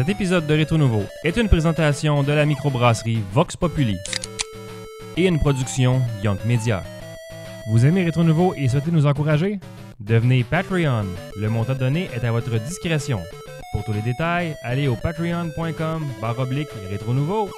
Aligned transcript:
Cet 0.00 0.08
épisode 0.08 0.46
de 0.46 0.54
Rétro 0.54 0.78
Nouveau 0.78 1.02
est 1.24 1.36
une 1.36 1.50
présentation 1.50 2.22
de 2.22 2.32
la 2.32 2.46
microbrasserie 2.46 3.18
Vox 3.34 3.54
Populi 3.54 3.98
et 5.18 5.26
une 5.26 5.38
production 5.38 6.00
Young 6.24 6.38
Media. 6.46 6.82
Vous 7.70 7.84
aimez 7.84 8.04
Rétro 8.04 8.24
Nouveau 8.24 8.54
et 8.56 8.66
souhaitez 8.68 8.92
nous 8.92 9.04
encourager? 9.04 9.60
Devenez 10.00 10.42
Patreon. 10.42 11.04
Le 11.38 11.50
montant 11.50 11.74
donné 11.74 12.08
est 12.14 12.24
à 12.24 12.32
votre 12.32 12.58
discrétion. 12.60 13.20
Pour 13.72 13.84
tous 13.84 13.92
les 13.92 14.00
détails, 14.00 14.56
allez 14.62 14.88
au 14.88 14.96
patreon.com 14.96 16.06
barre 16.18 16.38
oblique 16.38 16.70
Rétro 16.88 17.12
Nouveau. 17.12 17.50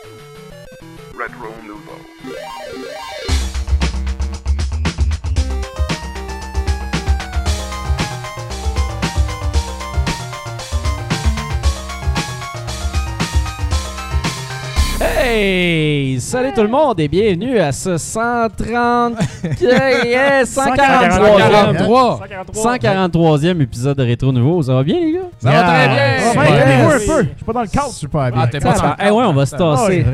Hey! 15.42 16.12
Salut 16.22 16.52
tout 16.54 16.62
le 16.62 16.68
monde 16.68 17.00
et 17.00 17.08
bienvenue 17.08 17.58
à 17.58 17.72
ce 17.72 17.98
130... 17.98 19.14
yes, 19.60 20.56
143e, 20.56 21.10
143. 21.10 22.20
143e 22.54 23.60
épisode 23.60 23.98
de 23.98 24.04
Rétro 24.04 24.30
Nouveau. 24.30 24.62
Ça 24.62 24.74
va 24.74 24.84
bien 24.84 25.00
les 25.00 25.12
gars? 25.12 25.20
Ça 25.42 25.50
va 25.50 25.62
très 25.64 25.88
bien. 25.88 25.96
Bien. 25.96 26.88
Yes. 26.88 26.92
un 27.10 27.12
peu. 27.12 27.22
Je 27.22 27.26
suis 27.36 27.45
pas 27.45 27.52
dans 27.52 27.60
le 27.62 27.66
cadre. 27.66 27.88
Super 27.92 28.30
bien. 28.30 28.40
Ah, 28.40 28.46
t'es 28.46 28.60
pas 28.60 28.72
dans 28.72 28.95
Eh 29.04 29.10
ouais, 29.10 29.24
on 29.24 29.32
va 29.32 29.46
se 29.46 29.54
Ah, 29.56 29.58
tasser. 29.58 30.06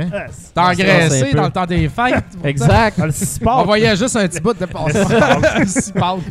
T'as 0.54 0.62
un 0.62 0.70
engraissé 0.72 1.34
dans 1.34 1.44
le 1.44 1.50
temps 1.50 1.66
des 1.66 1.88
fêtes. 1.88 2.24
Exact. 2.42 2.98
Ah. 3.46 3.60
On 3.60 3.64
voyait 3.64 3.94
juste 3.94 4.16
un 4.16 4.26
petit 4.26 4.40
bout 4.40 4.54
de 4.58 4.64
pâle. 4.64 4.92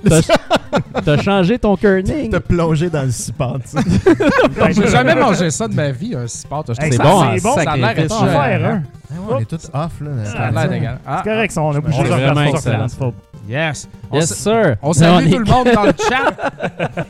T'as- 0.10 0.22
T'as 1.06 1.22
changé 1.22 1.60
ton 1.60 1.76
kerning. 1.78 2.32
Te 2.32 2.38
plonger 2.38 2.90
dans 2.90 3.04
le 3.04 3.12
cipant, 3.12 3.58
tu 3.60 3.78
sais. 3.78 4.16
Ben, 4.58 4.72
J'ai 4.74 4.88
jamais 4.88 5.16
mangé 5.16 5.52
ça 5.52 5.68
de 5.68 5.76
ma 5.76 5.92
vie, 5.92 6.16
un. 6.16 6.24
Je 6.24 6.28
C'est 6.28 6.42
ça- 6.42 7.04
bon, 7.04 7.22
c'est 7.22 7.28
hein, 7.28 7.36
bon, 7.44 7.56
ça 7.56 7.72
a 7.72 7.78
l'air 7.78 8.82
On 9.10 9.16
ouais, 9.16 9.34
on 9.36 9.40
est 9.40 9.46
tous 9.46 9.70
off, 9.74 9.92
là. 10.02 10.26
Ça 10.26 10.38
a 10.40 10.52
l'air 10.52 10.70
dégueulasse. 10.70 11.00
Ah, 11.06 11.22
C'est 11.24 11.30
correct, 11.30 11.52
ça, 11.52 11.62
on 11.62 11.76
a 11.76 11.80
bougé 11.80 11.98
C'est 11.98 12.04
de 12.04 12.10
vraiment 12.10 12.42
excellent. 12.42 12.88
Yes. 13.48 13.88
On, 14.12 14.16
Yes 14.20 14.34
sir. 14.34 14.76
on 14.82 14.92
salue 14.94 15.28
est- 15.28 15.30
tout 15.32 15.40
le 15.40 15.46
monde 15.46 15.68
dans 15.74 15.84
le 15.84 15.94
chat. 15.98 17.08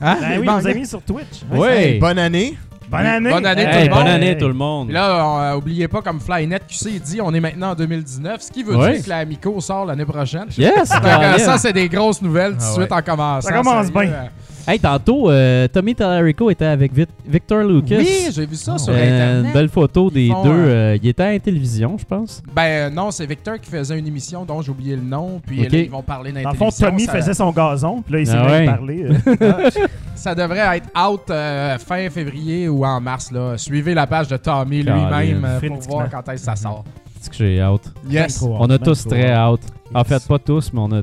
Hein? 0.00 0.16
Ben 0.20 0.40
oui, 0.40 0.46
nos 0.46 0.66
amis 0.66 0.86
sur 0.86 1.00
Twitch. 1.02 1.42
Oui. 1.50 1.98
Bonne 1.98 2.18
année. 2.18 2.58
Bonne 2.90 3.06
année. 3.06 3.30
Bonne 3.30 3.46
année, 3.46 3.62
Hey, 3.62 3.72
tout 3.72 3.78
le 3.88 3.88
monde. 3.94 3.98
bonne 4.04 4.08
année 4.12 4.26
Hey. 4.30 4.38
tout 4.38 4.48
le 4.48 4.54
monde. 4.54 4.90
Là, 4.90 5.24
on, 5.26 5.40
euh, 5.40 5.54
oubliez 5.56 5.88
pas, 5.88 6.02
comme 6.02 6.20
Flynet 6.20 6.60
QC 6.68 6.98
dit, 7.00 7.20
on 7.20 7.32
est 7.34 7.40
maintenant 7.40 7.70
en 7.70 7.74
2019, 7.74 8.40
ce 8.42 8.50
qui 8.52 8.62
veut 8.62 8.76
dire 8.76 9.02
que 9.04 9.08
la 9.08 9.18
Amico 9.18 9.60
sort 9.60 9.86
l'année 9.86 10.04
prochaine. 10.04 10.46
Yes. 10.58 10.88
Donc, 10.90 11.04
euh, 11.04 11.38
ça, 11.38 11.58
c'est 11.58 11.72
des 11.72 11.88
grosses 11.88 12.22
nouvelles 12.22 12.52
tout 12.52 12.58
de 12.58 12.62
Ah 12.64 12.72
suite 12.74 12.90
ouais. 12.90 12.96
en 12.96 13.02
commençant. 13.02 13.48
Ça 13.48 13.54
commence 13.54 13.90
bien. 13.92 14.12
Hey, 14.68 14.80
tantôt, 14.80 15.30
euh, 15.30 15.68
Tommy 15.68 15.94
Tallarico 15.94 16.50
était 16.50 16.64
avec 16.64 16.92
Vic- 16.92 17.08
Victor 17.24 17.62
Lucas. 17.62 17.98
Oui, 17.98 18.28
j'ai 18.32 18.46
vu 18.46 18.56
ça 18.56 18.76
sur 18.78 18.92
Euh, 18.92 18.96
Internet. 18.96 19.46
une 19.46 19.52
belle 19.52 19.68
photo 19.68 20.10
des 20.10 20.28
font, 20.28 20.42
deux. 20.42 20.50
euh, 20.50 20.94
euh, 20.94 20.98
il 21.00 21.08
était 21.08 21.22
à 21.22 21.32
la 21.32 21.38
télévision, 21.38 21.96
je 21.96 22.04
pense. 22.04 22.42
Ben 22.52 22.62
euh, 22.62 22.90
non, 22.90 23.12
c'est 23.12 23.26
Victor 23.26 23.60
qui 23.60 23.70
faisait 23.70 23.96
une 23.96 24.08
émission 24.08 24.44
dont 24.44 24.60
j'ai 24.62 24.72
oublié 24.72 24.96
le 24.96 25.02
nom, 25.02 25.40
puis 25.46 25.60
Ok. 25.64 25.70
là, 25.70 25.78
ils 25.78 25.90
vont 25.90 26.02
parler 26.02 26.32
Dans 26.32 26.50
le 26.50 26.56
fond. 26.56 26.70
Tommy 26.70 27.04
ça, 27.04 27.12
faisait 27.12 27.34
son 27.34 27.52
gazon, 27.52 28.02
puis 28.02 28.14
là, 28.14 28.20
il 28.20 28.26
s'est 28.26 28.32
Ah 28.36 28.44
même 28.48 28.60
ouais. 28.60 28.66
parlé. 28.66 29.04
euh. 29.04 29.70
ça 30.16 30.34
devrait 30.34 30.78
être 30.78 30.88
out 31.00 31.30
euh, 31.30 31.78
fin 31.78 32.10
février 32.10 32.68
ou 32.68 32.84
en 32.84 33.00
mars. 33.00 33.30
Là. 33.30 33.56
Suivez 33.56 33.94
la 33.94 34.08
page 34.08 34.26
de 34.26 34.36
Tommy 34.36 34.82
lui-même 34.82 35.44
euh, 35.44 35.60
pour 35.60 35.78
voir 35.82 36.10
quand 36.10 36.28
est-ce 36.32 36.44
que 36.44 36.50
ça 36.50 36.56
sort. 36.56 36.84
C'est 37.20 37.30
que 37.30 37.36
j'ai 37.36 37.60
hâte. 37.60 37.92
Yes. 38.10 38.42
On 38.42 38.68
a 38.68 38.78
tous 38.78 39.06
très 39.06 39.30
hâte. 39.30 39.60
En 39.94 40.02
fait, 40.02 40.26
pas 40.26 40.40
tous, 40.40 40.72
mais 40.72 40.80
on 40.80 40.90
a 40.92 41.02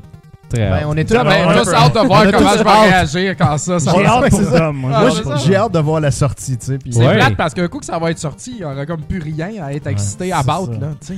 très 0.54 0.70
Ben, 0.70 0.82
on 0.86 0.96
est 0.96 1.04
tous. 1.04 1.14
Ben, 1.14 1.26
hâte 1.28 1.94
de 1.94 2.06
voir 2.06 2.24
comment 2.32 2.50
je 2.58 2.62
vais 2.64 2.88
réagir 2.90 3.36
quand 3.36 3.58
ça, 3.58 3.78
ça 3.78 3.92
J'ai 3.96 4.06
hâte 4.06 4.30
pour. 4.30 4.40
Dom. 4.40 4.76
moi. 4.76 4.90
Ah. 4.94 5.34
J'ai 5.44 5.56
hâte 5.56 5.72
de 5.72 5.78
voir 5.78 6.00
la 6.00 6.10
sortie, 6.10 6.56
tu 6.56 6.66
sais. 6.66 6.78
puis- 6.78 6.92
C'est 6.92 7.06
Ouais. 7.06 7.16
plate 7.16 7.36
parce 7.36 7.54
qu'un 7.54 7.68
coup 7.68 7.78
que 7.78 7.84
ça 7.86 7.98
va 7.98 8.10
être 8.10 8.18
sorti, 8.18 8.52
il 8.52 8.56
n'y 8.58 8.64
aura 8.64 8.86
comme 8.86 9.02
plus 9.02 9.20
rien 9.20 9.50
à 9.64 9.72
être 9.72 9.86
excité 9.86 10.32
à 10.32 10.42
battre. 10.42 10.70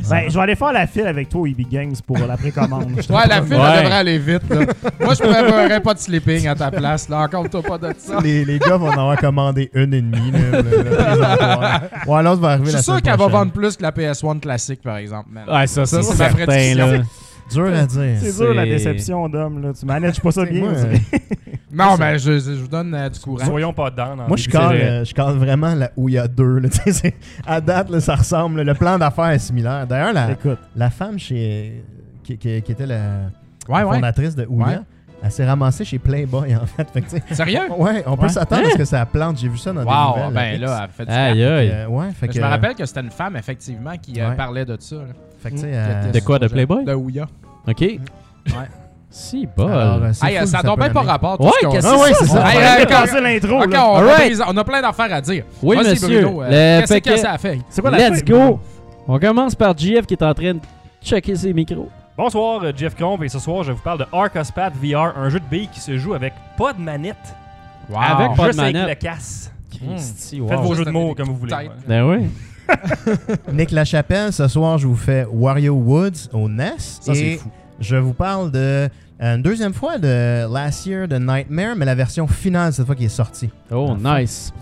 Ben, 0.09 0.25
je 0.29 0.35
vais 0.35 0.41
aller 0.41 0.55
faire 0.57 0.73
la 0.73 0.87
file 0.87 1.07
avec 1.07 1.29
toi 1.29 1.43
au 1.43 1.47
EB 1.47 1.63
Games 1.71 1.95
pour 2.07 2.19
la 2.19 2.37
précommande. 2.37 2.93
Ouais, 3.09 3.27
la 3.29 3.43
file, 3.43 3.55
Ouais. 3.55 3.61
elle 3.77 3.83
devrait 3.85 3.93
aller 3.97 4.19
vite. 4.19 4.43
Là. 4.51 4.57
Moi, 5.01 5.15
je 5.15 5.21
préférerais 5.23 5.81
pas 5.81 5.95
de 5.95 5.99
sleeping 5.99 6.47
à 6.49 6.55
ta 6.55 6.71
place. 6.71 7.09
Là. 7.09 7.21
Encore 7.21 7.49
toi 7.51 7.63
pas 7.63 7.79
de 7.79 7.95
ça. 7.99 8.19
Les, 8.23 8.45
les 8.45 8.59
gars 8.59 8.77
vont 8.77 8.89
en 8.89 8.93
avoir 8.93 9.17
commandé 9.19 9.71
une 9.75 9.95
et 9.95 10.03
demie. 10.03 10.31
Là, 10.33 10.63
le- 10.63 10.83
le 10.83 10.85
présentoir. 10.97 11.81
Ou 12.07 12.15
alors, 12.15 12.35
ça 12.35 12.41
va 12.41 12.49
arriver 12.51 12.71
Je 12.71 12.77
suis 12.77 12.85
sûr 12.85 13.03
qu'elle 13.03 13.17
va 13.19 13.29
vendre 13.29 13.53
plus 13.53 13.77
que 13.77 13.83
la 13.83 13.93
PS1 13.93 14.39
classique, 14.41 14.81
par 14.83 14.97
exemple. 14.97 15.29
Ouais, 15.51 15.67
ça, 15.67 15.87
Ça, 15.87 16.03
c'est 16.03 16.15
certain. 16.17 17.03
Dur 17.51 17.67
à 17.67 17.87
dire. 17.87 18.17
C'est 18.21 18.37
dur 18.37 18.55
la 18.55 18.65
déception 18.65 19.29
d'homme. 19.29 19.63
là. 19.63 19.73
Tu 19.79 19.87
manages 19.87 20.21
pas 20.21 20.31
ça 20.33 20.45
bien. 20.45 20.61
moi, 20.61 20.73
dirait. 20.73 21.01
Non, 21.73 21.97
mais 21.99 22.19
je, 22.19 22.39
je 22.39 22.53
vous 22.53 22.69
donne 22.69 22.95
euh, 22.95 23.09
du 23.11 23.21
courant. 23.21 23.45
Soyons 23.45 23.73
pas 23.73 23.91
dedans. 23.91 24.17
dans 24.17 24.29
Moi, 24.29 24.37
je 24.37 24.49
cale, 24.49 24.77
euh, 24.77 25.05
je 25.05 25.13
cale 25.13 25.35
vraiment 25.37 25.75
là 25.75 25.91
où 25.97 26.09
il 26.09 26.15
y 26.15 26.19
a 26.19 26.27
deux. 26.27 26.59
là. 26.59 26.69
À 27.47 27.61
date, 27.61 27.91
là, 27.91 28.01
ça 28.01 28.15
ressemble. 28.15 28.63
Le 28.63 28.75
plan 28.75 28.97
d'affaires 28.99 29.27
est 29.31 29.39
similaire. 29.39 29.87
D'ailleurs, 29.87 30.13
la, 30.13 30.31
Écoute, 30.33 30.59
la 30.75 30.89
femme 30.91 31.19
chez, 31.19 31.83
qui, 32.25 32.39
qui- 32.39 32.63
qui 32.63 32.73
était 32.73 32.87
la 32.87 33.31
Ouais, 33.69 33.83
fondatrice 33.83 34.35
de 34.35 34.47
Ouya, 34.49 34.67
Ouais. 34.67 34.79
elle 35.23 35.31
s'est 35.31 35.45
ramassée 35.45 35.85
chez 35.85 35.99
Playboy, 35.99 36.55
en 36.57 36.65
fait. 36.67 36.89
Sérieux? 37.35 37.61
ouais, 37.77 38.03
on 38.07 38.17
peut 38.17 38.23
Ouais. 38.23 38.29
s'attendre 38.31 38.67
à 38.69 38.71
ce 38.71 38.77
que 38.79 38.85
ça 38.85 39.05
plante. 39.05 39.39
J'ai 39.39 39.49
vu 39.49 39.59
ça 39.59 39.73
dans 39.73 39.83
des 39.83 39.87
Wow, 39.87 40.29
nouvelles. 40.29 40.59
ben 40.61 40.67
là, 40.69 40.81
elle 40.85 40.91
fait 40.91 41.05
du 41.05 41.13
Aïe. 41.13 41.43
Euh, 41.43 41.87
ouais, 41.89 42.07
fait 42.13 42.29
que, 42.29 42.35
Je 42.35 42.41
me 42.41 42.47
rappelle 42.47 42.75
que 42.75 42.87
c'était 42.87 43.01
une 43.01 43.11
femme, 43.11 43.37
effectivement, 43.37 43.97
qui 44.01 44.21
euh, 44.21 44.31
parlait 44.33 44.65
de 44.65 44.77
ça. 44.81 44.97
Là. 45.47 45.51
Fait 45.51 45.57
que, 45.57 45.61
tu 45.61 45.63
sais, 45.63 45.71
Qui 45.71 45.75
euh, 45.75 46.13
De 46.13 46.21
quoi, 46.21 46.39
de 46.39 46.49
Playboy? 46.49 46.85
De 46.85 46.95
Ouya. 46.95 47.27
OK. 47.69 47.81
Ouais. 47.81 47.99
Si, 49.09 49.47
bol. 49.57 49.71
alors, 49.73 50.01
c'est 50.13 50.27
Hey, 50.27 50.39
fou, 50.41 50.47
ça 50.47 50.63
n'a 50.63 50.77
bien 50.77 50.91
pas 50.91 51.01
rapport. 51.03 51.39
tout 51.39 51.45
Ouais, 51.45 51.51
qu'est-ce. 51.73 51.87
Ah 51.87 51.97
ouais, 51.97 52.13
c'est 52.13 52.25
on 52.25 53.07
ça. 53.07 53.21
l'intro. 53.21 53.63
Ok, 53.63 53.75
on, 54.49 54.57
a 54.57 54.65
plein 54.65 54.83
d'affaires 54.83 55.13
à 55.15 55.21
dire. 55.21 55.45
oui, 55.63 55.77
monsieur. 55.79 56.27
Euh, 56.27 56.81
Qu'est-ce 56.81 56.95
que 56.99 57.11
que- 57.11 57.17
ça 57.17 57.33
a 57.33 57.39
fait? 57.39 57.61
C'est 57.71 57.81
quoi 57.81 57.91
la 57.91 58.11
Let's 58.11 58.25
go. 58.25 58.61
On 59.09 59.19
commence 59.19 59.55
par 59.55 59.77
GF 59.77 60.05
qui 60.07 60.15
est 60.15 60.23
en 60.23 60.35
train 60.35 60.55
de 60.55 60.61
checker 61.03 61.35
ses 61.37 61.53
micros. 61.53 61.89
Bonsoir, 62.19 62.63
Jeff 62.77 62.95
Combe, 62.97 63.23
et 63.25 63.29
ce 63.29 63.39
soir, 63.39 63.63
je 63.63 63.73
vous 63.73 63.81
parle 63.83 63.99
de 64.01 64.07
Arc 64.13 64.35
Ospat 64.37 64.71
VR, 64.83 65.17
un 65.17 65.29
jeu 65.29 65.39
de 65.39 65.45
billes 65.45 65.69
qui 65.73 65.81
se 65.81 65.97
joue 65.99 66.15
avec 66.15 66.33
pas 66.59 66.73
de 66.73 66.81
manette, 66.81 67.17
Avec 67.95 68.35
pas 68.37 68.43
de 68.43 68.47
juste 68.49 68.59
avec 68.59 68.75
manette. 68.75 68.89
le 68.89 68.95
casse. 68.95 69.53
Christy, 69.71 70.41
Faites 70.49 70.57
wow. 70.59 70.63
vos 70.63 70.69
Juste 70.69 70.79
jeux 70.79 70.85
de 70.87 70.91
mots 70.91 71.15
comme 71.15 71.29
vous 71.29 71.37
voulez. 71.37 71.55
Ben 71.87 72.03
oui. 72.09 72.29
Nick 73.53 73.71
Lachapelle, 73.71 74.33
ce 74.33 74.49
soir, 74.49 74.79
je 74.79 74.87
vous 74.87 74.97
fais 74.97 75.27
Wario 75.31 75.75
Woods 75.75 76.29
au 76.33 76.49
NES. 76.49 76.73
Ça, 76.79 77.15
c'est 77.15 77.37
fou. 77.37 77.49
je 77.81 77.97
vous 77.97 78.13
parle 78.15 78.51
de 78.51 78.59
euh, 78.59 78.89
une 79.37 79.43
deuxième 79.43 79.73
fois 79.73 79.99
de 79.99 80.53
Last 80.53 80.87
Year 80.87 81.09
de 81.09 81.17
Nightmare, 81.17 81.75
mais 81.77 81.85
la 81.85 81.95
version 81.95 82.27
finale 82.27 82.73
cette 82.73 82.87
fois 82.87 82.95
qui 82.95 83.05
est 83.05 83.09
sortie. 83.09 83.51
Oh, 83.71 83.95
nice. 83.99 84.53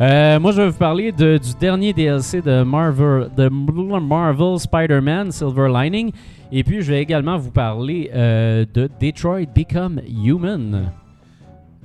Euh, 0.00 0.40
moi, 0.40 0.50
je 0.52 0.62
vais 0.62 0.68
vous 0.68 0.76
parler 0.78 1.12
de- 1.12 1.38
du 1.38 1.54
dernier 1.60 1.92
DLC 1.92 2.40
de 2.40 2.62
Marvel, 2.64 3.28
de 3.36 3.48
Marvel 3.48 4.58
Spider-Man 4.58 5.30
Silver 5.30 5.68
Lining. 5.72 6.10
Et 6.52 6.62
puis, 6.64 6.82
je 6.82 6.92
vais 6.92 7.00
également 7.00 7.36
vous 7.38 7.50
parler 7.50 8.10
euh, 8.14 8.64
de 8.74 8.88
Detroit 9.00 9.46
Become 9.54 10.00
Human. 10.24 10.90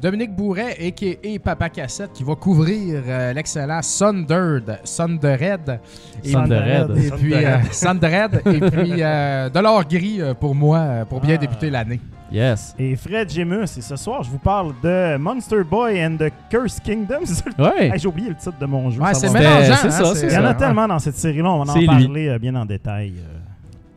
Dominique 0.01 0.33
Bourret, 0.33 0.77
a.k.a. 0.79 1.39
Papa 1.43 1.67
Cassette, 1.69 2.13
qui 2.13 2.23
va 2.23 2.35
couvrir 2.35 3.01
euh, 3.05 3.33
l'excellent 3.33 3.81
Sundered, 3.81 4.79
Sundered. 4.85 5.79
Et, 6.23 6.29
Sundered. 6.31 6.97
et 6.97 7.11
puis, 7.11 7.33
euh, 7.33 7.57
Sundered. 7.71 8.41
et 8.45 8.59
puis, 8.61 8.93
euh, 9.03 9.49
de 9.49 9.59
l'or 9.59 9.83
gris 9.85 10.21
euh, 10.21 10.33
pour 10.33 10.55
moi, 10.55 10.77
euh, 10.77 11.05
pour 11.05 11.19
bien 11.19 11.35
Ah. 11.35 11.39
débuter 11.39 11.69
l'année. 11.69 11.99
Yes. 12.31 12.75
Et 12.79 12.95
Fred 12.95 13.29
Gemus, 13.29 13.63
et 13.77 13.81
ce 13.81 13.95
soir, 13.95 14.23
je 14.23 14.29
vous 14.29 14.37
parle 14.37 14.73
de 14.83 15.17
Monster 15.17 15.63
Boy 15.69 16.05
and 16.05 16.15
the 16.17 16.31
Cursed 16.49 16.81
Kingdom. 16.83 17.21
Ouais. 17.59 17.87
Hey, 17.87 17.99
J'ai 17.99 18.07
oublié 18.07 18.29
le 18.29 18.35
titre 18.35 18.57
de 18.57 18.65
mon 18.67 18.89
jeu. 18.91 19.01
Ouais, 19.01 19.13
ça 19.15 19.27
c'est 19.27 19.33
mélangeant. 19.33 19.75
c'est 19.81 19.87
hein, 19.87 19.91
ça, 19.91 20.15
c'est 20.15 20.27
Il 20.27 20.33
y 20.33 20.37
en 20.37 20.45
a 20.45 20.53
tellement 20.53 20.87
dans 20.87 20.99
cette 20.99 21.17
série-là, 21.17 21.49
on 21.51 21.63
va 21.63 21.73
en 21.73 21.85
parler 21.85 22.27
euh, 22.29 22.39
bien 22.39 22.55
en 22.55 22.65
détail. 22.65 23.15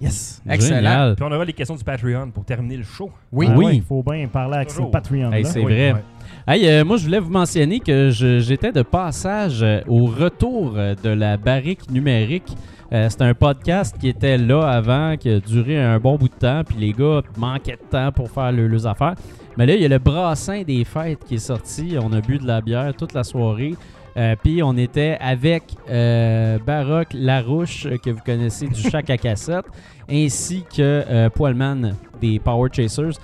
Yes. 0.02 0.42
Excellent. 0.48 0.76
Génial. 0.76 1.14
Puis 1.14 1.24
on 1.28 1.32
aura 1.32 1.44
les 1.44 1.52
questions 1.52 1.76
du 1.76 1.84
Patreon 1.84 2.30
pour 2.32 2.44
terminer 2.44 2.76
le 2.76 2.82
show. 2.82 3.10
Oui. 3.30 3.46
Ah 3.48 3.54
Oui. 3.56 3.64
ouais, 3.66 3.76
Il 3.76 3.82
faut 3.82 4.02
bien 4.02 4.26
parler 4.26 4.56
avec 4.56 4.68
Toujours. 4.68 4.86
ses 4.86 4.90
Patreon. 4.90 5.32
Hey, 5.32 5.42
là. 5.44 5.48
c'est 5.48 5.58
Oui. 5.60 5.64
vrai. 5.72 5.92
ouais. 5.92 6.02
Hey, 6.46 6.68
euh, 6.68 6.84
moi, 6.84 6.96
je 6.96 7.04
voulais 7.04 7.20
vous 7.20 7.30
mentionner 7.30 7.78
que 7.78 8.10
je- 8.10 8.40
j'étais 8.40 8.72
de 8.72 8.82
passage 8.82 9.62
euh, 9.62 9.80
au 9.86 10.06
retour 10.06 10.74
euh, 10.76 10.94
de 11.02 11.10
la 11.10 11.36
barrique 11.36 11.88
numérique. 11.90 12.52
Euh, 12.92 13.08
C'était 13.08 13.24
un 13.24 13.34
podcast 13.34 13.96
qui 13.98 14.08
était 14.08 14.36
là 14.36 14.62
avant, 14.68 15.16
qui 15.16 15.30
a 15.30 15.40
duré 15.40 15.80
un 15.80 15.98
bon 15.98 16.16
bout 16.16 16.28
de 16.28 16.34
temps, 16.34 16.62
puis 16.66 16.76
les 16.78 16.92
gars 16.92 17.22
manquaient 17.38 17.72
de 17.82 17.88
temps 17.88 18.10
pour 18.12 18.30
faire 18.30 18.52
le- 18.52 18.66
leurs 18.66 18.86
affaires. 18.86 19.14
Mais 19.56 19.66
là, 19.66 19.74
il 19.76 19.82
y 19.82 19.84
a 19.84 19.88
le 19.88 19.98
brassin 19.98 20.62
des 20.62 20.84
fêtes 20.84 21.20
qui 21.26 21.36
est 21.36 21.38
sorti. 21.38 21.94
On 22.02 22.12
a 22.12 22.20
bu 22.20 22.38
de 22.38 22.46
la 22.46 22.60
bière 22.60 22.92
toute 22.94 23.12
la 23.14 23.22
soirée. 23.22 23.74
Euh, 24.16 24.36
puis 24.42 24.62
on 24.62 24.76
était 24.76 25.16
avec 25.20 25.64
euh, 25.88 26.58
Baroque 26.58 27.08
Larouche, 27.14 27.86
euh, 27.86 27.96
que 27.96 28.10
vous 28.10 28.20
connaissez 28.24 28.66
du 28.66 28.80
Chac 28.80 29.08
à 29.10 29.16
cassette, 29.16 29.64
ainsi 30.10 30.64
que 30.74 31.28
Poilman 31.28 31.92
des 32.20 32.38
Power 32.38 32.68
Chasers. 32.72 33.18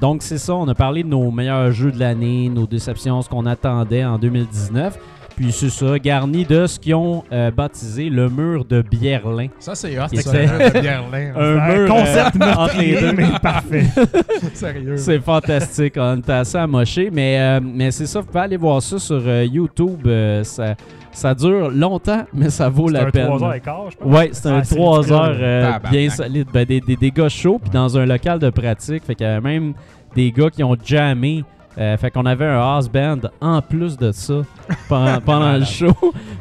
Donc 0.00 0.22
c'est 0.22 0.38
ça, 0.38 0.54
on 0.54 0.68
a 0.68 0.74
parlé 0.74 1.02
de 1.02 1.08
nos 1.08 1.30
meilleurs 1.30 1.72
jeux 1.72 1.92
de 1.92 1.98
l'année, 1.98 2.48
nos 2.48 2.66
déceptions, 2.66 3.22
ce 3.22 3.28
qu'on 3.28 3.46
attendait 3.46 4.04
en 4.04 4.18
2019. 4.18 4.98
Puis 5.36 5.50
c'est 5.50 5.68
ça, 5.70 5.98
garni 5.98 6.44
de 6.44 6.66
ce 6.66 6.78
qu'ils 6.78 6.94
ont 6.94 7.24
euh, 7.32 7.50
baptisé 7.50 8.08
le 8.08 8.28
mur 8.28 8.64
de 8.64 8.82
Bierlin. 8.82 9.48
Ça, 9.58 9.74
c'est 9.74 9.98
hot. 9.98 10.06
Ça, 10.14 10.32
le 10.32 10.70
Berlin. 10.80 11.32
Un 11.36 11.58
Un 11.58 11.76
mur 11.76 11.88
concept 11.88 12.36
euh, 12.40 12.52
entre 12.54 12.78
les 12.78 13.00
deux. 13.00 13.12
mais 13.12 13.26
parfait. 13.42 13.84
Sérieux. 14.54 14.96
C'est 14.96 15.18
fantastique, 15.20 15.94
on 15.96 16.18
était 16.18 16.32
assez 16.32 16.58
amoché, 16.58 17.10
mais, 17.12 17.38
euh, 17.40 17.60
mais 17.62 17.90
c'est 17.90 18.06
ça, 18.06 18.20
vous 18.20 18.26
pouvez 18.26 18.40
aller 18.44 18.56
voir 18.56 18.80
ça 18.80 18.98
sur 18.98 19.20
euh, 19.26 19.44
YouTube. 19.44 20.06
euh, 20.06 20.44
ça, 20.44 20.74
ça 21.10 21.34
dure 21.34 21.68
longtemps, 21.70 22.24
mais 22.32 22.50
ça 22.50 22.68
vaut 22.68 22.88
C'est 22.88 22.94
la 22.94 23.06
un 23.06 23.10
peine. 23.10 23.26
3 23.26 23.42
heures 23.44 23.54
et 23.54 23.60
quart, 23.60 23.90
je 23.90 23.96
pense. 23.96 24.12
Ouais, 24.12 24.30
c'est 24.32 24.48
un 24.48 24.58
Ah, 24.58 24.64
c'est 24.64 24.74
3 24.76 24.96
ridicule. 24.98 25.14
heures 25.16 25.36
euh, 25.40 25.72
bien 25.90 26.10
solide. 26.10 26.46
Ben, 26.52 26.64
des, 26.64 26.80
des, 26.80 26.96
des 26.96 27.10
gars 27.10 27.28
chauds, 27.28 27.58
puis 27.60 27.70
dans 27.70 27.96
un 27.98 28.06
local 28.06 28.38
de 28.38 28.50
pratique. 28.50 29.04
Fait 29.04 29.14
qu'il 29.14 29.26
y 29.26 29.28
avait 29.30 29.40
même 29.40 29.74
des 30.14 30.30
gars 30.32 30.50
qui 30.50 30.62
ont 30.62 30.76
jammé. 30.84 31.44
Euh, 31.76 31.96
fait 31.96 32.10
qu'on 32.10 32.24
avait 32.24 32.46
un 32.46 32.60
house 32.60 32.88
band 32.88 33.20
en 33.40 33.60
plus 33.60 33.96
de 33.96 34.12
ça 34.12 34.42
pendant, 34.88 35.20
pendant 35.24 35.52
le 35.56 35.64
show. 35.64 35.92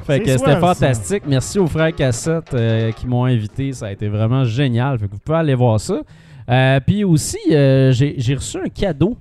Fait 0.06 0.20
que 0.20 0.38
c'était 0.38 0.52
ça. 0.52 0.60
fantastique. 0.60 1.24
Merci 1.28 1.60
aux 1.60 1.68
frères 1.68 1.94
Cassette 1.94 2.54
euh, 2.54 2.92
qui 2.92 3.08
m'ont 3.08 3.26
invité. 3.26 3.74
Ça 3.74 3.88
a 3.88 3.92
été 3.92 4.08
vraiment 4.08 4.44
génial. 4.44 5.00
Fait 5.00 5.08
que 5.08 5.14
vous 5.14 5.20
pouvez 5.20 5.38
aller 5.40 5.56
voir 5.56 5.80
ça. 5.80 6.02
Euh, 6.50 6.80
puis 6.86 7.04
aussi, 7.04 7.40
j'ai 7.50 8.36
reçu 8.36 8.58
un 8.58 8.70
cadeau 8.70 9.18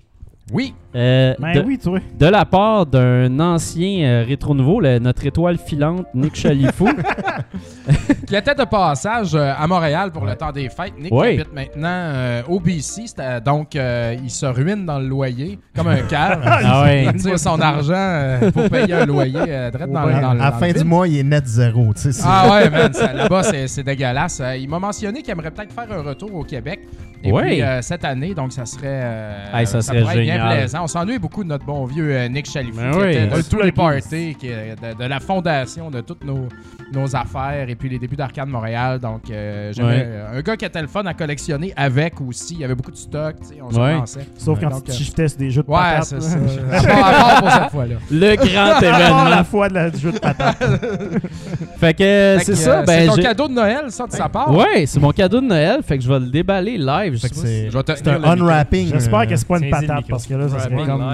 Oui. 0.53 0.75
euh, 0.95 1.35
Ben 1.39 1.55
de, 1.55 1.61
oui, 1.63 1.79
toi. 1.79 1.99
de 2.19 2.27
la 2.27 2.45
part 2.45 2.85
d'un 2.87 3.41
ancien 3.41 4.05
euh, 4.05 4.25
rétro 4.27 4.55
nouveau, 4.55 4.81
le- 4.81 4.99
notre 4.99 5.25
étoile 5.27 5.57
filante, 5.59 6.07
Nick 6.15 6.35
Chalifou. 6.37 6.89
Qui 8.27 8.37
était 8.37 8.55
de 8.55 8.65
passage 8.65 9.35
euh, 9.35 9.53
à 9.59 9.67
Montréal 9.67 10.11
pour 10.13 10.25
le 10.25 10.35
temps 10.37 10.53
des 10.53 10.69
fêtes. 10.69 10.93
Nick 10.99 11.13
Ouais. 11.13 11.35
habite 11.41 11.53
maintenant 11.55 11.89
euh, 11.89 12.43
au 12.49 12.61
BC. 12.61 13.05
Donc, 13.45 13.75
euh, 13.77 14.15
il 14.23 14.31
se 14.31 14.47
ruine 14.47 14.85
dans 14.87 14.99
le 14.99 15.07
loyer 15.07 15.59
comme 15.77 15.89
un 15.89 16.03
cave. 16.03 16.41
Ah 16.65 16.83
ouais. 16.85 17.05
Il 17.07 17.15
tire 17.21 17.39
son 17.39 17.61
argent 17.61 17.93
euh, 17.97 18.51
pour 18.51 18.69
payer 18.71 18.93
un 18.95 19.07
loyer 19.07 19.39
euh, 19.49 19.71
direct 19.71 19.93
dans, 19.93 20.03
dans 20.03 20.07
le 20.35 20.41
à 20.41 20.51
la 20.51 20.53
fin 20.53 20.69
le 20.69 20.75
du 20.75 20.85
mois, 20.85 21.09
il 21.09 21.19
est 21.19 21.23
net 21.23 21.47
zéro. 21.47 21.93
Ah 22.25 22.51
ouais, 22.53 22.71
man, 22.71 22.93
là-bas, 23.15 23.43
c'est 23.43 23.83
dégueulasse. 23.83 24.41
Il 24.59 24.69
m'a 24.69 24.79
mentionné 24.79 25.23
qu'il 25.23 25.31
aimerait 25.33 25.51
peut-être 25.51 25.73
faire 25.73 25.91
un 25.99 26.03
retour 26.03 26.35
au 26.35 26.45
Québec. 26.45 26.81
Et 27.25 27.31
Ouais. 27.33 27.43
puis, 27.43 27.63
euh, 27.63 27.81
cette 27.83 28.05
année, 28.05 28.35
donc 28.35 28.53
ça 28.53 28.67
serait, 28.67 28.81
euh, 28.85 29.47
Hey, 29.61 29.67
ça 29.67 29.81
serait 29.81 30.01
pourrait 30.01 30.15
bien 30.23 30.35
génial. 30.39 30.59
plaisant. 30.59 30.85
On 30.85 30.87
s'ennuie 30.89 31.19
beaucoup 31.19 31.45
de 31.45 31.49
notre 31.49 31.65
bon 31.65 31.85
vieux 31.85 32.11
euh, 32.11 32.29
Nick 32.29 32.51
Chalifou, 32.51 32.79
Ben 32.81 32.91
qui 32.93 32.99
oui. 32.99 33.11
était 33.11 33.27
de 33.29 33.35
Ouais, 33.35 33.43
tous 33.49 33.61
les 33.61 33.73
parties, 33.73 34.37
qui 34.39 34.49
de, 34.49 34.99
de 34.99 35.05
la 35.05 35.21
fondation 35.21 35.91
de 35.91 36.01
toutes 36.01 36.25
nos, 36.25 36.49
nos 36.93 37.15
affaires 37.17 37.67
et 37.69 37.75
puis 37.75 37.89
les 37.89 37.99
débuts 37.99 38.17
d'Arcade 38.17 38.49
Montréal. 38.49 38.99
Donc, 38.99 39.31
euh, 39.31 39.73
j'aimais- 39.73 39.89
Ouais. 39.89 40.09
un 40.39 40.41
gars 40.43 40.57
qui 40.57 40.65
était 40.65 40.83
le 40.83 40.89
fun 40.89 41.05
à 41.07 41.15
collectionner 41.15 41.73
avec 41.77 42.21
aussi. 42.21 42.55
Il 42.55 42.61
y 42.61 42.65
avait 42.65 42.75
beaucoup 42.75 42.91
de 42.91 42.97
stock, 42.97 43.37
tu 43.41 43.49
sais, 43.49 43.61
on 43.63 43.71
se 43.71 43.79
Ouais. 43.79 43.95
pensait. 43.99 44.27
Sauf 44.37 44.59
quand 44.61 44.71
Donc, 44.71 44.85
tu 44.85 44.93
shiftais 44.93 45.29
sur 45.29 45.39
des 45.39 45.51
jeux 45.51 45.63
de 45.63 45.69
Ouais, 45.71 45.77
patates. 45.79 46.05
c'est 46.05 46.17
là. 46.17 46.21
ça. 46.21 46.33
À 46.73 46.83
part, 46.83 47.07
à 47.07 47.13
part 47.13 47.41
pour 47.43 47.51
cette 47.53 47.71
fois-là. 47.71 47.95
le 48.11 48.37
grand 48.37 48.81
événement. 48.83 49.25
la 49.29 49.45
fois 49.45 49.69
de 49.69 49.75
la, 49.75 49.91
du 49.91 49.99
jeu 50.01 50.13
de 50.13 50.19
patates. 50.19 50.59
Fait 51.79 51.95
que 51.95 52.03
euh, 52.03 52.39
c'est 52.41 52.55
ça. 52.57 52.81
euh, 52.81 52.83
ben, 52.85 53.09
c'est 53.11 53.17
ton 53.17 53.23
cadeau 53.23 53.49
de 53.49 53.53
Noël, 53.55 53.85
ça, 53.89 54.07
de 54.07 54.13
sa 54.13 54.29
part? 54.29 54.53
Ouais, 54.55 54.87
c'est 54.87 55.01
mon 55.01 55.11
cadeau 55.13 55.41
de 55.41 55.47
Noël. 55.47 55.81
Fait 55.83 55.99
que 55.99 56.05
je 56.05 56.09
vais 56.09 56.21
le 56.21 56.27
déballer 56.27 56.79
live. 56.79 57.12
C'est 57.19 57.71
Je 57.71 57.77
vais 57.77 57.83
te 57.83 57.93
c'est 57.97 58.03
tenir 58.03 58.27
un 58.27 58.33
unwrapping. 58.33 58.89
J'espère 58.93 59.21
euh, 59.21 59.27
que 59.27 59.37
c'est 59.37 59.49
pas 59.49 59.59
une 59.59 59.71
patate 59.71 60.05
parce 60.09 60.27
que 60.27 60.35
là, 60.35 60.49
ça 60.49 60.61
serait 60.61 60.87
comme. 60.87 61.05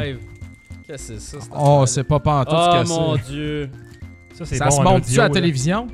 Qu'est-ce 0.87 1.13
que 1.13 1.19
c'est 1.19 1.21
ça? 1.21 1.39
Oh, 1.59 1.85
c'est 1.87 2.05
pas 2.05 2.19
pantoute 2.19 2.55
Oh 2.57 2.71
ce 2.73 2.83
que 2.83 2.89
mon 2.89 3.17
c'est? 3.17 3.31
dieu. 3.31 3.71
Ça, 4.35 4.45
c'est 4.47 4.57
Ça 4.57 4.65
bon 4.67 4.73
se 4.73 4.81
audio, 5.11 5.21
à 5.21 5.25
la 5.25 5.31
télévision? 5.35 5.87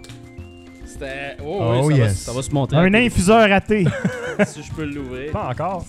C'était. 0.84 1.36
Oh, 1.44 1.58
Oh, 1.60 1.80
oui, 1.86 1.94
ça, 1.96 2.00
va, 2.02 2.06
yes. 2.08 2.18
ça 2.20 2.32
va 2.32 2.42
se 2.42 2.50
monter. 2.52 2.76
Un 2.76 2.94
infuseur 2.94 3.48
raté. 3.48 3.84
Si 4.46 4.64
je 4.64 4.72
peux 4.72 4.84
l'ouvrir. 4.84 5.30
Pas 5.30 5.48
encore. 5.50 5.84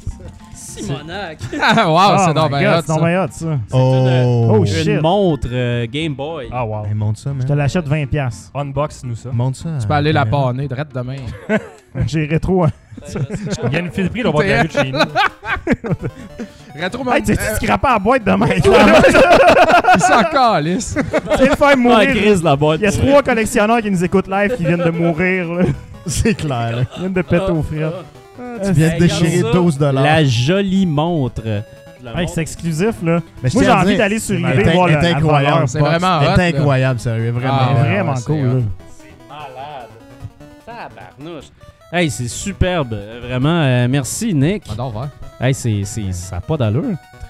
Simonac. 0.53 1.39
Ah, 1.59 1.89
wow, 1.89 1.95
Oh 1.97 2.18
c'est 2.18 2.29
hot, 2.29 2.81
c'est 2.81 2.88
donc 2.88 3.00
ça. 3.01 3.23
hot, 3.25 3.27
ça. 3.31 3.59
Oh, 3.73 4.47
Oh, 4.51 4.57
Une 4.59 4.65
shit. 4.68 5.01
montre 5.01 5.47
euh, 5.51 5.88
Game 5.91 6.13
Boy. 6.13 6.47
Ah, 6.51 6.63
wow. 6.63 6.83
Ça, 7.15 7.31
Je 7.39 7.45
te 7.47 7.53
l'achète 7.53 7.88
20$. 7.89 8.06
piastres. 8.06 8.51
Unbox-nous 8.53 9.15
ça. 9.15 9.31
Monte 9.31 9.56
ça. 9.56 9.77
Tu 9.81 9.88
peux 9.88 9.94
aller 9.95 10.13
la 10.13 10.27
panner 10.27 10.68
direct 10.68 10.94
demain. 10.94 11.15
J'ai 12.06 12.25
rétro. 12.25 12.68
Il 13.68 13.74
y 13.74 13.75
a 13.75 13.80
une 13.80 13.92
file 13.92 14.09
prix, 14.09 14.25
on 14.25 14.31
va 14.31 14.44
de 14.44 14.50
la 14.50 14.62
rue 14.62 14.68
de 14.68 14.71
chez 14.74 14.92
nous. 14.92 15.00
Rétro 16.81 17.13
Hey, 17.13 17.24
tu 17.24 17.33
sais, 17.36 17.39
tu 17.59 17.65
scrapes 17.65 17.83
la 17.83 18.00
boîte 18.00 18.24
demain. 18.25 18.47
Il 19.95 20.01
s'en 20.01 20.24
calisse. 20.24 20.97
Tu 21.38 21.45
faire 21.45 21.57
Ah, 21.62 21.75
mourir. 21.75 22.44
La 22.44 22.56
boîte. 22.56 22.80
Il 22.81 22.83
y 22.83 22.88
a 22.88 22.92
trois 22.92 23.24
collectionneurs 23.24 23.81
qui 23.81 23.89
nous 23.92 24.03
écoutent 24.03 24.27
live 24.27 24.56
qui 24.57 24.65
viennent 24.65 24.83
de 24.83 24.89
mourir. 24.89 25.53
Là. 25.53 25.63
C'est 26.06 26.33
clair, 26.36 26.75
là. 26.75 26.81
Ils 26.95 27.00
viennent 27.00 27.13
de 27.13 27.21
péter 27.21 27.51
aux 27.51 27.63
frites. 27.63 27.80
Tu 28.65 28.71
viens 28.74 28.94
de 28.94 29.00
déchirer 29.00 29.38
regarde 29.38 29.53
ça. 29.53 29.59
12 29.59 29.80
La 29.80 30.24
jolie 30.25 30.86
montre. 30.86 31.44
Hey, 32.15 32.27
c'est 32.27 32.42
exclusif, 32.42 32.95
là. 33.01 33.19
Mais 33.42 33.50
je 33.50 33.56
Moi, 33.56 33.63
j'ai 33.63 33.69
à 33.69 33.80
envie 33.80 33.97
d'aller 33.97 34.19
sur 34.19 34.36
eBay 34.38 34.62
est- 34.62 34.74
voir 34.74 34.89
elle 34.89 34.95
le- 34.95 35.00
est 35.00 35.12
la 35.12 35.18
incroyable. 35.18 35.68
C'est 35.68 35.80
vraiment 35.80 36.19
Elle 36.21 36.27
hot, 36.27 36.31
est 36.33 36.51
là. 36.51 36.57
incroyable, 36.59 37.00
sérieux. 37.00 37.31
Vraiment. 37.31 37.53
Ah, 37.59 37.68
Elle 37.71 37.77
est 37.77 37.81
ouais, 37.81 37.95
vraiment 37.95 38.13
ouais, 38.13 38.21
cool, 38.25 38.36
c'est 39.00 39.06
là. 39.07 39.36
malade. 40.68 40.89
Tabarnouche. 41.18 41.45
Hey, 41.91 42.09
c'est 42.09 42.27
superbe. 42.27 42.95
Vraiment, 43.21 43.61
euh, 43.61 43.87
merci, 43.89 44.33
Nick. 44.33 44.63
J'adore 44.67 44.91
voir. 44.91 45.07
Hey, 45.39 45.53
c'est, 45.53 45.81
c'est, 45.85 46.11
ça 46.11 46.35
n'a 46.37 46.41
pas 46.41 46.57
d'allure. 46.57 46.83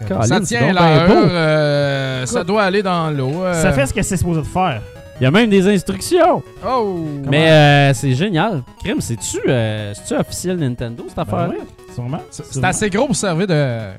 Ça 0.07 0.19
c'est 0.23 0.39
tient 0.41 0.61
donc 0.61 0.71
bien 0.71 0.73
l'heure. 0.73 1.07
beau. 1.07 1.13
euh, 1.29 2.25
ça 2.25 2.43
doit 2.43 2.63
aller 2.63 2.83
dans 2.83 3.09
l'eau. 3.11 3.43
euh. 3.43 3.53
Ça 3.61 3.71
fait 3.71 3.85
ce 3.85 3.93
que 3.93 4.01
c'est 4.01 4.17
supposé 4.17 4.41
de 4.41 4.45
faire. 4.45 4.81
Il 5.19 5.23
y 5.23 5.27
a 5.27 5.31
même 5.31 5.49
des 5.49 5.65
instructions. 5.67 6.43
Oh! 6.67 7.05
Mais 7.29 7.49
euh, 7.49 7.93
c'est 7.93 8.13
génial. 8.13 8.63
Crime, 8.83 8.99
c'est-tu, 8.99 9.39
euh, 9.47 9.93
c'est-tu 9.93 10.19
officiel 10.19 10.57
Nintendo, 10.57 11.05
cette 11.07 11.15
Ben 11.15 11.21
affaire-là? 11.23 11.53
oui, 11.57 11.63
sûrement. 11.93 12.19
C'est 12.29 12.63
assez 12.65 12.89
gros 12.89 13.05
pour 13.07 13.15
servir 13.15 13.47
de. 13.47 13.53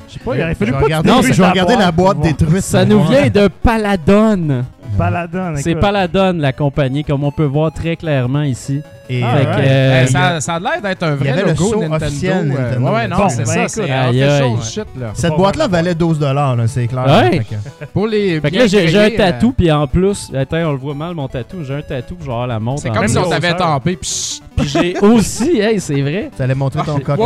Je 0.09 0.13
sais 0.15 0.19
pas, 0.21 0.37
il 0.37 0.43
aurait 0.43 0.55
fallu 0.55 0.73
pas 0.73 0.81
regarder, 0.81 1.09
que 1.11 1.27
tu 1.29 1.33
je 1.33 1.43
vais 1.43 1.49
regarder 1.49 1.77
la 1.77 1.91
boîte 1.91 2.17
pour 2.17 2.25
détruite. 2.27 2.61
Ça 2.61 2.85
nous 2.85 2.99
voir. 2.99 3.11
vient 3.13 3.31
de 3.31 3.49
Paladon. 3.49 4.65
Paladin, 4.99 5.55
C'est. 5.57 5.75
Paladon, 5.75 6.35
la 6.39 6.53
compagnie, 6.53 7.05
comme 7.05 7.25
on 7.25 7.31
peut 7.33 7.45
voir 7.45 7.73
très 7.73 7.97
clairement 7.97 8.43
ici. 8.43 8.81
Et, 9.09 9.23
Ah, 9.23 9.37
Fait 9.37 9.45
que, 9.45 9.49
ouais. 9.51 9.63
euh, 9.69 10.07
ça, 10.07 10.41
ça 10.41 10.55
a 10.55 10.59
l'air 10.59 10.83
d'être 10.83 11.03
un 11.05 11.15
vrai 11.15 11.37
le 11.37 11.43
logo 11.51 11.65
saut 11.65 11.81
Nintendo. 11.81 12.07
officiel 12.07 12.33
euh, 12.39 12.43
Nintendo. 12.45 12.87
ouais, 12.87 12.93
ouais, 12.93 13.09
non, 13.09 13.17
Bon, 13.19 13.29
c'est 13.29 13.37
ben, 13.39 13.45
ça. 13.47 13.55
écoute, 13.61 13.71
C'est 13.71 13.91
aïe, 13.91 14.09
official 14.25 14.43
aïe. 14.43 14.57
shit, 14.63 15.01
là. 15.01 15.07
Cette 15.15 15.35
boîte-là 15.37 15.69
valait 15.69 15.95
12 15.95 16.21
là, 16.21 16.57
c'est 16.67 16.87
clair. 16.89 17.05
Ouais. 17.07 17.31
Fait 17.39 17.45
que- 17.45 17.85
Pour 17.93 18.07
les. 18.09 18.41
Fait 18.41 18.49
que 18.49 18.53
bien 18.53 18.63
là, 18.63 18.67
j'ai, 18.67 18.81
un 18.81 18.87
créés, 18.87 19.15
euh, 19.15 19.17
tatou, 19.17 19.53
puis 19.57 19.71
en 19.71 19.87
plus, 19.87 20.33
attends, 20.37 20.57
on 20.57 20.73
le 20.73 20.79
voit 20.79 20.95
mal 20.95 21.15
mon 21.15 21.29
tatou. 21.29 21.59
J'ai 21.63 21.75
un 21.75 21.83
tatou, 21.83 22.17
avoir 22.23 22.47
la 22.49 22.59
montre. 22.59 22.83
C'est 22.83 22.91
comme 22.91 23.07
si 23.07 23.17
on 23.19 23.29
t'avait 23.29 23.55
tampé. 23.55 23.95
Pis 23.97 24.43
Puis 24.57 24.69
j'ai 24.69 24.99
aussi, 25.03 25.61
hey, 25.61 25.79
c'est 25.79 26.01
vrai. 26.01 26.31
Tu 26.37 26.43
allais 26.43 26.55
montrer 26.57 26.83
ton 26.85 26.99
coq. 26.99 27.21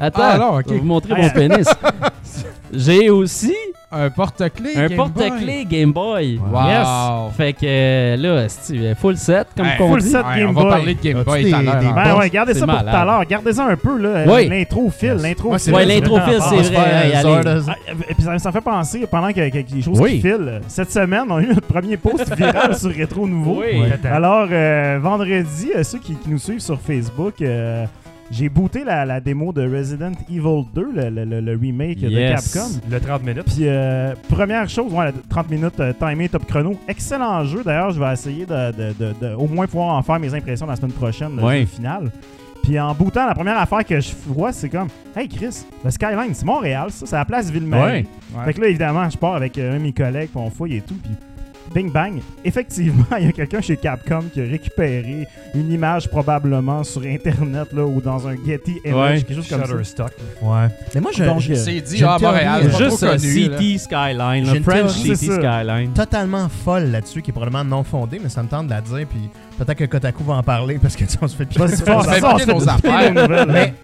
Attends, 0.00 0.22
Ah, 0.22 0.58
je 0.66 0.72
vais 0.72 0.78
vous 0.78 0.84
montrer 0.84 1.14
mon 1.20 1.30
pénis. 1.30 1.66
j'ai 2.72 3.10
aussi 3.10 3.54
un 3.92 4.10
porte-clés. 4.10 4.76
un 4.76 4.88
Game 4.88 4.96
porte-clés 4.96 5.64
Game 5.64 5.92
Boy. 5.92 6.38
Wow. 6.38 7.30
Fait 7.36 7.52
que 7.52 7.58
euh, 7.64 8.16
là, 8.16 8.48
c'est 8.48 8.94
full 8.96 9.16
set, 9.16 9.46
comme 9.56 9.64
Hey, 9.66 9.76
qu'on 9.78 9.88
full 9.90 10.00
dit. 10.02 10.08
set. 10.10 10.24
Ouais, 10.26 10.38
Game 10.40 10.50
on 10.50 10.52
va 10.52 10.62
Boy. 10.62 10.70
parler 10.70 10.94
de 10.94 11.02
Game 11.02 11.22
Boy 11.22 11.50
tout 11.50 11.56
à 11.56 11.62
l'heure. 11.62 11.74
hein. 11.76 11.92
Ben 11.94 12.16
ouais, 12.18 12.30
gardez 12.30 12.54
ça 12.54 12.66
pour 12.66 12.78
tout 12.80 12.86
à 12.88 13.04
l'heure. 13.04 13.24
Gardez-ça 13.24 13.64
un 13.64 13.76
peu, 13.76 13.96
là. 13.98 14.24
Oui. 14.26 14.48
L'intro 14.48 14.90
fil, 14.90 15.12
l'intro 15.14 15.52
Ouais, 15.52 15.58
fil. 15.58 15.72
Ouais, 15.74 15.84
vrai, 15.84 15.94
l'intro 16.00 16.20
fil, 16.20 16.38
c'est 16.40 16.56
va 16.56 16.62
vrai. 16.80 16.90
allez. 16.90 17.12
Ah, 17.68 17.74
et 18.10 18.14
puis 18.14 18.22
ça, 18.24 18.38
ça 18.38 18.52
fait 18.52 18.60
penser, 18.60 19.06
pendant 19.10 19.28
qu'il 19.32 19.42
y 19.44 19.46
a 19.46 19.50
des 19.62 19.82
choses 19.82 20.00
Oui. 20.00 20.16
qui 20.16 20.20
filent, 20.22 20.60
cette 20.66 20.90
semaine, 20.90 21.24
on 21.30 21.36
a 21.36 21.42
eu 21.42 21.46
notre 21.46 21.60
premier 21.66 21.96
post 21.96 22.34
viral 22.36 22.76
sur 22.76 22.90
Rétro 22.90 23.26
Nouveau. 23.26 23.60
Oui. 23.60 23.82
Alors, 24.10 24.48
euh, 24.50 24.98
vendredi, 25.00 25.70
euh, 25.76 25.82
ceux 25.84 25.98
qui, 25.98 26.14
qui 26.16 26.28
nous 26.28 26.38
suivent 26.38 26.60
sur 26.60 26.80
Facebook, 26.80 27.34
euh, 27.40 27.86
j'ai 28.30 28.48
booté 28.48 28.82
la, 28.84 29.04
la 29.04 29.20
démo 29.20 29.52
de 29.52 29.62
Resident 29.62 30.12
Evil 30.28 30.64
2, 30.74 30.92
le, 30.94 31.08
le- 31.10 31.24
le- 31.24 31.40
le 31.40 31.52
remake 31.56 32.00
de 32.00 32.08
Yes. 32.08 32.52
Capcom. 32.52 32.68
Le 32.90 33.00
30 33.00 33.22
minutes. 33.24 33.44
Puis, 33.44 33.68
euh, 33.68 34.14
première 34.28 34.68
chose, 34.68 34.92
ouais, 34.92 35.12
30 35.28 35.50
minutes 35.50 35.78
euh, 35.80 35.92
timé 35.92 36.28
top 36.28 36.44
chrono. 36.46 36.76
Excellent 36.88 37.44
jeu. 37.44 37.62
D'ailleurs, 37.64 37.90
je 37.90 38.00
vais 38.00 38.12
essayer 38.12 38.44
de, 38.46 38.72
de- 38.72 38.94
de- 38.98 39.14
de 39.20 39.34
au 39.34 39.46
moins 39.46 39.66
pouvoir 39.66 39.94
en 39.96 40.02
faire 40.02 40.18
mes 40.18 40.34
impressions 40.34 40.66
la 40.66 40.76
semaine 40.76 40.92
prochaine, 40.92 41.36
le 41.36 41.42
Ouais. 41.42 41.60
jeu 41.60 41.66
final. 41.66 42.10
Puis 42.62 42.80
en 42.80 42.92
bootant, 42.94 43.26
la 43.26 43.34
première 43.34 43.58
affaire 43.58 43.84
que 43.84 44.00
je 44.00 44.10
vois, 44.26 44.52
c'est 44.52 44.68
comme 44.68 44.88
Hey 45.14 45.28
Chris, 45.28 45.64
le 45.84 45.90
Skyline, 45.90 46.34
c'est 46.34 46.44
Montréal, 46.44 46.90
ça, 46.90 47.06
c'est 47.06 47.14
la 47.16 47.24
place 47.24 47.48
Ville-Marie. 47.48 48.06
Ouais. 48.36 48.44
Fait 48.44 48.54
que 48.54 48.60
là, 48.60 48.66
évidemment, 48.68 49.08
je 49.08 49.16
pars 49.16 49.36
avec 49.36 49.56
euh, 49.56 49.74
un 49.76 49.78
de 49.78 49.82
mes 49.84 49.92
collègues, 49.92 50.30
puis 50.30 50.40
on 50.44 50.50
fouille 50.50 50.76
et 50.78 50.80
tout, 50.80 50.96
puis 51.00 51.12
bing 51.74 51.90
bang. 51.92 52.20
Effectivement, 52.44 53.04
il 53.18 53.26
y 53.26 53.28
a 53.28 53.32
quelqu'un 53.32 53.60
chez 53.60 53.76
Capcom 53.76 54.24
qui 54.32 54.40
a 54.40 54.44
récupéré 54.44 55.26
une 55.54 55.70
image 55.72 56.08
probablement 56.08 56.84
sur 56.84 57.02
Internet 57.02 57.68
là, 57.72 57.84
ou 57.84 58.00
dans 58.00 58.26
un 58.28 58.34
Getty 58.36 58.80
Image, 58.84 58.94
Ouais. 58.96 59.22
quelque 59.22 59.34
chose 59.34 59.48
comme 59.48 59.60
ça. 59.60 59.66
Shutterstock. 59.66 60.12
Ouais. 60.42 60.68
Mais 60.94 61.00
moi, 61.00 61.10
je, 61.14 61.24
Donc, 61.24 61.40
je- 61.40 61.54
C'est 61.54 61.80
dit, 61.80 61.98
une 61.98 62.04
ah, 62.04 62.18
Montréal, 62.20 62.70
Juste 62.78 63.00
connu. 63.00 63.18
City 63.18 63.78
Skyline, 63.78 64.44
J'ai 64.44 64.50
le 64.52 64.56
une 64.58 64.62
French. 64.64 64.90
City 64.92 65.26
ça. 65.26 65.34
Skyline. 65.36 65.92
totalement 65.92 66.48
folle 66.48 66.90
là-dessus, 66.90 67.22
qui 67.22 67.30
est 67.30 67.32
probablement 67.32 67.64
non 67.64 67.82
fondée, 67.84 68.20
mais 68.22 68.28
ça 68.28 68.42
me 68.42 68.48
tente 68.48 68.66
de 68.66 68.70
la 68.70 68.80
dire, 68.80 69.06
puis 69.08 69.28
peut-être 69.58 69.78
que 69.78 69.84
Kotaku 69.84 70.24
va 70.24 70.34
en 70.34 70.42
parler 70.42 70.78
parce 70.80 70.94
que 70.96 71.04
tu 71.04 71.10
sais, 71.10 71.18
on 71.22 71.28
se 71.28 71.36
fait 71.36 71.46
piquer. 71.46 71.66
Ça 71.68 71.76
ça, 71.76 71.98
on 71.98 72.02
se 72.02 72.08
fait 72.44 72.52
nos 72.52 72.58
piquer 72.60 72.70
affaires. 72.70 73.14
nouvelles, 73.14 73.48
Mais 73.50 73.74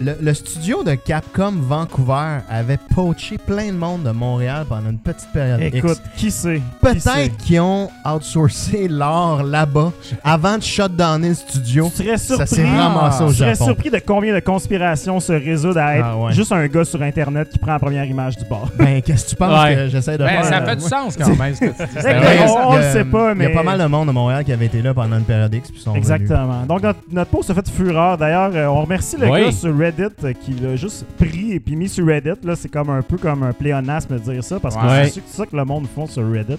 le, 0.00 0.16
le 0.20 0.34
studio 0.34 0.84
de 0.84 0.94
Capcom 0.94 1.52
Vancouver 1.60 2.38
avait 2.48 2.78
poaché 2.94 3.36
plein 3.38 3.66
de 3.68 3.76
monde 3.76 4.04
de 4.04 4.10
Montréal 4.10 4.64
pendant 4.68 4.90
une 4.90 4.98
petite 4.98 5.28
période. 5.32 5.60
X. 5.60 5.76
Écoute, 5.76 6.00
qui 6.16 6.30
sait? 6.30 6.60
Qui 6.92 7.00
sait? 7.00 7.10
Peut-être 7.10 7.36
qu'ils 7.38 7.60
ont 7.60 7.90
outsourcé 8.06 8.86
l'art 8.88 9.42
là-bas 9.42 9.92
avant 10.22 10.58
de 10.58 10.62
shutdowner 10.62 11.30
le 11.30 11.34
studio. 11.34 11.90
Tu 11.96 12.04
serais 12.04 12.16
Ça 12.16 12.36
surpris. 12.36 12.46
s'est 12.56 12.64
ramassé 12.76 13.24
au 13.24 13.28
Tu 13.30 13.34
serais 13.36 13.50
Japon. 13.54 13.64
surpris 13.66 13.90
de 13.90 13.98
combien 14.04 14.34
de 14.34 14.40
conspirations 14.40 15.18
se 15.20 15.32
résoudent 15.32 15.78
à 15.80 15.96
être 15.96 16.06
Ah 16.06 16.16
ouais. 16.16 16.32
juste 16.32 16.52
un 16.52 16.66
gars 16.68 16.84
sur 16.84 17.02
Internet 17.02 17.48
qui 17.50 17.58
prend 17.58 17.72
la 17.72 17.78
première 17.78 18.04
image 18.04 18.36
du 18.36 18.44
bar. 18.44 18.68
Ben, 18.78 19.02
qu'est-ce 19.02 19.24
que 19.24 19.30
tu 19.30 19.36
penses 19.36 19.64
Ouais. 19.64 19.74
que 19.74 19.88
j'essaie 19.88 20.12
de 20.18 20.24
Ben, 20.24 20.28
faire? 20.28 20.44
ça 20.44 20.62
fait 20.64 20.76
du 20.76 20.82
sens 20.82 21.16
quand 21.16 21.36
même, 21.36 21.54
ce 21.54 21.60
que 21.60 21.66
tu 21.66 21.72
dis. 21.72 22.02
Ben, 22.04 22.20
ben, 22.20 22.38
on- 22.48 22.68
on 22.68 22.72
le 22.74 22.78
Il 22.78 22.82
y 22.82 22.86
a- 22.86 22.92
sait 22.92 23.04
pas, 23.04 23.32
Il 23.34 23.42
y 23.42 23.44
a 23.44 23.48
mais- 23.48 23.54
pas 23.54 23.62
mal 23.64 23.78
de 23.80 23.86
monde 23.86 24.06
de 24.08 24.12
Montréal 24.12 24.44
qui 24.44 24.52
avait 24.52 24.66
été 24.66 24.80
là 24.80 24.94
pendant 24.94 25.18
une 25.18 25.24
période 25.24 25.52
X 25.52 25.70
puis 25.70 25.80
sont 25.80 25.90
venus. 25.92 26.08
Exactement. 26.08 26.64
Donc, 26.66 26.82
notre, 26.82 27.00
notre 27.10 27.30
post 27.30 27.50
a 27.50 27.54
fait 27.54 27.68
fureur. 27.68 28.16
D'ailleurs, 28.16 28.50
euh, 28.54 28.66
on 28.66 28.82
remercie 28.82 29.16
le 29.16 29.28
Oui. 29.28 29.44
gars 29.46 29.52
sur 29.52 29.72
Reddit 29.88 30.14
euh, 30.24 30.32
qui 30.32 30.52
l'a 30.52 30.76
juste 30.76 31.04
pris 31.18 31.52
et 31.52 31.60
puis 31.60 31.76
mis 31.76 31.88
sur 31.88 32.06
Reddit. 32.06 32.30
Là, 32.44 32.56
c'est 32.56 32.68
comme 32.70 32.90
un 32.90 33.02
peu 33.02 33.16
comme 33.16 33.42
un 33.42 33.52
pléonasme 33.52 34.14
de 34.18 34.32
dire 34.32 34.44
ça 34.44 34.58
parce 34.60 34.76
que 34.76 34.80
Ouais. 34.86 35.08
c'est 35.08 35.26
ça 35.26 35.46
que 35.46 35.56
le 35.56 35.64
monde 35.64 35.86
font 35.94 36.06
sur 36.06 36.30
Reddit. 36.30 36.58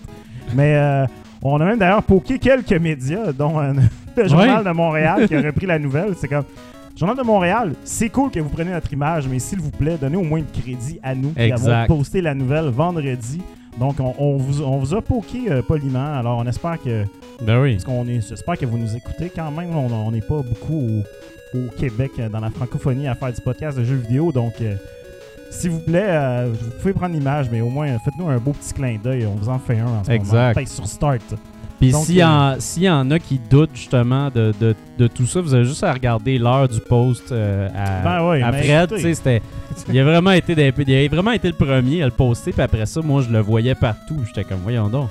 Mais 0.55 0.75
euh, 0.75 1.05
on 1.41 1.59
a 1.61 1.65
même 1.65 1.77
d'ailleurs 1.77 2.03
poké 2.03 2.39
quelques 2.39 2.73
médias, 2.73 3.31
dont 3.31 3.59
euh, 3.59 3.73
le 4.17 4.27
Journal 4.27 4.63
de 4.63 4.71
Montréal 4.71 5.27
qui 5.27 5.35
a 5.35 5.41
repris 5.41 5.65
la 5.65 5.79
nouvelle. 5.79 6.13
C'est 6.19 6.27
comme. 6.27 6.43
Journal 6.97 7.15
de 7.15 7.23
Montréal, 7.23 7.75
c'est 7.85 8.09
cool 8.09 8.29
que 8.29 8.41
vous 8.41 8.49
preniez 8.49 8.71
notre 8.71 8.91
image, 8.91 9.25
mais 9.29 9.39
s'il 9.39 9.61
vous 9.61 9.71
plaît, 9.71 9.97
donnez 10.01 10.17
au 10.17 10.23
moins 10.23 10.41
de 10.41 10.51
crédit 10.61 10.99
à 11.01 11.15
nous 11.15 11.29
qui 11.29 11.49
avons 11.49 11.87
posté 11.87 12.19
la 12.21 12.33
nouvelle 12.33 12.65
vendredi. 12.65 13.39
Donc, 13.77 13.99
on, 13.99 14.13
on 14.17 14.37
vous, 14.37 14.61
on 14.63 14.77
vous 14.77 14.93
a 14.95 15.01
poké 15.01 15.49
euh, 15.51 15.61
poliment. 15.61 16.13
Alors, 16.17 16.39
on 16.39 16.45
espère 16.47 16.81
que 16.81 17.05
Ben 17.41 17.61
oui. 17.61 17.73
parce 17.73 17.85
qu'on 17.85 18.07
est, 18.07 18.27
j'espère 18.27 18.57
que 18.57 18.65
vous 18.65 18.77
nous 18.77 18.95
écoutez 18.95 19.29
quand 19.33 19.51
même. 19.51 19.75
On 19.75 20.11
n'est 20.11 20.21
pas 20.21 20.41
beaucoup 20.41 21.03
au, 21.53 21.57
au 21.57 21.69
Québec, 21.77 22.11
euh, 22.19 22.29
dans 22.29 22.39
la 22.39 22.49
francophonie, 22.49 23.07
à 23.07 23.15
faire 23.15 23.31
du 23.31 23.41
podcast 23.41 23.77
de 23.77 23.83
jeux 23.83 23.95
vidéo. 23.95 24.31
Donc, 24.31 24.53
euh, 24.61 24.75
s'il 25.51 25.71
vous 25.71 25.79
plaît, 25.79 26.05
euh, 26.09 26.51
vous 26.51 26.71
pouvez 26.81 26.93
prendre 26.93 27.13
l'image, 27.15 27.49
mais 27.51 27.61
au 27.61 27.69
moins, 27.69 27.87
faites-nous 27.99 28.27
un 28.27 28.37
beau 28.37 28.51
petit 28.51 28.73
clin 28.73 28.97
d'œil. 29.03 29.25
On 29.25 29.35
vous 29.35 29.49
en 29.49 29.59
fait 29.59 29.79
un 29.79 29.85
en 29.85 30.03
ce 30.03 30.09
moment. 30.09 30.21
Exact. 30.23 30.53
Peut-être 30.55 30.67
sur 30.69 30.87
Start. 30.87 31.35
Puis 31.79 31.93
s'il 31.93 32.15
y, 32.15 32.21
euh, 32.21 32.27
en- 32.27 32.55
s'il 32.59 32.83
y 32.83 32.89
en 32.89 33.09
a 33.11 33.19
qui 33.19 33.39
doutent 33.49 33.69
justement 33.73 34.29
de, 34.29 34.53
de, 34.59 34.75
de 34.97 35.07
tout 35.07 35.25
ça, 35.25 35.39
vous 35.41 35.53
avez 35.53 35.63
juste 35.65 35.83
à 35.83 35.93
regarder 35.93 36.37
l'heure 36.37 36.67
du 36.67 36.79
post 36.81 37.31
euh, 37.31 37.67
à, 37.69 38.03
Ben 38.03 38.43
à 38.43 38.51
Fred. 38.51 38.83
écoutez. 38.91 38.95
tu 38.95 39.01
sais, 39.01 39.13
c'était- 39.13 39.41
il, 39.91 39.97
a 39.99 40.03
vraiment 40.03 40.31
été 40.31 40.55
des- 40.55 40.73
il 40.77 41.05
a 41.05 41.07
vraiment 41.09 41.31
été 41.31 41.47
le 41.47 41.53
premier 41.53 42.01
à 42.03 42.05
le 42.05 42.11
poster. 42.11 42.51
Puis 42.51 42.61
après 42.61 42.85
ça, 42.85 42.99
moi, 43.01 43.21
je 43.25 43.31
le 43.31 43.39
voyais 43.39 43.75
partout. 43.75 44.17
J'étais 44.27 44.43
comme, 44.43 44.59
voyons 44.63 44.89
donc. 44.89 45.09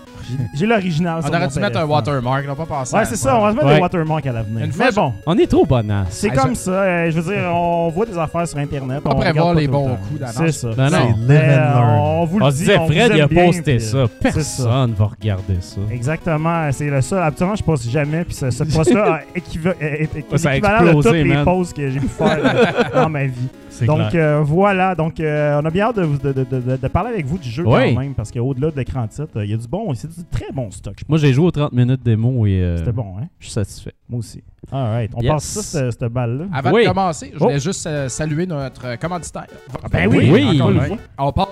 J'ai 0.54 0.66
l'original. 0.66 1.22
On 1.24 1.28
aurait 1.28 1.48
dû 1.48 1.58
mettre 1.58 1.78
un 1.78 1.86
watermark, 1.86 2.46
là, 2.46 2.54
pas 2.54 2.66
passer. 2.66 2.94
Ouais, 2.96 3.04
c'est 3.06 3.16
ça. 3.16 3.38
On 3.38 3.40
va 3.42 3.50
se 3.52 3.56
mettre 3.56 3.66
Ouais. 3.68 3.76
des 3.76 3.80
watermarks 3.80 4.26
à 4.26 4.32
l'avenir. 4.32 4.66
Mais 4.78 4.92
bon, 4.92 5.12
On 5.24 5.38
est 5.38 5.46
trop 5.46 5.64
bonasse. 5.64 6.08
c'est 6.10 6.28
comme 6.30 6.54
ça- 6.54 6.64
ça. 6.64 6.82
euh, 6.82 7.10
je 7.10 7.18
veux 7.20 7.32
dire, 7.34 7.44
on 7.50 7.88
voit 7.88 8.04
des 8.04 8.18
affaires 8.18 8.46
sur 8.46 8.58
Internet. 8.58 9.00
On 9.06 9.14
pas 9.14 9.54
les 9.54 9.66
bons 9.68 9.96
coups 10.08 10.20
d'avance. 10.20 10.34
C'est 10.36 10.52
ça. 10.52 10.68
Ben 10.76 10.90
non. 10.90 11.14
Euh, 11.30 11.96
on 11.98 12.24
vous 12.26 12.38
le 12.40 12.44
On 12.44 12.48
dit. 12.48 12.54
se 12.54 12.58
disait, 12.60 12.76
on 12.76 12.86
vous 12.86 12.92
Fred, 12.92 13.12
il 13.14 13.20
a 13.22 13.28
posté 13.28 13.78
ça. 13.78 14.04
Personne 14.20 14.92
va 14.92 15.06
regarder 15.06 15.56
ça. 15.60 15.80
Exactement, 15.90 16.57
c'est 16.72 16.90
le 16.90 17.00
seul. 17.00 17.22
Habituellement, 17.22 17.54
je 17.56 17.62
poste 17.64 17.88
jamais, 17.90 18.24
puis 18.24 18.34
ce, 18.34 18.50
ce 18.50 18.62
équiva- 19.34 19.74
est- 19.80 20.14
l'équivalent 20.14 20.94
de 20.94 21.02
toutes 21.02 21.12
les 21.12 21.44
posts 21.44 21.76
que 21.76 21.90
j'ai 21.90 22.00
pu 22.00 22.08
faire 22.08 22.90
dans 22.94 23.08
ma 23.08 23.26
vie. 23.26 23.48
Donc 23.86 24.12
euh, 24.14 24.40
voilà, 24.44 24.94
donc 24.96 25.20
euh, 25.20 25.60
on 25.62 25.64
a 25.64 25.70
bien 25.70 25.86
hâte 25.86 25.96
de, 25.96 26.32
de, 26.32 26.44
de- 26.44 26.60
de- 26.60 26.76
de 26.76 26.88
parler 26.88 27.10
avec 27.10 27.26
vous 27.26 27.38
du 27.38 27.48
jeu 27.48 27.62
Oui. 27.64 27.94
quand 27.94 28.00
même, 28.00 28.14
parce 28.14 28.32
qu'au-delà 28.32 28.72
de 28.72 28.76
l'écran 28.76 29.06
titre, 29.06 29.28
il 29.44 29.50
y 29.50 29.54
a 29.54 29.56
du 29.56 29.68
bon, 29.68 29.94
c'est 29.94 30.08
du 30.10 30.24
très 30.30 30.50
bon 30.52 30.68
stock. 30.72 30.96
Moi, 31.08 31.18
j'ai 31.18 31.32
joué 31.32 31.46
aux 31.46 31.50
30 31.52 31.72
minutes 31.72 32.02
démo 32.02 32.44
et 32.46 32.60
euh, 32.60 32.76
C'était 32.78 32.90
bon, 32.92 33.14
hein? 33.20 33.26
je 33.38 33.44
suis 33.46 33.52
satisfait. 33.54 33.92
Moi 34.08 34.18
aussi. 34.18 34.42
Alright, 34.70 35.10
on 35.14 35.20
Yes. 35.22 35.32
passe 35.32 35.44
ça, 35.44 35.62
cette, 35.62 35.92
cette 36.00 36.12
balle-là. 36.12 36.44
Avant 36.52 36.72
Oui. 36.72 36.82
de 36.82 36.88
commencer, 36.88 37.30
je 37.32 37.38
Oh. 37.40 37.44
voulais 37.44 37.58
juste 37.60 37.86
euh, 37.86 38.08
saluer 38.08 38.44
notre 38.44 38.86
euh, 38.86 38.96
commanditaire. 38.96 39.46
Ben 39.90 40.06
oui, 40.08 40.28
oui, 40.30 40.48
oui. 40.52 40.60
encore. 40.60 40.96
On 41.18 41.32
parle. 41.32 41.48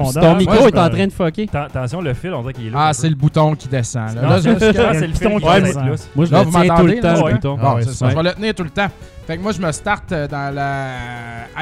Oups, 0.00 0.14
ton 0.14 0.36
micro 0.36 0.54
Ouais, 0.62 0.68
est 0.68 0.78
en 0.78 0.88
train 0.90 1.06
de 1.06 1.12
fucker. 1.12 1.46
Atten- 1.46 1.64
Attention, 1.66 2.00
le 2.00 2.14
fil, 2.14 2.32
on 2.34 2.42
dirait 2.42 2.52
qu'il 2.52 2.66
est 2.68 2.70
là. 2.70 2.78
Ah, 2.88 2.92
c'est 2.92 3.08
le 3.08 3.14
bouton 3.16 3.54
qui 3.56 3.66
descend. 3.66 4.14
Là, 4.14 4.38
c'est 4.40 4.50
Ah, 4.50 4.52
le 4.52 4.58
fil 4.58 4.58
qui 4.58 4.72
descend. 5.62 5.98
Moi, 6.14 6.24
je 6.26 6.34
le 6.34 6.50
tiens 6.50 6.76
tout 6.76 6.86
le 6.86 7.00
temps, 7.00 7.30
bouton. 7.30 7.58
Ah. 7.60 7.76
Je 7.80 8.14
vais 8.16 8.22
le 8.22 8.32
tenir 8.34 8.54
tout 8.54 8.64
le 8.64 8.70
temps. 8.70 8.88
Fait 9.26 9.36
que 9.36 9.42
moi, 9.42 9.52
je 9.52 9.60
me 9.60 9.72
starte 9.72 10.12
euh, 10.12 10.28
dans 10.28 10.54
la 10.54 10.92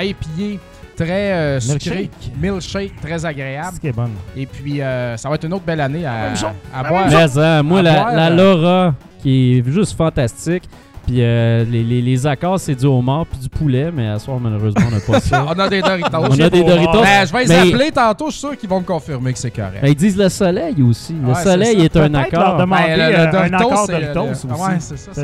IPA 0.05 0.61
très 0.97 1.33
euh, 1.33 1.61
sucrée, 1.61 2.11
milkshake, 2.41 3.01
très 3.01 3.25
agréable. 3.25 3.77
Est 3.83 3.93
bonne. 3.93 4.13
Et 4.37 4.47
puis, 4.47 4.81
euh, 4.81 5.17
ça 5.17 5.29
va 5.29 5.35
être 5.35 5.45
une 5.45 5.53
autre 5.55 5.65
belle 5.65 5.81
année 5.81 6.07
à, 6.07 6.33
à 6.75 6.85
boire. 6.85 7.07
Mais 7.09 7.15
hein, 7.41 7.63
moi, 7.65 7.81
À 7.81 7.83
la, 7.83 7.93
boire, 8.03 8.13
la 8.15 8.27
euh, 8.31 8.37
Laura, 8.37 8.95
qui 9.27 9.59
est 9.59 9.71
juste 9.73 9.97
fantastique. 9.97 10.63
Puis 11.07 11.19
euh, 11.21 11.65
les, 11.71 11.85
les, 11.85 12.03
les 12.03 12.27
accords, 12.27 12.59
c'est 12.59 12.75
du 12.75 12.85
homard 12.87 13.27
puis 13.27 13.39
du 13.39 13.49
poulet, 13.49 13.93
mais 13.93 14.09
à 14.09 14.19
soir, 14.19 14.39
malheureusement, 14.41 14.83
on 14.89 14.91
n'a 14.91 15.01
pas 15.01 15.21
ça. 15.29 15.45
On 15.49 15.57
a 15.59 15.69
des 15.69 15.81
Doritos. 15.81 16.09
on 16.13 16.41
a 16.41 16.51
des 16.51 16.65
Doritos. 16.65 17.01
Ben, 17.03 17.25
je 17.27 17.33
vais 17.33 17.43
les 17.45 17.49
mais- 17.49 17.59
appeler 17.75 17.91
tantôt. 17.93 18.27
Je 18.27 18.31
suis 18.33 18.41
sûr 18.41 18.57
qu'ils 18.57 18.69
vont 18.69 18.81
me 18.81 18.85
confirmer 18.85 19.33
que 19.33 19.39
c'est 19.39 19.53
correct. 19.53 19.79
Ben, 19.83 19.89
ils 19.89 19.95
disent 19.95 20.17
le 20.17 20.29
soleil 20.29 20.83
aussi. 20.83 21.13
Le 21.15 21.29
Ouais, 21.29 21.35
soleil 21.45 21.81
est, 21.85 21.97
un 21.97 22.09
leur 22.09 22.21
accord. 22.23 22.57
demander 22.57 22.83
Ben, 22.89 22.97
le- 22.99 23.13
le 23.13 23.19
euh, 23.21 23.41
un 23.41 23.53
accord 23.53 23.87
Doritos 23.87 24.25
le- 24.25 24.31
aussi. 24.33 24.47
Ouais, 24.49 24.79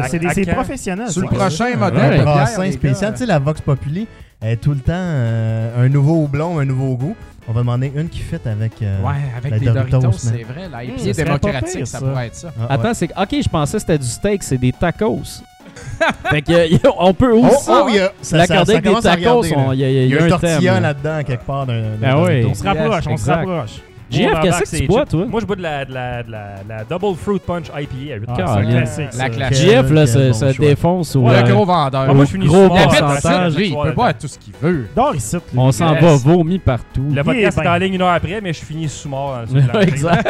c'est 0.07 0.19
des 0.21 0.27
à 0.27 0.35
c'est 0.35 0.45
quand? 0.47 0.55
professionnel. 0.55 1.09
Sur 1.11 1.23
le 1.23 1.29
prochain 1.29 1.77
modèle 1.77 1.99
Ouais. 2.01 2.19
de 2.19 2.23
bière, 2.23 2.25
brassin 2.35 2.63
les 2.63 2.73
spécial. 2.73 3.13
Tu 3.13 3.19
sais, 3.19 3.27
la 3.27 3.39
Vox 3.41 3.61
Populi, 3.61 4.07
est 4.41 4.57
tout 4.61 4.71
le 4.73 4.81
temps 4.81 4.93
euh, 4.93 5.85
un 5.85 5.89
nouveau 5.89 6.23
houblon, 6.23 6.59
un 6.61 6.65
nouveau 6.65 6.95
goût. 6.97 7.17
On 7.49 7.53
va 7.53 7.61
demander 7.61 7.93
une 7.95 8.09
qui 8.09 8.21
fit 8.21 8.37
avec. 8.45 8.73
euh, 8.83 9.03
Ouais, 9.03 9.15
avec 9.37 9.51
la 9.51 9.59
les 9.59 9.67
Doritos, 9.67 10.13
c'est 10.13 10.43
vrai. 10.45 10.69
La 10.71 10.85
IPA 10.85 10.95
pas 10.97 11.13
démocratique, 11.25 11.77
pire, 11.79 11.87
ça 11.89 11.99
ça. 11.99 12.07
pourrait 12.07 12.27
être 12.29 12.35
ça. 12.37 12.53
ah, 12.57 12.61
ouais. 12.63 12.67
Attends, 12.71 12.95
c'est 12.95 13.11
ok, 13.19 13.43
je 13.43 13.49
pensais 13.49 13.73
que 13.75 13.81
c'était 13.81 13.99
du 13.99 14.07
steak, 14.07 14.43
c'est 14.45 14.59
des 14.59 14.73
tacos. 14.73 15.43
fait 16.31 16.43
que 16.43 16.89
on 16.99 17.15
peut 17.15 17.33
Oh, 17.35 17.47
aussi 17.47 17.69
oh, 17.69 17.87
il 17.89 17.97
y 17.97 17.99
a. 18.01 18.13
Ça, 18.21 18.37
la 18.37 18.47
ça, 18.47 18.55
garder 18.55 18.73
ça 18.73 18.79
avec 18.79 18.85
des 18.95 19.01
tacos. 19.03 19.45
Il 19.73 19.79
y 19.81 19.85
a, 19.85 19.91
y 19.91 20.09
y 20.09 20.19
un 20.19 20.25
un 20.25 20.29
tortilla 20.29 20.81
là-dedans, 20.81 21.23
quelque 21.25 21.45
part. 21.45 21.67
d'un- 21.67 22.23
oui. 22.25 22.45
On 22.49 22.55
se 22.55 22.63
rapproche, 22.65 23.05
on 23.09 23.17
se 23.17 23.31
rapproche. 23.31 23.83
JF, 24.13 24.41
qu'est-ce 24.43 24.59
que 24.61 24.65
tu 24.69 24.77
c'est 24.77 24.87
bois, 24.87 25.05
toi? 25.07 25.27
Moi, 25.27 25.41
je 25.41 25.47
bois 25.47 25.57
de 25.57 25.63
la, 25.63 25.85
de 25.85 25.93
la, 25.95 26.23
de 26.23 26.31
la, 26.31 26.45
de 26.65 26.69
la 26.69 26.85
Double 26.85 27.17
Fruit 27.17 27.39
Punch 27.41 27.67
IPA 27.69 28.15
à 28.15 28.17
8 28.17 28.25
Ah, 28.29 28.37
Caroline. 28.37 28.83
c'est 28.87 29.03
un 29.03 29.05
La 29.19 29.29
classique, 29.31 29.37
classique. 29.69 29.69
JF, 29.69 29.91
là, 29.91 30.33
choix. 30.53 30.53
défonce. 30.69 31.17
Le 31.17 31.21
euh, 31.29 31.43
gros 31.43 31.65
vendeur. 31.65 32.07
Ah, 32.09 32.15
moi, 32.15 32.25
je 32.25 32.31
finis 32.31 32.47
Gros 32.47 32.69
pourcentage. 32.69 33.57
Lui, 33.57 33.69
il 33.69 33.77
peut 33.77 33.93
boire 33.93 34.15
tout 34.19 34.29
ce 34.29 34.39
qu'il 34.39 34.53
veut. 34.61 34.87
Dors 34.95 35.15
ici. 35.15 35.37
lui. 35.37 35.59
On 35.59 35.73
s'en 35.73 35.95
va 35.95 36.15
vomi 36.17 36.59
partout. 36.59 37.07
Le 37.11 37.21
est 37.21 37.25
podcast 37.25 37.59
est 37.59 37.63
ben- 37.63 37.73
en 37.73 37.77
ligne 37.77 37.95
une 37.95 38.03
heure 38.03 38.11
après, 38.11 38.41
mais 38.41 38.53
je 38.53 38.65
finis 38.65 38.89
sous-mort. 38.89 39.43
dans- 39.47 39.61
sur 39.61 39.73
la- 39.73 39.83
exact. 39.89 40.29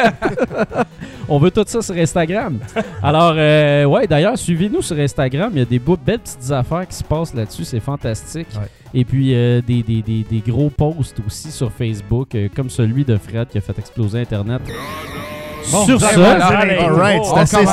On 1.27 1.39
veut 1.39 1.51
tout 1.51 1.63
ça 1.65 1.81
sur 1.81 1.95
Instagram. 1.95 2.59
Alors, 3.01 3.33
euh, 3.35 3.85
ouais, 3.85 4.07
d'ailleurs, 4.07 4.37
suivez-nous 4.37 4.81
sur 4.81 4.97
Instagram. 4.99 5.51
Il 5.53 5.59
y 5.59 5.61
a 5.61 5.65
des 5.65 5.79
beaux- 5.79 5.97
belles 5.97 6.19
petites 6.19 6.51
affaires 6.51 6.87
qui 6.87 6.95
se 6.95 7.03
passent 7.03 7.33
là-dessus. 7.33 7.63
C'est 7.63 7.79
fantastique. 7.79 8.47
Et 8.93 9.05
puis, 9.05 9.33
euh, 9.33 9.61
des, 9.65 9.81
des- 9.81 10.01
des- 10.01 10.23
des 10.29 10.39
gros 10.51 10.69
posts 10.69 11.17
aussi 11.25 11.51
sur 11.51 11.71
Facebook, 11.71 12.35
euh, 12.35 12.47
comme 12.55 12.69
celui 12.69 13.03
de 13.03 13.17
Fred 13.17 13.47
qui 13.49 13.57
a 13.57 13.61
fait 13.61 13.77
exploser 13.79 14.21
Internet. 14.21 14.61
Bon, 15.71 15.85
sur 15.85 15.99
ben 15.99 16.07
ce 16.09 16.19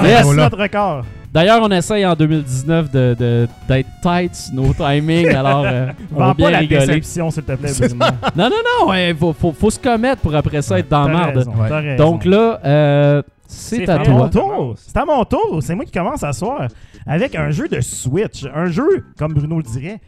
Yes. 0.06 0.26
C'est 0.26 0.34
notre 0.36 0.56
record. 0.58 1.04
d'ailleurs, 1.32 1.60
on 1.62 1.70
essaye 1.70 2.06
en 2.06 2.14
2019 2.14 2.90
de- 2.90 3.16
de- 3.18 3.48
d'être 3.68 3.88
tight 4.00 4.34
sur 4.34 4.54
nos 4.54 4.72
timings. 4.72 5.28
Alors, 5.34 5.64
euh, 5.66 5.88
on 6.14 6.18
va 6.18 6.34
bien 6.34 6.46
pas 6.46 6.50
la 6.52 6.58
rigoler. 6.60 6.86
déception, 6.86 7.30
s'il 7.30 7.42
te 7.42 7.52
plaît. 7.52 7.70
Non, 8.36 8.48
non, 8.48 8.86
non, 8.86 8.94
il 8.94 9.14
faut, 9.16 9.32
faut- 9.32 9.52
faut 9.52 9.70
se 9.70 9.78
commettre 9.78 10.22
pour 10.22 10.34
après 10.34 10.62
ça 10.62 10.78
être 10.78 10.88
dans 10.88 11.06
la 11.08 11.32
merde. 11.32 11.48
Ouais. 11.58 11.96
Donc 11.96 12.24
là, 12.24 12.60
euh, 12.64 13.22
c'est 13.46 13.88
à 13.88 13.98
fait. 13.98 14.04
C'est 14.04 14.10
à 14.10 14.12
mon 14.12 14.28
toi. 14.28 14.40
tour. 14.40 14.74
C'est 14.78 14.96
à 14.96 15.04
mon 15.04 15.24
tour. 15.24 15.58
C'est 15.60 15.74
moi 15.74 15.84
qui 15.84 15.92
commence 15.92 16.22
à 16.22 16.32
soir 16.32 16.68
avec 17.06 17.34
un 17.34 17.50
jeu 17.50 17.66
de 17.68 17.80
Switch. 17.80 18.44
Un 18.54 18.66
jeu, 18.66 19.04
comme 19.18 19.32
Bruno 19.34 19.56
le 19.56 19.62
dirait, 19.64 20.00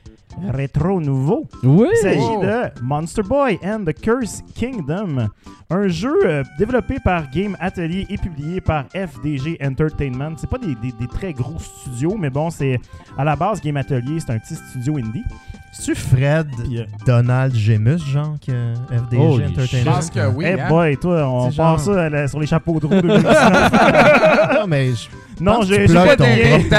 rétro 0.53 1.01
nouveau. 1.01 1.49
Oui. 1.63 1.89
Il 1.93 1.97
s'agit 1.99 2.19
Oh. 2.21 2.43
de 2.43 2.83
Monster 2.83 3.23
Boy 3.23 3.59
and 3.65 3.85
the 3.85 3.93
Curse 3.99 4.43
Kingdom. 4.55 5.29
Un 5.71 5.89
jeu 5.89 6.15
euh, 6.27 6.43
développé 6.59 6.97
par 7.03 7.31
Game 7.31 7.57
Atelier 7.59 8.07
et 8.11 8.19
publié 8.19 8.61
par 8.61 8.85
FDG 8.95 9.57
Entertainment. 9.65 10.35
C'est 10.37 10.51
pas 10.51 10.59
des, 10.59 10.75
des- 10.77 10.93
des 10.99 11.07
très 11.07 11.33
gros 11.33 11.59
studios, 11.59 12.17
mais 12.19 12.29
bon, 12.31 12.51
c'est 12.51 12.79
à 13.17 13.25
la 13.25 13.35
base 13.37 13.61
Game 13.63 13.77
Atelier, 13.79 14.21
c'est 14.21 14.33
un 14.33 14.39
petit 14.39 14.55
studio 14.55 14.99
indie. 14.99 15.25
C'est-tu 15.73 15.95
Fred 15.95 16.49
euh, 16.71 16.85
Donald 17.07 17.55
Gemus, 17.55 18.01
genre, 18.07 18.35
que 18.47 18.75
FDG 18.91 19.17
Je 19.39 19.51
Entertainment? 19.51 19.93
pense 19.95 20.11
que 20.11 20.29
oui. 20.29 20.45
hey 20.45 20.61
hein? 20.61 20.69
boy, 20.69 20.97
toi, 20.99 21.27
on 21.27 21.51
C'est 21.51 21.57
part 21.57 21.79
genre- 21.79 21.95
ça 21.95 22.11
là, 22.11 22.29
sur 22.29 22.39
les 22.41 22.47
chapeaux 22.47 22.79
de 22.79 22.87
roue 22.87 23.01
2019. 23.01 23.73
non, 24.61 24.67
mais 24.69 24.91
je- 24.91 25.09
non, 25.43 25.63
j'ai 25.63 25.87
pas 25.87 26.17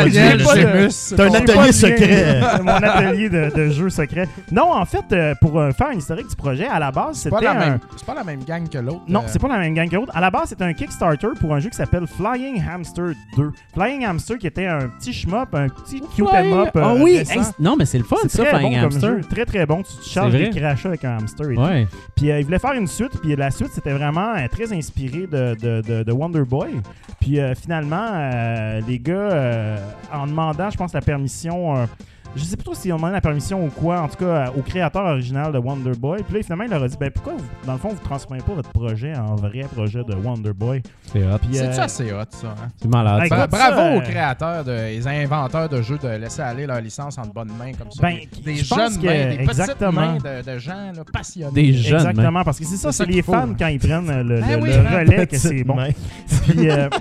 Gemus. 0.09 0.91
C'est 0.91 1.19
un 1.19 1.33
atelier 1.33 1.71
secret. 1.71 2.41
mon 2.63 2.67
atelier 2.71 3.29
de, 3.29 3.51
de 3.55 3.69
jeu 3.69 3.89
secret. 3.89 4.27
Non, 4.51 4.71
en 4.73 4.85
fait, 4.85 5.03
euh, 5.11 5.33
pour 5.41 5.59
euh, 5.59 5.71
faire 5.71 5.87
un 5.87 5.93
historique 5.93 6.27
du 6.29 6.35
projet, 6.35 6.67
à 6.67 6.79
la 6.79 6.91
base, 6.91 7.17
C'est 7.17 7.29
pas, 7.29 7.37
c'était 7.39 7.53
c'est 7.97 8.05
pas 8.05 8.13
la 8.15 8.23
même 8.23 8.43
gang 8.43 8.67
que 8.67 8.77
l'autre. 8.77 9.01
Non, 9.07 9.21
euh, 9.21 9.23
c'est 9.27 9.39
pas 9.39 9.47
la 9.47 9.57
même 9.59 9.73
gang 9.73 9.89
que 9.89 9.95
l'autre. 9.95 10.11
À 10.15 10.21
la 10.21 10.31
base, 10.31 10.49
c'était 10.49 10.63
un 10.63 10.73
Kickstarter 10.73 11.29
pour 11.39 11.53
un 11.53 11.59
jeu 11.59 11.69
qui 11.69 11.77
s'appelle 11.77 12.05
Flying 12.07 12.61
Hamster 12.67 13.13
2. 13.37 13.51
Flying 13.73 14.05
Hamster 14.05 14.37
qui 14.37 14.47
était 14.47 14.65
un 14.67 14.87
petit 14.99 15.13
shmup, 15.13 15.53
un 15.53 15.67
petit 15.69 16.01
cute 16.15 16.27
'em 16.33 16.53
up. 16.53 16.69
Ah 16.75 16.93
oui, 16.95 17.23
non, 17.59 17.75
mais 17.77 17.85
c'est 17.85 17.97
le 17.97 18.03
fun, 18.03 18.17
C'est 18.23 18.31
ça, 18.31 18.43
très 18.45 18.57
Flying 18.59 18.77
Hamster. 18.77 19.15
très 19.29 19.45
très 19.45 19.65
bon. 19.65 19.83
Tu 19.83 19.97
te 19.97 20.09
charges 20.09 20.33
des 20.33 20.49
crachats 20.49 20.89
avec 20.89 21.03
un 21.05 21.17
hamster 21.17 21.51
et 21.51 21.55
tout. 21.55 21.61
Ouais. 21.61 21.87
Puis 22.15 22.31
euh, 22.31 22.39
il 22.39 22.45
voulait 22.45 22.59
faire 22.59 22.73
une 22.73 22.87
suite, 22.87 23.11
puis 23.21 23.35
la 23.35 23.51
suite 23.51 23.69
c'était 23.73 23.91
vraiment 23.93 24.33
très 24.51 24.71
inspiré 24.73 25.27
de, 25.31 25.55
de, 25.61 25.81
de- 25.81 26.03
de 26.03 26.11
Wonder 26.11 26.43
Boy. 26.43 26.69
Puis 27.19 27.39
euh, 27.39 27.53
finalement, 27.55 28.07
euh, 28.57 28.81
les 28.87 28.99
gars, 28.99 29.13
euh, 29.13 29.77
en 30.13 30.27
demandant, 30.27 30.69
je 30.69 30.77
pense, 30.77 30.93
la 30.93 31.01
permission 31.01 31.75
euh, 31.77 31.85
je 32.35 32.43
sais 32.43 32.57
pas 32.57 32.63
trop 32.63 32.73
si 32.73 32.91
on 32.91 32.95
demandé 32.95 33.13
la 33.13 33.21
permission 33.21 33.63
ou 33.63 33.69
quoi, 33.69 34.01
en 34.01 34.07
tout 34.07 34.15
cas 34.17 34.25
euh, 34.25 34.45
au 34.57 34.63
créateur 34.63 35.03
original 35.05 35.51
de 35.51 35.59
Wonder 35.59 35.91
Boy. 35.91 36.23
Puis 36.23 36.37
là, 36.37 36.41
finalement, 36.41 36.63
il 36.63 36.71
leur 36.71 36.81
a 36.81 36.87
dit, 36.87 36.97
ben 36.99 37.11
pourquoi, 37.11 37.33
vous- 37.33 37.45
dans 37.67 37.73
le 37.73 37.77
fond, 37.77 37.89
vous 37.89 38.03
transformez 38.03 38.41
pas 38.41 38.53
votre 38.53 38.71
projet 38.71 39.15
en 39.15 39.35
vrai 39.35 39.67
projet 39.71 39.99
de 40.03 40.15
Wonder 40.15 40.51
Boy? 40.51 40.81
C'est 41.11 41.19
hot. 41.19 41.37
Euh, 41.53 41.79
assez 41.79 42.11
hot, 42.11 42.23
ça? 42.31 42.47
hein? 42.47 42.69
C'est 42.81 42.87
malade. 42.87 43.21
Hey, 43.21 43.29
ça. 43.29 43.35
Bra- 43.35 43.45
écoute, 43.45 43.51
bravo 43.59 43.77
ça, 43.77 43.95
aux 43.97 44.01
créateurs, 44.01 44.63
de, 44.63 44.71
les 44.71 45.07
inventeurs 45.07 45.69
de 45.69 45.79
jeux 45.83 45.99
de 45.99 46.07
laisser 46.07 46.41
aller 46.41 46.65
leur 46.65 46.81
licence 46.81 47.19
en 47.19 47.27
de 47.27 47.31
bonnes 47.31 47.51
mains 47.55 47.73
comme 47.77 47.91
ça. 47.91 48.01
Ben, 48.01 48.17
des 48.43 48.55
jeunes 48.55 48.97
que- 48.99 49.05
mains, 49.05 49.29
des 49.29 49.37
petites 49.45 49.49
exactement. 49.49 49.91
mains 49.91 50.17
de, 50.17 50.51
de 50.53 50.57
gens 50.57 50.91
là, 50.95 51.03
passionnés. 51.13 51.51
Des 51.53 51.73
jeunes. 51.73 51.99
Exactement, 51.99 52.43
parce 52.43 52.57
que 52.57 52.65
c'est 52.65 52.77
ça, 52.77 52.91
C'est 52.91 53.03
c'est 53.05 53.11
ça 53.11 53.11
les 53.15 53.21
faut, 53.21 53.33
fans 53.33 53.49
hein. 53.51 53.55
quand 53.59 53.67
ils 53.67 53.77
prennent 53.79 54.07
le, 54.07 54.41
Ben 54.41 54.57
le- 54.59 54.63
oui, 54.63 54.69
le 54.71 54.97
relais 54.97 55.27
que 55.27 55.37
c'est 55.37 55.63
bon. 55.63 55.77
Puis, 56.47 56.67
euh, 56.67 56.89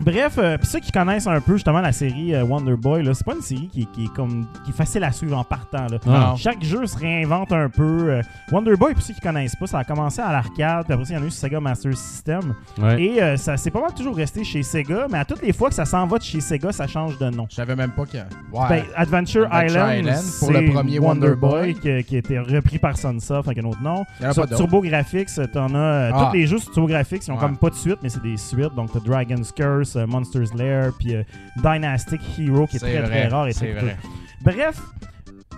bref, 0.00 0.34
euh, 0.38 0.56
puis 0.58 0.66
ceux 0.66 0.80
qui 0.80 0.90
connaissent 0.92 1.26
un 1.26 1.40
peu 1.40 1.54
justement 1.54 1.80
la 1.80 1.92
série 1.92 2.34
euh, 2.34 2.44
Wonder 2.44 2.76
Boy, 2.76 3.02
là, 3.02 3.14
c'est 3.14 3.24
pas 3.26 3.34
une 3.34 3.42
série 3.42 3.68
qui, 3.72 3.86
qui 3.86 4.04
est 4.04 4.12
comme 4.14 4.46
qui 4.64 4.70
est 4.70 4.74
facile 4.74 5.04
à 5.04 5.12
suivre 5.12 5.36
en 5.36 5.44
partant. 5.44 5.86
Là. 5.90 5.98
Ah. 6.08 6.34
Chaque 6.36 6.62
jeu 6.62 6.86
se 6.86 6.96
réinvente 6.98 7.52
un 7.52 7.68
peu. 7.68 7.82
euh, 8.10 8.22
Wonder 8.52 8.76
Boy, 8.76 8.94
pour 8.94 9.02
ceux 9.02 9.14
qui 9.14 9.20
connaissent 9.20 9.56
pas, 9.56 9.66
ça 9.66 9.78
a 9.78 9.84
commencé 9.84 10.20
à 10.20 10.32
l'arcade, 10.32 10.84
puis 10.84 10.92
après 10.94 11.04
ça, 11.04 11.14
il 11.14 11.16
y 11.16 11.20
en 11.20 11.22
a 11.22 11.26
eu 11.26 11.30
sur 11.30 11.40
Sega 11.40 11.60
Master 11.60 11.96
System. 11.96 12.54
Ouais. 12.78 13.02
Et 13.02 13.22
euh, 13.22 13.36
ça 13.36 13.56
c'est 13.56 13.70
pas 13.70 13.80
mal 13.80 13.92
toujours 13.94 14.16
resté 14.16 14.44
chez 14.44 14.62
Sega, 14.62 15.06
mais 15.10 15.18
à 15.18 15.24
toutes 15.24 15.42
les 15.42 15.52
fois 15.52 15.68
que 15.68 15.74
ça 15.74 15.84
s'en 15.84 16.06
va 16.06 16.18
de 16.18 16.22
chez 16.22 16.40
Sega, 16.40 16.72
ça 16.72 16.86
change 16.86 17.18
de 17.18 17.30
nom. 17.30 17.46
Je 17.50 17.56
savais 17.56 17.76
même 17.76 17.90
pas 17.92 18.04
que. 18.06 18.16
Ouais. 18.18 18.68
Ben, 18.68 18.82
Adventure, 18.96 19.46
Adventure 19.50 19.66
Island, 19.76 19.98
Island, 20.00 20.16
pour 20.38 20.48
c'est 20.48 20.60
le 20.60 20.70
premier 20.72 20.98
Wonder 20.98 21.34
Boy. 21.34 21.74
qui, 21.74 22.04
qui 22.04 22.14
a 22.16 22.18
été 22.18 22.38
repris 22.38 22.78
par 22.78 22.96
Sunsoft 22.96 23.48
avec 23.48 23.58
un 23.64 23.68
autre 23.68 23.82
nom. 23.82 24.04
Sur 24.32 24.46
d'autres. 24.46 24.56
TurboGrafx, 24.56 25.40
t'en 25.52 25.74
as. 25.74 25.78
euh, 25.78 26.10
Ah. 26.12 26.28
Tous 26.30 26.36
les 26.36 26.46
jeux 26.46 26.58
sur 26.58 26.70
TurboGrafx, 26.72 27.26
ils 27.26 27.30
ont 27.30 27.34
Ouais. 27.34 27.40
comme 27.40 27.56
pas 27.56 27.70
de 27.70 27.74
suite, 27.74 27.98
mais 28.02 28.08
c'est 28.08 28.22
des 28.22 28.36
suites. 28.36 28.74
Donc, 28.74 28.90
t'as 28.92 29.00
Dragon's 29.00 29.52
Curse, 29.52 29.89
euh, 29.96 30.06
Monster's 30.06 30.54
Lair, 30.54 30.92
puis 30.98 31.14
euh, 31.14 31.22
Dynastic 31.56 32.20
Hero, 32.38 32.66
qui 32.66 32.76
est, 32.76 32.80
très 32.80 32.98
vrai, 32.98 33.08
très 33.08 33.28
rare 33.28 33.48
et 33.48 33.54
très 33.54 33.72
vrai. 33.72 33.96
Bref, 34.42 34.80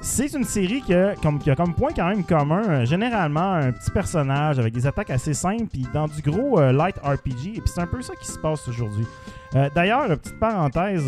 c'est 0.04 0.34
une 0.34 0.42
série 0.42 0.82
qui 0.82 0.92
a, 0.92 1.14
comme, 1.14 1.38
qui 1.38 1.48
a 1.48 1.54
comme 1.54 1.74
point 1.74 1.92
quand 1.94 2.08
même 2.08 2.24
commun, 2.24 2.62
euh, 2.68 2.84
généralement, 2.84 3.52
un 3.52 3.70
petit 3.70 3.90
personnage 3.92 4.58
avec 4.58 4.74
des 4.74 4.84
attaques 4.84 5.10
assez 5.10 5.32
simples, 5.32 5.66
puis 5.70 5.86
dans 5.94 6.08
du 6.08 6.20
gros 6.22 6.58
euh, 6.58 6.72
light 6.72 6.96
RPG. 6.98 7.56
Et 7.56 7.60
puis 7.60 7.70
c'est 7.72 7.80
un 7.80 7.86
peu 7.86 8.02
ça 8.02 8.14
qui 8.16 8.26
se 8.26 8.36
passe 8.38 8.66
aujourd'hui. 8.66 9.06
Euh, 9.54 9.70
D'ailleurs, 9.74 10.08
petite 10.08 10.40
parenthèse, 10.40 11.04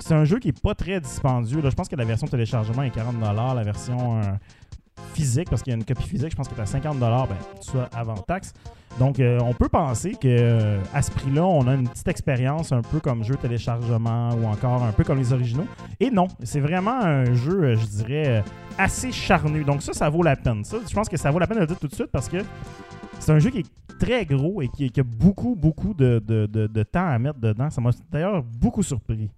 c'est 0.00 0.14
un 0.14 0.24
jeu 0.24 0.40
qui 0.40 0.48
est 0.48 0.60
pas 0.60 0.74
très 0.74 1.00
dispendieux. 1.00 1.62
là. 1.62 1.70
Je 1.70 1.76
pense 1.76 1.88
que 1.88 1.94
la 1.94 2.04
version 2.04 2.26
téléchargement 2.26 2.82
est 2.82 2.94
40$, 2.94 3.54
la 3.54 3.62
version 3.62 4.20
physique, 5.14 5.48
parce 5.50 5.62
qu'il 5.62 5.72
y 5.72 5.74
a 5.74 5.76
une 5.76 5.84
copie 5.84 6.06
physique, 6.08 6.30
je 6.30 6.36
pense 6.36 6.48
que 6.48 6.54
c'est 6.56 6.76
à 6.76 6.80
50$, 6.80 6.98
ben, 6.98 7.28
soit 7.60 7.88
avant 7.94 8.14
taxe. 8.14 8.52
Donc, 8.98 9.20
euh, 9.20 9.38
on 9.42 9.52
peut 9.54 9.68
penser 9.68 10.12
que 10.12 10.26
euh, 10.26 10.78
à 10.92 11.00
ce 11.02 11.10
prix-là, 11.12 11.44
on 11.44 11.66
a 11.68 11.74
une 11.74 11.88
petite 11.88 12.08
expérience 12.08 12.72
un 12.72 12.82
peu 12.82 12.98
comme 13.00 13.22
jeu 13.22 13.36
téléchargement 13.36 14.30
ou 14.34 14.46
encore 14.46 14.82
un 14.82 14.92
peu 14.92 15.04
comme 15.04 15.18
les 15.18 15.32
originaux. 15.32 15.66
Et 16.00 16.10
non, 16.10 16.26
c'est 16.42 16.60
vraiment 16.60 17.00
un 17.00 17.32
jeu, 17.34 17.62
euh, 17.64 17.76
je 17.76 17.86
dirais, 17.86 18.42
assez 18.78 19.12
charnu. 19.12 19.62
Donc 19.64 19.82
ça, 19.82 19.92
ça 19.92 20.08
vaut 20.08 20.22
la 20.22 20.36
peine. 20.36 20.64
Ça, 20.64 20.78
je 20.88 20.92
pense 20.94 21.08
que 21.08 21.16
ça 21.16 21.30
vaut 21.30 21.38
la 21.38 21.46
peine 21.46 21.58
de 21.58 21.62
le 21.62 21.66
dire 21.68 21.78
tout 21.78 21.86
de 21.88 21.94
suite 21.94 22.10
parce 22.10 22.28
que 22.28 22.38
c'est 23.20 23.30
un 23.32 23.38
jeu 23.38 23.50
qui 23.50 23.58
est 23.60 23.66
très 23.98 24.24
gros 24.24 24.60
et 24.62 24.68
qui, 24.68 24.90
a 24.98 25.02
beaucoup, 25.04 25.54
beaucoup 25.54 25.94
de- 25.94 26.18
de- 26.26 26.46
de 26.66 26.82
temps 26.82 27.06
à 27.06 27.18
mettre 27.18 27.38
dedans. 27.38 27.70
Ça 27.70 27.80
m'a 27.80 27.90
d'ailleurs 28.10 28.42
beaucoup 28.42 28.82
surpris. 28.82 29.30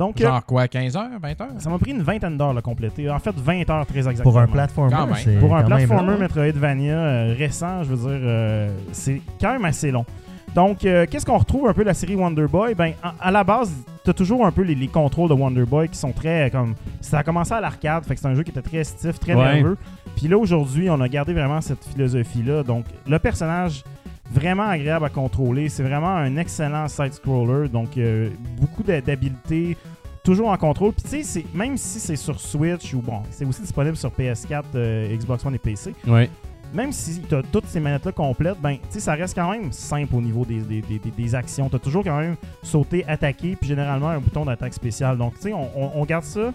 Donc, 0.00 0.18
euh, 0.20 0.24
Genre 0.24 0.44
quoi, 0.46 0.66
15 0.66 0.96
heures, 0.96 1.10
20 1.20 1.40
heures? 1.42 1.48
ça 1.58 1.68
m'a 1.68 1.78
pris 1.78 1.90
une 1.90 2.00
vingtaine 2.02 2.38
d'heures 2.38 2.56
à 2.56 2.62
compléter. 2.62 3.10
En 3.10 3.18
fait, 3.18 3.34
20 3.36 3.68
heures 3.68 3.84
très 3.86 3.98
exactement. 3.98 4.22
Pour 4.32 4.38
un 4.40 4.46
platformer, 4.46 4.96
c'est 5.22 5.38
Pour 5.38 5.54
un 5.54 5.62
platformer 5.62 6.12
long. 6.14 6.18
Metroidvania 6.18 6.94
euh, 6.96 7.34
récent, 7.36 7.82
je 7.84 7.90
veux 7.94 8.08
dire, 8.08 8.20
euh, 8.24 8.74
c'est 8.92 9.20
quand 9.38 9.52
même 9.52 9.66
assez 9.66 9.90
long. 9.90 10.06
Donc, 10.54 10.84
euh, 10.86 11.04
qu'est-ce 11.08 11.26
qu'on 11.26 11.36
retrouve 11.38 11.68
un 11.68 11.74
peu 11.74 11.82
de 11.82 11.86
la 11.88 11.94
série 11.94 12.16
Wonder 12.16 12.46
Boy? 12.48 12.74
Ben, 12.74 12.94
à, 13.02 13.12
à 13.20 13.30
la 13.30 13.44
base, 13.44 13.70
t'as 14.02 14.14
toujours 14.14 14.44
un 14.46 14.50
peu 14.50 14.62
les, 14.62 14.74
les 14.74 14.88
contrôles 14.88 15.28
de 15.28 15.34
Wonder 15.34 15.64
Boy 15.66 15.88
qui 15.90 15.98
sont 15.98 16.12
très 16.12 16.50
comme. 16.50 16.74
Ça 17.02 17.18
a 17.18 17.22
commencé 17.22 17.52
à 17.52 17.60
l'arcade, 17.60 18.02
fait 18.04 18.14
que 18.14 18.20
c'est 18.22 18.26
un 18.26 18.34
jeu 18.34 18.42
qui 18.42 18.50
était 18.52 18.62
très 18.62 18.82
stiff, 18.82 19.20
très 19.20 19.34
Ouais. 19.34 19.56
nerveux. 19.56 19.76
Puis 20.16 20.28
là, 20.28 20.38
aujourd'hui, 20.38 20.88
on 20.90 21.00
a 21.02 21.08
gardé 21.08 21.34
vraiment 21.34 21.60
cette 21.60 21.84
philosophie-là. 21.84 22.62
Donc, 22.62 22.86
le 23.06 23.18
personnage, 23.18 23.84
vraiment 24.30 24.68
agréable 24.68 25.04
à 25.04 25.08
contrôler. 25.08 25.68
C'est 25.68 25.82
vraiment 25.82 26.14
un 26.16 26.36
excellent 26.36 26.86
side-scroller. 26.88 27.68
Donc, 27.68 27.96
euh, 27.98 28.30
beaucoup 28.60 28.82
d'habiletés, 28.82 29.76
toujours 30.22 30.48
en 30.50 30.56
contrôle. 30.56 30.92
Puis, 30.92 31.02
tu 31.18 31.24
sais, 31.24 31.44
même 31.54 31.76
si 31.76 31.98
c'est 32.00 32.16
sur 32.16 32.40
Switch 32.40 32.94
ou 32.94 33.00
bon, 33.00 33.22
c'est 33.30 33.44
aussi 33.44 33.62
disponible 33.62 33.96
sur 33.96 34.10
PS4, 34.10 34.64
euh, 34.74 35.16
Xbox 35.16 35.44
One 35.44 35.54
et 35.54 35.58
PC 35.58 35.94
Ouais. 36.06 36.28
même 36.72 36.92
si 36.92 37.20
tu 37.22 37.34
as 37.34 37.42
toutes 37.42 37.66
ces 37.66 37.80
manettes-là 37.80 38.12
complètes, 38.12 38.60
ben, 38.60 38.74
tu 38.74 38.80
sais, 38.90 39.00
ça 39.00 39.14
reste 39.14 39.34
quand 39.34 39.50
même 39.50 39.72
simple 39.72 40.14
au 40.14 40.20
niveau 40.20 40.44
des, 40.44 40.60
des, 40.60 40.80
des- 40.82 40.98
des- 41.10 41.34
actions. 41.34 41.68
Tu 41.68 41.76
as 41.76 41.80
toujours 41.80 42.04
quand 42.04 42.18
même 42.18 42.36
sauté, 42.62 43.04
attaqué, 43.08 43.56
puis 43.56 43.68
généralement 43.68 44.10
un 44.10 44.18
bouton 44.20 44.44
d'attaque 44.44 44.74
spéciale. 44.74 45.16
Donc, 45.18 45.34
tu 45.34 45.42
sais, 45.42 45.52
on, 45.52 45.68
on- 45.76 45.90
on 45.96 46.04
garde 46.04 46.24
ça 46.24 46.52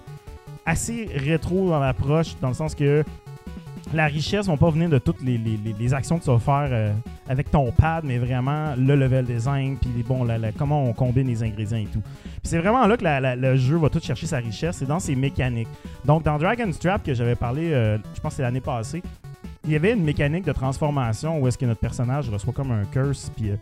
assez 0.66 1.10
rétro 1.14 1.70
dans 1.70 1.80
l'approche, 1.80 2.36
dans 2.42 2.48
le 2.48 2.54
sens 2.54 2.74
que 2.74 3.04
la 3.94 4.08
richesse 4.08 4.48
va 4.48 4.58
pas 4.58 4.70
venir 4.70 4.90
de 4.90 4.98
toutes 4.98 5.22
les, 5.22 5.94
actions 5.94 6.18
que 6.18 6.24
tu 6.24 6.32
vas 6.32 6.40
faire 6.40 6.70
euh, 6.72 6.94
avec 7.30 7.52
ton 7.52 7.72
pad, 7.72 8.04
mais 8.04 8.18
vraiment 8.18 8.74
le 8.76 8.96
level 8.96 9.26
design, 9.26 9.78
puis 9.78 10.04
bon, 10.08 10.24
la- 10.24 10.52
comment 10.52 10.84
on 10.84 10.94
combine 10.94 11.28
les 11.28 11.44
ingrédients 11.44 11.78
et 11.78 11.86
tout. 11.86 12.02
C'est 12.44 12.58
vraiment 12.58 12.86
là 12.88 12.98
que 12.98 13.36
le 13.36 13.56
jeu 13.56 13.78
va 13.78 13.90
tout 13.90 14.00
chercher 14.00 14.28
sa 14.28 14.38
richesse, 14.38 14.78
c'est 14.78 14.88
dans 14.88 15.00
ses 15.00 15.16
mécaniques. 15.16 15.68
Donc, 16.04 16.24
dans 16.24 16.38
Dragon's 16.38 16.78
Trap, 16.80 17.04
que 17.04 17.14
j'avais 17.14 17.36
parlé, 17.36 17.74
euh, 17.74 17.98
je 18.16 18.20
pense 18.20 18.34
que 18.34 18.38
c'est 18.38 18.44
l'année 18.44 18.62
passée, 18.62 19.02
il 19.66 19.72
y 19.72 19.76
avait 19.76 19.94
une 19.94 20.04
mécanique 20.04 20.46
de 20.46 20.52
transformation 20.52 21.40
où 21.40 21.48
est-ce 21.48 21.58
que 21.58 21.66
notre 21.66 21.80
personnage 21.80 22.30
reçoit 22.30 22.54
comme 22.54 22.72
un 22.72 22.86
curse, 22.86 23.32
puis 23.36 23.52
euh, 23.52 23.56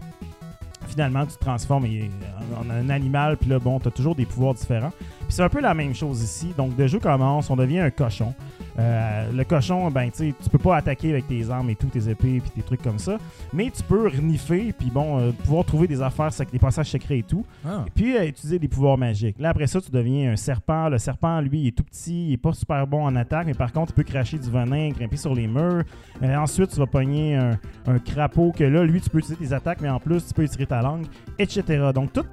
finalement 0.88 1.25
tu 1.25 1.33
te 1.36 1.39
transformes 1.39 1.86
en 1.86 2.69
un 2.69 2.89
animal, 2.89 3.38
puis 3.38 3.49
là, 3.49 3.59
bon, 3.59 3.79
tu 3.79 3.88
as 3.88 3.91
toujours 3.91 4.15
des 4.15 4.25
pouvoirs 4.25 4.53
différents. 4.53 4.91
Puis 4.99 5.29
c'est 5.29 5.43
un 5.43 5.49
peu 5.49 5.62
la 5.62 5.73
même 5.73 5.95
chose 5.95 6.21
ici. 6.21 6.53
Donc, 6.57 6.71
le 6.77 6.88
jeu 6.88 6.99
commence, 6.99 7.49
on 7.49 7.55
devient 7.55 7.79
un 7.79 7.89
cochon. 7.89 8.33
Euh, 8.79 9.31
le 9.31 9.43
cochon, 9.43 9.89
ben, 9.91 10.09
tu 10.09 10.33
tu 10.33 10.49
peux 10.49 10.57
pas 10.57 10.77
attaquer 10.77 11.12
avec 11.12 11.27
tes 11.27 11.49
armes 11.49 11.69
et 11.69 11.75
tout, 11.75 11.88
tes 11.88 12.09
épées, 12.09 12.41
puis 12.41 12.51
des 12.55 12.63
trucs 12.63 12.81
comme 12.81 12.99
ça. 12.99 13.17
Mais 13.53 13.69
tu 13.69 13.83
peux 13.83 14.07
reniffer, 14.07 14.73
puis 14.77 14.89
bon, 14.89 15.19
euh, 15.19 15.31
pouvoir 15.31 15.65
trouver 15.65 15.88
des 15.88 16.01
affaires, 16.01 16.29
des 16.51 16.59
passages 16.59 16.89
secrets 16.89 17.19
et 17.19 17.23
tout. 17.23 17.45
Ah. 17.65 17.83
Et 17.88 17.91
puis 17.91 18.17
euh, 18.17 18.27
utiliser 18.27 18.59
des 18.59 18.67
pouvoirs 18.67 18.97
magiques. 18.97 19.38
Là, 19.39 19.49
après 19.49 19.67
ça, 19.67 19.79
tu 19.79 19.91
deviens 19.91 20.31
un 20.31 20.36
serpent. 20.36 20.89
Le 20.89 20.97
serpent, 20.97 21.39
lui, 21.41 21.62
il 21.62 21.67
est 21.67 21.71
tout 21.71 21.83
petit, 21.83 22.29
il 22.29 22.33
est 22.33 22.38
pas 22.38 22.53
super 22.53 22.88
bon 22.88 23.05
en 23.05 23.15
attaque, 23.15 23.45
mais 23.45 23.53
par 23.53 23.71
contre, 23.71 23.91
il 23.91 23.95
peut 23.95 24.03
cracher 24.03 24.39
du 24.39 24.49
venin, 24.49 24.89
grimper 24.89 25.17
sur 25.17 25.33
les 25.33 25.47
murs. 25.47 25.83
Ensuite, 26.21 26.71
tu 26.71 26.79
vas 26.79 26.88
pogner 26.88 27.36
un, 27.36 27.59
un 27.86 27.99
crapaud 27.99 28.53
que 28.55 28.63
là, 28.63 28.83
lui, 28.83 29.01
tu 29.01 29.09
peux 29.09 29.19
utiliser 29.19 29.47
tes 29.47 29.53
attaques, 29.53 29.81
mais 29.81 29.89
en 29.89 29.99
plus, 29.99 30.25
tu 30.27 30.33
peux 30.33 30.43
étirer 30.43 30.65
ta 30.65 30.81
langue, 30.81 31.05
etc. 31.38 31.91
Donc, 31.93 32.13
toutes 32.13 32.29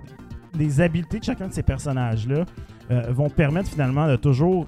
les 0.59 0.81
habiletés 0.81 1.19
de 1.19 1.25
chacun 1.25 1.49
de 1.49 1.53
ces 1.53 1.63
personnages-là 1.63 2.45
vont 3.11 3.31
permettre 3.31 3.71
finalement 3.71 4.09
de 4.09 4.17
toujours 4.17 4.67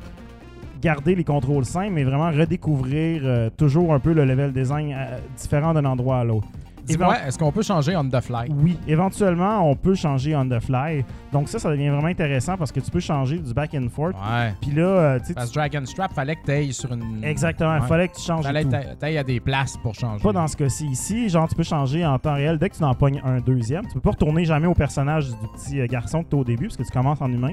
garder 0.83 1.15
les 1.15 1.25
contrôles 1.25 1.65
simples, 1.65 1.93
mais 1.93 2.05
vraiment 2.05 2.31
redécouvrir 2.31 3.23
euh, 3.25 3.49
toujours 3.57 3.95
un 3.95 4.01
peu 4.01 4.13
le 4.13 4.25
level 4.25 4.53
design 4.53 4.93
euh, 4.93 5.19
différent 5.37 5.73
d'un 5.73 5.85
endroit 5.85 6.19
à 6.19 6.25
l'autre. 6.25 6.49
Dis-moi, 6.85 7.15
est-ce 7.29 7.39
qu'on 7.39 7.53
peut 7.53 7.63
changer 7.63 7.97
on 7.97 8.03
the 8.09 8.21
fly? 8.21 8.49
Oui, 8.51 8.77
éventuellement, 8.89 9.71
on 9.71 9.77
peut 9.77 9.95
changer 9.95 10.35
on 10.35 10.49
the 10.49 10.59
fly. 10.59 11.05
Donc 11.33 11.49
ça, 11.49 11.61
ça 11.61 11.71
devient 11.71 11.91
vraiment 11.91 12.09
intéressant 12.09 12.57
parce 12.57 12.73
que 12.73 12.81
tu 12.81 12.91
peux 12.91 12.99
changer 12.99 13.39
du 13.39 13.55
back 13.55 13.73
and 13.77 13.87
forth. 13.89 14.17
Ouais. 14.17 14.53
Puis 14.61 14.73
là, 14.73 14.83
euh, 14.83 15.19
tu 15.21 15.27
sais, 15.27 15.35
Parce 15.35 15.51
que 15.51 15.55
Dragon 15.55 15.87
Strap, 15.87 16.13
fallait 16.13 16.35
que 16.35 16.45
t'ailles 16.45 16.73
sur 16.73 16.93
une. 16.93 17.21
tu- 17.21 17.25
exactement, 17.29 17.77
il 17.77 17.83
Ouais. 17.83 17.87
fallait 17.87 18.09
que 18.09 18.17
tu 18.17 18.23
changes 18.23 18.45
Fallait 18.45 18.65
que 18.65 18.71
t'a- 18.71 18.97
t'ailles 18.97 19.19
à 19.19 19.23
des 19.23 19.39
places 19.39 19.77
pour 19.77 19.95
changer. 19.95 20.21
Pas 20.25 20.33
dans 20.33 20.49
ce 20.49 20.57
cas-ci. 20.57 20.87
Ici, 20.89 21.29
genre, 21.29 21.49
tu 21.49 21.55
peux 21.55 21.63
changer 21.63 22.05
en 22.05 22.19
temps 22.19 22.35
réel 22.35 22.59
dès 22.59 22.69
que 22.69 22.77
tu 22.77 22.83
en 22.83 22.95
pognes 22.95 23.23
un 23.25 23.39
deuxième. 23.39 23.87
Tu 23.87 23.95
peux 23.95 24.01
pas 24.01 24.11
retourner 24.11 24.45
jamais 24.45 24.67
au 24.67 24.75
personnage 24.75 25.29
du 25.29 25.35
petit 25.55 25.87
garçon 25.87 26.25
que 26.25 26.31
tu 26.31 26.35
au 26.35 26.43
début 26.43 26.67
parce 26.67 26.79
que 26.79 26.83
tu 26.83 26.91
commences 26.91 27.23
en 27.23 27.31
humain. 27.31 27.53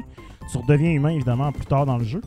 Tu 0.52 0.58
redeviens 0.58 0.90
humain, 0.90 1.10
évidemment, 1.10 1.52
plus 1.52 1.68
tard 1.68 1.86
dans 1.86 1.98
le 2.00 2.04
jeu. 2.04 2.22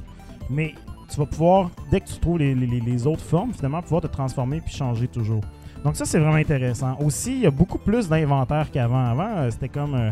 Mais 0.49 0.73
tu 1.13 1.21
vas 1.21 1.27
pouvoir, 1.27 1.71
dès 1.91 2.01
que 2.01 2.07
tu 2.09 2.19
trouves 2.19 2.39
les, 2.39 2.55
les- 2.55 3.07
autres 3.07 3.23
formes, 3.25 3.53
finalement, 3.53 3.83
pouvoir 3.83 4.03
te 4.03 4.07
transformer 4.07 4.61
puis 4.61 4.75
changer 4.75 5.09
toujours. 5.09 5.41
Donc 5.85 5.97
ça, 5.97 6.05
c'est 6.05 6.19
vraiment 6.19 6.37
intéressant. 6.37 6.97
Aussi, 7.01 7.33
il 7.33 7.41
y 7.41 7.47
a 7.47 7.51
beaucoup 7.51 7.79
plus 7.79 8.09
d'inventaire 8.09 8.71
qu'avant. 8.71 9.05
Avant, 9.05 9.29
euh, 9.37 9.51
c'était 9.51 9.69
comme... 9.69 9.95
euh, 9.95 10.11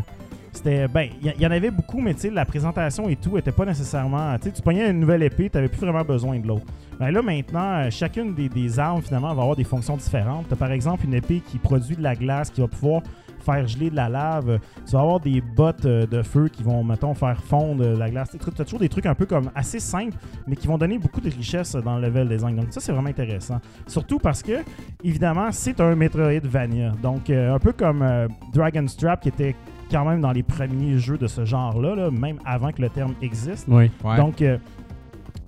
c'était 0.53 0.85
ben 0.89 1.07
il 1.21 1.33
y, 1.41 1.47
en 1.47 1.51
avait 1.51 1.71
beaucoup 1.71 2.01
mais 2.01 2.13
tu 2.13 2.19
sais 2.21 2.29
la 2.29 2.43
présentation 2.43 3.07
et 3.07 3.15
tout 3.15 3.37
était 3.37 3.53
pas 3.53 3.63
nécessairement 3.63 4.37
tu 4.37 4.51
tu 4.51 4.61
pognais 4.61 4.89
une 4.91 4.99
nouvelle 4.99 5.23
épée 5.23 5.49
tu 5.49 5.69
plus 5.69 5.79
vraiment 5.79 6.03
besoin 6.03 6.39
de 6.39 6.45
l'autre 6.45 6.65
ben 6.99 7.09
là 7.09 7.21
maintenant 7.21 7.85
euh, 7.85 7.89
chacune 7.89 8.35
des, 8.35 8.49
des 8.49 8.77
armes 8.77 9.01
finalement 9.01 9.33
va 9.33 9.43
avoir 9.43 9.55
des 9.55 9.63
fonctions 9.63 9.95
différentes 9.95 10.49
tu 10.49 10.55
par 10.57 10.73
exemple 10.73 11.05
une 11.05 11.13
épée 11.13 11.39
qui 11.39 11.57
produit 11.57 11.95
de 11.95 12.03
la 12.03 12.15
glace 12.15 12.49
qui 12.49 12.59
va 12.59 12.67
pouvoir 12.67 13.01
faire 13.41 13.67
geler 13.67 13.89
de 13.89 13.95
la 13.95 14.09
lave 14.09 14.59
tu 14.85 14.91
vas 14.93 15.01
avoir 15.01 15.19
des 15.19 15.41
bottes 15.41 15.85
euh, 15.85 16.05
de 16.05 16.21
feu 16.21 16.49
qui 16.49 16.63
vont 16.63 16.83
mettons 16.83 17.13
faire 17.13 17.41
fondre 17.43 17.85
la 17.97 18.09
glace 18.09 18.29
tu 18.31 18.61
as 18.61 18.65
toujours 18.65 18.79
des 18.79 18.89
trucs 18.89 19.05
un 19.05 19.15
peu 19.15 19.25
comme 19.25 19.51
assez 19.55 19.79
simples 19.79 20.17
mais 20.47 20.55
qui 20.55 20.67
vont 20.67 20.77
donner 20.77 20.97
beaucoup 20.97 21.21
de 21.21 21.29
richesse 21.29 21.75
dans 21.75 21.97
le 21.97 22.07
level 22.07 22.27
design 22.27 22.55
donc 22.55 22.67
ça 22.69 22.79
c'est 22.79 22.91
vraiment 22.91 23.09
intéressant 23.09 23.59
surtout 23.87 24.19
parce 24.19 24.41
que 24.41 24.63
évidemment 25.03 25.51
c'est 25.51 25.79
un 25.79 25.95
Metroidvania 25.95 26.91
donc 27.01 27.29
euh, 27.29 27.55
un 27.55 27.59
peu 27.59 27.71
comme 27.73 28.01
euh, 28.01 28.27
Dragon's 28.53 28.95
Trap 28.95 29.21
qui 29.21 29.29
était 29.29 29.55
quand 29.91 30.05
même 30.05 30.21
dans 30.21 30.31
les 30.31 30.43
premiers 30.43 30.97
jeux 30.97 31.17
de 31.17 31.27
ce 31.27 31.43
genre-là, 31.43 31.95
là, 31.95 32.11
même 32.11 32.39
avant 32.45 32.71
que 32.71 32.81
le 32.81 32.89
terme 32.89 33.13
existe. 33.21 33.65
Oui. 33.67 33.91
Ouais. 34.03 34.15
Donc, 34.15 34.41
euh, 34.41 34.57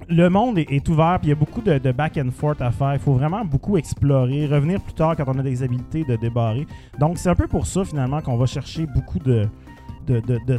le 0.10 0.30
monde 0.30 0.58
est, 0.58 0.90
ouvert, 0.90 1.18
puis 1.20 1.28
il 1.28 1.30
y 1.30 1.34
a 1.34 1.36
beaucoup 1.36 1.62
de, 1.62 1.92
back 1.92 2.18
and 2.18 2.32
forth 2.32 2.62
à 2.62 2.72
faire. 2.72 2.94
Il 2.94 3.00
faut 3.00 3.14
vraiment 3.14 3.44
beaucoup 3.46 3.78
explorer, 3.78 4.46
revenir 4.48 4.82
plus 4.82 4.94
tard 4.94 5.16
quand 5.16 5.26
on 5.28 5.40
a 5.40 5.44
des 5.44 5.64
habilités 5.64 6.04
de 6.04 6.16
débarrer. 6.16 6.68
Donc, 7.00 7.18
c'est 7.18 7.30
un 7.30 7.36
peu 7.36 7.48
pour 7.48 7.66
ça, 7.66 7.84
finalement, 7.84 8.22
qu'on 8.22 8.38
va 8.38 8.46
chercher 8.46 8.86
beaucoup 8.88 9.20
de, 9.20 9.48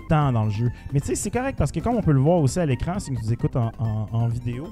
temps 0.08 0.32
dans 0.32 0.44
le 0.44 0.50
jeu. 0.50 0.70
Mais 0.92 1.00
tu 1.00 1.08
sais, 1.08 1.14
c'est 1.14 1.30
correct 1.30 1.56
parce 1.58 1.70
que 1.70 1.80
comme 1.80 1.96
on 1.96 2.02
peut 2.02 2.12
le 2.12 2.20
voir 2.20 2.38
aussi 2.38 2.58
à 2.58 2.66
l'écran, 2.66 2.98
si 2.98 3.12
vous 3.12 3.32
en- 3.54 4.06
en 4.12 4.28
vidéo, 4.28 4.68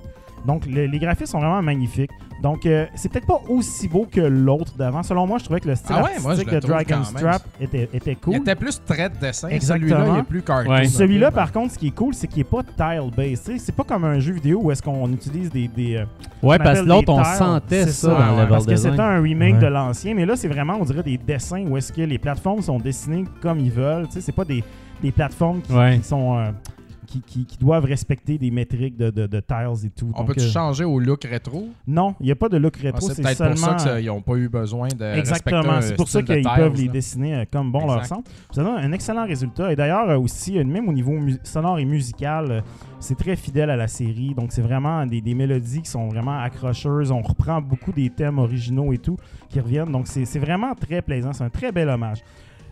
donc 0.47 0.67
le- 0.67 0.87
les 0.87 0.99
graphismes 0.99 1.33
sont 1.33 1.39
vraiment 1.41 1.63
magnifiques. 1.63 2.11
Donc 2.43 2.67
euh, 2.67 2.87
c'est 2.97 3.09
peut-être 3.11 3.27
pas 3.27 3.41
aussi 3.49 3.87
beau 3.87 4.05
que 4.11 4.21
l'autre 4.21 4.73
d'avant. 4.77 5.03
Selon 5.05 5.27
moi, 5.29 5.39
je 5.39 5.45
trouvais 5.45 5.61
que 5.61 5.69
le 5.69 5.77
style 5.77 5.95
Ah 5.97 6.03
ouais, 6.03 6.11
moi, 6.21 6.35
je 6.35 6.41
artistique 6.41 6.49
le 6.51 6.55
de 6.55 6.61
trouve 6.61 6.71
Dragon's 6.75 7.09
quand 7.09 7.15
même. 7.15 7.23
Trap 7.31 7.43
était, 7.61 7.89
était 7.93 8.15
cool. 8.17 8.35
Il 8.35 8.41
était 8.41 8.55
plus 8.57 8.83
trait 8.85 9.11
de 9.11 9.17
dessin. 9.17 9.49
Exactement. 9.49 9.91
Celui-là, 9.91 10.15
il 10.17 10.19
est 10.19 10.23
plus 10.25 10.43
cartoon. 10.43 10.71
Ouais. 10.73 10.85
Celui-là, 10.87 11.31
par 11.31 11.53
contre, 11.53 11.75
ce 11.75 11.79
qui 11.79 11.87
est 11.89 11.95
cool, 11.95 12.15
c'est 12.15 12.27
qu'il 12.27 12.41
est 12.41 12.45
pas 12.45 12.63
tile-based. 12.65 13.45
tu 13.45 13.53
sais. 13.53 13.59
C'est 13.59 13.75
pas 13.77 13.85
comme 13.85 14.05
un 14.05 14.19
jeu 14.19 14.33
vidéo 14.33 14.61
où 14.63 14.73
est-ce 14.73 14.83
qu'on 14.83 15.09
utilise 15.13 15.51
des, 15.51 15.69
des, 15.69 15.97
euh, 15.99 16.05
Ouais, 16.43 16.59
parce 16.59 16.81
que 16.81 16.85
l'autre, 16.87 17.11
on 17.13 17.23
sentait 17.23 17.87
ça 17.87 18.09
dans 18.09 18.37
ouais, 18.37 18.43
le 18.43 18.49
Parce 18.49 18.67
que 18.67 18.75
c'était 18.77 18.99
un 19.01 19.21
remake 19.23 19.55
Ouais. 19.55 19.61
de 19.61 19.67
l'ancien, 19.67 20.15
mais 20.15 20.27
là, 20.27 20.35
c'est 20.35 20.49
vraiment, 20.49 20.79
on 20.81 20.85
dirait, 20.85 21.05
des 21.05 21.19
dessins 21.19 21.65
où 21.69 21.77
est-ce 21.77 21.93
que 21.93 22.03
les 22.03 22.19
plateformes 22.19 22.61
sont 22.63 22.79
dessinées 22.79 23.25
comme 23.41 23.61
ils 23.61 23.71
veulent. 23.71 24.07
Tu 24.09 24.15
sais, 24.15 24.21
c'est 24.21 24.33
pas 24.33 24.45
des, 24.45 24.65
des 25.01 25.13
plateformes 25.13 25.61
qui, 25.63 25.73
Ouais. 25.73 25.99
qui 25.99 26.05
sont... 26.09 26.39
euh, 26.39 26.51
qui, 27.13 27.21
qui- 27.21 27.45
qui 27.47 27.59
doivent 27.59 27.85
respecter 27.85 28.39
des 28.39 28.51
métriques 28.51 28.97
de, 28.97 29.11
de, 29.11 29.27
de 29.27 29.41
tiles 29.41 29.87
et 29.87 29.91
tout. 29.91 30.11
On 30.15 30.25
peut-tu 30.25 30.41
euh, 30.41 30.51
changer 30.51 30.85
au 30.85 30.99
look 30.99 31.25
rétro? 31.25 31.69
Non, 31.87 32.15
il 32.21 32.27
n'y 32.27 32.33
a 32.33 32.37
pas 32.37 32.49
de 32.49 32.57
look 32.57 32.75
Ah, 32.79 32.83
rétro, 32.85 33.09
c'est 33.09 33.15
c'est 33.17 33.23
peut-être 33.23 33.37
seulement... 33.39 33.55
pour 33.73 33.81
ça 33.81 33.97
qu'ils 33.99 34.07
n'ont 34.07 34.21
pas 34.23 34.35
eu 34.37 34.49
besoin 34.49 34.89
de 34.89 35.05
Exactement, 35.19 35.81
c'est 35.81 35.97
pour 35.97 36.09
ça 36.09 36.23
qu'ils 36.23 36.43
peuvent 36.57 36.77
les 36.77 36.89
dessiner 36.89 37.35
euh, 37.35 37.45
comme 37.51 37.71
bon 37.71 37.87
leur 37.87 38.05
semble. 38.07 38.25
Ça 38.51 38.63
donne 38.63 38.77
un 38.79 38.93
excellent 38.93 39.27
résultat. 39.27 39.73
Et 39.73 39.77
d'ailleurs, 39.77 40.09
euh, 40.11 40.19
aussi, 40.19 40.63
même 40.65 40.89
au 40.89 40.93
niveau 40.93 41.15
sonore 41.43 41.79
et 41.79 41.85
musical, 41.85 42.63
c'est 43.01 43.17
très 43.17 43.37
fidèle 43.37 43.71
à 43.71 43.77
la 43.77 43.89
série. 43.89 44.35
Donc, 44.35 44.53
c'est 44.53 44.63
vraiment 44.63 45.05
des, 45.07 45.21
des 45.21 45.35
mélodies 45.35 45.83
qui 45.83 45.91
sont 45.91 46.09
vraiment 46.09 46.39
accrocheuses. 46.41 47.11
On 47.11 47.21
reprend 47.23 47.61
beaucoup 47.61 47.93
des 47.93 48.11
thèmes 48.11 48.39
originaux 48.39 48.93
et 48.93 48.99
tout 48.99 49.17
qui 49.49 49.61
reviennent. 49.61 49.93
Donc, 49.93 50.07
c'est 50.07 50.39
vraiment 50.39 50.75
très 50.75 51.03
plaisant. 51.03 51.33
C'est 51.33 51.45
un 51.45 51.51
très 51.51 51.73
bel 51.73 51.89
hommage. 51.89 52.19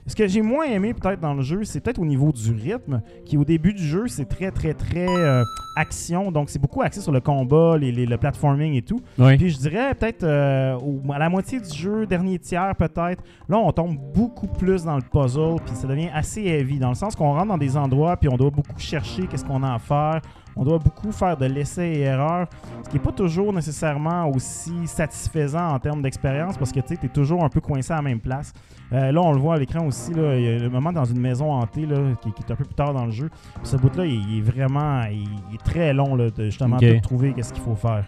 Ce 0.07 0.17
que 0.17 0.27
j'ai 0.27 0.43
moins 0.43 0.65
aimé 0.65 0.93
peut-être 0.95 1.21
dans 1.21 1.35
le 1.35 1.43
jeu, 1.43 1.63
c'est 1.65 1.81
peut-être 1.81 1.99
au 2.01 2.05
niveau 2.07 2.33
du 2.33 2.51
rythme, 2.53 3.01
qui 3.25 3.37
au 3.37 3.45
début 3.45 3.73
du 3.73 3.83
jeu, 3.85 4.09
c'est 4.09 4.25
très, 4.25 4.51
très, 4.51 4.75
très 4.75 5.07
euh, 5.09 5.45
action. 5.77 6.33
Donc, 6.33 6.51
c'est 6.51 6.59
beaucoup 6.59 6.83
axé 6.83 7.01
sur 7.01 7.13
le 7.13 7.21
combat, 7.21 7.77
les- 7.79 7.93
les- 7.93 8.07
le 8.07 8.17
platforming 8.17 8.75
et 8.75 8.83
tout. 8.83 9.01
Puis 9.37 9.51
je 9.51 9.59
dirais 9.59 9.95
peut-être 9.95 10.25
euh, 10.25 10.77
à 11.13 11.19
la 11.19 11.29
moitié 11.29 11.61
du 11.61 11.77
jeu, 11.77 12.07
dernier 12.07 12.39
tiers 12.39 12.75
peut-être, 12.77 13.23
là 13.49 13.59
on 13.59 13.71
tombe 13.73 13.97
beaucoup 14.15 14.49
plus 14.49 14.85
dans 14.85 14.97
le 14.97 15.03
puzzle, 15.03 15.57
puis 15.65 15.75
ça 15.77 15.87
devient 15.87 16.09
assez 16.13 16.43
heavy, 16.45 16.79
dans 16.79 16.89
le 16.89 16.95
sens 16.95 17.15
qu'on 17.15 17.33
rentre 17.33 17.49
dans 17.49 17.59
des 17.59 17.77
endroits, 17.77 18.17
puis 18.17 18.29
on 18.29 18.37
doit 18.37 18.51
beaucoup 18.51 18.79
chercher 18.79 19.27
qu'est-ce 19.27 19.45
qu'on 19.45 19.63
a 19.63 19.75
à 19.75 19.79
faire, 19.79 20.21
on 20.57 20.65
doit 20.65 20.79
beaucoup 20.79 21.13
faire 21.13 21.37
de 21.37 21.47
l'essai 21.47 21.87
et 21.89 22.01
erreur, 22.01 22.47
ce 22.85 22.91
qui 22.91 22.97
n'est 22.97 23.03
pas 23.03 23.13
toujours 23.13 23.53
nécessairement 23.53 24.29
aussi 24.29 24.87
satisfaisant 24.87 25.69
en 25.69 25.79
termes 25.79 26.03
d'expérience, 26.03 26.57
parce 26.59 26.73
que 26.73 26.81
tu 26.81 26.95
es 26.95 27.09
toujours 27.09 27.45
un 27.45 27.49
peu 27.49 27.61
coincé 27.61 27.93
à 27.93 27.97
la 27.97 28.03
même 28.03 28.21
place. 28.21 28.53
Euh, 28.93 29.13
là 29.13 29.21
on 29.23 29.33
le 29.33 29.39
voit 29.39 29.55
à 29.55 29.59
l'écran 29.59 29.87
aussi, 29.87 30.13
là, 30.13 30.37
il 30.37 30.43
y 30.45 30.49
a 30.49 30.59
le 30.59 30.69
moment 30.69 30.93
dans 30.93 31.05
une 31.05 31.21
maison 31.21 31.53
hantée 31.53 31.87
là, 31.87 31.97
qui, 32.21 32.33
qui 32.33 32.43
est 32.43 32.53
un 32.53 32.57
peu 32.57 32.65
plus 32.65 32.75
tard 32.75 32.93
dans 32.93 33.05
le 33.05 33.13
jeu, 33.13 33.31
Puis 33.57 33.63
ce 33.65 33.77
bout-là 33.77 34.05
il, 34.05 34.21
il 34.31 34.39
est 34.39 34.43
vraiment, 34.43 35.03
il, 35.05 35.29
il 35.51 35.55
est 35.55 35.65
très 35.65 35.93
long 35.93 36.15
là, 36.17 36.29
de 36.31 36.45
justement 36.47 36.77
tout 36.97 37.01
trouver 37.01 37.33
qu'est-ce 37.33 37.53
qu'il 37.53 37.63
faut 37.63 37.77
faire. 37.77 38.05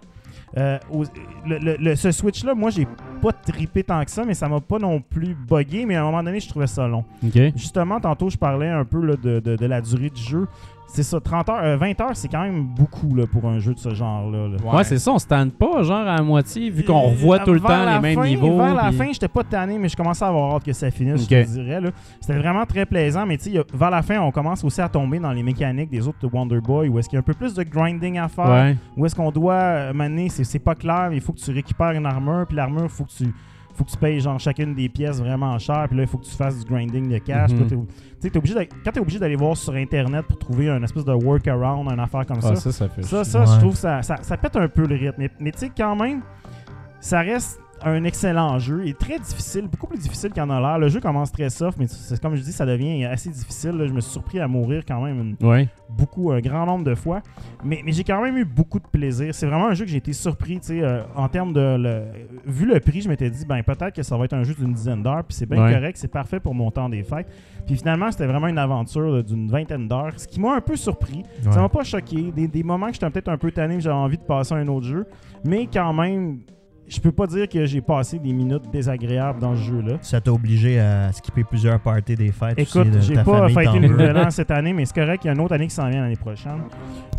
Euh, 0.58 0.78
le- 1.46 1.58
le- 1.58 1.76
le- 1.78 1.96
ce 1.96 2.10
Switch-là, 2.10 2.54
moi, 2.54 2.68
j'ai 2.68 2.86
pas 3.22 3.32
trippé 3.32 3.82
tant 3.84 4.04
que 4.04 4.10
ça, 4.10 4.22
mais 4.24 4.34
ça 4.34 4.48
m'a 4.50 4.60
pas 4.60 4.78
non 4.78 5.00
plus 5.00 5.34
buggé, 5.34 5.86
mais 5.86 5.96
à 5.96 6.02
un 6.02 6.04
moment 6.04 6.22
donné, 6.22 6.40
je 6.40 6.48
trouvais 6.48 6.66
ça 6.66 6.86
long. 6.86 7.04
Justement, 7.56 7.98
tantôt, 8.00 8.28
je 8.28 8.36
parlais 8.36 8.68
un 8.68 8.84
peu 8.84 9.00
là, 9.02 9.14
de, 9.16 9.40
de- 9.40 9.56
de 9.56 9.66
la 9.66 9.80
durée 9.80 10.10
du 10.10 10.20
jeu. 10.20 10.46
C'est 10.94 11.02
ça, 11.02 11.18
30 11.20 11.48
heures, 11.48 11.60
euh, 11.64 11.76
20 11.78 11.98
heures, 12.02 12.10
c'est 12.14 12.28
quand 12.28 12.42
même 12.42 12.64
beaucoup 12.64 13.14
là, 13.14 13.26
pour 13.26 13.46
un 13.48 13.58
jeu 13.58 13.72
de 13.72 13.78
ce 13.78 13.94
genre-là. 13.94 14.46
là. 14.48 14.74
Ouais, 14.74 14.84
c'est 14.84 14.98
ça, 14.98 15.10
on 15.12 15.18
se 15.18 15.26
tente 15.26 15.52
pas, 15.54 15.82
genre 15.82 16.06
à 16.06 16.20
moitié, 16.22 16.68
vu 16.68 16.84
qu'on 16.84 17.00
revoit 17.00 17.38
tout 17.38 17.54
le 17.54 17.60
temps 17.60 17.94
les 17.94 17.98
mêmes 18.00 18.14
fin- 18.18 18.26
niveaux. 18.26 18.58
Vers 18.58 18.74
la 18.74 18.92
fin, 18.92 19.10
j'étais 19.10 19.28
pas 19.28 19.42
tanné, 19.42 19.78
mais 19.78 19.88
je 19.88 19.96
commençais 19.96 20.24
à 20.24 20.28
avoir 20.28 20.54
hâte 20.56 20.64
que 20.64 20.72
ça 20.74 20.90
finisse, 20.90 21.22
je 21.22 21.28
te 21.28 21.46
dirais. 21.62 21.80
C'était 22.20 22.38
vraiment 22.38 22.66
très 22.66 22.84
plaisant, 22.84 23.24
mais 23.24 23.38
tu 23.38 23.52
sais, 23.52 23.64
vers 23.72 23.90
la 23.90 24.02
fin, 24.02 24.20
on 24.20 24.30
commence 24.30 24.62
aussi 24.64 24.82
à 24.82 24.88
tomber 24.90 25.18
dans 25.18 25.32
les 25.32 25.42
mécaniques 25.42 25.88
des 25.90 26.06
autres 26.06 26.18
Wonder 26.30 26.60
Boy, 26.60 26.88
où 26.90 26.98
est-ce 26.98 27.08
qu'il 27.08 27.16
y 27.16 27.18
a 27.18 27.20
un 27.20 27.22
peu 27.22 27.32
plus 27.34 27.54
de 27.54 27.62
grinding 27.62 28.18
à 28.18 28.28
faire. 28.28 28.50
Ouais. 28.50 28.76
Où 28.96 29.06
est-ce 29.06 29.14
qu'on 29.14 29.30
doit 29.30 29.54
euh, 29.54 29.92
mener, 29.94 30.28
c'est 30.28 30.58
pas 30.58 30.74
clair, 30.74 31.06
mais 31.08 31.16
il 31.16 31.22
faut 31.22 31.32
que 31.32 31.40
tu 31.40 31.50
récupères 31.52 31.92
une 31.92 32.04
armure, 32.06 32.44
puis 32.46 32.56
l'armure, 32.56 32.82
il 32.84 32.88
faut 32.90 33.04
que 33.04 33.12
tu 33.12 33.32
faut 33.82 33.86
que 33.86 33.90
tu 33.90 33.96
payes 33.98 34.20
genre 34.20 34.38
chacune 34.38 34.74
des 34.74 34.88
pièces 34.88 35.18
vraiment 35.20 35.58
cher, 35.58 35.86
puis 35.88 35.96
là 35.96 36.04
il 36.04 36.08
faut 36.08 36.18
que 36.18 36.24
tu 36.24 36.34
fasses 36.34 36.58
du 36.58 36.64
grinding 36.64 37.08
de 37.08 37.18
cash. 37.18 37.50
Là, 37.50 37.56
Tu 37.68 37.76
sais, 38.20 38.30
t'es 38.30 38.38
obligé 38.38 38.54
de- 38.54 38.68
quand 38.84 38.92
t'es 38.92 39.00
obligé 39.00 39.18
d'aller 39.18 39.34
voir 39.36 39.56
sur 39.56 39.72
internet 39.74 40.24
pour 40.26 40.38
trouver 40.38 40.68
un 40.70 40.82
espèce 40.82 41.04
de 41.04 41.12
workaround, 41.12 41.90
une 41.90 41.98
affaire 42.00 42.24
comme 42.26 42.38
Ah, 42.38 42.54
ça, 42.54 42.56
ça, 42.56 42.72
ça 42.72 42.88
fait 42.88 43.02
ça, 43.02 43.24
ça, 43.24 43.44
je 43.44 43.58
trouve 43.58 43.72
que 43.72 43.78
ça, 43.78 44.00
ça, 44.02 44.16
ça 44.22 44.36
pète 44.36 44.54
un 44.56 44.68
peu 44.68 44.86
le 44.86 44.94
rythme. 44.94 45.14
Mais, 45.18 45.30
mais 45.40 45.50
tu 45.52 45.58
sais, 45.58 45.70
quand 45.76 45.96
même, 45.96 46.20
ça 47.00 47.20
reste 47.20 47.58
un 47.84 48.04
excellent 48.04 48.58
jeu. 48.58 48.82
Il 48.84 48.90
est 48.90 48.98
très 48.98 49.18
difficile, 49.18 49.68
beaucoup 49.68 49.86
plus 49.86 49.98
difficile 49.98 50.30
qu'il 50.30 50.42
en 50.42 50.50
a 50.50 50.60
l'air. 50.60 50.78
Le 50.78 50.88
jeu 50.88 51.00
commence 51.00 51.30
très 51.32 51.50
soft, 51.50 51.78
mais 51.78 51.86
c'est 51.86 52.20
comme 52.20 52.34
je 52.34 52.42
dis, 52.42 52.52
ça 52.52 52.64
devient 52.66 53.04
assez 53.04 53.30
difficile. 53.30 53.72
là. 53.72 53.86
Je 53.86 53.92
me 53.92 54.00
suis 54.00 54.12
surpris 54.12 54.40
à 54.40 54.48
mourir 54.48 54.82
quand 54.86 55.00
même 55.02 55.36
une- 55.40 55.46
Ouais. 55.46 55.68
beaucoup, 55.90 56.30
un 56.32 56.40
grand 56.40 56.64
nombre 56.66 56.84
de 56.84 56.94
fois. 56.94 57.22
Mais, 57.64 57.82
mais 57.84 57.92
j'ai 57.92 58.04
quand 58.04 58.22
même 58.22 58.36
eu 58.36 58.44
beaucoup 58.44 58.78
de 58.78 58.86
plaisir. 58.86 59.34
C'est 59.34 59.46
vraiment 59.46 59.66
un 59.68 59.74
jeu 59.74 59.84
que 59.84 59.90
j'ai 59.90 59.98
été 59.98 60.12
surpris, 60.12 60.60
tu 60.60 60.66
sais, 60.68 60.82
euh, 60.82 61.02
en 61.16 61.28
termes 61.28 61.52
de... 61.52 61.76
Le, 61.78 62.02
vu 62.46 62.66
le 62.66 62.78
prix, 62.80 63.00
je 63.02 63.08
m'étais 63.08 63.30
dit, 63.30 63.44
ben 63.46 63.62
peut-être 63.62 63.94
que 63.94 64.02
ça 64.02 64.16
va 64.16 64.24
être 64.24 64.32
un 64.34 64.42
jeu 64.44 64.54
d'une 64.54 64.72
dizaine 64.72 65.02
d'heures, 65.02 65.24
puis 65.24 65.36
c'est 65.36 65.46
bien 65.46 65.62
Ouais. 65.64 65.72
correct, 65.74 65.96
c'est 65.98 66.08
parfait 66.10 66.40
pour 66.40 66.54
mon 66.54 66.70
temps 66.70 66.88
des 66.88 67.02
fêtes. 67.02 67.28
Puis 67.66 67.76
finalement, 67.76 68.10
c'était 68.10 68.26
vraiment 68.26 68.48
une 68.48 68.58
aventure 68.58 69.22
d'une 69.22 69.48
vingtaine 69.50 69.86
d'heures, 69.88 70.12
ce 70.18 70.26
qui 70.26 70.40
m'a 70.40 70.54
un 70.54 70.60
peu 70.60 70.76
surpris. 70.76 71.22
Ça 71.50 71.60
m'a 71.60 71.68
pas 71.68 71.84
choqué. 71.84 72.32
Des, 72.32 72.48
des 72.48 72.62
moments 72.62 72.88
que 72.88 72.94
j'étais 72.94 73.08
peut-être 73.10 73.28
un 73.28 73.38
peu 73.38 73.50
tanné, 73.52 73.80
j'avais 73.80 73.94
envie 73.94 74.18
de 74.18 74.22
passer 74.24 74.54
à 74.54 74.58
un 74.58 74.68
autre 74.68 74.86
jeu. 74.86 75.06
Mais 75.44 75.68
quand 75.72 75.92
même, 75.92 76.40
je 76.94 77.00
peux 77.00 77.12
pas 77.12 77.26
dire 77.26 77.48
que 77.48 77.64
j'ai 77.64 77.80
passé 77.80 78.18
des 78.18 78.32
minutes 78.32 78.70
désagréables 78.72 79.40
dans 79.40 79.56
ce 79.56 79.62
jeu-là. 79.62 79.94
Ça 80.02 80.20
t'a 80.20 80.32
obligé 80.32 80.78
à 80.78 81.10
skipper 81.12 81.44
plusieurs 81.44 81.80
parties 81.80 82.14
des 82.14 82.30
fêtes. 82.32 82.58
Écoute, 82.58 82.76
aussi, 82.82 82.90
de 82.90 83.00
j'ai 83.00 83.14
pas 83.22 83.48
fêté 83.48 83.78
le 83.78 83.88
nouvel 83.88 84.16
an 84.18 84.30
cette 84.30 84.50
année, 84.50 84.72
mais 84.72 84.84
c'est 84.84 84.94
correct, 84.94 85.24
il 85.24 85.28
y 85.28 85.30
a 85.30 85.32
une 85.34 85.40
autre 85.40 85.54
année 85.54 85.66
qui 85.68 85.74
s'en 85.74 85.88
vient 85.88 86.02
l'année 86.02 86.16
prochaine. 86.16 86.60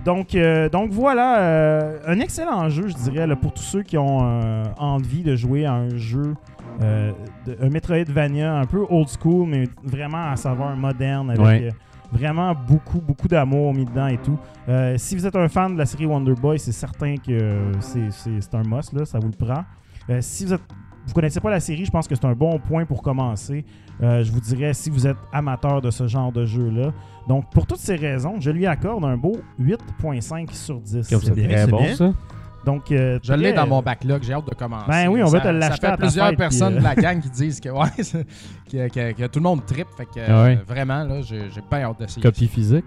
Donc, 0.05 0.35
euh, 0.35 0.69
donc 0.69 0.91
voilà, 0.91 1.39
euh, 1.39 1.97
un 2.07 2.19
excellent 2.19 2.69
jeu, 2.69 2.87
je 2.89 3.09
dirais, 3.09 3.25
là, 3.25 3.35
pour 3.35 3.53
tous 3.53 3.63
ceux 3.63 3.83
qui 3.83 3.97
ont 3.97 4.19
euh, 4.21 4.63
envie 4.77 5.23
de 5.23 5.35
jouer 5.35 5.65
à 5.65 5.73
un 5.73 5.95
jeu, 5.95 6.35
euh, 6.81 7.11
de- 7.45 7.57
un 7.61 7.69
Metroidvania 7.69 8.55
un 8.55 8.65
peu 8.65 8.85
old 8.89 9.07
school, 9.07 9.47
mais 9.47 9.63
vraiment 9.83 10.29
à 10.31 10.35
savoir 10.35 10.75
moderne, 10.75 11.29
avec 11.29 11.41
Ouais. 11.41 11.69
Vraiment 12.13 12.53
beaucoup, 12.55 13.01
beaucoup 13.01 13.27
d'amour 13.27 13.73
mis 13.73 13.85
dedans 13.85 14.07
et 14.07 14.17
tout. 14.17 14.37
Euh, 14.69 14.95
si 14.97 15.15
vous 15.15 15.25
êtes 15.25 15.35
un 15.35 15.47
fan 15.49 15.73
de 15.73 15.79
la 15.79 15.85
série 15.85 16.05
Wonder 16.05 16.33
Boy, 16.33 16.57
c'est 16.59 16.71
certain 16.71 17.15
que 17.17 17.71
c'est- 17.81 18.11
c'est 18.11 18.39
c'est 18.41 18.55
un 18.55 18.63
must, 18.63 18.93
là, 18.93 19.03
ça 19.05 19.19
vous 19.19 19.29
le 19.29 19.45
prend. 19.45 19.63
Euh, 20.09 20.19
si 20.21 20.45
vous 20.45 20.53
êtes 20.53 20.61
vous 21.05 21.13
connaissez 21.13 21.41
pas 21.41 21.49
la 21.49 21.59
série, 21.59 21.83
je 21.83 21.91
pense 21.91 22.07
que 22.07 22.15
c'est 22.15 22.23
un 22.23 22.31
bon 22.33 22.57
point 22.59 22.85
pour 22.85 23.01
commencer. 23.03 23.65
Euh, 24.01 24.23
je 24.23 24.31
vous 24.31 24.39
dirais 24.39 24.73
si 24.73 24.89
vous 24.89 25.05
êtes 25.05 25.17
amateur 25.33 25.81
de 25.81 25.91
ce 25.91 26.07
genre 26.07 26.31
de 26.31 26.45
jeu-là. 26.45 26.93
Donc, 27.27 27.51
pour 27.51 27.67
toutes 27.67 27.79
ces 27.79 27.95
raisons, 27.97 28.35
je 28.39 28.49
lui 28.51 28.65
accorde 28.65 29.03
un 29.03 29.17
beau 29.17 29.35
8.5 29.59 30.49
sur 30.53 30.79
10. 30.79 31.09
Comme 31.09 31.21
ça, 31.21 31.33
bien, 31.33 31.47
très 31.49 31.65
c'est 31.65 31.71
bon, 31.71 31.81
bien. 31.83 31.93
ça. 31.95 32.13
Donc, 32.65 32.91
euh, 32.91 33.19
Je 33.23 33.33
l'ai 33.33 33.51
dans 33.53 33.67
mon 33.67 33.81
backlog, 33.81 34.23
j'ai 34.23 34.33
hâte 34.33 34.47
de 34.49 34.55
commencer. 34.55 34.85
Ben 34.87 35.07
oui, 35.09 35.21
on 35.21 35.27
va 35.27 35.39
te 35.41 35.47
l'acheter 35.49 35.87
Ça 35.87 35.87
à 35.87 35.91
fait 35.91 35.97
ta 35.97 35.97
plusieurs 35.97 36.27
fête, 36.29 36.37
personnes 36.37 36.73
euh, 36.75 36.79
de 36.79 36.83
la 36.83 36.95
gang 36.95 37.19
qui 37.21 37.29
disent 37.29 37.59
que, 37.59 37.69
ouais, 37.69 37.89
que, 38.71 38.87
que- 38.89 39.11
que 39.11 39.27
tout 39.27 39.39
le 39.39 39.43
monde 39.43 39.65
trippe. 39.65 39.87
Fait 39.97 40.05
que, 40.05 40.19
Ah 40.27 40.43
ouais. 40.43 40.57
euh, 40.57 40.63
vraiment, 40.65 41.03
là, 41.03 41.21
j'ai 41.21 41.49
j'ai 41.53 41.61
bien 41.69 41.81
hâte 41.81 41.99
d'essayer. 41.99 42.21
Copie 42.21 42.47
physique. 42.47 42.85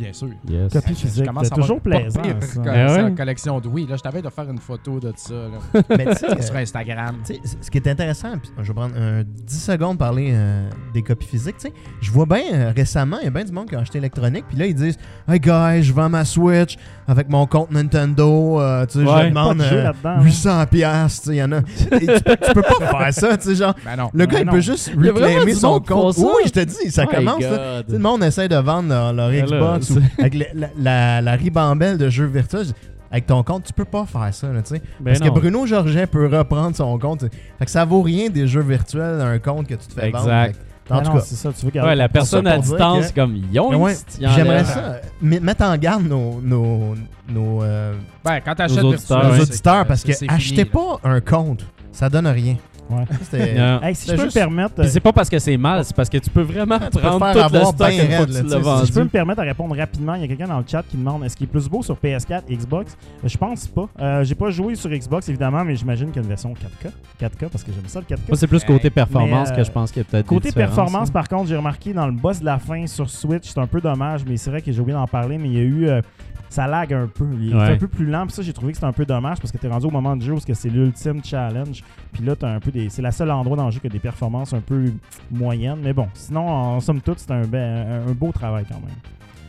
Bien 0.00 0.12
sûr. 0.12 0.28
Yes. 0.48 0.72
Copie 0.72 0.94
physique, 0.94 1.26
c'est 1.42 1.54
toujours 1.54 1.80
plaisant. 1.80 2.20
pire 2.22 2.36
ça. 2.40 2.60
Ah 2.66 3.04
ouais? 3.04 3.14
collection 3.14 3.60
de 3.60 3.68
oui. 3.68 3.86
Là, 3.88 3.96
je 3.96 4.02
t'avais 4.02 4.22
de 4.22 4.30
faire 4.30 4.48
une 4.50 4.58
photo 4.58 4.98
de 5.00 5.12
ça 5.16 5.34
là, 5.34 5.82
Mais 5.96 6.06
tu 6.06 6.14
sais, 6.14 6.42
sur 6.42 6.54
euh, 6.54 6.58
Instagram. 6.58 7.16
Ce 7.60 7.70
qui 7.70 7.78
est 7.78 7.86
intéressant, 7.88 8.32
puis 8.40 8.50
je 8.60 8.66
vais 8.68 8.74
prendre 8.74 8.96
un 8.96 9.22
10 9.24 9.62
secondes 9.62 9.98
pour 9.98 10.06
parler 10.06 10.30
euh, 10.32 10.68
des 10.94 11.02
copies 11.02 11.26
physiques. 11.26 11.56
tu 11.58 11.68
sais. 11.68 11.72
Je 12.00 12.10
vois 12.10 12.26
bien 12.26 12.42
euh, 12.52 12.72
récemment, 12.74 13.18
il 13.20 13.24
y 13.24 13.28
a 13.28 13.30
bien 13.30 13.44
du 13.44 13.52
monde 13.52 13.68
qui 13.68 13.76
a 13.76 13.80
acheté 13.80 13.98
électronique, 13.98 14.44
puis 14.48 14.56
là 14.58 14.66
ils 14.66 14.74
disent 14.74 14.96
Hey 15.28 15.38
guys, 15.40 15.82
je 15.82 15.92
vends 15.92 16.08
ma 16.08 16.24
Switch 16.24 16.76
avec 17.06 17.28
mon 17.28 17.46
compte 17.46 17.70
Nintendo, 17.72 18.60
euh, 18.60 18.86
tu 18.86 19.00
sais, 19.00 19.04
Ouais, 19.04 19.24
je 19.24 19.28
demande 19.28 19.58
pas 19.58 19.64
de 19.64 19.68
jeu 19.68 19.76
euh, 19.78 19.82
là-dedans, 19.84 20.10
hein. 20.20 20.22
800 20.24 20.66
piastres, 20.66 21.22
tu 21.22 21.28
sais, 21.28 21.34
il 21.34 21.38
y 21.38 21.42
en 21.42 21.52
a. 21.52 21.58
Et 21.58 22.06
tu, 22.06 22.22
peux, 22.24 22.36
tu 22.36 22.52
peux 22.54 22.62
pas 22.62 22.86
faire 22.98 23.14
ça, 23.14 23.36
tu 23.36 23.48
sais, 23.48 23.54
genre. 23.56 23.74
Ben 23.84 23.96
non. 23.96 24.10
Le 24.14 24.26
Ben 24.26 24.32
gars, 24.32 24.40
il 24.40 24.46
non. 24.46 24.52
peut 24.52 24.60
juste 24.60 24.90
du 24.96 25.54
son 25.54 25.80
compte. 25.80 26.16
Oui, 26.18 26.42
je 26.46 26.50
te 26.50 26.60
dis, 26.60 26.90
ça 26.90 27.04
Oh 27.06 27.14
commence. 27.14 27.40
sais, 27.42 27.82
le 27.88 27.98
monde 27.98 28.22
essaie 28.22 28.48
de 28.48 28.56
vendre 28.56 28.88
leur, 28.90 29.12
leur 29.12 29.30
Ben 29.30 29.44
Xbox 29.44 29.89
avec 30.18 30.34
le- 30.34 30.46
la, 30.54 30.68
la, 30.78 31.20
la 31.22 31.32
ribambelle 31.32 31.98
de 31.98 32.08
jeux 32.10 32.26
virtuels. 32.26 32.66
Avec 33.12 33.26
ton 33.26 33.42
compte, 33.42 33.64
tu 33.64 33.72
peux 33.72 33.84
pas 33.84 34.06
faire 34.06 34.32
ça, 34.32 34.52
là, 34.52 34.62
tu 34.62 34.76
sais. 34.76 34.82
Ben 35.00 35.06
Parce 35.12 35.20
non. 35.20 35.34
que 35.34 35.40
Bruno 35.40 35.66
Georget 35.66 36.06
peut 36.06 36.28
reprendre 36.28 36.76
son 36.76 36.96
compte. 36.96 37.22
Fait 37.58 37.64
que 37.64 37.70
ça 37.70 37.84
vaut 37.84 38.02
rien 38.02 38.28
des 38.30 38.46
jeux 38.46 38.60
virtuels, 38.62 39.20
un 39.20 39.38
compte 39.40 39.66
que 39.66 39.74
tu 39.74 39.88
te 39.88 39.94
fais 40.00 40.10
vendre. 40.12 40.26
Exact. 40.26 40.56
Que, 40.86 40.92
En 40.92 40.96
Ben 40.98 41.02
tout 41.02 41.08
non, 41.10 41.16
cas, 41.16 41.24
c'est 41.24 41.34
ça, 41.34 41.52
tu 41.52 41.64
veux 41.66 41.72
garder 41.72 41.90
Ouais, 41.90 41.96
la 41.96 42.08
personne 42.08 42.46
à 42.46 42.56
distance, 42.58 43.10
que- 43.10 43.20
comme 43.20 43.34
ouais, 43.34 43.40
il 43.52 43.58
enlève. 43.60 43.96
j'aimerais 44.20 44.64
ça 44.64 45.00
m- 45.22 45.40
mettre 45.40 45.64
en 45.64 45.76
garde 45.76 46.04
nos, 46.06 46.40
nos, 46.40 46.94
nos, 47.28 47.62
euh, 47.64 47.94
Ben, 48.24 48.40
quand 48.44 48.54
t'achètes 48.54 48.80
Nos 48.82 48.90
auditeurs, 48.94 49.24
nos 49.36 49.40
auditeurs 49.42 49.86
parce 49.86 50.04
que 50.04 50.12
c'est 50.12 50.30
achetez 50.30 50.64
fini, 50.64 50.70
là. 50.72 50.98
pas 51.02 51.08
un 51.08 51.20
compte, 51.20 51.66
ça 51.90 52.08
donne 52.08 52.26
rien. 52.28 52.56
Ouais. 52.90 53.04
C'était. 53.22 53.54
Non. 53.54 53.80
Hey, 53.82 53.94
si 53.94 54.02
je 54.06 54.10
C'est 54.10 54.16
peux 54.16 54.24
juste- 54.24 54.36
me 54.36 54.40
permettre. 54.40 54.74
Puis 54.74 54.88
c'est 54.90 55.00
pas 55.00 55.12
parce 55.12 55.28
que 55.30 55.38
c'est 55.38 55.56
mal, 55.56 55.84
c'est 55.84 55.94
parce 55.94 56.08
que 56.08 56.18
tu 56.18 56.28
peux 56.30 56.42
vraiment 56.42 56.78
tu 56.78 56.90
peux 56.90 57.00
prendre 57.00 57.32
faire 57.32 57.46
tout 57.48 57.54
le 57.54 57.64
stock 57.64 57.70
une 57.70 57.76
fois 57.76 57.86
raide, 57.86 57.98
que 58.08 58.10
là, 58.10 58.24
tu 58.26 58.32
tu 58.32 58.32
l'as 58.54 58.78
sais, 58.80 58.86
Si 58.86 58.86
je 58.86 58.92
peux 58.92 59.02
me 59.04 59.08
permettre 59.08 59.40
de 59.42 59.46
répondre 59.46 59.76
rapidement, 59.76 60.14
il 60.14 60.22
y 60.22 60.24
a 60.24 60.28
quelqu'un 60.28 60.48
dans 60.48 60.58
le 60.58 60.64
chat 60.66 60.82
qui 60.88 60.96
demande 60.96 61.24
est-ce 61.24 61.36
qu'il 61.36 61.44
est 61.44 61.50
plus 61.50 61.68
beau 61.68 61.82
sur 61.82 61.96
PS4 61.96 62.42
et 62.48 62.56
Xbox? 62.56 62.96
Euh, 63.24 63.28
Je 63.28 63.38
pense 63.38 63.66
pas. 63.68 63.88
Euh, 64.00 64.24
J'ai 64.24 64.34
pas 64.34 64.50
joué 64.50 64.74
sur 64.74 64.90
Xbox 64.90 65.28
évidemment, 65.28 65.64
mais 65.64 65.76
j'imagine 65.76 66.08
qu'il 66.08 66.16
y 66.16 66.18
a 66.18 66.22
une 66.22 66.28
version 66.28 66.52
4K. 66.52 66.90
4K 67.20 67.48
parce 67.50 67.62
que 67.64 67.72
j'aime 67.72 67.86
ça 67.86 68.00
le 68.00 68.06
4K. 68.06 68.18
Moi, 68.28 68.36
c'est 68.36 68.46
plus 68.46 68.64
côté 68.64 68.90
performance 68.90 69.48
Mais, 69.50 69.54
euh, 69.54 69.56
que 69.58 69.64
je 69.64 69.70
pense 69.70 69.92
qu'il 69.92 70.02
y 70.02 70.06
a 70.06 70.08
peut-être 70.10 70.26
Côté 70.26 70.52
performance, 70.52 71.08
hein. 71.08 71.12
par 71.12 71.28
contre, 71.28 71.48
j'ai 71.48 71.56
remarqué 71.56 71.92
dans 71.92 72.06
le 72.06 72.12
boss 72.12 72.40
de 72.40 72.44
la 72.44 72.58
fin 72.58 72.86
sur 72.86 73.08
Switch, 73.08 73.48
c'est 73.48 73.60
un 73.60 73.66
peu 73.66 73.80
dommage, 73.80 74.22
mais 74.26 74.36
c'est 74.36 74.50
vrai 74.50 74.62
que 74.62 74.72
j'ai 74.72 74.80
oublié 74.80 74.96
d'en 74.96 75.06
parler, 75.06 75.38
mais 75.38 75.48
il 75.48 75.54
y 75.54 75.58
a 75.58 75.62
eu. 75.62 75.88
euh, 75.88 76.00
ça 76.50 76.66
lag 76.66 76.92
un 76.92 77.06
peu. 77.06 77.26
Il 77.40 77.52
est 77.52 77.54
un 77.54 77.76
peu 77.76 77.88
plus 77.88 78.04
lent. 78.04 78.26
Puis 78.26 78.34
ça, 78.34 78.42
j'ai 78.42 78.52
trouvé 78.52 78.72
que 78.72 78.76
c'était 78.76 78.88
un 78.88 78.92
peu 78.92 79.06
dommage 79.06 79.38
parce 79.38 79.52
que 79.52 79.56
t'es 79.56 79.68
rendu 79.68 79.86
au 79.86 79.90
moment 79.90 80.16
de 80.16 80.22
jeu 80.22 80.32
où 80.32 80.40
c'est 80.40 80.48
que 80.48 80.54
c'est 80.54 80.68
l'ultime 80.68 81.24
challenge. 81.24 81.82
Puis 82.12 82.24
là, 82.24 82.34
t'as 82.36 82.52
un 82.52 82.60
peu 82.60 82.72
des. 82.72 82.90
C'est 82.90 83.02
la 83.02 83.12
seule 83.12 83.30
endroit 83.30 83.56
dans 83.56 83.66
le 83.66 83.70
jeu 83.70 83.78
qui 83.78 83.86
a 83.86 83.90
des 83.90 84.00
performances 84.00 84.52
un 84.52 84.60
peu 84.60 84.92
moyennes. 85.30 85.78
Mais 85.82 85.92
bon, 85.92 86.08
sinon, 86.12 86.48
en 86.48 86.80
somme 86.80 87.00
toute, 87.00 87.20
c'est 87.20 87.30
un, 87.30 87.46
ben- 87.46 88.04
un, 88.08 88.12
beau 88.12 88.32
travail 88.32 88.64
quand 88.68 88.80
même. 88.80 88.96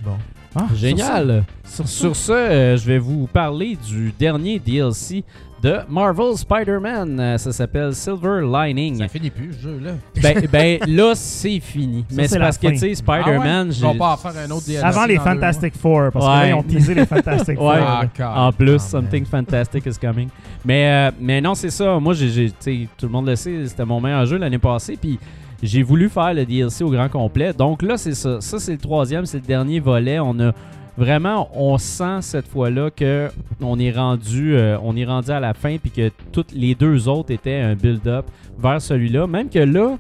Bon. 0.06 0.18
Ah, 0.56 0.68
Génial! 0.76 1.44
Sur 1.64 2.16
ce, 2.16 2.32
euh, 2.32 2.78
je 2.78 2.86
vais 2.86 3.00
vous 3.00 3.26
parler 3.28 3.78
du 3.88 4.14
dernier 4.20 4.60
DLC 4.60 5.24
de 5.62 5.78
Marvel 5.90 6.36
Spider-Man. 6.36 7.20
Euh, 7.20 7.38
ça 7.38 7.52
s'appelle 7.52 7.94
Silver 7.94 8.42
Lining. 8.42 8.98
Ça 8.98 9.08
finit 9.08 9.30
plus, 9.30 9.54
ce 9.54 9.62
jeu-là. 9.64 9.92
Ben, 10.22 10.48
ben, 10.52 10.80
là, 10.88 11.14
c'est 11.16 11.60
fini. 11.60 12.06
Ça, 12.10 12.16
Mais 12.16 12.28
c'est 12.28 12.40
parce 12.40 12.58
que, 12.58 12.68
tu 12.68 12.78
sais, 12.78 12.96
Spider-Man, 12.96 13.40
Ah 13.46 13.62
ouais? 13.64 13.68
Ils 13.70 13.74
j'ai- 13.74 13.82
vont 13.86 13.96
pas 13.96 14.14
en 14.14 14.18
faire 14.18 14.34
un 14.46 14.52
autre 14.52 14.66
DLC. 14.66 14.84
Avant 14.84 15.06
les 15.06 15.18
Fantastic 15.18 15.78
Four, 15.78 16.12
parce 16.12 16.26
que 16.26 16.32
Ouais. 16.32 16.38
là, 16.42 16.48
ils 16.50 16.54
ont 16.54 16.64
teasé 16.64 16.94
les 16.96 17.06
Fantastic 17.06 17.58
Four. 17.58 17.68
Ouais. 17.70 17.80
Ah, 18.20 18.48
En 18.48 18.52
plus, 18.52 18.76
Ah, 18.76 18.80
something 18.80 19.26
fantastic 19.26 19.86
is 19.86 19.98
coming. 20.00 20.30
Mais, 20.66 21.10
euh, 21.10 21.12
mais 21.20 21.42
non, 21.42 21.54
c'est 21.56 21.70
ça. 21.70 22.00
Moi, 22.00 22.14
j'ai, 22.16 22.30
j'ai- 22.30 22.50
tu 22.50 22.56
sais, 22.60 22.88
tout 22.98 23.06
le 23.06 23.12
monde 23.12 23.28
le 23.28 23.36
sait, 23.36 23.68
c'était 23.68 23.86
mon 23.86 24.02
meilleur 24.02 24.26
jeu 24.26 24.38
l'année 24.38 24.58
passée. 24.60 24.98
Puis 25.00 25.20
j'ai 25.62 25.84
voulu 25.84 26.10
faire 26.10 26.34
le 26.34 26.44
DLC 26.46 26.84
au 26.84 26.90
grand 26.90 27.08
complet. 27.10 27.54
Donc 27.54 27.84
là, 27.84 27.98
c'est 27.98 28.16
ça. 28.16 28.42
Ça, 28.42 28.58
c'est 28.60 28.72
le 28.74 28.78
troisième, 28.80 29.26
c'est 29.28 29.38
le 29.38 29.46
dernier 29.46 29.80
volet. 29.80 30.20
On 30.20 30.40
a 30.40 30.52
vraiment, 30.98 31.50
on 31.54 31.78
sent 31.78 32.22
cette 32.22 32.48
fois-là 32.48 32.92
que 32.92 33.30
on 33.62 33.80
est 33.80 33.92
rendu, 33.92 34.56
euh, 34.56 34.78
on 34.82 34.96
est 34.96 35.06
rendu 35.06 35.32
à 35.32 35.40
la 35.40 35.54
fin, 35.54 35.78
puis 35.78 35.92
que 35.92 36.12
toutes 36.32 36.52
les 36.52 36.76
deux 36.76 37.08
autres 37.08 37.32
étaient 37.32 37.60
un 37.60 37.76
build-up 37.76 38.26
vers 38.58 38.82
celui-là. 38.82 39.28
Même 39.28 39.50
que 39.50 39.60
là, 39.60 39.98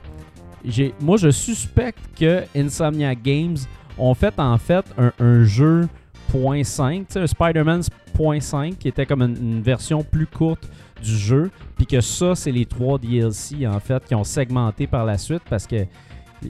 moi, 1.01 1.17
je 1.17 1.32
suspecte 1.32 1.99
que 2.17 2.43
Insomniac 2.56 3.21
Games 3.21 3.58
ont 3.97 4.13
fait 4.13 4.39
en 4.39 4.58
fait 4.58 4.86
un, 4.97 5.12
un 5.19 5.43
jeu 5.43 5.88
.5, 6.34 6.99
tu 6.99 7.06
sais, 7.10 7.19
un 7.19 7.27
Spider-Man 7.27 7.82
.5 8.17 8.77
qui 8.77 8.88
était 8.88 9.06
comme 9.06 9.21
une, 9.21 9.38
une 9.38 9.62
version 9.62 10.04
plus 10.04 10.27
courte 10.27 10.69
du 11.01 11.17
jeu, 11.17 11.49
puis 11.75 11.86
que 11.86 11.99
ça, 11.99 12.36
c'est 12.36 12.51
les 12.51 12.65
trois 12.65 12.99
DLC 12.99 13.65
en 13.67 13.80
fait 13.80 14.04
qui 14.06 14.15
ont 14.15 14.23
segmenté 14.23 14.88
par 14.88 15.06
la 15.06 15.17
suite 15.17 15.41
parce 15.49 15.65
que 15.65 15.86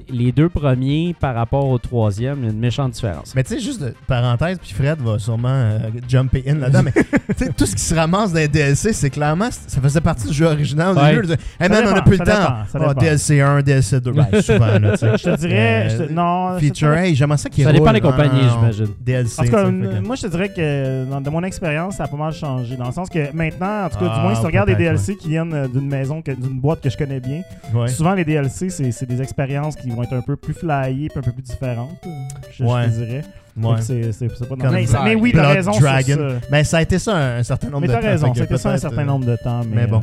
les 0.09 0.31
deux 0.31 0.49
premiers 0.49 1.15
par 1.19 1.35
rapport 1.35 1.67
au 1.67 1.77
troisième, 1.77 2.39
il 2.39 2.45
y 2.45 2.47
a 2.47 2.51
une 2.51 2.59
méchante 2.59 2.91
différence. 2.91 3.33
Mais 3.35 3.43
tu 3.43 3.53
sais, 3.55 3.59
juste 3.59 3.81
de 3.81 3.93
parenthèse, 4.07 4.57
puis 4.59 4.73
Fred 4.73 4.99
va 5.01 5.19
sûrement 5.19 5.49
euh, 5.49 5.79
jumper 6.07 6.43
in 6.47 6.55
là-dedans, 6.55 6.81
mais 6.83 6.91
tu 7.37 7.45
sais, 7.45 7.51
tout 7.55 7.65
ce 7.65 7.75
qui 7.75 7.81
se 7.81 7.93
ramasse 7.95 8.31
dans 8.31 8.39
les 8.39 8.47
DLC, 8.47 8.93
c'est 8.93 9.09
clairement, 9.09 9.49
ça 9.51 9.81
faisait 9.81 10.01
partie 10.01 10.27
du 10.27 10.33
jeu 10.33 10.45
original. 10.45 10.95
Ouais. 10.97 11.21
Du 11.21 11.27
jeu, 11.27 11.35
hey 11.59 11.69
man, 11.69 11.83
on 11.85 11.89
a 11.91 11.93
dépend, 11.95 12.01
plus 12.03 12.17
le 12.19 12.25
temps. 12.25 12.25
dépend, 12.25 12.47
Ah, 12.49 12.65
dépend. 12.73 12.93
DLC 12.93 13.41
1, 13.41 13.61
DLC 13.61 13.99
2, 14.01 14.11
ben, 14.11 14.27
souvent, 14.41 14.65
là. 14.79 14.95
Je 14.95 15.23
te 15.23 15.35
dirais. 15.37 15.87
Euh, 15.91 16.07
je 16.07 16.13
non. 16.13 16.57
Feature, 16.59 16.93
hey, 16.93 17.15
j'aimerais 17.15 17.37
ça 17.37 17.49
qu'il 17.49 17.63
Ça 17.63 17.71
dépend 17.71 17.85
roule. 17.85 17.93
des 17.93 18.01
compagnies, 18.01 18.49
j'imagine. 18.49 18.87
DLC. 18.99 19.41
En 19.41 19.43
tout 19.45 19.51
cas, 19.51 19.69
moi, 20.01 20.15
je 20.15 20.21
te 20.23 20.27
dirais 20.27 20.49
que 20.49 21.05
dans, 21.09 21.21
de 21.21 21.29
mon 21.29 21.43
expérience, 21.43 21.95
ça 21.97 22.05
a 22.05 22.07
pas 22.07 22.17
mal 22.17 22.33
changé. 22.33 22.75
Dans 22.75 22.87
le 22.87 22.91
sens 22.93 23.09
que 23.09 23.33
maintenant, 23.35 23.85
en 23.85 23.89
tout 23.89 23.99
cas, 23.99 24.07
Ah, 24.11 24.15
du 24.17 24.21
moins, 24.23 24.35
si 24.35 24.41
tu 24.41 24.47
regardes 24.47 24.69
des 24.69 24.75
DLC 24.75 25.15
qui 25.15 25.29
viennent 25.29 25.53
euh, 25.53 25.67
d'une 25.67 25.87
maison, 25.87 26.21
d'une 26.25 26.59
boîte 26.59 26.81
que 26.81 26.89
je 26.89 26.97
connais 26.97 27.19
bien, 27.19 27.41
ouais. 27.73 27.87
souvent 27.87 28.13
les 28.13 28.25
DLC, 28.25 28.69
c'est 28.69 29.05
des 29.05 29.21
expériences 29.21 29.75
qui 29.81 29.89
vont 29.89 30.03
être 30.03 30.13
un 30.13 30.21
peu 30.21 30.35
plus 30.35 30.53
flyées 30.53 31.09
puis 31.09 31.19
un 31.19 31.21
peu 31.21 31.31
plus 31.31 31.41
différentes. 31.43 31.89
Je, 32.51 32.63
Ouais. 32.63 32.85
te 32.87 32.91
dirais. 32.91 33.23
Ouais. 33.57 33.63
Donc, 33.63 33.79
c'est 33.81 34.11
c'est- 34.13 34.29
c'est 34.29 34.47
pas 34.47 34.55
Comme 34.55 34.71
mais, 34.73 34.85
mais 35.03 35.15
oui, 35.15 35.31
t'as 35.35 35.49
raison 35.49 35.71
Dragon. 35.71 36.05
sur 36.05 36.29
ça. 36.31 36.35
Mais 36.51 36.63
ça 36.63 36.77
a 36.77 36.81
été 36.81 36.97
ça 36.99 37.15
un, 37.15 37.37
un 37.39 37.43
certain 37.43 37.67
nombre 37.67 37.81
Mais 37.81 37.87
de 37.87 37.93
t'as 37.93 37.99
temps. 38.01 38.07
raison, 38.07 38.27
fait 38.27 38.31
que 38.33 38.39
c'était 38.39 38.57
ça 38.57 38.69
un 38.71 38.77
certain 38.77 39.01
euh, 39.01 39.05
nombre 39.05 39.25
de 39.25 39.35
temps. 39.43 39.61
Mais, 39.67 39.75
Mais 39.81 39.87
bon. 39.87 39.99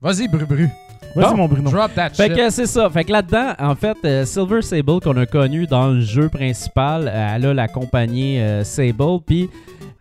Vas-y, 0.00 0.28
Bru 0.28 0.44
Bru. 0.46 0.64
euh, 0.64 0.66
Vas-y, 1.14 1.30
Bon. 1.30 1.36
mon 1.36 1.48
Bruno. 1.48 1.70
Drop 1.70 1.94
that 1.94 2.10
Fait 2.10 2.28
shit. 2.28 2.36
que 2.36 2.50
c'est 2.50 2.66
ça. 2.66 2.88
Fait 2.90 3.04
que 3.04 3.12
là-dedans, 3.12 3.52
en 3.58 3.74
fait, 3.74 3.96
euh, 4.04 4.24
Silver 4.24 4.62
Sable 4.62 5.00
qu'on 5.00 5.16
a 5.16 5.26
connu 5.26 5.66
dans 5.66 5.88
le 5.88 6.00
jeu 6.00 6.28
principal, 6.28 7.06
euh, 7.08 7.32
elle 7.36 7.46
a 7.46 7.54
la 7.54 7.68
compagnie 7.68 8.38
euh, 8.40 8.64
Sable, 8.64 9.20
puis 9.26 9.48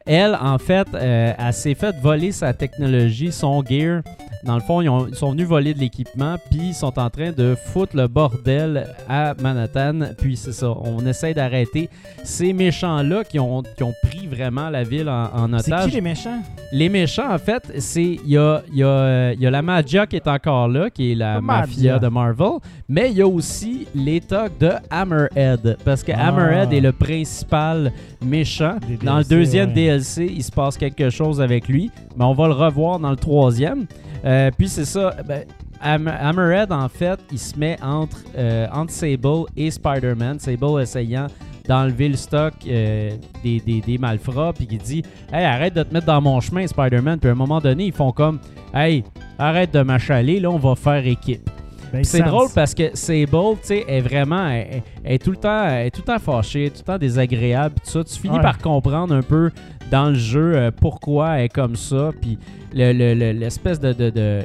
elle, 0.05 0.37
en 0.41 0.57
fait, 0.57 0.87
euh, 0.93 1.33
elle 1.37 1.53
s'est 1.53 1.75
fait 1.75 1.95
voler 2.01 2.31
sa 2.31 2.53
technologie, 2.53 3.31
son 3.31 3.63
gear. 3.63 4.01
Dans 4.43 4.55
le 4.55 4.61
fond, 4.61 4.81
ils, 4.81 4.89
ont- 4.89 5.05
ils 5.07 5.13
sont 5.15 5.31
venus 5.31 5.45
voler 5.47 5.75
de 5.75 5.79
l'équipement, 5.79 6.35
puis 6.49 6.69
ils 6.69 6.73
sont 6.73 6.97
en 6.97 7.11
train 7.11 7.31
de 7.31 7.55
foutre 7.67 7.95
le 7.95 8.07
bordel 8.07 8.87
à 9.07 9.35
Manhattan. 9.39 9.99
Puis 10.17 10.35
c'est 10.35 10.51
ça, 10.53 10.71
on 10.83 11.05
essaie 11.05 11.35
d'arrêter 11.35 11.89
ces 12.23 12.51
méchants-là 12.51 13.23
qui 13.23 13.37
ont, 13.39 13.61
qui 13.77 13.83
ont 13.83 13.93
pris 14.03 14.25
vraiment 14.25 14.71
la 14.71 14.81
ville 14.83 15.07
en, 15.09 15.25
en 15.53 15.59
C'est 15.59 15.71
otage. 15.71 15.89
qui 15.89 15.95
les 15.95 16.01
méchants? 16.01 16.39
Les 16.71 16.89
méchants, 16.89 17.31
en 17.31 17.37
fait, 17.37 17.71
c'est 17.77 18.01
il 18.03 18.29
y 18.31 18.37
a, 18.37 18.63
y, 18.73 18.81
a, 18.81 18.87
euh, 18.87 19.35
y 19.37 19.45
a 19.45 19.51
la 19.51 19.61
Magia 19.61 20.07
qui 20.07 20.15
est 20.15 20.27
encore 20.27 20.67
là, 20.69 20.89
qui 20.89 21.11
est 21.11 21.15
la 21.15 21.35
La 21.35 21.41
mafia 21.41 21.99
de 21.99 22.07
Marvel, 22.07 22.53
mais 22.89 23.11
il 23.11 23.17
y 23.17 23.21
a 23.21 23.27
aussi 23.27 23.85
les 23.93 24.21
thugs 24.21 24.57
de 24.59 24.71
Hammerhead, 24.89 25.77
parce 25.85 26.01
que 26.03 26.13
Ah. 26.15 26.29
Hammerhead 26.29 26.73
est 26.73 26.79
le 26.81 26.91
principal 26.93 27.91
méchant. 28.25 28.77
Dans 29.03 29.19
le 29.19 29.23
deuxième 29.23 29.69
ouais. 29.69 29.75
DLC, 29.75 29.90
il 29.97 30.43
se 30.43 30.51
passe 30.51 30.77
quelque 30.77 31.09
chose 31.09 31.41
avec 31.41 31.67
lui, 31.67 31.91
mais 32.17 32.25
on 32.25 32.33
va 32.33 32.47
le 32.47 32.53
revoir 32.53 32.99
dans 32.99 33.09
le 33.11 33.15
troisième. 33.15 33.85
Euh, 34.25 34.51
puis 34.57 34.67
c'est 34.69 34.85
ça, 34.85 35.15
ben, 35.27 35.43
Ham- 35.83 36.07
Hammerhead, 36.07 36.71
en 36.71 36.87
fait, 36.89 37.19
il 37.31 37.39
se 37.39 37.57
met 37.57 37.75
entre, 37.81 38.17
euh, 38.37 38.67
entre 38.71 38.91
Sable 38.91 39.45
et 39.57 39.71
Spider-Man. 39.71 40.39
Sable 40.39 40.81
essayant 40.81 41.27
d'enlever 41.67 42.09
le 42.09 42.15
stock 42.17 42.53
euh, 42.67 43.11
des, 43.43 43.59
des, 43.59 43.81
des 43.81 43.97
malfrats, 43.97 44.53
puis 44.53 44.67
qui 44.67 44.77
dit 44.77 45.03
Hey, 45.31 45.45
arrête 45.45 45.73
de 45.73 45.83
te 45.83 45.93
mettre 45.93 46.05
dans 46.05 46.21
mon 46.21 46.39
chemin, 46.39 46.67
Spider-Man. 46.67 47.19
Puis 47.19 47.29
à 47.29 47.31
un 47.33 47.35
moment 47.35 47.59
donné, 47.59 47.85
ils 47.85 47.93
font 47.93 48.11
comme 48.11 48.39
Hey, 48.73 49.03
arrête 49.39 49.73
de 49.73 49.81
m'achaler, 49.81 50.39
là, 50.39 50.49
on 50.51 50.57
va 50.59 50.75
faire 50.75 51.05
équipe. 51.07 51.49
Ben, 51.93 52.03
c'est 52.03 52.21
drôle 52.21 52.47
parce 52.55 52.73
que 52.73 52.95
Sable, 52.95 53.27
tu 53.29 53.67
sais, 53.67 53.85
est 53.87 54.01
vraiment, 54.01 54.47
elle, 54.47 54.81
elle 55.03 55.13
est 55.13 55.19
tout 55.23 55.31
le 55.31 55.37
temps, 55.37 55.67
elle 55.67 55.87
est 55.87 55.91
tout 55.91 56.01
le 56.07 56.13
temps 56.13 56.19
fâchée, 56.19 56.69
tout 56.69 56.79
le 56.79 56.83
temps 56.93 56.97
désagréable, 56.97 57.75
tout 57.83 57.89
ça. 57.89 58.03
Tu 58.03 58.19
finis 58.19 58.37
Ouais. 58.37 58.41
par 58.41 58.57
comprendre 58.59 59.13
un 59.13 59.21
peu 59.21 59.51
dans 59.91 60.09
le 60.09 60.15
jeu 60.15 60.53
euh, 60.55 60.71
pourquoi 60.71 61.37
elle 61.37 61.45
est 61.45 61.49
comme 61.49 61.75
ça, 61.75 62.11
puis 62.21 62.37
le- 62.73 62.93
le- 62.93 63.13
le- 63.13 63.31
l'espèce 63.33 63.79
de, 63.79 63.91
de, 63.91 64.09
de- 64.09 64.39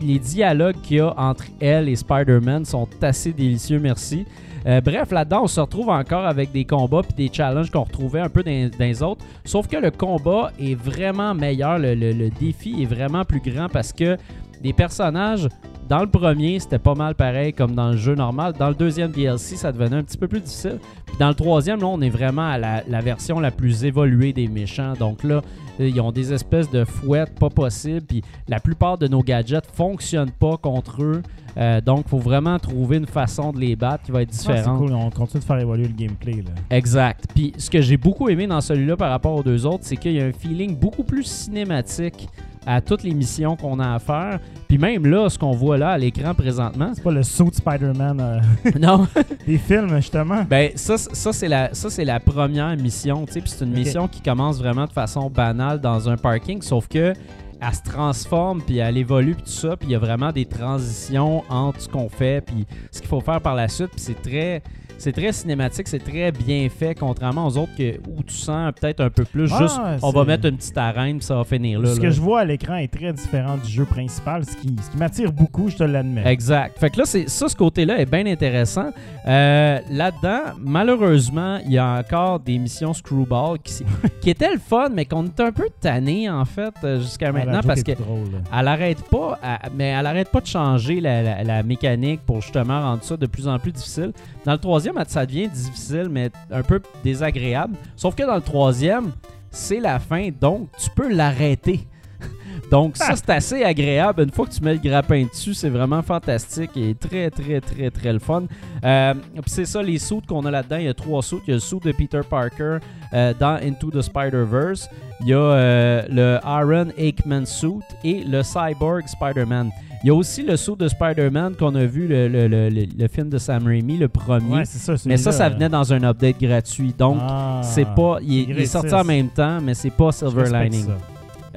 les, 0.00 0.18
dialogues 0.18 0.76
qu'il 0.82 0.96
y 0.98 1.00
a 1.00 1.12
entre 1.18 1.44
elle 1.60 1.88
et 1.88 1.96
Spider-Man 1.96 2.64
sont 2.64 2.88
assez 3.02 3.32
délicieux, 3.32 3.78
merci. 3.78 4.24
Euh, 4.66 4.80
bref, 4.80 5.12
là-dedans, 5.12 5.42
on 5.44 5.46
se 5.46 5.60
retrouve 5.60 5.88
encore 5.90 6.26
avec 6.26 6.50
des 6.50 6.64
combats 6.64 7.02
puis 7.02 7.28
des 7.28 7.32
challenges 7.32 7.70
qu'on 7.70 7.84
retrouvait 7.84 8.18
un 8.20 8.28
peu 8.28 8.42
dans, 8.42 8.68
dans 8.76 8.84
les 8.84 9.00
autres. 9.02 9.24
Sauf 9.44 9.68
que 9.68 9.76
le 9.76 9.92
combat 9.92 10.50
est 10.58 10.74
vraiment 10.74 11.34
meilleur. 11.34 11.78
Le, 11.78 11.94
le- 11.94 12.10
le 12.12 12.30
défi 12.30 12.82
est 12.82 12.86
vraiment 12.86 13.24
plus 13.24 13.40
grand 13.40 13.68
parce 13.68 13.92
que 13.92 14.16
les 14.64 14.72
personnages, 14.72 15.46
dans 15.88 16.00
le 16.00 16.08
premier, 16.08 16.58
c'était 16.58 16.78
pas 16.78 16.94
mal 16.94 17.14
pareil 17.14 17.52
comme 17.52 17.74
dans 17.74 17.90
le 17.90 17.96
jeu 17.96 18.14
normal. 18.14 18.54
Dans 18.58 18.68
le 18.68 18.74
deuxième 18.74 19.10
DLC, 19.12 19.56
ça 19.56 19.72
devenait 19.72 19.96
un 19.96 20.02
petit 20.02 20.18
peu 20.18 20.28
plus 20.28 20.40
difficile. 20.40 20.78
Puis 21.06 21.16
dans 21.18 21.28
le 21.28 21.34
troisième, 21.34 21.80
là, 21.80 21.86
on 21.86 22.00
est 22.00 22.10
vraiment 22.10 22.48
à 22.48 22.58
la, 22.58 22.82
la 22.88 23.00
version 23.00 23.38
la 23.40 23.50
plus 23.50 23.84
évoluée 23.84 24.32
des 24.32 24.48
méchants. 24.48 24.94
Donc 24.98 25.22
là, 25.22 25.42
euh, 25.80 25.88
ils 25.88 26.00
ont 26.00 26.12
des 26.12 26.32
espèces 26.32 26.70
de 26.70 26.84
fouettes 26.84 27.38
pas 27.38 27.50
possibles. 27.50 28.02
Puis 28.06 28.22
la 28.48 28.60
plupart 28.60 28.98
de 28.98 29.06
nos 29.08 29.22
gadgets 29.22 29.66
fonctionnent 29.72 30.30
pas 30.30 30.56
contre 30.56 31.02
eux. 31.02 31.22
Euh, 31.58 31.80
donc, 31.80 32.02
il 32.06 32.10
faut 32.10 32.18
vraiment 32.18 32.58
trouver 32.58 32.98
une 32.98 33.06
façon 33.06 33.50
de 33.52 33.58
les 33.58 33.76
battre 33.76 34.04
qui 34.04 34.10
va 34.12 34.22
être 34.22 34.28
Ah, 34.32 34.36
c'est 34.36 34.52
différente. 34.54 34.78
cool, 34.78 34.92
on 34.92 35.08
continue 35.10 35.40
de 35.40 35.46
faire 35.46 35.58
évoluer 35.58 35.88
le 35.88 35.94
gameplay. 35.94 36.34
Là. 36.42 36.50
Exact. 36.70 37.24
Puis 37.34 37.54
ce 37.56 37.70
que 37.70 37.80
j'ai 37.80 37.96
beaucoup 37.96 38.28
aimé 38.28 38.46
dans 38.46 38.60
celui-là 38.60 38.96
par 38.96 39.10
rapport 39.10 39.34
aux 39.36 39.42
deux 39.42 39.64
autres, 39.64 39.82
c'est 39.82 39.96
qu'il 39.96 40.12
y 40.12 40.20
a 40.20 40.24
un 40.26 40.32
feeling 40.32 40.76
beaucoup 40.76 41.02
plus 41.04 41.24
cinématique 41.24 42.28
à 42.66 42.80
toutes 42.80 43.04
les 43.04 43.14
missions 43.14 43.56
qu'on 43.56 43.78
a 43.78 43.94
à 43.94 43.98
faire. 43.98 44.40
Puis 44.68 44.76
même 44.76 45.06
là, 45.06 45.28
ce 45.28 45.38
qu'on 45.38 45.52
voit 45.52 45.78
là 45.78 45.90
à 45.90 45.98
l'écran 45.98 46.34
présentement, 46.34 46.90
C'est 46.94 47.02
pas 47.04 47.12
le 47.12 47.22
saut 47.22 47.50
de 47.50 47.54
Spider-Man 47.54 48.20
euh, 48.20 48.70
non, 48.80 49.06
des 49.46 49.58
films, 49.58 49.94
justement. 49.96 50.44
ben 50.48 50.72
ça, 50.74 50.98
ça 50.98 51.32
c'est 51.32 51.48
la, 51.48 51.72
ça 51.72 51.88
la 52.04 52.20
première 52.20 52.76
mission. 52.76 53.24
Puis 53.24 53.42
c'est 53.46 53.64
une 53.64 53.72
mission 53.72 54.08
qui 54.08 54.20
commence 54.20 54.58
vraiment 54.58 54.86
de 54.86 54.92
façon 54.92 55.30
banale 55.30 55.80
dans 55.80 56.08
un 56.08 56.16
parking, 56.16 56.60
sauf 56.62 56.88
que 56.88 57.12
elle 57.58 57.74
se 57.74 57.82
transforme 57.82 58.60
puis 58.60 58.78
elle 58.78 58.98
évolue 58.98 59.34
puis 59.34 59.44
tout 59.44 59.50
ça, 59.50 59.76
puis 59.76 59.88
il 59.88 59.92
y 59.92 59.94
a 59.94 59.98
vraiment 59.98 60.30
des 60.30 60.44
transitions 60.44 61.42
entre 61.48 61.80
ce 61.80 61.88
qu'on 61.88 62.08
fait 62.08 62.44
puis 62.44 62.66
ce 62.90 63.00
qu'il 63.00 63.08
faut 63.08 63.20
faire 63.20 63.40
par 63.40 63.54
la 63.54 63.68
suite, 63.68 63.90
puis 63.92 64.00
c'est 64.00 64.20
très 64.20 64.62
c'est 64.98 65.12
très 65.12 65.32
cinématique, 65.32 65.88
c'est 65.88 65.98
très 65.98 66.32
bien 66.32 66.68
fait, 66.68 66.94
contrairement 66.98 67.46
aux 67.46 67.56
autres 67.58 67.74
que, 67.76 67.98
où 68.08 68.22
tu 68.22 68.34
sens 68.34 68.72
peut-être 68.80 69.00
un 69.00 69.10
peu 69.10 69.24
plus 69.24 69.50
Ah, 69.52 69.58
juste 69.62 69.80
on 70.02 70.10
va 70.10 70.24
mettre 70.24 70.46
une 70.46 70.56
petite 70.56 70.76
arène 70.78 71.20
ça 71.20 71.36
va 71.36 71.44
finir 71.44 71.80
là. 71.80 71.90
Ce 71.90 71.96
là. 71.96 72.02
que 72.02 72.10
je 72.10 72.20
vois 72.20 72.40
à 72.40 72.44
l'écran 72.44 72.76
est 72.76 72.88
très 72.92 73.12
différent 73.12 73.56
du 73.56 73.70
jeu 73.70 73.84
principal, 73.84 74.44
ce 74.44 74.56
qui, 74.56 74.74
ce 74.82 74.90
qui 74.90 74.96
m'attire 74.96 75.32
beaucoup, 75.32 75.68
je 75.68 75.76
te 75.76 75.82
l'admets. 75.84 76.22
Exact. 76.26 76.78
Fait 76.78 76.90
que 76.90 76.98
là, 76.98 77.04
c'est 77.06 77.28
ça, 77.28 77.48
ce 77.48 77.56
côté-là 77.56 77.98
est 77.98 78.06
bien 78.10 78.26
intéressant. 78.26 78.90
Euh, 79.26 79.78
Là-dedans, 79.90 80.40
malheureusement, 80.58 81.58
il 81.64 81.72
y 81.72 81.78
a 81.78 81.98
encore 81.98 82.40
des 82.40 82.58
missions 82.58 82.94
Screwball 82.94 83.58
qui, 83.58 83.84
qui 84.20 84.30
étaient 84.30 84.52
le 84.52 84.58
fun, 84.58 84.88
mais 84.92 85.04
qu'on 85.04 85.24
est 85.26 85.40
un 85.40 85.52
peu 85.52 85.68
tanné 85.80 86.30
en 86.30 86.44
fait 86.44 86.72
euh, 86.84 87.00
jusqu'à 87.00 87.28
Ah, 87.28 87.32
maintenant 87.32 87.60
parce 87.66 87.82
que 87.82 87.92
drôle, 87.92 88.28
elle 88.56 88.68
arrête 88.68 89.02
pas, 89.10 89.38
mais 89.76 89.88
elle 89.88 90.06
arrête 90.06 90.30
pas 90.30 90.40
de 90.40 90.46
changer 90.46 91.00
la, 91.00 91.22
la- 91.22 91.42
la 91.44 91.62
mécanique 91.62 92.20
pour 92.24 92.40
justement 92.40 92.80
rendre 92.80 93.02
ça 93.02 93.16
de 93.16 93.26
plus 93.26 93.48
en 93.48 93.58
plus 93.58 93.72
difficile. 93.72 94.12
Dans 94.44 94.52
le 94.52 94.58
troisième, 94.58 94.85
ça 95.08 95.26
devient 95.26 95.48
difficile, 95.48 96.08
mais 96.10 96.30
un 96.50 96.62
peu 96.62 96.80
désagréable. 97.04 97.76
Sauf 97.96 98.14
que 98.14 98.24
dans 98.24 98.34
le 98.34 98.42
troisième, 98.42 99.12
c'est 99.50 99.80
la 99.80 99.98
fin, 99.98 100.28
donc 100.40 100.68
tu 100.78 100.90
peux 100.90 101.12
l'arrêter. 101.12 101.86
Donc 102.70 102.96
ça, 102.96 103.14
c'est 103.14 103.30
assez 103.30 103.62
agréable. 103.62 104.22
Une 104.22 104.32
fois 104.32 104.46
que 104.46 104.52
tu 104.52 104.62
mets 104.62 104.74
le 104.74 104.80
grappin 104.80 105.24
dessus, 105.24 105.54
c'est 105.54 105.68
vraiment 105.68 106.02
fantastique 106.02 106.70
et 106.76 106.94
très, 106.94 107.30
très, 107.30 107.60
très, 107.60 107.90
très 107.90 108.12
le 108.12 108.18
fun. 108.18 108.44
Euh, 108.84 109.14
puis 109.14 109.42
c'est 109.46 109.66
ça, 109.66 109.82
les 109.82 109.98
suits 109.98 110.22
qu'on 110.26 110.44
a 110.46 110.50
là-dedans. 110.50 110.78
Il 110.78 110.86
y 110.86 110.88
a 110.88 110.94
trois 110.94 111.22
suits. 111.22 111.38
Il 111.46 111.50
y 111.50 111.52
a 111.52 111.56
le 111.56 111.60
suit 111.60 111.78
de 111.78 111.92
Peter 111.92 112.22
Parker 112.28 112.78
euh, 113.12 113.34
dans 113.38 113.60
Into 113.62 113.90
the 113.90 114.02
Spider-Verse. 114.02 114.88
Il 115.20 115.28
y 115.28 115.32
a 115.32 115.38
euh, 115.38 116.02
le 116.10 116.38
Aaron 116.44 116.88
Aikman 116.98 117.46
suit 117.46 117.84
et 118.02 118.24
le 118.24 118.42
Cyborg 118.42 119.06
Spider-Man. 119.06 119.70
Il 120.04 120.08
y 120.08 120.10
a 120.10 120.14
aussi 120.14 120.42
le 120.42 120.56
suit 120.56 120.76
de 120.76 120.86
Spider-Man 120.88 121.54
qu'on 121.56 121.74
a 121.74 121.84
vu, 121.84 122.06
le, 122.06 122.28
le- 122.28 122.46
le- 122.48 122.68
le- 122.68 123.08
film 123.08 123.28
de 123.28 123.38
Sam 123.38 123.66
Raimi, 123.66 123.96
le 123.96 124.08
premier. 124.08 124.56
Ouais, 124.58 124.64
c'est 124.64 124.78
ça. 124.78 124.94
mais 125.06 125.16
ça, 125.16 125.32
ça 125.32 125.48
venait 125.48 125.68
dans 125.68 125.92
un 125.92 126.02
update 126.04 126.40
gratuit. 126.40 126.94
Donc, 126.96 127.18
Ah, 127.20 127.60
c'est 127.64 127.86
pas. 127.94 128.18
Il, 128.22 128.40
est- 128.40 128.44
c'est 128.46 128.50
il 128.52 128.60
est 128.60 128.66
sorti 128.66 128.94
en 128.94 129.04
même 129.04 129.28
temps, 129.28 129.60
mais 129.60 129.74
c'est 129.74 129.90
pas 129.90 130.12
Silver 130.12 130.44
Lining. 130.52 130.86
ça. 130.86 130.98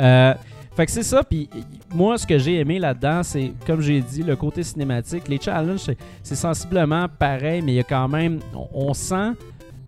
Euh, 0.01 0.33
fait 0.75 0.85
que 0.85 0.91
c'est 0.93 1.03
ça, 1.03 1.23
puis 1.23 1.49
moi, 1.93 2.17
ce 2.17 2.25
que 2.25 2.37
j'ai 2.39 2.59
aimé 2.59 2.79
là-dedans, 2.79 3.21
c'est, 3.23 3.51
comme 3.67 3.81
j'ai 3.81 3.99
dit, 4.01 4.23
le 4.23 4.35
côté 4.37 4.63
cinématique. 4.63 5.27
Les 5.27 5.39
challenges, 5.39 5.81
c'est, 5.81 5.97
c'est 6.23 6.35
sensiblement 6.35 7.07
pareil, 7.19 7.61
mais 7.61 7.73
il 7.73 7.75
y 7.75 7.79
a 7.79 7.83
quand 7.83 8.07
même. 8.07 8.39
On, 8.55 8.67
on 8.89 8.93
sent 8.93 9.31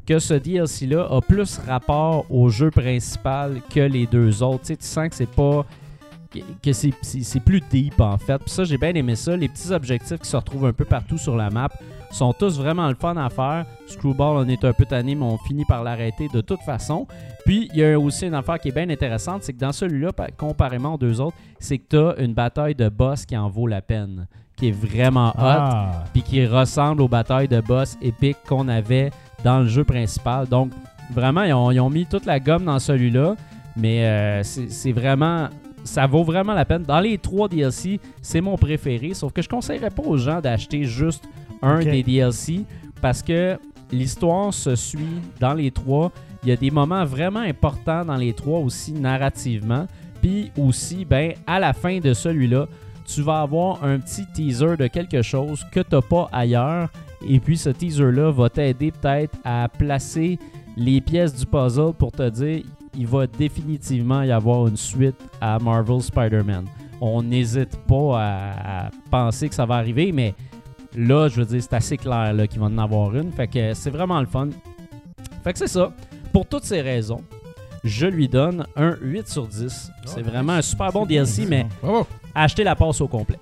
que 0.05 0.19
ce 0.19 0.33
DLC-là 0.33 1.07
a 1.09 1.21
plus 1.21 1.57
rapport 1.65 2.25
au 2.29 2.49
jeu 2.49 2.69
principal 2.71 3.61
que 3.73 3.79
les 3.79 4.05
deux 4.05 4.43
autres. 4.43 4.61
Tu 4.61 4.67
sais, 4.67 4.75
tu 4.77 4.85
sens 4.85 5.07
que 5.09 5.15
c'est 5.15 5.29
pas. 5.29 5.65
Que- 6.63 6.73
c'est, 6.73 7.39
plus 7.39 7.61
deep 7.69 7.99
en 7.99 8.17
fait. 8.17 8.37
Puis 8.39 8.49
ça, 8.49 8.63
j'ai 8.63 8.77
bien 8.77 8.93
aimé 8.93 9.15
ça. 9.15 9.35
Les 9.35 9.47
petits 9.49 9.71
objectifs 9.71 10.19
qui 10.19 10.29
se 10.29 10.35
retrouvent 10.37 10.65
un 10.67 10.73
peu 10.73 10.85
partout 10.85 11.17
sur 11.17 11.35
la 11.35 11.49
map 11.49 11.69
sont 12.11 12.33
tous 12.33 12.57
vraiment 12.59 12.87
le 12.89 12.95
fun 12.95 13.15
à 13.17 13.29
faire. 13.29 13.65
Screwball, 13.87 14.37
on 14.45 14.47
est 14.49 14.63
un 14.65 14.73
peu 14.73 14.85
tanné, 14.85 15.15
mais 15.15 15.23
on 15.25 15.37
finit 15.37 15.65
par 15.65 15.83
l'arrêter 15.83 16.27
de 16.27 16.41
toute 16.41 16.59
façon. 16.61 17.07
Puis, 17.45 17.69
il 17.73 17.79
y 17.79 17.83
a 17.85 17.97
aussi 17.99 18.27
une 18.27 18.33
affaire 18.35 18.59
qui 18.59 18.67
est 18.69 18.71
bien 18.73 18.89
intéressante, 18.89 19.43
c'est 19.43 19.53
que 19.53 19.59
dans 19.59 19.71
celui-là, 19.71 20.11
pa- 20.11 20.29
comparément 20.31 20.95
aux 20.95 20.97
deux 20.97 21.19
autres, 21.21 21.37
c'est 21.59 21.77
que 21.77 21.87
tu 21.89 21.97
as 21.97 22.23
une 22.23 22.33
bataille 22.33 22.75
de 22.75 22.89
boss 22.89 23.25
qui 23.25 23.35
en 23.37 23.49
vaut 23.49 23.65
la 23.67 23.81
peine, 23.81 24.27
qui 24.57 24.67
est 24.67 24.71
vraiment 24.71 25.29
hot, 25.29 25.33
Ah, 25.39 26.03
puis 26.13 26.21
qui 26.21 26.45
ressemble 26.45 27.01
aux 27.01 27.07
batailles 27.07 27.47
de 27.47 27.61
boss 27.61 27.97
épiques 28.01 28.37
qu'on 28.47 28.67
avait 28.67 29.09
dans 29.43 29.59
le 29.61 29.67
jeu 29.67 29.83
principal. 29.85 30.47
Donc, 30.47 30.71
vraiment, 31.13 31.43
ils 31.43 31.53
ont, 31.53 31.71
ils 31.71 31.79
ont 31.79 31.89
mis 31.89 32.05
toute 32.05 32.25
la 32.25 32.39
gomme 32.39 32.65
dans 32.65 32.77
celui-là, 32.79 33.35
mais 33.77 34.05
euh, 34.05 34.43
c'est 34.43 34.91
vraiment... 34.91 35.47
Ça 35.83 36.07
vaut 36.07 36.23
vraiment 36.23 36.53
la 36.53 36.65
peine. 36.65 36.83
Dans 36.83 36.99
les 36.99 37.17
trois 37.17 37.47
DLC, 37.47 37.99
c'est 38.21 38.41
mon 38.41 38.57
préféré, 38.57 39.13
sauf 39.13 39.33
que 39.33 39.41
je 39.41 39.49
conseillerais 39.49 39.89
pas 39.89 40.03
aux 40.03 40.17
gens 40.17 40.39
d'acheter 40.39 40.83
juste 40.83 41.23
un 41.61 41.79
des 41.79 42.03
DLC 42.03 42.65
parce 43.01 43.21
que 43.21 43.57
l'histoire 43.91 44.53
se 44.53 44.75
suit 44.75 45.21
dans 45.39 45.53
les 45.53 45.71
trois. 45.71 46.11
Il 46.43 46.49
y 46.49 46.51
a 46.51 46.55
des 46.55 46.71
moments 46.71 47.05
vraiment 47.05 47.39
importants 47.39 48.05
dans 48.05 48.15
les 48.15 48.33
trois 48.33 48.59
aussi 48.59 48.93
narrativement. 48.93 49.87
Puis 50.21 50.51
aussi, 50.57 51.03
ben, 51.03 51.33
à 51.47 51.59
la 51.59 51.73
fin 51.73 51.99
de 51.99 52.13
celui-là, 52.13 52.67
tu 53.05 53.21
vas 53.21 53.41
avoir 53.41 53.83
un 53.83 53.99
petit 53.99 54.25
teaser 54.33 54.77
de 54.77 54.87
quelque 54.87 55.21
chose 55.21 55.65
que 55.71 55.79
tu 55.79 55.95
n'as 55.95 56.01
pas 56.01 56.29
ailleurs. 56.31 56.89
Et 57.27 57.39
puis 57.39 57.57
ce 57.57 57.69
teaser-là 57.69 58.31
va 58.31 58.49
t'aider 58.49 58.91
peut-être 58.91 59.37
à 59.43 59.67
placer 59.67 60.39
les 60.77 61.01
pièces 61.01 61.35
du 61.35 61.45
puzzle 61.45 61.93
pour 61.97 62.11
te 62.11 62.29
dire 62.29 62.63
il 62.97 63.07
va 63.07 63.27
définitivement 63.27 64.21
y 64.23 64.31
avoir 64.31 64.67
une 64.67 64.77
suite 64.77 65.15
à 65.39 65.59
Marvel 65.59 66.01
Spider-Man. 66.01 66.65
On 66.99 67.23
n'hésite 67.23 67.75
pas 67.87 68.19
à, 68.19 68.85
à 68.85 68.89
penser 69.09 69.49
que 69.49 69.55
ça 69.55 69.65
va 69.65 69.75
arriver, 69.75 70.11
mais 70.11 70.35
là, 70.95 71.27
je 71.27 71.37
veux 71.41 71.45
dire, 71.45 71.61
c'est 71.61 71.73
assez 71.73 71.97
clair 71.97 72.33
qu'il 72.49 72.59
va 72.59 72.67
en 72.67 72.77
avoir 72.77 73.15
une. 73.15 73.31
Fait 73.31 73.47
que 73.47 73.73
c'est 73.73 73.89
vraiment 73.89 74.19
le 74.19 74.27
fun. 74.27 74.49
Fait 75.43 75.53
que 75.53 75.59
c'est 75.59 75.67
ça. 75.67 75.91
Pour 76.31 76.45
toutes 76.45 76.63
ces 76.65 76.81
raisons, 76.81 77.21
je 77.83 78.05
lui 78.05 78.27
donne 78.27 78.65
un 78.75 78.95
8 79.01 79.27
sur 79.27 79.47
10. 79.47 79.91
C'est 80.05 80.21
vraiment 80.21 80.53
un 80.53 80.61
super 80.61 80.91
bon 80.91 81.05
DLC, 81.05 81.45
mais 81.47 81.65
Bravo. 81.81 82.05
achetez 82.35 82.63
la 82.63 82.75
passe 82.75 83.01
au 83.01 83.07
complet. 83.07 83.39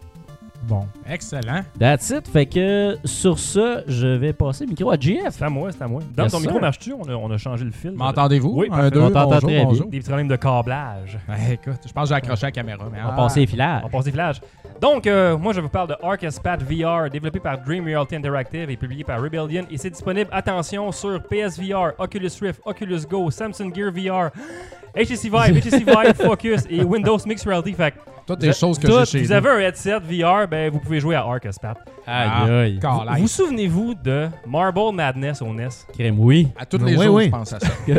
Bon. 0.70 0.88
Excellent. 1.10 1.64
That's 1.78 2.10
it. 2.12 2.28
Fait 2.28 2.46
que 2.46 2.98
sur 3.04 3.38
ce, 3.40 3.84
je 3.88 4.08
vais 4.08 4.32
passer 4.34 4.66
le 4.66 4.70
micro 4.70 4.92
à 4.92 4.98
GF. 4.98 5.20
C'est 5.32 5.44
à 5.44 5.50
moi, 5.50 5.72
c'est 5.72 5.82
à 5.82 5.88
moi. 5.88 6.02
Dans 6.16 6.24
Yes, 6.24 6.32
ton 6.32 6.38
sir. 6.40 6.48
micro 6.48 6.60
marche-tu? 6.62 6.94
On 6.94 7.04
a, 7.10 7.14
on 7.16 7.30
a 7.32 7.38
changé 7.38 7.66
le 7.66 7.72
fil. 7.72 7.92
M'entendez-vous? 7.92 8.52
Oui, 8.54 8.68
un, 8.72 8.90
deux, 8.90 9.02
On 9.02 9.10
t'entend 9.12 9.26
bonjour, 9.30 9.50
très 9.50 9.64
bonjour. 9.66 9.86
Des 9.88 9.98
petits 10.00 10.08
problèmes 10.10 10.28
de 10.28 10.36
câblage. 10.36 11.18
Ben, 11.28 11.36
écoute, 11.52 11.80
je 11.86 11.92
pense 11.92 12.04
que 12.04 12.10
j'ai 12.10 12.16
accroché 12.16 12.46
la 12.46 12.52
caméra. 12.52 12.86
Mais 12.92 13.00
On 13.04 13.10
ah. 13.10 13.16
passer 13.16 13.42
les 13.42 13.48
filages. 13.48 13.82
On 13.86 13.90
passe 13.90 14.06
des 14.06 14.12
flashs. 14.12 14.42
Donc, 14.82 15.08
euh, 15.08 15.38
moi, 15.38 15.52
je 15.54 15.60
vous 15.62 15.70
parle 15.70 15.90
de 15.90 15.96
Arc 16.02 16.24
VR, 16.24 17.10
développé 17.10 17.40
par 17.40 17.58
Dream 17.60 17.84
Reality 17.86 18.16
Interactive 18.16 18.70
et 18.70 18.78
publié 18.78 19.04
par 19.04 19.22
Rebellion. 19.22 19.66
Et 19.70 19.78
c'est 19.78 19.90
disponible, 19.90 20.30
attention, 20.32 20.92
sur 20.92 21.22
PSVR, 21.24 21.94
Oculus 21.98 22.32
Rift, 22.42 22.62
Oculus 22.66 23.02
Go, 23.10 23.30
Samsung 23.30 23.74
Gear 23.74 23.92
VR, 23.92 24.30
HTC 24.96 25.30
Vive, 25.30 25.60
HTC 25.62 25.78
Vive 25.86 26.14
Focus 26.24 26.62
et 26.70 26.84
Windows 26.84 27.18
Mixed 27.26 27.48
Reality. 27.48 27.74
Fait 27.74 27.92
que 27.92 27.98
Toutes 28.26 28.40
des 28.40 28.48
Vous- 28.48 28.54
choses 28.54 28.78
que 28.80 28.88
j'ai 28.88 29.06
chez 29.06 29.22
vous 29.24 29.32
avez 29.32 29.50
un 29.50 29.60
headset 29.60 30.00
VR, 30.00 30.48
ben, 30.48 30.72
vous 30.72 30.80
pouvez 30.80 31.00
jouer 31.00 31.16
à 31.16 31.22
Arc 31.24 31.48
Spat. 31.52 31.78
Ah, 32.08 32.44
Aïe, 32.46 32.52
aïe. 32.52 32.80
Vous 33.16 33.22
vous 33.22 33.28
souvenez-vous 33.28 33.94
de 34.04 34.28
Marble 34.48 34.94
Madness 34.96 35.42
au 35.44 35.54
NES? 35.54 35.68
Crème, 35.94 36.20
oui. 36.20 36.48
À 36.58 36.66
tous 36.66 36.78
les 36.84 36.96
Oui, 36.98 37.06
jours, 37.06 37.16
oui. 37.16 37.26
je 37.26 37.30
pense 37.32 37.54
à 37.54 37.60
ça. 37.60 37.68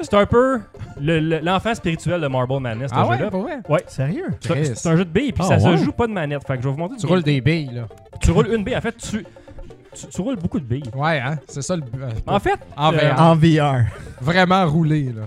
C'est 0.00 0.14
un 0.14 0.26
peu 0.26 0.60
le- 1.00 1.20
le- 1.20 1.38
l'enfant 1.40 1.74
spirituel 1.74 2.20
de 2.20 2.26
Marble 2.28 2.60
Madness, 2.60 2.90
ah 2.94 3.06
ouais, 3.06 3.18
jeu-là. 3.18 3.30
vrai? 3.30 3.84
Sérieux? 3.86 4.26
C'est 4.40 4.86
un- 4.88 4.96
jeu 4.96 5.04
de 5.04 5.10
billes, 5.10 5.32
puis 5.32 5.44
Ah 5.50 5.58
ça 5.58 5.70
ouais? 5.70 5.76
se 5.76 5.84
joue 5.84 5.92
pas 5.92 6.06
de 6.06 6.12
manette. 6.12 6.46
Fait 6.46 6.56
que 6.56 6.62
je 6.62 6.68
vais 6.68 6.72
vous 6.74 6.78
montrer. 6.80 6.96
Tu 6.96 7.06
roules 7.06 7.22
des 7.22 7.40
billes, 7.40 7.70
là. 7.74 7.82
Tu 8.20 8.30
roules 8.30 8.48
une 8.54 8.64
bille. 8.64 8.76
En 8.76 8.80
fait, 8.80 8.96
tu, 8.96 9.24
tu, 9.98 10.06
tu 10.06 10.20
roules 10.20 10.36
beaucoup 10.36 10.60
de 10.60 10.64
billes. 10.64 10.90
Ouais, 10.94 11.18
hein? 11.18 11.38
C'est 11.48 11.62
ça 11.62 11.76
le. 11.76 11.82
euh, 11.82 12.10
En 12.26 12.38
fait, 12.38 12.58
en 12.76 12.92
euh, 12.92 12.96
VR. 13.12 13.20
En 13.20 13.34
VR. 13.36 13.84
Vraiment 14.20 14.66
roulé, 14.66 15.12
là. 15.14 15.22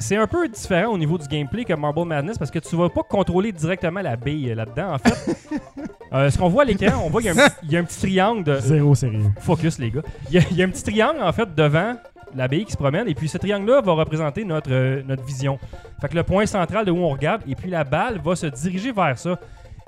c'est 0.00 0.16
un 0.16 0.26
peu 0.26 0.48
différent 0.48 0.92
au 0.92 0.98
niveau 0.98 1.18
du 1.18 1.26
gameplay 1.28 1.64
que 1.64 1.74
Marble 1.74 2.04
Madness 2.06 2.38
parce 2.38 2.50
que 2.50 2.58
tu 2.58 2.74
vas 2.76 2.88
pas 2.88 3.02
contrôler 3.02 3.52
directement 3.52 4.00
la 4.00 4.16
bille 4.16 4.54
là-dedans. 4.54 4.94
En 4.94 4.98
fait, 4.98 5.36
euh, 6.12 6.30
ce 6.30 6.38
qu'on 6.38 6.48
voit 6.48 6.62
à 6.62 6.66
l'écran, 6.66 7.02
on 7.04 7.10
voit 7.10 7.20
qu'il 7.20 7.34
y, 7.34 7.38
a 7.38 7.42
un 7.44 7.48
petit- 7.48 7.56
il 7.64 7.72
y 7.72 7.76
a 7.76 7.80
un 7.80 7.84
petit 7.84 7.98
triangle 8.00 8.44
de. 8.44 8.56
Zéro 8.60 8.94
sérieux. 8.94 9.24
Focus, 9.40 9.78
les 9.78 9.90
gars. 9.90 10.02
Il 10.30 10.34
y, 10.36 10.38
a, 10.38 10.42
il 10.50 10.56
y 10.56 10.62
a 10.62 10.66
un 10.66 10.70
petit 10.70 10.82
triangle, 10.82 11.20
en 11.22 11.32
fait, 11.32 11.54
devant 11.54 11.94
la 12.34 12.48
bille 12.48 12.64
qui 12.64 12.72
se 12.72 12.76
promène. 12.76 13.06
Et 13.08 13.14
puis, 13.14 13.28
ce 13.28 13.38
triangle-là 13.38 13.80
va 13.82 13.92
représenter 13.92 14.44
notre, 14.44 14.70
euh, 14.72 15.02
notre 15.06 15.22
vision. 15.24 15.58
Fait 16.00 16.08
que 16.08 16.14
le 16.14 16.22
point 16.22 16.44
central 16.46 16.84
de 16.84 16.90
où 16.90 16.98
on 16.98 17.08
regarde. 17.10 17.42
Et 17.48 17.54
puis, 17.54 17.70
la 17.70 17.84
balle 17.84 18.20
va 18.22 18.34
se 18.36 18.46
diriger 18.46 18.92
vers 18.92 19.18
ça. 19.18 19.38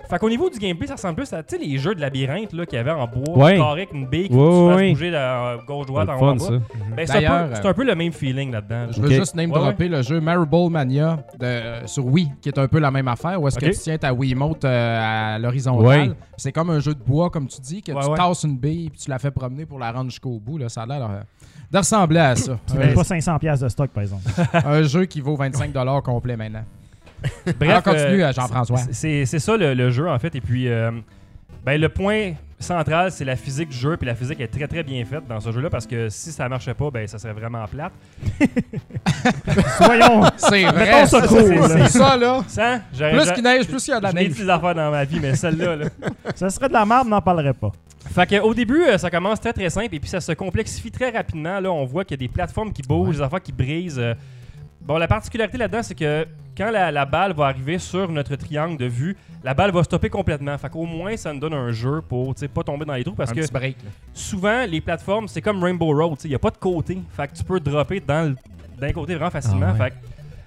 Fait 0.08 0.18
qu'au 0.18 0.30
niveau 0.30 0.48
du 0.48 0.58
gameplay, 0.58 0.86
ça 0.86 0.94
ressemble 0.94 1.16
plus 1.16 1.32
à 1.34 1.42
tu 1.42 1.56
sais, 1.56 1.62
les 1.62 1.76
jeux 1.76 1.94
de 1.94 2.00
labyrinthe 2.00 2.52
là, 2.54 2.64
qu'il 2.64 2.76
y 2.76 2.80
avait 2.80 2.92
en 2.92 3.06
bois, 3.06 3.44
Ouais. 3.44 3.56
carré 3.58 3.82
avec 3.82 3.92
une 3.92 4.06
bille 4.06 4.28
qui 4.28 4.34
Ouais, 4.34 4.48
tu 4.48 4.68
fasses 4.70 4.76
ouais. 4.76 4.90
bouger 4.92 5.10
de 5.10 5.66
gauche-droite 5.66 6.08
C'est 6.08 6.24
en 6.24 6.34
le 6.34 6.40
haut. 6.42 6.60
Ben, 6.96 7.06
c'est 7.06 7.26
un, 7.26 7.48
peu- 7.48 7.54
c'est 7.54 7.66
un 7.66 7.74
peu 7.74 7.84
le 7.84 7.94
même 7.94 8.12
feeling 8.12 8.50
là-dedans. 8.52 8.86
Je 8.90 9.02
veux 9.02 9.10
juste 9.10 9.34
name 9.34 9.50
Ouais, 9.50 9.58
dropper 9.58 9.88
le 9.88 10.00
jeu 10.02 10.20
Marble 10.20 10.70
Mania 10.70 11.18
de, 11.38 11.44
euh, 11.44 11.86
sur 11.86 12.06
Wii, 12.06 12.30
qui 12.40 12.48
est 12.48 12.58
un 12.58 12.68
peu 12.68 12.78
la 12.78 12.90
même 12.90 13.08
affaire, 13.08 13.42
où 13.42 13.48
est-ce 13.48 13.58
que 13.58 13.66
tu 13.66 13.72
tiens 13.72 13.98
ta 13.98 14.14
Wiimote 14.14 14.64
euh, 14.64 15.34
à 15.34 15.38
l'horizontale. 15.38 15.86
Ouais. 15.86 16.10
C'est 16.38 16.52
comme 16.52 16.70
un 16.70 16.78
jeu 16.80 16.94
de 16.94 17.02
bois, 17.02 17.28
comme 17.28 17.46
tu 17.48 17.60
dis, 17.60 17.82
que 17.82 17.92
Ouais, 17.92 18.00
tu 18.02 18.08
ouais. 18.08 18.16
tasses 18.16 18.44
une 18.44 18.56
bille 18.56 18.88
puis 18.90 19.00
tu 19.00 19.10
la 19.10 19.18
fais 19.18 19.30
promener 19.32 19.66
pour 19.66 19.78
la 19.78 19.92
rendre 19.92 20.10
jusqu'au 20.10 20.38
bout. 20.38 20.56
Là. 20.56 20.68
Ça 20.70 20.82
a 20.82 20.86
l'air 20.86 21.02
euh, 21.10 21.20
de 21.70 21.76
ressembler 21.78 22.20
à 22.20 22.34
ça. 22.34 22.58
Tu 22.66 22.74
n'avais 22.74 22.94
pas 22.94 23.02
500$ 23.02 23.38
piastres 23.40 23.64
de 23.64 23.68
stock, 23.68 23.90
par 23.90 24.02
exemple. 24.04 24.22
un 24.64 24.82
jeu 24.84 25.04
qui 25.04 25.20
vaut 25.20 25.36
25$ 25.36 26.00
complet 26.02 26.36
maintenant. 26.36 26.64
Bref, 27.58 27.70
Alors, 27.70 27.82
continue, 27.82 28.22
euh, 28.22 28.28
euh, 28.28 28.32
Jean-François. 28.32 28.78
c'est- 28.92 29.24
ça 29.26 29.56
le, 29.56 29.74
le 29.74 29.90
jeu 29.90 30.08
en 30.08 30.18
fait. 30.18 30.34
Et 30.34 30.40
puis, 30.40 30.68
euh, 30.68 30.90
ben, 31.64 31.80
le 31.80 31.88
point 31.88 32.32
central, 32.60 33.12
c'est 33.12 33.24
la 33.24 33.36
physique 33.36 33.68
du 33.68 33.76
jeu. 33.76 33.96
Puis 33.96 34.06
la 34.06 34.14
physique 34.14 34.40
est 34.40 34.48
très 34.48 34.66
très 34.66 34.82
bien 34.82 35.04
faite 35.04 35.26
dans 35.28 35.38
ce 35.40 35.52
jeu-là 35.52 35.70
parce 35.70 35.86
que 35.86 36.08
si 36.08 36.32
ça 36.32 36.48
marchait 36.48 36.74
pas, 36.74 36.90
ben 36.90 37.06
ça 37.06 37.18
serait 37.18 37.32
vraiment 37.32 37.64
plate. 37.66 37.92
Soyons. 39.78 40.22
C'est 40.36 40.64
vrai, 40.64 41.06
ça 41.06 41.26
c'est- 41.26 41.88
ça, 41.88 42.16
là. 42.16 42.42
Ça, 42.48 42.80
Plus 42.92 43.32
qu'il 43.32 43.42
neige, 43.44 43.66
plus 43.66 43.86
il 43.86 43.90
y 43.90 43.94
a 43.94 43.98
de 43.98 44.04
la 44.04 44.12
neige. 44.12 44.28
dit 44.30 44.42
des 44.42 44.48
affaires 44.50 44.74
dans 44.74 44.90
ma 44.90 45.04
vie, 45.04 45.20
mais 45.20 45.34
celle-là, 45.34 45.76
là. 45.76 45.86
Ça 46.34 46.50
serait 46.50 46.68
de 46.68 46.72
la 46.72 46.84
merde, 46.84 47.06
on 47.06 47.10
n'en 47.10 47.20
parlerait 47.22 47.52
pas. 47.54 47.72
Fait 48.10 48.26
que, 48.26 48.40
au 48.40 48.54
début, 48.54 48.82
euh, 48.84 48.96
ça 48.98 49.10
commence 49.10 49.40
très 49.40 49.52
très 49.52 49.68
simple 49.70 49.94
et 49.94 50.00
puis 50.00 50.08
ça 50.08 50.20
se 50.20 50.32
complexifie 50.32 50.90
très 50.90 51.10
rapidement. 51.10 51.60
Là, 51.60 51.70
on 51.70 51.84
voit 51.84 52.04
qu'il 52.04 52.16
y 52.20 52.24
a 52.24 52.26
des 52.26 52.32
plateformes 52.32 52.72
qui 52.72 52.82
bougent, 52.82 53.16
des 53.16 53.22
affaires 53.22 53.42
qui 53.42 53.52
brisent. 53.52 54.02
Bon, 54.88 54.96
la 54.96 55.06
particularité 55.06 55.58
là-dedans, 55.58 55.82
c'est 55.82 55.94
que 55.94 56.26
quand 56.56 56.70
la, 56.70 56.90
la 56.90 57.04
balle 57.04 57.34
va 57.34 57.44
arriver 57.46 57.78
sur 57.78 58.10
notre 58.10 58.34
triangle 58.36 58.78
de 58.78 58.86
vue, 58.86 59.16
la 59.44 59.52
balle 59.54 59.70
va 59.70 59.84
stopper 59.84 60.08
complètement. 60.08 60.56
Fait 60.58 60.70
qu'au 60.70 60.86
moins, 60.86 61.14
ça 61.16 61.32
nous 61.32 61.38
donne 61.38 61.52
un 61.52 61.70
jeu 61.72 62.00
pour 62.00 62.34
tu 62.34 62.40
sais, 62.40 62.48
pas 62.48 62.62
tomber 62.64 62.84
dans 62.86 62.94
les 62.94 63.04
trous. 63.04 63.14
Parce 63.14 63.30
un 63.30 63.34
que 63.34 63.40
petit 63.42 63.52
break. 63.52 63.76
là. 63.84 63.90
souvent, 64.14 64.64
les 64.66 64.80
plateformes, 64.80 65.28
c'est 65.28 65.42
comme 65.42 65.62
Rainbow 65.62 65.94
Road. 65.94 66.18
Il 66.24 66.30
n'y 66.30 66.34
a 66.34 66.38
pas 66.38 66.50
de 66.50 66.56
côté. 66.56 66.98
Fait 67.10 67.28
que 67.28 67.34
tu 67.34 67.44
peux 67.44 67.60
dropper 67.60 68.00
d'un 68.00 68.34
côté 68.94 69.14
vraiment 69.14 69.30
facilement. 69.30 69.66
Ah 69.68 69.72
ouais. 69.72 69.78
Fait 69.78 69.90
que, 69.90 69.94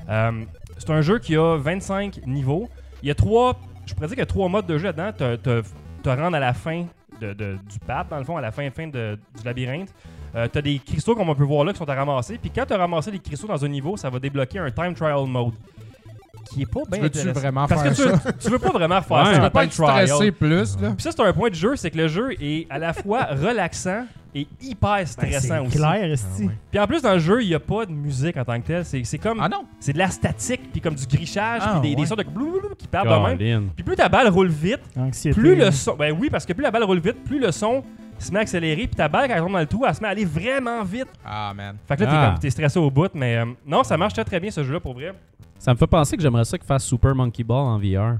euh, 0.10 0.32
c'est 0.80 0.90
un 0.90 1.02
jeu 1.02 1.20
qui 1.20 1.36
a 1.38 1.58
25 1.58 2.22
niveaux. 2.26 2.68
Il 3.04 3.10
y 3.10 3.12
a 3.12 3.16
trois. 3.16 3.60
Je 3.86 3.94
pourrais 3.94 4.08
dire 4.08 4.16
qu'il 4.16 4.22
y 4.22 4.24
a 4.24 4.26
trois 4.26 4.50
modes 4.50 4.66
de 4.66 4.78
jeu 4.80 4.86
là-dedans. 4.86 5.12
Te, 5.14 5.36
te, 5.36 5.64
te 6.02 6.10
rendre 6.10 6.36
à 6.36 6.40
la 6.40 6.54
fin 6.54 6.86
de, 7.22 7.34
de- 7.34 7.58
du 7.72 7.80
path, 7.86 8.08
dans 8.10 8.18
le 8.18 8.24
fond, 8.24 8.38
à 8.38 8.42
la 8.42 8.52
fin, 8.52 8.68
fin 8.72 8.88
de- 8.88 9.20
du 9.38 9.46
labyrinthe. 9.46 9.94
Euh, 10.36 10.48
t'as 10.52 10.62
des 10.62 10.80
cristaux 10.80 11.13
comme 11.15 11.30
on 11.30 11.36
peut 11.36 11.44
voir 11.44 11.65
là 11.65 11.74
qui 11.74 11.78
sont 11.80 11.89
à 11.89 11.96
ramasser. 11.96 12.38
Puis 12.38 12.50
quand 12.54 12.65
tu 12.65 12.74
as 12.74 12.78
ramassé 12.78 13.12
les 13.12 13.20
cristaux 13.20 13.48
dans 13.48 13.63
un 13.63 13.67
niveau, 13.67 13.98
ça 13.98 14.10
va 14.10 14.17
débloquer 14.20 14.60
un 14.60 14.72
time 14.72 14.94
trial 14.94 15.26
mode. 15.28 15.54
Qui 16.50 16.63
est 16.63 16.65
pas 16.65 16.82
bien 16.89 17.02
veux-tu 17.02 17.20
intéressant. 17.20 17.39
vraiment 17.39 17.67
Parce 17.67 17.82
faire 17.84 17.91
que 18.22 18.30
tu, 18.32 18.34
tu 18.39 18.50
veux 18.50 18.60
pas 18.60 18.72
vraiment 18.72 19.02
faire 19.02 19.17
Ouais. 19.17 19.24
ça. 19.26 19.30
Tu 19.30 19.36
C'est 19.36 19.41
vas 19.41 19.50
pas 19.52 19.63
être 19.65 19.74
stressé 19.74 20.32
plus, 20.32 20.78
là? 20.82 20.89
Puis 20.91 21.02
ça, 21.04 21.12
c'est 21.12 21.22
un 21.22 21.32
point 21.34 21.50
de 21.50 21.56
jeu, 21.56 21.76
c'est 21.76 21.91
que 21.91 21.98
le 21.98 22.08
jeu 22.08 22.30
est 22.41 22.67
à 22.70 22.78
la 22.80 22.94
fois 22.94 23.24
relaxant 23.32 24.06
et 24.34 24.48
hyper 24.62 24.98
Ben, 24.98 25.06
stressant 25.06 25.39
c'est 25.41 25.60
aussi. 25.60 25.78
clair. 25.78 26.17
Ah 26.17 26.39
ouais. 26.41 26.50
Puis 26.72 26.80
en 26.80 26.88
plus, 26.88 27.02
dans 27.02 27.13
le 27.13 27.20
jeu, 27.20 27.41
il 27.44 27.48
n'y 27.50 27.54
a 27.56 27.60
pas 27.60 27.86
de 27.86 27.91
musique 27.91 28.36
en 28.38 28.44
tant 28.44 28.60
que 28.60 28.67
tel. 28.67 28.84
C'est 28.86 29.04
c'est 29.04 29.17
comme. 29.17 29.39
Ah 29.41 29.48
non? 29.50 29.65
C'est 29.80 29.94
de 29.94 29.98
la 30.00 30.10
statique, 30.10 30.72
puis 30.72 30.82
comme 30.82 30.96
du 30.96 31.06
grichage, 31.06 31.62
Ah, 31.63 31.78
puis 31.80 31.89
des, 31.91 31.96
des 31.96 32.02
ouais. 32.02 32.08
sortes 32.08 32.24
de 32.26 32.30
blou 32.30 32.60
qui 32.78 32.88
partent 32.88 33.08
de 33.08 33.43
même. 33.43 33.70
Puis 33.76 33.84
plus 33.84 33.95
ta 33.95 34.10
balle 34.10 34.28
roule 34.30 34.47
vite, 34.49 34.82
Anxiété. 34.97 35.39
plus 35.39 35.56
le 35.56 35.70
son. 35.72 35.95
Ben 35.95 36.14
oui, 36.20 36.30
parce 36.30 36.45
que 36.45 36.53
plus 36.53 36.64
la 36.64 36.72
balle 36.72 36.84
roule 36.84 36.99
vite, 36.99 37.24
plus 37.24 37.39
le 37.39 37.51
son 37.51 37.84
se 38.22 38.32
met 38.32 38.39
à 38.39 38.41
accélérer, 38.41 38.88
puis 38.88 38.95
ta 38.95 39.07
balle, 39.07 39.28
quand 39.28 39.36
elle 39.36 39.41
tombe 39.41 39.51
dans 39.53 39.59
le 39.59 39.65
trou, 39.65 39.86
elle 39.88 39.93
se 39.95 40.01
met 40.01 40.07
à 40.07 40.11
aller 40.11 40.26
vraiment 40.26 40.84
vite. 40.84 41.07
Ah, 41.26 41.53
man. 41.55 41.76
Fait 41.88 41.95
que 41.97 42.03
là, 42.03 42.09
t'es 42.09 42.15
Ah. 42.17 42.30
comme- 42.32 42.39
t'es 42.39 42.49
stressé 42.49 42.80
au 42.80 42.89
bout, 42.91 43.11
mais 43.13 43.38
euh, 43.38 43.45
non, 43.65 43.84
ça 43.84 43.97
marche 43.97 44.13
très 44.13 44.24
très 44.26 44.39
bien 44.39 44.51
ce 44.51 44.63
jeu-là 44.63 44.80
pour 44.80 44.93
vrai. 44.93 45.13
Ça 45.59 45.74
me 45.74 45.78
fait 45.78 45.88
penser 45.88 46.15
que 46.17 46.24
j'aimerais 46.24 46.45
ça 46.45 46.57
qu'il 46.57 46.65
fasse 46.67 46.84
Super 46.86 47.13
Monkey 47.13 47.43
Ball 47.43 47.57
en 47.59 47.78
VR. 47.78 48.17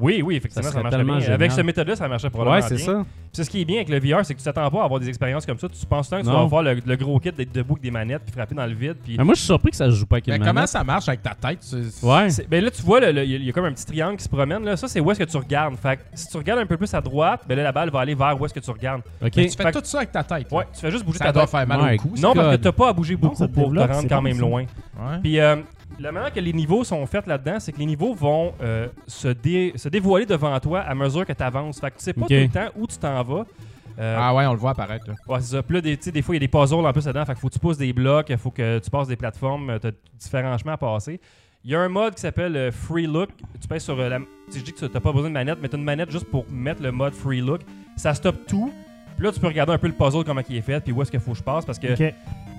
Oui, 0.00 0.22
oui, 0.24 0.36
effectivement, 0.36 0.68
Ça 0.68 0.74
ça, 0.74 0.82
marche 0.82 0.96
bien. 0.96 1.18
génial. 1.20 1.32
Avec 1.34 1.52
ce 1.52 1.60
méthode-là, 1.60 1.96
ça 1.96 2.08
marchait 2.08 2.30
probablement 2.30 2.56
Ouais, 2.56 2.62
c'est 2.68 2.76
bien. 2.76 2.84
ça. 2.84 3.02
Puis 3.04 3.30
c'est 3.32 3.44
ce 3.44 3.50
qui 3.50 3.60
est 3.60 3.64
bien 3.64 3.76
avec 3.76 3.88
le 3.88 3.98
VR, 3.98 4.24
c'est 4.24 4.34
que 4.34 4.38
tu 4.38 4.44
t'attends 4.44 4.70
pas 4.70 4.82
à 4.82 4.84
avoir 4.84 5.00
des 5.00 5.08
expériences 5.08 5.44
comme 5.46 5.58
ça. 5.58 5.68
Tu 5.68 5.86
penses 5.86 6.08
tant 6.08 6.18
que 6.18 6.22
tu 6.26 6.30
vas 6.30 6.40
avoir 6.40 6.62
le, 6.62 6.78
le 6.84 6.96
gros 6.96 7.18
kit 7.18 7.32
d'être 7.32 7.52
debout 7.52 7.72
avec 7.74 7.82
des 7.82 7.90
manettes 7.90 8.22
puis 8.24 8.32
frapper 8.32 8.54
dans 8.54 8.66
le 8.66 8.74
vide. 8.74 8.96
Puis 9.02 9.16
Mais 9.18 9.24
moi, 9.24 9.34
je 9.34 9.40
suis 9.40 9.46
surpris 9.46 9.70
que 9.70 9.76
ça 9.76 9.86
se 9.86 9.90
joue 9.96 10.06
pas 10.06 10.16
avec 10.16 10.26
Mais 10.28 10.36
une 10.36 10.42
comment 10.42 10.52
manette. 10.54 10.68
ça 10.68 10.84
marche 10.84 11.08
avec 11.08 11.22
ta 11.22 11.34
tête? 11.34 11.58
Ouais. 12.02 12.28
Ben 12.48 12.62
là, 12.64 12.70
tu 12.70 12.82
vois, 12.82 13.00
il 13.00 13.16
y, 13.16 13.18
a- 13.18 13.24
il 13.24 13.44
y 13.44 13.48
a 13.48 13.52
comme 13.52 13.64
un 13.64 13.72
petit 13.72 13.86
triangle 13.86 14.16
qui 14.16 14.24
se 14.24 14.28
promène. 14.28 14.64
Là. 14.64 14.76
Ça, 14.76 14.86
c'est 14.88 15.00
où 15.00 15.10
est-ce 15.10 15.18
que 15.18 15.24
tu 15.24 15.36
regardes. 15.36 15.74
Fait 15.76 15.96
que 15.96 16.02
si 16.14 16.28
tu 16.28 16.36
regardes 16.36 16.60
un 16.60 16.66
peu 16.66 16.76
plus 16.76 16.92
à 16.94 17.00
droite, 17.00 17.40
ben 17.48 17.56
là, 17.56 17.64
la 17.64 17.72
balle 17.72 17.90
va 17.90 18.00
aller 18.00 18.14
vers 18.14 18.40
où 18.40 18.44
est-ce 18.46 18.54
que 18.54 18.60
tu 18.60 18.70
regardes. 18.70 19.02
Ok. 19.20 19.32
Mais 19.36 19.46
tu 19.48 19.56
fais 19.56 19.62
Fait- 19.64 19.72
tout 19.72 19.80
ça 19.82 19.98
avec 19.98 20.12
ta 20.12 20.22
tête. 20.22 20.50
là. 20.50 20.58
Ouais, 20.58 20.64
tu 20.72 20.80
fais 20.80 20.90
juste 20.90 21.04
bouger 21.04 21.18
Ça 21.18 21.26
ta 21.26 21.32
doit 21.32 21.42
tête. 21.42 21.50
faire 21.50 21.66
mal 21.66 21.80
Ouais. 21.80 21.94
au 21.94 22.02
cou. 22.02 22.12
ça. 22.16 22.22
Non, 22.22 22.34
parce 22.34 22.56
que 22.56 22.62
t'as 22.62 22.72
pas 22.72 22.88
à 22.88 22.92
bouger 22.92 23.16
beaucoup 23.16 23.34
ça 23.36 23.48
pour 23.48 23.72
te 23.72 23.78
rendre 23.78 24.08
quand 24.08 24.22
même 24.22 24.34
ça. 24.36 24.40
loin. 24.40 24.62
Ouais. 24.62 25.18
Puis 25.22 25.40
euh, 25.40 25.56
la 26.00 26.12
manière 26.12 26.32
que 26.32 26.40
les 26.40 26.52
niveaux 26.52 26.84
sont 26.84 27.04
faits 27.06 27.26
là-dedans, 27.26 27.58
c'est 27.60 27.72
que 27.72 27.78
les 27.78 27.86
niveaux 27.86 28.14
vont 28.14 28.52
euh, 28.62 28.88
se, 29.06 29.28
dé- 29.28 29.72
se 29.76 29.88
dévoiler 29.88 30.26
devant 30.26 30.58
toi 30.60 30.80
à 30.80 30.94
mesure 30.94 31.24
que 31.24 31.32
tu 31.32 31.42
avances. 31.42 31.80
Fait 31.80 31.90
que 31.90 31.98
tu 31.98 32.04
sais 32.04 32.12
pas 32.12 32.22
Ok. 32.22 32.28
tout 32.28 32.34
le 32.34 32.48
temps 32.48 32.68
où 32.76 32.86
tu 32.86 32.96
t'en 32.98 33.22
vas. 33.22 33.44
Euh, 33.98 34.16
Ah 34.18 34.34
ouais, 34.34 34.44
on 34.46 34.52
le 34.52 34.58
voit 34.58 34.72
apparaître. 34.72 35.06
là. 35.08 35.14
Ouais, 35.28 35.40
c'est 35.40 35.54
ça. 35.56 35.62
Puis 35.62 35.76
là, 35.76 35.80
des, 35.80 35.96
tu 35.96 36.04
sais, 36.04 36.10
des 36.12 36.20
fois, 36.22 36.34
il 36.34 36.36
y 36.36 36.42
a 36.44 36.46
des 36.46 36.48
puzzles 36.48 36.84
en 36.84 36.92
plus 36.92 37.04
dedans. 37.04 37.24
Fait 37.24 37.32
qu'il 37.32 37.40
faut 37.40 37.48
que 37.48 37.52
tu 37.54 37.60
pousses 37.60 37.78
des 37.78 37.92
blocs, 37.92 38.26
il 38.28 38.36
faut 38.38 38.50
que 38.50 38.78
tu 38.80 38.90
passes 38.90 39.06
des 39.08 39.16
plateformes, 39.16 39.78
tu 39.80 39.86
as 39.86 39.92
différents 40.18 40.58
chemins 40.58 40.72
à 40.72 40.76
passer. 40.76 41.20
Il 41.64 41.70
y 41.70 41.74
a 41.76 41.80
un 41.80 41.88
mode 41.88 42.14
qui 42.16 42.20
s'appelle 42.20 42.56
euh, 42.56 42.70
Free 42.72 43.06
Look. 43.06 43.30
Tu 43.60 43.68
pèses 43.68 43.84
sur 43.84 43.98
euh, 43.98 44.08
la. 44.08 44.18
Je 44.52 44.60
dis 44.60 44.72
que 44.72 44.84
tu 44.84 44.92
n'as 44.92 45.00
pas 45.00 45.12
besoin 45.12 45.28
de 45.28 45.34
manette, 45.34 45.58
mais 45.62 45.68
tu 45.68 45.76
as 45.76 45.78
une 45.78 45.84
manette 45.84 46.10
juste 46.10 46.26
pour 46.26 46.44
mettre 46.50 46.82
le 46.82 46.90
mode 46.92 47.14
Free 47.14 47.40
Look. 47.40 47.60
Ça 47.96 48.12
stoppe 48.14 48.44
tout. 48.46 48.72
Puis 49.16 49.24
là, 49.24 49.30
tu 49.32 49.38
peux 49.38 49.46
regarder 49.46 49.72
un 49.72 49.78
peu 49.78 49.86
le 49.86 49.92
puzzle, 49.94 50.24
comment 50.24 50.40
il 50.50 50.56
est 50.56 50.60
fait, 50.60 50.80
puis 50.80 50.92
où 50.92 51.00
est-ce 51.00 51.10
qu'il 51.12 51.20
faut 51.20 51.30
que 51.32 51.38
je 51.38 51.42
passe. 51.44 51.64
Parce 51.64 51.78
que. 51.78 51.86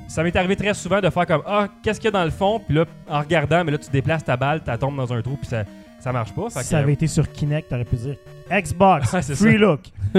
Ça 0.07 0.23
m'est 0.23 0.35
arrivé 0.35 0.55
très 0.55 0.73
souvent 0.73 1.01
de 1.01 1.09
faire 1.09 1.25
comme 1.25 1.41
Ah, 1.45 1.67
qu'est-ce 1.83 1.99
qu'il 1.99 2.05
y 2.05 2.07
a 2.09 2.11
dans 2.11 2.23
le 2.25 2.31
fond? 2.31 2.59
Puis 2.65 2.75
là, 2.75 2.85
en 3.09 3.19
regardant, 3.19 3.63
mais 3.63 3.71
là, 3.71 3.77
tu 3.77 3.89
déplaces 3.89 4.23
ta 4.23 4.37
balle, 4.37 4.61
tu 4.63 4.77
tombes 4.77 4.95
dans 4.97 5.11
un 5.13 5.21
trou, 5.21 5.35
puis 5.37 5.47
ça, 5.49 5.63
ça 5.99 6.11
marche 6.11 6.33
pas. 6.33 6.43
Fait 6.49 6.59
Si 6.59 6.59
que, 6.59 6.65
ça 6.65 6.77
avait 6.79 6.93
été 6.93 7.07
sur 7.07 7.31
Kinect, 7.31 7.69
t'aurais 7.69 7.85
pu 7.85 7.95
dire 7.95 8.15
Xbox, 8.51 9.11
Ouais, 9.13 9.21
c'est 9.21 9.35
free 9.35 9.53
ça. 9.53 9.57
look. 9.57 9.79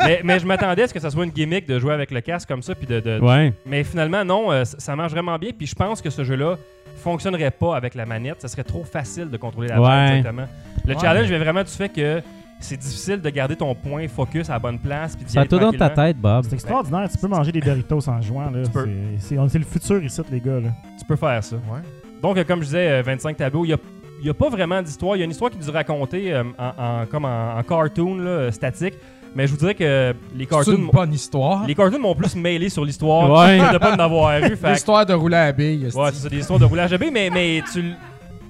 mais, 0.00 0.20
mais 0.24 0.38
je 0.38 0.46
m'attendais 0.46 0.82
à 0.82 0.88
ce 0.88 0.94
que 0.94 1.00
ça 1.00 1.10
soit 1.10 1.24
une 1.24 1.30
gimmick 1.30 1.66
de 1.66 1.78
jouer 1.78 1.94
avec 1.94 2.10
le 2.10 2.20
casque 2.20 2.48
comme 2.48 2.62
ça, 2.62 2.74
puis 2.74 2.86
de, 2.86 3.00
de, 3.00 3.18
Ouais. 3.20 3.52
Mais 3.64 3.84
finalement, 3.84 4.24
non, 4.24 4.50
euh, 4.52 4.64
ça 4.64 4.78
ça 4.78 4.96
marche 4.96 5.12
vraiment 5.12 5.38
bien. 5.38 5.50
Puis 5.56 5.66
je 5.66 5.74
pense 5.74 6.02
que 6.02 6.10
ce 6.10 6.24
jeu-là 6.24 6.56
fonctionnerait 6.96 7.50
pas 7.50 7.76
avec 7.76 7.94
la 7.94 8.04
manette. 8.06 8.40
Ça 8.40 8.48
serait 8.48 8.64
trop 8.64 8.84
facile 8.84 9.30
de 9.30 9.36
contrôler 9.36 9.68
la 9.68 9.78
balle 9.80 9.84
Ouais. 9.84 10.06
directement. 10.20 10.46
Le 10.84 10.94
Ouais. 10.94 11.00
challenge 11.00 11.26
vient 11.28 11.38
vraiment 11.38 11.62
du 11.62 11.70
fait 11.70 11.88
que 11.88 12.20
c'est 12.66 12.76
difficile 12.76 13.20
de 13.20 13.30
garder 13.30 13.56
ton 13.56 13.74
point 13.74 14.06
focus 14.08 14.48
à 14.50 14.54
la 14.54 14.58
bonne 14.58 14.78
place. 14.78 15.16
Puis 15.16 15.24
d'y 15.24 15.32
Ça 15.32 15.38
a 15.38 15.42
aller 15.42 15.48
tout 15.48 15.58
dans 15.58 15.70
ta 15.72 15.78
tranquillement. 15.88 16.04
tête, 16.08 16.16
Bob. 16.18 16.44
C'est 16.48 16.54
extraordinaire. 16.54 17.08
Tu 17.10 17.18
peux 17.18 17.28
manger 17.28 17.52
des 17.52 17.60
Doritos 17.60 18.08
en 18.08 18.20
jouant. 18.20 18.50
Là. 18.50 18.62
Tu 18.64 18.70
peux. 18.70 18.84
C'est- 19.18 19.28
C'est 19.28 19.38
on- 19.38 19.48
c'est 19.48 19.58
le 19.58 19.64
futur 19.64 20.02
ici, 20.02 20.20
les 20.30 20.40
gars. 20.40 20.60
Là. 20.60 20.70
Tu 20.98 21.04
peux 21.04 21.16
faire 21.16 21.42
ça. 21.42 21.56
Ouais. 21.56 21.80
Donc, 22.22 22.36
euh, 22.36 22.44
comme 22.44 22.60
je 22.60 22.66
disais, 22.66 22.90
euh, 22.90 23.02
25 23.02 23.36
tableaux. 23.36 23.64
Il 23.64 23.68
y 23.68 23.74
a, 23.74 23.78
il 24.20 24.26
y 24.26 24.30
a 24.30 24.34
pas 24.34 24.48
vraiment 24.48 24.80
d'histoire. 24.82 25.16
Il 25.16 25.20
y 25.20 25.22
a 25.22 25.24
une 25.24 25.30
histoire 25.30 25.50
qui 25.50 25.58
nous 25.58 25.68
est 25.68 25.72
racontée 25.72 26.32
euh, 26.32 26.42
en, 26.58 27.02
en- 27.02 27.06
comme 27.06 27.24
en, 27.24 27.56
en 27.58 27.62
cartoon 27.62 28.16
là, 28.16 28.28
euh, 28.30 28.50
statique. 28.50 28.94
Mais 29.34 29.46
je 29.46 29.52
vous 29.52 29.58
dirais 29.58 29.74
que 29.74 30.14
les 30.34 30.44
C'est 30.44 30.46
cartoons, 30.50 30.76
une 30.76 30.88
bonne 30.90 31.12
histoire. 31.12 31.66
les 31.66 31.74
cartoons 31.74 31.98
m'ont 31.98 32.14
plus 32.14 32.34
mêlé 32.36 32.70
sur 32.70 32.86
l'histoire 32.86 33.30
Ouais. 33.30 33.58
que 33.58 33.72
de 33.74 33.78
pas 33.78 33.94
en 33.94 33.98
avoir. 33.98 34.32
Fait 34.40 34.56
que- 34.56 34.66
L'histoire 34.68 35.04
de 35.04 35.12
rouler 35.12 35.36
à 35.36 35.44
la 35.46 35.52
bille. 35.52 35.88
Ouais, 35.94 36.08
c'est 36.12 36.22
ça, 36.22 36.28
des 36.30 36.38
histoires 36.38 36.58
de 36.58 36.64
roulage 36.64 36.92
à 36.94 36.96
bille, 36.98 37.10
mais, 37.12 37.28
mais 37.28 37.62
tu. 37.70 37.80
l- 37.80 37.96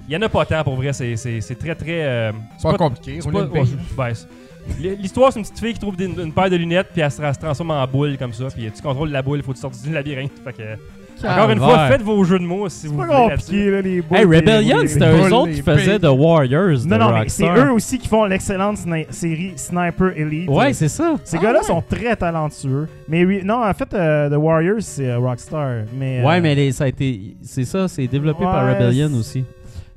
Il 0.08 0.14
y 0.14 0.16
en 0.16 0.22
a 0.22 0.28
pas 0.28 0.44
tant 0.44 0.62
pour 0.64 0.76
vrai, 0.76 0.92
c'est 0.92 1.16
c'est- 1.16 1.40
c'est 1.40 1.54
très 1.56 1.74
très. 1.74 2.02
euh, 2.04 2.32
C'est 2.58 2.70
pas 2.70 2.76
compliqué. 2.78 3.18
c'est 3.20 3.28
rouler 3.28 3.46
pas- 3.48 3.58
une 3.58 3.64
bille. 3.64 3.74
ouais, 3.74 3.78
ben, 3.96 4.14
c'est- 4.14 4.26
L'histoire, 5.00 5.32
c'est 5.32 5.38
une 5.38 5.44
petite 5.44 5.60
fille 5.60 5.74
qui 5.74 5.78
trouve 5.78 5.94
des- 5.96 6.06
une, 6.06 6.32
paire 6.32 6.50
de 6.50 6.56
lunettes, 6.56 6.88
puis 6.92 7.00
elle 7.00 7.08
se, 7.12 7.22
elle 7.22 7.32
se 7.32 7.38
transforme 7.38 7.70
en 7.70 7.86
boule 7.86 8.18
comme 8.18 8.32
ça, 8.32 8.46
puis 8.52 8.68
tu 8.74 8.82
contrôles 8.82 9.10
la 9.10 9.22
boule, 9.22 9.38
il 9.38 9.44
faut 9.44 9.52
que 9.52 9.56
tu 9.56 9.60
sortes 9.62 9.80
du 9.80 9.92
labyrinthe. 9.92 10.32
Fait 10.44 10.52
que, 10.52 11.24
encore 11.28 11.50
une 11.50 11.58
fois, 11.60 11.86
faites 11.86 12.02
vos 12.02 12.24
jeux 12.24 12.40
de 12.40 12.44
mots 12.44 12.68
si 12.68 12.88
vous 12.88 12.94
C'est 12.94 12.96
voulez. 12.96 13.08
pas 13.08 13.28
là-dessus. 13.28 13.46
compliqué, 13.46 13.70
là, 13.70 13.80
les 13.80 14.02
boules. 14.02 14.18
Hey, 14.18 14.26
les- 14.28 14.36
Rebellion, 14.38 14.78
les- 14.80 14.88
c'était 14.88 15.06
les 15.12 15.18
eux 15.18 15.22
boules, 15.22 15.32
autres 15.34 15.46
les 15.46 15.54
qui 15.54 15.62
faisaient. 15.62 15.98
The 16.00 16.04
Warriors 16.06 16.78
de 16.80 16.88
Non, 16.88 16.98
non, 16.98 17.12
mais 17.12 17.28
c'est 17.28 17.44
Rockstar. 17.46 17.66
eux 17.68 17.70
aussi 17.70 17.98
qui 18.00 18.08
font 18.08 18.24
l'excellente 18.24 18.78
sni- 18.78 19.06
série 19.10 19.52
Sniper 19.54 20.12
Elite. 20.16 20.48
Ouais, 20.50 20.72
c'est 20.72 20.88
ça. 20.88 21.14
Ces 21.22 21.36
Ah 21.36 21.42
gars-là 21.42 21.58
ouais. 21.60 21.64
sont 21.64 21.82
très 21.88 22.16
talentueux. 22.16 22.88
Mais 23.08 23.24
oui, 23.24 23.42
non, 23.44 23.64
en 23.64 23.72
fait, 23.72 23.94
euh, 23.94 24.28
The 24.28 24.36
Warriors, 24.36 24.80
c'est 24.82 25.10
euh, 25.10 25.18
Rockstar. 25.18 25.84
Mais, 25.96 26.24
Ouais, 26.24 26.38
euh, 26.38 26.40
mais 26.42 26.54
les- 26.56 26.72
ça 26.72 26.84
a 26.84 26.88
été. 26.88 27.36
C'est 27.42 27.64
ça, 27.64 27.86
c'est 27.86 28.08
développé 28.08 28.42
par 28.42 28.64
Ouais, 28.64 28.72
Rebellion 28.74 29.10
c'est- 29.12 29.16
aussi. 29.18 29.44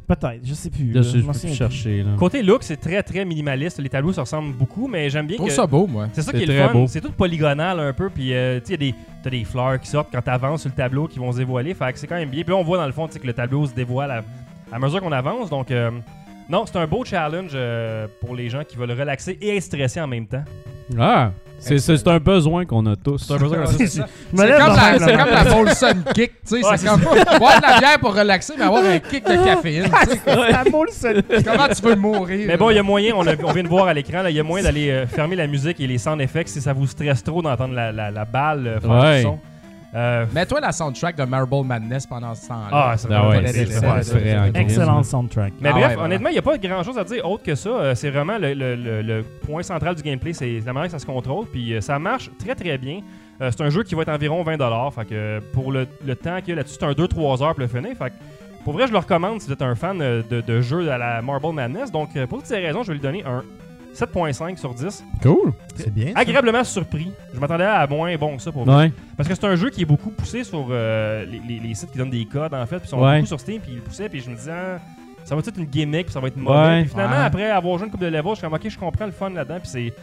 Peut-être, 0.09 0.39
je 0.43 0.53
sais 0.55 0.69
plus. 0.71 0.91
Là, 0.91 1.01
là, 1.01 1.07
je 1.07 1.19
plus 1.19 1.39
plus. 1.39 1.53
chercher. 1.53 2.01
Là. 2.03 2.09
Côté 2.17 2.41
look, 2.41 2.63
c'est 2.63 2.77
très 2.77 3.01
très 3.03 3.23
minimaliste. 3.23 3.79
Les 3.79 3.89
tableaux 3.89 4.11
se 4.11 4.19
ressemblent 4.19 4.53
beaucoup, 4.57 4.87
mais 4.87 5.07
j'aime 5.09 5.27
bien 5.27 5.35
Je 5.35 5.37
trouve 5.37 5.49
que. 5.49 5.53
ça 5.55 5.67
beau, 5.67 5.85
moi. 5.85 6.07
C'est 6.13 6.23
ça 6.23 6.31
qui 6.31 6.43
est 6.43 6.45
le 6.47 6.53
très 6.55 6.67
fun. 6.67 6.73
beau. 6.73 6.87
C'est 6.87 6.99
tout 6.99 7.11
polygonal 7.11 7.79
un 7.79 7.93
peu. 7.93 8.09
Puis, 8.09 8.33
euh, 8.33 8.59
tu 8.59 8.65
sais, 8.65 8.73
il 8.73 8.83
y 8.83 8.89
a 8.89 8.91
des- 8.91 8.97
t'as 9.23 9.29
des 9.29 9.43
fleurs 9.43 9.79
qui 9.79 9.87
sortent 9.87 10.09
quand 10.11 10.21
tu 10.21 10.29
avances 10.31 10.61
sur 10.61 10.69
le 10.71 10.75
tableau 10.75 11.07
qui 11.07 11.19
vont 11.19 11.31
se 11.31 11.37
dévoiler. 11.37 11.73
Fait 11.75 11.93
que 11.93 11.99
c'est 11.99 12.07
quand 12.07 12.15
même 12.15 12.29
bien. 12.29 12.41
Puis 12.43 12.51
là, 12.51 12.57
on 12.57 12.63
voit 12.63 12.77
dans 12.79 12.87
le 12.87 12.91
fond 12.91 13.07
que 13.07 13.25
le 13.25 13.33
tableau 13.33 13.67
se 13.67 13.73
dévoile 13.75 14.09
à, 14.11 14.23
à 14.71 14.79
mesure 14.79 14.99
qu'on 14.99 15.11
avance. 15.11 15.49
Donc, 15.51 15.69
euh, 15.69 15.91
non, 16.49 16.65
c'est 16.65 16.77
un 16.79 16.87
beau 16.87 17.05
challenge 17.05 17.51
euh, 17.53 18.07
pour 18.19 18.35
les 18.35 18.49
gens 18.49 18.63
qui 18.67 18.77
veulent 18.77 18.91
relaxer 18.91 19.37
et 19.39 19.55
être 19.57 19.63
stressés 19.63 20.01
en 20.01 20.07
même 20.07 20.25
temps. 20.25 20.43
Ah, 20.97 21.31
c'est 21.59 21.77
c'est- 21.79 21.97
c'est 21.97 22.07
un 22.07 22.19
besoin 22.19 22.63
qu'on 22.65 22.85
a 22.85 22.95
tous. 22.95 23.17
C'est 23.27 23.33
un 23.33 23.37
besoin 23.37 23.65
Je 23.77 23.83
me 23.83 23.87
C'est 23.87 24.47
lève 24.47 24.57
comme, 24.59 24.75
la, 24.75 24.99
c'est 24.99 25.17
comme 25.17 25.29
la 25.29 25.43
Molson 25.43 25.97
Kick, 26.15 26.31
tu 26.47 26.61
sais. 26.61 26.65
Ouais, 26.65 26.77
c'est 26.77 26.87
comme 26.87 27.01
boire 27.39 27.57
de 27.57 27.61
la 27.67 27.79
bière 27.79 27.99
pour 27.99 28.15
relaxer, 28.15 28.53
mais 28.57 28.63
avoir 28.63 28.83
un 28.85 28.99
kick 28.99 29.25
de 29.25 29.43
caféine. 29.43 29.83
sais. 29.85 30.19
La 30.51 30.63
c'est- 30.89 31.43
Comment 31.45 31.67
tu 31.67 31.81
veux 31.81 31.95
mourir? 31.95 32.45
Mais 32.47 32.55
bon, 32.57 32.69
il 32.69 32.75
y 32.77 32.79
a 32.79 32.83
moyen, 32.83 33.13
on, 33.15 33.27
a- 33.27 33.35
on 33.43 33.51
vient 33.51 33.63
de 33.63 33.67
voir 33.67 33.87
à 33.87 33.93
l'écran, 33.93 34.21
là, 34.21 34.29
il 34.29 34.37
y 34.37 34.39
a 34.39 34.43
moyen 34.43 34.63
d'aller 34.63 34.89
euh, 34.89 35.05
fermer 35.05 35.35
la 35.35 35.47
musique 35.47 35.79
et 35.81 35.87
les 35.87 35.97
sound 35.97 36.21
effects 36.21 36.47
si 36.47 36.61
ça 36.61 36.71
vous 36.73 36.87
stresse 36.87 37.23
trop 37.23 37.41
d'entendre 37.41 37.73
la, 37.73 37.91
la- 37.91 38.09
la 38.11 38.25
balle 38.25 38.65
euh, 38.67 38.79
faire 38.79 38.89
Ouais. 38.91 39.17
du 39.17 39.23
son. 39.23 39.39
Euh, 39.95 40.25
Mets-toi 40.33 40.59
la 40.59 40.71
soundtrack 40.71 41.15
de 41.15 41.23
Marble 41.23 41.65
Madness 41.65 42.05
pendant 42.05 42.35
ce 42.35 42.47
temps-là. 42.47 42.69
ah, 42.91 42.97
ça 42.97 43.07
Ah 43.11 43.27
ouais, 43.29 43.47
c'est. 43.47 43.65
Excellent 44.55 45.01
soundtrack. 45.03 45.53
Mais 45.59 45.69
Ah 45.69 45.73
bref, 45.73 45.97
ouais, 45.97 46.03
honnêtement, 46.03 46.29
il 46.29 46.33
n'y 46.33 46.37
a 46.39 46.43
pas 46.43 46.57
grand 46.59 46.83
chose 46.83 46.97
à 46.97 47.03
dire 47.03 47.27
autre 47.29 47.43
que 47.43 47.55
ça. 47.55 47.69
Euh, 47.69 47.95
c'est 47.95 48.11
vraiment 48.11 48.37
le, 48.37 48.53
le- 48.53 48.75
le- 48.75 49.01
le 49.01 49.23
point 49.45 49.63
central 49.63 49.95
du 49.95 50.03
gameplay, 50.03 50.33
c'est 50.33 50.59
la 50.65 50.73
manière 50.73 50.87
que 50.87 50.91
ça 50.91 50.99
se 50.99 51.05
contrôle. 51.07 51.45
Puis 51.47 51.73
euh, 51.73 51.81
ça 51.81 51.97
marche 51.97 52.29
très 52.37 52.53
très 52.55 52.77
bien. 52.77 52.99
Euh, 53.41 53.49
c'est 53.51 53.63
un 53.63 53.69
jeu 53.69 53.83
qui 53.83 53.95
va 53.95 54.03
être 54.03 54.09
environ 54.09 54.43
20$. 54.43 54.91
Fait 54.93 55.05
que 55.05 55.39
pour 55.53 55.71
le, 55.71 55.87
le 56.05 56.15
temps 56.15 56.37
qu'il 56.39 56.49
y 56.49 56.51
a 56.51 56.55
là-dessus, 56.57 56.77
c'est 56.79 56.85
un 56.85 56.91
2-3 56.91 57.41
heures 57.43 57.51
pour 57.55 57.59
le 57.61 57.67
finir. 57.67 57.95
Fait 57.97 58.09
que 58.11 58.15
pour 58.63 58.73
vrai, 58.73 58.85
je 58.85 58.91
le 58.91 58.97
recommande 58.99 59.39
si 59.41 59.47
vous 59.47 59.53
êtes 59.53 59.61
un 59.61 59.73
fan 59.73 59.97
de, 59.97 60.41
de 60.41 60.61
jeux 60.61 60.91
à 60.91 60.97
la 60.99 61.21
Marble 61.23 61.53
Madness. 61.53 61.91
Donc 61.91 62.09
pour 62.27 62.39
toutes 62.39 62.45
ces 62.47 62.59
raisons, 62.59 62.83
je 62.83 62.89
vais 62.89 62.93
lui 62.95 63.01
donner 63.01 63.23
un 63.25 63.41
7.5 63.93 64.57
sur 64.57 64.73
10. 64.73 65.03
Cool. 65.21 65.53
C'est 65.75 65.93
bien. 65.93 66.13
ça. 66.13 66.19
Agréablement 66.19 66.63
surpris. 66.63 67.11
Je 67.33 67.39
m'attendais 67.39 67.63
à 67.65 67.85
moins 67.87 68.15
bon 68.17 68.37
que 68.37 68.41
ça 68.41 68.51
pour 68.51 68.65
vrai. 68.65 68.85
Ouais. 68.85 68.91
Parce 69.17 69.27
que 69.27 69.35
c'est 69.35 69.45
un 69.45 69.55
jeu 69.55 69.69
qui 69.69 69.81
est 69.81 69.85
beaucoup 69.85 70.11
poussé 70.11 70.43
sur 70.43 70.67
euh, 70.69 71.25
les, 71.25 71.39
les- 71.47 71.59
les 71.59 71.73
sites 71.73 71.91
qui 71.91 71.97
donnent 71.97 72.09
des 72.09 72.25
codes 72.25 72.53
en 72.53 72.65
fait, 72.65 72.77
puis 72.77 72.85
ils 72.87 72.89
sont 72.89 73.01
Ouais. 73.03 73.15
beaucoup 73.17 73.27
sur 73.27 73.39
Steam, 73.39 73.59
puis 73.61 73.71
ils 73.73 73.77
le 73.77 73.81
poussaient, 73.81 74.07
puis 74.09 74.21
je 74.21 74.29
me 74.29 74.35
disais 74.35 74.51
ah, 74.53 74.77
ça 75.25 75.35
va 75.35 75.39
être 75.45 75.57
une 75.57 75.65
gimmick, 75.65 76.05
puis 76.05 76.13
ça 76.13 76.19
va 76.19 76.27
être 76.27 76.37
mauvais. 76.37 76.57
Ouais. 76.57 76.81
Puis 76.81 76.89
finalement 76.91 77.15
Ouais. 77.17 77.23
après 77.23 77.49
avoir 77.49 77.77
joué 77.77 77.85
une 77.87 77.91
couple 77.91 78.05
de 78.05 78.09
levels, 78.09 78.29
je 78.31 78.35
suis 78.35 78.43
comme 78.43 78.53
ok, 78.53 78.69
je 78.69 78.77
comprends 78.79 79.05
le 79.05 79.11
fun 79.11 79.29
là-dedans, 79.31 79.59
puis 79.59 79.69
c'est 79.69 79.93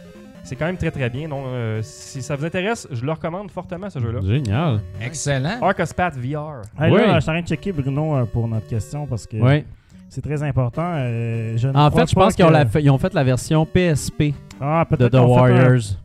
c'est 0.43 0.55
quand 0.55 0.65
même 0.65 0.77
très 0.77 0.91
très 0.91 1.09
bien. 1.09 1.27
Donc 1.27 1.45
euh, 1.47 1.81
si 1.83 2.21
ça 2.21 2.35
vous 2.37 2.45
intéresse, 2.45 2.87
je 2.91 3.03
le 3.05 3.11
recommande 3.11 3.51
fortement 3.51 3.89
ce 3.89 3.99
jeu-là. 3.99 4.19
Génial. 4.23 4.79
Excellent. 5.01 5.57
Arcospat 5.61 6.11
VR. 6.11 6.61
Hey, 6.79 6.91
là, 6.93 7.15
je 7.15 7.19
suis 7.19 7.29
en 7.29 7.33
train 7.33 7.41
de 7.41 7.47
checker 7.47 7.71
Bruno 7.73 8.15
euh, 8.15 8.25
pour 8.25 8.47
notre 8.47 8.67
question 8.67 9.05
parce 9.07 9.27
que 9.27 9.37
Ouais. 9.37 9.65
C'est 10.09 10.21
très 10.21 10.41
important. 10.43 10.93
Euh, 10.95 11.57
je 11.57 11.67
En 11.67 11.91
fait, 11.91 12.09
je 12.09 12.15
pense 12.15 12.35
qu'ils 12.35 12.91
ont, 12.91 12.97
fait 12.97 13.13
la 13.13 13.23
version 13.23 13.65
PSP 13.65 14.33
Ah, 14.59 14.85
de 14.97 15.07
The 15.07 15.15
Warriors. 15.15 15.97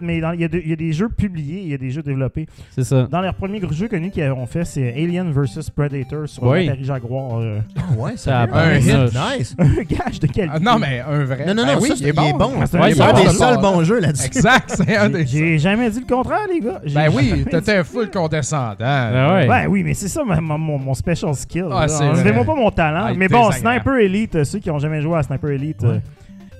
Mais 0.00 0.20
dans- 0.20 0.32
il 0.32 0.40
y, 0.40 0.44
a 0.44 0.48
de- 0.48 0.58
il 0.62 0.68
y 0.70 0.72
a 0.72 0.76
des 0.76 0.92
jeux 0.92 1.08
publiés, 1.08 1.60
il 1.62 1.68
y 1.68 1.74
a 1.74 1.78
des 1.78 1.90
jeux 1.90 2.02
développés. 2.02 2.46
C'est 2.70 2.84
ça. 2.84 3.06
Dans 3.10 3.20
leurs 3.20 3.34
premiers 3.34 3.60
gros 3.60 3.72
jeux 3.72 3.88
connus 3.88 4.10
qu'ils 4.10 4.30
ont 4.30 4.46
fait, 4.46 4.64
c'est 4.64 4.92
Alien 4.92 5.30
vs 5.32 5.70
Predator 5.74 6.28
sur 6.28 6.42
Oui. 6.44 6.68
Atari 6.68 6.84
Jaguar. 6.84 7.38
euh, 7.40 7.58
Ouais, 7.98 8.12
Ça 8.16 8.40
a 8.40 8.58
un 8.66 8.76
hit. 8.78 8.86
Nice. 9.38 9.54
un 9.58 9.64
gage 9.82 10.20
de 10.20 10.26
qualité. 10.26 10.50
Ah, 10.54 10.58
non, 10.60 10.78
mais 10.78 11.00
un 11.00 11.24
vrai. 11.24 11.44
Non, 11.46 11.54
non, 11.54 11.66
Ben 11.66 11.74
non, 11.74 11.80
oui, 11.82 11.88
ça, 11.88 11.94
il 11.94 11.98
c'est- 11.98 12.08
est 12.08 12.12
bon. 12.12 12.52
Ah, 12.60 12.66
c'est 12.66 12.76
Ouais, 12.78 12.84
un 12.84 12.88
il 12.88 12.94
C'est 12.94 13.00
est 13.00 13.04
un 13.04 13.12
bon, 13.12 13.18
des 13.20 13.26
ça. 13.26 13.32
seuls 13.32 13.60
bons 13.60 13.84
jeux 13.84 14.00
là-dessus. 14.00 14.26
Exact, 14.26 14.70
c'est 14.74 14.96
un 14.96 15.08
des. 15.10 15.26
J'ai 15.26 15.58
jamais 15.58 15.90
dit 15.90 16.00
le 16.00 16.06
contraire, 16.14 16.46
les 16.52 16.60
gars. 16.60 16.80
J'ai 16.84 16.94
Ben 16.94 17.10
oui, 17.14 17.28
jamais 17.30 17.44
t'étais 17.44 17.84
full 17.84 18.10
condescendant. 18.10 18.76
Ah 18.80 19.34
ouais. 19.34 19.46
Ben 19.46 19.66
oui, 19.68 19.82
mais 19.84 19.94
c'est 19.94 20.08
ça 20.08 20.24
ma- 20.24 20.40
ma- 20.40 20.56
mon, 20.58 20.78
mon 20.78 20.94
special 20.94 21.34
skill. 21.34 21.66
Ah, 21.70 21.82
là. 21.82 21.88
c'est 21.88 22.04
Enlevez-moi 22.04 22.44
vrai. 22.44 22.54
pas 22.54 22.60
mon 22.60 22.70
talent. 22.70 23.04
Ah, 23.08 23.12
mais 23.16 23.28
bon. 23.28 23.50
Sniper 23.50 23.96
Elite, 23.96 24.36
euh, 24.36 24.44
ceux 24.44 24.58
qui 24.58 24.70
ont 24.70 24.78
jamais 24.78 25.00
joué 25.02 25.18
à 25.18 25.22
Sniper 25.22 25.50
Elite, 25.50 25.84
euh. 25.84 25.98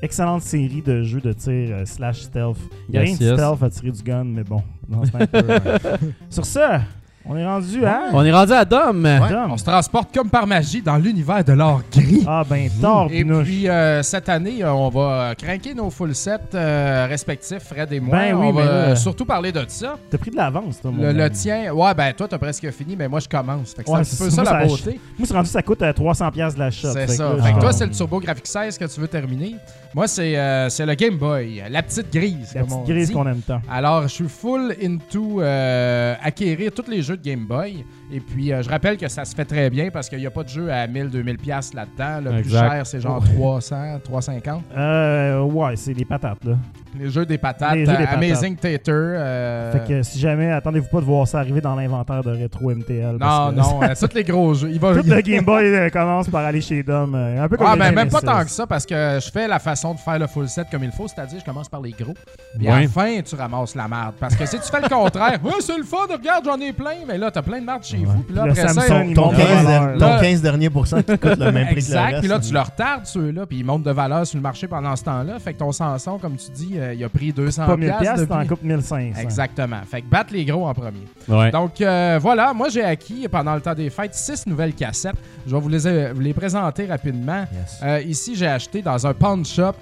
Excellente 0.03 0.43
série 0.43 0.83
de 0.83 1.03
jeux 1.03 1.21
de 1.21 1.33
tir 1.33 1.53
euh, 1.73 1.85
slash 1.85 2.21
stealth. 2.23 2.57
Il 2.89 2.95
y 2.95 2.99
a 2.99 3.03
Yes, 3.05 3.19
rien 3.19 3.19
de 3.19 3.25
yes. 3.33 3.41
stealth 3.41 3.63
à 3.63 3.71
tirer 3.71 3.91
du 3.93 4.03
gun, 4.03 4.25
mais 4.25 4.45
bon, 4.45 4.63
dans 4.89 5.05
Sniper. 5.05 5.45
euh. 5.49 5.97
Sur 6.31 6.45
ça, 6.45 6.83
on 7.27 7.37
est 7.37 7.45
rendu 7.47 7.85
à... 7.85 8.01
On 8.13 8.25
est 8.25 8.33
rendu 8.33 8.53
à 8.53 8.65
Dom. 8.65 9.03
Dom. 9.03 9.51
On 9.53 9.57
se 9.57 9.65
transporte 9.65 10.13
comme 10.15 10.31
par 10.31 10.47
magie 10.47 10.81
dans 10.83 10.97
l'univers 10.97 11.45
de 11.45 11.53
l'or 11.53 11.83
gris. 11.93 12.25
Ah 12.27 12.43
ben, 12.49 12.69
tort, 12.81 13.09
Et 13.13 13.19
Pinouche. 13.19 13.45
puis 13.45 13.69
euh, 13.69 14.03
cette 14.03 14.29
année, 14.29 14.65
euh, 14.65 14.73
on 14.73 14.89
va 14.89 15.35
craquer 15.37 15.75
nos 15.75 15.91
full 15.91 16.15
sets 16.15 16.39
euh, 16.55 17.07
respectifs, 17.09 17.63
Fred 17.63 17.93
et 17.93 18.01
moi. 18.01 18.17
Ben 18.17 18.35
oui, 18.35 18.47
on 18.49 18.53
va 18.53 18.65
là- 18.65 18.71
euh, 18.71 18.97
surtout 18.97 19.25
parler 19.27 19.53
de 19.53 19.63
ça. 19.69 19.97
T'as 20.11 20.19
pris 20.19 20.31
de 20.31 20.37
l'avance, 20.37 20.81
toi, 20.81 20.91
mon 20.91 21.03
Le, 21.03 21.13
le 21.13 21.31
tien, 21.31 21.73
ouais, 21.73 21.95
ben 21.95 22.13
toi, 22.15 22.27
t'as 22.27 22.39
presque 22.39 22.71
fini, 22.71 22.97
mais 22.97 23.07
moi, 23.07 23.21
je 23.21 23.29
commence. 23.29 23.75
Fait 23.75 23.85
que 23.85 23.91
Ouais, 23.91 24.03
c'est 24.03 24.15
un 24.15 24.17
petit 24.17 24.25
peu 24.25 24.31
ça, 24.31 24.43
la 24.55 24.61
ça- 24.63 24.67
beauté. 24.67 25.01
Moi, 25.19 25.27
c'est 25.29 25.35
rendu, 25.35 25.49
ça 25.51 25.63
coûte 25.63 25.83
euh, 25.83 25.93
300$ 25.93 26.31
piastres 26.33 26.59
de 26.59 26.65
la 26.65 26.71
shot. 26.71 26.89
C'est 26.93 27.07
ça. 27.09 27.35
là, 27.37 27.43
Fait 27.43 27.53
que 27.53 27.61
toi, 27.61 27.73
c'est 27.73 27.85
le 27.87 27.93
Turbo 27.93 28.19
Graphics 28.21 28.47
16 28.47 28.79
que 28.79 28.85
tu 28.87 29.01
veux 29.01 29.09
terminer. 29.09 29.57
Moi, 29.95 30.07
c'est 30.09 30.37
euh, 30.39 30.69
c'est 30.69 30.87
le 30.87 30.95
Game 30.95 31.17
Boy, 31.19 31.63
la 31.69 31.83
petite 31.83 32.13
grise. 32.13 32.53
la 32.55 32.61
comme 32.63 32.73
on 32.73 32.79
petite 32.83 32.95
grise 32.95 33.11
qu'on 33.11 33.27
aime 33.27 33.41
tant. 33.47 33.61
Alors, 33.71 34.03
je 34.03 34.09
suis 34.15 34.29
full 34.29 34.75
into 34.83 35.41
euh, 35.43 36.15
acquérir 36.23 36.71
tous 36.73 36.89
les 36.89 37.03
jeux 37.03 37.10
de 37.17 37.23
Game 37.23 37.47
Boy. 37.47 37.85
Et 38.13 38.21
puis, 38.21 38.53
euh, 38.53 38.63
je 38.63 38.69
rappelle 38.69 38.97
que 38.97 39.09
ça 39.09 39.25
se 39.25 39.35
fait 39.35 39.45
très 39.45 39.71
bien 39.71 39.91
parce 39.91 40.09
qu'il 40.09 40.19
n'y 40.19 40.27
a 40.27 40.31
pas 40.31 40.43
de 40.43 40.49
jeu 40.49 40.71
à 40.71 40.87
1000, 40.87 41.09
2000 41.11 41.37
pièces 41.39 41.75
là-dedans. 41.75 42.31
Le 42.31 42.43
plus 42.43 42.51
cher, 42.51 42.87
c'est 42.87 43.01
genre 43.01 43.23
300, 43.23 44.01
350. 44.03 44.65
Euh, 44.77 45.43
ouais, 45.43 45.77
c'est 45.77 45.95
des 45.95 46.05
patates, 46.05 46.45
là. 46.45 46.57
Les 46.99 47.09
jeux 47.11 47.25
des 47.25 47.39
patates, 47.39 47.75
Les 47.75 47.87
jeux 47.87 47.93
des 47.93 48.03
euh, 48.03 48.07
patates. 48.07 48.15
Amazing 48.17 48.57
Theater. 48.57 48.95
euh, 48.95 49.73
Fait 49.73 49.89
que 49.89 50.03
si 50.03 50.19
jamais, 50.19 50.51
attendez-vous 50.51 50.89
pas 50.89 51.01
de 51.01 51.05
voir 51.05 51.27
ça 51.29 51.39
arriver 51.39 51.61
dans 51.61 51.75
l'inventaire 51.77 52.23
de 52.25 52.31
Retro 52.43 52.71
MTL. 52.75 53.13
Non, 53.13 53.19
parce 53.19 53.51
que- 53.55 53.57
non, 53.61 53.83
euh, 53.83 53.95
tous 54.01 54.15
les 54.15 54.25
gros 54.25 54.55
jeux. 54.55 54.71
Il 54.71 54.81
va, 54.81 54.95
Tout 55.01 55.03
le 55.07 55.21
Game 55.23 55.45
Boy 55.45 55.65
euh, 55.67 55.89
commence 55.91 56.29
par 56.29 56.45
aller 56.45 56.61
chez 56.61 56.83
Dom. 56.83 57.15
un 57.15 57.49
peu 57.49 57.57
comme 57.57 57.67
Ah, 57.71 57.77
ben, 57.77 57.95
même 57.95 58.09
pas 58.09 58.21
tant 58.21 58.43
que 58.45 58.51
ça 58.51 58.67
parce 58.67 58.85
que 58.85 59.19
je 59.23 59.31
fais 59.31 59.47
la 59.47 59.59
façon 59.61 59.95
de 59.95 60.01
faire 60.01 60.19
le 60.19 60.27
full 60.27 60.49
set 60.49 60.67
comme 60.71 60.83
il 60.85 60.91
faut, 60.91 61.07
c'est-à-dire 61.07 61.39
je 61.41 61.45
commence 61.45 61.69
par 61.69 61.81
les 61.81 61.93
gros. 61.93 62.15
Puis 62.59 62.69
à 62.69 62.75
Ouais. 62.75 62.83
la 62.83 62.89
fin, 62.89 63.21
tu 63.23 63.35
ramasses 63.37 63.75
la 63.77 63.87
merde. 63.87 64.15
Parce 64.19 64.35
que 64.35 64.45
si 64.47 64.57
tu 64.59 64.67
fais 64.71 64.81
le 64.81 64.89
contraire, 64.89 65.39
ouais, 65.45 65.53
c'est 65.61 65.77
le 65.79 65.85
fun, 65.85 65.99
regarde, 66.11 66.45
j'en 66.45 66.59
ai 66.61 66.73
plein, 66.73 66.97
mais 67.07 67.19
là, 67.19 67.31
t'as 67.31 67.43
plein 67.43 67.61
de 67.61 67.67
merde 67.67 67.85
chez 67.85 67.99
vous. 67.99 68.23
Puis 68.23 68.35
là, 68.35 68.47
Le 68.47 68.51
après 68.51 68.69
ça, 68.69 68.81
Samsung, 68.81 69.15
Ton 69.15 69.27
monte 69.27 69.35
de 69.37 69.43
15, 69.43 69.65
valeur. 69.65 69.93
ton 69.99 70.07
Là- 70.07 70.19
15 70.21 70.43
derniers 70.43 70.71
pourcents 70.71 71.03
qui 71.03 71.19
coûte 71.19 71.39
le 71.39 71.53
même 71.53 71.67
prix 71.67 71.67
que 71.67 71.71
le 71.75 71.77
Exact, 71.79 72.05
reste. 72.07 72.19
puis 72.21 72.29
là, 72.29 72.39
tu 72.41 72.53
le 72.53 72.61
retardes 72.61 73.07
ceux-là, 73.07 73.47
puis 73.47 73.59
ils 73.59 73.65
montent 73.65 73.85
de 73.85 73.93
valeur 73.93 74.27
sur 74.27 74.37
le 74.39 74.43
marché 74.43 74.67
pendant 74.67 74.97
ce 74.97 75.05
temps-là. 75.05 75.39
Fait 75.39 75.53
que 75.55 75.59
ton 75.59 75.71
Samsung, 75.73 76.19
comme 76.21 76.37
tu 76.37 76.51
dis, 76.51 76.79
euh, 76.81 76.95
il 76.95 77.05
a 77.05 77.09
pris 77.09 77.33
200 77.33 77.67
Pas 77.67 77.77
1000 77.77 77.87
piastres 77.87 78.03
piastres, 78.03 78.21
depuis. 78.21 78.33
t'en 78.35 78.47
coupes 78.47 78.63
1500. 78.63 79.21
Exactement. 79.21 79.81
Fait 79.89 80.01
que 80.03 80.07
battre 80.07 80.33
les 80.33 80.45
gros 80.45 80.67
en 80.67 80.75
premier. 80.75 81.05
Ouais. 81.29 81.51
Donc 81.51 81.81
euh, 81.81 82.19
voilà, 82.21 82.53
moi 82.53 82.69
j'ai 82.69 82.83
acquis 82.83 83.29
pendant 83.29 83.55
le 83.55 83.61
temps 83.61 83.75
des 83.75 83.91
fêtes 83.91 84.15
six 84.15 84.47
nouvelles 84.47 84.75
cassettes. 84.75 85.17
Je 85.47 85.55
vais 85.55 85.61
vous 85.61 85.69
les, 85.69 85.87
euh, 85.87 86.13
vous 86.15 86.21
les 86.21 86.35
présenter 86.35 86.87
rapidement. 86.87 87.45
Yes. 87.53 87.81
Euh, 87.83 88.01
ici, 88.03 88.35
j'ai 88.35 88.47
acheté 88.47 88.83
dans 88.83 89.07
un 89.07 89.15
pawn 89.15 89.45
shop 89.45 89.75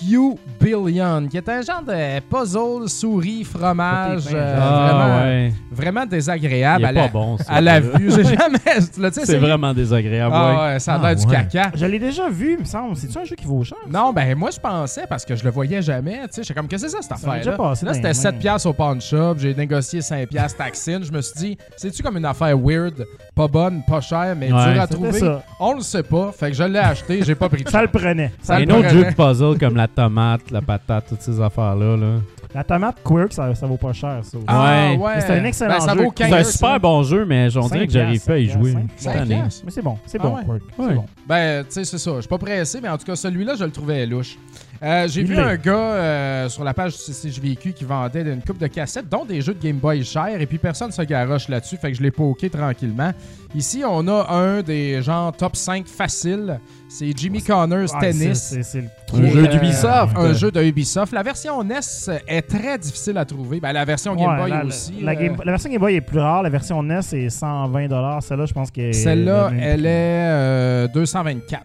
Q 0.00 0.34
Billion, 0.60 1.26
qui 1.28 1.36
est 1.36 1.48
un 1.48 1.60
genre 1.62 1.82
de 1.82 2.20
puzzle, 2.20 2.88
souris, 2.88 3.44
fromage, 3.44 4.24
pain. 4.26 4.34
euh, 4.34 4.58
ah 4.60 4.88
vraiment, 4.92 5.18
ouais. 5.24 5.52
vraiment 5.70 6.02
Il 6.04 6.08
désagréable 6.08 6.84
est 6.84 6.88
à 6.88 6.92
la, 6.92 7.02
pas 7.02 7.08
bon, 7.08 7.36
ça. 7.38 7.44
à 7.52 7.60
la 7.60 7.80
là. 7.80 7.80
vue. 7.80 8.10
J'ai 8.10 8.24
jamais. 8.24 9.10
C'est 9.10 9.36
vraiment 9.38 9.72
désagréable, 9.74 10.34
Ah 10.34 10.50
ouais. 10.68 10.72
ouais, 10.74 10.78
ça 10.78 10.94
a 10.94 10.98
Ah 11.02 11.06
l'air 11.08 11.16
du 11.16 11.26
ouais. 11.26 11.32
caca. 11.32 11.70
Je 11.74 11.86
l'ai 11.86 11.98
déjà 11.98 12.28
vu, 12.28 12.54
il 12.54 12.60
me 12.60 12.64
semble. 12.64 12.96
C'est-tu 12.96 13.18
un 13.18 13.24
jeu 13.24 13.36
qui 13.36 13.46
vaut 13.46 13.62
cher? 13.64 13.78
Non, 13.90 14.12
ben 14.12 14.34
moi 14.36 14.50
je 14.50 14.58
pensais 14.58 15.04
parce 15.08 15.24
que 15.24 15.34
je 15.36 15.44
le 15.44 15.50
voyais 15.50 15.82
jamais. 15.82 16.20
Tu 16.22 16.28
sais, 16.32 16.42
j'étais 16.42 16.54
comme, 16.54 16.68
qu'est-ce 16.68 16.84
que 16.84 16.90
c'est 16.90 17.02
ça 17.02 17.16
cette 17.16 17.26
passé 17.56 17.84
Là, 17.84 17.92
dans 17.92 17.94
c'était 17.96 18.08
les 18.08 18.14
7 18.14 18.32
mains. 18.34 18.38
piastres 18.40 18.68
au 18.68 18.72
pawn 18.72 19.00
shop. 19.00 19.34
J'ai 19.38 19.54
négocié 19.54 20.00
5 20.02 20.28
piastres 20.28 20.58
taxine. 20.58 21.02
Je 21.02 21.12
me 21.12 21.20
suis 21.20 21.38
dit, 21.38 21.58
c'est-tu 21.76 22.02
comme 22.02 22.16
une 22.16 22.24
affaire 22.24 22.56
weird, 22.58 23.04
pas 23.34 23.48
bonne, 23.48 23.82
pas 23.86 24.00
chère, 24.00 24.34
mais 24.36 24.52
Ouais, 24.52 24.72
dure 24.72 24.82
à 24.82 24.86
trouver? 24.86 25.12
ça. 25.12 25.42
On 25.58 25.74
le 25.74 25.80
sait 25.82 26.02
pas. 26.02 26.32
Fait 26.32 26.50
que 26.50 26.56
je 26.56 26.64
l'ai 26.64 26.78
acheté, 26.78 27.22
j'ai 27.22 27.34
pas 27.34 27.48
pris 27.48 27.64
de 27.64 27.68
Ça 27.70 27.82
le 27.82 27.88
prenait. 27.88 28.32
Ça 28.42 28.56
un 28.56 28.60
le 28.60 28.64
autre 28.64 28.88
prenait. 28.88 28.88
jeu 28.90 29.04
de 29.04 29.14
puzzle 29.14 29.58
comme 29.58 29.76
la 29.76 29.88
tomate, 29.94 30.50
la 30.50 30.60
patate, 30.62 31.06
toutes 31.08 31.22
ces 31.22 31.40
affaires-là. 31.40 31.96
Là. 31.96 32.16
La 32.54 32.64
tomate 32.64 32.96
Quirk, 33.04 33.32
ça, 33.32 33.54
ça 33.54 33.66
vaut 33.66 33.76
pas 33.76 33.92
cher, 33.92 34.20
ça. 34.22 34.38
Ah, 34.46 34.90
Ouais. 34.92 34.96
ouais. 34.98 35.20
C'est 35.20 35.32
un 35.38 35.44
excellent 35.44 35.74
Ben, 35.74 35.80
ça 35.80 35.92
jeu. 35.94 36.00
C'est 36.08 36.14
15, 36.14 36.32
un 36.32 36.44
ça. 36.44 36.52
super 36.52 36.80
bon 36.80 37.02
jeu, 37.02 37.24
mais 37.24 37.48
on 37.56 37.68
dirait 37.68 37.86
que 37.86 37.92
j'arrive 37.92 38.24
pas 38.24 38.32
à 38.34 38.38
y 38.38 38.48
jouer. 38.48 38.74
cette 38.96 39.16
année. 39.16 39.42
Mais 39.64 39.70
c'est 39.70 39.82
bon, 39.82 39.98
c'est 40.06 40.18
Ah 40.20 40.24
bon, 40.24 40.34
ouais. 40.36 40.44
Quirk. 40.44 40.62
Ouais. 40.78 40.86
C'est 40.88 40.94
bon. 40.94 41.04
Ben, 41.28 41.64
tu 41.64 41.70
sais, 41.70 41.84
c'est 41.84 41.98
ça. 41.98 42.12
Je 42.16 42.20
suis 42.20 42.28
pas 42.28 42.38
pressé, 42.38 42.80
mais 42.82 42.88
en 42.88 42.98
tout 42.98 43.04
cas, 43.06 43.14
celui-là, 43.16 43.54
je 43.58 43.64
le 43.64 43.70
trouvais 43.70 44.04
louche. 44.06 44.36
Euh, 44.82 45.06
J'ai 45.08 45.24
vu 45.24 45.36
un 45.38 45.56
gars 45.56 45.72
euh, 45.74 46.48
sur 46.48 46.64
la 46.64 46.72
page 46.72 46.92
du 46.92 46.98
CCJVQ 46.98 47.74
qui 47.74 47.84
vendait 47.84 48.22
une 48.22 48.40
coupe 48.40 48.56
de 48.56 48.66
cassettes, 48.66 49.10
dont 49.10 49.26
des 49.26 49.42
jeux 49.42 49.52
de 49.52 49.62
Game 49.62 49.76
Boy 49.76 50.02
chers, 50.04 50.40
et 50.40 50.46
puis 50.46 50.56
personne 50.56 50.90
se 50.90 51.02
garoche 51.02 51.48
là-dessus, 51.48 51.76
fait 51.76 51.90
que 51.92 51.98
je 51.98 52.02
l'ai 52.02 52.10
poké 52.10 52.48
tranquillement. 52.48 53.12
Ici, 53.54 53.82
on 53.86 54.06
a 54.08 54.32
un 54.32 54.62
des 54.62 55.02
genre 55.02 55.32
top 55.36 55.56
5 55.56 55.86
faciles. 55.86 56.58
C'est 56.88 57.12
Jimmy 57.16 57.42
Connors 57.42 57.88
Ah, 57.94 58.00
Tennis. 58.00 58.54
c'est- 58.62 58.84
le- 59.12 59.26
jeu 59.28 59.44
euh, 59.44 59.46
d'Ubisoft. 59.48 60.16
Un 60.16 60.32
jeu 60.32 60.50
de 60.50 60.62
Ubisoft. 60.62 61.12
La 61.12 61.22
version 61.24 61.62
NES 61.62 61.80
est 62.26 62.42
très 62.42 62.78
difficile 62.78 63.18
à 63.18 63.24
trouver. 63.24 63.60
Ben, 63.60 63.72
la 63.72 63.84
version 63.84 64.14
Game 64.14 64.30
Ouais, 64.30 64.36
Boy 64.38 64.50
la, 64.50 64.64
aussi. 64.64 64.94
La, 65.02 65.12
euh, 65.12 65.28
version 65.44 65.68
Game 65.70 65.80
Boy 65.80 65.96
est 65.96 66.00
plus 66.00 66.20
rare. 66.20 66.42
La 66.42 66.48
version 66.48 66.82
NES 66.82 67.00
est 67.12 67.28
120 67.28 68.20
Celle-là, 68.22 68.46
je 68.46 68.52
pense 68.54 68.70
que. 68.70 68.92
Celle-là, 68.92 69.50
elle 69.60 69.84
est 69.84 69.88
euh, 69.90 70.88
224. 70.88 71.64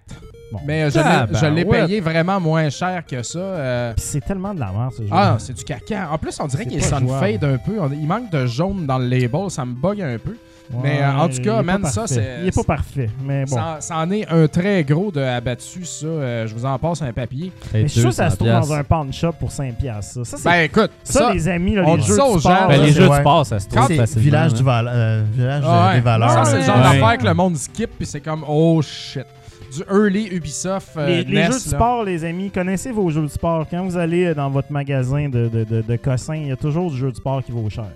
Bon. 0.56 0.62
Mais 0.66 0.84
euh, 0.84 0.89
je 0.91 0.99
Ah, 0.99 1.26
l'ai- 1.26 1.34
ben, 1.34 1.39
je 1.39 1.45
l'ai 1.47 1.64
ouais. 1.64 1.86
payé 1.86 1.99
vraiment 2.01 2.39
moins 2.39 2.70
cher 2.70 3.03
que 3.10 3.22
ça. 3.24 3.39
euh, 3.39 3.93
c'est 3.97 4.24
tellement 4.24 4.53
de 4.53 4.60
la 4.60 4.72
merde, 4.72 4.91
ce 4.97 5.03
jeu. 5.03 5.10
Ah, 5.12 5.36
c'est 5.39 5.53
du 5.53 5.64
caca. 5.64 6.10
En 6.12 6.18
plus, 6.18 6.38
on 6.39 6.47
dirait 6.47 6.64
C'est 6.64 6.70
qu'il 6.70 6.84
sunfade 6.84 7.43
un 7.43 7.58
peu. 7.58 7.74
Il 7.93 8.08
manque 8.08 8.30
de 8.32 8.45
jaune 8.45 8.86
dans 8.86 8.97
le 8.97 9.08
label. 9.08 9.49
Ça 9.49 9.66
me 9.66 9.74
bug 9.74 10.01
un 10.01 10.18
peu. 10.18 10.36
mais, 10.82 10.99
euh, 10.99 11.12
en 11.12 11.30
tout 11.30 11.41
cas, 11.43 11.62
man, 11.62 11.86
ça, 11.86 12.08
c'est- 12.08 12.39
Il 12.41 12.47
est 12.47 12.56
pas 12.56 12.64
parfait, 12.64 13.08
mais 13.24 13.45
bon. 13.45 13.56
Ça, 13.56 13.78
ça 13.82 13.97
en 13.97 14.10
est 14.10 14.28
un 14.32 14.47
très 14.47 14.84
gros 14.84 15.12
de 15.12 15.22
abattu, 15.22 15.86
ça. 15.86 16.08
Euh, 16.08 16.47
je 16.47 16.56
vous 16.56 16.66
en 16.66 16.80
passe 16.80 17.03
un 17.03 17.14
papier. 17.14 17.51
Mais 17.72 17.84
je 17.84 17.88
suis 17.89 17.99
sûr 18.01 18.10
que 18.10 18.16
ça 18.16 18.32
se 18.32 18.36
trouve 18.36 18.47
200 18.47 18.62
dans 18.62 18.74
un 18.74 18.84
pawn 18.84 19.14
shop 19.14 19.34
pour 19.39 19.51
5$. 19.51 19.74
piastres, 19.78 20.26
Ça, 20.26 20.26
ça 20.26 20.38
c'est. 20.38 20.49
Ben, 20.49 20.62
écoute, 20.64 20.89
ça, 21.03 21.20
ça, 21.20 21.34
les 21.34 21.47
amis, 21.47 21.76
là, 21.76 21.84
on 21.86 21.95
les 21.97 22.01
jeux 22.01 22.16
ça 22.16 22.24
sport, 22.39 22.68
Ben, 22.68 22.68
là, 22.70 22.78
les 22.84 22.91
jeux 22.93 23.08
ouais. 23.08 23.20
sport, 23.20 23.45
ça 23.45 23.60
se 23.60 23.68
trouve 23.68 23.88
C'est 23.88 24.18
village 24.18 24.53
du 24.56 24.64
Val, 24.64 24.89
euh, 24.91 25.24
village 25.34 25.64
Ah 25.68 25.89
ouais. 25.89 25.95
des 25.97 26.01
valeurs. 26.01 26.32
Ça, 26.32 26.45
c'est 26.45 26.58
le 26.58 26.64
genre 26.64 26.78
Ouais. 26.78 26.82
d'affaire 26.99 27.18
que 27.20 27.26
le 27.26 27.34
monde 27.36 27.58
skip, 27.58 27.91
puis 27.97 28.08
c'est 28.08 28.22
comme, 28.22 28.43
oh 28.47 28.82
shit. 28.82 29.26
Du 29.76 29.84
early 29.94 30.28
Ubisoft. 30.32 30.90
euh, 30.98 31.08
Les, 31.08 31.24
les 31.24 31.34
NES, 31.36 31.42
jeux 31.44 31.48
de 31.50 31.54
là. 31.54 31.60
sport, 31.60 32.04
les 32.04 32.24
amis, 32.26 32.50
connaissez 32.52 32.92
vos 32.92 33.10
jeux 33.10 33.22
de 33.24 33.28
sport. 33.28 33.66
Quand 33.70 33.84
vous 33.84 33.98
allez 33.98 34.34
dans 34.34 34.50
votre 34.50 34.72
magasin 34.72 35.28
de, 35.30 35.48
de, 35.48 35.64
de, 35.64 35.82
de 35.82 35.96
cossins, 35.98 36.36
il 36.36 36.48
y 36.48 36.52
a 36.52 36.56
toujours 36.56 36.92
du 36.92 36.98
jeu 36.98 37.12
de 37.12 37.16
sport 37.16 37.44
qui 37.44 37.52
vaut 37.52 37.70
cher. 37.70 37.90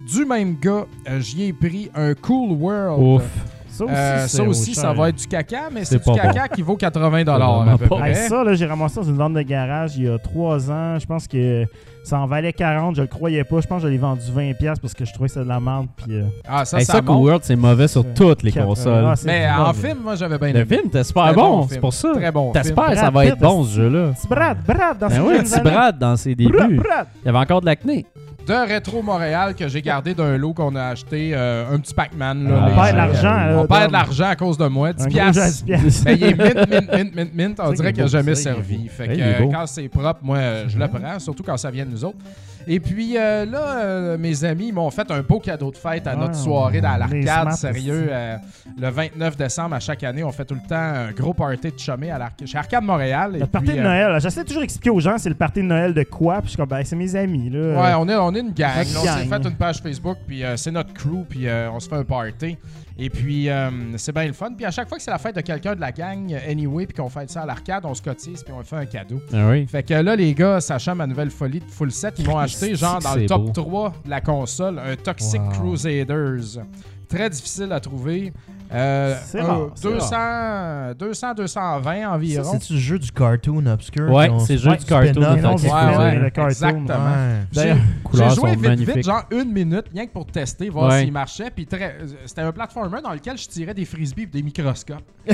Du 0.00 0.24
même 0.24 0.56
gars, 0.60 0.86
euh, 1.08 1.20
j'y 1.20 1.44
ai 1.44 1.52
pris 1.52 1.90
un 1.94 2.14
Cool 2.14 2.52
World. 2.52 3.02
Ouf. 3.02 3.22
Ça 3.68 3.84
aussi, 3.84 3.94
Euh, 3.94 4.26
ça 4.26 4.42
aussi, 4.44 4.74
va 4.74 5.08
être 5.08 5.16
du 5.16 5.26
caca, 5.26 5.70
mais 5.72 5.84
c'est 5.84 5.96
du 6.04 6.12
caca 6.12 6.48
qui 6.48 6.60
vaut 6.60 6.76
80 6.76 7.24
à 7.26 7.78
peu 7.78 7.86
près. 7.86 8.10
Hey, 8.10 8.28
ça, 8.28 8.44
là, 8.44 8.52
j'ai 8.54 8.66
ramassé 8.66 8.96
ça 8.96 9.00
dans 9.00 9.06
une 9.08 9.16
vente 9.16 9.32
de 9.34 9.40
garage 9.42 9.96
il 9.96 10.04
y 10.04 10.08
a 10.08 10.18
trois 10.18 10.70
ans. 10.70 10.98
Je 10.98 11.06
pense 11.06 11.26
que 11.26 11.64
ça 12.04 12.18
en 12.18 12.26
valait 12.26 12.52
40. 12.52 12.96
Je 12.96 13.02
le 13.02 13.06
croyais 13.06 13.44
pas. 13.44 13.60
Je 13.60 13.66
pense 13.66 13.82
que 13.82 13.88
je 13.88 13.92
l'ai 13.92 13.98
vendu 13.98 14.22
20$ 14.30 14.54
piastres 14.56 14.80
parce 14.82 14.94
que 14.94 15.04
je 15.04 15.12
trouvais 15.12 15.28
que 15.28 15.34
c'était 15.34 15.44
de 15.44 15.48
la 15.50 15.60
merde. 15.60 15.86
Puis, 15.96 16.14
euh, 16.16 16.24
Ah, 16.48 16.64
ça, 16.64 16.78
Hey, 16.78 16.84
ça, 16.84 16.94
ça, 16.94 17.02
World, 17.12 17.42
c'est 17.44 17.56
mauvais 17.56 17.88
sur 17.88 18.04
toutes 18.14 18.42
les 18.42 18.52
consoles. 18.52 19.04
ah, 19.06 19.14
Mais 19.24 19.48
mauvais. 19.50 19.68
en 19.68 19.72
film, 19.72 19.98
moi, 20.02 20.14
j'avais 20.16 20.38
bien 20.38 20.52
le 20.52 20.60
aimé. 20.60 20.76
film, 20.76 20.90
t'es 20.90 21.04
super 21.04 21.32
bon, 21.34 21.58
bon 21.60 21.66
c'est 21.68 21.80
pour 21.80 21.92
ça. 21.92 22.12
Très 22.14 22.32
bon. 22.32 22.52
T'espères 22.52 22.86
que 22.90 22.94
ça 22.96 23.10
Brad 23.10 23.14
va 23.14 23.26
être 23.26 23.38
bon, 23.38 23.64
ce 23.64 23.76
jeu-là? 23.76 24.10
Brad, 24.28 24.58
Brad, 24.66 24.98
dans 24.98 25.08
Ben 25.08 25.14
ses 25.14 25.20
oui. 25.56 25.62
Brad 25.62 25.98
dans 25.98 26.16
ses 26.16 26.34
Brad, 26.34 26.68
débuts. 26.68 26.76
Brad. 26.80 27.06
Il 27.22 27.26
y 27.26 27.28
avait 27.28 27.38
encore 27.38 27.60
de 27.60 27.66
l'acné. 27.66 28.04
De 28.46 28.68
Rétro 28.68 29.02
Montréal 29.02 29.54
que 29.54 29.68
j'ai 29.68 29.80
gardé 29.82 30.14
d'un 30.14 30.36
lot 30.36 30.52
qu'on 30.52 30.74
a 30.74 30.86
acheté, 30.86 31.30
euh, 31.32 31.72
un 31.72 31.78
petit 31.78 31.94
Pac-Man. 31.94 32.48
là, 32.48 32.68
On 32.70 32.74
perd 32.74 32.92
de 32.92 32.96
l'argent. 32.96 33.62
On 33.62 33.66
perd 33.66 33.86
de 33.88 33.92
l'argent 33.92 34.26
à 34.26 34.36
cause 34.36 34.58
de 34.58 34.66
moi. 34.66 34.92
10 34.92 35.04
Un 35.04 35.08
gros 35.08 35.14
jeu 35.14 35.20
à 35.20 35.32
piastres. 35.32 35.64
10 35.64 35.64
piastres. 35.64 36.02
Mais 36.06 36.14
il 36.16 36.24
est 36.24 36.34
mint, 36.34 36.68
mint, 36.68 36.92
mint, 36.92 37.14
mint, 37.14 37.34
mint. 37.34 37.60
On 37.62 37.72
dirait 37.72 37.92
qu'il 37.92 38.02
n'a 38.02 38.08
jamais 38.08 38.34
servi. 38.34 38.88
Fait 38.88 39.08
que 39.08 39.50
quand 39.52 39.66
c'est 39.66 39.88
propre, 39.88 40.20
moi, 40.22 40.38
je 40.66 40.76
le 40.78 40.88
prends, 40.88 41.18
surtout 41.18 41.42
quand 41.44 41.56
ça 41.56 41.70
vient 41.70 41.86
de 41.86 41.90
nous 41.90 42.04
autres. 42.04 42.18
Et 42.66 42.80
puis 42.80 43.16
euh, 43.16 43.44
là, 43.44 43.78
euh, 43.78 44.18
mes 44.18 44.44
amis 44.44 44.72
m'ont 44.72 44.90
fait 44.90 45.10
un 45.10 45.20
beau 45.22 45.38
cadeau 45.40 45.70
de 45.70 45.76
fête 45.76 46.06
à 46.06 46.14
notre 46.16 46.30
Ah, 46.34 46.42
soirée 46.42 46.80
dans 46.80 46.96
l'arcade. 46.96 47.52
Sérieux, 47.52 48.06
euh, 48.10 48.36
le 48.80 48.88
29 48.88 49.36
décembre 49.36 49.74
à 49.74 49.80
chaque 49.80 50.02
année, 50.04 50.22
on 50.24 50.32
fait 50.32 50.44
tout 50.44 50.54
le 50.54 50.68
temps 50.68 50.74
un 50.76 51.10
gros 51.12 51.34
party 51.34 51.70
de 51.72 51.78
chumé 51.78 52.10
à 52.10 52.18
l'arc- 52.18 52.44
chez 52.46 52.58
Arcade 52.58 52.84
Montréal. 52.84 53.36
Le 53.40 53.46
party 53.46 53.72
de 53.74 53.80
Noël. 53.82 54.20
J'essaie 54.20 54.44
toujours 54.44 54.62
d'expliquer 54.62 54.90
aux 54.90 55.00
gens 55.00 55.18
c'est 55.18 55.28
le 55.28 55.34
party 55.34 55.60
de 55.60 55.66
Noël 55.66 55.92
de 55.94 56.02
quoi. 56.04 56.36
Puis 56.36 56.44
je 56.44 56.48
suis 56.50 56.56
comme, 56.56 56.68
ben, 56.68 56.82
c'est 56.84 56.96
mes 56.96 57.14
amis. 57.16 57.50
Là. 57.50 57.58
Ouais, 57.82 57.94
on 57.98 58.08
est, 58.08 58.16
on 58.16 58.34
est 58.34 58.40
une 58.40 58.52
gang. 58.52 58.76
Là. 58.76 59.00
on 59.00 59.02
s'est 59.04 59.26
fait 59.26 59.48
une 59.48 59.56
page 59.56 59.78
Facebook, 59.82 60.18
puis 60.26 60.42
c'est 60.56 60.70
notre 60.70 60.92
crew, 60.92 61.24
puis 61.28 61.46
on 61.72 61.80
se 61.80 61.88
fait 61.88 61.96
un 61.96 62.04
party. 62.04 62.56
Et 62.98 63.10
puis, 63.10 63.48
euh, 63.48 63.70
c'est 63.96 64.12
bien 64.12 64.26
le 64.26 64.32
fun. 64.32 64.52
Puis 64.56 64.64
à 64.66 64.70
chaque 64.70 64.88
fois 64.88 64.98
que 64.98 65.02
c'est 65.04 65.10
la 65.10 65.18
fête 65.18 65.34
de 65.36 65.40
quelqu'un 65.40 65.74
de 65.74 65.80
la 65.80 65.92
gang, 65.92 66.34
anyway, 66.48 66.86
puis 66.86 66.94
qu'on 66.96 67.08
fait 67.08 67.30
ça 67.30 67.42
à 67.42 67.46
l'arcade, 67.46 67.84
on 67.84 67.94
se 67.94 68.02
cotise, 68.02 68.42
puis 68.42 68.52
on 68.52 68.62
fait 68.62 68.76
un 68.76 68.86
cadeau. 68.86 69.20
Ah 69.32 69.48
oui. 69.50 69.66
Fait 69.66 69.82
que 69.82 69.94
là, 69.94 70.14
les 70.16 70.34
gars, 70.34 70.60
sachant 70.60 70.94
ma 70.94 71.06
nouvelle 71.06 71.30
folie 71.30 71.60
de 71.60 71.70
full 71.70 71.90
set, 71.90 72.14
ils 72.18 72.26
m'ont 72.26 72.38
acheté, 72.38 72.74
genre, 72.74 72.98
dans 73.00 73.14
le 73.14 73.26
top 73.26 73.44
beau. 73.46 73.52
3 73.52 73.94
de 74.04 74.10
la 74.10 74.20
console, 74.20 74.78
un 74.78 74.96
Toxic 74.96 75.40
Wow. 75.40 75.50
Crusaders. 75.50 76.62
Très 77.08 77.28
difficile 77.30 77.72
à 77.72 77.80
trouver. 77.80 78.32
Euh, 78.74 79.14
C'est 79.24 79.40
un 79.40 79.44
rare, 79.44 79.70
c'est 79.74 79.88
200, 79.92 80.94
200, 80.98 81.34
220 81.34 81.82
Ça, 82.02 82.10
environ. 82.12 82.50
C'est-tu 82.52 82.72
le 82.74 82.78
jeu 82.78 82.98
du 82.98 83.10
cartoon 83.12 83.66
obscur? 83.66 84.10
Ouais, 84.10 84.30
c'est 84.46 84.54
le 84.54 84.58
jeu 84.58 84.76
du 84.76 84.84
cartoon. 84.84 85.20
Ouais, 85.22 85.96
ouais, 85.98 86.14
le 86.16 86.30
cartoon. 86.30 86.48
exactement. 86.48 87.12
Ouais. 87.56 87.76
J'ai 88.14 88.30
joué 88.30 88.56
vite, 88.56 88.80
vite, 88.94 89.04
genre 89.04 89.24
une 89.30 89.52
minute, 89.52 89.84
rien 89.92 90.06
que 90.06 90.12
pour 90.12 90.26
tester, 90.26 90.68
voir 90.68 90.90
Ouais. 90.90 91.00
s'il 91.02 91.12
marchait. 91.12 91.50
Puis 91.54 91.66
très- 91.66 91.96
euh, 92.00 92.06
c'était 92.26 92.42
un 92.42 92.52
platformer 92.52 93.00
dans 93.02 93.12
lequel 93.12 93.38
je 93.38 93.46
tirais 93.48 93.74
des 93.74 93.84
frisbees 93.84 94.22
et 94.24 94.26
des 94.26 94.42
microscopes. 94.42 95.02
des 95.26 95.32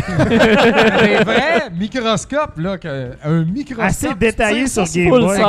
vrais 1.24 1.70
microscopes, 1.72 2.58
là, 2.58 2.78
que, 2.78 3.12
un 3.24 3.44
microscope. 3.44 3.84
Assez 3.84 4.14
détaillé 4.14 4.66
sur 4.66 4.84
Game 4.84 5.10
Boy. 5.10 5.40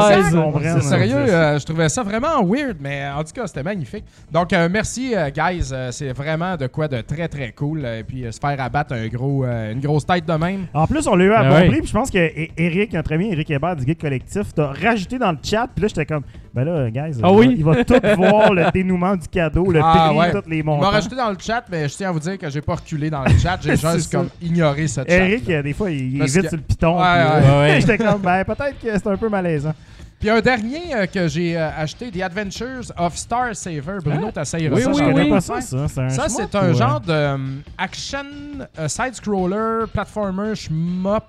C'est 0.63 0.81
sérieux, 0.81 1.15
euh, 1.17 1.59
je 1.59 1.65
trouvais 1.65 1.89
ça 1.89 2.03
vraiment 2.03 2.43
weird, 2.45 2.77
mais 2.79 3.07
en 3.09 3.23
tout 3.23 3.33
cas, 3.33 3.47
c'était 3.47 3.63
magnifique. 3.63 4.05
Donc, 4.31 4.53
euh, 4.53 4.67
merci, 4.71 5.13
euh, 5.15 5.29
guys. 5.29 5.69
Euh, 5.71 5.91
c'est 5.91 6.11
vraiment 6.13 6.55
de 6.55 6.67
quoi 6.67 6.87
de 6.87 7.01
très, 7.01 7.27
très 7.27 7.51
cool. 7.51 7.78
Et 7.85 8.03
puis, 8.03 8.25
euh, 8.25 8.31
se 8.31 8.39
faire 8.39 8.59
abattre 8.61 8.93
un 8.93 9.07
gros, 9.07 9.45
euh, 9.45 9.71
une 9.73 9.79
grosse 9.79 10.05
tête 10.05 10.25
de 10.25 10.33
même. 10.33 10.65
En 10.73 10.87
plus, 10.87 11.07
on 11.07 11.15
l'a 11.15 11.25
eu 11.25 11.31
à 11.31 11.39
Ah 11.39 11.49
bon 11.49 11.55
ouais. 11.55 11.67
prix. 11.67 11.77
Puis 11.79 11.87
je 11.87 11.93
pense 11.93 12.09
que 12.11 12.17
E- 12.17 12.47
Eric, 12.57 12.93
notre 12.93 13.13
ami 13.13 13.31
Eric 13.31 13.49
Hébert 13.51 13.75
du 13.75 13.85
Geek 13.85 13.99
Collectif, 13.99 14.53
t'a 14.53 14.67
rajouté 14.67 15.17
dans 15.17 15.31
le 15.31 15.37
chat. 15.43 15.67
Puis 15.73 15.81
là, 15.83 15.87
j'étais 15.87 16.05
comme, 16.05 16.23
ben 16.53 16.63
là, 16.63 16.89
guys, 16.89 17.19
Ah 17.23 17.29
il, 17.31 17.35
oui? 17.37 17.47
va, 17.47 17.53
il 17.53 17.63
va 17.63 17.83
tout 17.85 17.93
voir 18.17 18.53
le 18.53 18.71
dénouement 18.71 19.15
du 19.15 19.27
cadeau, 19.27 19.71
le 19.71 19.79
Ah, 19.83 20.07
prix, 20.09 20.17
ouais. 20.17 20.31
tous 20.31 20.49
les 20.49 20.57
Il 20.59 20.63
m'a 20.63 20.71
montants. 20.75 20.89
rajouté 20.89 21.15
dans 21.15 21.29
le 21.29 21.37
chat, 21.39 21.63
mais 21.71 21.87
je 21.87 21.95
tiens 21.95 22.09
à 22.09 22.11
vous 22.11 22.19
dire 22.19 22.37
que 22.37 22.49
j'ai 22.49 22.61
pas 22.61 22.75
reculé 22.75 23.09
dans 23.09 23.23
le 23.23 23.37
chat. 23.37 23.57
J'ai 23.61 23.71
juste 23.75 24.11
ça. 24.11 24.17
comme 24.17 24.29
ignoré 24.41 24.87
ce 24.87 25.01
chat. 25.01 25.05
Eric, 25.07 25.49
euh, 25.49 25.61
des 25.63 25.73
fois, 25.73 25.91
il, 25.91 25.99
il 26.11 26.15
est 26.15 26.19
Parce 26.19 26.31
vite 26.33 26.41
que- 26.43 26.47
sur 26.49 26.57
le 26.57 26.63
piton. 26.63 26.97
Ouais, 26.99 27.03
puis, 27.03 27.11
ouais. 27.11 27.25
euh, 27.45 27.59
Ouais, 27.61 27.73
ouais. 27.73 27.81
j'étais 27.81 27.97
comme, 27.97 28.21
ben 28.21 28.43
peut-être 28.43 28.79
que 28.81 28.87
c'est 28.91 29.07
un 29.07 29.17
peu 29.17 29.29
malaisant. 29.29 29.73
Puis 30.19 30.29
un 30.29 30.41
dernier 30.41 30.93
euh, 30.93 31.05
que 31.05 31.27
j'ai 31.29 31.57
euh, 31.57 31.69
acheté, 31.77 32.11
The 32.11 32.21
Adventures 32.21 32.91
of 32.97 33.15
Star 33.15 33.55
Saver. 33.55 33.99
Bruno, 34.03 34.31
t'essayera 34.31 34.75
Oui, 34.75 34.81
ça. 34.83 34.91
oui, 34.91 35.01
oui. 35.15 35.29
pas 35.29 35.39
ça, 35.41 35.61
ça. 35.61 35.87
C'est 35.87 36.01
un 36.01 36.09
Ça, 36.09 36.27
c'est 36.27 36.55
un 36.55 36.73
genre 36.73 36.99
de 36.99 37.11
euh, 37.13 37.37
action 37.77 38.25
side-scroller, 38.87 39.85
platformer, 39.93 40.55
shmup, 40.55 41.23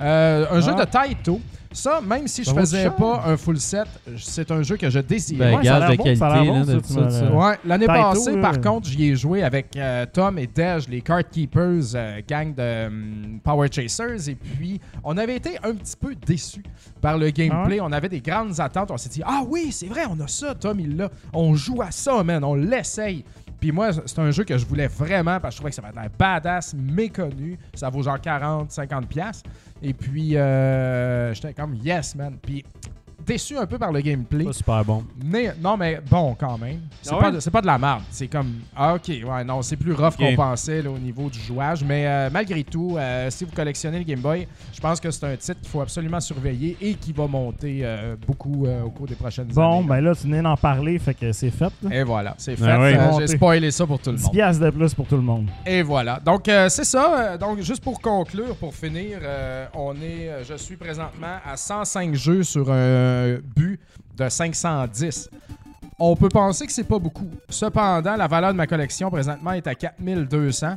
euh, 0.00 0.46
un 0.50 0.60
jeu 0.60 0.72
Ah. 0.76 0.84
de 0.84 0.90
Taito. 0.90 1.40
Ça, 1.76 2.00
même 2.00 2.26
si 2.26 2.42
je 2.42 2.50
faisais 2.50 2.90
pas 2.90 3.22
un 3.26 3.36
full 3.36 3.60
set, 3.60 3.86
c'est 4.16 4.50
un 4.50 4.62
jeu 4.62 4.78
que 4.78 4.88
je 4.88 4.98
désirais. 4.98 5.52
Ben, 5.52 5.58
Ouais, 5.58 5.64
ça 5.64 5.76
a 5.76 5.90
de 5.90 5.96
bon, 5.96 6.04
qualité, 6.04 6.16
ça 6.18 6.26
a 6.28 6.42
l'air 6.42 6.52
bon, 6.52 6.58
là, 6.60 6.64
de 6.64 6.80
tout 6.80 7.10
ça. 7.10 7.32
Ouais, 7.32 7.58
l'année 7.66 7.86
Taito, 7.86 8.00
passée, 8.00 8.40
par 8.40 8.60
contre, 8.62 8.88
j'y 8.88 9.10
ai 9.10 9.14
joué 9.14 9.42
avec 9.42 9.76
euh, 9.76 10.06
Tom 10.10 10.38
et 10.38 10.46
Dej, 10.46 10.88
les 10.88 11.02
Card 11.02 11.28
Keepers, 11.30 11.94
euh, 11.94 12.20
gang 12.26 12.54
de 12.54 12.86
hum, 12.86 13.40
Power 13.44 13.68
Chasers, 13.70 14.28
et 14.28 14.34
puis 14.34 14.80
on 15.04 15.18
avait 15.18 15.36
été 15.36 15.58
un 15.62 15.74
petit 15.74 15.96
peu 16.00 16.14
déçus 16.14 16.64
par 17.02 17.18
le 17.18 17.28
gameplay. 17.28 17.78
On 17.80 17.92
avait 17.92 18.08
des 18.08 18.20
grandes 18.20 18.58
attentes. 18.58 18.90
On 18.90 18.96
s'est 18.96 19.10
dit, 19.10 19.22
ah 19.24 19.42
oui, 19.46 19.68
c'est 19.70 19.86
vrai, 19.86 20.04
on 20.10 20.18
a 20.24 20.28
ça, 20.28 20.54
Tom, 20.54 20.80
il 20.80 20.96
l'a. 20.96 21.10
On 21.34 21.54
joue 21.54 21.82
à 21.82 21.90
ça, 21.90 22.22
man, 22.24 22.42
on 22.42 22.54
l'essaye. 22.54 23.22
Puis 23.60 23.72
moi, 23.72 23.90
c'est 24.04 24.18
un 24.18 24.30
jeu 24.30 24.44
que 24.44 24.56
je 24.58 24.66
voulais 24.66 24.86
vraiment 24.86 25.40
parce 25.40 25.54
que 25.54 25.56
je 25.56 25.56
trouvais 25.56 25.70
que 25.70 25.76
ça 25.76 25.82
va 25.82 25.88
être 25.88 25.96
l'air 25.96 26.10
badass, 26.18 26.74
méconnu. 26.74 27.58
Ça 27.74 27.88
vaut 27.88 28.02
genre 28.02 28.20
40, 28.20 28.70
50 28.70 29.06
pièces. 29.08 29.42
Et 29.82 29.92
puis, 29.92 30.36
euh, 30.36 31.34
j'étais 31.34 31.54
comme, 31.54 31.74
yes, 31.74 32.14
man. 32.14 32.38
Puis 32.40 32.64
déçu 33.26 33.56
un 33.58 33.66
peu 33.66 33.78
par 33.78 33.92
le 33.92 34.00
gameplay. 34.00 34.44
Pas 34.44 34.52
super 34.52 34.84
bon. 34.84 35.04
Mais, 35.24 35.52
non, 35.60 35.76
mais 35.76 36.00
bon, 36.08 36.36
quand 36.38 36.56
même. 36.58 36.80
C'est 37.02 37.10
Ah 37.12 37.16
pas, 37.18 37.26
ouais? 37.26 37.32
de- 37.32 37.40
c'est 37.40 37.50
pas 37.50 37.60
de 37.60 37.66
la 37.66 37.78
merde. 37.78 38.02
C'est 38.10 38.28
comme, 38.28 38.52
ah, 38.76 38.94
ok, 38.94 39.08
ouais, 39.08 39.44
non, 39.44 39.62
c'est 39.62 39.76
plus 39.76 39.92
rough 39.92 40.16
qu'on 40.16 40.34
pensait 40.36 40.82
là, 40.82 40.90
au 40.90 40.98
niveau 40.98 41.28
du 41.28 41.38
jouage. 41.40 41.82
Mais 41.84 42.06
euh, 42.06 42.30
malgré 42.32 42.62
tout, 42.64 42.96
euh, 42.96 43.28
si 43.30 43.44
vous 43.44 43.52
collectionnez 43.54 43.98
le 43.98 44.04
Game 44.04 44.20
Boy, 44.20 44.46
je 44.72 44.80
pense 44.80 45.00
que 45.00 45.10
c'est 45.10 45.24
un 45.26 45.36
titre 45.36 45.60
qu'il 45.60 45.68
faut 45.70 45.80
absolument 45.80 46.20
surveiller 46.20 46.76
et 46.80 46.94
qui 46.94 47.12
va 47.12 47.26
monter 47.26 47.80
euh, 47.82 48.16
beaucoup 48.26 48.66
euh, 48.66 48.82
au 48.82 48.90
cours 48.90 49.06
des 49.06 49.14
prochaines 49.14 49.46
Bon, 49.48 49.78
années. 49.78 49.86
ben 49.88 50.00
là, 50.00 50.14
tu 50.14 50.22
venais 50.22 50.42
d'en 50.42 50.56
parler, 50.56 50.98
fait 50.98 51.14
que 51.14 51.32
c'est 51.32 51.50
fait. 51.50 51.70
là. 51.82 51.90
Et 51.94 52.02
voilà, 52.04 52.34
c'est 52.38 52.56
fait. 52.56 52.64
Ben 52.64 52.80
oui. 52.80 52.94
Euh, 52.94 53.10
Monté. 53.10 53.26
J'ai 53.26 53.36
spoilé 53.36 53.70
ça 53.70 53.86
pour 53.86 53.98
tout 53.98 54.10
le 54.10 54.16
10 54.16 54.24
monde. 54.24 54.32
piastres 54.32 54.64
de 54.64 54.70
plus 54.70 54.94
pour 54.94 55.06
tout 55.06 55.16
le 55.16 55.22
monde. 55.22 55.46
Et 55.66 55.82
voilà. 55.82 56.20
Donc, 56.24 56.48
euh, 56.48 56.68
c'est 56.68 56.84
ça. 56.84 57.36
Donc, 57.38 57.60
juste 57.60 57.82
pour 57.82 58.00
conclure, 58.00 58.54
pour 58.56 58.74
finir, 58.74 59.18
euh, 59.22 59.66
on 59.74 59.94
est, 59.96 60.30
je 60.48 60.54
suis 60.54 60.76
présentement 60.76 61.36
à 61.44 61.56
105 61.56 62.14
jeux 62.14 62.42
sur 62.42 62.70
un 62.70 63.15
but 63.56 63.80
de 64.16 64.28
510. 64.28 65.30
On 65.98 66.14
peut 66.14 66.28
penser 66.28 66.66
que 66.66 66.72
c'est 66.72 66.84
pas 66.84 66.98
beaucoup. 66.98 67.30
Cependant, 67.48 68.16
la 68.16 68.26
valeur 68.26 68.52
de 68.52 68.56
ma 68.56 68.66
collection 68.66 69.10
présentement 69.10 69.52
est 69.52 69.66
à 69.66 69.74
4200. 69.74 70.74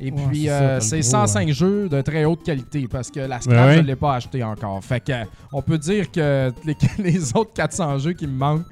Et 0.00 0.10
Ouais, 0.10 0.22
puis, 0.28 0.42
c'est 0.44 0.48
ça, 0.48 0.62
euh, 0.62 0.80
c'est 0.80 1.02
105 1.02 1.48
jeux 1.50 1.88
de 1.88 2.00
très 2.00 2.24
haute 2.24 2.42
qualité 2.42 2.88
parce 2.90 3.10
que 3.10 3.20
la 3.20 3.40
scrap, 3.40 3.66
Ouais, 3.66 3.74
je 3.76 3.80
ne 3.80 3.86
l'ai 3.86 3.96
pas 3.96 4.14
acheté 4.14 4.42
encore. 4.42 4.82
Fait 4.82 5.00
que, 5.00 5.12
euh, 5.12 5.24
on 5.52 5.60
peut 5.62 5.78
dire 5.78 6.10
que 6.10 6.50
les, 6.64 6.76
les 6.98 7.36
autres 7.36 7.52
400 7.52 7.98
jeux 7.98 8.12
qui 8.14 8.26
me 8.26 8.32
manquent, 8.36 8.66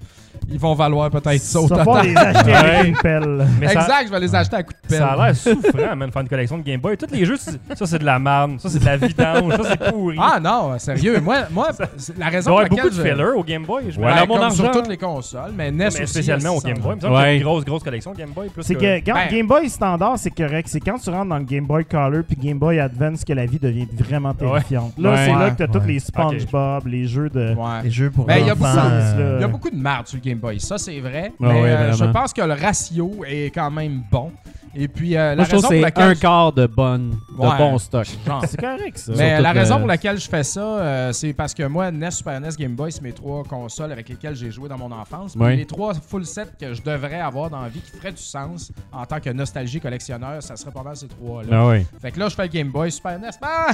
ils 0.50 0.58
vont 0.58 0.74
valoir 0.74 1.10
peut-être 1.10 1.40
ça 1.42 1.60
au 1.60 1.68
Ça 1.68 1.76
va 1.76 1.84
total. 1.84 2.06
les 2.06 2.16
acheter 2.16 2.52
avec 2.54 2.88
une 2.88 2.96
pelle. 2.96 3.46
Mais 3.60 3.68
ça- 3.68 3.80
Exact, 3.80 4.06
je 4.06 4.10
vais 4.10 4.20
les 4.20 4.34
acheter 4.34 4.56
à 4.56 4.62
coup 4.62 4.72
de 4.72 4.88
pelle. 4.88 4.98
Ça 4.98 5.08
a 5.12 5.16
l'air 5.26 5.36
souffrant, 5.36 5.96
man, 5.96 6.10
faire 6.10 6.22
une 6.22 6.28
collection 6.28 6.58
de 6.58 6.62
Game 6.62 6.80
Boy. 6.80 6.96
Tous 6.96 7.06
les 7.12 7.24
jeux, 7.24 7.36
c'est- 7.36 7.58
ça 7.74 7.86
c'est 7.86 7.98
de 7.98 8.04
la 8.04 8.18
merde, 8.18 8.58
ça 8.60 8.68
c'est 8.68 8.78
de 8.78 8.84
la 8.84 8.96
vidange, 8.96 9.52
ça 9.56 9.62
c'est 9.70 9.90
pourri. 9.92 10.16
Ah 10.20 10.38
non, 10.40 10.78
sérieux. 10.78 11.20
Moi, 11.20 11.36
moi 11.50 11.68
c'est 11.96 12.18
la 12.18 12.28
Il 12.28 12.32
raison 12.32 12.50
doit 12.52 12.64
y 12.64 12.68
pour 12.68 12.78
avoir 12.78 12.90
beaucoup 12.90 12.96
de 12.96 13.02
laquelle 13.02 13.16
je- 13.16 13.22
filler 13.24 13.38
au 13.38 13.44
Game 13.44 13.64
Boy. 13.64 13.84
Je 13.90 13.98
me 14.00 14.04
Ouais, 14.04 14.10
Alors, 14.12 14.28
mon 14.28 14.34
comme 14.34 14.42
argent, 14.44 14.56
sur 14.64 14.70
toutes 14.72 14.88
les 14.88 14.96
consoles, 14.96 15.52
mais 15.56 15.70
NES 15.70 15.76
mais 15.78 15.86
aussi, 16.02 16.06
spécialement 16.06 16.50
au 16.56 16.60
Game 16.60 16.78
Boy. 16.78 16.92
Il 16.92 16.96
me 16.96 17.00
semble 17.00 17.14
Ouais. 17.14 17.20
qu'il 17.20 17.28
y 17.28 17.32
a 17.32 17.36
une 17.36 17.42
grosse, 17.42 17.64
grosse 17.64 17.82
collection 17.82 18.12
Game 18.12 18.30
Boy. 18.30 18.48
plus 18.48 18.62
C'est 18.62 18.74
que 18.74 18.98
quand 19.04 19.14
Ben- 19.14 19.28
Game 19.30 19.46
Boy 19.46 19.68
standard, 19.68 20.18
c'est 20.18 20.30
correct. 20.30 20.68
C'est 20.70 20.80
quand 20.80 20.98
tu 20.98 21.10
rentres 21.10 21.28
dans 21.28 21.38
le 21.38 21.44
Game 21.44 21.66
Boy 21.66 21.84
Color 21.84 22.22
puis 22.26 22.36
Game 22.36 22.58
Boy 22.58 22.78
Advance 22.80 23.24
que 23.24 23.32
la 23.32 23.46
vie 23.46 23.58
devient 23.58 23.86
vraiment 23.98 24.34
terrifiante. 24.34 24.92
Là, 24.98 25.10
Ouais. 25.10 25.16
c'est 25.26 25.32
là 25.32 25.50
que 25.50 25.56
t'as 25.58 25.66
tous 25.68 25.78
Ouais. 25.80 25.86
les 25.88 25.98
SpongeBob, 26.00 26.86
les 26.86 27.06
jeux 27.06 27.28
de. 27.30 27.54
Ouais. 27.54 27.82
Les 27.84 27.90
jeux 27.90 28.10
pour 28.10 28.24
Ben, 28.26 28.36
il 28.38 28.46
y 28.46 28.50
a 28.50 28.52
enfants. 28.54 28.64
beaucoup- 28.72 28.84
euh, 29.20 29.36
Il 29.38 29.40
y 29.40 29.44
a 29.44 29.48
beaucoup 29.48 29.70
de 29.70 29.76
merde 29.76 30.06
sur 30.06 30.19
Game 30.20 30.38
Boy, 30.38 30.60
ça 30.60 30.78
c'est 30.78 31.00
vrai. 31.00 31.32
Ouais, 31.40 31.48
mais 31.52 31.62
ouais, 31.62 31.68
euh, 31.70 31.92
je 31.92 31.96
vraiment. 31.98 32.12
pense 32.12 32.32
que 32.32 32.42
le 32.42 32.54
ratio 32.54 33.24
est 33.26 33.54
quand 33.54 33.70
même 33.70 34.02
bon. 34.10 34.32
Et 34.74 34.86
puis 34.86 35.16
euh, 35.16 35.30
la 35.30 35.36
Moi, 35.36 35.44
je 35.44 35.50
trouve 35.50 35.62
raison 35.62 35.68
que 35.68 35.74
c'est 35.74 35.80
laquelle 35.80 36.04
un 36.04 36.14
je- 36.14 36.20
quart 36.20 36.52
de, 36.52 36.66
bonne, 36.66 37.10
de 37.10 37.42
Ouais. 37.44 37.58
bon 37.58 37.76
stock. 37.78 38.06
genre. 38.26 38.44
C'est 38.46 38.60
correct, 38.60 38.98
ça. 38.98 39.12
Mais 39.16 39.28
Surtout 39.30 39.42
la 39.42 39.52
que- 39.52 39.58
raison 39.58 39.78
pour 39.78 39.86
laquelle 39.88 40.18
je 40.20 40.28
fais 40.28 40.42
ça, 40.44 40.60
euh, 40.60 41.12
c'est 41.12 41.32
parce 41.32 41.54
que 41.54 41.64
moi, 41.64 41.90
NES, 41.90 42.10
Super 42.12 42.40
NES, 42.40 42.50
Game 42.56 42.74
Boy, 42.76 42.92
c'est 42.92 43.02
mes 43.02 43.12
trois 43.12 43.42
consoles 43.42 43.90
avec 43.90 44.08
lesquelles 44.08 44.36
j'ai 44.36 44.50
joué 44.52 44.68
dans 44.68 44.78
mon 44.78 44.92
enfance. 44.92 45.32
Puis 45.32 45.42
Ouais. 45.42 45.56
Les 45.56 45.66
trois 45.66 45.94
full 45.94 46.24
sets 46.24 46.46
que 46.60 46.72
je 46.72 46.82
devrais 46.82 47.20
avoir 47.20 47.50
dans 47.50 47.62
la 47.62 47.68
vie 47.68 47.80
qui 47.80 47.90
feraient 47.98 48.12
du 48.12 48.22
sens 48.22 48.70
en 48.92 49.04
tant 49.06 49.18
que 49.18 49.30
nostalgie 49.30 49.80
collectionneur, 49.80 50.42
ça 50.42 50.54
serait 50.56 50.70
pas 50.70 50.82
mal 50.84 50.94
ces 50.96 51.08
trois-là. 51.08 51.48
Ah 51.52 51.66
oui. 51.68 51.84
Fait 52.00 52.12
que 52.12 52.20
là, 52.20 52.28
je 52.28 52.34
fais 52.36 52.42
le 52.44 52.48
Game 52.48 52.68
Boy, 52.68 52.92
Super 52.92 53.18
NES, 53.18 53.30
ah, 53.42 53.68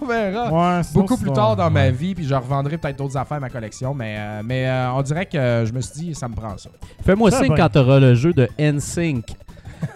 on 0.00 0.04
verra. 0.04 0.50
Ouais, 0.52 0.82
sinon, 0.82 1.00
Beaucoup 1.04 1.16
plus 1.16 1.32
tard 1.32 1.56
dans 1.56 1.70
ma 1.70 1.84
Ouais. 1.84 1.90
vie, 1.90 2.14
puis 2.14 2.24
je 2.26 2.34
revendrai 2.34 2.76
peut-être 2.76 2.98
d'autres 2.98 3.16
affaires 3.16 3.38
à 3.38 3.40
ma 3.40 3.50
collection, 3.50 3.94
mais, 3.94 4.16
euh, 4.18 4.42
mais 4.44 4.66
euh, 4.68 4.92
on 4.92 5.00
dirait 5.02 5.26
que 5.26 5.64
je 5.66 5.72
me 5.72 5.80
suis 5.80 5.94
dit, 5.94 6.14
ça 6.14 6.28
me 6.28 6.34
prend 6.34 6.56
ça. 6.58 6.68
Fais-moi 7.04 7.30
Ça, 7.30 7.38
signe 7.38 7.48
ben- 7.48 7.56
quand 7.56 7.68
t'auras 7.70 7.98
le 7.98 8.14
jeu 8.14 8.32
de 8.34 8.46
NSYNC. 8.58 9.24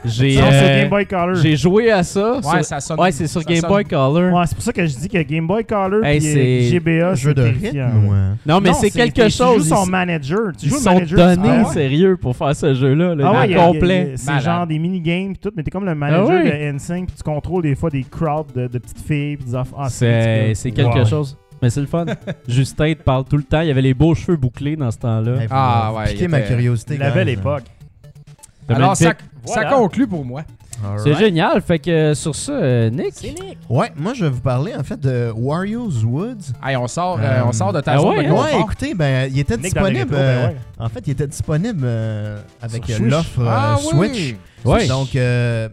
J'ai 0.05 0.39
euh, 0.41 1.35
j'ai 1.35 1.57
joué 1.57 1.91
à 1.91 2.03
ça. 2.03 2.37
Ouais, 2.37 2.43
sur- 2.43 2.65
ça 2.65 2.81
sonne. 2.81 3.01
ouais, 3.01 3.13
c'est 3.13 3.27
sur 3.27 3.43
Game 3.43 3.59
sonne- 3.61 3.69
Boy 3.71 3.85
Color. 3.85 4.33
Ouais, 4.33 4.45
c'est 4.47 4.55
pour 4.55 4.65
ça 4.65 4.73
que 4.73 4.87
je 4.87 4.97
dis 4.97 5.09
que 5.09 5.21
Game 5.23 5.47
Boy 5.47 5.65
Color 5.65 6.05
Hey, 6.05 6.19
puis 6.21 6.29
c'est- 6.29 6.63
GBA, 6.71 7.15
jeu 7.15 7.31
c'est 7.31 7.35
de 7.35 7.43
rythme 7.43 7.79
euh, 8.13 8.33
Non, 8.47 8.61
mais 8.61 8.73
c'est 8.75 8.91
quelque 8.91 9.23
Tu 9.27 9.31
chose. 9.31 9.69
joues 9.69 9.75
son 9.75 9.87
manager. 9.87 10.53
Tu 10.59 10.67
ils 10.67 10.71
joues 10.71 10.77
sont 10.79 10.95
manager. 10.95 11.19
donnés 11.37 11.49
Ah 11.51 11.67
ouais. 11.69 11.73
sérieux 11.75 12.17
pour 12.17 12.37
faire 12.37 12.55
ce 12.55 12.75
jeu-là, 12.75 13.15
le 13.15 13.25
Ah 13.25 13.33
ouais, 13.33 13.47
il 13.49 13.51
il 13.53 13.57
complet. 13.57 14.13
C'est 14.17 14.41
genre 14.41 14.67
des 14.67 14.79
mini-games 14.79 15.33
pis 15.33 15.39
tout, 15.41 15.51
mais 15.57 15.63
t'es 15.63 15.71
comme 15.71 15.85
le 15.85 15.95
manager 15.95 16.29
Ah 16.41 16.45
ouais. 16.45 16.73
de 16.73 16.79
N5 16.79 17.07
pis 17.07 17.15
tu 17.17 17.23
contrôles 17.23 17.63
des 17.63 17.75
fois 17.75 17.91
des 17.91 18.05
crowds 18.05 18.53
de, 18.55 18.67
de 18.69 18.79
petites 18.79 19.01
filles 19.07 19.37
des 19.37 19.55
enfants. 19.55 19.77
Ah, 19.81 19.89
C'est 19.89 20.53
quelque 20.75 20.99
Ouais. 20.99 21.05
chose. 21.05 21.37
Mais 21.61 21.71
c'est 21.71 21.81
le 21.81 21.87
fun. 21.89 22.07
Justin 22.49 22.95
te 22.95 23.03
parle 23.03 23.25
tout 23.25 23.37
le 23.37 23.43
temps. 23.43 23.63
Il 23.63 23.69
y 23.69 23.71
avait 23.73 23.83
les 23.83 23.95
beaux 23.95 24.15
cheveux 24.15 24.37
bouclés 24.37 24.77
dans 24.77 24.93
ce 24.93 24.99
temps-là. 24.99 25.43
hey, 25.43 25.49
Ah, 25.51 25.93
ouais, 25.97 26.05
piqué 26.13 26.25
il 26.25 26.29
ma 26.31 26.41
curiosité. 26.41 26.97
La 26.97 27.11
belle 27.11 27.27
guys. 27.27 27.33
époque. 27.35 27.65
C'était 28.61 28.75
Alors, 28.75 28.97
ça, 28.97 29.15
ça 29.47 29.65
conclut 29.67 30.07
pour 30.07 30.25
moi. 30.25 30.43
C'est 31.03 31.15
génial. 31.15 31.61
Fait 31.61 31.81
que 31.81 31.91
euh, 31.91 32.15
sur 32.15 32.37
ça, 32.37 32.53
euh, 32.53 32.89
Nick. 32.91 33.15
Ouais, 33.69 33.91
moi 33.97 34.15
je 34.15 34.25
vais 34.25 34.31
vous 34.31 34.41
parler 34.41 34.75
en 34.77 34.85
fait 34.85 34.99
de 35.01 35.33
Wario's 35.35 36.05
Woods. 36.05 36.53
Hey, 36.65 36.77
on, 36.77 36.87
sort, 36.87 37.19
euh, 37.19 37.25
Euh, 37.25 37.43
on 37.47 37.53
sort 37.53 37.73
de 37.73 37.81
ta 37.81 37.95
ah 37.95 37.99
zone 37.99 38.11
ouais, 38.11 38.23
de 38.25 38.29
hein? 38.29 38.31
confort. 38.31 38.45
Ouais, 38.55 38.61
écoutez, 38.61 38.95
ben 38.95 39.29
il 39.29 39.39
était 39.41 39.57
Nick 39.57 39.75
dans 39.75 39.83
les 39.87 39.91
disponible. 39.95 40.15
rétros, 40.15 40.37
ben 40.45 40.49
ouais. 40.51 40.57
En 40.79 40.89
fait, 40.89 41.01
il 41.07 41.11
était 41.11 41.27
disponible 41.27 41.81
euh, 41.83 42.39
avec 42.63 42.85
Sur 42.85 42.95
euh, 42.95 42.99
Switch. 42.99 43.11
l'offre 43.11 43.41
euh, 43.41 43.47
Ah 43.49 43.77
Switch. 43.81 44.13
oui! 44.13 44.37
Ouais. 44.65 44.87
Donc, 44.87 45.17
euh, 45.17 45.69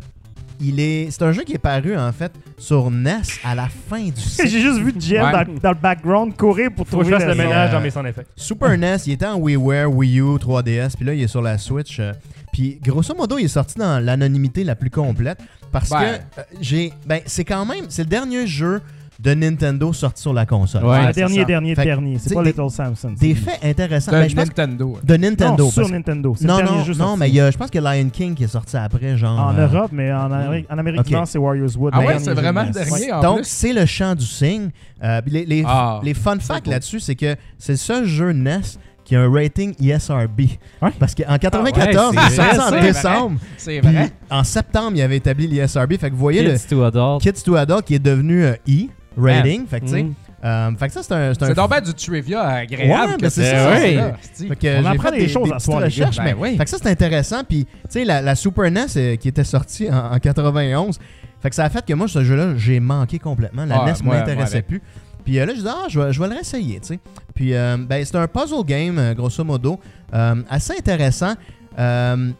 il 0.60 0.80
est, 0.80 1.10
c'est 1.12 1.24
un 1.24 1.32
jeu 1.32 1.44
qui 1.44 1.54
est 1.54 1.58
paru 1.60 1.96
en 1.98 2.12
fait 2.12 2.32
sur 2.58 2.90
NES 2.92 3.22
à 3.44 3.56
la 3.56 3.68
fin 3.68 4.04
du 4.04 4.12
J'ai 4.46 4.62
juste 4.62 4.80
vu 4.80 4.94
Jeff 5.00 5.24
Ouais. 5.24 5.32
dans, 5.32 5.54
dans 5.62 5.70
le 5.72 5.80
background 5.82 6.36
courir 6.38 6.70
pour 6.76 6.88
Faut 6.88 7.00
que 7.00 7.06
je 7.06 7.12
trouver 7.12 7.26
le 7.26 7.36
ménage 7.36 7.70
euh, 7.70 7.74
dans 7.74 7.82
mes 7.82 7.90
sans 7.90 8.06
effets. 8.06 8.26
Super 8.36 8.70
NES, 8.78 8.98
il 9.08 9.14
était 9.14 9.26
en 9.26 9.38
WiiWare, 9.38 9.92
Wii 9.92 10.20
U, 10.20 10.36
3DS, 10.38 10.96
puis 10.96 11.06
là 11.06 11.14
il 11.14 11.22
est 11.24 11.28
sur 11.28 11.42
la 11.42 11.58
Switch. 11.58 12.00
euh, 12.00 12.14
puis 12.54 12.80
grosso 12.82 13.14
modo, 13.16 13.38
il 13.38 13.46
est 13.46 13.50
sorti 13.50 13.78
dans 13.78 14.04
l'anonymité 14.04 14.64
la 14.64 14.76
plus 14.76 14.90
complète 14.90 15.40
parce 15.72 15.90
Ben. 15.90 16.00
que 16.36 16.40
euh, 16.40 16.44
j'ai, 16.62 16.94
ben 17.06 17.20
c'est 17.26 17.44
quand 17.44 17.66
même, 17.66 17.86
c'est 17.90 18.04
le 18.04 18.10
dernier 18.10 18.48
jeu 18.48 18.82
de 19.20 19.34
Nintendo 19.34 19.94
sorti 19.94 20.22
sur 20.22 20.34
la 20.34 20.46
console. 20.46 20.84
Ouais, 20.86 21.02
le 21.02 21.08
c'est 21.08 21.14
dernier, 21.22 21.40
ça. 21.40 21.46
dernier, 21.46 21.76
Fait 21.76 21.82
que, 21.84 21.88
dernier. 21.88 22.18
C'est 22.20 22.34
pas 22.34 22.44
des- 22.44 22.50
Little 22.52 22.70
Samson. 22.70 23.14
Des 23.20 23.34
faits 23.36 23.60
intéressants. 23.64 24.12
De 24.12 24.18
Ben, 24.18 24.36
Nintendo. 24.36 24.98
de 25.04 25.18
Nintendo. 25.18 25.64
Non, 25.66 25.72
sur 25.72 25.90
Nintendo. 25.90 26.36
C'est 26.38 26.46
Non, 26.46 26.58
le 26.58 26.64
non, 26.66 26.84
jeu 26.84 26.94
non, 26.96 27.16
mais 27.18 27.30
il 27.30 27.36
y 27.36 27.40
a- 27.40 27.50
je 27.52 27.58
pense 27.58 27.70
que 27.70 27.80
Lion 27.80 28.10
King 28.10 28.36
qui 28.36 28.44
est 28.44 28.48
sorti 28.48 28.76
après, 28.78 29.16
genre. 29.18 29.40
En 29.40 29.56
euh, 29.58 29.68
Europe, 29.68 29.92
mais 29.94 30.12
en 30.12 30.32
Amérique, 30.32 30.68
en 30.70 30.78
Amérique 30.78 31.04
du 31.04 31.14
Nord, 31.14 31.28
c'est 31.28 31.38
Warriors 31.38 31.78
Wood. 31.78 31.94
Ah 31.96 32.02
le 32.02 32.08
ouais, 32.08 32.20
c'est 32.20 32.34
vraiment 32.34 32.64
le 32.64 32.72
dernier 32.72 33.12
en 33.14 33.22
Donc, 33.22 33.40
c'est 33.44 33.74
le 33.74 33.86
chant 33.86 34.16
du 34.16 34.26
cygne. 34.26 34.70
Euh, 35.04 35.22
puis 35.22 35.32
les, 35.32 35.46
les, 35.46 35.64
Ah, 35.66 36.00
les 36.04 36.14
fun 36.14 36.38
facts 36.40 36.68
là-dessus, 36.68 37.00
c'est 37.00 37.16
que 37.16 37.36
c'est 37.58 37.74
le 37.74 37.78
seul 37.78 38.06
jeu 38.06 38.32
NES 38.34 38.62
qui 39.04 39.16
a 39.16 39.22
un 39.22 39.32
rating 39.32 39.76
ESRB. 39.80 40.42
Ouais. 40.82 40.90
Parce 41.00 41.14
qu'en 41.14 41.38
94, 41.38 41.96
Ah 42.18 42.22
ouais, 42.22 42.28
il 42.28 42.34
est 42.34 42.36
c'est 42.36 42.60
en 42.60 42.82
décembre. 42.82 43.40
C'est 43.58 43.80
vrai. 43.80 44.12
en 44.32 44.44
septembre, 44.44 44.94
il 44.96 45.02
avait 45.04 45.18
établi 45.18 45.48
l'ESRB. 45.48 45.98
Fait 45.98 46.10
que 46.10 46.14
vous 46.16 46.20
voyez 46.20 46.42
le 46.42 46.54
Kids 46.58 46.68
to 46.70 46.84
Adult. 46.84 47.22
Kids 47.22 47.44
to 47.44 47.56
Adult 47.56 47.86
qui 47.86 47.94
est 47.96 48.00
devenu 48.00 48.44
euh, 48.44 48.54
E 48.68 48.88
rating. 49.18 49.66
Fait 49.68 49.80
que, 49.82 49.86
tu 49.86 49.92
sais, 49.92 50.04
Mm. 50.04 50.14
euh, 50.44 50.72
fait 50.78 50.88
que 50.88 50.94
ça, 50.94 51.04
c'est 51.04 51.14
un. 51.14 51.34
C'est 51.34 51.44
un 51.44 51.48
C'est 51.48 51.54
donc 51.56 51.70
bien 51.72 51.82
du 51.82 51.94
trivia 51.94 52.42
agréable. 52.44 53.10
Ouais, 53.12 53.16
que 53.18 53.22
ben, 53.22 53.30
c'est 53.30 53.52
ça. 53.52 53.72
Ouais. 53.72 54.14
Fait 54.50 54.56
que 54.56 54.82
On 54.82 54.86
apprend 54.86 55.10
fait 55.10 55.18
des 55.20 55.28
choses 55.28 55.50
à 55.52 55.56
petites 55.56 55.66
soir, 55.66 55.82
recherches, 55.84 56.18
Ben 56.18 56.24
mais 56.26 56.34
oui. 56.38 56.58
fait 56.58 56.64
que 56.66 56.70
ça 56.70 56.78
c'est 56.82 56.90
intéressant. 56.90 57.44
Puis 57.48 57.66
tu 57.66 57.72
sais 57.90 58.06
la, 58.06 58.22
la 58.22 58.36
Super 58.36 58.70
NES 58.70 58.86
euh, 58.98 59.16
qui 59.16 59.28
était 59.28 59.44
sortie 59.44 59.90
en, 59.90 60.14
en 60.14 60.20
91, 60.20 61.00
fait 61.42 61.50
que 61.50 61.56
ça 61.56 61.64
a 61.66 61.70
fait 61.70 61.86
que 61.86 61.94
moi 61.94 62.08
ce 62.08 62.24
jeu-là 62.24 62.56
j'ai 62.58 62.80
manqué 62.80 63.18
complètement. 63.20 63.66
La 63.66 63.84
Ouais, 63.84 63.92
NES 63.92 63.98
moi 64.04 64.16
m'intéressait 64.18 64.62
plus. 64.62 64.82
Puis 65.24 65.40
euh, 65.40 65.46
là 65.46 65.54
je 65.56 65.62
dis 65.62 65.68
ah 65.68 65.86
je 65.90 66.00
vais, 66.00 66.14
je 66.14 66.20
vais 66.22 66.28
le 66.28 66.34
réessayer, 66.36 66.80
tu 66.80 66.88
sais. 66.90 67.00
Puis 67.34 67.54
euh, 67.56 67.78
ben 67.80 68.04
c'est 68.06 68.16
un 68.18 68.28
puzzle 68.28 68.64
game 68.66 69.14
grosso 69.16 69.44
modo 69.44 69.80
euh, 70.14 70.36
assez 70.50 70.74
intéressant. 70.78 71.34
Euh, 71.80 72.32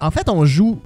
en 0.00 0.10
fait 0.10 0.28
on 0.28 0.44
joue 0.44 0.80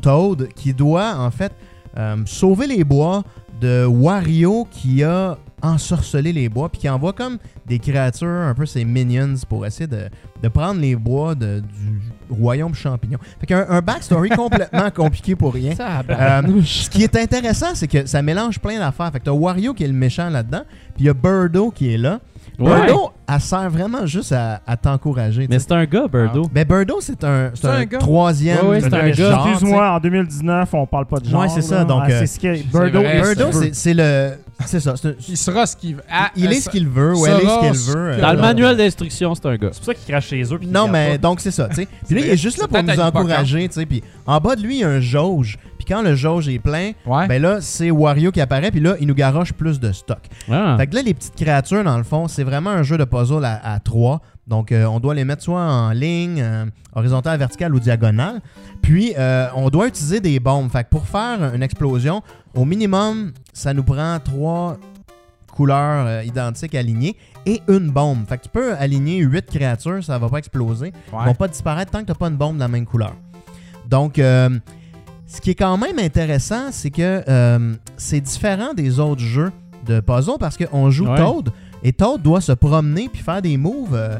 Toad 0.00 0.48
qui 0.54 0.72
doit 0.72 1.14
en 1.18 1.30
fait 1.30 1.52
euh, 1.98 2.16
sauver 2.26 2.66
les 2.66 2.84
bois 2.84 3.22
de 3.60 3.84
Wario 3.86 4.66
qui 4.70 5.02
a 5.02 5.38
ensorcelé 5.62 6.32
les 6.32 6.48
bois 6.48 6.68
puis 6.68 6.82
qui 6.82 6.88
envoie 6.88 7.12
comme 7.14 7.38
des 7.66 7.78
créatures 7.78 8.28
un 8.28 8.54
peu 8.54 8.66
ces 8.66 8.84
minions 8.84 9.34
pour 9.48 9.64
essayer 9.66 9.86
de, 9.86 10.08
de 10.42 10.48
prendre 10.48 10.80
les 10.80 10.94
bois 10.94 11.34
de- 11.34 11.60
du 11.60 12.00
royaume 12.30 12.74
champignon. 12.74 13.18
Fait 13.40 13.46
qu'un 13.46 13.66
un 13.68 13.80
backstory 13.80 14.28
complètement 14.36 14.90
compliqué 14.90 15.34
pour 15.34 15.54
rien. 15.54 15.74
Euh, 16.10 16.62
ce 16.64 16.90
qui 16.90 17.02
est 17.02 17.16
intéressant, 17.16 17.74
c'est 17.74 17.88
que 17.88 18.04
ça 18.06 18.20
mélange 18.22 18.58
plein 18.60 18.78
d'affaires. 18.78 19.10
Fait 19.10 19.20
que 19.20 19.24
t'as 19.24 19.30
Wario 19.32 19.72
qui 19.74 19.84
est 19.84 19.88
le 19.88 19.92
méchant 19.94 20.28
là-dedans, 20.28 20.62
puis 20.94 21.04
il 21.04 21.06
y 21.06 21.08
a 21.08 21.14
Birdo 21.14 21.70
qui 21.70 21.92
est 21.92 21.98
là. 21.98 22.20
Ouais. 22.58 22.86
Birdo, 22.86 23.10
elle 23.28 23.40
sert 23.40 23.68
vraiment 23.68 24.06
juste 24.06 24.32
à, 24.32 24.60
à 24.66 24.76
t'encourager. 24.78 25.46
Mais 25.50 25.58
c'est 25.58 25.72
un 25.72 25.84
gars, 25.84 26.06
Birdo. 26.10 26.48
Ben 26.50 26.64
Birdo, 26.66 26.96
c'est 27.00 27.22
un, 27.22 27.50
c'est 27.54 27.60
C'est 27.62 27.66
un, 27.68 27.70
un 27.72 27.84
gars. 27.84 27.98
troisième. 27.98 28.58
Ouais, 28.64 28.68
ouais, 28.68 28.80
c'est 28.80 28.94
un 28.94 29.08
gars. 29.08 29.12
genre, 29.12 29.48
Excuse-moi, 29.48 29.90
en 29.92 30.00
2019, 30.00 30.72
on 30.74 30.86
parle 30.86 31.06
pas 31.06 31.18
de 31.18 31.28
genre. 31.28 31.40
Ouais, 31.42 31.48
c'est 31.50 31.60
ça, 31.60 31.76
là. 31.78 31.84
donc, 31.84 32.02
Ah, 32.06 32.10
euh, 32.10 32.20
c'est 32.24 32.26
ce 32.26 32.40
Birdo 32.72 33.00
vrai. 33.02 33.20
Birdo, 33.34 33.52
c'est 33.52 33.74
c'est 33.74 33.94
le. 33.94 34.32
C'est 34.64 34.80
ça. 34.80 34.94
c'est 34.96 35.08
un- 35.08 35.14
Il 35.28 35.36
sera 35.36 35.66
ce 35.66 35.76
qu'il 35.76 35.96
veut. 35.96 36.02
Ah, 36.10 36.30
il 36.34 36.50
est 36.50 36.60
ce 36.60 36.70
qu'il 36.70 36.88
veut, 36.88 37.14
ou 37.14 37.26
elle 37.26 37.34
est 37.34 37.46
ce 37.46 37.60
qu'elle 37.60 37.94
veut. 37.94 38.10
euh, 38.12 38.20
Dans 38.22 38.32
le 38.32 38.40
manuel 38.40 38.76
d'instruction, 38.78 39.34
c'est 39.34 39.44
un 39.46 39.56
gars. 39.56 39.68
C'est 39.72 39.78
pour 39.80 39.86
ça 39.86 39.94
qu'il 39.94 40.06
crache 40.14 40.28
chez 40.28 40.42
eux. 40.50 40.58
puis 40.58 40.66
Non, 40.68 40.88
mais 40.88 41.18
donc 41.18 41.40
c'est 41.40 41.50
ça, 41.50 41.68
tu 41.68 41.74
sais. 41.74 41.88
Puis 42.06 42.14
là, 42.14 42.20
il 42.24 42.30
est 42.30 42.36
juste 42.38 42.56
là 42.56 42.64
c'est 42.70 42.74
pour 42.74 42.82
peut-être 42.86 42.96
nous 42.96 43.02
encourager, 43.04 43.68
tu 43.68 43.74
sais. 43.80 43.84
Puis 43.86 44.02
en 44.26 44.40
bas 44.40 44.56
de 44.56 44.62
lui, 44.62 44.76
il 44.76 44.80
y 44.80 44.84
a 44.84 44.88
un 44.88 45.00
jauge. 45.00 45.58
Quand 45.86 46.02
le 46.02 46.14
jauge 46.14 46.48
est 46.48 46.58
plein, 46.58 46.92
Ouais. 47.06 47.28
ben 47.28 47.40
là, 47.40 47.60
c'est 47.60 47.90
Wario 47.90 48.32
qui 48.32 48.40
apparaît. 48.40 48.70
Puis 48.70 48.80
là, 48.80 48.96
il 49.00 49.06
nous 49.06 49.14
garoche 49.14 49.52
plus 49.52 49.78
de 49.80 49.92
stock. 49.92 50.18
Ah. 50.50 50.76
Fait 50.78 50.86
que 50.86 50.94
là, 50.94 51.02
les 51.02 51.14
petites 51.14 51.36
créatures, 51.36 51.84
dans 51.84 51.96
le 51.98 52.04
fond, 52.04 52.28
c'est 52.28 52.44
vraiment 52.44 52.70
un 52.70 52.82
jeu 52.82 52.98
de 52.98 53.04
puzzle 53.04 53.44
à, 53.44 53.60
à 53.74 53.78
trois. 53.78 54.20
Donc, 54.46 54.70
euh, 54.72 54.84
on 54.86 55.00
doit 55.00 55.14
les 55.14 55.24
mettre 55.24 55.42
soit 55.42 55.60
en 55.60 55.90
ligne, 55.90 56.40
euh, 56.40 56.64
horizontale, 56.94 57.38
verticale 57.38 57.74
ou 57.74 57.80
diagonale. 57.80 58.40
Puis, 58.82 59.12
euh, 59.18 59.48
on 59.56 59.70
doit 59.70 59.88
utiliser 59.88 60.20
des 60.20 60.38
bombes. 60.40 60.70
Fait 60.70 60.84
que 60.84 60.88
pour 60.88 61.06
faire 61.06 61.52
une 61.54 61.62
explosion, 61.62 62.22
au 62.54 62.64
minimum, 62.64 63.32
ça 63.52 63.74
nous 63.74 63.82
prend 63.82 64.18
trois 64.20 64.76
couleurs 65.52 66.22
identiques 66.22 66.74
alignées 66.74 67.16
et 67.46 67.62
une 67.68 67.90
bombe. 67.90 68.26
Fait 68.28 68.36
que 68.38 68.42
tu 68.44 68.48
peux 68.50 68.74
aligner 68.76 69.18
huit 69.20 69.46
créatures, 69.46 70.04
ça 70.04 70.18
va 70.18 70.28
pas 70.28 70.38
exploser. 70.38 70.92
Ils 71.12 71.16
Ouais. 71.16 71.24
vont 71.24 71.34
pas 71.34 71.48
disparaître 71.48 71.90
tant 71.90 72.00
que 72.00 72.06
t'as 72.06 72.14
pas 72.14 72.28
une 72.28 72.36
bombe 72.36 72.56
de 72.56 72.60
la 72.60 72.68
même 72.68 72.84
couleur. 72.84 73.14
Donc, 73.88 74.18
euh, 74.18 74.50
ce 75.26 75.40
qui 75.40 75.50
est 75.50 75.54
quand 75.54 75.76
même 75.76 75.98
intéressant, 75.98 76.68
c'est 76.70 76.90
que 76.90 77.22
euh, 77.28 77.74
c'est 77.96 78.20
différent 78.20 78.74
des 78.74 79.00
autres 79.00 79.20
jeux 79.22 79.52
de 79.86 80.00
puzzle 80.00 80.38
parce 80.38 80.56
qu'on 80.56 80.90
joue 80.90 81.06
Ouais. 81.06 81.16
Toad 81.16 81.50
et 81.82 81.92
Toad 81.92 82.22
doit 82.22 82.40
se 82.40 82.52
promener 82.52 83.08
puis 83.12 83.22
faire 83.22 83.42
des 83.42 83.56
moves. 83.56 83.94
euh, 83.94 84.18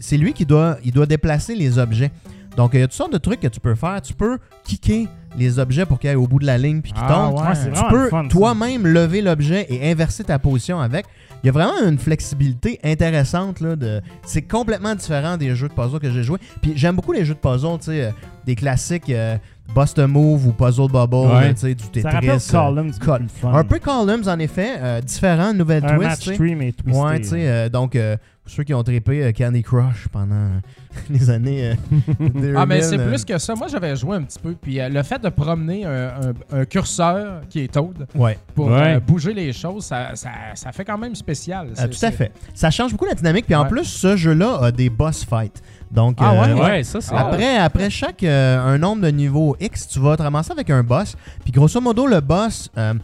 c'est 0.00 0.16
lui 0.16 0.32
qui 0.32 0.46
doit, 0.46 0.78
il 0.84 0.92
doit 0.92 1.04
déplacer 1.06 1.54
les 1.54 1.78
objets. 1.78 2.10
Donc, 2.56 2.70
il 2.72 2.80
y 2.80 2.82
a 2.82 2.86
toutes 2.86 2.94
sortes 2.96 3.12
de 3.12 3.18
trucs 3.18 3.40
que 3.40 3.48
tu 3.48 3.60
peux 3.60 3.74
faire. 3.74 4.00
Tu 4.00 4.14
peux 4.14 4.38
kicker 4.64 5.06
les 5.36 5.58
objets 5.58 5.84
pour 5.84 5.98
qu'ils 5.98 6.08
aillent 6.08 6.16
au 6.16 6.26
bout 6.26 6.38
de 6.38 6.46
la 6.46 6.56
ligne 6.56 6.80
puis 6.80 6.92
qu'ils 6.92 7.02
Ah, 7.06 7.30
tombent. 7.30 7.40
ouais. 7.46 7.72
Tu 7.74 7.82
peux 7.90 8.08
toi-même 8.30 8.86
lever 8.86 9.20
l'objet 9.20 9.66
et 9.68 9.90
inverser 9.90 10.24
ta 10.24 10.38
position 10.38 10.80
avec. 10.80 11.04
Il 11.42 11.48
y 11.48 11.50
a 11.50 11.52
vraiment 11.52 11.74
une 11.86 11.98
flexibilité 11.98 12.80
intéressante. 12.82 13.60
Là, 13.60 13.76
de... 13.76 14.00
C'est 14.24 14.40
complètement 14.40 14.94
différent 14.94 15.36
des 15.36 15.54
jeux 15.54 15.68
de 15.68 15.74
puzzle 15.74 15.98
que 16.00 16.10
j'ai 16.10 16.22
joués. 16.22 16.38
Puis 16.62 16.72
j'aime 16.74 16.96
beaucoup 16.96 17.12
les 17.12 17.26
jeux 17.26 17.34
de 17.34 17.38
puzzle, 17.38 17.78
tu 17.78 17.84
sais, 17.90 18.04
euh, 18.04 18.10
des 18.46 18.54
classiques 18.54 19.10
euh, 19.10 19.36
Bust 19.74 19.98
a 19.98 20.06
Move 20.06 20.46
ou 20.48 20.52
Puzzle 20.52 20.88
Bubble, 20.90 21.14
Ouais. 21.16 21.48
là, 21.48 21.54
tu 21.54 21.60
sais, 21.60 21.74
du 21.74 21.84
Tetris. 21.84 22.02
Ça 22.02 22.10
rappelle 22.10 22.30
euh, 22.30 22.50
Columns. 22.50 22.92
Col- 22.98 23.26
fun. 23.28 23.52
un 23.52 23.64
peu 23.64 23.78
Columns, 23.78 24.26
en 24.28 24.38
effet. 24.38 24.74
euh, 24.78 25.00
différent, 25.00 25.52
nouvelle 25.52 25.84
Un 25.84 25.96
twist. 25.96 26.02
match 26.08 26.18
tu 26.20 26.28
sais. 26.30 26.34
stream 26.34 26.62
et 26.62 26.72
twisté. 26.72 27.00
Ouais, 27.00 27.18
tu 27.20 27.24
sais, 27.28 27.48
euh, 27.48 27.68
donc, 27.68 27.94
euh, 27.94 28.16
pour 28.42 28.52
ceux 28.52 28.62
qui 28.62 28.72
ont 28.72 28.82
trippé 28.82 29.24
euh, 29.24 29.32
Candy 29.32 29.62
Crush 29.62 30.06
pendant 30.12 30.48
les 31.10 31.28
années. 31.30 31.70
euh, 31.72 31.74
Ah, 32.56 32.64
mais 32.64 32.78
2000, 32.80 32.82
c'est 32.84 32.98
euh, 33.00 33.08
plus 33.08 33.24
que 33.24 33.36
ça. 33.38 33.54
Moi, 33.54 33.66
j'avais 33.68 33.94
joué 33.96 34.16
un 34.16 34.22
petit 34.22 34.38
peu. 34.38 34.54
Puis 34.54 34.80
euh, 34.80 34.88
le 34.88 35.02
fait 35.02 35.20
de 35.20 35.28
promener 35.28 35.84
un, 35.84 36.06
un- 36.52 36.58
un 36.60 36.64
curseur 36.64 37.40
qui 37.50 37.60
est 37.64 37.72
Toad 37.72 38.06
Ouais, 38.14 38.38
pour 38.54 38.68
Ouais. 38.68 38.96
euh, 38.96 39.00
bouger 39.00 39.34
les 39.34 39.52
choses, 39.52 39.84
ça, 39.84 40.10
ça, 40.14 40.30
ça 40.54 40.72
fait 40.72 40.84
quand 40.84 40.96
même 40.98 41.14
spécial. 41.14 41.66
euh, 41.68 41.72
C'est- 41.74 41.88
tout 41.90 42.06
à 42.06 42.10
fait. 42.12 42.32
Ça 42.54 42.70
change 42.70 42.92
beaucoup 42.92 43.06
la 43.06 43.14
dynamique. 43.14 43.46
Puis 43.46 43.54
en 43.54 43.66
plus, 43.66 43.84
ce 43.84 44.16
jeu-là 44.16 44.58
a 44.62 44.70
des 44.72 44.88
boss 44.88 45.24
fights. 45.24 45.60
Donc, 45.90 46.16
Ah 46.20 46.32
ouais, 46.32 46.48
euh, 46.50 46.54
Ouais, 46.64 46.82
ça, 46.84 47.00
c'est. 47.00 47.14
Après, 47.14 47.56
après 47.58 47.90
chaque 47.90 48.22
euh, 48.24 48.58
un 48.58 48.76
nombre 48.78 49.02
de 49.02 49.08
niveaux 49.08 49.56
X, 49.60 49.88
tu 49.88 50.00
vas 50.00 50.16
te 50.16 50.22
ramasser 50.22 50.52
avec 50.52 50.68
un 50.70 50.82
boss. 50.82 51.16
Puis 51.44 51.52
grosso 51.52 51.80
modo, 51.80 52.06
le 52.06 52.20
boss, 52.20 52.70
euh, 52.76 52.94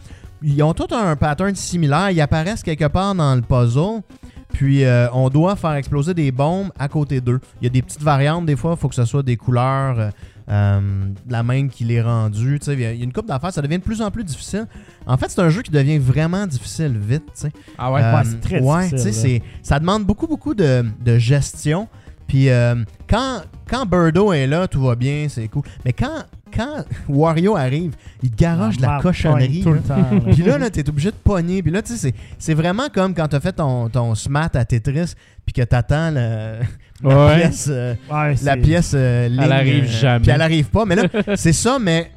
ils 0.41 0.61
ont 0.63 0.73
tout 0.73 0.87
un 0.93 1.15
pattern 1.15 1.55
similaire. 1.55 2.09
Ils 2.11 2.21
apparaissent 2.21 2.61
quelque 2.63 2.87
part 2.87 3.15
dans 3.15 3.35
le 3.35 3.41
puzzle. 3.41 4.01
Puis 4.51 4.83
euh, 4.83 5.07
on 5.13 5.29
doit 5.29 5.55
faire 5.55 5.73
exploser 5.73 6.13
des 6.13 6.31
bombes 6.31 6.69
à 6.77 6.87
côté 6.87 7.19
d'eux. 7.21 7.39
Il 7.59 7.63
y 7.63 7.67
a 7.67 7.69
des 7.71 7.81
petites 7.81 8.03
variantes 8.03 8.45
des 8.45 8.55
fois. 8.55 8.73
Il 8.73 8.79
faut 8.79 8.89
que 8.89 8.95
ce 8.95 9.05
soit 9.05 9.23
des 9.23 9.35
couleurs, 9.37 10.11
la 10.47 11.43
main 11.43 11.67
qui 11.69 11.85
les 11.85 12.01
rendue. 12.01 12.59
Tu 12.59 12.65
sais, 12.65 12.73
Il 12.73 12.79
y 12.81 12.85
a 12.85 12.91
une 12.91 13.13
coupe 13.13 13.25
d'affaires. 13.27 13.51
Ça 13.53 13.61
devient 13.61 13.79
de 13.79 13.83
plus 13.83 14.01
en 14.01 14.11
plus 14.11 14.23
difficile. 14.23 14.67
En 15.07 15.17
fait, 15.17 15.29
c'est 15.29 15.41
un 15.41 15.49
jeu 15.49 15.61
qui 15.61 15.71
devient 15.71 15.97
vraiment 15.97 16.45
difficile 16.45 16.95
vite. 16.99 17.23
tu 17.33 17.41
sais. 17.41 17.51
Ah 17.77 17.91
ouais? 17.91 18.01
Euh, 18.03 18.13
Ouais, 18.15 18.21
c'est 18.25 18.39
très 18.41 18.59
ouais, 18.61 18.83
difficile, 18.89 18.97
tu 19.11 19.13
sais, 19.17 19.27
là. 19.29 19.39
c'est- 19.39 19.43
ça 19.67 19.79
demande 19.79 20.03
beaucoup, 20.05 20.27
beaucoup 20.27 20.53
de, 20.53 20.85
de 21.03 21.17
gestion. 21.17 21.87
Puis 22.27 22.49
euh, 22.49 22.75
quand, 23.09 23.41
quand 23.69 23.85
Birdo 23.85 24.33
est 24.33 24.47
là, 24.47 24.67
tout 24.67 24.81
va 24.81 24.95
bien, 24.95 25.27
c'est 25.29 25.47
cool. 25.47 25.63
Mais 25.85 25.93
quand, 25.93 26.23
quand 26.55 26.85
Wario 27.09 27.55
arrive, 27.55 27.95
il 28.21 28.31
te 28.31 28.35
garoche 28.37 28.77
de 28.77 28.81
la 28.83 28.99
cochonnerie. 29.01 29.61
Tout 29.61 29.73
là. 29.73 29.75
le 29.75 29.81
temps. 29.81 29.95
là. 30.27 30.33
Puis 30.33 30.43
là, 30.43 30.57
là 30.57 30.69
t'es 30.69 30.87
obligé 30.89 31.11
de 31.11 31.15
pogner. 31.15 31.61
Puis 31.61 31.71
là, 31.71 31.81
tu 31.81 31.93
sais, 31.93 31.97
c'est- 31.97 32.15
c'est 32.39 32.53
vraiment 32.53 32.87
comme 32.93 33.13
quand 33.13 33.27
t'as 33.27 33.39
fait 33.39 33.53
ton, 33.53 33.89
ton 33.89 34.15
smat 34.15 34.55
à 34.55 34.65
Tetris, 34.65 35.13
puis 35.45 35.53
que 35.53 35.61
t'attends 35.61 36.11
le- 36.11 36.59
la 37.03 37.25
Ouais. 37.25 37.35
pièce, 37.41 37.67
euh, 37.69 37.95
Ouais, 38.09 38.35
la 38.43 38.55
pièce 38.57 38.91
euh, 38.95 39.27
ligne, 39.27 39.39
arrive 39.51 39.83
euh, 39.83 39.87
jamais. 39.87 40.19
Puis 40.21 40.31
elle 40.31 40.41
arrive 40.41 40.65
pas. 40.69 40.85
Mais 40.85 40.95
là, 40.95 41.03
c'est 41.35 41.51
ça, 41.53 41.77
mais 41.79 42.09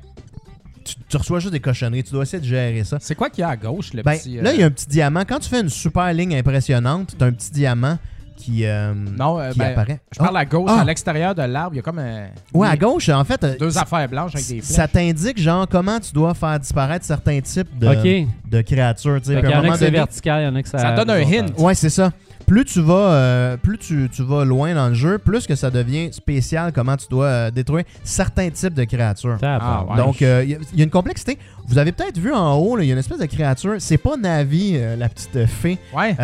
tu, 0.84 0.94
tu 1.08 1.16
reçois 1.16 1.40
juste 1.40 1.52
des 1.52 1.58
cochonneries. 1.60 2.04
Tu 2.04 2.12
dois 2.12 2.22
essayer 2.22 2.40
de 2.40 2.46
gérer 2.46 2.84
ça. 2.84 2.98
C'est 3.00 3.16
quoi 3.16 3.28
qu'il 3.28 3.40
y 3.42 3.44
a 3.44 3.48
à 3.48 3.56
gauche, 3.56 3.92
le 3.92 4.02
Ben, 4.02 4.16
petit. 4.16 4.36
là, 4.40 4.52
il 4.54 4.60
y 4.60 4.62
a 4.62 4.66
un 4.66 4.70
petit 4.70 4.86
diamant. 4.86 5.24
Quand 5.28 5.40
tu 5.40 5.48
fais 5.48 5.60
une 5.60 5.68
super 5.68 6.12
ligne 6.12 6.36
impressionnante, 6.36 7.16
t'as 7.18 7.26
un 7.26 7.32
petit 7.32 7.50
diamant 7.50 7.98
qui, 8.46 8.64
euh, 8.64 8.94
Non, 8.94 9.40
euh, 9.40 9.50
qui 9.50 9.58
ben, 9.58 9.72
apparaît. 9.72 10.00
Je 10.12 10.18
parle 10.18 10.36
Ah, 10.36 10.40
à 10.40 10.44
gauche, 10.44 10.70
Ah. 10.72 10.80
à 10.80 10.84
l'extérieur 10.84 11.34
de 11.34 11.42
l'arbre, 11.42 11.74
il 11.74 11.76
y 11.76 11.80
a 11.80 11.82
comme 11.82 11.98
un. 11.98 12.26
ouais, 12.54 12.68
à 12.68 12.76
gauche, 12.76 13.08
en 13.08 13.24
fait, 13.24 13.42
euh, 13.42 13.56
Deux 13.58 13.70
ça- 13.70 13.82
affaires 13.82 14.08
blanches 14.08 14.34
avec 14.34 14.46
des 14.46 14.60
flèches. 14.60 14.76
ça 14.76 14.86
t'indique 14.86 15.38
genre 15.40 15.66
comment 15.68 15.98
tu 15.98 16.12
dois 16.12 16.32
faire 16.34 16.58
disparaître 16.60 17.04
certains 17.04 17.40
types 17.40 17.76
de, 17.78 17.86
créatures. 18.62 19.20
y 19.28 19.36
en 19.36 19.64
a 19.64 19.68
que 19.70 19.76
c'est 19.78 19.90
vertical, 19.90 20.42
il 20.42 20.44
y 20.44 20.48
en 20.48 20.54
a 20.54 20.62
que 20.62 20.68
ça. 20.68 20.78
Ça 20.78 20.92
donne 20.94 21.10
un 21.10 21.20
hint. 21.22 21.58
Ouais, 21.58 21.74
c'est 21.74 21.90
ça. 21.90 22.12
Plus 22.46 22.64
tu 22.64 22.80
vas, 22.80 22.94
euh, 22.94 23.56
plus 23.56 23.76
tu, 23.76 24.08
tu 24.14 24.22
vas 24.22 24.44
loin 24.44 24.72
dans 24.72 24.86
le 24.86 24.94
jeu, 24.94 25.18
plus 25.18 25.48
que 25.48 25.56
ça 25.56 25.68
devient 25.68 26.12
spécial 26.12 26.70
comment 26.72 26.96
tu 26.96 27.06
dois 27.10 27.26
euh, 27.26 27.50
détruire 27.50 27.84
certains 28.04 28.50
types 28.50 28.74
de 28.74 28.84
créatures. 28.84 29.36
Ah, 29.42 29.84
ouais. 29.90 29.96
Donc, 29.96 30.22
euh, 30.22 30.44
il 30.44 30.50
y, 30.50 30.76
y 30.78 30.80
a 30.82 30.84
une 30.84 30.90
complexité. 30.90 31.38
Vous 31.66 31.76
avez 31.78 31.90
peut-être 31.90 32.18
vu 32.18 32.32
en 32.32 32.54
haut, 32.54 32.78
il 32.78 32.86
y 32.86 32.90
a 32.90 32.92
une 32.92 33.00
espèce 33.00 33.18
de 33.18 33.26
créature. 33.26 33.74
C'est 33.80 33.98
pas 33.98 34.16
Navi, 34.16 34.74
euh, 34.76 34.94
la 34.94 35.08
petite 35.08 35.44
fée. 35.46 35.76
Ouais. 35.92 36.14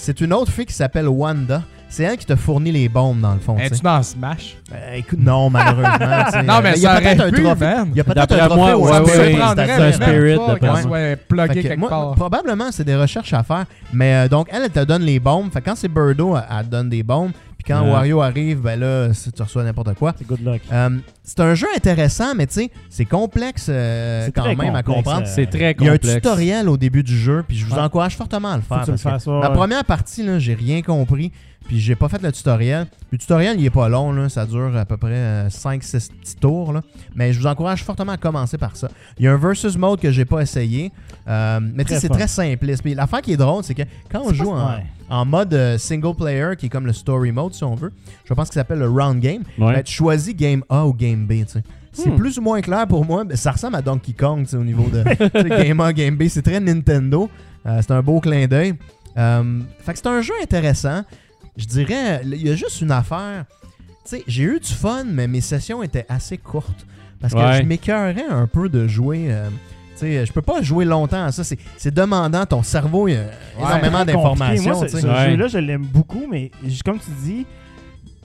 C'est 0.00 0.20
une 0.20 0.32
autre 0.32 0.52
fille 0.52 0.64
qui 0.64 0.72
s'appelle 0.72 1.08
Wanda. 1.08 1.62
C'est 1.88 2.04
elle 2.04 2.16
qui 2.16 2.24
te 2.24 2.36
fournit 2.36 2.70
les 2.70 2.88
bombes, 2.88 3.20
dans 3.20 3.34
le 3.34 3.40
fond. 3.40 3.56
tu 3.56 3.62
Es-tu 3.62 3.80
dans 3.80 4.00
Smash? 4.00 4.56
Euh, 4.72 4.94
écoute, 4.94 5.18
non, 5.18 5.50
malheureusement. 5.50 5.88
Non, 6.44 6.60
mais 6.62 6.74
il 6.76 6.82
y 6.82 6.86
a 6.86 6.94
ça 6.94 7.00
peut-être 7.00 7.20
un 7.20 7.30
trophée. 7.32 7.74
Il 7.90 7.96
y 7.96 8.00
a 8.00 8.04
peut-être 8.04 8.32
un 8.32 8.46
trophée 8.46 8.56
moi, 8.56 8.76
ouais, 8.76 8.92
Ça 8.92 9.02
ouais, 9.02 9.34
ouais, 9.34 9.64
c'est 9.66 9.82
un 9.82 9.92
spirit, 9.92 10.36
d'après 10.36 10.86
moi. 10.86 10.98
Fait 10.98 11.18
que 11.48 11.52
quelque 11.54 11.78
moi, 11.78 11.88
part. 11.88 12.14
probablement, 12.14 12.70
c'est 12.70 12.84
des 12.84 12.94
recherches 12.94 13.32
à 13.32 13.42
faire. 13.42 13.64
Mais 13.92 14.14
euh, 14.14 14.28
donc, 14.28 14.48
elle, 14.52 14.62
elle 14.64 14.70
te 14.70 14.84
donne 14.84 15.02
les 15.02 15.18
bombes. 15.18 15.50
Fait 15.52 15.60
que 15.60 15.64
quand 15.64 15.76
c'est 15.76 15.88
Birdo, 15.88 16.36
elle, 16.36 16.44
elle 16.48 16.66
te 16.66 16.70
donne 16.70 16.90
des 16.90 17.02
bombes. 17.02 17.32
Quand 17.68 17.82
Ouais. 17.84 17.90
Wario 17.92 18.20
arrive, 18.22 18.60
ben 18.62 18.80
là, 18.80 19.08
tu 19.12 19.42
reçois 19.42 19.62
n'importe 19.62 19.94
quoi. 19.94 20.14
C'est 20.18 20.26
good 20.26 20.42
luck. 20.42 20.60
Euh, 20.72 20.88
c'est 21.22 21.40
un 21.40 21.54
jeu 21.54 21.66
intéressant, 21.76 22.34
mais 22.34 22.46
tu 22.46 22.54
sais, 22.54 22.70
c'est 22.88 23.04
complexe 23.04 23.66
euh, 23.68 24.28
quand 24.34 24.54
même 24.56 24.74
à 24.74 24.82
comprendre. 24.82 25.26
euh, 25.26 25.30
C'est 25.32 25.46
très 25.46 25.76
Il 25.78 25.84
y 25.86 25.88
a 25.88 25.92
un 25.92 25.98
tutoriel 25.98 26.68
au 26.68 26.76
début 26.78 27.02
du 27.02 27.16
jeu, 27.16 27.44
puis 27.46 27.56
je 27.58 27.66
vous 27.66 27.74
Ouais. 27.74 27.80
encourage 27.80 28.16
fortement 28.16 28.52
à 28.52 28.56
le 28.56 28.62
faire. 28.62 28.84
parce 28.86 29.24
que 29.24 29.30
ouais. 29.30 29.52
première 29.54 29.84
partie, 29.84 30.22
là, 30.24 30.38
j'ai 30.38 30.54
rien 30.54 30.80
compris. 30.82 31.30
Puis 31.68 31.78
j'ai 31.78 31.94
pas 31.94 32.08
fait 32.08 32.20
le 32.22 32.32
tutoriel. 32.32 32.86
Le 33.12 33.18
tutoriel, 33.18 33.60
il 33.60 33.64
est 33.66 33.70
pas 33.70 33.88
long. 33.88 34.10
Là. 34.12 34.28
Ça 34.30 34.46
dure 34.46 34.74
à 34.76 34.84
peu 34.86 34.96
près 34.96 35.46
5-6 35.48 36.10
petits 36.10 36.36
tours. 36.36 36.72
Là. 36.72 36.80
Mais 37.14 37.32
je 37.32 37.38
vous 37.38 37.46
encourage 37.46 37.84
fortement 37.84 38.12
à 38.12 38.16
commencer 38.16 38.56
par 38.58 38.74
ça. 38.74 38.88
Il 39.18 39.24
y 39.26 39.28
a 39.28 39.32
un 39.32 39.36
versus 39.36 39.76
mode 39.76 40.00
que 40.00 40.10
j'ai 40.10 40.24
pas 40.24 40.40
essayé. 40.40 40.90
Euh, 41.28 41.60
mais 41.74 41.84
tu 41.84 41.92
sais, 41.92 42.00
c'est 42.00 42.08
très 42.08 42.26
simpliste. 42.26 42.82
Puis 42.82 42.94
l'affaire 42.94 43.20
qui 43.20 43.32
est 43.32 43.36
drôle, 43.36 43.62
c'est 43.62 43.74
que 43.74 43.82
quand 44.10 44.22
on 44.24 44.32
joue 44.32 44.50
en, 45.10 45.24
mode 45.26 45.52
euh, 45.54 45.76
single 45.78 46.14
player, 46.16 46.52
qui 46.58 46.66
est 46.66 46.68
comme 46.70 46.86
le 46.86 46.92
story 46.94 47.32
mode 47.32 47.52
si 47.54 47.64
on 47.64 47.74
veut, 47.74 47.92
je 48.24 48.32
pense 48.34 48.48
qu'il 48.48 48.54
s'appelle 48.54 48.78
le 48.78 48.88
round 48.88 49.20
game, 49.20 49.42
Ouais. 49.58 49.74
ben, 49.74 49.82
tu 49.82 49.92
choisis 49.92 50.34
game 50.34 50.64
A 50.70 50.86
ou 50.86 50.94
game 50.94 51.26
B. 51.26 51.44
C'est 51.92 52.08
Hmm. 52.10 52.16
plus 52.16 52.38
ou 52.38 52.42
moins 52.42 52.60
clair 52.62 52.86
pour 52.86 53.04
moi. 53.04 53.24
mais 53.24 53.36
Ça 53.36 53.50
ressemble 53.50 53.76
à 53.76 53.82
Donkey 53.82 54.12
Kong 54.12 54.46
au 54.54 54.64
niveau 54.64 54.88
de 54.88 55.02
game 55.64 55.80
A, 55.80 55.92
game 55.92 56.16
B. 56.16 56.24
C'est 56.28 56.42
très 56.42 56.60
Nintendo. 56.60 57.28
Euh, 57.66 57.80
c'est 57.82 57.90
un 57.90 58.02
beau 58.02 58.20
clin 58.20 58.46
d'œil. 58.46 58.74
Euh, 59.16 59.60
fait 59.80 59.92
que 59.94 59.98
c'est 59.98 60.06
un 60.06 60.20
jeu 60.20 60.34
intéressant. 60.42 61.02
Je 61.58 61.66
dirais, 61.66 62.20
il 62.24 62.46
y 62.46 62.50
a 62.50 62.54
juste 62.54 62.80
une 62.80 62.90
affaire. 62.92 63.44
Tu 64.04 64.16
sais, 64.16 64.24
j'ai 64.26 64.44
eu 64.44 64.58
du 64.60 64.72
fun, 64.72 65.04
mais 65.04 65.26
mes 65.26 65.40
sessions 65.42 65.82
étaient 65.82 66.06
assez 66.08 66.38
courtes. 66.38 66.86
Parce 67.20 67.34
que 67.34 67.38
Ouais. 67.38 67.58
je 67.58 67.62
m'écœurais 67.64 68.24
un 68.30 68.46
peu 68.46 68.68
de 68.70 68.86
jouer. 68.86 69.26
euh, 69.28 69.48
tu 69.94 70.06
sais, 70.06 70.24
je 70.24 70.32
peux 70.32 70.40
pas 70.40 70.62
jouer 70.62 70.84
longtemps 70.84 71.24
à 71.24 71.32
ça. 71.32 71.42
C'est 71.42 71.58
c'est 71.76 71.92
demandant. 71.92 72.46
Ton 72.46 72.62
cerveau, 72.62 73.08
il 73.08 73.14
y 73.14 73.16
a 73.16 73.26
énormément 73.58 74.04
d'informations. 74.04 74.72
Moi, 74.76 74.88
ce, 74.88 74.96
sais. 74.96 75.02
ce 75.02 75.06
Ouais. 75.08 75.30
jeu-là, 75.32 75.48
je 75.48 75.58
l'aime 75.58 75.84
beaucoup, 75.84 76.26
mais 76.30 76.52
comme 76.84 77.00
tu 77.00 77.10
dis, 77.24 77.44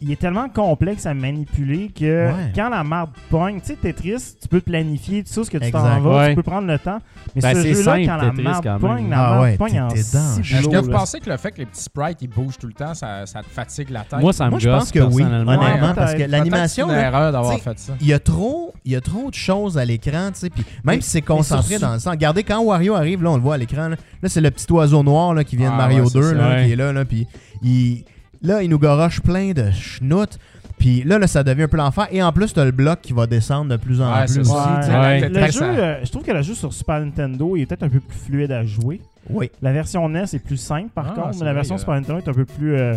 il 0.03 0.11
est 0.11 0.17
tellement 0.19 0.49
complexe 0.49 1.05
à 1.05 1.13
manipuler 1.13 1.89
que 1.89 2.27
Ouais. 2.27 2.51
quand 2.55 2.69
la 2.69 2.83
marde 2.83 3.11
pogne, 3.29 3.59
tu 3.61 3.67
sais, 3.67 3.75
Tetris, 3.75 4.35
tu 4.41 4.47
peux 4.47 4.61
planifier, 4.61 5.23
tu 5.23 5.31
sais 5.31 5.43
ce 5.43 5.49
que 5.49 5.57
tu 5.57 5.71
t'en 5.71 5.99
vas, 6.01 6.17
Ouais. 6.17 6.29
tu 6.29 6.35
peux 6.35 6.43
prendre 6.43 6.67
le 6.67 6.77
temps. 6.77 6.99
Mais 7.35 7.41
Ben, 7.41 7.55
ce 7.55 7.61
c'est 7.61 7.69
jeu-là, 7.73 7.83
simple, 7.83 8.05
quand 8.05 8.17
la 8.17 8.31
marde 8.43 8.79
pogne, 8.81 9.09
la 9.09 9.17
Ah 9.17 9.29
marde 9.31 9.41
ouais, 9.43 9.57
pogne 9.57 9.81
en 9.81 9.89
Est-ce 9.89 10.67
que 10.69 10.77
vous 10.77 10.91
pensez 10.91 11.19
que 11.19 11.29
le 11.29 11.37
fait 11.37 11.51
que 11.51 11.57
les 11.59 11.65
petits 11.65 11.83
sprites 11.83 12.17
ils 12.21 12.27
bougent 12.27 12.57
tout 12.57 12.67
le 12.67 12.73
temps, 12.73 12.93
ça, 12.93 13.25
ça 13.25 13.41
te 13.41 13.49
fatigue 13.49 13.89
la 13.89 14.01
tête? 14.01 14.19
Moi, 14.19 14.33
ça 14.33 14.45
me 14.45 14.49
Moi, 14.51 14.59
je 14.59 14.69
pense 14.69 14.91
que 14.91 14.99
oui, 14.99 15.23
personnellement. 15.23 15.51
honnêtement, 15.53 15.93
parce 15.95 16.13
que 16.13 16.23
l'animation, 16.23 16.87
C'est 16.89 16.93
une 16.95 16.99
erreur 16.99 17.31
d'avoir 17.31 17.59
fait 17.59 17.79
ça. 17.79 17.93
il 18.01 18.07
y 18.07 18.13
a 18.13 18.19
trop 18.19 18.73
il 18.85 18.91
y 18.91 18.95
a 18.97 19.01
trop 19.01 19.29
de 19.29 19.35
choses 19.35 19.77
à 19.77 19.85
l'écran 19.85 20.29
tu 20.33 20.39
sais 20.41 20.49
puis 20.49 20.65
même 20.83 20.99
si 21.01 21.09
c'est 21.09 21.21
concentré 21.21 21.79
dans 21.79 21.93
le 21.93 21.99
sens 21.99 22.11
regardez 22.11 22.43
quand 22.43 22.59
Wario 22.61 22.95
arrive 22.95 23.23
là 23.23 23.31
on 23.31 23.37
le 23.37 23.41
voit 23.41 23.55
à 23.55 23.57
l'écran 23.57 23.87
là, 23.87 23.95
c'est 24.25 24.41
le 24.41 24.51
petit 24.51 24.69
oiseau 24.73 25.03
noir 25.03 25.33
là, 25.33 25.45
qui 25.45 25.55
vient 25.55 25.69
de 25.69 25.75
Ah, 25.75 25.77
Mario 25.77 26.03
ouais, 26.03 26.09
c'est 26.11 26.19
2 26.19 26.29
ça, 26.29 26.33
là, 26.33 26.49
ouais. 26.49 26.65
qui 26.65 26.71
est 26.73 26.75
là 26.75 26.91
là 26.91 27.05
puis 27.05 27.25
il 27.61 28.03
là 28.43 28.61
il 28.61 28.69
nous 28.69 28.79
goroche 28.79 29.21
plein 29.21 29.51
de 29.53 29.71
schnout 29.71 30.37
puis 30.77 31.03
là, 31.03 31.17
là 31.17 31.27
ça 31.27 31.43
devient 31.43 31.63
un 31.63 31.67
peu 31.67 31.77
l'enfer 31.77 32.07
et 32.11 32.21
en 32.21 32.31
plus 32.33 32.53
t'as 32.53 32.65
le 32.65 32.71
bloc 32.71 32.99
qui 33.01 33.13
va 33.13 33.25
descendre 33.25 33.71
de 33.71 33.77
plus 33.77 34.01
en 34.01 34.13
Ouais, 34.13 34.25
plus 34.25 34.39
aussi. 34.39 34.51
Ouais. 34.51 35.29
Le 35.29 35.51
jeu, 35.51 35.63
euh, 35.63 36.03
je 36.03 36.11
trouve 36.11 36.23
que 36.23 36.31
le 36.31 36.41
jeu 36.41 36.53
sur 36.53 36.73
Super 36.73 36.99
Nintendo 36.99 37.55
il 37.55 37.61
est 37.61 37.65
peut-être 37.65 37.83
un 37.83 37.89
peu 37.89 37.99
plus 37.99 38.17
fluide 38.17 38.51
à 38.51 38.65
jouer. 38.65 38.99
oui 39.29 39.49
La 39.61 39.71
version 39.71 40.07
NES 40.09 40.23
est 40.33 40.43
plus 40.43 40.57
simple 40.57 40.89
par 40.93 41.07
Ah, 41.11 41.13
contre, 41.21 41.37
mais 41.39 41.45
la 41.45 41.51
vrai, 41.51 41.53
version 41.53 41.75
euh. 41.75 41.77
Super 41.79 41.93
Nintendo 41.95 42.19
est 42.19 42.27
un 42.29 42.33
peu 42.33 42.45
plus. 42.45 42.75
euh, 42.75 42.95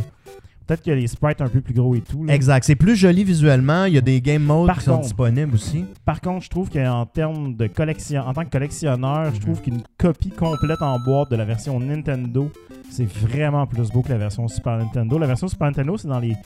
peut-être 0.66 0.82
que 0.82 0.90
les 0.90 1.06
sprites 1.06 1.40
un 1.40 1.48
peu 1.48 1.60
plus 1.60 1.74
gros 1.74 1.94
et 1.94 2.00
tout. 2.00 2.24
là. 2.24 2.34
exact 2.34 2.64
c'est 2.64 2.74
plus 2.76 2.96
joli 2.96 3.24
visuellement 3.24 3.84
il 3.84 3.94
y 3.94 3.98
a 3.98 4.00
des 4.00 4.20
game 4.20 4.42
modes 4.42 4.66
Par 4.66 4.78
qui 4.78 4.84
sont 4.84 5.00
disponibles 5.00 5.54
aussi 5.54 5.84
Par 6.04 6.20
contre, 6.20 6.44
je 6.44 6.50
trouve 6.50 6.70
qu'en 6.70 7.06
termes 7.06 7.54
de 7.56 7.66
collection, 7.66 8.22
en 8.26 8.32
tant 8.32 8.44
que 8.44 8.50
collectionneur, 8.50 9.26
Mhm. 9.26 9.34
je 9.34 9.40
trouve 9.40 9.60
qu'une 9.62 9.82
copie 9.98 10.30
complète 10.30 10.82
en 10.82 10.98
boîte 11.00 11.30
de 11.30 11.36
la 11.36 11.44
version 11.44 11.78
Nintendo, 11.80 12.50
c'est 12.90 13.06
vraiment 13.10 13.66
plus 13.66 13.90
beau 13.90 14.02
que 14.02 14.10
la 14.10 14.18
version 14.18 14.46
Super 14.48 14.78
Nintendo. 14.78 15.18
La 15.18 15.26
version 15.26 15.48
Super 15.48 15.66
Nintendo, 15.68 15.96
c'est 15.96 16.08
dans 16.08 16.20
les 16.20 16.36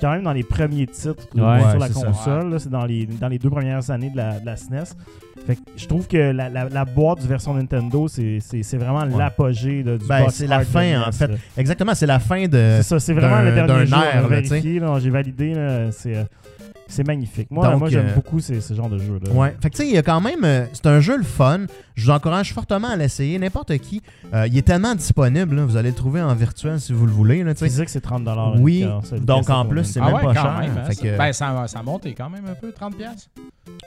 quand 0.00 0.10
même 0.12 0.22
dans 0.22 0.32
les 0.32 0.42
premiers 0.44 0.86
titres 0.86 1.26
Ouais, 1.34 1.60
sur 1.70 1.78
la 1.78 1.88
console. 1.88 2.60
C'est 2.60 2.70
dans 2.70 2.84
les, 2.84 3.06
dans 3.06 3.28
les 3.28 3.38
deux 3.38 3.50
premières 3.50 3.90
années 3.90 4.10
de 4.10 4.16
la, 4.16 4.40
de 4.40 4.46
la 4.46 4.56
SNES. 4.56 4.84
Fait 5.46 5.56
que 5.56 5.60
je 5.76 5.86
trouve 5.86 6.06
que 6.08 6.16
la, 6.32 6.48
la, 6.48 6.68
la 6.68 6.84
boîte 6.84 7.20
du 7.20 7.28
version 7.28 7.52
Nintendo, 7.54 8.08
c'est 8.08 8.38
vraiment 8.76 9.00
Ouais. 9.04 9.18
l'apogée 9.18 9.82
du 9.82 9.98
Ben, 10.08 10.28
c'est 10.30 10.46
la 10.46 10.60
fin, 10.64 11.02
en 11.06 11.12
fait. 11.12 11.26
là. 11.28 11.34
exactement 11.56 11.94
c'est 11.94 12.06
la 12.06 12.18
fin 12.18 12.46
de 12.46 12.76
C'est 12.78 12.82
ça, 12.82 12.98
c'est 13.00 13.12
vraiment 13.12 13.42
le 13.42 13.52
dernier 13.52 13.86
jour. 13.86 14.98
j'ai 15.00 15.10
validé. 15.10 15.54
C'est 15.92 16.26
c'est 16.86 17.06
magnifique. 17.06 17.50
Moi, 17.50 17.66
Donc, 17.68 17.80
moi 17.80 17.88
j'aime 17.90 18.06
euh, 18.06 18.14
beaucoup 18.14 18.40
ces, 18.40 18.60
ce 18.60 18.74
genre 18.74 18.88
de 18.88 18.98
jeux-là. 18.98 19.30
Ouais. 19.32 19.56
Fait 19.60 19.70
que 19.70 19.76
tu 19.76 19.82
sais, 19.82 19.88
il 19.88 19.94
y 19.94 19.98
a 19.98 20.02
quand 20.02 20.20
même. 20.20 20.44
euh, 20.44 20.66
c'est 20.72 20.86
un 20.86 21.00
jeu 21.00 21.16
le 21.16 21.22
fun. 21.24 21.60
Je 21.94 22.04
vous 22.04 22.10
encourage 22.10 22.52
fortement 22.52 22.88
à 22.88 22.96
l'essayer. 22.96 23.38
N'importe 23.38 23.76
qui. 23.78 24.02
Euh, 24.32 24.46
il 24.46 24.56
est 24.58 24.62
tellement 24.62 24.94
disponible. 24.94 25.56
là, 25.56 25.64
vous 25.64 25.76
allez 25.76 25.90
le 25.90 25.94
trouver 25.94 26.20
en 26.20 26.34
virtuel 26.34 26.80
si 26.80 26.92
vous 26.92 27.06
le 27.06 27.12
voulez. 27.12 27.42
Là, 27.42 27.54
tu 27.54 27.60
sais. 27.60 27.66
Physique, 27.66 27.88
c'est 27.88 28.00
30 28.00 28.28
Oui, 28.58 28.86
donc 29.22 29.50
en 29.50 29.64
plus, 29.66 29.84
c'est 29.84 30.00
Ah 30.00 30.06
même 30.06 30.14
ouais, 30.16 30.22
pas 30.22 30.34
quand 30.34 30.42
cher. 30.42 30.58
même, 30.60 30.78
hein, 30.78 30.84
Fait 30.84 30.96
que- 30.96 31.18
Ben, 31.18 31.32
ça, 31.32 31.64
ça 31.68 31.78
a 31.78 31.82
monté 31.82 32.12
quand 32.14 32.30
même 32.30 32.44
un 32.46 32.54
peu, 32.54 32.70
30$. 32.72 33.28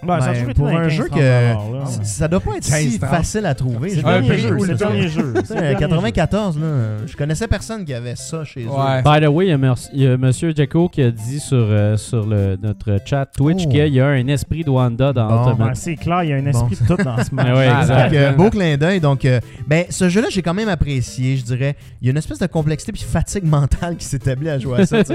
Ben, 0.04 0.22
ça 0.22 0.32
Ben, 0.32 0.54
pour 0.54 0.68
un 0.68 0.84
15, 0.84 0.92
jeu 0.92 1.06
30 1.08 1.20
que- 1.20 1.24
là. 1.24 1.86
ça 2.04 2.28
doit 2.28 2.40
pas 2.40 2.58
être 2.58 2.64
si 2.64 2.72
15-30. 3.00 3.10
facile 3.10 3.46
à 3.48 3.56
trouver. 3.56 3.90
C'est 3.90 3.96
le 3.98 4.04
dernier 4.04 4.38
jeu. 4.38 4.58
C'est 4.60 4.68
le 4.72 4.76
dernier 4.78 5.08
jeu. 5.08 5.34
Tu 5.36 5.40
C'est 5.42 5.48
sais, 5.48 5.54
le 5.56 5.60
dernier 5.62 5.74
jeu. 5.74 5.88
94, 5.88 6.60
là, 6.60 6.66
je 7.08 7.18
connaissais 7.18 7.48
personne 7.48 7.84
qui 7.84 7.94
avait 7.96 8.16
ça 8.16 8.44
chez 8.44 8.64
eux. 8.66 8.70
Ouais. 8.70 9.02
By 9.02 9.26
the 9.26 9.30
way, 9.30 9.48
il 9.48 9.50
y 9.50 9.54
a, 9.54 9.58
Mer- 9.58 9.76
il 9.94 10.02
y 10.04 10.08
a 10.08 10.16
Monsieur 10.18 10.54
Jacko 10.56 10.88
qui 10.88 11.02
a 11.02 11.10
dit 11.12 11.40
sur, 11.40 11.58
euh, 11.58 11.98
sur 11.98 12.26
le, 12.28 12.58
notre 12.62 12.98
chat 13.06 13.26
Twitch 13.26 13.64
Oh. 13.66 13.70
qu'il 13.70 13.88
y 13.94 14.00
a 14.00 14.08
un 14.08 14.28
esprit 14.28 14.64
de 14.64 14.70
Wanda 14.70 15.14
dans 15.14 15.28
Bon. 15.28 15.48
Ultimate. 15.50 15.70
Ouais, 15.70 15.76
c'est 15.76 15.96
clair, 15.96 16.24
il 16.24 16.30
y 16.30 16.34
a 16.34 16.36
un 16.38 16.46
esprit 16.46 16.76
de 16.80 16.96
tout 16.96 17.04
dans 17.04 17.24
ce 17.24 17.32
match. 17.34 17.48
Ouais, 17.48 17.54
ouais, 17.54 17.68
Ah, 17.72 17.82
exact. 17.82 18.04
Donc, 18.12 18.14
euh, 18.14 18.32
beau 18.34 18.50
clin 18.52 18.78
d'œil. 18.78 19.00
Donc, 19.00 19.26
euh, 19.26 19.40
ben, 19.68 19.86
ce 19.90 20.10
jeu-là, 20.10 20.28
j'ai 20.30 20.44
quand 20.44 20.54
même 20.54 20.70
apprécié, 20.70 21.38
je 21.38 21.44
dirais. 21.44 21.76
Il 22.02 22.06
y 22.06 22.10
a 22.10 22.12
une 22.12 22.18
espèce 22.18 22.40
de 22.40 22.46
complexité 22.48 22.92
puis 22.92 23.02
fatigue 23.04 23.46
mentale 23.46 23.96
qui 23.98 24.06
s'établit 24.06 24.50
à 24.50 24.60
jouer 24.60 24.82
à 24.82 24.86
ça. 24.86 24.98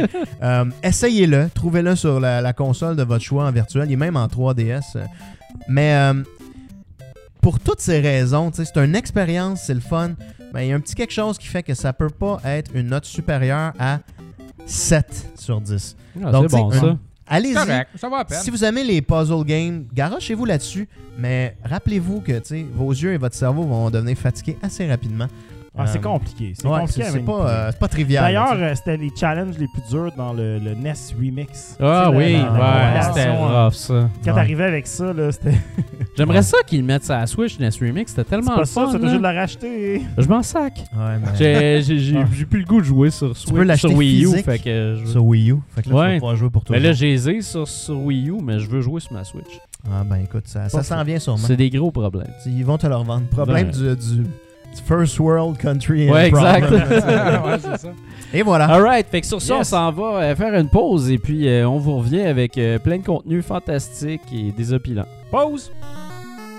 Euh, 0.42 0.64
Essayez-le, 0.82 1.48
trouvez-le 1.54 1.94
sur 1.94 2.18
la, 2.18 2.40
la 2.40 2.52
console 2.52 2.96
de 2.96 3.02
votre 3.04 3.22
choix 3.22 3.44
en 3.46 3.52
virtuel. 3.52 3.84
Il 3.88 3.92
est 3.92 3.96
même 3.96 4.16
en 4.16 4.26
3DS. 4.54 4.96
euh. 4.96 5.04
Mais 5.68 5.94
euh, 5.94 6.22
pour 7.40 7.58
toutes 7.60 7.80
ces 7.80 8.00
raisons, 8.00 8.50
c'est 8.52 8.76
une 8.76 8.94
expérience, 8.96 9.62
c'est 9.62 9.74
le 9.74 9.80
fun. 9.80 10.12
Mais 10.54 10.66
il 10.66 10.70
y 10.70 10.72
a 10.72 10.76
un 10.76 10.80
petit 10.80 10.94
quelque 10.94 11.12
chose 11.12 11.38
qui 11.38 11.46
fait 11.46 11.62
que 11.62 11.74
ça 11.74 11.92
peut 11.92 12.10
pas 12.10 12.40
être 12.44 12.70
une 12.74 12.88
note 12.88 13.04
supérieure 13.04 13.72
à 13.78 14.00
7 14.66 15.30
sur 15.38 15.60
10. 15.60 15.96
Ah, 16.24 16.30
Donc, 16.30 16.50
c'est 16.50 16.56
bon 16.56 16.70
ça. 16.70 16.96
Allez-y. 17.26 17.54
Correct, 17.54 17.88
ça 17.96 18.08
va 18.08 18.18
à 18.18 18.24
peine. 18.24 18.40
Si 18.42 18.50
vous 18.50 18.62
aimez 18.64 18.84
les 18.84 19.00
puzzle 19.00 19.44
games, 19.44 19.86
garochez-vous 19.94 20.44
là-dessus, 20.44 20.88
mais 21.16 21.56
rappelez-vous 21.64 22.20
que 22.20 22.40
vos 22.74 22.90
yeux 22.90 23.14
et 23.14 23.16
votre 23.16 23.34
cerveau 23.34 23.62
vont 23.62 23.88
devenir 23.90 24.16
fatigués 24.18 24.58
assez 24.62 24.86
rapidement. 24.86 25.28
Ah, 25.74 25.86
c'est 25.86 25.98
Euh, 25.98 26.02
compliqué. 26.02 26.52
C'est 26.54 26.66
Ouais, 26.68 26.80
compliqué 26.80 27.02
c'est 27.04 27.10
c'est 27.12 27.20
pas, 27.20 27.48
euh, 27.48 27.68
c'est 27.70 27.78
pas 27.78 27.88
trivial. 27.88 28.22
D'ailleurs, 28.24 28.52
euh, 28.56 28.74
c'était 28.74 28.98
les 28.98 29.10
challenges 29.18 29.56
les 29.58 29.68
plus 29.68 29.82
durs 29.90 30.12
dans 30.18 30.34
le, 30.34 30.58
le 30.58 30.74
NES 30.74 30.92
Remix. 31.18 31.78
Ah 31.80 32.08
Tu 32.10 32.10
sais, 32.12 32.16
oui, 32.18 32.32
la- 32.34 32.38
la- 32.38 32.44
la 32.44 32.50
ouais, 32.52 32.82
compilation, 33.00 33.14
c'était 33.14 33.28
euh, 33.28 33.64
rough 33.64 33.72
ça. 33.72 33.94
Quand 33.94 34.30
Ouais. 34.30 34.34
t'arrivais 34.36 34.64
avec 34.64 34.86
ça, 34.86 35.12
là, 35.14 35.32
c'était 35.32 35.54
J'aimerais 36.18 36.36
Ouais. 36.36 36.42
ça 36.42 36.58
qu'ils 36.66 36.84
mettent 36.84 37.04
ça 37.04 37.20
à 37.20 37.26
Switch 37.26 37.58
NES 37.58 37.70
Remix, 37.80 38.10
c'était 38.10 38.22
c'est 38.22 38.28
tellement 38.28 38.54
pas 38.54 38.60
le 38.60 38.64
ça, 38.66 38.82
fun. 38.82 38.86
c'est 38.88 38.98
là. 38.98 39.02
obligé 39.04 39.16
de 39.16 39.22
la 39.22 39.32
racheter. 39.32 40.02
Je 40.18 40.28
m'en 40.28 40.42
sac. 40.42 40.74
tu 40.74 40.80
sais. 40.82 40.88
Ouais, 40.94 41.18
mais- 41.18 41.36
J'ai 41.38 41.82
j'ai- 41.82 41.98
j'ai- 41.98 42.18
Ah. 42.22 42.26
j'ai 42.36 42.44
plus 42.44 42.58
le 42.60 42.66
goût 42.66 42.80
de 42.82 42.84
jouer 42.86 43.10
sur 43.10 43.28
peux 43.28 43.34
Switch, 43.34 43.64
l'acheter 43.66 43.88
sur 43.88 43.96
Wii 43.96 44.24
U, 44.26 44.42
fait 44.42 44.58
que 44.58 44.96
je... 45.02 45.06
Sur 45.10 45.24
Wii 45.24 45.52
U. 45.52 45.56
Fait 45.74 45.82
que 45.84 45.88
là, 45.88 45.94
Ouais. 45.96 46.02
tu 46.06 46.10
vas 46.12 46.18
pouvoir 46.18 46.36
jouer 46.36 46.50
pour 46.50 46.64
toi. 46.64 46.76
Mais 46.76 46.82
là, 46.82 46.92
j'ai 46.92 47.06
les 47.12 47.30
ai 47.30 47.40
sur, 47.40 47.66
sur 47.66 47.98
Wii 47.98 48.28
U, 48.28 48.42
mais 48.42 48.58
je 48.58 48.68
veux 48.68 48.82
jouer 48.82 49.00
sur 49.00 49.14
ma 49.14 49.24
Switch. 49.24 49.58
Ah, 49.90 50.04
ben 50.04 50.16
écoute, 50.16 50.44
ça, 50.48 50.68
ça 50.68 50.78
Pas 50.78 50.84
s'en 50.84 51.02
vient 51.02 51.18
sûrement. 51.18 51.38
C'est 51.38 51.56
des 51.56 51.70
gros 51.70 51.90
problèmes. 51.90 52.28
Ils 52.44 52.62
vont 52.64 52.76
te 52.76 52.86
le 52.86 52.94
revendre. 52.94 53.26
Problème 53.28 53.70
du 53.70 53.96
First 54.80 55.18
World 55.18 55.58
Country. 55.58 56.10
Ouais, 56.10 56.28
exact. 56.28 56.70
ouais, 56.70 57.58
c'est 57.60 57.78
ça. 57.78 57.88
Et 58.34 58.42
voilà. 58.42 58.66
Alright, 58.66 59.06
fait 59.08 59.20
que 59.20 59.26
sur 59.26 59.42
ça, 59.42 59.56
on 59.58 59.64
s'en 59.64 59.92
va 59.92 60.22
euh, 60.22 60.36
faire 60.36 60.54
une 60.54 60.68
pause 60.68 61.10
et 61.10 61.18
puis 61.18 61.46
euh, 61.46 61.68
on 61.68 61.78
vous 61.78 61.98
revient 61.98 62.22
avec 62.22 62.56
euh, 62.56 62.78
plein 62.78 62.98
de 62.98 63.04
contenu 63.04 63.42
fantastique 63.42 64.22
et 64.32 64.52
désopilant. 64.52 65.04
Pause! 65.30 65.70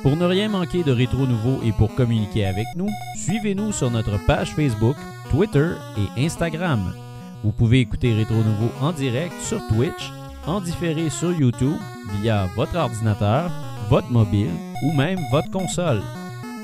Pour 0.04 0.16
ne 0.16 0.26
rien 0.26 0.50
manquer 0.50 0.84
de 0.84 0.92
Rétro 0.92 1.26
Nouveau 1.26 1.62
et 1.66 1.72
pour 1.72 1.96
communiquer 1.96 2.46
avec 2.46 2.66
nous, 2.76 2.90
suivez-nous 3.16 3.72
sur 3.72 3.90
notre 3.90 4.24
page 4.26 4.50
Facebook, 4.50 4.98
Twitter 5.32 5.72
et 5.98 6.26
Instagram. 6.26 6.94
Vous 7.44 7.52
pouvez 7.52 7.80
écouter 7.80 8.14
Rétro 8.14 8.36
Nouveau 8.36 8.70
en 8.82 8.92
direct 8.92 9.34
sur 9.42 9.66
Twitch, 9.68 10.12
en 10.46 10.62
différé 10.62 11.10
sur 11.10 11.32
YouTube 11.32 11.78
via 12.22 12.48
votre 12.56 12.76
ordinateur, 12.76 13.50
votre 13.90 14.12
mobile 14.12 14.52
ou 14.84 14.92
même 14.92 15.20
votre 15.32 15.50
console. 15.50 16.02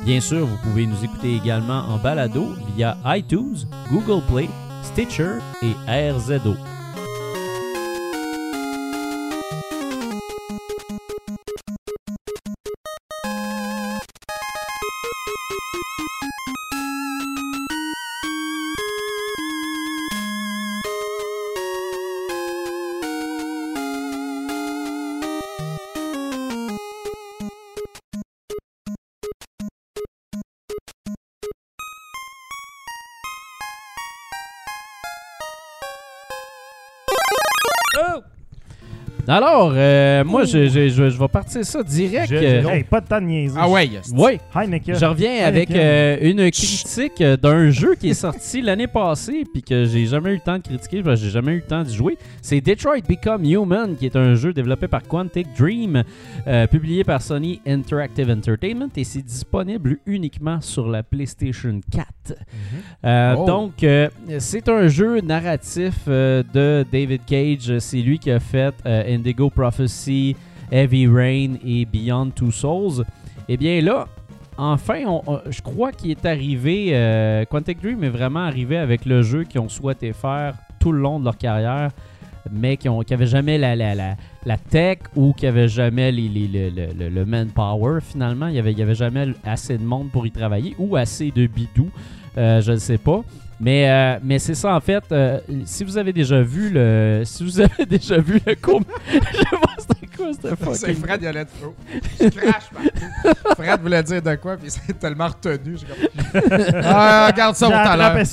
Bien 0.06 0.22
sûr, 0.22 0.46
vous 0.46 0.58
pouvez 0.58 0.86
nous 0.86 1.04
écouter 1.04 1.36
également 1.36 1.80
en 1.80 1.98
balado 1.98 2.56
via 2.76 2.98
iTunes, 3.06 3.58
Google 3.92 4.24
Play, 4.28 4.50
Stitcher 4.84 5.36
et 5.62 6.12
RZO. 6.12 6.79
Alors, 39.30 39.72
euh, 39.76 40.24
moi, 40.26 40.44
je, 40.46 40.68
je, 40.68 40.90
je, 40.90 41.10
je 41.10 41.18
vais 41.20 41.28
partir 41.28 41.64
ça 41.64 41.84
direct. 41.84 42.30
Je- 42.30 42.36
euh, 42.36 42.62
je- 42.64 42.68
Hey, 42.68 42.84
pas 42.84 43.00
de 43.00 43.08
temps 43.08 43.22
de 43.22 43.26
niaiser. 43.26 43.56
Ah 43.58 43.70
ouais, 43.70 43.88
yes. 43.88 44.12
ouais, 44.16 44.40
Heineken. 44.56 44.96
je 44.96 45.06
reviens 45.06 45.46
avec 45.46 45.70
euh, 45.72 46.18
une 46.22 46.50
critique 46.52 47.22
euh, 47.22 47.38
d'un 47.38 47.70
jeu 47.70 47.96
qui 47.96 48.10
est 48.10 48.14
sorti 48.16 48.62
l'année 48.64 48.88
passée 48.88 49.44
puis 49.54 49.62
que 49.62 49.86
j'ai 49.86 50.06
jamais 50.08 50.32
eu 50.32 50.36
le 50.36 50.40
temps 50.40 50.58
de 50.58 50.64
critiquer, 50.64 51.04
parce 51.04 51.20
que 51.20 51.26
j'ai 51.28 51.32
jamais 51.32 51.52
eu 51.54 51.58
le 51.58 51.62
temps 51.62 51.84
d'y 51.84 51.96
jouer. 51.96 52.18
C'est 52.42 52.60
Detroit 52.60 53.02
Become 53.08 53.46
Human, 53.46 53.96
qui 53.96 54.06
est 54.08 54.16
un 54.16 54.34
jeu 54.36 54.52
développé 54.52 54.88
par 54.88 55.04
Quantic 55.04 55.48
Dream, 55.58 56.04
euh, 56.48 56.66
publié 56.68 57.04
par 57.04 57.22
Sony 57.22 57.62
Interactive 57.68 58.30
Entertainment 58.32 58.90
et 58.98 59.04
c'est 59.04 59.22
disponible 59.22 59.98
uniquement 60.08 60.60
sur 60.62 60.88
la 60.90 61.04
PlayStation 61.04 61.80
4. 61.92 62.08
Euh, 63.06 63.36
Oh. 63.38 63.46
Donc, 63.46 63.84
euh, 63.84 64.10
c'est 64.40 64.68
un 64.70 64.88
jeu 64.88 65.22
narratif 65.22 65.94
euh, 66.08 66.42
de 66.54 66.84
David 66.92 67.22
Cage. 67.26 67.78
C'est 67.80 67.98
lui 68.02 68.18
qui 68.18 68.32
a 68.32 68.40
fait 68.40 68.74
euh, 68.86 69.04
Indigo 69.20 69.50
Prophecy, 69.50 70.36
Heavy 70.72 71.08
Rain 71.08 71.56
et 71.66 71.86
Beyond 71.86 72.32
Two 72.32 72.52
Souls. 72.52 73.04
Et 73.48 73.58
bien 73.58 73.82
là, 73.82 74.08
enfin, 74.58 75.00
je 75.50 75.62
crois 75.62 75.92
qu'il 75.92 76.12
est 76.12 76.26
arrivé. 76.26 76.90
euh, 76.92 77.46
Quantic 77.46 77.82
Dream 77.82 78.04
est 78.04 78.10
vraiment 78.10 78.42
arrivé 78.42 78.78
avec 78.78 79.06
le 79.06 79.22
jeu 79.22 79.44
qu'ils 79.44 79.60
ont 79.62 79.70
souhaité 79.70 80.14
faire 80.14 80.56
tout 80.80 80.92
le 80.92 81.00
long 81.02 81.20
de 81.20 81.26
leur 81.26 81.38
carrière, 81.38 81.90
mais 82.52 82.78
qui 82.78 82.88
n'avaient 82.90 83.26
jamais 83.28 83.58
la, 83.58 83.76
la, 83.76 83.96
la, 83.96 84.16
la 84.46 84.58
tech 84.58 85.00
ou 85.16 85.34
qui 85.34 85.46
n'avaient 85.46 85.68
jamais 85.68 86.12
les, 86.12 86.28
les- 86.30 86.48
le, 86.48 86.70
le- 86.70 86.94
le- 86.98 87.10
le 87.10 87.26
manpower 87.26 88.00
finalement. 88.02 88.48
Il 88.48 88.54
n'y 88.54 88.60
avait, 88.60 88.80
avait 88.82 88.96
jamais 88.96 89.28
assez 89.44 89.78
de 89.78 89.84
monde 89.84 90.10
pour 90.12 90.26
y 90.26 90.32
travailler 90.32 90.76
ou 90.80 90.96
assez 90.96 91.32
de 91.32 91.48
bidou. 91.48 91.90
Euh, 92.38 92.62
je 92.62 92.72
ne 92.74 92.78
sais 92.78 92.98
pas. 92.98 93.22
Mais, 93.62 93.90
euh, 93.90 94.20
mais 94.24 94.40
c'est 94.40 94.54
ça 94.56 94.74
en 94.76 94.80
fait. 94.80 95.04
euh, 95.12 95.40
si 95.66 95.84
vous 95.84 95.98
avez 95.98 96.14
déjà 96.14 96.42
vu 96.42 96.70
le. 96.70 97.24
Si 97.26 97.44
vous 97.44 97.60
avez 97.60 97.86
déjà 97.90 98.18
vu 98.18 98.40
le 98.46 98.56
court. 98.56 98.82
je 99.12 99.20
pas 99.20 99.76
c'était 99.78 100.08
quoi 100.16 100.28
c'était 100.32 100.50
C'est 100.74 100.86
fucking. 100.94 101.04
Fred 101.06 101.22
Yolette 101.24 101.50
Fro. 101.60 101.76
Je 102.22 102.30
crache 102.30 102.70
partout. 102.74 103.62
Fred 103.62 103.82
voulait 103.82 104.04
dire 104.04 104.22
de 104.22 104.36
quoi, 104.36 104.56
puis 104.56 104.70
c'est 104.70 104.98
tellement 104.98 105.28
retenu. 105.28 105.76
j'ai 105.78 105.86
comme- 105.86 106.42
Ah, 106.84 107.28
regarde 107.32 107.56
ça 107.56 107.68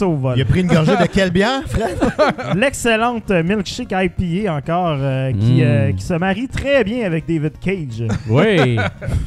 au 0.06 0.14
vol. 0.16 0.34
Il 0.36 0.42
a 0.42 0.44
pris 0.44 0.60
une 0.60 0.68
gorgée 0.68 0.96
de 0.96 1.06
quelle 1.06 1.30
bière, 1.30 1.62
Fred? 1.66 1.96
L'excellente 2.56 3.30
milkshake 3.30 3.92
IPA 3.92 4.54
encore, 4.54 4.98
euh, 5.00 5.32
qui, 5.32 5.60
Mm. 5.60 5.64
euh, 5.64 5.92
qui 5.92 6.04
se 6.04 6.14
marie 6.14 6.48
très 6.48 6.84
bien 6.84 7.04
avec 7.06 7.26
David 7.26 7.58
Cage. 7.58 8.04
Oui. 8.28 8.76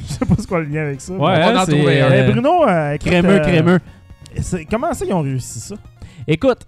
Je 0.08 0.14
sais 0.14 0.26
pas 0.26 0.36
ce 0.42 0.48
quoi 0.48 0.60
le 0.60 0.66
lien 0.66 0.84
avec 0.84 1.02
ça. 1.02 1.14
Ouais, 1.14 1.20
va 1.40 1.48
hein, 1.50 1.58
en 1.58 1.66
c'est, 1.66 1.72
trouver 1.74 2.02
un. 2.02 2.10
Mais 2.10 2.24
Bruno, 2.32 2.68
euh, 2.68 2.94
écoute, 2.94 3.08
crémeux, 3.10 3.30
euh, 3.36 3.40
crémeux. 3.40 3.80
Comment 4.70 4.94
ça 4.94 5.06
ils 5.06 5.14
ont 5.14 5.22
réussi 5.22 5.60
ça? 5.60 5.76
Écoute, 6.28 6.60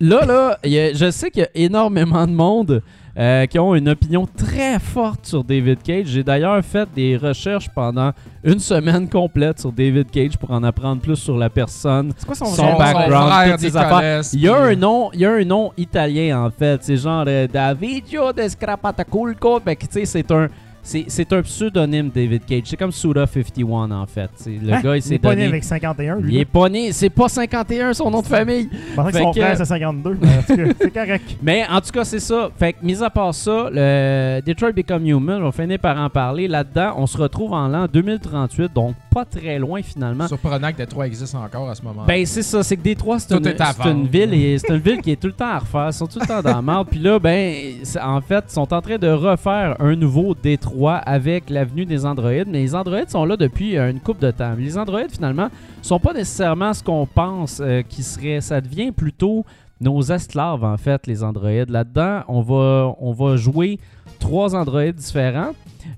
là, 0.00 0.24
là, 0.24 0.58
a- 0.62 0.94
je 0.94 1.10
sais 1.10 1.30
qu'il 1.30 1.42
y 1.42 1.44
a 1.44 1.50
énormément 1.54 2.26
de 2.26 2.32
monde 2.32 2.82
euh, 3.18 3.46
qui 3.46 3.58
ont 3.58 3.74
une 3.74 3.88
opinion 3.88 4.26
très 4.26 4.78
forte 4.78 5.24
sur 5.24 5.42
David 5.42 5.82
Cage. 5.82 6.08
J'ai 6.08 6.22
d'ailleurs 6.22 6.62
fait 6.62 6.86
des 6.94 7.16
recherches 7.16 7.68
pendant 7.74 8.12
une 8.44 8.58
semaine 8.58 9.08
complète 9.08 9.58
sur 9.58 9.72
David 9.72 10.10
Cage 10.10 10.36
pour 10.36 10.50
en 10.50 10.62
apprendre 10.62 11.00
plus 11.00 11.16
sur 11.16 11.38
la 11.38 11.48
personne, 11.48 12.12
C'est 12.16 12.26
quoi 12.26 12.34
son, 12.34 12.44
Son 12.44 12.76
background, 12.76 13.58
toutes 13.58 13.74
affaires. 13.76 14.22
Il 14.34 14.40
y 14.40 14.48
a 14.48 14.56
un 14.56 14.74
nom, 14.76 15.10
il 15.14 15.20
y 15.20 15.24
a 15.24 15.32
un 15.32 15.44
nom 15.44 15.72
italien 15.78 16.44
en 16.44 16.50
fait, 16.50 16.84
c'est 16.84 16.98
genre 16.98 17.24
euh, 17.26 17.46
Davidio 17.48 18.34
de 18.34 18.46
Scrapataculco, 18.46 19.60
ben, 19.64 19.74
tu 19.76 19.86
sais 19.90 20.04
c'est 20.04 20.30
un 20.30 20.48
c'est, 20.86 21.32
un 21.32 21.42
pseudonyme 21.42 22.10
David 22.14 22.44
Cage, 22.44 22.62
c'est 22.66 22.76
comme 22.76 22.92
Suda 22.92 23.26
51 23.26 23.90
en 23.90 24.06
fait. 24.06 24.30
Le 24.46 24.72
Hein? 24.72 24.80
gars 24.82 24.94
il 24.94 24.98
Il 24.98 25.02
s'est 25.02 25.14
est 25.16 25.18
pas 25.18 25.30
né 25.30 25.34
donné 25.36 25.46
avec 25.48 25.64
51, 25.64 26.18
il 26.20 26.24
lui. 26.26 26.38
est 26.38 26.44
pas 26.44 26.68
né, 26.68 26.92
c'est 26.92 27.10
pas 27.10 27.28
51 27.28 27.92
son 27.92 28.10
nom 28.10 28.22
de 28.22 28.26
famille. 28.26 28.68
Pensais 28.94 29.12
que 29.12 29.18
son 29.18 29.30
que- 29.32 29.40
frère, 29.40 29.56
c'est 29.56 29.64
52. 29.64 30.16
mais 30.20 30.28
en 30.28 30.42
tout 30.42 30.56
cas, 30.56 30.72
c'est 30.80 30.90
correct. 30.92 31.36
Mais 31.42 31.64
en 31.68 31.80
tout 31.80 31.90
cas, 31.90 32.04
c'est 32.04 32.20
ça. 32.20 32.50
Fait 32.56 32.72
que, 32.72 32.84
mis 32.84 33.02
à 33.02 33.10
part 33.10 33.34
ça, 33.34 33.68
le 33.72 34.40
Detroit 34.46 34.72
Become 34.72 35.06
Human, 35.06 35.42
on 35.42 35.52
finit 35.52 35.78
par 35.78 35.98
en 35.98 36.08
parler. 36.08 36.46
Là-dedans, 36.48 36.94
on 36.96 37.06
se 37.06 37.18
retrouve 37.18 37.52
en 37.52 37.68
l'an 37.68 37.86
2038, 37.92 38.72
donc 38.72 38.94
pas 39.16 39.24
très 39.24 39.58
loin 39.58 39.80
finalement. 39.80 40.28
Surprenant 40.28 40.70
que 40.72 40.76
Détroit 40.76 41.06
existe 41.06 41.34
encore 41.34 41.70
à 41.70 41.74
ce 41.74 41.80
moment. 41.80 42.04
Ben 42.06 42.26
c'est 42.26 42.42
ça, 42.42 42.62
c'est 42.62 42.76
que 42.76 42.82
Détroit 42.82 43.18
c'est 43.18 43.32
une, 43.34 44.06
ville 44.06 44.34
et 44.34 44.58
c'est 44.58 44.68
une 44.68 44.80
ville 44.80 45.00
qui 45.00 45.12
est 45.12 45.16
tout 45.16 45.28
le 45.28 45.32
temps 45.32 45.48
à 45.48 45.58
refaire, 45.60 45.86
ils 45.86 45.92
sont 45.94 46.06
tout 46.06 46.18
le 46.20 46.26
temps 46.26 46.42
dans 46.42 46.56
la 46.56 46.60
marde. 46.60 46.88
Puis 46.90 47.00
là 47.00 47.18
ben 47.18 47.76
en 48.02 48.20
fait, 48.20 48.44
ils 48.46 48.52
sont 48.52 48.74
en 48.74 48.82
train 48.82 48.98
de 48.98 49.08
refaire 49.08 49.76
un 49.80 49.96
nouveau 49.96 50.34
Détroit 50.34 50.96
avec 50.96 51.48
l'avenue 51.48 51.86
des 51.86 52.04
androïdes, 52.04 52.48
mais 52.48 52.58
les 52.58 52.74
androïdes 52.74 53.08
sont 53.08 53.24
là 53.24 53.38
depuis 53.38 53.78
euh, 53.78 53.90
une 53.90 54.00
coupe 54.00 54.18
de 54.18 54.30
temps. 54.30 54.54
Les 54.58 54.76
androïdes 54.76 55.12
finalement 55.12 55.48
sont 55.80 55.98
pas 55.98 56.12
nécessairement 56.12 56.74
ce 56.74 56.82
qu'on 56.82 57.06
pense 57.06 57.62
euh, 57.64 57.80
qui 57.80 58.02
serait 58.02 58.42
ça 58.42 58.60
devient 58.60 58.92
plutôt 58.92 59.46
nos 59.80 60.02
esclaves 60.02 60.62
en 60.62 60.76
fait 60.76 61.06
les 61.06 61.22
androïdes. 61.22 61.70
Là-dedans, 61.70 62.20
on 62.28 62.42
va 62.42 62.94
on 63.00 63.12
va 63.12 63.36
jouer 63.36 63.78
trois 64.18 64.54
androïdes 64.54 64.96
différents. 64.96 65.52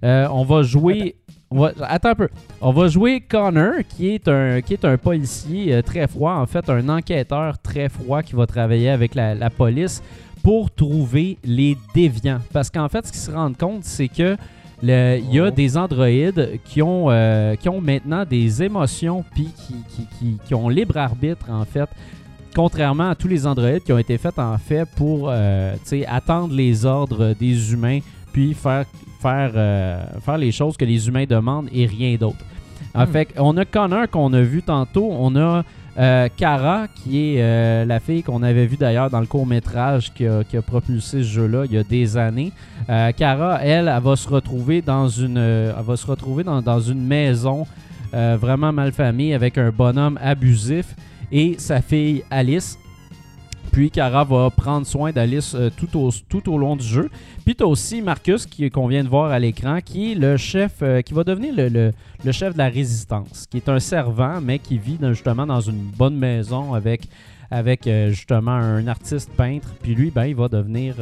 Euh, 0.05 0.29
on 0.31 0.45
va 0.45 0.63
jouer 0.63 1.17
on 1.51 1.61
va- 1.61 1.73
attends 1.83 2.11
un 2.11 2.15
peu. 2.15 2.29
On 2.61 2.73
va 2.73 2.89
jouer 2.89 3.21
Connor, 3.21 3.75
qui 3.89 4.09
est 4.11 4.29
un, 4.29 4.61
qui 4.61 4.75
est 4.75 4.85
un 4.85 4.97
policier 4.99 5.75
euh, 5.75 5.83
très 5.83 6.07
froid, 6.07 6.33
en 6.35 6.47
fait, 6.47 6.69
un 6.69 6.89
enquêteur 6.89 7.59
très 7.59 7.89
froid 7.89 8.23
qui 8.23 8.35
va 8.35 8.47
travailler 8.47 8.91
avec 8.91 9.15
la, 9.15 9.35
la 9.35 9.51
police 9.51 10.03
pour 10.43 10.71
trouver 10.71 11.39
les 11.45 11.77
déviants. 11.95 12.41
Parce 12.53 12.71
qu'en 12.71 12.89
fait, 12.89 13.07
ce 13.07 13.13
qu'ils 13.13 13.21
se 13.21 13.31
rendent 13.31 13.57
compte, 13.57 13.85
c'est 13.85 14.09
que 14.09 14.37
il 14.81 14.91
y 14.91 15.41
a 15.41 15.47
Oh. 15.49 15.51
des 15.51 15.77
androïdes 15.77 16.61
qui 16.65 16.81
ont, 16.83 17.07
euh, 17.11 17.57
qui 17.57 17.69
ont 17.69 17.81
maintenant 17.81 18.25
des 18.25 18.63
émotions 18.63 19.25
puis 19.35 19.49
qui, 19.57 19.75
qui, 19.89 20.07
qui- 20.19 20.39
qui 20.47 20.55
ont 20.55 20.69
libre 20.69 20.97
arbitre, 20.99 21.47
en 21.51 21.65
fait. 21.65 21.89
Contrairement 22.55 23.11
à 23.11 23.15
tous 23.17 23.27
les 23.29 23.47
androïdes 23.47 23.83
qui 23.83 23.93
ont 23.93 23.99
été 23.99 24.17
faits 24.19 24.39
en 24.39 24.57
fait 24.59 24.89
pour 24.97 25.29
euh, 25.31 25.75
attendre 26.07 26.55
les 26.55 26.85
ordres 26.87 27.35
des 27.39 27.73
humains 27.73 27.99
puis 28.33 28.55
faire, 28.55 28.85
faire, 29.21 29.53
euh, 29.55 30.03
faire 30.21 30.39
les 30.39 30.53
choses 30.53 30.77
que 30.77 30.85
les 30.85 31.09
humains 31.09 31.25
demandent 31.29 31.69
et 31.73 31.87
rien 31.87 32.17
d'autre. 32.17 32.45
En 32.95 33.05
Hmm. 33.05 33.09
fait, 33.09 33.29
on 33.39 33.57
a 33.57 33.65
Connor 33.65 34.09
qu'on 34.11 34.33
a 34.33 34.41
vu 34.41 34.63
tantôt, 34.63 35.09
on 35.13 35.35
a 35.37 35.63
euh, 35.99 36.29
Kara 36.37 36.87
qui 36.89 37.35
est 37.35 37.43
euh, 37.43 37.85
la 37.85 37.99
fille 38.01 38.23
qu'on 38.23 38.43
avait 38.43 38.67
vue 38.67 38.77
d'ailleurs 38.77 39.11
dans 39.11 39.21
le 39.21 39.27
court 39.27 39.47
métrage 39.47 40.13
qui 40.15 40.27
a, 40.27 40.45
qui 40.45 40.57
a 40.57 40.63
propulsé 40.63 41.19
ce 41.19 41.29
jeu-là 41.29 41.65
il 41.67 41.73
y 41.73 41.79
a 41.79 41.83
des 41.83 42.17
années. 42.17 42.53
Euh, 42.89 43.11
Kara, 43.13 43.59
elle, 43.63 43.89
elle 43.95 44.03
va 44.03 44.15
se 44.17 44.29
retrouver 44.29 44.81
dans 44.81 45.09
une, 45.09 45.39
euh, 45.39 45.73
elle 45.77 45.85
va 45.85 45.97
se 45.97 46.07
retrouver 46.07 46.45
dans, 46.45 46.63
dans 46.63 46.81
une 46.81 47.05
maison 47.05 47.67
vraiment 48.13 48.73
malfamée 48.73 49.35
avec 49.35 49.59
un 49.59 49.71
bonhomme 49.71 50.19
abusif 50.23 50.95
et 51.31 51.57
sa 51.59 51.83
fille 51.83 52.23
Alice. 52.31 52.79
Puis 53.79 53.93
Kara 53.93 54.25
va 54.25 54.51
prendre 54.51 54.85
soin 54.85 55.13
d'Alice 55.13 55.55
euh, 55.55 55.71
tout, 55.71 55.97
au, 55.97 56.11
tout 56.29 56.53
au 56.53 56.59
long 56.59 56.75
du 56.75 56.85
jeu. 56.85 57.09
Puis 57.45 57.55
tu 57.55 57.63
aussi 57.63 58.03
Marcus 58.03 58.45
qu'on 58.75 58.89
vient 58.89 59.05
de 59.05 59.09
voir 59.09 59.31
à 59.31 59.39
l'écran, 59.39 59.79
qui 59.81 60.11
est 60.11 60.15
le 60.17 60.37
chef, 60.37 60.79
euh, 60.83 61.01
qui 61.01 61.15
va 61.15 61.23
devenir 61.23 61.55
le, 61.57 61.93
chef 62.33 62.55
de 62.55 62.59
la 62.59 62.71
résistance, 62.71 63.47
qui 63.49 63.59
est 63.59 63.69
un 63.69 63.79
servant, 63.79 64.41
mais 64.43 64.59
qui 64.59 64.79
vit 64.79 64.99
justement 65.01 65.47
dans 65.47 65.61
une 65.61 65.79
bonne 65.79 66.17
maison 66.17 66.75
avec, 66.75 67.03
avec 67.53 67.87
euh, 67.87 68.11
justement 68.11 68.51
un 68.51 68.89
artiste 68.89 69.31
peintre. 69.37 69.69
Puis 69.81 69.95
lui, 69.95 70.11
ben, 70.11 70.25
il 70.25 70.35
va 70.35 70.49
devenir, 70.49 70.97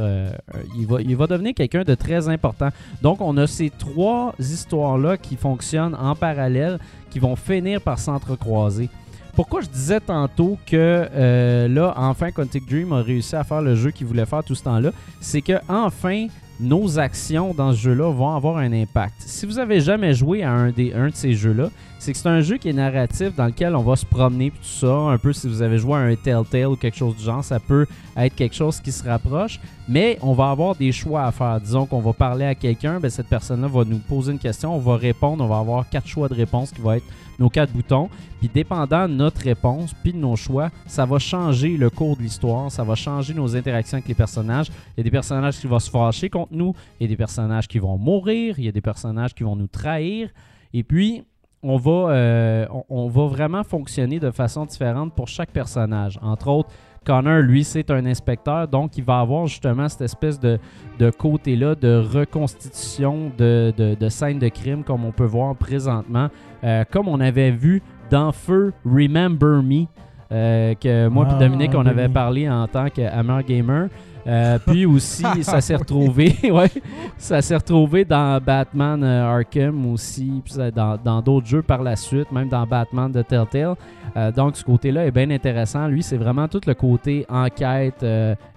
il 0.79 0.87
va, 0.87 1.01
il 1.01 1.17
va 1.17 1.27
devenir 1.27 1.55
quelqu'un 1.55 1.83
de 1.83 1.95
très 1.95 2.29
important. 2.29 2.69
Donc 3.01 3.23
on 3.23 3.39
a 3.39 3.47
ces 3.47 3.71
trois 3.71 4.35
histoires-là 4.39 5.17
qui 5.17 5.37
fonctionnent 5.37 5.95
en 5.95 6.15
parallèle, 6.15 6.79
qui 7.09 7.21
vont 7.21 7.37
finir 7.37 7.81
par 7.81 7.99
s'entrecroiser. 7.99 8.91
Pourquoi 9.37 9.61
je 9.61 9.67
disais 9.67 10.01
tantôt 10.01 10.57
que 10.65 10.75
euh, 10.75 11.69
là, 11.69 11.93
enfin, 11.99 12.31
Quantic 12.31 12.67
Dream 12.67 12.95
a 12.95 13.03
réussi 13.03 13.37
à 13.37 13.45
faire 13.45 13.61
le 13.61 13.75
jeu 13.75 13.91
qu'il 13.91 14.07
voulait 14.07 14.25
faire 14.25 14.43
tout 14.43 14.55
ce 14.55 14.63
temps-là, 14.63 14.93
c'est 15.21 15.43
que 15.43 15.53
enfin, 15.69 16.29
nos 16.59 16.99
actions 16.99 17.53
dans 17.53 17.73
ce 17.73 17.81
jeu-là 17.81 18.11
vont 18.11 18.35
avoir 18.35 18.57
un 18.57 18.73
impact. 18.73 19.17
Si 19.19 19.45
vous 19.45 19.59
avez 19.59 19.81
jamais 19.81 20.15
joué 20.15 20.43
à 20.43 20.51
un, 20.51 20.71
des, 20.71 20.95
un 20.95 21.09
de 21.09 21.15
ces 21.15 21.35
jeux-là, 21.35 21.69
c'est 21.99 22.13
que 22.13 22.19
c'est 22.19 22.29
un 22.29 22.41
jeu 22.41 22.57
qui 22.57 22.71
est 22.71 22.73
narratif 22.73 23.37
dans 23.37 23.45
lequel 23.45 23.77
on 23.77 23.83
va 23.83 23.97
se 23.97 24.07
promener 24.07 24.51
puis 24.51 24.61
tout 24.61 24.87
ça. 24.87 24.95
Un 24.95 25.19
peu 25.19 25.35
si 25.35 25.49
vous 25.49 25.61
avez 25.61 25.77
joué 25.77 25.95
à 25.95 25.99
un 25.99 26.15
Telltale 26.15 26.69
ou 26.69 26.77
quelque 26.77 26.97
chose 26.97 27.15
du 27.15 27.23
genre, 27.23 27.45
ça 27.45 27.61
peut 27.61 27.87
être 28.17 28.35
quelque 28.35 28.55
chose 28.55 28.81
qui 28.81 28.91
se 28.91 29.05
rapproche. 29.05 29.61
Mais 29.87 30.19
on 30.23 30.33
va 30.33 30.51
avoir 30.51 30.77
des 30.77 30.93
choix 30.93 31.25
à 31.25 31.31
faire. 31.33 31.61
Disons 31.61 31.85
qu'on 31.85 32.01
va 32.01 32.15
parler 32.15 32.47
à 32.47 32.55
quelqu'un, 32.55 33.01
ben 33.01 33.11
cette 33.11 33.29
personne-là 33.29 33.69
va 33.69 33.85
nous 33.85 33.99
poser 33.99 34.33
une 34.33 34.39
question, 34.39 34.75
on 34.75 34.79
va 34.79 34.97
répondre, 34.97 35.45
on 35.45 35.49
va 35.49 35.59
avoir 35.59 35.87
quatre 35.91 36.09
choix 36.09 36.29
de 36.29 36.35
réponse 36.35 36.71
qui 36.71 36.81
vont 36.81 36.93
être 36.93 37.05
nos 37.39 37.49
quatre 37.49 37.73
boutons. 37.73 38.09
Puis 38.39 38.51
dépendant 38.53 39.09
de 39.09 39.15
notre 39.15 39.43
réponse, 39.43 39.95
puis 40.03 40.13
de 40.13 40.19
nos 40.19 40.37
choix, 40.37 40.71
ça 40.87 41.05
va 41.07 41.19
changer 41.19 41.77
le 41.77 41.91
cours 41.91 42.17
de 42.17 42.23
l'histoire, 42.23 42.71
ça 42.71 42.85
va 42.85 42.95
changer 42.95 43.35
nos 43.35 43.57
interactions 43.57 43.97
avec 43.97 44.09
les 44.09 44.15
personnages. 44.15 44.69
Il 44.97 44.99
y 44.99 45.01
a 45.01 45.05
des 45.05 45.11
personnages 45.11 45.59
qui 45.59 45.67
vont 45.67 45.79
se 45.79 45.91
fâcher 45.91 46.29
contre 46.29 46.53
nous, 46.53 46.75
il 47.01 47.05
y 47.05 47.07
a 47.07 47.09
des 47.09 47.17
personnages 47.17 47.69
qui 47.69 47.79
vont 47.79 47.99
mourir, 47.99 48.59
il 48.59 48.65
y 48.65 48.69
a 48.69 48.73
des 48.73 48.81
personnages 48.81 49.35
qui 49.35 49.43
vont 49.43 49.57
nous 49.57 49.67
trahir. 49.67 50.31
Et 50.73 50.83
puis, 50.83 51.25
on 51.63 51.77
va, 51.79 52.11
euh, 52.11 52.67
on, 52.71 52.85
on 52.89 53.09
va 53.09 53.27
vraiment 53.27 53.65
fonctionner 53.65 54.21
de 54.21 54.31
façon 54.31 54.67
différente 54.67 55.15
pour 55.15 55.29
chaque 55.29 55.51
personnage. 55.51 56.19
Entre 56.23 56.49
autres, 56.49 56.71
Connor, 57.07 57.39
lui, 57.41 57.63
c'est 57.63 57.91
un 57.91 58.05
inspecteur, 58.05 58.67
donc 58.67 58.99
il 58.99 59.05
va 59.05 59.21
avoir 59.21 59.47
justement 59.47 59.89
cette 59.89 60.01
espèce 60.03 60.41
de, 60.41 60.59
de 60.99 61.11
côté-là 61.11 61.75
de 61.77 62.03
reconstitution 62.13 63.31
de, 63.39 63.73
de, 63.77 63.95
de 63.95 64.09
scènes 64.09 64.41
de 64.41 64.49
crime, 64.49 64.83
comme 64.83 65.05
on 65.05 65.13
peut 65.13 65.25
voir 65.25 65.55
présentement, 65.55 66.29
euh, 66.65 66.85
comme 66.91 67.07
on 67.09 67.21
avait 67.21 67.53
vu 67.53 67.81
dans 68.11 68.33
Feu 68.33 68.73
Remember 68.85 69.63
Me, 69.63 69.85
euh, 70.33 70.75
que 70.75 71.09
moi 71.09 71.27
et 71.27 71.35
Ah, 71.35 71.39
Dominique, 71.39 71.73
on 71.75 71.87
avait 71.87 72.09
parlé 72.09 72.49
en 72.51 72.67
tant 72.67 72.89
que 72.91 73.03
Hammer 73.03 73.43
Gamer. 73.47 73.89
Euh, 74.27 74.59
puis 74.59 74.87
aussi, 74.87 75.25
ça 75.43 75.61
s'est 75.61 75.77
retrouvé, 75.77 76.35
ouais, 76.51 76.71
ça 77.17 77.41
s'est 77.41 77.57
retrouvé 77.57 78.05
dans 78.05 78.41
Batman 78.43 79.03
euh, 79.03 79.37
Arkham 79.37 79.93
aussi, 79.93 80.43
puis 80.45 80.55
dans 80.75 80.97
dans 80.97 81.23
d'autres 81.23 81.47
jeux 81.47 81.63
par 81.63 81.83
la 81.83 81.95
suite, 81.95 82.33
même 82.33 82.49
dans 82.49 82.67
Batman 82.67 83.11
de 83.11 83.23
Telltale. 83.23 83.77
Euh, 84.17 84.33
donc, 84.33 84.57
ce 84.57 84.65
côté-là 84.65 85.07
est 85.07 85.11
bien 85.11 85.31
intéressant. 85.31 85.87
Lui, 85.87 86.03
c'est 86.03 86.17
vraiment 86.17 86.49
tout 86.49 86.61
le 86.67 86.75
côté 86.75 87.25
enquête, 87.29 88.05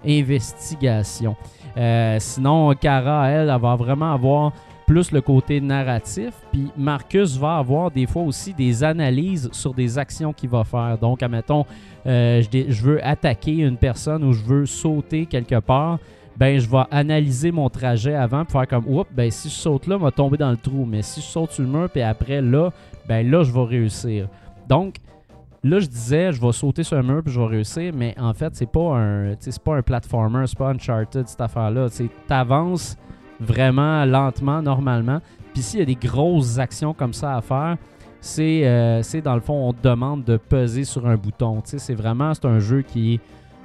investigation. 0.04 1.36
Sinon, 2.18 2.74
Kara, 2.74 3.28
elle, 3.28 3.48
elle 3.48 3.60
va 3.60 3.76
vraiment 3.76 4.12
avoir 4.12 4.52
plus 4.90 5.12
le 5.12 5.20
côté 5.20 5.60
narratif. 5.60 6.34
Puis 6.50 6.66
Marcus 6.76 7.36
va 7.36 7.58
avoir 7.58 7.92
des 7.92 8.08
fois 8.08 8.22
aussi 8.22 8.52
des 8.52 8.82
analyses 8.82 9.48
sur 9.52 9.72
des 9.72 9.98
actions 9.98 10.32
qu'il 10.32 10.48
va 10.50 10.64
faire. 10.64 10.98
Donc, 10.98 11.22
admettons, 11.22 11.64
euh, 12.08 12.42
je, 12.42 12.82
veux 12.82 13.06
attaquer 13.06 13.58
une 13.58 13.76
personne 13.76 14.24
ou 14.24 14.32
je 14.32 14.42
veux 14.42 14.66
sauter 14.66 15.26
quelque 15.26 15.60
part. 15.60 16.00
Ben, 16.36 16.58
je 16.58 16.68
vais 16.68 16.82
analyser 16.90 17.52
mon 17.52 17.70
trajet 17.70 18.16
avant 18.16 18.44
pour 18.44 18.58
faire 18.58 18.66
comme, 18.66 18.84
oups, 18.88 19.08
ben, 19.12 19.30
si 19.30 19.48
je 19.48 19.54
saute 19.54 19.86
là, 19.86 19.96
je 19.96 20.04
vais 20.04 20.10
tomber 20.10 20.38
dans 20.38 20.50
le 20.50 20.56
trou. 20.56 20.84
Mais 20.84 21.02
si 21.02 21.20
je 21.20 21.26
saute 21.26 21.52
sur 21.52 21.62
le 21.62 21.68
mur, 21.68 21.88
puis 21.88 22.02
après 22.02 22.42
là, 22.42 22.72
ben 23.06 23.30
là, 23.30 23.44
je 23.44 23.52
vais 23.52 23.64
réussir. 23.64 24.26
Donc, 24.68 24.96
là, 25.62 25.78
je 25.78 25.86
disais, 25.86 26.32
je 26.32 26.40
vais 26.40 26.50
sauter 26.50 26.82
sur 26.82 26.96
un 26.96 27.04
mur 27.04 27.22
puis 27.22 27.32
je 27.32 27.38
vais 27.38 27.46
réussir, 27.46 27.92
mais 27.94 28.16
en 28.18 28.34
fait, 28.34 28.56
c'est 28.56 28.68
pas 28.68 28.96
un, 28.96 29.34
c'est 29.38 29.62
pas 29.62 29.76
un 29.76 29.82
platformer, 29.82 30.48
c'est 30.48 30.58
pas 30.58 30.70
Uncharted 30.70 31.28
cette 31.28 31.40
affaire-là. 31.40 31.86
Tu 31.90 32.10
avances 32.28 32.96
vraiment 33.40 34.04
lentement, 34.04 34.62
normalement. 34.62 35.20
Puis 35.52 35.62
s'il 35.62 35.80
y 35.80 35.82
a 35.82 35.86
des 35.86 35.96
grosses 35.96 36.58
actions 36.58 36.94
comme 36.94 37.12
ça 37.12 37.36
à 37.36 37.40
faire, 37.40 37.76
c'est, 38.20 38.62
euh, 38.64 39.02
dans 39.24 39.34
le 39.34 39.40
fond, 39.40 39.68
on 39.68 39.72
te 39.72 39.82
demande 39.82 40.24
de 40.24 40.36
peser 40.36 40.84
sur 40.84 41.06
un 41.06 41.16
bouton. 41.16 41.60
C'est 41.64 41.94
vraiment, 41.94 42.34
c'est 42.34 42.44
un 42.44 42.58
jeu 42.58 42.82
qui 42.82 43.14
est 43.14 43.20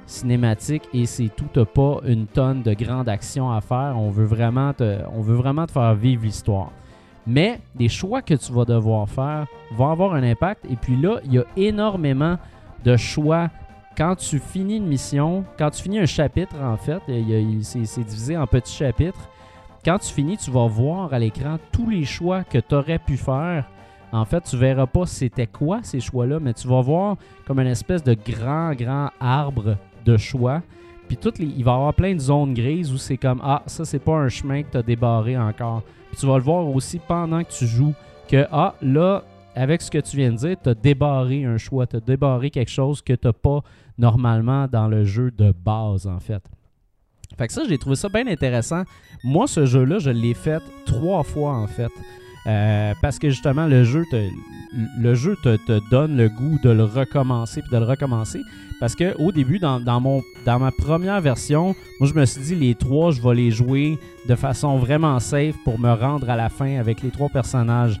cinématique 0.06 0.88
et 0.94 1.04
c'est 1.06 1.28
tout. 1.28 1.46
Pas 1.64 2.00
une 2.06 2.26
tonne 2.26 2.62
de 2.62 2.72
grandes 2.72 3.08
actions 3.08 3.50
à 3.50 3.60
faire. 3.60 3.94
On 3.96 4.10
veut 4.10 4.24
vraiment 4.24 4.72
te, 4.72 4.98
on 5.14 5.20
veut 5.20 5.34
vraiment 5.34 5.66
te 5.66 5.72
faire 5.72 5.94
vivre 5.94 6.24
l'histoire. 6.24 6.70
Mais 7.26 7.60
les 7.78 7.88
choix 7.88 8.22
que 8.22 8.34
tu 8.34 8.52
vas 8.52 8.64
devoir 8.64 9.08
faire 9.08 9.46
vont 9.72 9.90
avoir 9.90 10.14
un 10.14 10.22
impact. 10.22 10.64
Et 10.70 10.76
puis 10.76 10.96
là, 10.96 11.18
il 11.24 11.34
y 11.34 11.38
a 11.38 11.44
énormément 11.56 12.38
de 12.84 12.96
choix. 12.96 13.50
Quand 13.96 14.14
tu 14.14 14.38
finis 14.38 14.76
une 14.76 14.86
mission, 14.86 15.44
quand 15.58 15.70
tu 15.70 15.82
finis 15.82 15.98
un 15.98 16.06
chapitre, 16.06 16.54
en 16.62 16.76
fait, 16.76 17.00
c'est 17.62 18.04
divisé 18.04 18.36
en 18.36 18.46
petits 18.46 18.74
chapitres. 18.74 19.28
Quand 19.86 20.00
tu 20.00 20.12
finis, 20.12 20.36
tu 20.36 20.50
vas 20.50 20.66
voir 20.66 21.14
à 21.14 21.18
l'écran 21.20 21.58
tous 21.70 21.88
les 21.88 22.04
choix 22.04 22.42
que 22.42 22.58
tu 22.58 22.74
aurais 22.74 22.98
pu 22.98 23.16
faire. 23.16 23.70
En 24.10 24.24
fait, 24.24 24.40
tu 24.40 24.56
verras 24.56 24.88
pas 24.88 25.06
c'était 25.06 25.46
quoi 25.46 25.78
ces 25.84 26.00
choix-là, 26.00 26.40
mais 26.40 26.54
tu 26.54 26.66
vas 26.66 26.80
voir 26.80 27.16
comme 27.46 27.60
une 27.60 27.68
espèce 27.68 28.02
de 28.02 28.14
grand, 28.14 28.72
grand 28.72 29.10
arbre 29.20 29.76
de 30.04 30.16
choix. 30.16 30.60
Puis 31.06 31.16
toutes 31.16 31.38
les, 31.38 31.46
il 31.46 31.62
va 31.62 31.70
y 31.70 31.74
avoir 31.76 31.94
plein 31.94 32.14
de 32.14 32.18
zones 32.18 32.52
grises 32.52 32.92
où 32.92 32.98
c'est 32.98 33.16
comme 33.16 33.40
Ah, 33.44 33.62
ça, 33.66 33.84
c'est 33.84 34.00
pas 34.00 34.16
un 34.16 34.28
chemin 34.28 34.64
que 34.64 34.72
tu 34.72 34.76
as 34.76 34.82
débarré 34.82 35.38
encore. 35.38 35.84
Puis 36.10 36.18
tu 36.18 36.26
vas 36.26 36.38
le 36.38 36.42
voir 36.42 36.66
aussi 36.66 36.98
pendant 36.98 37.44
que 37.44 37.52
tu 37.52 37.68
joues 37.68 37.94
que 38.26 38.44
Ah, 38.50 38.74
là, 38.82 39.22
avec 39.54 39.82
ce 39.82 39.90
que 39.92 39.98
tu 39.98 40.16
viens 40.16 40.32
de 40.32 40.36
dire, 40.36 40.56
tu 40.60 40.68
as 40.68 40.74
débarré 40.74 41.44
un 41.44 41.58
choix, 41.58 41.86
tu 41.86 41.94
as 41.94 42.00
débarré 42.00 42.50
quelque 42.50 42.72
chose 42.72 43.02
que 43.02 43.12
tu 43.12 43.32
pas 43.32 43.60
normalement 43.98 44.66
dans 44.66 44.88
le 44.88 45.04
jeu 45.04 45.30
de 45.30 45.52
base, 45.52 46.08
en 46.08 46.18
fait. 46.18 46.42
Fait 47.38 47.46
que 47.46 47.52
ça, 47.52 47.62
j'ai 47.68 47.78
trouvé 47.78 47.96
ça 47.96 48.08
bien 48.08 48.26
intéressant. 48.26 48.84
Moi, 49.22 49.46
ce 49.46 49.66
jeu-là, 49.66 49.98
je 49.98 50.10
l'ai 50.10 50.34
fait 50.34 50.62
trois 50.86 51.22
fois, 51.22 51.52
en 51.54 51.66
fait. 51.66 51.90
Euh, 52.46 52.94
parce 53.02 53.18
que 53.18 53.28
justement, 53.28 53.66
le 53.66 53.82
jeu 53.82 54.04
te, 54.10 54.28
le 54.98 55.14
jeu 55.14 55.36
te, 55.42 55.80
donne 55.90 56.16
le 56.16 56.28
goût 56.28 56.58
de 56.62 56.70
le 56.70 56.84
recommencer 56.84 57.60
puis 57.60 57.70
de 57.70 57.76
le 57.76 57.84
recommencer. 57.84 58.40
Parce 58.78 58.94
que 58.94 59.16
au 59.20 59.32
début, 59.32 59.58
dans, 59.58 59.80
dans 59.80 60.00
mon, 60.00 60.22
dans 60.44 60.58
ma 60.58 60.70
première 60.70 61.20
version, 61.20 61.74
moi, 61.98 62.08
je 62.08 62.14
me 62.14 62.24
suis 62.24 62.42
dit, 62.42 62.54
les 62.54 62.74
trois, 62.74 63.10
je 63.10 63.20
vais 63.20 63.34
les 63.34 63.50
jouer 63.50 63.98
de 64.28 64.34
façon 64.34 64.76
vraiment 64.76 65.18
safe 65.18 65.56
pour 65.64 65.78
me 65.78 65.92
rendre 65.92 66.30
à 66.30 66.36
la 66.36 66.48
fin 66.48 66.78
avec 66.78 67.02
les 67.02 67.10
trois 67.10 67.28
personnages. 67.28 67.98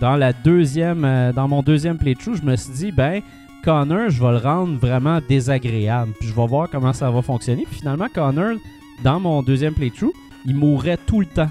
Dans 0.00 0.16
la 0.16 0.32
deuxième, 0.32 1.04
euh, 1.04 1.32
dans 1.32 1.48
mon 1.48 1.62
deuxième 1.62 1.98
playthrough, 1.98 2.36
je 2.36 2.42
me 2.42 2.56
suis 2.56 2.72
dit, 2.72 2.92
ben, 2.92 3.22
Connor, 3.64 4.08
je 4.10 4.22
vais 4.22 4.30
le 4.32 4.36
rendre 4.38 4.78
vraiment 4.78 5.18
désagréable. 5.28 6.12
Puis 6.18 6.28
je 6.28 6.34
vais 6.34 6.46
voir 6.46 6.68
comment 6.70 6.92
ça 6.92 7.10
va 7.10 7.22
fonctionner. 7.22 7.64
Puis 7.68 7.80
finalement, 7.80 8.06
Connor, 8.12 8.56
dans 9.02 9.20
mon 9.20 9.42
deuxième 9.42 9.74
playthrough, 9.74 10.12
il 10.46 10.54
mourrait 10.54 10.98
tout 11.06 11.20
le 11.20 11.26
temps. 11.26 11.50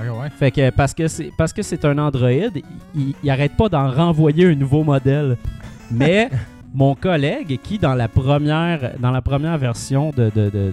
Ouais, 0.00 0.08
ouais. 0.08 0.30
Fait 0.30 0.50
que 0.50 0.70
parce 0.70 0.94
que 0.94 1.08
c'est 1.08 1.32
parce 1.36 1.52
que 1.52 1.62
c'est 1.62 1.84
un 1.84 1.98
Android, 1.98 2.30
il, 2.94 3.14
il 3.22 3.30
arrête 3.30 3.56
pas 3.56 3.68
d'en 3.68 3.90
renvoyer 3.90 4.46
un 4.46 4.54
nouveau 4.54 4.84
modèle. 4.84 5.36
Mais 5.90 6.30
mon 6.74 6.94
collègue 6.94 7.58
qui 7.62 7.78
dans 7.78 7.94
la 7.94 8.06
première 8.08 8.92
dans 9.00 9.10
la 9.10 9.20
première 9.22 9.58
version 9.58 10.12
de, 10.16 10.30
de- 10.34 10.72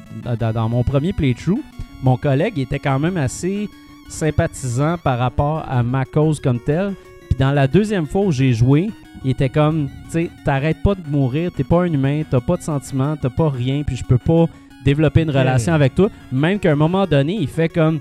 dans 0.53 0.69
mon 0.69 0.83
premier 0.83 1.11
playthrough, 1.13 1.59
mon 2.03 2.17
collègue 2.17 2.59
était 2.59 2.77
quand 2.79 2.99
même 2.99 3.17
assez 3.17 3.67
sympathisant 4.09 4.97
par 5.03 5.17
rapport 5.17 5.65
à 5.67 5.81
ma 5.83 6.05
cause 6.05 6.39
comme 6.39 6.59
telle. 6.59 6.93
Puis 7.29 7.37
dans 7.39 7.51
la 7.51 7.67
deuxième 7.67 8.05
fois 8.05 8.21
où 8.21 8.31
j'ai 8.31 8.53
joué, 8.53 8.91
il 9.25 9.31
était 9.31 9.49
comme, 9.49 9.89
tu 10.05 10.11
sais, 10.11 10.29
t'arrêtes 10.45 10.83
pas 10.83 10.93
de 10.93 11.01
mourir, 11.09 11.51
t'es 11.51 11.63
pas 11.63 11.81
un 11.81 11.91
humain, 11.91 12.21
t'as 12.29 12.39
pas 12.39 12.57
de 12.57 12.61
sentiments, 12.61 13.17
t'as 13.19 13.31
pas 13.31 13.49
rien, 13.49 13.81
puis 13.81 13.95
je 13.95 14.03
peux 14.03 14.19
pas 14.19 14.45
développer 14.85 15.23
une 15.23 15.31
relation 15.31 15.73
avec 15.73 15.95
toi. 15.95 16.09
Même 16.31 16.59
qu'à 16.59 16.71
un 16.71 16.75
moment 16.75 17.07
donné, 17.07 17.33
il 17.33 17.47
fait 17.47 17.67
comme, 17.67 17.99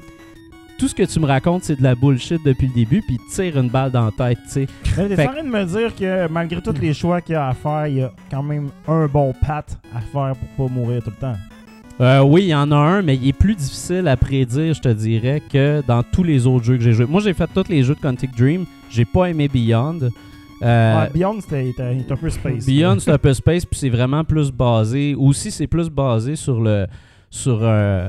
tout 0.76 0.86
ce 0.86 0.94
que 0.94 1.02
tu 1.02 1.18
me 1.20 1.26
racontes, 1.26 1.64
c'est 1.64 1.78
de 1.78 1.82
la 1.82 1.94
bullshit 1.94 2.44
depuis 2.44 2.66
le 2.66 2.74
début, 2.74 3.00
puis 3.00 3.18
il 3.18 3.34
tire 3.34 3.58
une 3.58 3.70
balle 3.70 3.90
dans 3.90 4.04
la 4.04 4.10
tête, 4.10 4.38
tu 4.44 4.50
sais. 4.50 4.66
En 4.98 5.32
train 5.32 5.42
de 5.42 5.48
me 5.48 5.64
dire 5.64 5.94
que 5.96 6.28
malgré 6.28 6.60
tous 6.60 6.78
les 6.78 6.92
choix 6.92 7.22
qu'il 7.22 7.32
y 7.32 7.36
a 7.36 7.48
à 7.48 7.54
faire, 7.54 7.86
il 7.86 7.96
y 7.96 8.02
a 8.02 8.12
quand 8.30 8.42
même 8.42 8.68
un 8.86 9.06
bon 9.06 9.32
pat 9.32 9.78
à 9.94 10.00
faire 10.00 10.34
pour 10.36 10.68
pas 10.68 10.74
mourir 10.74 11.02
tout 11.02 11.10
le 11.10 11.16
temps. 11.16 11.36
Euh, 12.00 12.20
oui, 12.20 12.42
il 12.42 12.48
y 12.48 12.54
en 12.54 12.70
a 12.70 12.76
un, 12.76 13.02
mais 13.02 13.16
il 13.16 13.28
est 13.28 13.32
plus 13.32 13.54
difficile 13.54 14.08
à 14.08 14.16
prédire, 14.18 14.74
je 14.74 14.80
te 14.80 14.88
dirais, 14.88 15.40
que 15.40 15.82
dans 15.86 16.02
tous 16.02 16.24
les 16.24 16.46
autres 16.46 16.64
jeux 16.64 16.76
que 16.76 16.82
j'ai 16.82 16.92
joués. 16.92 17.06
Moi, 17.06 17.20
j'ai 17.22 17.32
fait 17.32 17.48
tous 17.54 17.68
les 17.68 17.82
jeux 17.82 17.94
de 17.94 18.00
Quantic 18.00 18.36
Dream. 18.36 18.66
J'ai 18.90 19.04
pas 19.04 19.26
aimé 19.26 19.48
Beyond. 19.48 20.10
Euh, 20.62 21.02
Ouais, 21.02 21.10
Beyond, 21.14 21.38
était 21.40 21.84
un 22.10 22.16
peu 22.16 22.30
space. 22.30 22.66
Beyond, 22.66 22.98
c'est 23.00 23.10
un 23.12 23.18
peu 23.18 23.34
space, 23.34 23.64
puis 23.64 23.78
c'est 23.78 23.88
vraiment 23.90 24.24
plus 24.24 24.50
basé. 24.50 25.14
Aussi, 25.14 25.50
c'est 25.50 25.66
plus 25.66 25.88
basé 25.90 26.36
sur 26.36 26.60
le. 26.60 26.86
sur. 27.30 27.58
euh, 27.62 28.08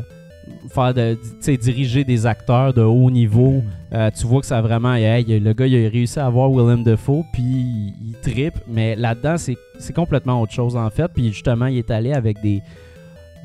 faire 0.69 0.93
de. 0.93 1.17
Diriger 1.57 2.03
des 2.03 2.25
acteurs 2.25 2.73
de 2.73 2.81
haut 2.81 3.09
niveau. 3.11 3.63
Euh, 3.93 4.09
tu 4.17 4.27
vois 4.27 4.41
que 4.41 4.47
ça 4.47 4.59
a 4.59 4.61
vraiment. 4.61 4.93
hey, 4.95 5.39
le 5.39 5.53
gars, 5.53 5.67
il 5.67 5.85
a 5.85 5.89
réussi 5.89 6.19
à 6.19 6.27
avoir 6.27 6.49
Willem 6.51 6.83
Dafoe, 6.83 7.23
puis 7.33 7.41
il, 7.43 7.93
il 8.09 8.15
trippe. 8.21 8.59
Mais 8.67 8.95
là-dedans, 8.95 9.37
c'est 9.37 9.57
c'est 9.79 9.93
complètement 9.93 10.41
autre 10.41 10.53
chose, 10.53 10.75
en 10.75 10.89
fait. 10.89 11.07
Puis 11.13 11.27
justement, 11.31 11.65
il 11.67 11.77
est 11.77 11.91
allé 11.91 12.13
avec 12.13 12.41
des. 12.41 12.61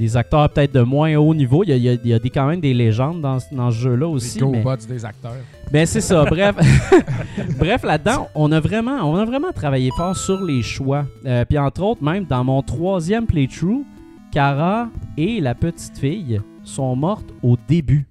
Des 0.01 0.17
acteurs 0.17 0.49
peut-être 0.49 0.73
de 0.73 0.81
moins 0.81 1.15
haut 1.17 1.35
niveau. 1.35 1.63
Il 1.63 1.69
y 1.69 1.73
a, 1.73 1.77
il 1.77 1.83
y 1.83 1.89
a- 1.91 1.93
il 1.93 2.09
y 2.09 2.15
a 2.15 2.19
des, 2.19 2.31
quand 2.31 2.47
même 2.47 2.61
des 2.61 2.73
légendes 2.73 3.21
dans, 3.21 3.39
ce- 3.39 3.55
dans 3.55 3.71
ce 3.71 3.77
jeu-là 3.79 4.09
aussi. 4.09 4.41
Les 4.41 4.47
mais- 4.47 4.65
des 4.89 5.05
acteurs. 5.05 5.33
ben 5.71 5.85
c'est 5.87 6.01
ça, 6.01 6.25
bref. 6.31 6.57
bref, 7.59 7.83
là-dedans, 7.85 8.29
on 8.35 8.51
a 8.51 8.61
vraiment 8.61 8.97
on 9.03 9.17
a 9.17 9.25
vraiment 9.27 9.53
travaillé 9.53 9.91
fort 9.97 10.17
sur 10.17 10.43
les 10.43 10.63
choix. 10.63 11.05
Euh, 11.27 11.45
Puis 11.47 11.59
entre 11.59 11.83
autres, 11.83 12.03
même 12.03 12.25
dans 12.25 12.43
mon 12.43 12.63
troisième 12.63 13.27
playthrough, 13.27 13.85
Kara 14.33 14.89
et 15.19 15.41
la 15.41 15.55
petite 15.55 15.99
fille 15.99 16.41
sont 16.65 16.97
mortes 16.97 17.29
au 17.43 17.57
début. 17.69 18.07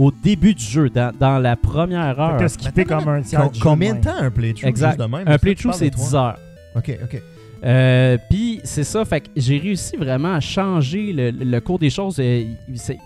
Au 0.00 0.10
début 0.10 0.54
du 0.54 0.64
jeu, 0.64 0.90
dans, 0.90 1.12
dans 1.16 1.38
la 1.38 1.54
première 1.54 2.18
heure. 2.18 2.36
T'as 2.38 2.48
skippé 2.48 2.84
comme 2.84 3.06
un 3.06 3.22
tiers 3.22 3.48
combien 3.62 3.94
de 3.94 4.00
temps 4.00 4.16
un 4.18 4.30
playthrough 4.32 4.68
Exact. 4.68 4.98
juste 4.98 5.00
de 5.00 5.16
même? 5.16 5.28
Un 5.28 5.38
playthrough, 5.38 5.72
c'est 5.74 5.90
de 5.90 5.94
trois. 5.94 6.04
10 6.06 6.14
heures. 6.16 6.38
Ok, 6.76 6.98
ok. 7.04 7.22
Euh, 7.64 8.18
Puis 8.28 8.60
c'est 8.64 8.84
ça, 8.84 9.04
fait 9.04 9.22
que 9.22 9.28
j'ai 9.36 9.58
réussi 9.58 9.96
vraiment 9.96 10.34
à 10.34 10.40
changer 10.40 11.12
le, 11.12 11.30
le 11.30 11.60
cours 11.60 11.78
des 11.78 11.90
choses. 11.90 12.16
Euh, 12.20 12.44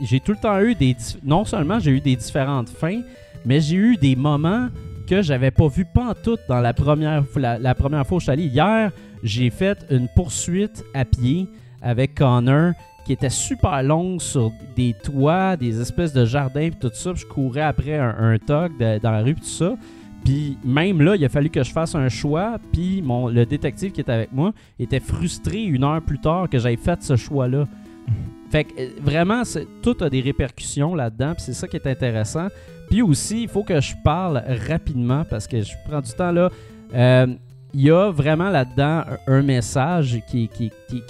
J'ai 0.03 0.21
tout 0.21 0.33
le 0.33 0.39
temps 0.39 0.61
eu 0.61 0.75
des. 0.75 0.97
Non 1.23 1.45
seulement 1.45 1.79
j'ai 1.79 1.93
eu 1.93 2.01
des 2.01 2.17
différentes 2.17 2.69
fins, 2.69 3.01
mais 3.45 3.61
j'ai 3.61 3.77
eu 3.77 3.97
des 3.97 4.17
moments 4.17 4.69
que 5.09 5.23
j'avais 5.23 5.51
pas 5.53 5.69
vu 5.69 5.85
pantoute 5.85 6.41
dans 6.49 6.61
la 6.61 6.75
première, 6.75 7.25
la, 7.37 7.59
la 7.59 7.75
première 7.75 8.07
fois 8.07 8.17
où 8.17 8.21
je 8.21 8.25
suis 8.25 8.33
allé. 8.33 8.45
Hier, 8.47 8.91
j'ai 9.23 9.49
fait 9.51 9.79
une 9.91 10.09
poursuite 10.15 10.85
à 10.93 11.05
pied 11.05 11.49
avec 11.81 12.15
Connor 12.17 12.73
qui 13.07 13.13
était 13.15 13.31
super 13.31 13.83
longue 13.83 14.21
sur 14.21 14.51
des 14.77 14.95
toits, 15.03 15.57
des 15.57 15.81
espèces 15.81 16.13
de 16.13 16.27
jardins, 16.27 16.69
puis 16.69 16.79
tout 16.79 16.91
ça. 16.93 17.13
Puis 17.13 17.23
je 17.23 17.27
courais 17.27 17.63
après 17.63 17.97
un, 17.97 18.15
un 18.19 18.35
de- 18.35 18.99
dans 18.99 19.11
la 19.13 19.23
rue, 19.23 19.35
puis 19.35 19.45
tout 19.45 19.49
ça. 19.49 19.77
Puis 20.25 20.59
même 20.65 21.01
là, 21.01 21.17
il 21.17 21.25
a 21.25 21.29
fallu 21.29 21.51
que 21.51 21.63
je 21.63 21.73
fasse 21.73 21.95
un 21.95 22.09
choix. 22.09 22.59
Puis 22.73 23.03
mon, 23.03 23.29
le 23.29 23.47
détective 23.47 23.93
qui 23.93 24.01
était 24.01 24.13
avec 24.13 24.33
moi 24.33 24.53
était 24.79 25.01
frustré 25.01 25.63
une 25.63 25.85
heure 25.85 26.03
plus 26.03 26.19
tard 26.19 26.49
que 26.49 26.59
j'aille 26.59 26.77
fait 26.77 27.03
ce 27.03 27.17
choix-là. 27.17 27.67
Fait 28.51 28.65
que 28.65 28.81
euh, 28.81 28.89
vraiment, 29.03 29.43
tout 29.83 29.97
a 30.01 30.11
des 30.11 30.21
répercussions 30.21 30.95
là-dedans. 30.95 31.35
Puis 31.35 31.45
c'est 31.47 31.55
ça 31.55 31.69
qui 31.69 31.77
est 31.77 31.87
intéressant. 31.87 32.49
Puis 32.89 33.03
aussi, 33.03 33.43
il 33.43 33.49
faut 33.49 33.63
que 33.63 33.81
je 33.81 33.95
parle 34.03 34.43
rapidement 34.69 35.25
parce 35.29 35.47
que 35.47 35.61
je 35.61 35.73
prends 35.87 36.01
du 36.01 36.13
temps 36.13 36.33
là. 36.33 36.51
Euh, 36.95 37.27
il 37.75 37.83
y 37.83 37.91
a 37.91 38.11
vraiment 38.11 38.49
là-dedans 38.49 39.05
un, 39.27 39.43
message 39.43 40.21
qui, 40.27 40.49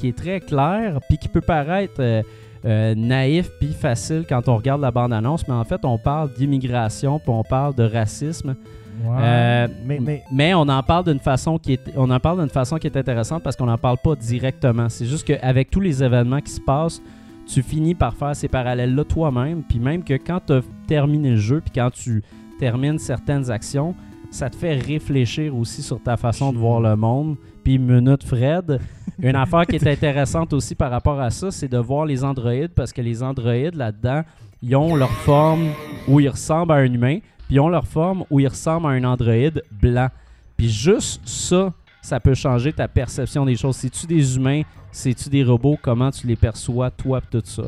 est 0.02 0.16
très 0.16 0.40
clair, 0.40 0.98
puis 1.08 1.16
qui 1.16 1.28
peut 1.28 1.40
paraître 1.40 2.00
euh, 2.00 2.94
naïf 2.96 3.48
puis 3.60 3.72
facile 3.72 4.24
quand 4.28 4.48
on 4.48 4.56
regarde 4.56 4.80
la 4.80 4.90
bande-annonce, 4.90 5.46
mais 5.46 5.54
en 5.54 5.64
fait, 5.64 5.84
on 5.84 5.98
parle 5.98 6.32
d'immigration, 6.32 7.20
puis 7.20 7.30
on 7.30 7.44
parle 7.44 7.76
de 7.76 7.84
racisme. 7.84 8.56
Ouais. 9.02 9.16
Euh, 9.20 9.68
mais, 9.84 9.98
mais 10.00 10.24
Mais 10.32 10.54
on 10.54 10.62
en 10.62 10.82
parle 10.82 11.04
d'une 11.04 11.20
façon 11.20 11.58
qui 11.58 11.74
est, 11.74 11.92
on 11.96 12.10
en 12.10 12.20
parle 12.20 12.40
d'une 12.40 12.50
façon 12.50 12.78
qui 12.78 12.86
est 12.86 12.96
intéressante 12.96 13.42
parce 13.42 13.56
qu'on 13.56 13.66
n'en 13.66 13.78
parle 13.78 13.98
pas 14.02 14.16
directement. 14.16 14.88
C'est 14.88 15.06
juste 15.06 15.26
qu'avec 15.26 15.70
tous 15.70 15.80
les 15.80 16.02
événements 16.02 16.40
qui 16.40 16.52
se 16.52 16.60
passent, 16.60 17.00
tu 17.46 17.62
finis 17.62 17.94
par 17.94 18.14
faire 18.14 18.36
ces 18.36 18.48
parallèles-là 18.48 19.04
toi-même. 19.04 19.62
Puis 19.62 19.78
même 19.78 20.04
que 20.04 20.14
quand 20.14 20.40
tu 20.46 20.54
as 20.54 20.60
terminé 20.86 21.30
le 21.30 21.36
jeu, 21.36 21.60
puis 21.60 21.72
quand 21.74 21.90
tu 21.90 22.22
termines 22.58 22.98
certaines 22.98 23.50
actions, 23.50 23.94
ça 24.30 24.50
te 24.50 24.56
fait 24.56 24.74
réfléchir 24.74 25.56
aussi 25.56 25.82
sur 25.82 26.02
ta 26.02 26.16
façon 26.16 26.52
de 26.52 26.58
voir 26.58 26.80
le 26.80 26.96
monde. 26.96 27.36
Puis 27.64 27.78
minute 27.78 28.24
Fred, 28.24 28.80
une 29.20 29.36
affaire 29.36 29.66
qui 29.66 29.76
est 29.76 29.86
intéressante 29.86 30.52
aussi 30.52 30.74
par 30.74 30.90
rapport 30.90 31.20
à 31.20 31.30
ça, 31.30 31.50
c'est 31.50 31.68
de 31.68 31.78
voir 31.78 32.04
les 32.04 32.24
androïdes 32.24 32.72
parce 32.74 32.92
que 32.92 33.00
les 33.00 33.22
androïdes 33.22 33.74
là-dedans, 33.74 34.22
ils 34.62 34.76
ont 34.76 34.96
leur 34.96 35.10
forme 35.10 35.68
où 36.06 36.20
ils 36.20 36.28
ressemblent 36.28 36.72
à 36.72 36.76
un 36.76 36.92
humain, 36.92 37.18
puis 37.48 37.56
ils 37.56 37.60
ont 37.60 37.68
leur 37.68 37.86
forme 37.86 38.24
où 38.30 38.38
ils 38.38 38.46
ressemblent 38.46 38.86
à 38.86 38.90
un 38.90 39.04
androïde 39.04 39.62
blanc. 39.72 40.08
Puis 40.56 40.68
juste 40.68 41.26
ça, 41.26 41.72
ça 42.02 42.20
peut 42.20 42.34
changer 42.34 42.72
ta 42.72 42.86
perception 42.86 43.44
des 43.44 43.56
choses. 43.56 43.76
C'est-tu 43.76 44.06
des 44.06 44.36
humains? 44.36 44.62
C'est-tu 44.92 45.30
des 45.30 45.42
robots? 45.42 45.78
Comment 45.80 46.10
tu 46.10 46.26
les 46.26 46.36
perçois, 46.36 46.90
toi, 46.90 47.20
pis 47.20 47.28
tout 47.38 47.42
ça? 47.44 47.64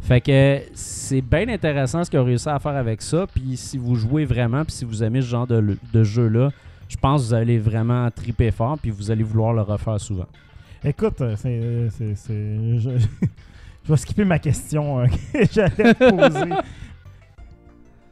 Fait 0.00 0.20
que 0.20 0.60
c'est 0.74 1.20
bien 1.20 1.48
intéressant 1.48 2.02
ce 2.02 2.10
qu'ils 2.10 2.18
ont 2.18 2.24
réussi 2.24 2.48
à 2.48 2.58
faire 2.58 2.74
avec 2.74 3.02
ça. 3.02 3.26
Puis 3.32 3.56
si 3.56 3.78
vous 3.78 3.94
jouez 3.94 4.24
vraiment, 4.24 4.64
puis 4.64 4.74
si 4.74 4.84
vous 4.84 5.02
aimez 5.02 5.20
ce 5.20 5.28
genre 5.28 5.46
de, 5.46 5.76
de 5.92 6.04
jeu-là, 6.04 6.50
je 6.88 6.96
pense 6.96 7.22
que 7.22 7.26
vous 7.28 7.34
allez 7.34 7.58
vraiment 7.58 8.10
triper 8.10 8.50
fort, 8.50 8.76
puis 8.76 8.90
vous 8.90 9.10
allez 9.10 9.22
vouloir 9.22 9.52
le 9.52 9.62
refaire 9.62 10.00
souvent. 10.00 10.26
Écoute, 10.84 11.20
euh, 11.20 11.36
c'est. 11.36 12.00
je, 12.78 12.90
je 13.84 13.88
vais 13.92 13.96
skipper 13.96 14.24
ma 14.24 14.38
question 14.38 15.00
euh, 15.00 15.06
que 15.32 15.44
j'allais 15.52 15.94
te 15.94 16.10
poser. 16.10 16.50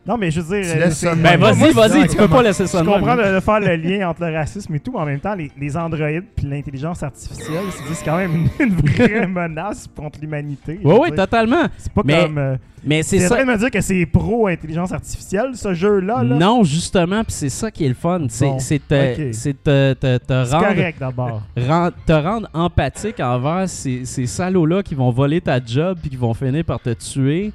Non, 0.09 0.17
mais 0.17 0.31
je 0.31 0.41
veux 0.41 0.63
dire. 0.63 0.75
Ben 1.19 1.39
vas-y, 1.39 1.71
vas-y, 1.73 2.09
tu 2.09 2.17
peux 2.17 2.29
pas 2.29 2.43
laisser 2.43 2.67
ça 2.67 2.83
Je 2.83 2.89
comprends 2.89 3.15
de, 3.15 3.41
faire 3.41 3.61
le 3.61 3.77
lien 3.77 4.09
entre 4.09 4.25
le 4.25 4.35
racisme 4.35 4.75
et 4.75 4.81
tout, 4.81 4.93
mais 4.93 5.01
en 5.01 5.05
même 5.05 5.21
temps, 5.21 5.35
les, 5.35 5.51
les 5.61 5.77
androïdes 5.77 6.25
puis 6.35 6.47
l'intelligence 6.47 7.03
artificielle, 7.03 7.65
c'est 7.71 7.95
c'est 7.95 8.05
quand 8.07 8.17
même 8.17 8.49
une, 8.59 8.75
vraie 8.75 9.27
menace 9.27 9.87
contre 9.95 10.19
l'humanité. 10.23 10.81
Oui, 10.83 10.95
oui, 10.99 11.13
totalement. 11.15 11.67
C'est 11.77 11.93
pas 11.93 12.01
Mais 12.07 12.23
comme. 12.23 12.39
euh, 12.39 12.57
Mais 12.83 13.03
c'est 13.03 13.19
ça. 13.19 13.39
de 13.39 13.45
me 13.45 13.59
dire 13.59 13.71
que 13.71 13.83
c'est 13.83 14.07
pro-intelligence 14.07 14.93
artificielle, 14.93 15.51
ce 15.55 15.75
jeu-là. 15.75 16.23
Là? 16.23 16.37
Non, 16.37 16.65
justement, 16.65 17.23
puis 17.23 17.33
c'est 17.35 17.51
ça 17.51 17.71
qui 17.71 17.85
est 17.85 17.89
le 17.91 17.95
fun. 17.95 18.29
C'est 18.31 18.47
Bon, 18.47 18.57
te, 18.57 19.93
te, 19.93 20.17
te- 20.17 20.51
rendre, 20.51 20.69
correct 20.69 20.99
d'abord. 20.99 21.43
te 21.55 22.13
rendre 22.13 22.49
empathique 22.55 23.21
envers 23.21 23.69
ces, 23.69 24.07
ces 24.07 24.25
salauds-là 24.25 24.83
qui 24.83 24.95
vont 24.95 25.11
voler 25.11 25.43
ta 25.43 25.63
job 25.63 25.99
puis 26.01 26.09
qui 26.09 26.17
vont 26.17 26.33
finir 26.33 26.65
par 26.65 26.81
te 26.81 26.95
tuer. 26.95 27.53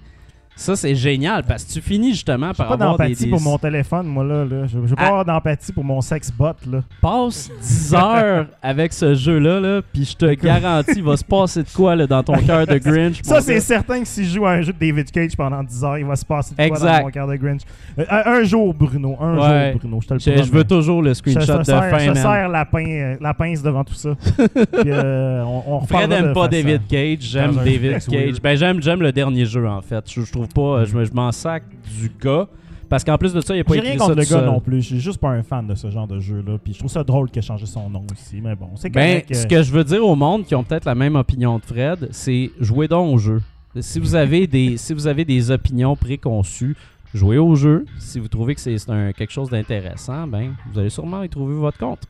Ça, 0.55 0.75
c'est 0.75 0.93
génial 0.95 1.43
parce 1.43 1.63
que 1.65 1.73
tu 1.73 1.81
finis 1.81 2.11
justement 2.11 2.53
par 2.53 2.67
pas 2.67 2.73
avoir 2.75 2.91
d'empathie 2.91 3.23
des- 3.25 3.29
pour 3.29 3.41
mon 3.41 3.57
téléphone, 3.57 4.05
moi, 4.05 4.23
là. 4.23 4.45
là. 4.45 4.67
Je 4.67 4.73
je 4.73 4.77
veux 4.77 4.95
pas 4.95 5.03
Ah. 5.03 5.07
avoir 5.07 5.25
d'empathie 5.25 5.71
pour 5.73 5.83
mon 5.83 5.99
sex-bot, 5.99 6.53
là. 6.71 6.81
Passe 7.01 7.49
10 7.61 7.93
heures 7.95 8.45
avec 8.61 8.93
ce 8.93 9.15
jeu-là, 9.15 9.59
là, 9.59 9.81
puis 9.91 10.05
je 10.05 10.15
te 10.15 10.33
garantis, 10.35 10.93
il 10.97 11.03
va 11.03 11.17
se 11.17 11.23
passer 11.25 11.63
de 11.63 11.69
quoi 11.73 11.95
là, 11.95 12.05
dans 12.05 12.21
ton 12.23 12.33
cœur 12.45 12.67
de 12.67 12.77
Grinch. 12.77 13.21
Ça, 13.23 13.41
c'est 13.41 13.59
certain 13.59 14.01
que 14.01 14.07
si 14.07 14.25
je 14.25 14.35
joue 14.35 14.45
à 14.45 14.51
un 14.51 14.61
jeu 14.61 14.73
de 14.73 14.77
David 14.79 15.09
Cage 15.11 15.35
pendant 15.35 15.63
10 15.63 15.83
heures, 15.83 15.97
il 15.97 16.05
va 16.05 16.15
se 16.15 16.25
passer 16.25 16.51
de 16.51 16.55
quoi 16.55 16.65
Exact. 16.67 16.97
dans 16.99 17.05
mon 17.05 17.11
cœur 17.11 17.27
de 17.27 17.35
Grinch. 17.35 17.61
Euh, 17.97 18.03
un, 18.09 18.43
jour, 18.43 18.73
Bruno. 18.73 19.17
Un 19.19 19.37
Ouais. 19.37 19.71
jour, 19.71 19.79
Bruno. 19.79 19.99
Je 20.01 20.07
te 20.07 20.13
le 20.13 20.19
Je, 20.19 20.29
promets. 20.29 20.43
je 20.45 20.51
veux 20.51 20.63
toujours 20.63 21.01
le 21.01 21.09
Je, 21.09 21.13
screenshot 21.15 21.41
je 21.53 21.57
de 21.59 21.63
serre, 21.63 21.89
fin, 21.89 21.97
je 21.99 22.05
man. 22.07 22.15
serre 22.15 22.49
la, 22.49 22.65
pin- 22.65 22.85
euh, 22.87 23.15
la 23.19 23.33
pince 23.33 23.61
devant 23.63 23.83
tout 23.83 23.93
ça. 23.95 24.09
Puis, 24.37 24.67
euh, 24.87 25.43
on, 25.43 25.63
on 25.67 25.81
Fred 25.81 26.09
n'aime 26.09 26.33
pas 26.33 26.47
David 26.47 26.81
ça. 26.81 26.87
Cage, 26.89 27.17
j'aime 27.21 27.55
David 27.55 27.99
Cage. 28.07 28.41
Ben 28.41 28.55
j'aime 28.55 29.01
le 29.01 29.11
dernier 29.11 29.45
jeu 29.45 29.67
en 29.67 29.81
fait. 29.81 30.03
Je, 30.11 30.21
je 30.21 30.31
trouve 30.47 30.75
pas, 30.77 30.85
je, 30.85 30.95
me- 30.97 31.05
je 31.05 31.13
m'en 31.13 31.31
sac 31.31 31.63
du 31.99 32.11
gars 32.21 32.47
parce 32.89 33.03
qu'en 33.03 33.17
plus 33.17 33.33
de 33.33 33.41
ça, 33.41 33.55
il 33.55 33.61
a 33.61 33.63
pas 33.63 33.75
écrit 33.75 33.89
rien 33.89 33.97
ça 33.97 34.05
contre 34.05 34.17
le 34.19 34.25
tout 34.25 34.33
gars 34.33 34.39
seul. 34.39 34.45
non 34.45 34.59
plus. 34.59 34.81
Je 34.81 34.87
suis 34.87 34.99
juste 34.99 35.17
pas 35.19 35.29
un 35.29 35.41
fan 35.41 35.65
de 35.65 35.73
ce 35.75 35.89
genre 35.89 36.07
de 36.07 36.19
jeu-là. 36.19 36.57
Puis 36.63 36.73
je 36.73 36.79
trouve 36.79 36.91
ça 36.91 37.03
drôle 37.03 37.29
qu'il 37.31 37.39
ait 37.39 37.41
changé 37.41 37.65
son 37.65 37.89
nom 37.89 38.05
aussi. 38.11 38.39
Mais 38.41 38.55
bon, 38.55 38.69
c'est 38.75 38.89
Ben, 38.89 39.21
correct. 39.21 39.33
ce 39.35 39.45
euh, 39.45 39.47
que 39.47 39.63
je 39.63 39.71
veux 39.71 39.83
dire 39.83 40.05
au 40.05 40.15
monde 40.15 40.45
qui 40.45 40.53
ont 40.53 40.63
peut-être 40.63 40.85
la 40.85 40.93
même 40.95 41.15
opinion 41.15 41.57
de 41.57 41.63
Fred, 41.65 42.09
c'est 42.11 42.51
jouez 42.59 42.87
donc 42.87 43.15
au 43.15 43.17
jeu. 43.17 43.41
Si 43.79 43.99
vous 43.99 44.13
avez 44.13 44.45
des, 44.47 44.77
si 44.77 44.93
vous 44.93 45.07
avez 45.07 45.25
des 45.25 45.49
opinions 45.49 45.95
préconçues, 45.95 46.75
jouez 47.15 47.39
au 47.39 47.55
jeu. 47.55 47.85
Si 47.97 48.19
vous 48.19 48.27
trouvez 48.27 48.53
que 48.53 48.61
c'est 48.61 48.75
quelque 49.17 49.31
chose 49.31 49.49
d'intéressant, 49.49 50.27
ben, 50.27 50.53
vous 50.71 50.77
allez 50.79 50.89
sûrement 50.91 51.23
y 51.23 51.29
trouver 51.29 51.55
votre 51.55 51.79
compte. 51.79 52.01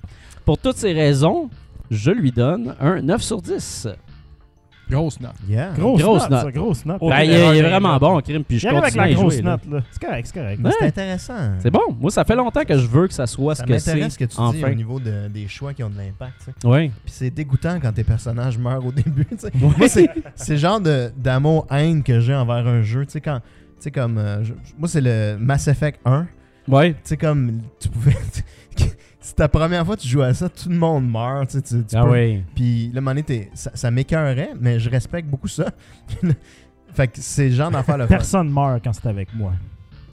Pour 0.44 0.58
toutes 0.58 0.76
ces 0.78 0.92
raisons, 0.92 1.50
je 1.90 2.12
lui 2.12 2.32
donne 2.34 2.76
un 2.82 3.02
9 3.02 3.22
sur 3.22 3.42
10. 3.42 3.88
Grosse 4.90 5.20
note. 5.20 5.32
Yeah. 5.48 5.72
Grosse, 5.78 6.02
grosse 6.02 6.30
note, 6.30 6.54
grosse 6.54 6.86
note. 6.86 7.00
Ben, 7.02 7.22
il, 7.24 7.32
est- 7.32 7.58
il 7.58 7.64
vraiment 7.64 7.98
bon, 7.98 8.20
Crime, 8.22 8.44
puis 8.44 8.60
je 8.60 8.68
avec 8.68 8.82
continue 8.82 9.00
à 9.00 9.06
la 9.06 9.12
y 9.12 9.16
grosse 9.16 9.34
jouer. 9.34 9.42
note, 9.42 9.62
là. 9.72 9.80
C'est 9.92 10.06
correct, 10.06 10.28
c'est 10.28 10.40
correct. 10.40 10.62
Ouais. 10.64 10.72
C'est 10.80 10.86
intéressant. 10.88 11.34
C'est 11.60 11.72
bon. 11.72 11.80
Moi, 12.00 12.12
ça 12.12 12.24
fait 12.26 12.36
longtemps 12.36 12.64
que 12.64 12.78
je 12.78 12.86
veux 12.88 13.08
que 13.08 13.14
ça 13.14 13.26
soit 13.26 13.56
Ça 13.56 13.64
ce 13.64 13.68
que 13.68 13.78
c'est. 13.80 13.92
m'intéresse 13.92 14.14
ce 14.14 14.20
que 14.20 14.26
tu 14.26 14.58
dis 14.58 14.64
au 14.66 14.70
niveau 14.76 15.00
de- 15.00 15.28
des 15.30 15.48
choix 15.48 15.74
qui 15.74 15.84
ont 15.84 15.90
de 15.90 15.98
l'impact. 15.98 16.50
Oui. 16.66 16.90
Puis 17.06 17.14
c'est 17.14 17.30
dégoûtant 17.32 17.80
quand 17.82 17.92
tes 17.94 18.04
personnages 18.04 18.58
meurent 18.58 18.86
au 18.86 18.92
début. 18.92 19.26
Moi, 19.56 19.88
c'est 19.88 20.08
c'est 20.36 20.54
le 20.54 20.60
genre 20.60 20.80
de- 20.82 21.12
d'amour-haine 21.18 22.04
que 22.04 22.20
j'ai 22.20 22.36
envers 22.36 22.68
un 22.68 22.82
jeu. 22.82 23.06
Tu 23.06 23.14
sais, 23.14 23.22
quand. 23.22 23.40
Tu 23.40 23.90
sais, 23.90 23.92
comme. 23.92 24.18
euh, 24.18 24.44
je- 24.44 24.54
moi, 24.78 24.88
c'est 24.88 25.02
le 25.02 25.38
Mass 25.40 25.68
Effect 25.68 26.00
1. 26.06 26.28
Ouais. 26.68 26.92
Tu 26.94 27.00
sais, 27.04 27.18
comme. 27.18 27.60
Tu 27.80 27.90
pouvais. 27.90 28.16
C'est 29.34 29.38
ta 29.38 29.48
première 29.48 29.84
fois 29.84 29.96
que 29.96 30.02
tu 30.02 30.08
joues 30.08 30.22
à 30.22 30.32
ça, 30.36 30.48
tout 30.48 30.70
le 30.70 30.76
monde 30.76 31.10
meurt. 31.10 31.50
Tu 31.50 31.58
sais, 31.58 31.62
tu, 31.64 31.84
tu 31.84 31.96
Ah 31.98 32.04
peux- 32.04 32.12
oui. 32.12 32.44
Puis 32.54 32.92
là, 32.94 33.02
t'es- 33.24 33.50
ça, 33.56 33.72
ça 33.74 33.90
m'écœurait, 33.90 34.52
mais 34.62 34.80
je 34.80 34.92
respecte 34.92 35.28
beaucoup 35.28 35.48
ça. 35.48 35.72
fait 36.94 37.08
que 37.08 37.20
c'est 37.20 37.50
le 37.50 37.56
genre 37.56 37.72
d'affaire 37.72 37.98
le 37.98 38.04
fun. 38.06 38.10
Personne 38.10 38.52
meurt 38.52 38.84
quand 38.84 38.94
c'est 38.94 39.08
avec 39.08 39.34
moi. 39.34 39.54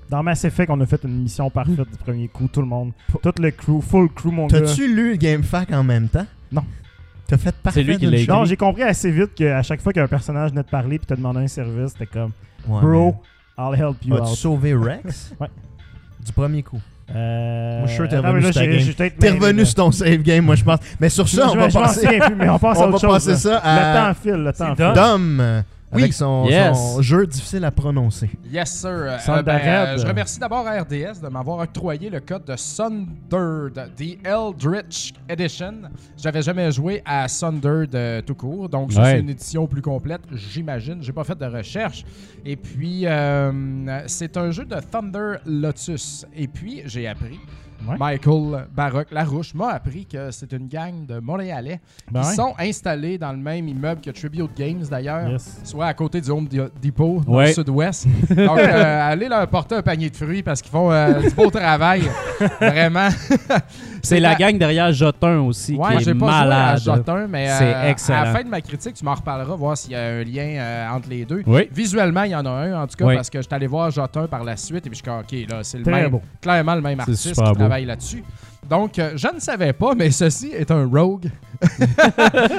Dans 0.09 0.23
Mass 0.23 0.43
Effect, 0.47 0.71
on 0.71 0.81
a 0.81 0.87
fait 0.87 1.05
une 1.05 1.23
mission 1.25 1.51
parfaite 1.51 1.77
du 1.91 1.99
premier 1.99 2.29
coup, 2.29 2.49
tout 2.49 2.63
le 2.63 2.67
monde. 2.67 2.93
Tout 3.23 3.33
le 3.39 3.51
crew, 3.51 3.83
full 3.83 4.09
crew, 4.09 4.29
mon 4.33 4.47
gars. 4.47 4.63
T'as-tu 4.63 4.89
lu 4.89 5.11
le 5.11 5.17
GameFAQ 5.17 5.75
en 5.75 5.85
même 5.85 6.09
temps? 6.09 6.27
Non. 6.51 6.65
T'as 7.27 7.37
fait 7.37 7.55
parfait 7.57 7.81
C'est 7.81 7.85
lui 7.85 7.99
qui 7.99 8.07
l'a 8.07 8.17
écrit. 8.17 8.27
Non, 8.27 8.47
j'ai 8.47 8.57
compris 8.57 8.85
assez 8.85 9.11
vite 9.11 9.35
qu'à 9.35 9.63
chaque 9.63 9.83
fois 9.83 9.93
qu'un 9.93 10.09
personnage 10.09 10.51
venait 10.51 10.65
te 10.65 10.71
parler 10.71 10.99
puis 10.99 11.07
te 11.07 11.13
demandait 11.13 11.41
un 11.41 11.47
service, 11.47 11.93
c'était 11.93 12.07
comme 12.07 12.33
Ouais, 12.67 12.81
Bro, 12.81 13.17
I'll 13.59 13.79
help 13.79 13.99
you 14.07 14.15
As-tu 14.15 14.23
out. 14.31 14.37
sauvé 14.37 14.75
Rex? 14.75 15.35
Ouais. 15.41 15.49
Du 16.25 16.33
premier 16.33 16.63
coup. 16.63 16.81
Euh... 17.15 17.79
Moi, 17.79 17.87
je 17.87 17.89
suis 17.89 17.97
sûr 17.97 18.05
que 18.07 18.11
t'es 18.11 18.17
attends, 18.17 18.29
revenu 18.29 18.45
sur 18.83 18.95
ta 18.95 19.09
game. 19.09 19.19
T'es 19.19 19.31
revenu 19.31 19.65
ton 19.75 19.91
save 19.93 20.19
game, 20.19 20.45
moi, 20.45 20.55
je 20.55 20.65
pense. 20.65 20.79
Mais 21.01 21.09
sur 21.09 21.29
ça, 21.29 21.49
on 21.49 21.55
Je- 21.55 21.59
va 21.59 21.69
passer, 21.69 22.21
mais 22.37 22.49
on 22.49 22.59
passe 22.61 22.79
à 22.79 22.81
on 22.81 22.85
va 22.85 22.89
autre 22.97 23.01
chose. 23.01 23.13
passer 23.13 23.37
ça 23.37 23.61
Le 23.65 23.69
à 23.69 23.95
temps 24.13 24.21
file, 24.23 24.33
le 24.45 24.53
temps 24.53 24.75
C'est 24.77 24.85
file. 24.85 24.95
Dom, 24.95 25.63
Oui. 25.93 26.03
avec 26.03 26.13
son, 26.13 26.47
Yes. 26.47 26.77
son 26.79 27.03
jeu 27.03 27.27
difficile 27.27 27.65
à 27.65 27.71
prononcer. 27.73 28.31
Yes, 28.53 28.71
sir. 28.81 28.91
Euh, 28.91 29.17
Thunder 29.25 29.43
ben, 29.45 29.61
euh, 29.67 29.99
je 29.99 30.07
remercie 30.07 30.39
d'abord 30.39 30.65
RDS 30.65 31.21
de 31.21 31.29
m'avoir 31.29 31.59
octroyé 31.59 32.09
le 32.11 32.21
code 32.21 32.45
de 32.45 32.55
Sundered, 32.57 33.91
The 33.97 34.19
Eldritch 34.25 35.13
Edition. 35.29 35.75
J'avais 36.17 36.43
jamais 36.43 36.71
joué 36.71 37.03
à 37.05 37.27
Sundered 37.29 37.95
euh, 37.95 38.23
tout 38.23 38.35
court, 38.35 38.69
donc 38.69 38.91
Ouais. 38.91 38.97
c'est 39.05 39.21
une 39.21 39.31
édition 39.31 39.67
plus 39.67 39.83
complète, 39.83 40.23
j'imagine. 40.33 41.03
J'ai 41.03 41.13
pas 41.13 41.25
fait 41.25 41.37
de 41.39 41.47
recherche. 41.47 42.05
Et 42.45 42.57
puis, 42.57 43.07
euh, 43.07 44.03
c'est 44.07 44.37
un 44.37 44.51
jeu 44.51 44.65
de 44.65 44.77
Thunder 44.81 45.37
Lotus. 45.47 46.25
Et 46.37 46.47
puis, 46.49 46.83
j'ai 46.87 47.07
appris. 47.09 47.39
Ouais. 47.89 47.97
Michael 47.99 48.67
Baroque 48.75 49.11
Larouche 49.11 49.55
m'a 49.55 49.69
appris 49.71 50.05
que 50.07 50.31
c'est 50.31 50.53
une 50.53 50.69
gang 50.69 51.07
de 51.07 51.19
Montréalais 51.19 51.81
Ben 52.11 52.21
qui 52.23 52.29
ouais. 52.29 52.35
sont 52.35 52.55
installés 52.59 53.17
dans 53.19 53.33
le 53.33 53.39
même 53.39 53.67
immeuble 53.69 54.01
que 54.01 54.11
Tribute 54.11 54.51
Games 54.57 54.83
d'ailleurs 54.91 55.29
Yes. 55.31 55.61
soit 55.65 55.87
à 55.87 55.95
côté 55.95 56.21
du 56.21 56.31
Home 56.31 56.47
Depot, 56.83 57.21
dans 57.27 57.33
Ouais. 57.37 57.49
le 57.49 57.53
sud-ouest. 57.55 58.07
Donc, 58.29 58.59
euh, 58.59 59.11
allez 59.11 59.29
leur 59.29 59.47
porter 59.49 59.77
un 59.77 59.83
panier 59.83 60.11
de 60.11 60.17
fruits 60.17 60.43
parce 60.43 60.61
qu'ils 60.61 60.71
font 60.73 60.91
euh, 60.93 61.21
du 61.21 61.31
beau 61.31 61.51
travail. 61.51 62.03
Vraiment. 62.61 63.09
C'est 64.03 64.21
la 64.21 64.35
gang 64.35 64.57
derrière 64.59 64.93
Jotin 64.93 65.41
aussi 65.41 65.75
Ouais, 65.77 65.97
qui 65.99 66.09
est 66.09 66.15
pas 66.15 66.27
malade. 66.27 66.81
Jotin, 66.81 67.27
mais 67.29 67.49
C'est 67.49 67.75
euh, 67.75 67.91
excellent. 67.91 68.21
à 68.21 68.25
la 68.25 68.33
fin 68.33 68.43
de 68.43 68.49
ma 68.49 68.61
critique, 68.61 68.95
tu 68.95 69.05
m'en 69.05 69.15
reparleras, 69.15 69.55
voir 69.57 69.77
s'il 69.77 69.93
y 69.93 69.95
a 69.95 70.01
un 70.05 70.25
lien 70.25 70.57
euh, 70.59 70.89
entre 70.91 71.09
les 71.11 71.25
deux. 71.25 71.43
Oui. 71.47 71.69
Visuellement, 71.73 72.23
il 72.23 72.31
y 72.31 72.35
en 72.37 72.45
a 72.47 72.51
un, 72.51 72.83
en 72.83 72.87
tout 72.87 72.97
cas, 72.97 73.15
parce 73.15 73.29
que 73.31 73.39
je 73.39 73.43
suis 73.47 73.55
allé 73.55 73.67
voir 73.67 73.91
Jotin 73.91 74.27
par 74.27 74.45
la 74.45 74.57
suite 74.57 74.87
et 74.87 74.91
puis 74.91 74.99
je 75.05 75.11
suis 75.11 75.45
OK, 75.45 75.51
là, 75.51 75.59
c'est 75.63 75.79
le 75.79 75.85
Très 75.85 76.03
même, 76.03 76.11
beau. 76.11 76.23
clairement 76.41 76.75
le 76.75 76.81
même 76.81 77.01
artiste 77.01 77.29
super 77.35 77.53
qui 77.53 77.59
beau. 77.59 77.65
Travaille 77.71 77.85
là-dessus. 77.87 78.25
Donc, 78.69 78.99
euh, 78.99 79.13
je 79.17 79.27
ne 79.35 79.41
savais 79.41 79.73
pas, 79.73 79.95
mais 79.97 80.11
ceci 80.11 80.53
est 80.53 80.71
un 80.71 80.87
rogue. 80.87 81.29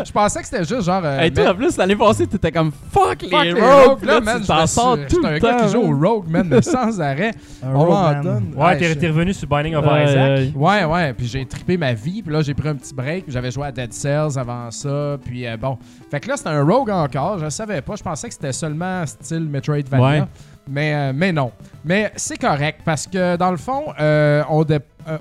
je 0.06 0.12
pensais 0.12 0.40
que 0.42 0.46
c'était 0.46 0.64
juste 0.66 0.82
genre. 0.84 1.02
euh, 1.04 1.20
Hey, 1.20 1.32
toi, 1.32 1.52
en 1.52 1.56
plus, 1.56 1.78
l'année 1.78 1.96
passée, 1.96 2.28
t'étais 2.28 2.52
comme 2.52 2.72
fuck 2.92 3.22
les 3.22 3.30
Fuck 3.30 3.44
les 3.44 3.54
rogues. 3.54 3.88
rogues, 3.90 4.04
là, 4.04 4.14
là, 4.16 4.22
man, 4.22 4.42
tu 4.42 4.48
t'en 4.48 4.68
sors 4.68 4.98
tout 5.10 5.22
le 5.22 5.28
un 5.30 5.38
gars 5.40 5.54
temps. 5.54 5.66
qui 5.66 5.72
joue 5.72 5.82
au 5.82 5.98
rogue, 5.98 6.28
man, 6.28 6.48
mais 6.50 6.62
sans 6.62 7.00
arrêt. 7.00 7.32
Un 7.64 7.74
On 7.74 7.86
m'en 7.90 8.22
donne. 8.22 8.54
Ouais, 8.58 8.78
t'es 8.78 9.08
revenu 9.08 9.34
sur 9.34 9.48
Binding 9.48 9.76
of 9.76 9.86
Ouais, 9.86 10.04
Isaac. 10.04 10.18
euh, 10.18 10.48
Ouais, 10.56 10.84
ouais, 10.86 11.14
puis 11.14 11.28
j'ai 11.28 11.46
trippé 11.46 11.78
ma 11.78 11.94
vie, 11.94 12.22
puis 12.22 12.34
là 12.34 12.42
j'ai 12.42 12.54
pris 12.54 12.68
un 12.70 12.76
petit 12.76 12.94
break, 12.94 13.26
j'avais 13.28 13.52
joué 13.52 13.68
à 13.68 13.72
Dead 13.72 13.94
Cells 13.94 14.38
avant 14.38 14.70
ça, 14.72 15.18
puis 15.24 15.48
euh, 15.48 15.56
bon. 15.58 15.78
Fait 16.10 16.20
que 16.20 16.28
là 16.28 16.36
c'était 16.38 16.50
un 16.50 16.64
rogue 16.64 16.90
encore, 16.90 17.40
je 17.40 17.50
savais 17.50 17.82
pas, 17.82 17.96
je 17.96 18.04
pensais 18.04 18.28
que 18.28 18.34
c'était 18.34 18.52
seulement 18.54 19.06
style 19.06 19.48
Metroidvania, 19.48 20.06
Ouais. 20.06 20.24
mais, 20.70 20.94
euh, 20.94 21.14
mais 21.16 21.32
non. 21.32 21.52
Mais 21.84 22.12
c'est 22.16 22.38
correct, 22.38 22.82
parce 22.86 23.08
que 23.08 23.36
dans 23.38 23.50
le 23.52 23.58
fond, 23.58 23.86
euh, 24.00 24.44
on 24.50 24.64
dé- 24.64 24.76
euh, 24.76 24.80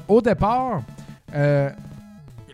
au 0.09 0.21
départ, 0.21 0.83
euh, 1.35 1.71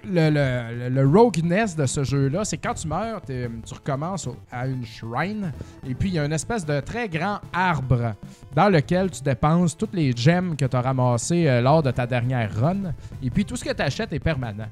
le, 0.09 0.31
le, 0.31 0.89
le- 0.89 1.07
rogueness 1.09 1.75
de 1.77 1.87
ce 1.87 2.05
jeu-là, 2.05 2.45
c'est 2.45 2.57
quand 2.59 2.75
tu 2.75 2.87
meurs, 2.89 3.21
tu 3.27 3.49
recommences 3.75 4.27
au- 4.27 4.37
à 4.51 4.67
une 4.67 4.85
shrine, 4.85 5.53
et 5.89 5.95
puis 5.95 6.09
il 6.11 6.15
y 6.15 6.19
a 6.19 6.25
une 6.25 6.33
espèce 6.33 6.65
de 6.65 6.81
très 6.81 7.09
grand 7.09 7.39
arbre 7.53 8.15
dans 8.55 8.69
lequel 8.69 9.11
tu 9.11 9.23
dépenses 9.23 9.77
toutes 9.77 9.95
les 9.95 10.13
gemmes 10.17 10.57
que 10.57 10.65
tu 10.65 10.77
as 10.77 10.81
ramassées 10.81 11.47
euh, 11.49 11.61
lors 11.61 11.83
de 11.83 11.91
ta 11.91 12.07
dernière 12.07 12.51
run, 12.61 12.93
et 13.23 13.31
puis 13.31 13.45
tout 13.45 13.57
ce 13.57 13.65
que 13.65 13.73
tu 13.73 13.83
achètes 13.83 14.13
est 14.13 14.19
permanent. 14.19 14.67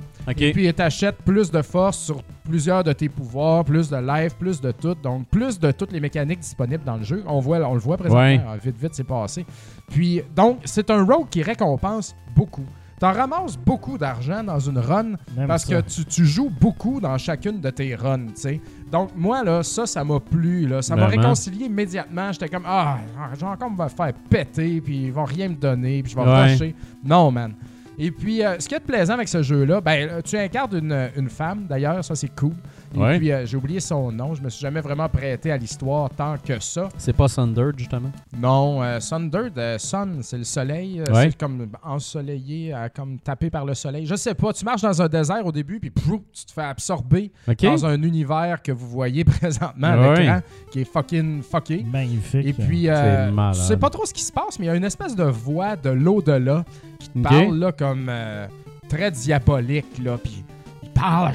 Et 0.48 0.52
puis 0.52 0.73
tu 0.74 0.82
achètes 0.82 1.16
plus 1.19 1.51
de 1.51 1.62
force 1.62 1.98
sur 1.98 2.23
plusieurs 2.44 2.85
de 2.85 2.93
tes 2.93 3.09
pouvoirs, 3.09 3.65
plus 3.65 3.89
de 3.90 3.97
life, 3.97 4.35
plus 4.36 4.61
de 4.61 4.70
tout, 4.70 4.94
donc 5.02 5.27
plus 5.28 5.59
de 5.59 5.70
toutes 5.70 5.93
les 5.93 6.01
mécaniques 6.01 6.40
disponibles 6.40 6.85
dans 6.85 6.97
le 6.97 7.05
jeu. 7.05 7.23
On, 7.27 7.40
voit, 7.40 7.59
on 7.69 7.74
le 7.74 7.81
voit 7.81 7.97
présentement, 7.97 8.23
Ouais. 8.24 8.40
Ah, 8.47 8.56
vite, 8.56 8.77
vite, 8.81 8.94
c'est 8.94 9.05
passé. 9.05 9.44
Puis, 9.90 10.23
donc, 10.35 10.59
c'est 10.65 10.90
un 10.90 11.05
rogue 11.05 11.28
qui 11.28 11.43
récompense 11.43 12.15
beaucoup. 12.35 12.65
T'en 13.05 13.12
ramasses 13.12 13.59
beaucoup 13.59 13.98
d'argent 13.98 14.43
dans 14.43 14.59
une 14.59 14.78
run 14.78 15.02
Même 15.36 15.47
parce 15.47 15.64
ça. 15.66 15.82
que 15.82 15.86
tu, 15.89 16.06
tu 16.06 16.24
joues 16.24 16.48
beaucoup 16.48 17.02
dans 17.02 17.18
chacune 17.18 17.60
de 17.60 17.68
tes 17.68 17.94
runs, 17.94 18.28
tu 18.28 18.32
sais. 18.36 18.60
Donc, 18.90 19.10
moi, 19.14 19.44
là, 19.44 19.62
ça, 19.62 19.85
ça 19.85 20.02
m'a 20.05 20.20
plu, 20.20 20.66
là. 20.66 20.81
Ça 20.81 20.97
m'a 20.97 21.06
réconcilié 21.06 21.66
immédiatement. 21.66 22.32
J'étais 22.32 22.48
comme, 22.48 22.64
ah, 22.66 22.97
j'ai 23.39 23.44
encore 23.44 23.70
me 23.70 23.89
faire 23.89 24.12
péter, 24.31 24.81
puis 24.81 25.05
ils 25.06 25.12
vont 25.12 25.24
rien 25.24 25.51
me 25.51 25.55
donner, 25.55 26.02
puis 26.02 26.12
je 26.12 26.16
vais 26.16 26.22
Ouais. 26.24 26.52
rusher. 26.52 26.74
Non, 27.05 27.31
man. 27.31 27.52
Et 27.98 28.10
puis, 28.10 28.43
euh, 28.43 28.59
ce 28.59 28.66
qui 28.66 28.74
est 28.74 28.81
plaisant 28.81 29.12
avec 29.14 29.28
ce 29.28 29.43
jeu-là, 29.43 29.82
ben, 29.82 30.22
tu 30.22 30.39
incarnes 30.39 30.74
une, 30.78 31.10
une 31.16 31.28
femme, 31.28 31.66
d'ailleurs, 31.68 32.02
ça, 32.02 32.14
c'est 32.14 32.35
cool. 32.35 32.55
Et 32.95 32.99
Ouais. 32.99 33.19
puis, 33.19 33.33
euh, 33.33 33.45
j'ai 33.47 33.57
oublié 33.57 33.81
son 33.81 34.12
nom. 34.12 34.35
Je 34.35 34.43
me 34.43 34.49
suis 34.49 34.61
jamais 34.62 34.81
vraiment 34.81 35.09
prêté 35.09 35.51
à 35.51 35.57
l'histoire 35.57 36.11
tant 36.11 36.37
que 36.39 36.59
ça. 36.61 36.89
C'est 36.97 37.12
pas 37.12 37.29
Thunder, 37.29 37.71
justement? 37.77 38.11
Non, 38.39 38.83
euh, 38.83 38.99
Thunder, 39.01 39.51
de 39.55 39.77
Sun, 39.79 40.19
c'est 40.23 40.39
le 40.39 40.45
soleil. 40.45 41.01
euh, 41.01 41.12
Ouais. 41.12 41.31
C'est 41.31 41.37
comme 41.39 41.66
ensoleillé, 41.83 42.75
euh, 42.75 42.89
comme 42.95 43.19
tapé 43.19 43.51
par 43.51 43.65
le 43.65 43.75
soleil. 43.75 44.07
Je 44.07 44.15
sais 44.15 44.35
pas, 44.35 44.53
tu 44.53 44.65
marches 44.65 44.83
dans 44.83 45.01
un 45.03 45.09
désert 45.09 45.45
au 45.47 45.53
début, 45.53 45.81
puis 45.81 45.91
pouf, 45.91 46.21
tu 46.33 46.45
te 46.45 46.53
fais 46.53 46.62
absorber 46.62 47.33
dans 47.62 47.87
un 47.87 48.03
univers 48.03 48.62
que 48.62 48.73
vous 48.73 48.89
voyez 48.89 49.25
présentement 49.25 49.89
à 49.89 49.97
Ouais. 49.97 50.21
l'écran, 50.21 50.41
qui 50.71 50.81
est 50.81 50.85
fucking 50.93 51.43
fucké. 51.43 51.85
Magnifique. 51.91 52.47
Et 52.47 52.53
puis, 52.53 52.89
euh, 52.89 53.31
tu 53.53 53.59
sais 53.61 53.77
pas 53.77 53.91
trop 53.91 54.07
ce 54.07 54.15
qui 54.15 54.23
se 54.23 54.33
passe, 54.33 54.59
mais 54.59 54.66
il 54.66 54.69
y 54.69 54.73
a 54.73 54.77
une 54.77 54.85
espèce 54.85 55.15
de 55.16 55.25
voix 55.25 55.77
de 55.77 55.91
l'au-delà 55.91 56.65
qui 56.99 57.09
te 57.11 57.19
parle 57.19 57.57
là, 57.59 57.73
comme 57.73 58.07
euh, 58.09 58.47
très 58.89 59.11
diabolique. 59.11 59.99
Là, 60.03 60.19
puis 60.23 60.45
il 60.83 60.91
parle 60.91 61.33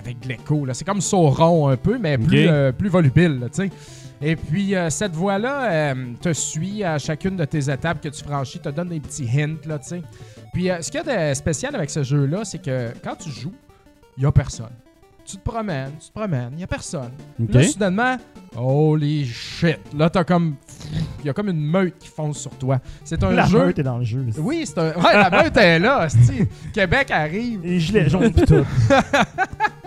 avec 0.00 0.20
de 0.20 0.28
l'écho. 0.28 0.64
là. 0.64 0.74
C'est 0.74 0.84
comme 0.84 1.00
Sauron 1.00 1.68
un 1.68 1.76
peu, 1.76 1.98
mais 1.98 2.18
plus, 2.18 2.46
euh, 2.48 2.72
plus 2.72 2.88
volubile. 2.88 3.38
là, 3.40 3.48
tu 3.48 3.62
sais. 3.62 3.70
Et 4.22 4.36
puis, 4.36 4.74
euh, 4.74 4.90
cette 4.90 5.12
voix-là 5.14 5.70
euh, 5.92 5.94
te 6.20 6.32
suit 6.34 6.84
à 6.84 6.98
chacune 6.98 7.36
de 7.36 7.44
tes 7.46 7.70
étapes 7.70 8.02
que 8.02 8.08
tu 8.10 8.22
franchis, 8.22 8.58
te 8.60 8.68
donne 8.68 8.88
des 8.88 9.00
petits 9.00 9.26
hints. 9.34 9.56
Là, 9.66 9.78
tu 9.78 9.88
sais. 9.88 10.02
Puis, 10.52 10.70
euh, 10.70 10.82
ce 10.82 10.90
qu'il 10.90 11.02
y 11.02 11.08
a 11.08 11.30
de 11.30 11.34
spécial 11.34 11.74
avec 11.74 11.88
ce 11.88 12.02
jeu-là, 12.02 12.44
c'est 12.44 12.60
que 12.60 12.88
quand 13.02 13.16
tu 13.16 13.30
joues, 13.30 13.54
il 14.18 14.20
n'y 14.20 14.26
a 14.26 14.32
personne. 14.32 14.68
Tu 15.24 15.36
te 15.36 15.42
promènes, 15.48 15.92
tu 16.00 16.08
te 16.08 16.12
promènes, 16.12 16.50
il 16.52 16.56
n'y 16.56 16.64
a 16.64 16.66
personne. 16.66 17.12
OK. 17.40 17.54
Là, 17.54 17.62
soudainement, 17.62 18.16
holy 18.56 19.24
shit. 19.26 19.78
Là, 19.96 20.10
t'as 20.10 20.24
comme. 20.24 20.56
Il 21.20 21.26
y 21.26 21.30
a 21.30 21.32
comme 21.32 21.48
une 21.48 21.60
meute 21.60 21.96
qui 21.98 22.08
fonce 22.08 22.40
sur 22.40 22.50
toi. 22.52 22.80
C'est 23.04 23.22
un 23.22 23.30
la 23.30 23.46
jeu. 23.46 23.66
meute 23.66 23.78
est 23.78 23.82
dans 23.84 23.98
le 23.98 24.04
jeu. 24.04 24.26
Oui, 24.38 24.64
c'est 24.66 24.78
un. 24.78 24.88
Ouais, 24.96 25.12
la 25.12 25.30
meute 25.30 25.56
est 25.56 25.78
là. 25.78 26.08
Québec 26.74 27.10
arrive. 27.10 27.60
Les 27.62 27.78
gilets 27.78 28.08
jaunes 28.08 28.32
pis 28.32 28.42
tout. 28.42 28.66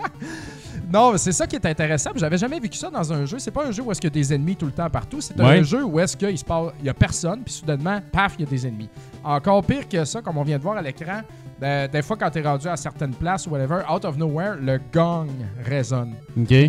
Non, 0.92 1.12
c'est 1.16 1.32
ça 1.32 1.46
qui 1.46 1.56
est 1.56 1.66
intéressant. 1.66 2.10
J'avais 2.14 2.36
jamais 2.38 2.60
vécu 2.60 2.76
ça 2.78 2.90
dans 2.90 3.12
un 3.12 3.24
jeu. 3.24 3.38
C'est 3.38 3.50
pas 3.50 3.66
un 3.66 3.70
jeu 3.70 3.82
où 3.82 3.90
est-ce 3.90 4.00
qu'il 4.00 4.10
y 4.10 4.12
a 4.12 4.14
des 4.22 4.34
ennemis 4.34 4.54
tout 4.56 4.66
le 4.66 4.72
temps 4.72 4.88
partout. 4.90 5.20
C'est 5.20 5.38
Ouais. 5.40 5.58
un 5.58 5.62
jeu 5.62 5.82
où 5.84 5.98
est-ce 5.98 6.16
qu'il 6.16 6.36
se 6.38 6.44
passe, 6.44 6.68
il 6.80 6.86
y 6.86 6.88
a 6.88 6.94
personne, 6.94 7.40
puis 7.44 7.52
soudainement, 7.54 8.00
paf, 8.12 8.34
il 8.38 8.44
y 8.44 8.46
a 8.46 8.50
des 8.50 8.66
ennemis. 8.66 8.88
Encore 9.22 9.64
pire 9.64 9.88
que 9.88 10.04
ça, 10.04 10.20
comme 10.20 10.36
on 10.38 10.42
vient 10.42 10.58
de 10.58 10.62
voir 10.62 10.76
à 10.76 10.82
l'écran, 10.82 11.22
de- 11.60 11.86
des 11.86 12.02
fois 12.02 12.16
quand 12.16 12.30
t'es 12.30 12.42
rendu 12.42 12.68
à 12.68 12.76
certaines 12.76 13.14
places 13.14 13.46
ou 13.46 13.50
whatever, 13.50 13.80
out 13.90 14.04
of 14.04 14.16
nowhere, 14.16 14.56
le 14.60 14.78
gong 14.92 15.28
résonne. 15.64 16.14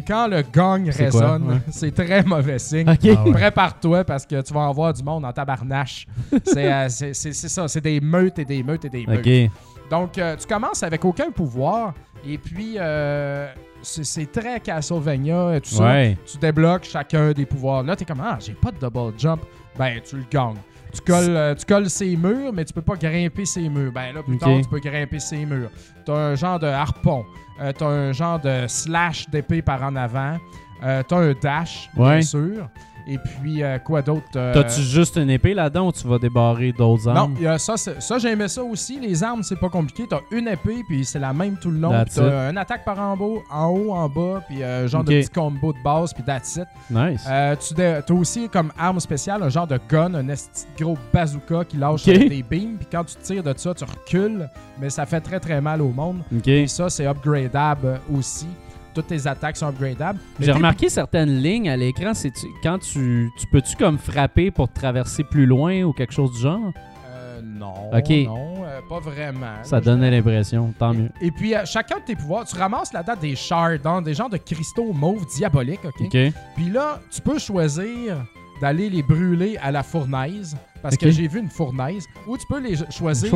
Quand 0.07 0.27
le 0.27 0.43
gong 0.53 0.89
résonne, 0.89 1.43
Ouais. 1.49 1.55
c'est 1.71 1.93
très 1.93 2.23
mauvais 2.23 2.59
signe. 2.59 2.85
Ah 2.87 2.95
ouais. 3.03 3.31
Prépare-toi 3.31 4.03
parce 4.05 4.25
que 4.25 4.41
tu 4.41 4.53
vas 4.53 4.61
en 4.61 4.71
voir 4.71 4.93
du 4.93 5.03
monde 5.03 5.25
en 5.25 5.33
tabarnache. 5.33 6.07
c'est 6.45 6.71
euh, 6.71 6.87
c'est- 6.89 7.13
ça, 7.33 7.67
c'est 7.67 7.81
des 7.81 7.99
meutes 7.99 8.39
et 8.39 8.45
des 8.45 8.63
meutes 8.63 8.85
et 8.85 8.89
des 8.89 9.05
meutes. 9.05 9.51
Donc, 9.89 10.17
euh, 10.17 10.35
tu 10.35 10.47
commences 10.47 10.81
avec 10.81 11.03
aucun 11.05 11.29
pouvoir 11.29 11.93
et 12.27 12.37
puis 12.37 12.75
euh, 12.77 13.47
c'est 13.81 14.31
très 14.31 14.59
Castlevania 14.59 15.55
et 15.55 15.61
tout 15.61 15.69
ça. 15.69 15.83
Tu 16.25 16.37
débloques 16.37 16.83
chacun 16.85 17.31
des 17.31 17.45
pouvoirs. 17.45 17.83
Là, 17.83 17.95
t'es 17.95 18.05
comme 18.05 18.21
Ah, 18.23 18.37
j'ai 18.39 18.53
pas 18.53 18.71
de 18.71 18.77
double 18.79 19.13
jump. 19.17 19.41
Ben, 19.77 19.99
tu 20.07 20.17
le 20.17 20.23
gagnes. 20.29 20.55
Tu 20.93 21.01
colles, 21.01 21.35
euh, 21.35 21.55
tu 21.55 21.65
colles 21.65 21.89
ces 21.89 22.15
murs, 22.15 22.53
mais 22.53 22.63
tu 22.63 22.71
peux 22.73 22.81
pas 22.81 22.95
grimper 22.95 23.43
ces 23.45 23.67
murs. 23.67 23.91
Ben 23.91 24.13
là, 24.15 24.23
plus 24.23 24.37
tard, 24.37 24.49
tu 24.63 24.69
peux 24.69 24.79
grimper 24.79 25.19
ces 25.19 25.45
murs. 25.45 25.69
T'as 26.05 26.13
un 26.13 26.35
genre 26.35 26.57
de 26.59 26.67
harpon. 26.67 27.25
Euh, 27.61 27.71
T'as 27.77 27.85
un 27.87 28.11
genre 28.13 28.39
de 28.39 28.65
slash 28.67 29.29
d'épée 29.29 29.61
par 29.61 29.83
en 29.83 29.95
avant. 29.95 30.37
Euh, 30.83 31.03
T'as 31.07 31.17
un 31.17 31.33
dash, 31.33 31.89
bien 31.95 32.21
sûr. 32.21 32.69
Et 33.07 33.17
puis, 33.19 33.61
euh, 33.63 33.77
quoi 33.79 34.01
d'autre? 34.01 34.25
Euh, 34.35 34.53
T'as-tu 34.53 34.81
juste 34.81 35.17
une 35.17 35.29
épée 35.29 35.53
là-dedans 35.53 35.87
ou 35.87 35.91
tu 35.91 36.07
vas 36.07 36.17
débarrer 36.17 36.71
d'autres 36.71 37.07
non, 37.09 37.15
armes? 37.15 37.35
y 37.39 37.45
a 37.47 37.57
ça, 37.59 38.17
j'aimais 38.17 38.47
ça 38.47 38.63
aussi. 38.63 38.99
Les 38.99 39.23
armes, 39.23 39.43
c'est 39.43 39.59
pas 39.59 39.69
compliqué. 39.69 40.05
T'as 40.09 40.21
une 40.31 40.47
épée, 40.47 40.81
puis 40.87 41.05
c'est 41.05 41.19
la 41.19 41.31
même 41.33 41.57
tout 41.57 41.69
le 41.69 41.77
long. 41.79 41.91
T'as 42.13 42.49
une 42.49 42.57
attaque 42.57 42.83
par 42.83 42.99
en 42.99 43.15
haut, 43.19 43.43
en 43.51 43.67
haut, 43.67 43.91
en 43.93 44.09
bas, 44.09 44.41
puis 44.47 44.63
euh, 44.63 44.85
un 44.85 44.87
genre 44.87 45.03
de 45.03 45.11
petit 45.11 45.29
combo 45.29 45.71
de 45.73 45.77
base, 45.83 46.13
puis 46.13 46.23
that's 46.23 46.55
it. 46.55 46.65
Nice. 46.89 47.23
Euh, 47.29 47.55
tu 47.55 47.73
dé- 47.75 47.99
as 48.07 48.11
aussi 48.13 48.49
comme 48.49 48.71
arme 48.77 48.99
spéciale 48.99 49.43
un 49.43 49.49
genre 49.49 49.67
de 49.67 49.79
gun, 49.89 50.13
un 50.15 50.27
esti 50.29 50.65
gros 50.79 50.97
bazooka 51.13 51.63
qui 51.65 51.77
lâche 51.77 52.05
des 52.05 52.43
beams. 52.49 52.77
Puis 52.77 52.87
quand 52.91 53.03
tu 53.03 53.15
tires 53.21 53.43
de 53.43 53.53
ça, 53.55 53.73
tu 53.73 53.83
recules, 53.83 54.49
mais 54.79 54.89
ça 54.89 55.05
fait 55.05 55.21
très 55.21 55.39
très 55.39 55.61
mal 55.61 55.81
au 55.81 55.89
monde. 55.89 56.21
OK. 56.35 56.47
Et 56.47 56.67
ça, 56.67 56.89
c'est 56.89 57.05
upgradable 57.05 57.99
aussi. 58.15 58.47
Toutes 58.95 59.07
tes 59.07 59.27
attaques 59.27 59.57
sont 59.57 59.67
upgradables. 59.67 60.19
J'ai 60.39 60.53
remarqué 60.53 60.87
certaines 60.89 61.37
lignes 61.41 61.69
à 61.69 61.75
l'écran. 61.77 62.13
C'est 62.13 62.31
tu- 62.31 62.47
quand 62.63 62.79
tu, 62.79 63.29
tu 63.37 63.45
peux-tu 63.47 63.75
comme 63.75 63.97
frapper 63.97 64.49
pour 64.51 64.71
traverser 64.71 65.23
plus 65.25 65.45
loin 65.45 65.83
ou 65.83 65.91
quelque 65.93 66.13
chose 66.13 66.31
du 66.31 66.39
genre? 66.39 66.71
Euh, 67.11 67.41
non, 67.43 67.73
Ok. 67.93 68.09
non, 68.25 68.63
euh, 68.65 68.79
pas 68.87 68.99
vraiment. 68.99 69.61
Ça 69.63 69.81
donnait 69.81 70.09
l'impression. 70.09 70.73
Tant 70.79 70.93
mieux. 70.93 71.09
Et 71.21 71.29
puis, 71.31 71.53
euh, 71.53 71.65
chacun 71.65 71.97
de 71.97 72.03
tes 72.05 72.15
pouvoirs, 72.15 72.45
tu 72.45 72.55
ramasses 72.57 72.93
là-dedans 72.93 73.15
des 73.19 73.35
shards, 73.35 73.85
hein, 73.85 74.01
des 74.01 74.13
genres 74.13 74.29
de 74.29 74.37
cristaux 74.37 74.93
mauves 74.93 75.25
diaboliques, 75.35 75.83
OK? 75.83 76.01
OK. 76.05 76.17
Puis 76.55 76.69
là, 76.69 77.01
tu 77.11 77.21
peux 77.21 77.37
choisir 77.37 78.25
d'aller 78.61 78.89
les 78.89 79.03
brûler 79.03 79.57
à 79.61 79.71
la 79.71 79.83
fournaise, 79.83 80.55
parce 80.85 80.97
que 80.97 81.11
j'ai 81.11 81.27
vu 81.27 81.39
une 81.39 81.49
fournaise, 81.49 82.05
ou 82.27 82.37
tu 82.37 82.45
peux 82.47 82.59
les 82.59 82.75
choisir 82.91 83.31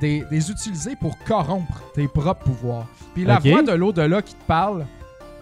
des, 0.00 0.24
des 0.30 0.50
utiliser 0.50 0.96
pour 0.96 1.18
corrompre 1.24 1.82
tes 1.94 2.06
propres 2.08 2.44
pouvoirs. 2.44 2.86
Puis 3.14 3.24
la 3.24 3.38
voix 3.38 3.62
de 3.62 3.72
l'au-delà 3.72 4.22
qui 4.22 4.34
te 4.34 4.44
parle 4.46 4.86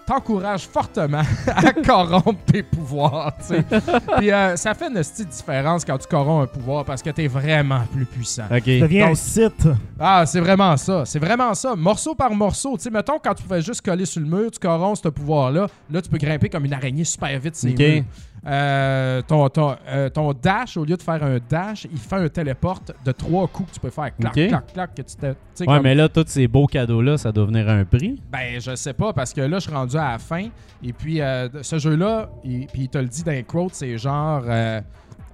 t'encourage 0.07 0.67
fortement 0.67 1.21
à 1.47 1.71
corrompre 1.71 2.43
tes 2.47 2.63
pouvoirs. 2.63 3.31
Puis 4.17 4.31
euh, 4.31 4.55
ça 4.55 4.73
fait 4.73 4.87
une 4.87 4.95
petite 4.95 5.29
différence 5.29 5.85
quand 5.85 5.99
tu 5.99 6.07
corromps 6.07 6.41
un 6.41 6.47
pouvoir 6.47 6.83
parce 6.83 7.03
que 7.03 7.11
t'es 7.11 7.27
vraiment 7.27 7.81
plus 7.93 8.05
puissant. 8.05 8.45
OK. 8.45 8.63
Ça 8.65 8.79
devient 8.79 9.01
Donc- 9.01 9.11
un 9.11 9.13
site. 9.15 9.67
Ah, 9.99 10.23
c'est 10.25 10.39
vraiment 10.39 10.75
ça. 10.77 11.03
C'est 11.05 11.19
vraiment 11.19 11.53
ça. 11.53 11.75
Morceau 11.75 12.15
par 12.15 12.33
morceau. 12.33 12.75
Tu 12.75 12.85
sais, 12.85 12.89
mettons, 12.89 13.19
quand 13.23 13.35
tu 13.35 13.43
pouvais 13.43 13.61
juste 13.61 13.81
coller 13.81 14.05
sur 14.05 14.21
le 14.21 14.27
mur, 14.27 14.49
tu 14.49 14.57
corromps 14.57 14.95
ce 14.99 15.09
pouvoir-là. 15.09 15.67
Là, 15.91 16.01
tu 16.01 16.09
peux 16.09 16.17
grimper 16.17 16.49
comme 16.49 16.65
une 16.65 16.73
araignée 16.73 17.03
super 17.03 17.39
vite 17.39 17.55
ces 17.55 17.69
Ok. 17.73 17.77
murs. 17.79 18.03
Euh, 18.47 19.21
ton, 19.27 19.49
ton, 19.49 19.75
euh, 19.87 20.09
ton 20.09 20.33
dash, 20.33 20.77
au 20.77 20.85
lieu 20.85 20.95
de 20.95 21.01
faire 21.01 21.21
un 21.23 21.37
dash, 21.49 21.85
il 21.91 21.97
fait 21.97 22.15
un 22.15 22.29
téléporte 22.29 22.93
de 23.05 23.11
trois 23.11 23.47
coups 23.47 23.69
que 23.69 23.73
tu 23.75 23.79
peux 23.79 23.89
faire. 23.89 24.15
Clac, 24.15 24.33
clac, 24.33 24.73
clac. 24.73 24.95
Que 24.95 25.01
tu 25.01 25.15
te, 25.15 25.25
Ouais, 25.25 25.65
comme- 25.65 25.81
mais 25.83 25.93
là, 25.95 26.07
tous 26.07 26.25
ces 26.27 26.47
beaux 26.47 26.65
cadeaux-là, 26.67 27.17
ça 27.17 27.31
doit 27.31 27.45
venir 27.45 27.67
à 27.69 27.73
un 27.73 27.85
prix. 27.85 28.21
Ben, 28.31 28.59
je 28.61 28.75
sais 28.75 28.93
pas, 28.93 29.11
parce 29.13 29.33
que 29.33 29.41
là, 29.41 29.57
je 29.59 29.63
suis 29.67 29.73
rendu 29.73 29.97
à 29.97 30.11
la 30.11 30.17
fin. 30.17 30.47
Et 30.83 30.93
puis, 30.93 31.21
euh, 31.21 31.49
ce 31.61 31.77
jeu-là, 31.79 32.29
il- 32.45 32.67
puis 32.67 32.83
il 32.83 32.89
te 32.89 32.97
le 32.97 33.07
dit 33.07 33.23
dans 33.23 33.31
les 33.33 33.43
quotes, 33.43 33.73
c'est 33.73 33.97
genre 33.97 34.43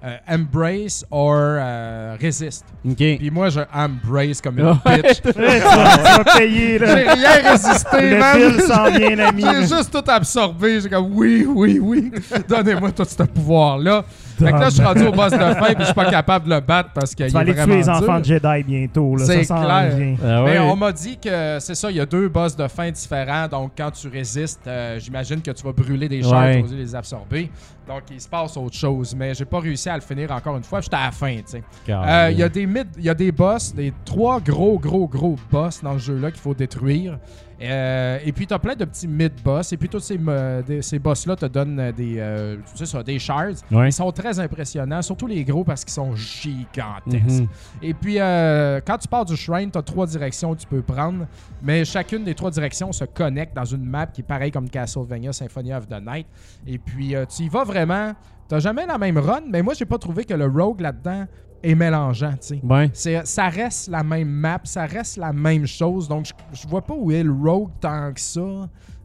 euh, 0.06 0.16
embrace 0.28 1.04
or 1.10 1.34
euh, 1.36 2.16
resist. 2.22 2.64
OK. 2.88 2.96
Puis 2.96 3.30
moi, 3.30 3.48
je 3.48 3.60
embrace 3.74 4.40
comme 4.40 4.58
une 4.60 4.72
bitch. 4.72 4.84
Ouais, 4.86 5.14
tu, 5.14 5.32
vas, 5.32 5.96
tu 5.96 6.02
vas 6.02 6.38
payer, 6.38 6.78
là. 6.78 6.86
J'ai 6.96 7.08
rien 7.10 7.50
résisté, 7.50 8.10
Le 8.10 8.18
man. 8.18 8.60
s'en 8.60 8.90
vient, 8.90 9.18
ami. 9.18 9.42
J'ai 9.42 9.76
juste 9.76 9.90
tout 9.90 10.10
absorbé. 10.10 10.80
J'ai 10.80 10.88
comme 10.88 11.12
oui, 11.12 11.44
oui, 11.48 11.80
oui. 11.80 12.12
Donnez-moi 12.48 12.92
tout 12.92 13.04
ce 13.04 13.22
pouvoir-là. 13.24 14.04
Fait 14.38 14.52
que 14.52 14.58
là, 14.58 14.64
je 14.68 14.74
suis 14.74 14.84
rendu 14.84 15.02
au 15.06 15.12
boss 15.12 15.32
de 15.32 15.38
fin 15.38 15.66
puis 15.74 15.76
je 15.80 15.84
suis 15.84 15.94
pas 15.94 16.10
capable 16.10 16.44
de 16.46 16.54
le 16.54 16.60
battre 16.60 16.90
parce 16.94 17.14
qu'il 17.14 17.26
Tu 17.26 17.30
est 17.30 17.34
vas 17.34 17.40
aller 17.40 17.52
vraiment 17.52 17.66
tuer 17.72 17.76
les 17.78 17.82
dur. 17.84 17.92
enfants 17.94 18.18
de 18.20 18.24
Jedi 18.24 18.62
bientôt. 18.66 19.16
là. 19.16 19.24
C'est 19.24 19.44
clair. 19.46 20.16
Ah 20.24 20.42
Mais 20.44 20.58
on 20.58 20.76
m'a 20.76 20.92
dit 20.92 21.18
que 21.18 21.58
c'est 21.60 21.74
ça, 21.74 21.90
il 21.90 21.96
y 21.96 22.00
a 22.00 22.06
deux 22.06 22.28
boss 22.28 22.54
de 22.56 22.68
fin 22.68 22.90
différents. 22.90 23.48
Donc, 23.48 23.72
quand 23.76 23.90
tu 23.90 24.08
résistes, 24.08 24.60
euh, 24.66 24.98
j'imagine 24.98 25.40
que 25.42 25.50
tu 25.50 25.62
vas 25.64 25.72
brûler 25.72 26.08
des 26.08 26.22
chars, 26.22 26.42
Ouais. 26.42 26.62
tu 26.62 26.68
vas 26.68 26.76
les 26.76 26.94
absorber. 26.94 27.50
Donc, 27.88 28.02
il 28.10 28.20
se 28.20 28.28
passe 28.28 28.56
autre 28.56 28.74
chose. 28.76 29.14
Mais 29.16 29.32
j'ai 29.34 29.44
pas 29.44 29.60
réussi 29.60 29.88
à 29.88 29.94
le 29.94 30.00
finir 30.02 30.30
encore 30.32 30.56
une 30.56 30.64
fois. 30.64 30.80
J'étais 30.80 30.96
à 30.96 31.06
la 31.06 31.10
fin, 31.12 31.36
tu 31.36 31.42
sais. 31.46 31.62
Euh, 31.88 32.28
Il 32.32 32.38
y 32.38 32.42
a 32.42 32.48
des 32.48 32.62
il 32.98 33.04
y 33.04 33.08
a 33.08 33.14
des 33.14 33.32
boss, 33.32 33.74
des 33.74 33.92
trois 34.04 34.40
gros, 34.40 34.78
gros, 34.78 35.06
gros 35.06 35.36
boss 35.50 35.82
dans 35.82 35.94
ce 35.98 36.04
jeu-là 36.06 36.30
qu'il 36.30 36.40
faut 36.40 36.54
détruire. 36.54 37.18
Euh, 37.60 38.18
et 38.24 38.32
puis, 38.32 38.46
tu 38.46 38.52
as 38.54 38.58
plein 38.58 38.74
de 38.74 38.84
petits 38.84 39.08
mid-boss. 39.08 39.72
Et 39.72 39.76
puis, 39.76 39.88
tous 39.88 40.00
ces, 40.00 40.18
des- 40.66 40.82
ces 40.82 40.98
boss-là 40.98 41.36
te 41.36 41.46
donnent 41.46 41.80
euh, 41.80 41.92
des, 41.92 42.16
euh, 42.18 42.56
tu 42.72 42.78
sais 42.78 42.86
ça, 42.86 43.02
des 43.02 43.18
shards. 43.18 43.54
Ouais. 43.70 43.88
Ils 43.88 43.92
sont 43.92 44.10
très 44.12 44.38
impressionnants, 44.38 45.02
surtout 45.02 45.26
les 45.26 45.42
gros 45.44 45.64
parce 45.64 45.84
qu'ils 45.84 45.94
sont 45.94 46.14
gigantesques. 46.14 47.24
Mhm. 47.42 47.48
Et 47.82 47.94
puis, 47.94 48.16
euh, 48.20 48.80
quand 48.86 48.98
tu 48.98 49.08
pars 49.08 49.24
du 49.24 49.36
shrine, 49.36 49.70
tu 49.70 49.78
as 49.78 49.82
trois 49.82 50.06
directions 50.06 50.54
que 50.54 50.60
tu 50.60 50.66
peux 50.66 50.82
prendre, 50.82 51.26
mais 51.62 51.84
chacune 51.84 52.24
des 52.24 52.34
trois 52.34 52.50
directions 52.50 52.92
se 52.92 53.04
connecte 53.04 53.54
dans 53.56 53.64
une 53.64 53.84
map 53.84 54.06
qui 54.06 54.20
est 54.20 54.24
pareil 54.24 54.50
comme 54.50 54.68
Castlevania 54.68 55.32
Symphony 55.32 55.72
of 55.72 55.86
the 55.88 56.00
Night. 56.04 56.26
Et 56.66 56.78
puis, 56.78 57.14
euh, 57.14 57.24
tu 57.26 57.44
y 57.44 57.48
vas 57.48 57.64
vraiment. 57.64 58.12
Tu 58.48 58.60
jamais 58.60 58.86
la 58.86 58.96
même 58.96 59.18
run, 59.18 59.40
mais 59.50 59.60
moi, 59.60 59.74
j'ai 59.74 59.86
pas 59.86 59.98
trouvé 59.98 60.24
que 60.24 60.32
le 60.34 60.46
rogue 60.46 60.80
là-dedans 60.80 61.26
est 61.62 61.74
mélangeant, 61.74 62.32
tu 62.32 62.38
sais. 62.40 62.60
Ouais. 62.62 62.90
C'est- 62.92 63.26
Ça 63.26 63.48
reste 63.48 63.88
la 63.88 64.02
même 64.02 64.28
map, 64.28 64.60
ça 64.64 64.86
reste 64.86 65.16
la 65.16 65.32
même 65.32 65.66
chose, 65.66 66.08
donc 66.08 66.26
je, 66.26 66.32
je 66.62 66.68
vois 66.68 66.82
pas 66.82 66.94
où 66.96 67.10
est 67.10 67.22
le 67.22 67.32
rogue 67.32 67.70
tant 67.80 68.12
que 68.12 68.20
ça. 68.20 68.40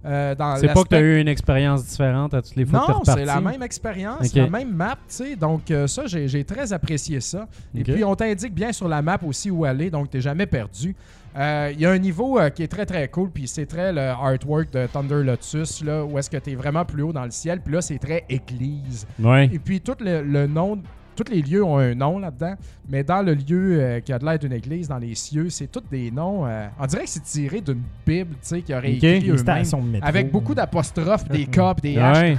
euh, 0.03 0.33
dans 0.33 0.55
C'est 0.55 0.67
pas 0.73 0.83
que 0.83 0.89
tu 0.89 0.95
as 0.95 0.99
eu 0.99 1.19
une 1.21 1.27
expérience 1.27 1.85
différente 1.85 2.33
à 2.33 2.41
toutes 2.41 2.55
les 2.55 2.65
fois 2.65 2.79
que 2.79 2.85
tu 2.85 2.91
es 2.91 2.93
non, 2.93 2.99
reparti. 3.01 3.19
c'est 3.19 3.25
la 3.25 3.39
même 3.41 3.61
expérience, 3.61 4.33
la 4.35 4.49
même 4.49 4.73
map, 4.73 4.95
tu 4.95 5.15
sais. 5.15 5.35
Donc, 5.35 5.69
euh, 5.69 5.85
ça, 5.85 6.07
j'ai 6.07 6.27
j'ai 6.27 6.43
très 6.43 6.73
apprécié 6.73 7.19
ça. 7.21 7.47
Et 7.75 7.83
puis, 7.83 8.03
on 8.03 8.15
t'indique 8.15 8.53
bien 8.55 8.71
sur 8.71 8.87
la 8.87 9.01
map 9.03 9.19
aussi 9.25 9.51
où 9.51 9.63
aller, 9.63 9.89
donc 9.91 10.09
t'es 10.09 10.21
jamais 10.21 10.47
perdu. 10.47 10.95
Euh, 11.37 11.69
Il 11.73 11.79
y 11.79 11.85
a 11.85 11.91
un 11.91 11.97
niveau 11.99 12.39
euh, 12.39 12.49
qui 12.49 12.63
est 12.63 12.67
très 12.67 12.85
très 12.87 13.07
cool, 13.09 13.29
puis 13.29 13.47
c'est 13.47 13.65
très 13.67 13.93
le 13.93 14.01
artwork 14.01 14.71
de 14.73 14.87
Thunder 14.87 15.23
Lotus, 15.23 15.83
là, 15.83 16.03
où 16.03 16.17
est-ce 16.17 16.29
que 16.31 16.37
t'es 16.37 16.55
vraiment 16.55 16.83
plus 16.83 17.03
haut 17.03 17.13
dans 17.13 17.23
le 17.23 17.31
ciel, 17.31 17.61
puis 17.61 17.73
là, 17.75 17.81
c'est 17.81 17.99
très 17.99 18.25
église. 18.27 19.05
Ouais. 19.19 19.49
Et 19.53 19.59
puis, 19.59 19.79
tout 19.81 19.95
le, 20.01 20.23
le 20.23 20.47
nom. 20.47 20.79
Tous 21.15 21.31
les 21.31 21.41
lieux 21.41 21.63
ont 21.63 21.77
un 21.77 21.93
nom 21.93 22.19
là-dedans, 22.19 22.55
mais 22.89 23.03
dans 23.03 23.21
le 23.21 23.33
lieu 23.33 23.77
euh, 23.79 23.99
qui 23.99 24.13
a 24.13 24.19
de 24.19 24.25
l'air 24.25 24.39
d'une 24.39 24.53
église, 24.53 24.87
dans 24.87 24.97
les 24.97 25.13
cieux, 25.15 25.49
c'est 25.49 25.67
tous 25.67 25.83
des 25.91 26.09
noms. 26.11 26.45
euh, 26.45 26.67
on 26.79 26.85
dirait 26.85 27.03
que 27.03 27.09
c'est 27.09 27.23
tiré 27.23 27.61
d'une 27.61 27.81
Bible, 28.05 28.31
tu 28.35 28.37
sais, 28.41 28.61
qui 28.61 28.73
aurait 28.73 28.95
Ok. 28.95 29.03
écrit 29.03 29.29
eux-mêmes. 29.29 29.99
Avec 30.01 30.31
beaucoup 30.31 30.55
d'apostrophes, 30.55 31.27
des. 31.27 31.45
K, 31.45 31.59
puis 31.81 31.93
des 31.93 31.99
Ouais. 32.01 32.35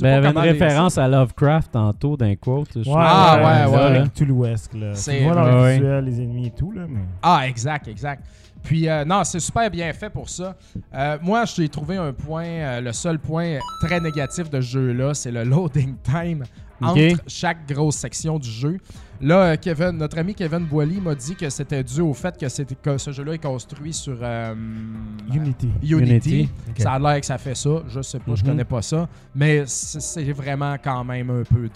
Il 0.00 0.06
y 0.06 0.06
avait 0.08 0.30
une 0.30 0.38
référence 0.38 0.98
à 0.98 1.06
Lovecraft 1.08 1.72
tantôt 1.72 2.16
d'un 2.16 2.34
quote. 2.36 2.68
je 2.74 2.88
Ouais. 2.88 2.96
Ah, 2.96 3.66
ouais, 3.66 3.72
ouais. 3.72 3.80
Avec 3.98 4.14
tout 4.14 4.24
l'ouest, 4.24 4.72
là. 4.74 4.94
C'est- 4.94 5.24
ouais. 5.26 5.72
visuel, 5.74 6.04
les 6.04 6.20
ennemis 6.22 6.46
et 6.46 6.50
tout, 6.50 6.72
là, 6.72 6.82
mais... 6.88 7.00
Ah, 7.22 7.42
exact, 7.46 7.88
exact. 7.88 8.24
Puis, 8.62 8.88
euh, 8.88 9.04
non, 9.04 9.24
c'est 9.24 9.40
super 9.40 9.70
bien 9.70 9.90
fait 9.92 10.10
pour 10.10 10.28
ça. 10.28 10.54
Euh, 10.94 11.16
moi, 11.22 11.44
j'ai 11.46 11.68
trouvé 11.68 11.96
un 11.96 12.12
point, 12.12 12.44
euh, 12.44 12.80
le 12.80 12.92
seul 12.92 13.18
point 13.18 13.58
très 13.82 14.00
négatif 14.00 14.50
de 14.50 14.60
ce 14.60 14.66
jeu-là, 14.66 15.14
c'est 15.14 15.30
le 15.30 15.44
loading 15.44 15.94
time 16.02 16.42
entre 16.82 17.22
chaque 17.26 17.66
grosse 17.66 17.96
section 17.96 18.38
du 18.38 18.50
jeu. 18.50 18.78
Là, 19.22 19.42
euh, 19.52 19.56
Kevin, 19.60 19.90
notre 19.98 20.18
ami 20.18 20.34
Kevin 20.34 20.60
Boily 20.60 20.98
m'a 21.00 21.14
dit 21.14 21.36
que 21.36 21.50
c'était 21.50 21.84
dû 21.84 22.00
au 22.00 22.14
fait 22.14 22.38
que, 22.38 22.48
ce 22.48 23.10
jeu-là 23.12 23.34
est 23.34 23.38
construit 23.42 23.92
sur 23.92 24.16
euh, 24.22 24.54
Unity. 25.32 25.70
Unity. 25.82 26.48
Ça 26.78 26.92
a 26.92 26.98
l'air 26.98 27.20
que 27.20 27.26
ça 27.26 27.36
fait 27.36 27.54
ça. 27.54 27.82
Je 27.88 28.00
sais 28.00 28.18
pas, 28.18 28.34
je 28.34 28.42
Mhm. 28.42 28.48
connais 28.50 28.64
pas 28.64 28.80
ça. 28.82 29.08
Mais 29.34 29.64
c'est 29.66 30.32
vraiment 30.32 30.76
quand 30.82 31.04
même 31.04 31.28
un 31.30 31.42
peu 31.42 31.68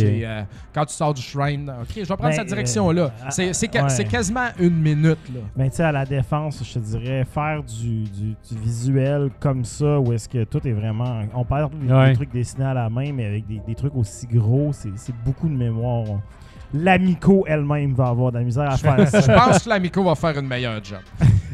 sais, 0.00 0.20
euh, 0.24 0.42
quand 0.74 0.86
tu 0.86 0.94
sors 0.94 1.12
du 1.12 1.20
shrine, 1.22 1.70
ok, 1.82 1.88
je 1.96 2.00
vais 2.00 2.06
prendre 2.06 2.22
Ben, 2.22 2.32
cette 2.32 2.48
direction-là. 2.48 3.02
euh, 3.02 3.08
c'est 3.30 3.52
c'est 3.52 3.68
ah, 3.76 3.82
ouais. 3.82 3.88
c'est 3.90 4.04
quasiment 4.04 4.48
une 4.58 4.76
minute. 4.80 5.18
Là. 5.34 5.40
Ben, 5.56 5.68
tu 5.68 5.76
sais, 5.76 5.82
à 5.84 5.92
la 5.92 6.06
défense, 6.06 6.62
je 6.64 6.74
te 6.74 6.78
dirais, 6.78 7.24
faire 7.26 7.62
du, 7.62 8.04
du, 8.04 8.34
du 8.50 8.58
visuel 8.62 9.30
comme 9.38 9.64
ça, 9.64 10.00
où 10.00 10.12
est-ce 10.12 10.28
que 10.28 10.44
tout 10.44 10.66
est 10.66 10.72
vraiment. 10.72 11.22
On 11.34 11.44
parle 11.44 11.70
des, 11.78 11.92
Ouais. 11.92 12.08
des 12.10 12.14
trucs 12.16 12.32
dessinés 12.32 12.64
à 12.64 12.74
la 12.74 12.88
main, 12.88 13.12
mais 13.12 13.26
avec 13.26 13.46
des, 13.46 13.60
des 13.66 13.74
trucs 13.74 13.94
aussi 13.94 14.26
gros, 14.26 14.70
c'est 14.72 14.90
c'est 14.96 15.14
beaucoup 15.24 15.48
de 15.48 15.56
mémoire. 15.56 16.04
L'Amico 16.72 17.44
elle-même 17.48 17.94
va 17.94 18.08
avoir 18.08 18.30
de 18.32 18.38
la 18.38 18.44
misère 18.44 18.70
à 18.70 18.76
faire 18.76 18.98
Je 19.06 19.20
ça. 19.20 19.32
pense 19.34 19.58
que 19.64 19.68
l'Amico 19.68 20.04
va 20.04 20.14
faire 20.14 20.38
une 20.38 20.46
meilleure 20.46 20.82
job. 20.82 21.00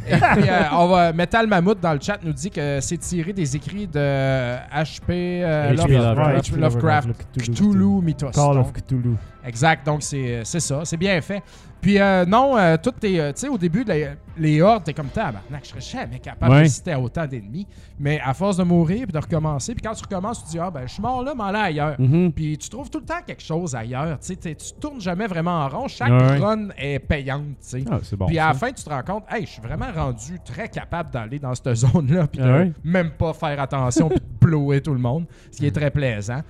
Et 0.09 0.15
puis, 0.37 0.49
euh, 0.49 0.63
on 0.73 0.87
va, 0.89 1.13
Metal 1.13 1.47
Mammouth 1.47 1.81
dans 1.81 1.93
le 1.95 2.01
chat 2.01 2.19
nous 2.23 2.33
dit 2.33 2.51
que 2.51 2.79
c'est 2.81 2.99
tiré 2.99 3.33
des 3.33 3.57
écrits 3.57 3.87
de 3.89 3.99
HP, 3.99 5.09
euh, 5.11 5.73
HP 5.75 5.89
Lovecraft, 5.97 6.57
Lovecraft. 6.57 7.07
Lovecraft, 7.09 7.09
Cthulhu, 7.39 8.03
Mythos. 8.03 8.31
Call 8.31 8.55
Donc, 8.55 8.67
of 8.67 8.73
Cthulhu. 8.75 9.17
Exact, 9.47 9.87
donc 9.87 10.03
c'est 10.03 10.43
c'est 10.45 10.61
ça, 10.61 10.85
c'est 10.85 10.97
bien 10.97 11.21
fait. 11.21 11.43
Puis 11.81 12.01
euh, 12.01 12.25
non, 12.25 12.57
euh, 12.57 12.77
tout 12.83 12.93
est, 13.05 13.21
euh, 13.21 13.33
tu 13.33 13.41
sais, 13.43 13.49
au 13.49 13.59
début, 13.59 13.85
les, 13.85 14.09
les 14.39 14.61
hordes, 14.61 14.83
t'es 14.83 14.93
comme 14.95 15.07
tabarnak, 15.09 15.63
je 15.63 15.69
serais 15.69 15.81
jamais 15.81 16.19
capable 16.19 16.51
Ouais. 16.51 16.59
de 16.59 16.63
résister 16.63 16.91
à 16.93 16.99
autant 16.99 17.27
d'ennemis. 17.27 17.67
Mais 18.01 18.19
à 18.25 18.35
force 18.35 18.57
de 18.57 18.65
mourir 18.65 19.03
puis 19.05 19.13
de 19.13 19.19
recommencer, 19.19 19.75
puis 19.75 19.83
quand 19.83 19.95
tu 19.95 20.03
recommences, 20.03 20.41
tu 20.41 20.47
te 20.47 20.51
dis, 20.53 20.59
ah 20.59 20.71
ben, 20.71 20.83
je 20.87 20.95
suis 20.95 21.03
mort 21.03 21.23
là, 21.23 21.35
m'en 21.35 21.45
aller 21.45 21.59
ailleurs. 21.59 21.95
Mhm. 22.01 22.33
Puis 22.33 22.59
tu 22.59 22.69
trouves 22.71 22.91
tout 22.91 22.99
le 22.99 23.05
temps 23.05 23.21
quelque 23.25 23.43
chose 23.43 23.75
ailleurs, 23.77 24.19
tu 24.19 24.35
sais, 24.35 24.55
tu 24.55 24.73
tournes 24.81 25.01
jamais 25.01 25.27
vraiment 25.29 25.61
en 25.65 25.69
rond. 25.69 25.87
Chaque 25.87 26.09
Ouais. 26.11 26.39
run 26.39 26.69
est 26.77 26.99
payante, 26.99 27.45
tu 27.61 27.69
sais. 27.69 27.85
Ah, 27.89 27.99
bon. 28.17 28.27
puis 28.27 28.39
à 28.39 28.49
la 28.49 28.55
fin, 28.55 28.73
tu 28.73 28.83
te 28.83 28.91
rends 28.91 29.03
compte, 29.05 29.25
hey, 29.31 29.43
je 29.47 29.51
suis 29.51 29.63
vraiment 29.63 29.93
rendu 29.95 30.41
très 30.45 30.69
capable 30.69 31.11
d'aller 31.11 31.39
dans 31.39 31.55
cette 31.55 31.73
zone-là, 31.75 32.27
puis 32.27 32.41
de 32.41 32.49
Ah 32.49 32.57
ouais? 32.59 32.73
même 32.83 33.11
pas 33.11 33.33
faire 33.33 33.61
attention, 33.61 34.09
puis 34.09 34.19
de 34.19 34.47
blower 34.47 34.81
tout 34.81 34.95
le 34.95 34.99
monde, 35.01 35.27
ce 35.53 35.59
qui 35.59 35.67
est 35.67 35.75
très 35.75 35.91
plaisant. 35.91 36.41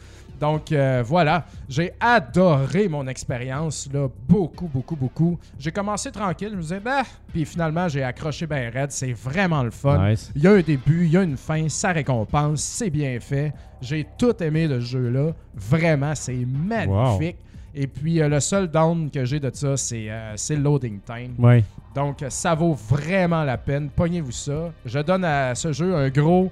Donc 0.41 0.71
euh, 0.73 1.03
voilà, 1.05 1.47
j'ai 1.69 1.93
adoré 1.99 2.89
mon 2.89 3.07
expérience, 3.07 3.89
là, 3.93 4.09
beaucoup, 4.29 4.69
beaucoup, 4.69 4.97
beaucoup. 4.97 5.39
J'ai 5.59 5.73
commencé 5.73 6.11
tranquille, 6.11 6.51
je 6.51 6.57
me 6.57 6.63
disais, 6.63 6.81
bah, 6.81 7.03
puis 7.33 7.45
finalement, 7.45 7.89
j'ai 7.89 8.03
accroché 8.03 8.47
bien 8.47 8.71
raide, 8.71 8.91
c'est 8.91 9.13
vraiment 9.13 9.63
le 9.63 9.71
fun. 9.71 10.11
Nice. 10.11 10.31
Il 10.37 10.43
y 10.43 10.47
a 10.47 10.53
un 10.53 10.61
début, 10.61 11.07
il 11.07 11.13
y 11.13 11.17
a 11.17 11.23
une 11.23 11.37
fin, 11.37 11.69
ça 11.69 11.93
récompense, 11.93 12.61
c'est 12.61 12.91
bien 12.91 13.19
fait. 13.21 13.53
J'ai 13.81 14.07
tout 14.19 14.43
aimé 14.43 14.69
de 14.69 14.81
ce 14.81 14.87
jeu-là. 14.87 15.33
Vraiment, 15.55 16.15
c'est 16.15 16.47
magnifique. 16.47 17.37
Et 17.79 17.87
puis, 17.87 18.23
euh, 18.23 18.29
le 18.29 18.41
seul 18.41 18.69
down 18.69 19.11
que 19.11 19.27
j'ai 19.27 19.39
de 19.39 19.51
ça, 19.53 19.77
c'est 19.77 20.11
euh, 20.11 20.33
c'est 20.37 20.57
le 20.57 20.63
loading 20.63 20.99
time. 21.01 21.35
Ouais. 21.39 21.63
Donc, 21.95 22.25
ça 22.31 22.55
vaut 22.55 22.73
vraiment 22.73 23.45
la 23.45 23.59
peine. 23.59 23.91
Pognez-vous 23.95 24.33
ça. 24.33 24.73
Je 24.87 24.99
donne 25.01 25.25
à 25.25 25.55
ce 25.55 25.73
jeu 25.73 25.95
un 25.95 26.09
gros 26.09 26.51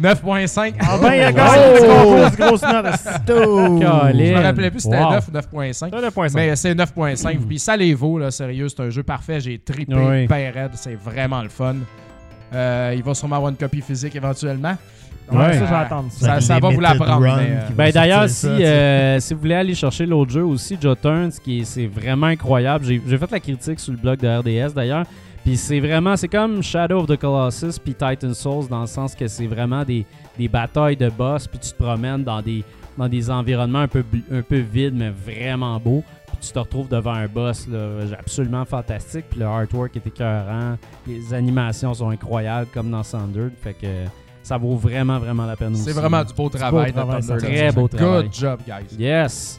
9.5. 0.00 0.74
Ah 0.80 0.98
ben, 1.00 1.12
il 1.14 1.18
y 1.18 1.22
a 1.22 1.30
Oh! 1.30 1.34
quand 1.36 1.52
même 1.52 2.18
une 2.18 2.24
petite 2.30 2.40
grosse 2.40 2.62
note. 2.62 2.86
Je 3.26 3.32
me 4.34 4.42
rappelais 4.42 4.70
plus 4.70 4.80
si 4.80 4.88
c'était 4.90 5.02
Wow. 5.02 5.12
9 5.12 5.28
ou 5.28 5.30
9.5. 5.32 5.90
T'as 5.90 6.00
le 6.00 6.10
point 6.10 6.28
cinq. 6.28 6.36
Mais 6.36 6.56
c'est 6.56 6.74
9.5. 6.74 7.38
Puis 7.46 7.58
ça 7.58 7.76
les 7.76 7.94
vaut, 7.94 8.18
là, 8.18 8.30
sérieux. 8.30 8.68
C'est 8.68 8.80
un 8.82 8.90
jeu 8.90 9.02
parfait. 9.02 9.40
J'ai 9.40 9.58
trippé, 9.58 9.94
Oui. 9.94 10.26
ben 10.26 10.52
raide. 10.52 10.70
C'est 10.74 10.94
vraiment 10.94 11.42
le 11.42 11.48
fun. 11.48 11.76
Euh, 12.54 12.94
il 12.96 13.02
va 13.02 13.14
sûrement 13.14 13.36
avoir 13.36 13.50
une 13.50 13.56
copie 13.56 13.82
physique 13.82 14.14
éventuellement. 14.16 14.76
Ouais, 15.30 15.36
Ouais. 15.38 15.52
ça, 15.52 15.66
je 15.66 15.70
vais 15.70 15.76
attendre 15.76 16.10
ça. 16.10 16.26
Ça- 16.26 16.40
ça 16.40 16.58
va 16.58 16.70
vous 16.70 16.80
l'apprendre, 16.80 17.26
euh, 17.38 17.60
Ben 17.76 17.90
d'ailleurs, 17.92 18.30
si, 18.30 18.46
euh, 18.46 19.20
si 19.20 19.34
vous 19.34 19.40
voulez 19.40 19.56
aller 19.56 19.74
chercher 19.74 20.06
l'autre 20.06 20.30
jeu 20.32 20.42
aussi, 20.42 20.78
Joe 20.80 20.96
Turns, 20.98 21.32
qui 21.44 21.60
est- 21.60 21.64
c'est 21.64 21.86
vraiment 21.86 22.28
incroyable. 22.28 22.86
J'ai 22.86 23.18
fait 23.18 23.30
la 23.30 23.40
critique 23.40 23.78
sur 23.78 23.92
le 23.92 23.98
blog 23.98 24.18
de 24.20 24.26
RDS 24.26 24.72
d'ailleurs. 24.72 25.04
Puis 25.48 25.56
c'est 25.56 25.80
vraiment, 25.80 26.14
c'est 26.14 26.28
comme 26.28 26.62
Shadow 26.62 26.98
of 26.98 27.06
the 27.06 27.16
Colossus 27.16 27.78
puis 27.82 27.94
Titan 27.94 28.34
Souls 28.34 28.68
dans 28.68 28.82
le 28.82 28.86
sens 28.86 29.14
que 29.14 29.26
c'est 29.28 29.46
vraiment 29.46 29.82
des, 29.82 30.04
des 30.36 30.46
batailles 30.46 30.94
de 30.94 31.08
boss 31.08 31.46
puis 31.46 31.58
tu 31.58 31.70
te 31.70 31.82
promènes 31.82 32.22
dans 32.22 32.42
des, 32.42 32.62
dans 32.98 33.08
des 33.08 33.30
environnements 33.30 33.78
un 33.78 33.88
peu, 33.88 34.04
un 34.30 34.42
peu 34.42 34.58
vides 34.58 34.92
mais 34.94 35.08
vraiment 35.08 35.80
beaux. 35.80 36.04
Puis 36.26 36.48
tu 36.48 36.52
te 36.52 36.58
retrouves 36.58 36.88
devant 36.88 37.14
un 37.14 37.28
boss 37.28 37.66
là, 37.66 37.78
absolument 38.18 38.66
fantastique. 38.66 39.24
Puis 39.30 39.40
le 39.40 39.46
artwork 39.46 39.96
est 39.96 40.06
écœurant. 40.06 40.76
Les 41.06 41.32
animations 41.32 41.94
sont 41.94 42.10
incroyables 42.10 42.68
comme 42.74 42.90
dans 42.90 43.02
Sundered. 43.02 43.52
Fait 43.58 43.72
que 43.72 43.86
ça 44.42 44.58
vaut 44.58 44.76
vraiment, 44.76 45.18
vraiment 45.18 45.46
la 45.46 45.56
peine 45.56 45.72
aussi. 45.72 45.84
C'est 45.84 45.92
vraiment 45.92 46.24
du 46.24 46.34
beau 46.34 46.50
travail 46.50 46.92
beau 46.92 47.00
travail, 47.00 47.22
de 47.22 47.26
Thunder. 47.26 47.46
Très 47.46 47.72
beau 47.72 47.88
travail. 47.88 48.24
Good 48.24 48.34
job, 48.34 48.60
guys. 48.66 48.98
Yes. 48.98 49.58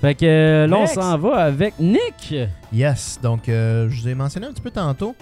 Fait 0.00 0.14
que 0.14 0.24
euh, 0.24 0.66
là, 0.66 0.78
on 0.78 0.86
s'en 0.86 1.18
va 1.18 1.44
avec 1.44 1.78
Nick. 1.78 2.34
Yes, 2.72 3.18
donc 3.22 3.48
euh, 3.48 3.86
je 3.90 4.00
vous 4.00 4.08
ai 4.08 4.14
mentionné 4.14 4.46
un 4.46 4.52
petit 4.52 4.62
peu 4.62 4.70
tantôt. 4.70 5.14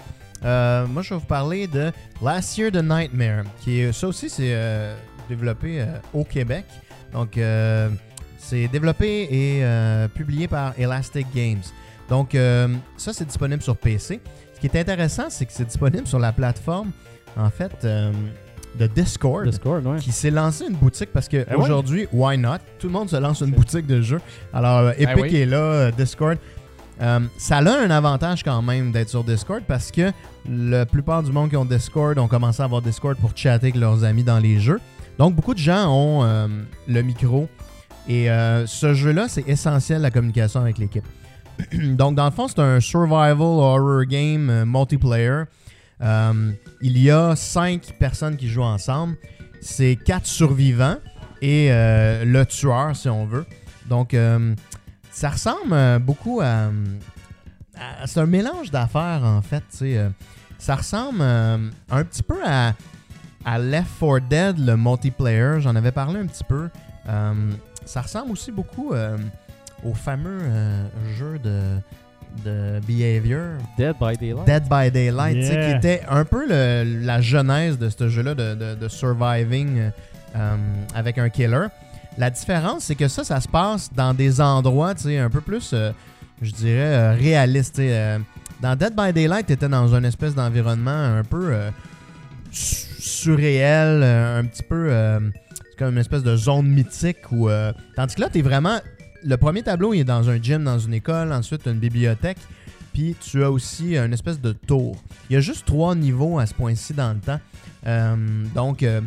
Euh, 0.45 0.87
moi, 0.87 1.01
je 1.01 1.13
vais 1.13 1.19
vous 1.19 1.25
parler 1.25 1.67
de 1.67 1.91
Last 2.23 2.57
Year 2.57 2.71
the 2.71 2.81
Nightmare, 2.81 3.43
qui 3.59 3.81
est 3.81 3.91
ça 3.91 4.07
aussi, 4.07 4.29
c'est 4.29 4.53
euh, 4.53 4.95
développé 5.27 5.85
au 6.13 6.23
Québec. 6.23 6.63
Donc, 7.11 7.37
c'est 8.37 8.67
développé 8.69 9.27
et 9.29 9.63
publié 10.15 10.47
par 10.47 10.73
Elastic 10.79 11.27
Games. 11.35 11.61
Donc, 12.07 12.37
ça, 12.95 13.11
c'est 13.11 13.25
disponible 13.25 13.61
sur 13.61 13.75
PC. 13.75 14.21
Ce 14.53 14.59
qui 14.61 14.67
est 14.67 14.79
intéressant, 14.79 15.29
c'est 15.29 15.45
que 15.45 15.51
c'est 15.51 15.65
disponible 15.65 16.07
sur 16.07 16.19
la 16.19 16.31
plateforme, 16.31 16.91
en 17.35 17.49
fait, 17.49 17.85
de 18.77 18.87
Discord 18.87 19.47
Discord, 19.47 19.85
ouais. 19.85 19.97
qui 19.99 20.11
s'est 20.11 20.29
lancé 20.31 20.65
une 20.69 20.75
boutique 20.75 21.09
parce 21.11 21.27
que 21.27 21.45
Eh 21.49 21.55
aujourd'hui, 21.55 22.07
why 22.13 22.37
not? 22.37 22.57
Tout 22.77 22.87
le 22.87 22.93
monde 22.93 23.09
se 23.09 23.15
lance 23.15 23.41
une 23.41 23.51
boutique 23.51 23.87
de 23.87 24.01
jeux. 24.01 24.21
Alors, 24.53 24.79
euh, 24.79 24.91
Epic 24.97 25.15
Eh 25.17 25.21
oui. 25.21 25.35
est 25.37 25.45
là, 25.45 25.57
euh, 25.57 25.91
Discord. 25.91 26.37
Euh, 27.01 27.19
ça 27.37 27.57
a 27.57 27.61
un 27.61 27.89
avantage 27.89 28.43
quand 28.43 28.61
même 28.61 28.91
d'être 28.91 29.09
sur 29.09 29.23
Discord 29.23 29.63
parce 29.67 29.89
que 29.91 30.11
la 30.49 30.85
plupart 30.85 31.23
du 31.23 31.31
monde 31.31 31.49
qui 31.49 31.55
ont 31.55 31.65
Discord 31.65 32.17
ont 32.19 32.27
commencé 32.27 32.61
à 32.61 32.65
avoir 32.65 32.81
Discord 32.81 33.17
pour 33.17 33.31
chatter 33.35 33.67
avec 33.67 33.75
leurs 33.75 34.03
amis 34.03 34.23
dans 34.23 34.39
les 34.39 34.59
jeux. 34.59 34.79
Donc, 35.17 35.35
beaucoup 35.35 35.53
de 35.53 35.59
gens 35.59 35.87
ont 35.89 36.23
euh, 36.23 36.47
le 36.87 37.01
micro. 37.01 37.47
Et 38.07 38.29
euh, 38.29 38.65
ce 38.67 38.93
jeu-là, 38.93 39.27
c'est 39.29 39.47
essentiel 39.47 40.01
la 40.01 40.11
communication 40.11 40.61
avec 40.61 40.77
l'équipe. 40.77 41.05
Donc, 41.73 42.15
dans 42.15 42.25
le 42.25 42.31
fond, 42.31 42.47
c'est 42.47 42.59
un 42.59 42.79
survival 42.79 43.41
horror 43.41 44.03
game 44.05 44.63
multiplayer. 44.65 45.43
Euh, 46.01 46.51
il 46.81 46.97
y 46.97 47.11
a 47.11 47.35
cinq 47.35 47.93
personnes 47.99 48.37
qui 48.37 48.47
jouent 48.47 48.63
ensemble. 48.63 49.15
C'est 49.61 49.97
quatre 49.97 50.25
survivants 50.25 50.97
et 51.41 51.71
euh, 51.71 52.23
le 52.25 52.45
tueur, 52.45 52.95
si 52.95 53.09
on 53.09 53.25
veut. 53.25 53.45
Donc, 53.87 54.13
euh, 54.13 54.55
ça 55.11 55.29
ressemble 55.29 55.99
beaucoup 55.99 56.41
à. 56.41 56.69
c'est 58.05 58.19
un 58.19 58.25
mélange 58.25 58.71
d'affaires, 58.71 59.21
en 59.23 59.41
fait. 59.41 59.63
ça 60.57 60.75
ressemble 60.75 61.21
un 61.21 62.03
petit 62.03 62.23
peu 62.23 62.39
à, 62.45 62.73
à 63.45 63.57
Left 63.57 63.99
4 63.99 64.19
Dead, 64.29 64.59
le 64.59 64.77
multiplayer. 64.77 65.59
J'en 65.59 65.75
avais 65.75 65.91
parlé 65.91 66.19
un 66.19 66.27
petit 66.27 66.43
peu. 66.43 66.69
Ça 67.85 68.01
ressemble 68.01 68.31
aussi 68.31 68.51
beaucoup 68.51 68.93
au 69.83 69.93
fameux 69.93 70.39
jeu 71.17 71.39
de, 71.39 71.79
de 72.45 72.79
Behavior, 72.87 73.57
Dead 73.77 73.95
by 73.99 74.15
Daylight. 74.17 74.45
Dead 74.45 74.63
by 74.69 74.91
Daylight, 74.91 75.35
Yeah. 75.37 75.71
qui 75.71 75.77
était 75.77 76.01
un 76.09 76.23
peu 76.25 76.47
le- 76.47 77.01
la 77.05 77.21
genèse 77.21 77.77
de 77.77 77.89
ce 77.89 78.07
jeu-là 78.09 78.35
de, 78.35 78.55
de- 78.55 78.75
de 78.75 78.87
surviving 78.87 79.89
euh, 80.35 80.55
avec 80.95 81.17
un 81.17 81.29
killer. 81.29 81.67
La 82.17 82.29
différence, 82.29 82.83
c'est 82.85 82.95
que 82.95 83.07
ça, 83.07 83.23
ça 83.23 83.39
se 83.41 83.47
passe 83.47 83.89
dans 83.93 84.13
des 84.13 84.39
endroits, 84.41 84.93
tu 84.95 85.03
sais, 85.03 85.17
un 85.17 85.29
peu 85.29 85.41
plus, 85.41 85.71
euh, 85.73 85.91
je 86.41 86.51
dirais, 86.51 86.95
euh, 86.95 87.13
réalistes. 87.13 87.81
dans 88.61 88.75
Dead 88.75 88.93
by 88.95 89.11
Daylight, 89.13 89.47
tu 89.47 89.53
étais 89.53 89.69
dans 89.69 89.93
une 89.95 90.05
espèce 90.05 90.35
d'environnement 90.35 90.91
un 90.91 91.23
peu 91.23 91.53
su- 92.51 92.85
surréel, 93.01 94.03
un 94.03 94.43
petit 94.45 94.63
peu 94.63 94.89
c'est 94.91 95.77
comme 95.77 95.93
une 95.93 95.99
espèce 95.99 96.23
de 96.23 96.35
zone 96.35 96.67
mythique. 96.67 97.31
Où, 97.31 97.49
tandis 97.95 98.15
que 98.15 98.21
là, 98.21 98.29
tu 98.31 98.39
es 98.39 98.41
vraiment. 98.41 98.79
Le 99.23 99.35
premier 99.37 99.63
tableau, 99.63 99.93
il 99.93 99.99
est 100.01 100.05
dans 100.05 100.29
un 100.29 100.41
gym, 100.41 100.63
dans 100.63 100.79
une 100.79 100.93
école, 100.93 101.33
ensuite, 101.33 101.65
une 101.67 101.79
bibliothèque. 101.79 102.37
Puis 102.93 103.15
tu 103.19 103.43
as 103.43 103.51
aussi 103.51 103.97
une 103.97 104.13
espèce 104.13 104.39
de 104.41 104.51
tour. 104.51 104.95
Il 105.29 105.33
y 105.33 105.35
a 105.37 105.41
juste 105.41 105.65
trois 105.65 105.93
niveaux 105.95 106.39
à 106.39 106.45
ce 106.45 106.53
point-ci 106.53 106.93
dans 106.93 107.13
le 107.13 107.19
temps. 107.19 107.39
Euh, 107.85 108.15
donc, 108.55 108.81
euh, 108.83 109.01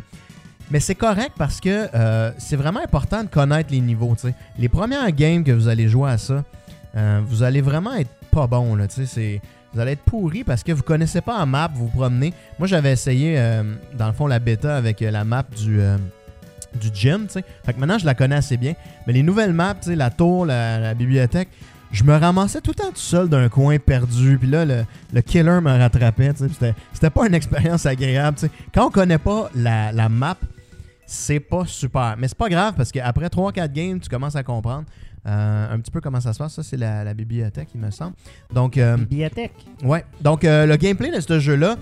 mais 0.71 0.79
c'est 0.79 0.95
correct 0.95 1.33
parce 1.37 1.59
que 1.59 1.87
euh, 1.93 2.31
c'est 2.37 2.55
vraiment 2.55 2.79
important 2.83 3.23
de 3.23 3.27
connaître 3.29 3.71
les 3.71 3.81
niveaux. 3.81 4.15
Les 4.57 4.69
premières 4.69 5.11
games 5.11 5.43
que 5.43 5.51
vous 5.51 5.67
allez 5.67 5.87
jouer 5.87 6.11
à 6.11 6.17
ça, 6.17 6.43
vous 7.27 7.41
allez 7.43 7.61
vraiment 7.61 7.93
être 7.95 8.11
pas 8.31 8.47
bon. 8.47 8.75
Là, 8.75 8.85
c'est- 8.87 9.41
vous 9.73 9.79
allez 9.79 9.93
être 9.93 10.03
pourri 10.03 10.43
parce 10.43 10.63
que 10.63 10.71
vous 10.71 10.83
connaissez 10.83 11.21
pas 11.21 11.39
la 11.39 11.45
map, 11.47 11.69
vous 11.73 11.87
vous 11.87 11.97
promenez. 11.97 12.33
Moi, 12.59 12.67
j'avais 12.67 12.91
essayé, 12.93 13.35
dans 13.97 14.07
le 14.07 14.13
fond, 14.13 14.27
la 14.27 14.37
bêta 14.39 14.77
avec 14.77 15.01
la 15.01 15.23
map 15.23 15.43
du, 15.57 15.79
du 16.79 16.89
gym. 16.93 17.27
tu 17.27 17.33
sais. 17.33 17.43
Fait 17.65 17.73
que 17.73 17.79
maintenant, 17.79 17.97
je 17.97 18.05
la 18.05 18.13
connais 18.15 18.35
assez 18.35 18.57
bien. 18.57 18.73
Mais 19.07 19.13
les 19.13 19.23
nouvelles 19.23 19.53
maps, 19.53 19.75
tu 19.75 19.89
sais, 19.89 19.95
la 19.95 20.09
tour, 20.09 20.45
la, 20.45 20.79
la 20.79 20.93
bibliothèque, 20.93 21.49
je 21.91 22.03
me 22.03 22.15
ramassais 22.15 22.59
tout 22.61 22.71
le 22.71 22.75
temps 22.75 22.89
tout 22.89 22.97
seul 22.97 23.29
d'un 23.29 23.49
coin 23.49 23.77
perdu. 23.77 24.37
Puis 24.39 24.49
là, 24.49 24.65
le, 24.65 24.83
le 25.13 25.21
killer 25.21 25.59
me 25.61 25.77
rattrapait. 25.77 26.33
tu 26.33 26.47
sais, 26.49 26.73
C'était 26.93 27.09
pas 27.09 27.27
une 27.27 27.35
expérience 27.35 27.85
agréable. 27.85 28.37
tu 28.37 28.47
sais. 28.47 28.51
Quand 28.73 28.87
on 28.87 28.89
connaît 28.89 29.19
pas 29.19 29.49
la, 29.55 29.91
la 29.91 30.09
map, 30.09 30.37
c'est 31.05 31.39
pas 31.39 31.65
super. 31.65 32.15
Mais 32.17 32.27
c'est 32.27 32.37
pas 32.37 32.49
grave 32.49 32.73
parce 32.75 32.91
qu'après 32.91 33.27
3-4 33.27 33.71
games, 33.71 33.99
tu 33.99 34.09
commences 34.09 34.35
à 34.35 34.41
comprendre 34.43 34.85
euh, 35.27 35.73
un 35.73 35.79
petit 35.79 35.91
peu 35.91 36.01
comment 36.01 36.19
ça 36.19 36.33
se 36.33 36.39
passe. 36.39 36.53
Ça, 36.55 36.63
c'est 36.63 36.77
la, 36.77 37.03
la 37.03 37.13
bibliothèque, 37.13 37.69
il 37.75 37.81
me 37.81 37.91
semble. 37.91 38.13
Donc, 38.53 38.77
euh, 38.77 38.97
Bibliothèque. 38.97 39.53
Ouais. 39.83 40.03
Donc, 40.21 40.43
euh, 40.45 40.65
le 40.65 40.75
gameplay 40.77 41.11
de 41.11 41.19
ce 41.21 41.39
jeu-là, 41.39 41.75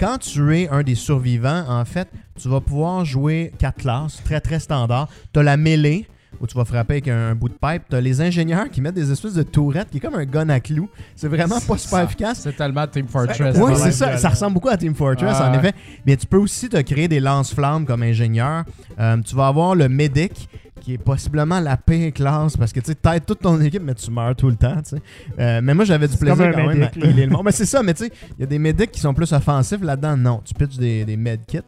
quand 0.00 0.16
tu 0.16 0.56
es 0.56 0.68
un 0.70 0.82
des 0.82 0.94
survivants, 0.94 1.64
en 1.68 1.84
fait, 1.84 2.08
tu 2.40 2.48
vas 2.48 2.62
pouvoir 2.62 3.04
jouer 3.04 3.52
quatre 3.58 3.76
classes, 3.76 4.22
très 4.24 4.40
très 4.40 4.58
standard. 4.58 5.08
Tu 5.30 5.40
as 5.40 5.42
la 5.42 5.58
mêlée, 5.58 6.06
où 6.40 6.46
tu 6.46 6.56
vas 6.56 6.64
frapper 6.64 6.94
avec 6.94 7.08
un, 7.08 7.34
bout 7.34 7.50
de 7.50 7.54
pipe. 7.54 7.82
Tu 7.90 7.96
as 7.96 8.00
les 8.00 8.22
ingénieurs 8.22 8.70
qui 8.70 8.80
mettent 8.80 8.94
des 8.94 9.12
espèces 9.12 9.34
de 9.34 9.42
tourrettes, 9.42 9.90
qui 9.90 9.98
est 9.98 10.00
comme 10.00 10.14
un 10.14 10.24
gun 10.24 10.48
à 10.48 10.58
clous. 10.58 10.88
C'est 11.14 11.28
vraiment 11.28 11.60
pas 11.60 11.76
super 11.76 11.98
Ça, 11.98 12.04
efficace. 12.04 12.40
C'est 12.40 12.56
tellement 12.56 12.86
Team 12.86 13.08
Fortress. 13.08 13.56
Oui, 13.58 13.72
c'est 13.76 13.92
ça. 13.92 14.16
Ça 14.16 14.30
ressemble 14.30 14.54
beaucoup 14.54 14.70
à 14.70 14.78
Team 14.78 14.94
Fortress, 14.94 15.36
Ah 15.38 15.48
en 15.48 15.52
ouais. 15.52 15.58
effet. 15.58 15.74
Mais 16.06 16.16
tu 16.16 16.26
peux 16.26 16.38
aussi 16.38 16.70
te 16.70 16.80
créer 16.80 17.08
des 17.08 17.20
lance-flammes 17.20 17.84
comme 17.84 18.02
ingénieur. 18.02 18.64
Euh, 18.98 19.18
tu 19.18 19.36
vas 19.36 19.48
avoir 19.48 19.74
le 19.74 19.90
medic, 19.90 20.48
qui 20.80 20.94
est 20.94 20.98
possiblement 20.98 21.60
la 21.60 21.76
pire 21.76 22.12
classe, 22.12 22.56
parce 22.56 22.72
que 22.72 22.80
tu 22.80 22.86
sais, 22.86 22.94
t'aides 22.94 23.26
toute 23.26 23.40
ton 23.40 23.60
équipe, 23.60 23.82
mais 23.82 23.94
tu 23.94 24.10
meurs 24.10 24.34
tout 24.34 24.48
le 24.48 24.56
temps. 24.56 24.76
tu 24.82 24.96
sais. 24.96 25.02
Euh, 25.38 25.60
mais 25.62 25.74
moi, 25.74 25.84
j'avais 25.84 26.08
du 26.08 26.16
plaisir 26.16 26.50
quand 26.52 26.66
même 26.66 26.82
à 26.82 26.96
healer 26.96 27.26
le 27.26 27.32
monde. 27.32 27.42
Mais 27.44 27.52
c'est 27.52 27.66
ça, 27.66 27.82
mais 27.82 27.94
tu 27.94 28.04
sais, 28.04 28.12
il 28.38 28.40
y 28.40 28.44
a 28.44 28.46
des 28.46 28.58
medics 28.58 28.90
qui 28.90 29.00
sont 29.00 29.14
plus 29.14 29.32
offensifs 29.32 29.82
là-dedans. 29.82 30.16
Non, 30.16 30.40
tu 30.44 30.54
pitches 30.54 30.76
des, 30.76 31.04
des 31.04 31.16
medkits. 31.16 31.60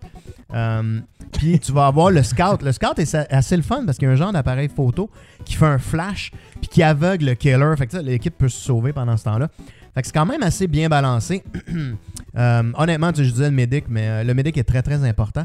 Euh, 0.54 1.00
puis 1.32 1.58
tu 1.58 1.72
vas 1.72 1.86
avoir 1.86 2.10
le 2.10 2.22
scout. 2.22 2.62
Le 2.62 2.72
scout 2.72 2.98
est 2.98 3.14
assez 3.14 3.56
le 3.56 3.62
fun 3.62 3.84
parce 3.86 3.98
qu'il 3.98 4.06
y 4.06 4.10
a 4.10 4.12
un 4.12 4.16
genre 4.16 4.32
d'appareil 4.32 4.68
photo 4.68 5.08
qui 5.44 5.54
fait 5.54 5.66
un 5.66 5.78
flash 5.78 6.30
puis 6.60 6.68
qui 6.68 6.82
aveugle 6.82 7.26
le 7.26 7.34
killer. 7.34 7.74
Fait 7.76 7.86
que 7.86 7.96
l'équipe 7.98 8.36
peut 8.36 8.48
se 8.48 8.60
sauver 8.60 8.92
pendant 8.92 9.16
ce 9.16 9.24
temps-là. 9.24 9.48
Fait 9.94 10.00
que 10.00 10.06
c'est 10.06 10.14
quand 10.14 10.26
même 10.26 10.42
assez 10.42 10.66
bien 10.66 10.88
balancé. 10.88 11.42
Euh, 12.34 12.62
honnêtement, 12.78 13.12
tu 13.12 13.18
sais, 13.18 13.24
je 13.26 13.30
disais 13.32 13.50
le 13.50 13.54
medic, 13.54 13.84
mais 13.90 14.24
le 14.24 14.32
medic 14.32 14.56
est 14.56 14.64
très 14.64 14.80
très 14.80 15.04
important. 15.04 15.44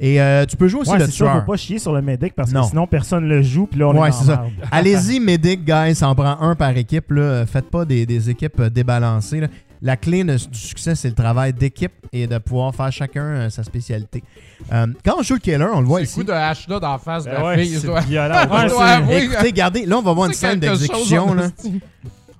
Et 0.00 0.20
euh, 0.20 0.44
tu 0.46 0.56
peux 0.56 0.68
jouer 0.68 0.80
aussi 0.82 0.90
Ouais, 0.90 0.98
le 0.98 1.06
c'est 1.06 1.10
ça, 1.12 1.16
tueur. 1.24 1.40
faut 1.44 1.52
pas 1.52 1.56
chier 1.56 1.78
sur 1.78 1.92
le 1.92 2.02
medic 2.02 2.34
parce 2.34 2.52
Non. 2.52 2.62
que 2.62 2.68
sinon 2.68 2.86
personne 2.86 3.26
le 3.28 3.42
joue 3.42 3.66
puis 3.66 3.80
là 3.80 3.88
on 3.88 3.98
Ouais, 3.98 4.08
est 4.08 4.12
dans 4.12 4.16
ça. 4.24 4.44
Allez-y, 4.70 5.20
Medic, 5.20 5.64
guys. 5.64 5.94
Ça 5.94 6.08
en 6.08 6.14
prend 6.14 6.38
un 6.40 6.54
par 6.54 6.76
équipe. 6.76 7.10
Là. 7.10 7.46
Faites 7.46 7.70
pas 7.70 7.84
des, 7.84 8.04
des 8.06 8.28
équipes 8.30 8.60
euh, 8.60 8.68
débalancées. 8.70 9.40
là. 9.40 9.48
La 9.82 9.96
clé 9.96 10.24
de- 10.24 10.36
du 10.36 10.58
succès, 10.58 10.94
c'est 10.94 11.08
le 11.08 11.14
travail 11.14 11.52
d'équipe 11.52 11.92
et 12.10 12.26
de 12.26 12.38
pouvoir 12.38 12.74
faire 12.74 12.90
chacun 12.90 13.22
euh, 13.24 13.50
sa 13.50 13.62
spécialité. 13.62 14.24
Euh, 14.72 14.86
quand 15.04 15.16
on 15.18 15.22
joue 15.22 15.34
le 15.34 15.40
killer, 15.40 15.66
on 15.72 15.80
le 15.80 15.86
voit 15.86 16.00
ici. 16.00 16.14
coup 16.14 16.24
de 16.24 16.32
hache 16.32 16.66
là 16.66 16.80
d'en 16.80 16.96
face 16.96 17.24
de 17.24 17.30
Ben 17.30 17.38
la 17.40 17.46
ouais, 17.46 17.62
fille. 17.62 17.80
dois-. 17.82 18.00
Écoutez, 19.12 19.38
regardez, 19.48 19.84
là, 19.86 19.98
on 19.98 20.02
va 20.02 20.12
voir 20.14 20.26
une 20.28 20.32
scène 20.32 20.58
d'exécution. 20.58 21.28
en 21.28 21.34
là. 21.34 21.48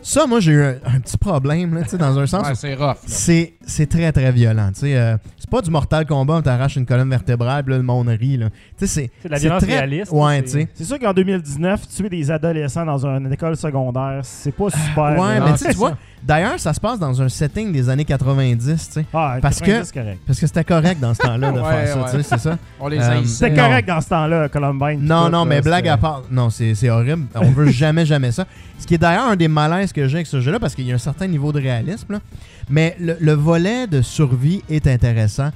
Ça, 0.03 0.27
moi, 0.27 0.41
j'ai 0.41 0.53
eu 0.53 0.63
un, 0.63 0.75
un 0.87 1.01
petit 1.01 1.17
problème, 1.17 1.75
là, 1.75 1.83
tu 1.83 1.89
sais, 1.91 1.99
dans 1.99 2.17
un 2.19 2.27
sens. 2.27 2.47
Ouais, 2.47 2.55
c'est 2.55 2.75
rough. 2.75 2.97
c'est, 3.07 3.87
très, 3.89 4.13
très 4.13 4.31
violent. 4.31 4.71
tu 4.73 4.81
sais, 4.81 4.97
euh, 4.97 5.17
c'est 5.39 5.51
pas 5.51 5.61
du 5.63 5.71
Mortal 5.71 6.07
Kombat 6.07 6.37
où 6.39 6.43
t'arraches 6.43 6.77
une 6.77 6.87
colonne 6.87 7.11
vertébrale, 7.11 7.65
puis 7.65 7.73
là, 7.73 7.79
le 7.79 7.83
monde 7.85 8.09
rit. 8.09 8.37
Là. 8.37 8.51
Tu 8.79 8.87
sais, 8.87 8.87
C'est, 8.87 9.11
C'est 9.23 9.29
de 9.29 9.33
la 9.33 9.39
violence 9.41 9.63
très- 9.63 9.73
réaliste. 9.79 10.13
Ouais, 10.13 10.37
c'est- 10.39 10.43
tu 10.45 10.51
sais. 10.51 10.69
C'est 10.75 10.85
sûr 10.85 10.99
qu'en 10.99 11.13
2019, 11.13 11.89
tuer 11.89 12.09
des 12.09 12.31
adolescents 12.31 12.85
dans 12.85 13.05
une 13.07 13.33
école 13.33 13.57
secondaire, 13.57 14.21
c'est 14.23 14.53
pas 14.53 14.71
super. 14.71 15.19
Ouais, 15.19 15.39
là. 15.41 15.45
mais 15.47 15.55
tu 15.71 15.73
vois, 15.77 15.97
d'ailleurs, 16.23 16.61
ça 16.61 16.73
se 16.73 16.81
passe 16.81 16.99
dans 16.99 17.21
un 17.23 17.29
setting 17.29 17.73
des 17.73 17.89
années 17.89 18.05
90, 18.05 18.87
tu 18.89 18.93
sais. 18.93 19.07
Ah, 19.13 19.39
parce 19.43 19.59
90, 19.61 19.87
c'est 19.93 20.01
correct. 20.01 20.21
Parce 20.27 20.39
que 20.41 20.47
c'était 20.47 20.65
correct 20.65 21.01
dans 21.01 21.15
ce 21.15 21.19
temps-là 21.23 21.51
de 21.53 21.61
Ouais, 21.61 21.71
faire 21.71 21.89
ça, 21.89 21.99
ouais. 21.99 22.11
tu 22.11 22.17
sais, 22.19 22.23
c'est 22.23 22.39
ça. 22.39 22.59
On 22.79 22.89
les 22.89 22.99
Euh. 23.01 23.25
C'était 23.25 23.55
correct 23.55 23.89
dans 23.89 24.01
ce 24.01 24.09
temps-là, 24.11 24.49
Columbine. 24.49 25.01
Non, 25.03 25.29
non, 25.31 25.45
mais 25.45 25.61
blague 25.63 25.89
à 25.89 25.97
part. 25.97 26.23
Non, 26.31 26.51
c'est 26.51 26.75
c'est 26.75 26.91
horrible. 26.91 27.27
On 27.35 27.51
veut 27.51 27.67
jamais, 27.71 28.05
jamais 28.07 28.31
ça. 28.31 28.45
Ce 28.79 28.87
qui 28.87 28.95
est 28.95 28.99
d'ailleurs 28.99 29.27
un 29.29 29.37
des 29.37 29.49
malaises 29.49 29.86
que 29.93 30.09
j'ai 30.09 30.17
avec 30.17 30.27
ce 30.27 30.41
jeu-là, 30.41 30.59
parce 30.59 30.75
qu'il 30.75 30.87
y 30.87 30.93
a 30.93 30.95
un 30.95 30.99
certain 30.99 31.27
niveau 31.27 31.53
de 31.53 31.61
réalisme. 31.61 32.21
Mais 32.69 32.97
le, 32.99 33.17
le 33.21 33.33
volet 33.33 33.87
de 33.87 34.03
survie 34.03 34.63
est 34.69 34.87
intéressant. 34.87 35.51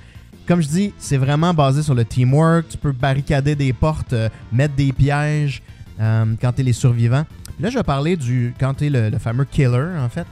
Comme 0.47 0.63
je 0.63 0.69
dis, 0.69 0.93
c'est 0.99 1.17
vraiment 1.17 1.55
basé 1.55 1.83
sur 1.83 1.95
le 1.95 2.05
teamwork. 2.05 2.69
Tu 2.69 2.77
peux 2.77 2.93
barricader 2.93 3.55
des 3.55 3.73
portes, 3.73 4.13
euh, 4.13 4.29
mettre 4.53 4.75
des 4.75 4.93
pièges 4.93 5.63
euh, 6.01 6.25
quand 6.41 6.53
tu 6.53 6.63
es 6.63 6.65
les 6.65 6.73
survivants. 6.73 7.25
Là, 7.61 7.71
je 7.71 7.79
vais 7.79 7.85
parler 7.85 8.17
du 8.17 8.55
quand 8.59 8.75
tu 8.75 8.87
es 8.87 8.91
le, 8.91 9.11
le 9.11 9.19
fameux 9.19 9.45
killer, 9.45 9.99
en 9.99 10.09
fait. 10.09 10.27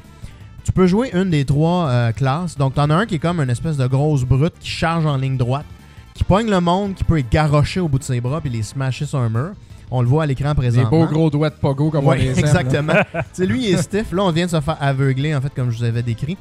Tu 0.64 0.72
peux 0.72 0.86
jouer 0.86 1.10
une 1.14 1.30
des 1.30 1.44
trois 1.44 1.88
euh, 1.88 2.12
classes. 2.12 2.56
Donc, 2.58 2.74
tu 2.74 2.80
en 2.80 2.90
as 2.90 2.94
un 2.94 3.06
qui 3.06 3.14
est 3.14 3.18
comme 3.18 3.40
une 3.40 3.50
espèce 3.50 3.76
de 3.76 3.86
grosse 3.86 4.24
brute 4.24 4.54
qui 4.58 4.68
charge 4.68 5.06
en 5.06 5.16
ligne 5.16 5.36
droite, 5.36 5.66
qui 6.14 6.24
pogne 6.24 6.50
le 6.50 6.60
monde, 6.60 6.94
qui 6.94 7.04
peut 7.04 7.16
les 7.16 7.26
garrocher 7.30 7.80
au 7.80 7.88
bout 7.88 7.98
de 7.98 8.04
ses 8.04 8.20
bras 8.20 8.40
puis 8.40 8.50
les 8.50 8.62
smasher 8.62 9.06
sur 9.06 9.18
un 9.18 9.28
mur. 9.28 9.52
On 9.90 10.02
le 10.02 10.09
voit 10.09 10.24
à 10.24 10.27
l'écran 10.27 10.51
Des 10.51 10.55
présentement. 10.56 10.90
beaux 10.90 11.06
gros 11.06 11.31
doigts 11.31 11.51
de 11.51 11.55
pogo 11.55 11.90
comme 11.90 12.06
on 12.06 12.12
les 12.12 12.27
aime. 12.27 12.39
exactement. 12.39 12.93
tu 13.12 13.19
sais, 13.32 13.47
lui, 13.47 13.69
il 13.69 13.74
est 13.74 13.82
stiff. 13.82 14.12
Là, 14.12 14.23
on 14.24 14.31
vient 14.32 14.47
de 14.47 14.51
se 14.51 14.60
faire 14.60 14.77
aveugler, 14.81 15.35
en 15.35 15.40
fait, 15.40 15.52
comme 15.55 15.70
je 15.70 15.78
vous 15.78 15.85
avais 15.85 16.02
décrit. 16.02 16.36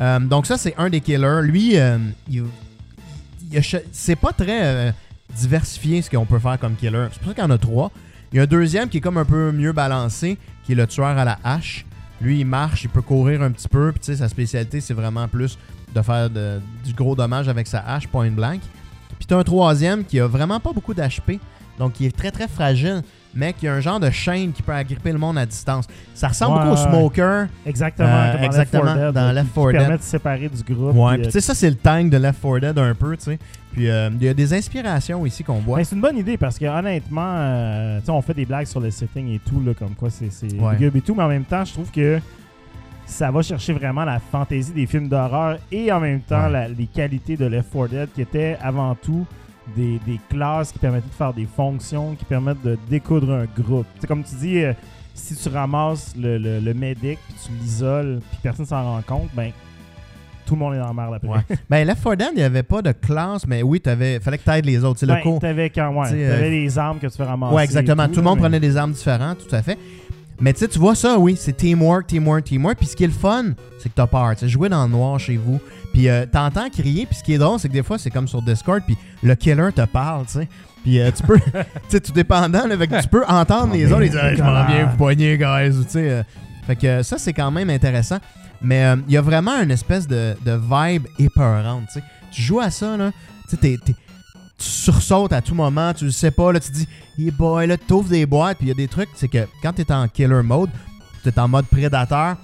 Euh, 0.00 0.18
donc, 0.20 0.44
ça, 0.46 0.56
c'est 0.58 0.74
un 0.76 0.90
des 0.90 1.00
killers. 1.00 1.40
Lui, 1.42 1.78
euh, 1.78 1.98
il, 2.30 2.44
c'est 3.92 4.16
pas 4.16 4.32
très 4.32 4.60
euh, 4.64 4.92
diversifié 5.34 6.02
ce 6.02 6.10
qu'on 6.10 6.26
peut 6.26 6.38
faire 6.38 6.58
comme 6.58 6.74
killer. 6.74 7.06
C'est 7.12 7.18
pour 7.20 7.28
ça 7.28 7.34
qu'il 7.34 7.44
y 7.44 7.46
en 7.46 7.50
a 7.50 7.58
trois. 7.58 7.90
Il 8.32 8.36
y 8.36 8.40
a 8.40 8.42
un 8.42 8.46
deuxième 8.46 8.88
qui 8.88 8.98
est 8.98 9.00
comme 9.00 9.16
un 9.18 9.24
peu 9.24 9.52
mieux 9.52 9.72
balancé, 9.72 10.38
qui 10.64 10.72
est 10.72 10.74
le 10.74 10.86
tueur 10.86 11.06
à 11.16 11.24
la 11.24 11.38
hache. 11.44 11.86
Lui, 12.20 12.40
il 12.40 12.44
marche, 12.46 12.84
il 12.84 12.90
peut 12.90 13.02
courir 13.02 13.42
un 13.42 13.50
petit 13.50 13.68
peu. 13.68 13.92
Puis, 13.92 14.00
tu 14.00 14.06
sais, 14.06 14.16
sa 14.16 14.28
spécialité, 14.28 14.80
c'est 14.80 14.94
vraiment 14.94 15.28
plus 15.28 15.58
de 15.94 16.02
faire 16.02 16.28
de- 16.28 16.60
du 16.84 16.92
gros 16.92 17.14
dommage 17.14 17.48
avec 17.48 17.66
sa 17.66 17.80
hache 17.80 18.08
point 18.08 18.30
blank. 18.30 18.60
Puis, 19.18 19.26
tu 19.26 19.34
as 19.34 19.38
un 19.38 19.44
troisième 19.44 20.04
qui 20.04 20.18
a 20.20 20.26
vraiment 20.26 20.58
pas 20.60 20.72
beaucoup 20.72 20.94
d'HP. 20.94 21.38
Donc, 21.78 21.98
il 22.00 22.06
est 22.06 22.16
très, 22.16 22.30
très 22.30 22.46
fragile, 22.48 23.02
mais 23.34 23.52
qui 23.52 23.66
a 23.66 23.74
un 23.74 23.80
genre 23.80 23.98
de 23.98 24.10
chaîne 24.10 24.52
qui 24.52 24.62
peut 24.62 24.72
agripper 24.72 25.10
le 25.10 25.18
monde 25.18 25.36
à 25.38 25.44
distance. 25.44 25.86
Ça 26.14 26.28
ressemble 26.28 26.58
Ouais, 26.58 26.64
beaucoup 26.68 26.74
au. 26.74 26.88
Smoker. 26.88 27.46
Exactement. 27.66 28.08
Euh, 28.08 28.30
comme 28.32 28.40
dans 28.40 28.46
exactement, 28.46 28.82
Left 28.84 28.94
4 28.96 29.04
Dead, 29.06 29.14
dans 29.14 29.20
là, 29.26 29.32
Left 29.32 29.46
qui- 29.48 29.54
4 29.54 29.66
qui 29.66 29.72
Dead. 29.72 29.80
permet 29.80 29.98
de 29.98 30.02
se 30.02 30.08
séparer 30.08 30.48
du 30.48 30.74
groupe. 30.74 30.94
Ouais, 30.96 31.12
puis, 31.14 31.22
euh, 31.22 31.24
tu 31.26 31.30
sais, 31.32 31.40
ça, 31.40 31.54
c'est 31.54 31.68
le 31.70 31.76
tank 31.76 32.10
de 32.10 32.16
Left 32.16 32.40
4 32.40 32.60
Dead 32.60 32.78
un 32.78 32.94
peu, 32.94 33.16
tu 33.16 33.24
sais. 33.24 33.38
Puis, 33.72 33.90
euh, 33.90 34.08
il 34.20 34.24
y 34.24 34.28
a 34.28 34.34
des 34.34 34.54
inspirations 34.54 35.26
ici 35.26 35.42
qu'on 35.42 35.58
voit. 35.58 35.78
Ben, 35.78 35.84
c'est 35.84 35.96
une 35.96 36.00
bonne 36.00 36.16
idée 36.16 36.36
parce 36.36 36.56
que 36.60 36.64
honnêtement, 36.66 37.34
euh, 37.38 37.98
tu 37.98 38.04
sais, 38.06 38.12
on 38.12 38.22
fait 38.22 38.34
des 38.34 38.44
blagues 38.46 38.66
sur 38.66 38.78
le 38.78 38.92
setting 38.92 39.28
et 39.34 39.40
tout, 39.40 39.60
là, 39.66 39.72
comme 39.76 39.94
quoi 39.96 40.10
c'est 40.10 40.26
Ouais. 40.60 40.76
et 40.80 41.00
tout, 41.00 41.14
mais 41.16 41.24
en 41.24 41.28
même 41.28 41.44
temps, 41.44 41.64
je 41.64 41.72
trouve 41.72 41.90
que 41.90 42.20
ça 43.06 43.30
va 43.32 43.42
chercher 43.42 43.72
vraiment 43.72 44.04
la 44.04 44.18
fantaisie 44.20 44.72
des 44.72 44.86
films 44.86 45.08
d'horreur 45.08 45.58
et 45.72 45.90
en 45.92 45.98
même 46.00 46.20
temps 46.20 46.44
Ouais. 46.44 46.50
la- 46.52 46.68
les 46.68 46.86
qualités 46.86 47.36
de 47.36 47.44
Left 47.46 47.70
4 47.72 47.88
Dead 47.88 48.08
qui 48.14 48.22
étaient 48.22 48.56
avant 48.62 48.94
tout 48.94 49.26
des, 49.76 50.00
des 50.06 50.20
classes 50.30 50.72
qui 50.72 50.78
permettaient 50.78 51.08
de 51.08 51.14
faire 51.14 51.32
des 51.32 51.46
fonctions, 51.46 52.14
qui 52.14 52.24
permettent 52.24 52.62
de 52.62 52.78
découdre 52.88 53.32
un 53.32 53.46
groupe. 53.60 53.86
Sais, 54.00 54.06
comme 54.06 54.22
tu 54.24 54.34
dis, 54.36 54.62
euh, 54.62 54.72
si 55.14 55.36
tu 55.36 55.48
ramasses 55.48 56.14
le, 56.18 56.38
le, 56.38 56.60
le 56.60 56.74
medic 56.74 57.18
puis 57.26 57.36
tu 57.46 57.52
l'isoles 57.62 58.20
puis 58.30 58.40
personne 58.42 58.66
s'en 58.66 58.82
rend 58.82 59.02
compte, 59.02 59.28
ben 59.34 59.50
tout 60.46 60.54
le 60.54 60.60
monde 60.60 60.74
est 60.74 60.78
dans 60.78 60.88
la 60.88 60.92
merde 60.92 61.14
après. 61.14 61.28
Ouais. 61.28 61.56
Ben, 61.70 61.86
Left 61.86 62.02
4 62.02 62.16
Dead, 62.16 62.28
il 62.32 62.36
n'y 62.38 62.42
avait 62.42 62.62
pas 62.62 62.82
de 62.82 62.92
classe, 62.92 63.46
mais 63.46 63.62
oui, 63.62 63.80
il 63.84 64.20
fallait 64.20 64.38
que 64.38 64.44
tu 64.44 64.50
aides 64.50 64.66
les 64.66 64.84
autres. 64.84 65.00
C'est 65.00 65.06
Ben, 65.06 65.16
le 65.16 65.22
cours. 65.22 65.38
t'avais 65.40 65.70
quand 65.70 65.90
ouais, 65.94 66.08
t'avais 66.08 66.24
euh, 66.26 66.50
les 66.50 66.78
armes 66.78 66.98
que 66.98 67.06
tu 67.06 67.16
fais 67.16 67.24
ramasser. 67.24 67.54
Ouais, 67.54 67.64
exactement. 67.64 68.06
Tout, 68.08 68.16
le 68.16 68.22
monde 68.22 68.38
prenait 68.38 68.60
des 68.60 68.76
armes 68.76 68.92
différentes, 68.92 69.46
tout 69.48 69.54
à 69.54 69.62
fait. 69.62 69.78
Mais 70.40 70.52
tu 70.52 70.60
sais, 70.60 70.68
tu 70.68 70.78
vois 70.78 70.94
ça, 70.94 71.18
oui, 71.18 71.36
c'est 71.38 71.56
teamwork, 71.56 72.06
teamwork, 72.08 72.44
teamwork. 72.44 72.76
Puis 72.76 72.88
ce 72.88 72.96
qui 72.96 73.04
est 73.04 73.08
le 73.08 73.12
fun, 73.12 73.52
c'est 73.78 73.88
que 73.88 73.94
t'as 73.94 74.06
peur. 74.06 74.34
Tu 74.36 74.48
jouer 74.48 74.68
dans 74.68 74.84
le 74.84 74.90
noir 74.90 75.18
chez 75.18 75.36
vous. 75.36 75.60
Puis 75.94 76.08
euh, 76.08 76.26
t'entends 76.26 76.68
crier. 76.68 77.06
Puis 77.06 77.18
ce 77.18 77.22
qui 77.22 77.34
est 77.34 77.38
drôle, 77.38 77.58
c'est 77.60 77.68
que 77.68 77.72
des 77.72 77.84
fois, 77.84 77.96
c'est 77.98 78.10
comme 78.10 78.28
sur 78.28 78.42
Discord. 78.42 78.82
Puis 78.84 78.98
le 79.22 79.34
killer 79.36 79.70
te 79.72 79.86
parle, 79.86 80.26
tu 80.26 80.32
sais. 80.32 80.48
Puis 80.82 81.00
euh, 81.00 81.10
tu 81.16 81.22
peux, 81.22 81.38
tu 81.40 81.50
sais, 81.88 82.00
tout 82.00 82.12
dépendant, 82.12 82.66
là, 82.66 82.76
fait 82.76 82.88
que 82.88 83.00
tu 83.00 83.08
peux 83.08 83.24
entendre 83.26 83.72
les 83.72 83.90
autres. 83.90 84.02
Disent, 84.02 84.16
Hey, 84.16 84.36
je 84.36 84.42
m'en 84.42 84.66
viens 84.66 84.86
vous 84.86 84.96
poigner, 84.96 85.38
guys. 85.38 85.70
Tu 85.84 85.90
sais, 85.90 86.10
euh, 86.10 86.22
fait 86.66 86.76
que 86.76 87.02
ça, 87.02 87.16
c'est 87.16 87.32
quand 87.32 87.50
même 87.52 87.70
intéressant. 87.70 88.18
Mais 88.60 88.84
il 89.06 89.14
y 89.14 89.16
a 89.16 89.20
vraiment 89.20 89.60
une 89.62 89.70
espèce 89.70 90.08
de, 90.08 90.34
vibe 90.44 91.06
épeurante, 91.18 91.84
tu 91.86 92.00
sais. 92.00 92.04
Tu 92.32 92.42
joues 92.42 92.60
à 92.60 92.70
ça, 92.70 92.96
là. 92.96 93.12
Tu 93.48 93.56
sais, 93.56 93.78
tu 93.86 93.94
sursautes 94.58 95.32
à 95.32 95.42
tout 95.42 95.54
moment, 95.54 95.92
tu 95.92 96.06
le 96.06 96.10
sais 96.10 96.30
pas, 96.30 96.52
là, 96.52 96.60
tu 96.60 96.70
dis, 96.70 96.88
hey 97.18 97.30
boy, 97.30 97.66
là, 97.66 97.76
t'ouvres 97.76 98.08
des 98.08 98.24
boîtes, 98.24 98.58
puis 98.58 98.66
il 98.66 98.68
y 98.68 98.72
a 98.72 98.74
des 98.74 98.88
trucs, 98.88 99.10
c'est 99.14 99.28
que 99.28 99.46
quand 99.62 99.72
t'es 99.72 99.92
en 99.92 100.08
killer 100.08 100.42
mode, 100.42 100.70
t'es 101.22 101.38
en 101.38 101.48
mode 101.48 101.66
prédateur, 101.66 102.36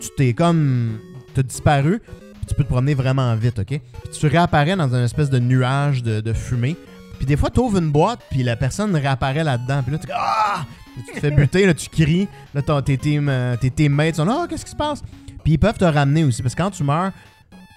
tu 0.00 0.08
t'es 0.16 0.34
comme, 0.34 0.98
t'as 1.34 1.42
disparu, 1.42 2.02
tu 2.46 2.54
peux 2.54 2.64
te 2.64 2.68
promener 2.68 2.94
vraiment 2.94 3.34
vite, 3.34 3.58
ok? 3.58 3.66
Puis 3.66 3.80
tu 4.18 4.26
réapparais 4.26 4.76
dans 4.76 4.88
une 4.94 5.04
espèce 5.04 5.30
de 5.30 5.38
nuage 5.38 6.02
de, 6.02 6.20
de 6.20 6.32
fumée, 6.32 6.76
puis 7.18 7.26
des 7.26 7.36
fois, 7.36 7.50
t'ouvres 7.50 7.78
une 7.78 7.90
boîte, 7.92 8.20
puis 8.30 8.42
la 8.42 8.56
personne 8.56 8.94
réapparaît 8.96 9.44
là-dedans, 9.44 9.82
puis 9.82 9.92
là, 9.92 9.98
tu 9.98 10.08
ah! 10.14 10.64
Tu 11.06 11.14
te 11.14 11.20
fais 11.20 11.30
buter, 11.30 11.64
là, 11.64 11.72
tu 11.72 11.88
cries, 11.88 12.28
là, 12.54 12.60
ton- 12.60 12.82
tes, 12.82 12.98
team, 12.98 13.28
euh, 13.30 13.56
tes 13.56 13.70
teammates 13.70 14.16
sont 14.16 14.26
là, 14.26 14.40
oh, 14.42 14.46
qu'est-ce 14.48 14.64
qui 14.64 14.72
se 14.72 14.76
passe? 14.76 15.00
Puis 15.42 15.54
ils 15.54 15.58
peuvent 15.58 15.78
te 15.78 15.84
ramener 15.86 16.24
aussi, 16.24 16.42
parce 16.42 16.54
que 16.54 16.62
quand 16.62 16.70
tu 16.70 16.84
meurs, 16.84 17.12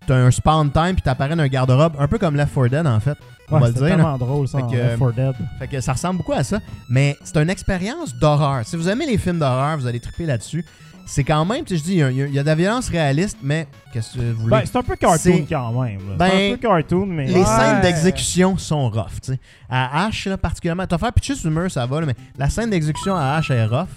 t'as 0.05 0.15
un 0.15 0.31
spawn 0.31 0.71
time, 0.71 0.93
puis 0.93 1.01
t'apparais 1.01 1.35
dans 1.35 1.43
un 1.43 1.47
garde-robe, 1.47 1.93
un 1.97 2.07
peu 2.07 2.17
comme 2.17 2.35
Left 2.35 2.53
4 2.53 2.67
Dead, 2.69 2.85
en 2.87 2.99
fait. 2.99 3.17
On 3.49 3.59
va 3.59 3.67
le 3.67 3.73
dire. 3.73 3.83
là. 3.83 3.89
tellement 3.89 4.17
drôle, 4.17 4.47
ça, 4.47 4.57
Fait 4.59 4.65
que, 4.65 4.81
Left 4.81 4.99
4 4.99 5.13
Dead. 5.13 5.35
Fait 5.59 5.67
que 5.67 5.79
ça 5.81 5.93
ressemble 5.93 6.17
beaucoup 6.17 6.33
à 6.33 6.43
ça. 6.43 6.59
Mais 6.89 7.15
c'est 7.23 7.37
une 7.37 7.49
expérience 7.49 8.13
d'horreur. 8.15 8.65
Si 8.65 8.75
vous 8.75 8.89
aimez 8.89 9.05
les 9.05 9.17
films 9.17 9.39
d'horreur, 9.39 9.77
vous 9.77 9.87
allez 9.87 9.99
triper 9.99 10.25
là-dessus. 10.25 10.65
C'est 11.07 11.23
quand 11.23 11.45
même, 11.45 11.63
tu 11.63 11.75
sais, 11.75 11.77
je 11.77 11.83
dis, 11.83 11.91
il 11.93 11.97
y 11.99 12.03
a- 12.03 12.09
il 12.11 12.17
y, 12.17 12.21
a- 12.23 12.25
il 12.27 12.33
y 12.33 12.39
a 12.39 12.41
de 12.41 12.47
la 12.47 12.55
violence 12.55 12.89
réaliste, 12.89 13.37
mais 13.43 13.67
qu'est-ce 13.93 14.15
que 14.17 14.21
vous 14.31 14.41
voulez? 14.41 14.57
Ben, 14.57 14.61
c'est 14.65 14.75
un 14.77 14.81
peu 14.83 14.95
cartoon 14.95 15.17
C'est- 15.19 15.45
quand 15.47 15.71
même. 15.83 15.99
là. 16.09 16.15
Ben, 16.17 16.29
c'est 16.31 16.51
un 16.53 16.55
peu 16.55 16.67
cartoon, 16.67 17.05
mais. 17.05 17.25
les 17.27 17.33
Ouais. 17.41 17.45
scènes 17.45 17.81
d'exécution 17.81 18.57
sont 18.57 18.89
rough, 18.89 19.21
tu 19.21 19.33
sais. 19.33 19.39
À 19.69 20.07
H, 20.09 20.27
là, 20.29 20.37
particulièrement. 20.37 20.87
T'as 20.87 20.97
fait 20.97 21.11
pitcher 21.13 21.35
sur 21.35 21.49
le 21.49 21.61
mur, 21.61 21.69
ça 21.71 21.85
va, 21.85 21.99
là, 22.01 22.07
mais 22.07 22.15
la 22.37 22.49
scène 22.49 22.69
d'exécution 22.71 23.15
à 23.15 23.39
H 23.39 23.53
est 23.53 23.65
rough. 23.65 23.87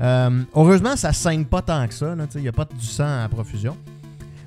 Euh, 0.00 0.42
heureusement, 0.54 0.96
ça 0.96 1.12
saigne 1.12 1.44
pas 1.44 1.62
tant 1.62 1.86
que 1.86 1.94
ça, 1.94 2.14
tu 2.16 2.20
sais. 2.22 2.38
Il 2.38 2.42
n'y 2.42 2.48
a 2.48 2.52
pas 2.52 2.64
du 2.64 2.86
sang 2.86 3.22
à 3.24 3.28
profusion. 3.28 3.76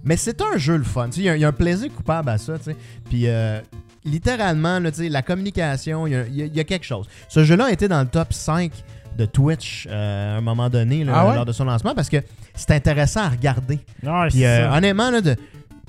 Mais 0.03 0.17
c'est 0.17 0.41
un 0.41 0.57
jeu 0.57 0.77
le 0.77 0.83
fun. 0.83 1.05
tu 1.07 1.13
sais, 1.13 1.19
Il 1.21 1.25
y, 1.25 1.29
a- 1.29 1.37
y 1.37 1.45
a 1.45 1.47
un 1.47 1.51
plaisir 1.53 1.93
coupable 1.93 2.29
à 2.29 2.37
ça, 2.37 2.57
tu 2.57 2.65
sais. 2.65 2.75
Puis, 3.09 3.23
euh, 3.27 3.59
littéralement, 4.03 4.79
là, 4.79 4.91
tu 4.91 4.97
sais, 5.03 5.09
la 5.09 5.21
communication, 5.21 6.07
il 6.07 6.13
y 6.13 6.15
a, 6.15 6.25
il 6.27 6.35
y 6.35 6.41
a- 6.41 6.45
il 6.45 6.55
y 6.55 6.59
a 6.59 6.63
quelque 6.63 6.85
chose. 6.85 7.07
Ce 7.29 7.43
jeu-là 7.43 7.65
a 7.65 7.71
été 7.71 7.87
dans 7.87 8.01
le 8.01 8.07
top 8.07 8.33
5 8.33 8.71
de 9.17 9.25
Twitch 9.25 9.87
euh, 9.89 10.35
à 10.35 10.37
un 10.37 10.41
moment 10.41 10.69
donné, 10.69 11.03
là, 11.03 11.13
Ah 11.15 11.27
ouais? 11.29 11.35
lors 11.35 11.45
de 11.45 11.51
son 11.51 11.65
lancement, 11.65 11.93
parce 11.95 12.09
que 12.09 12.17
c'est 12.55 12.71
intéressant 12.71 13.21
à 13.21 13.29
regarder. 13.29 13.79
Ouais, 14.03 14.27
Puis 14.29 14.45
euh, 14.45 14.71
honnêtement, 14.71 15.11
là, 15.11 15.21
de- 15.21 15.35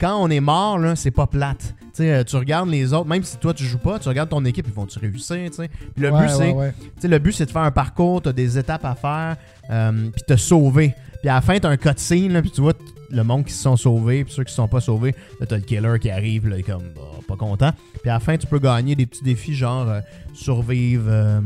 quand 0.01 0.17
on 0.21 0.29
est 0.31 0.41
mort, 0.41 0.79
c'est 0.97 1.11
pas 1.11 1.27
plate. 1.27 1.75
Tu 1.95 2.03
euh, 2.05 2.25
tu 2.25 2.37
regardes 2.37 2.71
les 2.71 2.93
autres, 2.95 3.07
même 3.07 3.23
si 3.23 3.37
toi 3.37 3.53
tu 3.53 3.65
joues 3.65 3.79
pas, 3.79 3.99
tu 3.99 4.09
regardes 4.09 4.31
ton 4.31 4.45
équipe, 4.47 4.67
ils 4.67 4.73
vont-tu 4.75 4.99
réussir, 4.99 5.37
tu. 5.51 5.69
Puis 5.69 5.69
le 5.99 6.11
Ouais, 6.11 6.21
but, 6.23 6.31
c'est 6.31 6.53
ouais, 6.53 6.73
tu 7.01 7.07
le 7.07 7.19
but, 7.19 7.33
c'est 7.33 7.45
de 7.47 7.51
faire 7.51 7.63
un 7.63 7.71
parcours, 7.71 8.23
t'as 8.23 8.33
des 8.33 8.57
étapes 8.59 8.85
à 8.87 8.95
faire, 8.95 9.37
euh, 9.71 10.09
puis 10.11 10.23
te 10.27 10.37
sauver. 10.37 10.95
Puis 11.21 11.29
à 11.29 11.35
la 11.35 11.41
fin, 11.43 11.59
t'as 11.59 11.69
un 11.69 11.77
cutscene, 11.77 12.41
puis 12.41 12.51
tu 12.51 12.63
vois 12.63 12.73
le 13.11 13.23
monde 13.25 13.45
qui 13.45 13.53
se 13.53 13.63
sont 13.63 13.77
sauvés, 13.77 14.25
puis 14.25 14.33
ceux 14.33 14.43
qui 14.43 14.51
se 14.51 14.57
sont 14.57 14.69
pas 14.69 14.81
sauvés. 14.81 15.15
Là, 15.39 15.45
t'as 15.47 15.57
le 15.57 15.63
killer 15.63 15.99
qui 16.01 16.11
arrive, 16.11 16.49
là, 16.49 16.57
il 16.57 16.61
est 16.61 16.63
comme 16.63 16.83
bah, 16.97 17.03
pas 17.29 17.37
content. 17.37 17.71
Puis 18.01 18.11
à 18.11 18.15
la 18.15 18.21
fin, 18.21 18.37
tu 18.39 18.47
peux 18.47 18.59
gagner 18.59 18.95
des 18.97 19.05
petits 19.05 19.23
défis, 19.23 19.55
genre 19.55 19.87
euh, 19.89 20.01
survivre, 20.33 21.05
euh, 21.09 21.41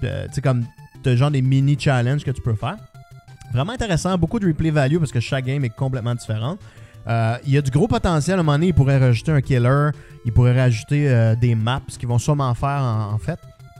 tu 0.00 0.08
sais, 0.32 0.40
comme 0.40 0.64
genre 1.16 1.30
des 1.30 1.42
mini-challenges 1.42 2.24
que 2.24 2.30
tu 2.30 2.40
peux 2.42 2.54
faire. 2.54 2.76
Vraiment 3.52 3.72
intéressant, 3.72 4.16
beaucoup 4.16 4.38
de 4.38 4.46
replay 4.46 4.70
value 4.70 4.98
parce 4.98 5.12
que 5.12 5.20
chaque 5.20 5.44
game 5.44 5.64
est 5.64 5.74
complètement 5.74 6.14
différent. 6.14 6.56
Euh, 7.06 7.36
Il 7.44 7.52
y 7.52 7.58
a 7.58 7.62
du 7.62 7.70
gros 7.70 7.88
potentiel. 7.88 8.36
À 8.36 8.40
un 8.40 8.42
moment 8.42 8.52
donné, 8.56 8.68
ils 8.68 8.74
pourraient 8.74 8.98
rajouter 8.98 9.32
un 9.32 9.40
killer, 9.40 9.90
ils 10.24 10.32
pourraient 10.32 10.58
rajouter 10.58 11.08
euh, 11.10 11.34
des 11.34 11.54
maps, 11.54 11.82
ce 11.88 11.98
qu'ils 11.98 12.08
vont 12.08 12.18
sûrement 12.18 12.54
faire 12.54 12.80
en, 12.82 13.12
en 13.12 13.18
fait. 13.18 13.38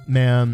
Mais 0.09 0.27
euh, 0.29 0.47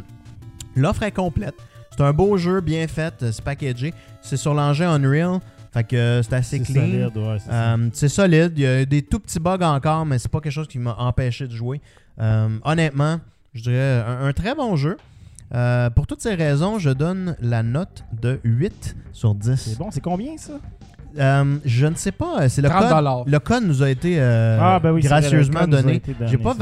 l'offre 0.77 1.03
est 1.03 1.11
complète. 1.12 1.55
C'est 1.90 2.03
un 2.05 2.12
beau 2.12 2.36
jeu, 2.36 2.61
bien 2.61 2.86
fait, 2.86 3.15
c'est 3.19 3.43
packagé. 3.43 3.93
C'est 4.23 4.36
sur 4.36 4.55
l'engin 4.55 4.90
Unreal, 5.03 5.40
fait 5.73 5.85
que 5.85 6.20
c'est 6.23 6.35
assez 6.35 6.59
C'est 6.59 6.73
clean. 6.73 6.82
solide, 7.11 7.16
ouais, 7.16 7.90
c'est 7.93 8.09
solide. 8.09 8.53
Il 8.57 8.62
y 8.62 8.66
a 8.66 8.85
des 8.85 9.03
tout 9.03 9.19
petits 9.19 9.40
bugs 9.40 9.59
encore, 9.62 10.07
mais 10.07 10.19
c'est 10.19 10.31
pas 10.31 10.40
quelque 10.40 10.53
chose 10.53 10.69
qui 10.69 10.78
m'a 10.78 10.95
empêché 10.97 11.49
de 11.49 11.57
jouer. 11.57 11.81
Honnêtement, 12.62 13.19
je 13.55 13.62
dirais 13.62 14.05
un, 14.07 14.27
un 14.27 14.32
très 14.32 14.55
bon 14.55 14.77
jeu. 14.77 14.97
Euh, 15.55 15.89
pour 15.91 16.07
toutes 16.07 16.20
ces 16.20 16.35
raisons, 16.35 16.79
je 16.79 16.91
donne 16.91 17.37
la 17.41 17.62
note 17.62 18.05
de 18.20 18.39
8 18.45 18.97
sur 19.12 19.35
10. 19.35 19.55
C'est 19.57 19.79
bon, 19.79 19.91
c'est 19.91 20.01
combien 20.03 20.37
ça? 20.37 20.55
Euh, 21.19 21.57
je 21.65 21.87
ne 21.87 21.95
sais 21.95 22.12
pas. 22.12 22.43
euh, 22.43 22.49
C'est 22.49 22.61
le 22.61 22.69
30 22.69 22.81
code. 22.91 23.33
Le 23.33 23.39
code 23.39 23.65
nous 23.65 23.83
a 23.83 23.89
été 23.91 24.16
euh, 24.20 24.59
Ah, 24.61 24.79
ben 24.79 24.93
oui, 24.93 25.01
gracieusement 25.01 25.66
donné. 25.66 26.03
J'ai 26.27 26.37
pas 26.39 26.55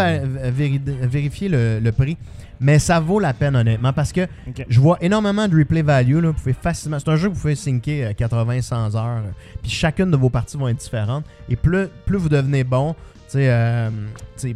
vérifié 1.02 1.48
le, 1.48 1.80
le 1.80 1.92
prix, 1.92 2.16
mais 2.60 2.78
ça 2.78 3.00
vaut 3.00 3.18
la 3.18 3.34
peine 3.34 3.56
honnêtement 3.56 3.92
parce 3.92 4.12
que 4.12 4.26
je 4.68 4.80
vois 4.80 4.98
énormément 5.00 5.48
de 5.48 5.56
replay 5.58 5.82
value. 5.82 6.20
Là. 6.20 6.28
Vous 6.28 6.34
pouvez 6.34 6.52
facilement. 6.54 6.98
C'est 7.00 7.10
un 7.10 7.16
jeu 7.16 7.28
que 7.28 7.34
vous 7.34 7.40
pouvez 7.40 7.56
syncer 7.56 8.14
80-100 8.18 8.96
heures. 8.96 9.22
Puis 9.62 9.70
chacune 9.70 10.12
de 10.12 10.16
vos 10.16 10.30
parties 10.30 10.56
vont 10.56 10.68
être 10.68 10.78
différentes. 10.78 11.24
Et 11.48 11.56
plus, 11.56 11.88
plus 12.06 12.16
vous 12.16 12.28
devenez 12.28 12.62
bon, 12.62 12.94
euh, 13.34 13.90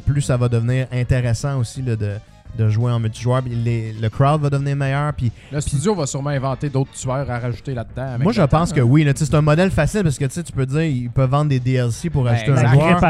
plus 0.07 0.23
ça 0.23 0.37
va 0.37 0.49
devenir 0.49 0.87
intéressant 0.93 1.59
aussi 1.59 1.83
là, 1.83 1.97
de, 1.97 2.13
de 2.59 2.69
jouer 2.69 2.93
en 2.93 3.01
multijoueur. 3.01 3.43
Puis 3.43 3.55
les- 3.55 3.93
le 3.93 4.09
crowd 4.09 4.41
va 4.41 4.51
devenir 4.51 4.77
meilleur. 4.77 5.13
Puis 5.15 5.31
Le 5.53 5.61
studio 5.61 5.95
va 5.95 6.07
sûrement 6.07 6.31
inventer 6.31 6.69
d'autres 6.69 6.93
tueurs 6.93 7.31
à 7.31 7.39
rajouter 7.39 7.75
là-dedans. 7.75 8.17
moi, 8.21 8.33
je 8.33 8.43
pense 8.43 8.69
temps, 8.71 8.75
que 8.77 8.81
hein. 8.81 8.85
oui. 8.85 9.07
C'est 9.15 9.35
un 9.35 9.41
modèle 9.43 9.71
facile 9.71 10.03
parce 10.03 10.19
que 10.19 10.25
tu 10.25 10.33
sais, 10.33 10.43
tu 10.43 10.53
peux 10.53 10.67
dire 10.67 10.83
ils 10.83 11.11
peuvent 11.11 11.31
vendre 11.31 11.51
des 11.51 11.61
DLC 11.61 12.11
pour 12.11 12.25
Ben, 12.25 12.33
acheter 12.33 12.51
un 12.53 12.57
joueur. 12.75 13.01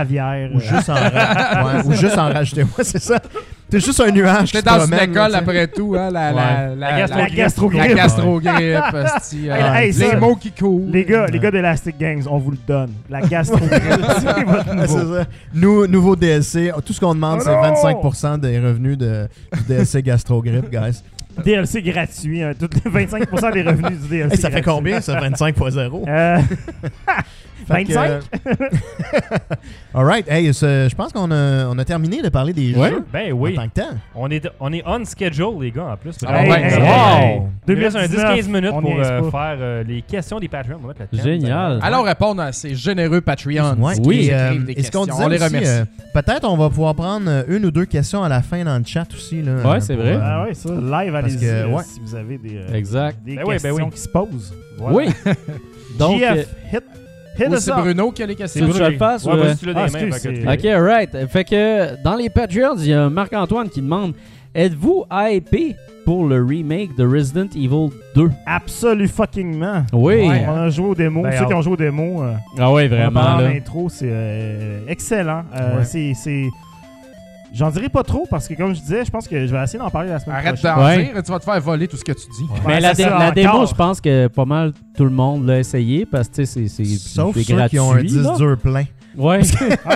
Ou 0.54 0.60
juste, 0.60 0.88
en 0.90 0.94
ouais, 1.64 1.84
ou 1.86 1.92
juste 1.92 2.18
en 2.18 2.32
rajouter. 2.32 2.62
Ouais, 2.78 2.84
c'est 2.84 2.98
ça. 3.02 3.20
T'es 3.70 3.80
juste 3.80 4.00
un 4.00 4.10
nuage. 4.10 4.50
Qui 4.52 4.62
dans 4.62 4.72
une 4.80 4.90
promène, 4.90 5.10
école 5.10 5.34
après 5.34 5.66
tout, 5.68 5.94
hein, 5.96 6.10
la, 6.10 6.32
la, 6.32 6.74
la, 6.74 7.06
La 7.06 7.06
La 7.06 7.28
gastrogrippe. 7.28 7.80
La 7.80 7.94
gastrogrippe, 7.94 8.94
esti, 9.16 9.48
euh, 9.50 9.54
Hey, 9.74 9.88
hey, 9.90 9.92
les 9.92 10.16
mots 10.16 10.34
qui 10.36 10.50
courent. 10.52 10.88
Les 10.90 11.04
gars, 11.04 11.26
les 11.26 11.38
gars 11.38 11.50
d'Elastic 11.50 11.96
Gangs, 11.98 12.24
on 12.28 12.38
vous 12.38 12.50
le 12.52 12.58
donne. 12.66 12.90
La 13.08 13.20
gastrogrippe, 13.20 13.72
c'est 13.80 14.44
votre 14.44 14.76
Ouais, 14.76 14.86
c'est 14.86 14.96
nouveau. 14.96 15.14
ça. 15.16 15.24
Nous, 15.54 15.86
nouveau 15.86 16.16
DLC. 16.16 16.72
Tout 16.84 16.92
ce 16.92 17.00
qu'on 17.00 17.14
demande, 17.14 17.38
Oh 17.40 17.44
c'est 17.44 17.50
non! 17.52 17.62
25% 18.02 18.40
des 18.40 18.58
revenus 18.58 18.98
de, 18.98 19.28
du 19.56 19.62
DLC 19.68 20.02
Gastrogrippe, 20.02 20.70
guys. 20.70 21.02
DLC 21.44 21.80
gratuit. 21.80 22.42
hein, 22.42 22.52
toutes 22.58 22.74
les 22.84 22.90
25% 22.90 23.52
des 23.52 23.62
revenus 23.62 24.00
du 24.00 24.08
DLC. 24.08 24.34
Hey, 24.34 24.40
ça 24.40 24.50
fait 24.50 24.60
gratuit. 24.60 24.62
combien, 24.64 25.00
ça, 25.00 25.18
25 25.20 25.56
x 25.56 25.70
0? 25.74 26.04
Euh, 26.08 26.38
Fait 26.38 26.44
que, 26.46 27.22
25? 27.70 28.10
euh, 28.10 28.20
Alright. 29.94 30.26
Hey, 30.28 30.52
ce- 30.54 30.88
je 30.90 30.94
pense 30.94 31.12
qu'on 31.12 31.30
a, 31.30 31.66
on 31.66 31.78
a 31.78 31.84
terminé 31.84 32.22
de 32.22 32.28
parler 32.28 32.52
des 32.52 32.74
Ouais. 32.74 32.90
jeux 32.90 33.04
Ben 33.12 33.32
en 33.32 33.36
oui. 33.36 33.54
tant 33.54 33.68
que 33.68 33.80
temps. 33.80 33.96
On 34.14 34.30
est, 34.30 34.48
on 34.60 34.72
est 34.72 34.82
on 34.86 35.04
schedule, 35.04 35.60
les 35.60 35.70
gars, 35.70 35.84
en 35.92 35.96
plus. 35.96 36.14
Ah 36.26 36.42
Hey, 36.44 36.50
ouais, 36.50 36.62
hey, 36.64 36.70
ça 36.70 36.76
hey, 36.76 36.82
va. 36.82 37.20
hey, 37.22 37.40
Il 37.68 37.74
nous 37.74 37.80
reste 37.82 37.96
un 37.96 38.06
2019, 38.06 38.38
10-15 38.38 38.46
minutes 38.48 38.70
on 38.74 38.80
pour 38.82 38.94
euh, 38.98 39.30
faire 39.30 39.56
euh, 39.60 39.82
les 39.84 40.02
questions 40.02 40.38
des 40.40 40.48
Patreons. 40.48 40.76
On 40.78 40.82
va 40.82 40.88
mettre 40.88 41.00
le 41.12 41.18
thème, 41.18 41.24
Génial. 41.24 41.78
Allons 41.82 42.02
répondre 42.02 42.42
à 42.42 42.52
ces 42.52 42.74
généreux 42.74 43.20
Patreons. 43.20 43.76
Ouais. 43.78 43.94
Oui. 44.04 44.28
Euh, 44.32 44.58
des 44.58 44.72
et 44.72 44.82
ce 44.82 44.90
qu'on 44.90 45.04
questions. 45.04 45.14
disait 45.14 45.24
On 45.24 45.28
les 45.28 45.38
remercie. 45.38 45.68
euh, 45.68 45.84
peut-être 46.14 46.48
on 46.48 46.56
va 46.56 46.68
pouvoir 46.70 46.94
prendre 46.94 47.44
une 47.48 47.66
ou 47.66 47.70
deux 47.70 47.84
questions 47.86 48.22
à 48.22 48.28
la 48.28 48.42
fin 48.42 48.64
dans 48.64 48.78
le 48.78 48.84
chat 48.84 49.06
aussi. 49.14 49.42
Là, 49.42 49.54
Ouais, 49.56 49.76
euh, 49.76 49.80
c'est 49.80 49.96
vrai. 49.96 50.14
euh, 50.14 50.20
Ah 50.22 50.42
ouais, 50.44 50.54
ça, 50.54 50.70
live, 50.70 51.14
allez-y 51.14 51.38
si 51.38 52.00
vous 52.00 52.14
avez 52.14 52.38
des, 52.38 52.56
euh, 52.56 52.74
Exact. 52.74 53.18
des 53.24 53.36
Ben 53.36 53.42
ben 53.44 53.52
questions 53.52 53.74
oui. 53.74 53.90
qui 53.92 54.00
se 54.00 54.08
posent. 54.08 54.54
Voilà. 54.78 54.96
Oui. 54.96 55.08
Donc, 55.98 56.22
euh, 56.22 56.42
hit, 56.72 56.84
hit 57.40 57.48
Ou 57.50 57.54
us 57.54 57.58
c'est 57.60 57.70
up. 57.72 57.78
Bruno 57.80 58.10
qui 58.12 58.22
a 58.22 58.26
les 58.26 58.32
C'est 58.34 58.38
questions. 58.42 58.66
Bruno. 58.68 58.84
je 58.84 58.90
le 58.90 58.96
fasse, 58.98 59.24
Ouais, 59.24 59.32
ou, 59.32 59.36
vas-y, 59.36 59.48
euh, 59.50 59.54
tu 59.58 59.66
l'as 59.66 59.72
Ah, 59.76 59.86
des 59.86 59.92
mains. 59.92 59.98
excuse, 60.06 60.14
fait 60.22 60.28
que 60.28 60.34
c'est- 60.36 60.42
tu- 60.42 60.68
Ok, 60.68 60.72
alright. 60.74 61.26
Fait 61.28 61.44
que 61.44 62.02
dans 62.04 62.14
les 62.16 62.28
Patreons, 62.30 62.76
il 62.78 62.86
y 62.88 62.94
a 62.94 63.08
Marc-Antoine 63.08 63.68
qui 63.68 63.80
demande 63.82 64.12
Êtes-vous 64.52 65.04
hypé 65.12 65.76
pour 66.04 66.26
le 66.26 66.42
remake 66.42 66.96
de 66.96 67.06
Resident 67.06 67.46
Evil 67.54 67.90
2 68.16 68.30
Absolu 68.46 69.06
fuckingment. 69.06 69.84
Oui. 69.92 70.26
Ouais. 70.28 70.44
On 70.48 70.52
a 70.56 70.68
joué 70.70 70.86
aux 70.88 70.94
démos. 70.96 71.22
Ben, 71.22 71.38
Ceux 71.38 71.46
qui 71.46 71.54
ont 71.54 71.62
joué 71.62 71.74
aux 71.74 71.76
démos, 71.76 72.20
euh, 72.22 72.32
Ah 72.58 72.68
en 72.68 72.72
vraiment. 72.72 73.12
parle 73.20 73.44
en 73.44 73.48
Là. 73.48 73.54
intro, 73.54 73.88
c'est 73.88 74.08
euh, 74.10 74.80
excellent. 74.88 75.44
Euh, 75.54 75.78
Ouais. 75.78 75.84
c'est- 75.84 76.14
c'est... 76.14 76.46
J'en 77.52 77.70
dirai 77.70 77.88
pas 77.88 78.02
trop 78.04 78.26
parce 78.30 78.46
que, 78.46 78.54
comme 78.54 78.74
je 78.74 78.80
disais, 78.80 79.04
je 79.04 79.10
pense 79.10 79.26
que 79.26 79.46
je 79.46 79.52
vais 79.54 79.62
essayer 79.62 79.78
d'en 79.78 79.90
parler 79.90 80.10
la 80.10 80.18
semaine 80.20 80.36
Arrête 80.36 80.54
prochaine. 80.54 80.74
d'en 80.76 80.84
Ouais. 80.84 81.12
dire, 81.12 81.22
tu 81.22 81.32
vas 81.32 81.38
te 81.40 81.44
faire 81.44 81.60
voler 81.60 81.88
tout 81.88 81.96
ce 81.96 82.04
que 82.04 82.12
tu 82.12 82.26
dis. 82.38 82.46
Mais 82.66 82.74
Ouais, 82.74 82.80
la, 82.80 82.94
c'est 82.94 83.02
dé- 83.04 83.08
ça, 83.10 83.18
la 83.18 83.30
démo, 83.32 83.66
je 83.66 83.74
pense 83.74 84.00
que 84.00 84.28
pas 84.28 84.44
mal 84.44 84.72
tout 84.96 85.04
le 85.04 85.10
monde 85.10 85.46
l'a 85.46 85.58
essayé 85.58 86.06
parce 86.06 86.28
que 86.28 86.34
tu 86.36 86.46
sais, 86.46 86.68
c'est 86.68 86.84
c'est 86.84 86.84
Sauf 86.96 87.36
ceux 87.36 87.54
gratuit. 87.54 87.70
qui 87.76 87.80
ont 87.80 87.92
un 87.92 88.02
10 88.02 88.16
là. 88.22 88.34
dur 88.36 88.56
plein. 88.56 88.84
Ouais. 89.16 89.40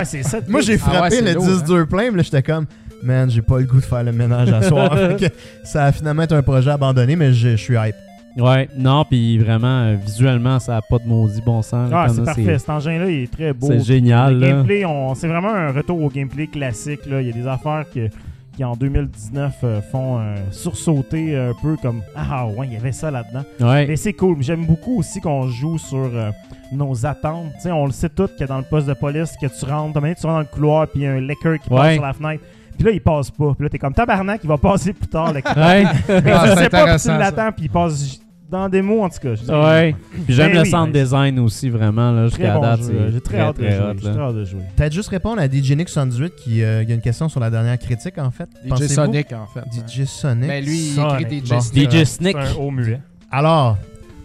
C'est 0.03 0.23
ça. 0.23 0.39
Moi, 0.49 0.59
j'ai 0.59 0.73
Ah 0.73 0.87
ouais, 0.87 0.93
frappé 0.97 1.15
c'est 1.15 1.21
le 1.21 1.33
lourd, 1.33 1.45
10 1.45 1.49
hein. 1.59 1.63
dur 1.65 1.87
plein, 1.87 2.11
mais 2.11 2.17
là, 2.17 2.23
j'étais 2.23 2.43
comme, 2.43 2.65
man, 3.01 3.31
j'ai 3.31 3.41
pas 3.41 3.59
le 3.59 3.63
goût 3.65 3.79
de 3.79 3.85
faire 3.85 4.03
le 4.03 4.11
ménage 4.11 4.51
à 4.51 4.61
soir. 4.61 4.93
Ça 5.63 5.85
a 5.85 5.91
finalement 5.93 6.23
été 6.23 6.35
un 6.35 6.41
projet 6.43 6.69
abandonné, 6.71 7.15
mais 7.15 7.31
je 7.31 7.55
suis 7.55 7.75
hype. 7.75 7.95
Ouais, 8.37 8.67
non, 8.77 9.05
puis 9.05 9.37
vraiment, 9.37 9.83
euh, 9.83 9.95
visuellement, 9.95 10.59
ça 10.59 10.77
a 10.77 10.81
pas 10.81 10.97
de 10.99 11.07
maudit 11.07 11.41
bon 11.41 11.61
sens. 11.61 11.89
là, 11.89 12.03
Ah, 12.05 12.09
c'est 12.09 12.23
parfait. 12.23 12.59
Cet 12.59 12.69
engin-là, 12.69 13.09
il 13.09 13.23
est 13.23 13.31
très 13.31 13.53
beau. 13.53 13.67
C'est 13.67 13.79
génial, 13.81 14.33
Le 14.33 14.39
là. 14.39 14.47
gameplay, 14.49 14.83
on- 14.85 15.15
c'est 15.15 15.27
vraiment 15.27 15.53
un 15.53 15.71
retour 15.71 16.01
au 16.03 16.09
gameplay 16.09 16.47
classique. 16.47 17.05
Là. 17.05 17.21
Il 17.21 17.27
y 17.27 17.29
a 17.29 17.33
des 17.33 17.47
affaires 17.47 17.85
que- 17.93 18.09
qui, 18.55 18.63
en 18.63 18.73
2019, 18.75 19.53
euh, 19.63 19.81
font 19.81 20.19
euh, 20.19 20.35
sursauter 20.51 21.35
un 21.37 21.51
peu 21.61 21.75
comme 21.81 22.01
Ah 22.15 22.45
ouais, 22.47 22.67
il 22.67 22.73
y 22.73 22.77
avait 22.77 22.91
ça 22.91 23.09
là-dedans. 23.11 23.43
Ouais. 23.61 23.85
Mais 23.87 23.95
c'est 23.95 24.13
cool. 24.13 24.37
J'aime 24.41 24.65
beaucoup 24.65 24.99
aussi 24.99 25.21
qu'on 25.21 25.47
joue 25.47 25.77
sur 25.77 25.97
euh, 26.13 26.31
nos 26.73 27.05
attentes. 27.05 27.51
Tu 27.55 27.61
sais, 27.63 27.71
on 27.71 27.85
le 27.85 27.91
sait 27.91 28.09
tout 28.09 28.29
que 28.37 28.43
dans 28.45 28.57
le 28.57 28.63
poste 28.63 28.87
de 28.87 28.93
police, 28.93 29.33
que 29.41 29.47
tu 29.47 29.65
rentres, 29.65 29.93
t'as 29.93 30.13
tu 30.13 30.25
rentres 30.25 30.27
dans 30.27 30.39
le 30.39 30.45
couloir, 30.45 30.87
puis 30.87 31.01
il 31.01 31.03
y 31.03 31.07
a 31.07 31.11
un 31.11 31.21
liquor 31.21 31.57
qui 31.59 31.69
Ouais. 31.69 31.77
passe 31.79 31.93
sur 31.95 32.01
la 32.03 32.13
fenêtre. 32.13 32.43
Puis 32.77 32.85
là, 32.85 32.91
il 32.91 33.01
passe 33.01 33.31
pas. 33.31 33.53
Puis 33.55 33.63
là, 33.63 33.69
t'es 33.69 33.77
comme 33.79 33.93
tabarnak, 33.93 34.41
il 34.43 34.47
va 34.49 34.57
passer 34.57 34.91
plus 34.91 35.07
tard. 35.07 35.31
Le 35.33 35.35
Ouais. 35.55 35.85
Ah, 35.85 35.85
je 36.09 36.09
c'est 36.09 36.23
sais 36.23 36.23
pas, 36.23 36.23
puis 36.25 36.59
tu 36.59 36.65
intéressant, 36.65 36.97
ça. 37.11 37.17
l'attends, 37.17 37.51
puis 37.53 37.65
il 37.65 37.69
passe 37.69 38.19
dans 38.49 38.69
des 38.69 38.81
mots, 38.81 39.03
en 39.03 39.09
tout 39.09 39.19
cas. 39.19 39.35
Je 39.35 39.51
ouais. 39.51 39.95
Puis 40.25 40.33
j'aime 40.33 40.51
Ben 40.51 40.57
le 40.57 40.61
oui, 40.63 40.69
sound 40.69 40.91
ben, 40.91 41.03
design 41.03 41.39
aussi, 41.39 41.69
vraiment, 41.69 42.11
là, 42.11 42.29
Très 42.29 42.37
jusqu'à 42.37 42.53
bon 42.53 42.61
date. 42.61 42.79
J'ai 43.11 43.21
très, 43.21 43.39
hâte 43.39 43.57
de 43.57 43.63
très 43.63 43.75
jouer. 43.75 43.85
hot, 43.85 43.93
J'ai 43.99 44.07
là. 44.07 44.13
très 44.13 44.21
hâte 44.23 44.35
de 44.35 44.45
jouer. 44.45 44.61
Peut-être 44.75 44.93
juste 44.93 45.09
répondre 45.09 45.41
à 45.41 45.47
DJ 45.47 45.71
Nick 45.71 45.89
118 45.89 46.35
qui 46.35 46.63
euh, 46.63 46.83
y 46.83 46.91
a 46.91 46.95
une 46.95 47.01
question 47.01 47.29
sur 47.29 47.39
la 47.39 47.49
dernière 47.49 47.77
critique 47.79 48.17
en 48.17 48.31
fait. 48.31 48.49
DJ 48.65 48.87
Sonic, 48.87 49.33
en 49.33 49.47
fait. 49.47 49.63
DJ 49.87 50.05
Sonic? 50.05 50.47
Mais 50.47 50.61
lui, 50.61 50.93
il 50.95 50.99
écrit 50.99 51.41
DJ. 51.45 51.59
Sonic. 51.61 51.91
DJ 51.91 52.03
Snick. 52.03 52.37
C'est 52.39 52.59
un 52.59 52.61
haut 52.61 52.71
muet. 52.71 53.01
Alors, 53.31 53.77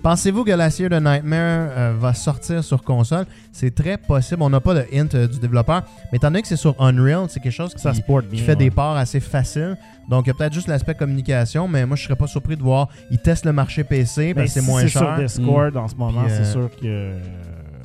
pensez-vous 0.02 0.44
que 0.44 0.50
la 0.50 0.70
série 0.70 0.88
de 0.88 0.98
Nightmare 0.98 1.68
euh, 1.76 1.94
va 1.98 2.14
sortir 2.14 2.62
sur 2.64 2.82
console? 2.82 3.26
C'est 3.52 3.74
très 3.74 3.96
possible. 3.98 4.42
On 4.42 4.50
n'a 4.50 4.60
pas 4.60 4.74
de 4.74 4.84
hint 4.92 5.14
euh, 5.14 5.26
du 5.26 5.38
développeur, 5.38 5.82
mais 6.12 6.16
étant 6.16 6.28
donné 6.28 6.42
que 6.42 6.48
c'est 6.48 6.56
sur 6.56 6.74
Unreal, 6.80 7.26
c'est 7.28 7.40
quelque 7.40 7.52
chose 7.52 7.74
qui, 7.74 7.80
Ça 7.82 7.94
se 7.94 8.00
porte 8.02 8.26
qui 8.28 8.36
bien. 8.36 8.44
fait 8.44 8.52
ouais. 8.52 8.56
des 8.56 8.70
parts 8.70 8.96
assez 8.96 9.20
faciles. 9.20 9.76
Donc, 10.08 10.26
il 10.26 10.28
y 10.28 10.30
a 10.30 10.34
peut-être 10.34 10.52
juste 10.54 10.66
l'aspect 10.68 10.94
communication, 10.94 11.68
mais 11.68 11.86
moi, 11.86 11.96
je 11.96 12.02
serais 12.04 12.16
pas 12.16 12.26
surpris 12.26 12.56
de 12.56 12.62
voir. 12.62 12.88
Ils 13.10 13.18
testent 13.18 13.44
le 13.46 13.52
marché 13.52 13.84
PC 13.84 14.28
Ben, 14.28 14.34
parce 14.42 14.46
que 14.46 14.52
c'est 14.54 14.60
si 14.60 14.66
moins 14.66 14.80
c'est 14.82 14.88
cher. 14.88 15.02
sur 15.02 15.16
Discord 15.44 15.76
en 15.76 15.88
ce 15.88 15.94
moment, 15.94 16.24
c'est 16.28 16.34
euh, 16.40 16.52
sûr 16.52 16.70
que. 16.80 17.12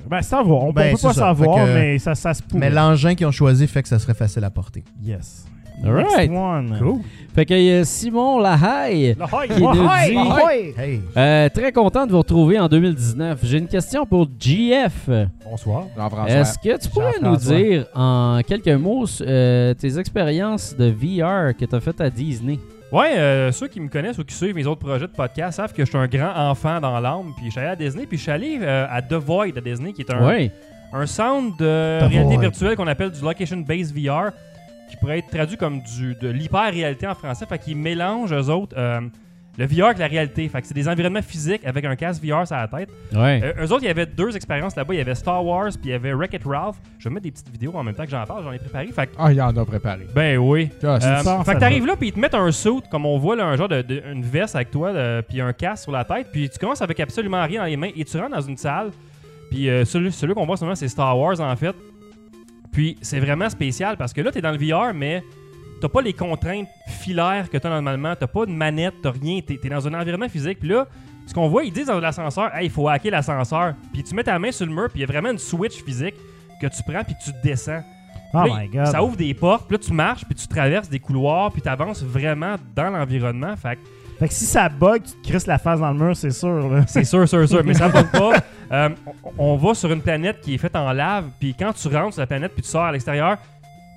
Ben, 0.09 0.21
ça 0.21 0.37
va. 0.43 0.51
On, 0.53 0.71
Ben, 0.73 0.89
on 0.93 0.95
peut 0.95 1.01
pas 1.01 1.13
ça. 1.13 1.19
savoir, 1.19 1.65
que- 1.65 1.73
mais 1.73 1.99
ça, 1.99 2.15
ça 2.15 2.33
se 2.33 2.41
pourrait. 2.43 2.59
Mais 2.59 2.69
l'engin 2.69 3.15
qu'ils 3.15 3.25
ont 3.27 3.31
choisi 3.31 3.67
fait 3.67 3.81
que 3.83 3.89
ça 3.89 3.99
serait 3.99 4.13
facile 4.13 4.43
à 4.43 4.49
porter. 4.49 4.83
Yes. 5.03 5.45
Alright. 5.83 6.29
Next 6.29 6.31
one. 6.31 6.75
Cool. 6.79 7.01
Fait 7.33 7.45
que 7.45 7.53
euh, 7.53 7.83
Simon 7.83 8.39
Lahaye, 8.39 9.09
high, 9.09 9.53
Qui 9.53 9.61
nous 9.61 9.71
dit- 9.73 9.79
high. 9.79 10.73
Hey! 10.79 11.01
euh, 11.17 11.49
très 11.49 11.71
content 11.73 12.05
de 12.05 12.11
vous 12.11 12.19
retrouver 12.19 12.57
en 12.59 12.67
2019. 12.69 13.39
J'ai 13.43 13.57
une 13.57 13.67
question 13.67 14.05
pour 14.05 14.27
GF. 14.39 15.09
Bonsoir. 15.49 15.83
Jean-François. 15.97 16.29
Est-ce 16.33 16.57
que 16.59 16.77
tu 16.81 16.89
pourrais 16.89 17.11
nous 17.21 17.33
Jean-François. 17.33 17.57
dire 17.57 17.85
en 17.93 18.39
quelques 18.47 18.69
mots 18.69 19.05
euh, 19.21 19.73
tes 19.73 19.99
expériences 19.99 20.75
de 20.77 20.85
VR 20.85 21.55
que 21.57 21.65
tu 21.65 21.75
as 21.75 21.79
faites 21.81 21.99
à 21.99 22.09
Disney? 22.09 22.57
Ouais, 22.91 23.17
euh, 23.17 23.51
ceux 23.51 23.67
qui 23.67 23.81
me 23.81 23.89
connaissent 23.89 24.17
ou 24.17 24.23
qui 24.23 24.33
suivent 24.33 24.55
mes 24.55 24.65
autres 24.65 24.79
projets 24.85 25.07
de 25.07 25.11
podcast 25.11 25.57
savent 25.57 25.73
que 25.73 25.83
je 25.83 25.89
suis 25.89 25.97
un 25.97 26.07
grand 26.07 26.33
enfant 26.49 26.79
dans 26.79 26.97
l'âme. 27.01 27.33
Puis 27.35 27.47
je 27.47 27.51
suis 27.51 27.59
allé 27.59 27.69
à 27.71 27.75
Disney, 27.75 28.05
puis 28.05 28.17
je 28.17 28.23
suis 28.23 28.31
allé 28.31 28.59
euh, 28.61 28.87
à 28.89 29.01
The 29.01 29.15
Void 29.15 29.57
à 29.57 29.61
Disney, 29.61 29.91
qui 29.91 30.03
est 30.03 30.13
un, 30.13 30.25
Oui. 30.25 30.51
un 30.93 31.05
sound 31.05 31.51
de 31.59 31.99
The 31.99 32.03
réalité 32.09 32.35
Void. 32.35 32.39
virtuelle 32.41 32.75
qu'on 32.77 32.87
appelle 32.87 33.11
du 33.11 33.21
Location 33.21 33.57
Based 33.57 33.93
VR, 33.93 34.31
qui 34.89 34.97
pourrait 34.97 35.19
être 35.19 35.29
traduit 35.29 35.57
comme 35.57 35.81
du, 35.81 36.15
de 36.15 36.29
l'hyper-réalité 36.29 37.07
en 37.07 37.15
français. 37.15 37.45
Fait 37.45 37.57
qu'ils 37.59 37.77
mélangent, 37.77 38.33
eux 38.33 38.49
autres, 38.49 38.75
euh, 38.77 39.01
le 39.57 39.65
VR 39.67 39.85
avec 39.85 39.99
la 39.99 40.07
réalité. 40.07 40.47
Fait 40.49 40.61
que 40.61 40.67
c'est 40.67 40.73
des 40.73 40.89
environnements 40.89 41.21
physiques 41.21 41.65
avec 41.65 41.85
un 41.85 41.95
casque 41.95 42.21
VR 42.23 42.45
sur 42.45 42.57
la 42.57 42.67
tête. 42.67 42.89
Ouais. 43.13 43.39
Euh, 43.41 43.65
eux 43.65 43.71
autres, 43.71 43.83
il 43.83 43.87
y 43.87 43.89
avait 43.89 44.05
deux 44.05 44.35
expériences 44.35 44.75
là-bas. 44.75 44.93
Il 44.93 44.97
y 44.97 45.01
avait 45.01 45.15
Star 45.15 45.45
Wars, 45.45 45.69
puis 45.71 45.79
il 45.85 45.89
y 45.91 45.93
avait 45.93 46.11
Wreck-It 46.13 46.41
Ralph. 46.45 46.75
Je 46.99 47.07
vais 47.07 47.13
mettre 47.13 47.23
des 47.23 47.31
petites 47.31 47.49
vidéos 47.49 47.71
en 47.73 47.81
même 47.83 47.95
temps 47.95 48.03
que 48.03 48.09
j'en 48.11 48.25
parle, 48.25 48.43
j'en 48.43 48.51
ai 48.51 48.59
préparé. 48.59 48.87
Fait 48.87 49.07
que, 49.07 49.13
Ah, 49.17 49.31
il 49.31 49.41
en 49.41 49.55
a 49.55 49.65
préparé. 49.65 50.07
ben 50.13 50.37
oui. 50.37 50.69
Ah, 50.83 50.87
Euh, 50.87 50.99
ça, 50.99 51.43
fait 51.45 51.53
que 51.55 51.59
t'arrives 51.59 51.85
là, 51.85 51.95
puis 51.95 52.09
ils 52.09 52.13
te 52.13 52.19
mettent 52.19 52.35
un 52.35 52.51
suit, 52.51 52.81
comme 52.91 53.05
on 53.05 53.17
voit, 53.17 53.37
là, 53.37 53.45
un 53.45 53.55
genre 53.55 53.69
de, 53.69 53.81
de- 53.81 54.03
une 54.11 54.23
veste 54.23 54.55
avec 54.57 54.71
toi, 54.71 54.91
là, 54.91 55.21
puis 55.21 55.39
un 55.39 55.53
casque 55.53 55.83
sur 55.83 55.93
la 55.93 56.03
tête, 56.03 56.27
puis 56.33 56.49
tu 56.49 56.59
commences 56.59 56.81
avec 56.81 56.99
absolument 56.99 57.43
rien 57.45 57.61
dans 57.61 57.67
les 57.67 57.77
mains, 57.77 57.91
et 57.95 58.03
tu 58.03 58.17
rentres 58.17 58.35
dans 58.35 58.41
une 58.41 58.57
salle, 58.57 58.91
puis 59.49 59.69
euh, 59.69 59.85
celui, 59.85 60.11
celui 60.11 60.33
qu'on 60.33 60.45
voit 60.45 60.53
en 60.53 60.57
ce 60.57 60.65
moment, 60.65 60.75
c'est 60.75 60.89
Star 60.89 61.17
Wars, 61.17 61.39
en 61.39 61.55
fait. 61.55 61.73
Puis 62.75 62.97
c'est 63.01 63.21
vraiment 63.21 63.49
spécial, 63.49 63.95
parce 63.95 64.11
que 64.11 64.19
là, 64.19 64.33
t'es 64.33 64.41
dans 64.41 64.51
le 64.51 64.57
VR, 64.57 64.93
mais 64.93 65.23
t'as 65.79 65.87
pas 65.87 66.01
les 66.01 66.11
contraintes 66.11 66.67
filaires 66.87 67.49
que 67.49 67.57
t'as 67.57 67.69
normalement, 67.69 68.13
t'as 68.19 68.27
pas 68.27 68.45
de 68.45 68.51
manette, 68.51 68.95
t'as 69.01 69.11
rien, 69.11 69.39
t'es 69.39 69.57
es 69.63 69.69
dans 69.69 69.87
un 69.87 69.93
environnement 69.93 70.27
physique, 70.27 70.59
puis 70.59 70.67
là, 70.67 70.85
ce 71.25 71.33
qu'on 71.33 71.47
voit, 71.47 71.63
ils 71.63 71.71
disent 71.71 71.87
dans 71.87 72.01
l'ascenseur, 72.01 72.53
hey, 72.53 72.65
il 72.65 72.69
faut 72.69 72.89
hacker 72.89 73.13
l'ascenseur, 73.13 73.75
puis 73.93 74.03
tu 74.03 74.13
mets 74.13 74.25
ta 74.25 74.37
main 74.37 74.51
sur 74.51 74.65
le 74.65 74.73
mur, 74.73 74.89
puis 74.89 74.99
il 74.99 75.01
y 75.01 75.03
a 75.05 75.07
vraiment 75.07 75.31
une 75.31 75.37
switch 75.37 75.81
physique 75.85 76.15
que 76.61 76.67
tu 76.67 76.83
prends, 76.85 77.01
puis 77.05 77.15
tu 77.23 77.31
descends. 77.41 77.81
Oh 78.33 78.39
là, 78.39 78.59
my 78.59 78.67
god. 78.67 78.87
Ça 78.87 79.01
ouvre 79.01 79.15
des 79.15 79.33
portes, 79.33 79.69
puis 79.69 79.77
là 79.77 79.81
tu 79.81 79.93
marches, 79.93 80.25
puis 80.25 80.35
tu 80.35 80.45
traverses 80.45 80.89
des 80.89 80.99
couloirs, 80.99 81.53
puis 81.53 81.61
tu 81.61 81.69
avances 81.69 82.03
vraiment 82.03 82.57
dans 82.75 82.89
l'environnement. 82.89 83.55
Fait 83.55 83.77
que 83.77 83.81
Fait 84.19 84.27
que 84.27 84.33
si 84.33 84.45
ça 84.45 84.69
bug, 84.69 85.03
tu 85.03 85.11
te 85.11 85.27
crisses 85.27 85.47
la 85.47 85.57
face 85.57 85.79
dans 85.79 85.91
le 85.91 85.97
mur, 85.97 86.15
c'est 86.15 86.31
sûr. 86.31 86.69
Là. 86.69 86.85
c'est 86.87 87.03
sûr, 87.03 87.27
sûr, 87.27 87.47
sûr, 87.47 87.63
mais 87.65 87.73
ça 87.73 87.87
va 87.87 88.03
pas. 88.03 88.33
Euh, 88.71 88.89
on, 89.37 89.53
on 89.53 89.57
va 89.57 89.75
sur 89.75 89.91
une 89.91 90.01
planète 90.01 90.41
qui 90.41 90.55
est 90.55 90.57
faite 90.57 90.75
en 90.75 90.91
lave, 90.91 91.25
puis 91.39 91.53
quand 91.53 91.71
tu 91.71 91.87
rentres 91.87 92.13
sur 92.13 92.21
la 92.21 92.25
planète, 92.25 92.51
puis 92.51 92.63
tu 92.63 92.67
sors 92.69 92.81
à 92.81 92.91
l'extérieur, 92.91 93.37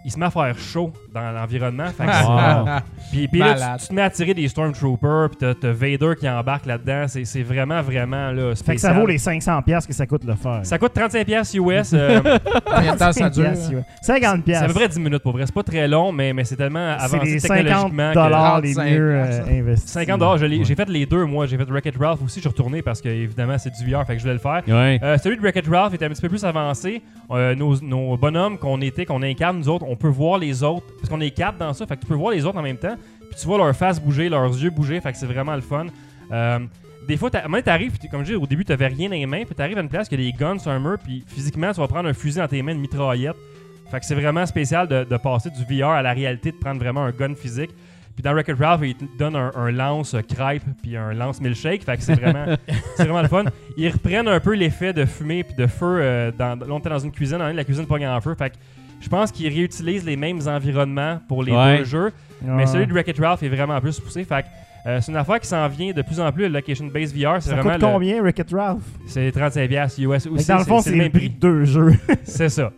il 0.04 0.10
se 0.12 0.18
met 0.18 0.26
à 0.26 0.30
faire 0.30 0.58
chaud 0.58 0.92
dans 1.14 1.30
l'environnement. 1.32 1.86
Fait 1.96 2.06
que 2.06 2.12
c'est- 2.12 2.24
Wow. 2.28 2.66
Puis, 3.10 3.28
puis 3.28 3.40
là, 3.40 3.76
tu, 3.80 3.88
te 3.88 3.92
mets 3.94 4.02
à 4.02 4.10
tirer 4.10 4.34
des 4.34 4.46
Stormtroopers, 4.48 5.30
puis 5.30 5.54
t'as, 5.60 5.72
Vader 5.72 6.12
qui 6.18 6.28
embarque 6.28 6.66
là-dedans. 6.66 7.06
C'est, 7.08 7.42
vraiment, 7.42 7.80
vraiment 7.82 8.30
là, 8.30 8.54
Fait 8.54 8.74
que 8.74 8.80
ça 8.80 8.92
vaut 8.92 9.06
les 9.06 9.18
500$ 9.18 9.62
piastres 9.62 9.88
que 9.88 9.94
ça 9.94 10.06
coûte 10.06 10.24
le 10.24 10.34
faire. 10.34 10.60
Ça 10.62 10.78
coûte 10.78 10.92
35$ 10.94 11.24
piastres 11.24 11.56
US. 11.56 11.90
euh, 11.94 12.20
ça 12.98 13.30
dure? 13.30 13.44
50$. 14.02 14.42
c'est 14.46 14.54
à 14.56 14.66
peu 14.66 14.72
près 14.74 14.88
10 14.88 15.00
minutes 15.00 15.22
pour 15.22 15.32
vrai. 15.32 15.44
C'est 15.46 15.54
pas 15.54 15.62
très 15.62 15.86
long, 15.88 16.12
mais, 16.12 16.32
mais 16.32 16.44
c'est 16.44 16.56
tellement 16.56 16.96
C'est 16.98 17.04
avancé 17.14 17.30
les 17.32 17.38
50$ 17.40 17.48
technologiquement. 17.64 18.10
que- 18.10 18.14
dollars 18.14 18.60
les 18.60 18.74
35 18.74 18.90
mieux 18.90 19.14
euh, 19.14 19.60
investis. 19.60 19.90
50 19.90 20.18
dollars, 20.18 20.40
Ouais. 20.40 20.60
j'ai 20.64 20.74
fait 20.74 20.88
les 20.88 21.06
deux 21.06 21.24
moi, 21.24 21.46
j'ai 21.46 21.56
fait 21.56 21.64
Wreck-It 21.68 21.96
Ralph 21.98 22.20
aussi, 22.24 22.36
je 22.36 22.40
suis 22.40 22.48
retourné 22.48 22.82
parce 22.82 23.00
que 23.00 23.08
évidemment 23.08 23.56
c'est 23.58 23.70
du 23.70 23.90
VR, 23.90 24.04
fait 24.06 24.12
que 24.14 24.18
je 24.18 24.22
voulais 24.24 24.34
le 24.34 24.40
faire. 24.40 24.62
Ouais. 24.66 24.98
Euh, 25.02 25.16
celui 25.18 25.36
de 25.36 25.42
Wreck-It 25.42 25.66
Ralph 25.68 25.94
était 25.94 26.04
un 26.04 26.10
petit 26.10 26.22
peu 26.22 26.28
plus 26.28 26.44
avancé. 26.44 27.02
Euh, 27.30 27.54
nos, 27.54 27.78
nos 27.82 28.16
bonhommes 28.16 28.56
qu'on 28.58 28.80
était, 28.80 29.04
qu'on 29.04 29.22
incarne, 29.22 29.58
nous 29.58 29.68
autres, 29.68 29.84
on 29.88 29.96
peut 29.98 30.08
voir 30.08 30.38
les 30.38 30.62
autres, 30.62 30.86
parce 30.96 31.08
qu'on 31.08 31.20
est 31.20 31.30
quatre 31.30 31.58
dans 31.58 31.72
ça, 31.72 31.86
fait 31.86 31.96
que 31.96 32.02
tu 32.02 32.06
peux 32.06 32.14
voir 32.14 32.32
les 32.32 32.44
autres 32.44 32.58
en 32.58 32.62
même 32.62 32.76
temps, 32.76 32.96
puis 33.20 33.40
tu 33.40 33.46
vois 33.46 33.58
leur 33.58 33.74
face 33.74 34.00
bouger, 34.00 34.28
leurs 34.28 34.46
yeux 34.46 34.70
bouger, 34.70 35.00
fait 35.00 35.12
que 35.12 35.18
c'est 35.18 35.26
vraiment 35.26 35.54
le 35.54 35.60
fun. 35.60 35.86
Euh, 36.32 36.60
des 37.06 37.16
fois, 37.16 37.30
à 37.34 37.40
un 37.40 37.48
moment 37.48 37.62
t'arrives, 37.62 37.96
comme 38.10 38.20
je 38.20 38.32
dis, 38.32 38.34
au 38.34 38.46
début, 38.46 38.64
t'avais 38.64 38.88
rien 38.88 39.08
dans 39.08 39.14
les 39.14 39.26
mains, 39.26 39.44
puis 39.44 39.54
t'arrives 39.54 39.78
à 39.78 39.80
une 39.80 39.88
place 39.88 40.12
a 40.12 40.16
des 40.16 40.32
guns 40.32 40.58
sur 40.58 40.70
un 40.70 40.78
mur, 40.78 40.98
puis 41.02 41.24
physiquement, 41.26 41.72
tu 41.72 41.80
vas 41.80 41.88
prendre 41.88 42.08
un 42.08 42.14
fusil 42.14 42.38
dans 42.38 42.48
tes 42.48 42.62
mains, 42.62 42.72
une 42.72 42.80
mitraillette. 42.80 43.36
Fait 43.90 44.00
que 44.00 44.06
c'est 44.06 44.14
vraiment 44.14 44.44
spécial 44.44 44.86
de, 44.86 45.04
de 45.04 45.16
passer 45.16 45.50
du 45.50 45.64
VR 45.64 45.88
à 45.88 46.02
la 46.02 46.12
réalité, 46.12 46.52
de 46.52 46.56
prendre 46.56 46.78
vraiment 46.78 47.04
un 47.04 47.10
gun 47.10 47.34
physique. 47.34 47.70
Puis 48.18 48.22
dans 48.24 48.32
Wreck-It 48.32 48.58
Ralph, 48.58 48.80
il 48.82 48.96
te 48.96 49.04
donne 49.16 49.36
un, 49.36 49.52
un 49.54 49.70
lance 49.70 50.16
crêpe 50.28 50.64
puis 50.82 50.96
un 50.96 51.14
lance 51.14 51.40
milkshake. 51.40 51.84
Fait 51.84 51.96
que 51.96 52.02
c'est 52.02 52.16
vraiment, 52.16 52.46
vraiment 52.98 53.22
le 53.22 53.28
fun. 53.28 53.44
Ils 53.76 53.88
reprennent 53.90 54.26
un 54.26 54.40
peu 54.40 54.54
l'effet 54.54 54.92
de 54.92 55.04
fumée 55.04 55.44
puis 55.44 55.54
de 55.54 55.68
feu. 55.68 56.00
Euh, 56.00 56.32
dans, 56.36 56.58
là, 56.58 56.66
on 56.68 56.80
était 56.80 56.88
dans 56.88 56.98
une 56.98 57.12
cuisine, 57.12 57.38
la 57.38 57.64
cuisine 57.64 57.86
pogne 57.86 58.08
en 58.08 58.20
feu. 58.20 58.34
Fait 58.36 58.50
que 58.50 58.56
je 59.00 59.08
pense 59.08 59.30
qu'ils 59.32 59.52
réutilisent 59.52 60.04
les 60.04 60.16
mêmes 60.16 60.40
environnements 60.46 61.20
pour 61.28 61.42
les 61.42 61.52
Ouais. 61.52 61.78
deux 61.78 61.84
jeux. 61.84 62.12
Mais 62.42 62.66
celui 62.66 62.86
de 62.86 62.92
Wreck-It 62.92 63.18
Ralph 63.18 63.42
est 63.42 63.48
vraiment 63.48 63.80
plus 63.80 63.98
poussé. 64.00 64.24
Fait 64.24 64.42
que 64.42 64.46
euh, 64.86 65.00
c'est 65.00 65.10
une 65.10 65.18
affaire 65.18 65.40
qui 65.40 65.48
s'en 65.48 65.66
vient 65.68 65.92
de 65.92 66.02
plus 66.02 66.20
en 66.20 66.30
plus. 66.32 66.42
Le 66.44 66.48
Location 66.54 66.86
Based 66.86 67.14
VR, 67.16 67.42
c'est 67.42 67.50
Ça 67.50 67.56
vraiment 67.56 67.72
coûte 67.72 67.82
le- 67.82 67.86
combien, 67.88 68.22
Wreck-It 68.22 68.50
Ralph? 68.52 68.82
c'est 69.06 69.30
35$ 69.30 69.68
piastres 69.68 70.00
US 70.00 70.26
aussi. 70.26 70.46
que 70.46 70.52
dans 70.52 70.58
le 70.58 70.64
fond, 70.64 70.80
c'est 70.80 70.94
le 70.94 71.10
prix 71.10 71.30
de 71.30 71.34
deux 71.38 71.64
jeux. 71.64 71.94
C'est 72.24 72.48
ça. 72.48 72.70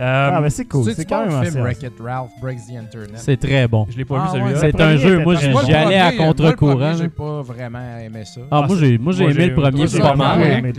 Euh, 0.00 0.30
ah, 0.32 0.40
mais 0.40 0.50
c'est 0.50 0.64
cool. 0.64 0.92
C'est 0.92 1.04
quand 1.04 1.20
même 1.26 1.34
assez. 1.34 1.50
film 1.52 1.64
awesome. 1.64 1.82
Wreck-It 1.82 1.92
Ralph 2.00 2.30
Breaks 2.40 2.66
the 2.66 2.76
Internet. 2.76 3.16
C'est 3.16 3.36
très 3.36 3.68
bon. 3.68 3.86
je 3.90 3.96
l'ai 3.96 4.04
pas 4.04 4.16
Ah, 4.18 4.24
vu 4.24 4.32
celui-là. 4.32 4.60
ouais, 4.60 4.70
C'est 4.72 4.80
un 4.80 4.96
jeu, 4.96 5.18
moi 5.20 5.34
j'y 5.36 5.72
allais 5.72 5.98
à 5.98 6.12
contre-courant. 6.12 6.94
J'ai 6.94 7.08
pas 7.08 7.42
vraiment 7.42 7.98
aimé 7.98 8.24
ça. 8.24 8.40
Ah, 8.50 8.64
moi 8.66 8.76
j'ai 8.78 8.98
moi 8.98 9.12
j'ai 9.12 9.24
moi, 9.24 9.32
aimé 9.32 9.46
le 9.46 9.54
premier, 9.54 9.86
c'est 9.86 9.96
j'ai 9.96 10.02
pas 10.02 10.14
vraiment 10.14 10.36
mal. 10.36 10.72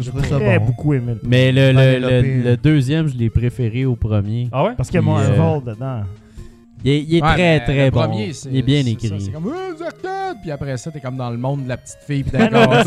J'ai 0.00 0.10
très 0.10 0.58
beaucoup 0.58 0.94
aimé 0.94 1.12
le 1.14 1.18
premier. 1.20 1.52
Mais 1.52 1.72
le, 1.72 2.56
deuxième, 2.56 3.08
je 3.08 3.16
l'ai 3.16 3.30
préféré 3.30 3.84
au 3.84 3.96
premier. 3.96 4.48
Ah 4.52 4.64
ouais? 4.64 4.74
Parce 4.76 4.90
qu'il 4.90 5.00
y 5.00 5.02
a 5.02 5.06
Marvel 5.06 5.40
euh, 5.40 5.74
dedans. 5.74 6.02
Il 6.82 6.90
est, 6.92 7.00
il 7.02 7.16
est 7.18 7.22
Ouais, 7.22 7.32
très 7.34 7.60
très 7.60 7.84
le 7.86 7.90
bon. 7.90 8.00
premier, 8.00 8.32
c'est- 8.32 8.48
il 8.50 8.56
est 8.58 8.62
bien 8.62 8.82
c'est 8.82 8.90
écrit. 8.92 9.20
C'est 9.20 9.32
comme 9.32 9.48
euh, 9.48 9.84
arcades, 9.84 10.38
puis 10.40 10.50
après 10.50 10.76
ça, 10.78 10.90
t'es 10.90 11.00
comme 11.00 11.16
dans 11.16 11.28
le 11.30 11.36
monde 11.36 11.64
de 11.64 11.68
la 11.68 11.76
petite 11.76 11.98
fille, 12.06 12.22
puis 12.22 12.32
Ben 12.32 12.48
gâteau 12.48 12.80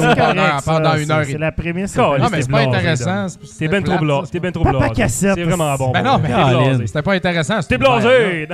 pendant, 0.65 0.95
une 0.97 1.11
heure 1.11 1.21
et 1.21 1.25
C'est 1.25 1.31
demie. 1.33 1.39
la 1.41 1.51
prémisse. 1.51 1.95
Non, 1.95 2.13
mais 2.31 2.41
c'est 2.41 2.49
pas 2.51 2.59
intéressant. 2.61 3.27
c'est- 3.29 3.59
T'es 3.59 3.67
ben 3.67 3.83
trop 3.83 3.97
blasé. 3.99 4.31
T'es 4.31 4.39
ben 4.39 4.51
trop 4.51 4.63
Papa 4.63 4.77
blasé. 4.79 4.93
cassette. 4.95 5.35
C'est 5.35 5.43
vraiment 5.43 5.75
bon. 5.75 5.91
Ben 5.91 6.01
non, 6.01 6.19
mais-. 6.19 6.87
C'était 6.87 7.01
pas 7.03 7.13
intéressant. 7.13 7.59
T'es 7.67 7.77
blasé! 7.77 8.47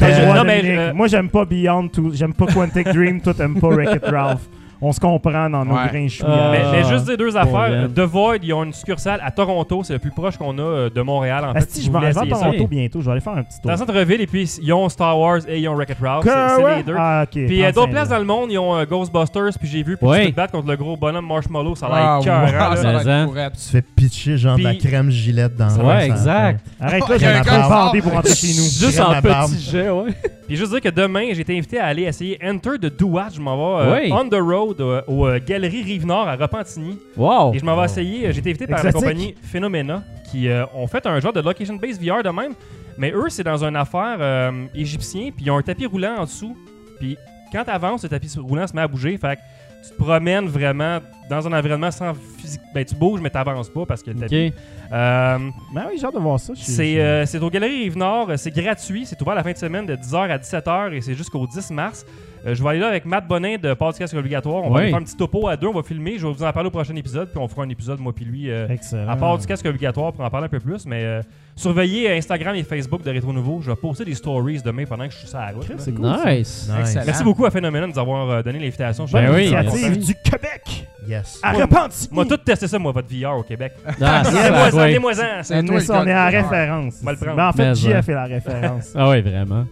Non, 0.00 0.44
mais, 0.44 0.62
euh, 0.64 0.92
Moi, 0.94 1.06
j'aime 1.08 1.28
pas 1.28 1.44
Beyond, 1.44 1.88
tout- 1.88 2.12
j'aime 2.14 2.32
pas 2.34 2.46
Quantic 2.46 2.88
Dream, 2.88 3.20
toi, 3.20 3.34
t'aimes 3.34 3.60
pas 3.60 3.68
Wreck-It 3.68 4.04
Ralph. 4.04 4.40
On 4.80 4.92
se 4.92 5.00
comprend 5.00 5.50
dans 5.50 5.64
nos 5.64 5.74
Ouais. 5.74 5.88
grains 5.88 6.06
Euh. 6.22 6.50
Mais, 6.52 6.58
mais 6.72 6.82
Ah, 6.84 6.88
juste 6.92 7.04
dire 7.06 7.16
deux 7.16 7.36
affaires. 7.36 7.88
The 7.94 8.00
Void, 8.00 8.36
ils 8.42 8.52
ont 8.52 8.62
une 8.64 8.72
succursale 8.72 9.20
à 9.24 9.30
Toronto. 9.32 9.82
C'est 9.82 9.94
le 9.94 9.98
plus 9.98 10.10
proche 10.12 10.36
qu'on 10.36 10.56
a 10.58 10.62
euh, 10.62 10.90
de 10.90 11.00
Montréal, 11.02 11.44
en 11.44 11.52
fait. 11.52 11.68
Si 11.70 11.82
je 11.82 11.90
m'en 11.90 11.98
vais 12.00 12.16
à. 12.16 12.24
Toronto 12.26 12.66
bientôt, 12.68 13.00
je 13.00 13.06
vais 13.06 13.12
aller 13.12 13.20
faire 13.20 13.32
un 13.36 13.42
petit 13.42 13.60
tour. 13.60 13.66
Dans 13.66 13.72
le 13.72 13.76
centre-ville, 13.78 14.20
et 14.20 14.26
puis 14.26 14.44
ils 14.62 14.72
ont 14.72 14.88
Star 14.88 15.18
Wars 15.18 15.40
et 15.48 15.58
ils 15.58 15.68
ont 15.68 15.74
Wreck-It 15.74 15.96
Ralph. 16.00 16.24
C'est 16.24 16.76
les 16.76 16.82
deux. 16.84 16.94
Ah, 16.96 17.22
ok. 17.24 17.30
Puis 17.30 17.44
il 17.48 17.54
y 17.56 17.64
a 17.64 17.72
35 17.72 17.74
d'autres 17.74 17.90
places 17.92 18.08
dans 18.10 18.18
le 18.18 18.24
monde, 18.24 18.52
ils 18.52 18.58
ont 18.58 18.76
euh, 18.76 18.84
Ghostbusters, 18.84 19.58
puis 19.58 19.68
j'ai 19.68 19.82
vu, 19.82 19.96
puis 19.96 20.06
Ouais. 20.06 20.26
tu 20.26 20.30
te 20.32 20.36
battre 20.36 20.52
contre 20.52 20.68
le 20.68 20.76
gros 20.76 20.96
bonhomme 20.96 21.26
Marshmallow, 21.26 21.74
ça 21.74 21.86
a 21.86 21.90
Ah, 21.92 21.98
l'air 21.98 22.14
ouais, 22.16 22.50
écœurant, 22.50 22.68
là. 22.70 22.76
ça 22.76 22.88
a 22.88 22.92
Mais, 22.92 23.04
l'air 23.04 23.16
hein. 23.22 23.26
courette. 23.26 23.52
Tu 23.54 23.58
te 23.58 23.70
fais 23.70 23.82
pitcher 23.82 24.36
genre 24.36 24.56
de 24.58 24.62
la 24.62 24.74
crème 24.74 25.10
gilette 25.10 25.56
dans 25.56 25.68
Ouais, 25.84 26.06
exact. 26.06 26.64
Arrête 26.80 27.08
là, 27.08 27.18
j'ai 27.18 27.26
un 27.26 27.68
bandée 27.68 28.00
pour 28.02 28.12
rentrer 28.12 28.34
chez 28.34 28.48
nous. 28.48 28.62
Juste 28.64 29.00
en 29.00 29.20
petit 29.20 29.60
jet, 29.70 29.90
ouais. 29.90 30.14
Puis 30.48 30.56
juste 30.56 30.72
dire 30.72 30.80
que 30.80 30.88
demain, 30.88 31.28
j'ai 31.32 31.42
été 31.42 31.56
invité 31.56 31.78
à 31.78 31.86
aller 31.86 32.02
essayer 32.04 32.38
Enter 32.42 32.78
the 32.80 32.86
Do-What. 32.98 33.28
Je 33.34 33.40
m'en 33.40 33.56
vais 33.78 33.84
euh, 33.86 34.00
Oui. 34.00 34.10
on 34.12 34.28
the 34.28 34.40
road 34.40 34.80
euh, 34.80 35.02
aux 35.06 35.26
euh, 35.26 35.38
Galeries 35.46 35.82
Rive-Nord 35.82 36.26
à 36.26 36.34
Repentigny. 36.36 36.98
Wow! 37.16 37.52
Et 37.54 37.58
je 37.58 37.64
m'en 37.64 37.72
vais 37.74 37.80
Wow. 37.80 37.84
essayer. 37.84 38.26
euh, 38.26 38.32
J'ai 38.32 38.38
été 38.40 38.50
invité 38.50 38.66
par 38.66 38.82
la 38.82 38.88
Exotique. 38.88 39.08
compagnie 39.08 39.34
Phenomena 39.42 40.02
qui 40.30 40.48
euh, 40.48 40.64
ont 40.74 40.86
fait 40.86 41.06
un 41.06 41.20
genre 41.20 41.32
de 41.34 41.40
location-based 41.40 42.02
VR 42.02 42.22
de 42.22 42.30
même. 42.30 42.54
Mais 42.96 43.12
eux, 43.12 43.26
c'est 43.28 43.44
dans 43.44 43.62
une 43.62 43.76
affaire 43.76 44.16
euh, 44.20 44.64
égyptien. 44.74 45.30
Puis 45.36 45.44
ils 45.44 45.50
ont 45.50 45.58
un 45.58 45.62
tapis 45.62 45.84
roulant 45.86 46.16
en 46.18 46.24
dessous. 46.24 46.56
Puis 46.98 47.16
quand 47.52 47.64
tu 47.64 47.70
avances, 47.70 48.02
le 48.02 48.08
tapis 48.08 48.32
roulant 48.38 48.66
se 48.66 48.74
met 48.74 48.82
à 48.82 48.88
bouger. 48.88 49.16
Fait 49.18 49.36
que 49.36 49.40
tu 49.82 49.90
te 49.90 49.94
promènes 50.02 50.46
vraiment 50.46 50.98
dans 51.28 51.46
un 51.46 51.52
environnement 51.52 51.90
sans 51.90 52.14
physique. 52.38 52.60
Ben, 52.74 52.84
tu 52.84 52.94
bouges, 52.94 53.20
mais 53.20 53.30
tu 53.30 53.36
n'avances 53.36 53.68
pas 53.70 53.84
parce 53.86 54.02
que 54.02 54.10
le 54.10 54.18
tapis. 54.20 54.48
Ok. 54.48 54.62
Euh, 54.92 55.38
Ben 55.74 55.86
oui, 55.90 55.98
j'ai 55.98 56.06
hâte 56.06 56.14
de 56.14 56.18
voir 56.20 56.40
ça. 56.40 56.52
C'est 56.56 57.00
euh, 57.00 57.26
c'est 57.26 57.38
aux 57.38 57.50
Galeries 57.50 57.84
Rive-Nord, 57.84 58.32
c'est 58.36 58.50
gratuit, 58.50 59.04
c'est 59.06 59.20
ouvert 59.20 59.34
la 59.34 59.42
fin 59.42 59.52
de 59.52 59.58
semaine 59.58 59.86
de 59.86 59.94
10h 59.94 60.30
à 60.30 60.38
17h 60.38 60.92
et 60.92 61.00
c'est 61.00 61.14
jusqu'au 61.14 61.46
10 61.46 61.70
mars. 61.70 62.06
Euh, 62.46 62.54
je 62.54 62.62
vais 62.62 62.68
aller 62.70 62.78
là 62.78 62.88
avec 62.88 63.04
Matt 63.04 63.26
Bonin 63.26 63.56
de 63.60 63.74
Podcast 63.74 64.14
Obligatoire. 64.14 64.62
On 64.64 64.70
va 64.70 64.76
Oui. 64.76 64.80
aller 64.82 64.90
faire 64.90 64.98
un 65.00 65.04
petit 65.04 65.16
topo 65.16 65.48
à 65.48 65.56
deux, 65.56 65.66
on 65.66 65.72
va 65.72 65.82
filmer. 65.82 66.18
Je 66.18 66.26
vais 66.26 66.32
vous 66.32 66.42
en 66.44 66.52
parler 66.52 66.68
au 66.68 66.70
prochain 66.70 66.94
épisode, 66.96 67.28
puis 67.30 67.38
on 67.38 67.48
fera 67.48 67.62
un 67.64 67.68
épisode, 67.68 67.98
moi 68.00 68.12
puis 68.14 68.24
lui, 68.24 68.50
euh, 68.50 68.68
Excellent. 68.68 69.08
à 69.08 69.16
part 69.16 69.36
du 69.38 69.46
casque 69.46 69.66
obligatoire 69.66 70.12
pour 70.12 70.24
en 70.24 70.30
parler 70.30 70.46
un 70.46 70.48
peu 70.48 70.60
plus. 70.60 70.86
Mais 70.86 71.02
euh, 71.04 71.22
surveillez 71.56 72.16
Instagram 72.16 72.54
et 72.54 72.62
Facebook 72.62 73.02
de 73.02 73.10
Rétro 73.10 73.32
Nouveau. 73.32 73.60
Je 73.62 73.70
vais 73.70 73.76
poster 73.76 74.04
des 74.04 74.14
stories 74.14 74.62
demain 74.64 74.84
pendant 74.86 75.06
que 75.06 75.12
je 75.12 75.18
suis 75.18 75.28
sur 75.28 75.38
la 75.38 75.48
route. 75.50 75.66
C'est 75.78 75.92
cool. 75.94 76.06
Nice! 76.06 76.68
Nice. 76.70 76.70
Excellent. 76.80 77.04
Merci 77.06 77.24
beaucoup 77.24 77.44
à 77.44 77.50
Phénomène 77.50 77.82
de 77.82 77.86
nous 77.88 77.98
avoir 77.98 78.30
euh, 78.30 78.42
donné 78.42 78.58
l'invitation. 78.58 79.06
Je 79.06 79.16
suis 79.16 79.26
Ben 79.26 79.34
oui, 79.34 79.46
initiative 79.48 79.98
du 80.06 80.14
Québec 80.14 80.86
Yes. 81.08 81.40
à 81.42 81.52
Moi- 81.52 81.62
Repentigny. 81.62 82.08
Moi, 82.12 82.26
tout 82.26 82.36
testé 82.36 82.68
ça, 82.68 82.78
moi, 82.78 82.92
votre 82.92 83.08
VR 83.08 83.38
au 83.38 83.42
Québec. 83.42 83.72
Ah. 84.00 84.22
C'est 84.24 84.30
toi 84.30 84.86
Mais 84.86 84.98
le 84.98 85.80
ça, 85.80 86.02
on 86.02 86.06
est 86.06 86.14
en 86.14 86.26
référence. 86.26 86.96
On 87.02 87.06
va 87.06 87.12
le 87.12 87.18
prendre. 87.18 87.36
Mais 87.36 87.42
en 87.42 87.52
fait, 87.52 87.68
Mais, 87.68 87.74
J 87.74 87.88
ouais. 87.88 87.94
a 87.94 88.02
fait 88.02 88.14
la 88.14 88.24
référence. 88.24 88.92
Ah 88.94 89.08
oui, 89.08 89.20
vraiment. 89.22 89.64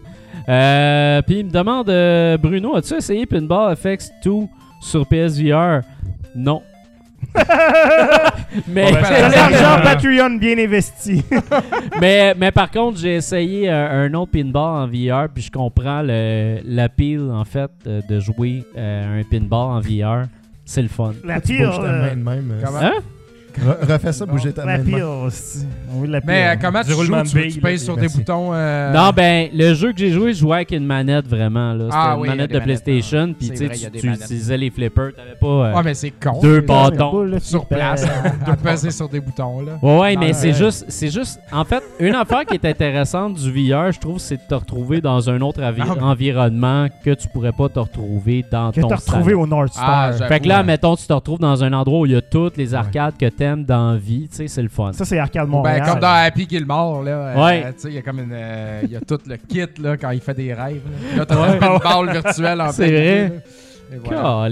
Euh, 0.49 1.23
Puis 1.23 1.41
il 1.41 1.47
me 1.47 1.51
demande, 1.51 1.91
euh, 1.91 2.37
Bruno, 2.37 2.77
as-tu 2.77 2.95
essayé 2.95 3.27
Pinball 3.27 3.77
FX 3.77 4.11
2 4.25 4.31
sur 4.81 5.07
PSVR? 5.07 5.83
Non. 6.35 6.63
mais, 8.69 8.85
Bon, 8.85 8.93
ben, 8.93 9.05
C'est 9.05 9.29
l'argent 9.29 9.83
Patreon 9.83 10.31
bien 10.37 10.59
investi. 10.59 11.25
mais, 12.01 12.35
mais 12.35 12.53
par 12.53 12.71
contre, 12.71 12.99
j'ai 12.99 13.17
essayé 13.17 13.71
euh, 13.71 14.07
un 14.07 14.15
autre 14.15 14.33
pinball 14.33 14.85
en 14.85 14.87
VR, 14.87 15.29
puis 15.33 15.43
je 15.43 15.51
comprends 15.51 16.03
le, 16.03 16.61
l'appeal, 16.65 17.31
en 17.31 17.45
fait, 17.45 17.71
euh, 17.87 18.01
de 18.09 18.21
jouer 18.21 18.65
euh, 18.77 19.21
un 19.21 19.23
pinball 19.25 19.77
en 19.77 19.81
VR. 19.81 20.29
C'est 20.65 20.83
le 20.83 20.89
fun. 20.89 21.13
La 21.25 21.37
euh, 21.37 22.15
Comment? 22.65 22.79
Hein? 22.81 22.93
Re- 23.61 23.93
Refais 23.93 24.13
ça, 24.13 24.27
bouger 24.27 24.53
ta 24.53 24.65
La 24.65 24.79
main. 24.79 24.85
Mais 26.27 26.47
euh, 26.49 26.55
comment 26.61 26.81
Du 26.83 26.95
tu 26.95 27.05
joues? 27.07 27.15
Tu, 27.23 27.29
tu 27.31 27.39
billes, 27.39 27.61
pèses 27.61 27.85
sur 27.85 27.97
des 27.97 28.09
boutons. 28.09 28.51
euh, 28.53 28.93
Non, 28.93 29.11
ben, 29.15 29.49
le 29.55 29.75
jeu 29.75 29.93
que 29.93 29.99
j'ai 29.99 30.11
joué, 30.13 30.33
je 30.33 30.41
jouais 30.41 30.57
avec 30.57 30.73
une 30.73 30.85
manette 30.85 31.27
vraiment. 31.27 31.73
Là. 31.73 31.85
C'était 31.87 31.97
Ah 31.97 32.15
une 32.17 32.21
oui, 32.23 32.29
manette 32.29 32.51
de 32.53 32.59
PlayStation, 32.59 33.19
hein. 33.19 33.33
puis 33.39 33.51
tu 33.51 33.69
tu, 33.69 33.91
tu 34.01 34.09
utilisais 34.09 34.57
les 34.59 34.71
flippers. 34.71 35.13
T'avais 35.15 35.35
pas. 35.41 35.47
euh, 35.47 35.75
Ouais, 35.75 35.83
mais 35.85 35.95
c'est 35.95 36.11
con. 36.11 36.41
Deux 36.43 36.61
bâtons. 36.61 37.27
Sur 37.41 37.67
place, 37.67 38.05
hein, 38.05 38.33
à 38.47 38.57
peser 38.57 38.91
sur 38.91 39.09
des 39.09 39.21
boutons. 39.21 39.61
là. 39.63 39.79
Ouais, 39.83 39.99
ouais, 40.01 40.17
mais 40.17 40.33
c'est 40.33 40.53
juste, 40.53 40.85
c'est 40.89 41.11
juste. 41.11 41.39
En 41.53 41.65
fait, 41.65 41.83
une 42.01 42.15
affaire 42.15 42.45
qui 42.45 42.55
est 42.55 42.65
intéressante 42.65 43.35
du 43.35 43.51
VR, 43.51 43.93
je 43.93 43.99
trouve, 44.01 44.19
c'est 44.19 44.37
de 44.37 44.43
te 44.49 44.55
retrouver 44.55 45.01
dans 45.01 45.29
un 45.31 45.41
autre 45.41 45.61
Ah, 45.63 45.73
environnement 46.05 46.87
que 47.05 47.11
tu 47.15 47.29
pourrais 47.29 47.53
pas 47.53 47.69
te 47.69 47.79
retrouver 47.79 48.45
dans 48.51 48.71
Que 48.73 48.81
ton 48.81 48.89
t'as 48.89 48.97
retrouvé 48.97 49.31
salon. 49.33 49.43
au 49.43 49.47
North 49.47 49.73
Star. 49.73 50.13
Ah. 50.21 50.27
Fait 50.29 50.41
que 50.41 50.49
là, 50.49 50.63
mettons, 50.63 50.97
tu 50.97 51.07
te 51.07 51.13
retrouves 51.13 51.39
dans 51.39 51.63
un 51.65 51.73
endroit 51.73 52.01
où 52.01 52.07
il 52.07 52.13
y 52.13 52.17
a 52.17 52.21
toutes 52.23 52.57
les 52.57 52.75
arcades 52.75 53.17
que 53.19 53.27
t'aimes 53.47 53.65
dans 53.65 53.93
la 53.93 53.99
vie, 53.99 54.29
tu 54.29 54.37
sais, 54.37 54.49
c'est 54.49 54.63
le 54.63 54.69
fun. 54.69 54.93
ça, 54.93 55.05
c'est 55.05 55.19
Arcade 55.19 55.45
Ben, 55.47 55.51
Montréal. 55.51 55.83
comme 55.87 56.01
dans 56.01 56.25
Happy 56.27 56.47
Gilmore, 56.49 57.03
là. 57.03 57.11
euh, 57.11 57.45
Ouais. 57.45 57.73
tu 57.75 57.81
sais, 57.81 57.89
il 57.89 57.95
y 57.95 57.99
a 57.99 58.03
comme 58.03 58.19
une. 58.21 58.31
euh, 58.33 58.81
Il 58.85 58.91
y 58.91 58.97
a 58.97 59.01
tout 59.01 59.19
le 59.27 59.37
kit, 59.37 59.83
là, 59.83 59.97
quand 59.97 60.11
il 60.11 60.21
fait 60.21 60.35
des 60.35 60.53
rêves. 60.55 60.83
Là, 61.13 61.19
Là, 61.19 61.27
t'as 61.27 61.55
une 61.55 61.79
balle 62.05 62.13
virtuelle 62.23 62.61
en 62.61 62.73
C'est 62.73 62.87
vrai. 62.91 63.43
Et 63.93 63.97
voilà. 64.05 64.49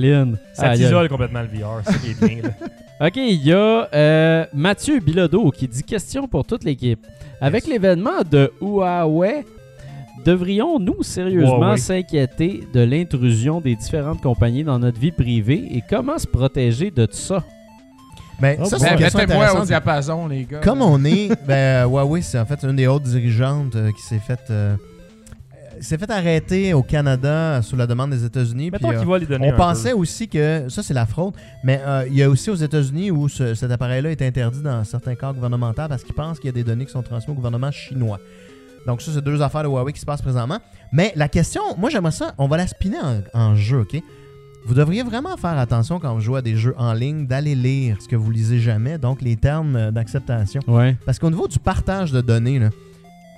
Ça 0.54 0.70
t'isole 0.74 1.08
complètement 1.08 1.40
le 1.42 1.48
VR, 1.58 1.80
c'est 1.84 1.92
ça 1.92 1.98
qui 1.98 2.10
est 2.10 2.28
bien. 2.28 2.42
là. 2.42 2.50
Ok, 3.08 3.16
il 3.16 3.44
y 3.44 3.52
a 3.52 3.88
euh, 3.92 4.44
Mathieu 4.54 5.00
Bilodeau 5.00 5.50
qui 5.50 5.66
dit 5.66 5.82
question 5.82 6.28
pour 6.28 6.44
toute 6.46 6.62
l'équipe. 6.62 7.04
Avec 7.40 7.66
l'événement 7.66 8.22
de 8.30 8.52
Huawei, 8.62 9.44
devrions-nous 10.24 11.02
sérieusement 11.02 11.58
Huawei. 11.58 11.76
s'inquiéter 11.76 12.60
de 12.72 12.80
l'intrusion 12.80 13.60
des 13.60 13.74
différentes 13.74 14.20
compagnies 14.22 14.62
dans 14.62 14.78
notre 14.78 14.98
vie 15.00 15.10
privée 15.10 15.64
et 15.72 15.82
comment 15.90 16.18
se 16.18 16.26
protéger 16.28 16.92
de 16.92 17.08
ça? 17.10 17.42
Ben, 18.40 18.56
Oh, 18.60 18.64
ça, 18.64 18.78
c'est 18.78 18.96
Ben, 18.96 18.98
Mettez-moi 19.00 19.60
au 19.60 19.64
diapason, 19.64 20.26
les 20.28 20.44
gars. 20.44 20.58
Comme 20.60 20.82
on 20.82 21.04
est, 21.04 21.30
ben, 21.46 21.84
Huawei, 21.86 22.20
c'est 22.22 22.38
en 22.38 22.46
fait 22.46 22.62
une 22.64 22.76
des 22.76 22.86
hautes 22.86 23.04
dirigeantes 23.04 23.76
euh, 23.76 23.90
qui 23.92 24.02
s'est 24.02 24.18
fait, 24.18 24.40
euh, 24.50 24.74
euh, 25.54 25.56
s'est 25.80 25.98
fait 25.98 26.10
arrêter 26.10 26.74
au 26.74 26.82
Canada 26.82 27.62
sous 27.62 27.76
la 27.76 27.86
demande 27.86 28.10
des 28.10 28.24
États-Unis. 28.24 28.70
Euh, 28.74 28.78
on 29.40 29.56
pensait 29.56 29.90
peu. 29.92 29.96
aussi 29.98 30.28
que 30.28 30.64
ça 30.68 30.82
c'est 30.82 30.94
la 30.94 31.06
fraude, 31.06 31.34
mais 31.62 31.80
euh, 31.86 32.04
il 32.08 32.16
y 32.16 32.22
a 32.22 32.28
aussi 32.28 32.50
aux 32.50 32.54
États-Unis 32.56 33.10
où 33.10 33.28
ce- 33.28 33.54
cet 33.54 33.70
appareil-là 33.70 34.10
est 34.10 34.22
interdit 34.22 34.62
dans 34.62 34.82
certains 34.84 35.14
cas 35.14 35.32
gouvernementaux 35.32 35.82
parce 35.88 36.02
qu'ils 36.02 36.14
pensent 36.14 36.38
qu'il 36.40 36.48
y 36.48 36.50
a 36.50 36.54
des 36.54 36.64
données 36.64 36.86
qui 36.86 36.92
sont 36.92 37.02
transmises 37.02 37.30
au 37.30 37.34
gouvernement 37.34 37.70
chinois. 37.70 38.18
Donc 38.86 39.00
ça 39.00 39.12
c'est 39.14 39.24
deux 39.24 39.40
affaires 39.40 39.62
de 39.62 39.68
Huawei 39.68 39.92
qui 39.92 40.00
se 40.00 40.04
passent 40.06 40.22
présentement. 40.22 40.58
Mais 40.92 41.12
la 41.16 41.28
question, 41.28 41.62
moi 41.78 41.88
j'aimerais 41.88 42.12
ça, 42.12 42.34
on 42.38 42.48
va 42.48 42.56
la 42.58 42.66
spinner 42.66 42.98
en, 43.32 43.38
en 43.40 43.56
jeu, 43.56 43.80
ok? 43.80 44.02
Vous 44.66 44.74
devriez 44.74 45.02
vraiment 45.02 45.36
faire 45.36 45.58
attention 45.58 46.00
quand 46.00 46.14
vous 46.14 46.20
jouez 46.20 46.38
à 46.38 46.42
des 46.42 46.56
jeux 46.56 46.74
en 46.78 46.94
ligne 46.94 47.26
d'aller 47.26 47.54
lire 47.54 47.98
ce 48.00 48.08
que 48.08 48.16
vous 48.16 48.30
lisez 48.30 48.60
jamais, 48.60 48.96
donc 48.98 49.20
les 49.20 49.36
termes 49.36 49.76
euh, 49.76 49.90
d'acceptation. 49.90 50.60
Ouais. 50.66 50.96
Parce 51.04 51.18
qu'au 51.18 51.30
niveau 51.30 51.46
du 51.48 51.58
partage 51.58 52.12
de 52.12 52.20
données, 52.22 52.60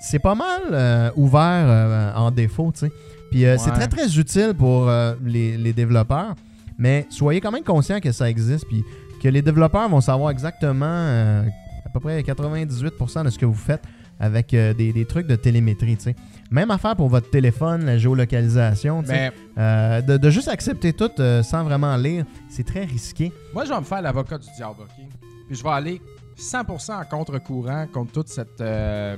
c'est 0.00 0.18
pas 0.18 0.34
mal 0.34 0.62
euh, 0.70 1.10
ouvert 1.16 1.64
euh, 1.66 2.12
en 2.14 2.30
défaut, 2.30 2.70
tu 2.72 2.80
sais. 2.80 2.92
Puis 3.30 3.44
euh, 3.44 3.56
c'est 3.58 3.72
très 3.72 3.88
très 3.88 4.18
utile 4.18 4.54
pour 4.56 4.88
les, 5.24 5.56
les 5.56 5.72
développeurs, 5.72 6.34
mais 6.78 7.06
soyez 7.10 7.40
quand 7.40 7.50
même 7.50 7.64
conscients 7.64 7.98
que 7.98 8.12
ça 8.12 8.30
existe, 8.30 8.66
puis 8.68 8.84
que 9.20 9.28
les 9.28 9.42
développeurs 9.42 9.88
vont 9.88 10.00
savoir 10.00 10.30
exactement 10.30 11.44
à 11.84 11.88
peu 11.92 11.98
près 11.98 12.20
98% 12.22 13.24
de 13.24 13.30
ce 13.30 13.38
que 13.38 13.46
vous 13.46 13.54
faites 13.54 13.82
avec 14.20 14.50
des, 14.50 14.74
des 14.74 15.04
trucs 15.06 15.26
de 15.26 15.34
télémétrie, 15.34 15.96
tu 15.96 16.04
sais. 16.04 16.16
Même 16.50 16.70
affaire 16.70 16.94
pour 16.96 17.08
votre 17.08 17.28
téléphone, 17.30 17.84
la 17.84 17.98
géolocalisation. 17.98 19.02
Mais 19.06 19.32
Euh, 19.58 20.00
de, 20.02 20.16
de 20.16 20.30
juste 20.30 20.48
accepter 20.48 20.92
tout 20.92 21.10
euh, 21.18 21.42
sans 21.42 21.64
vraiment 21.64 21.96
lire, 21.96 22.24
c'est 22.48 22.64
très 22.64 22.84
risqué. 22.84 23.32
moi, 23.54 23.64
je 23.64 23.70
vais 23.70 23.78
me 23.80 23.84
faire 23.84 24.02
l'avocat 24.02 24.38
du 24.38 24.46
diable, 24.56 24.82
OK? 24.82 25.06
Puis 25.48 25.56
je 25.56 25.62
vais 25.62 25.70
aller 25.70 26.02
100% 26.38 26.92
en 27.00 27.04
contre-courant 27.04 27.86
contre 27.92 28.12
toute 28.12 28.28
cette 28.28 28.60
euh, 28.60 29.16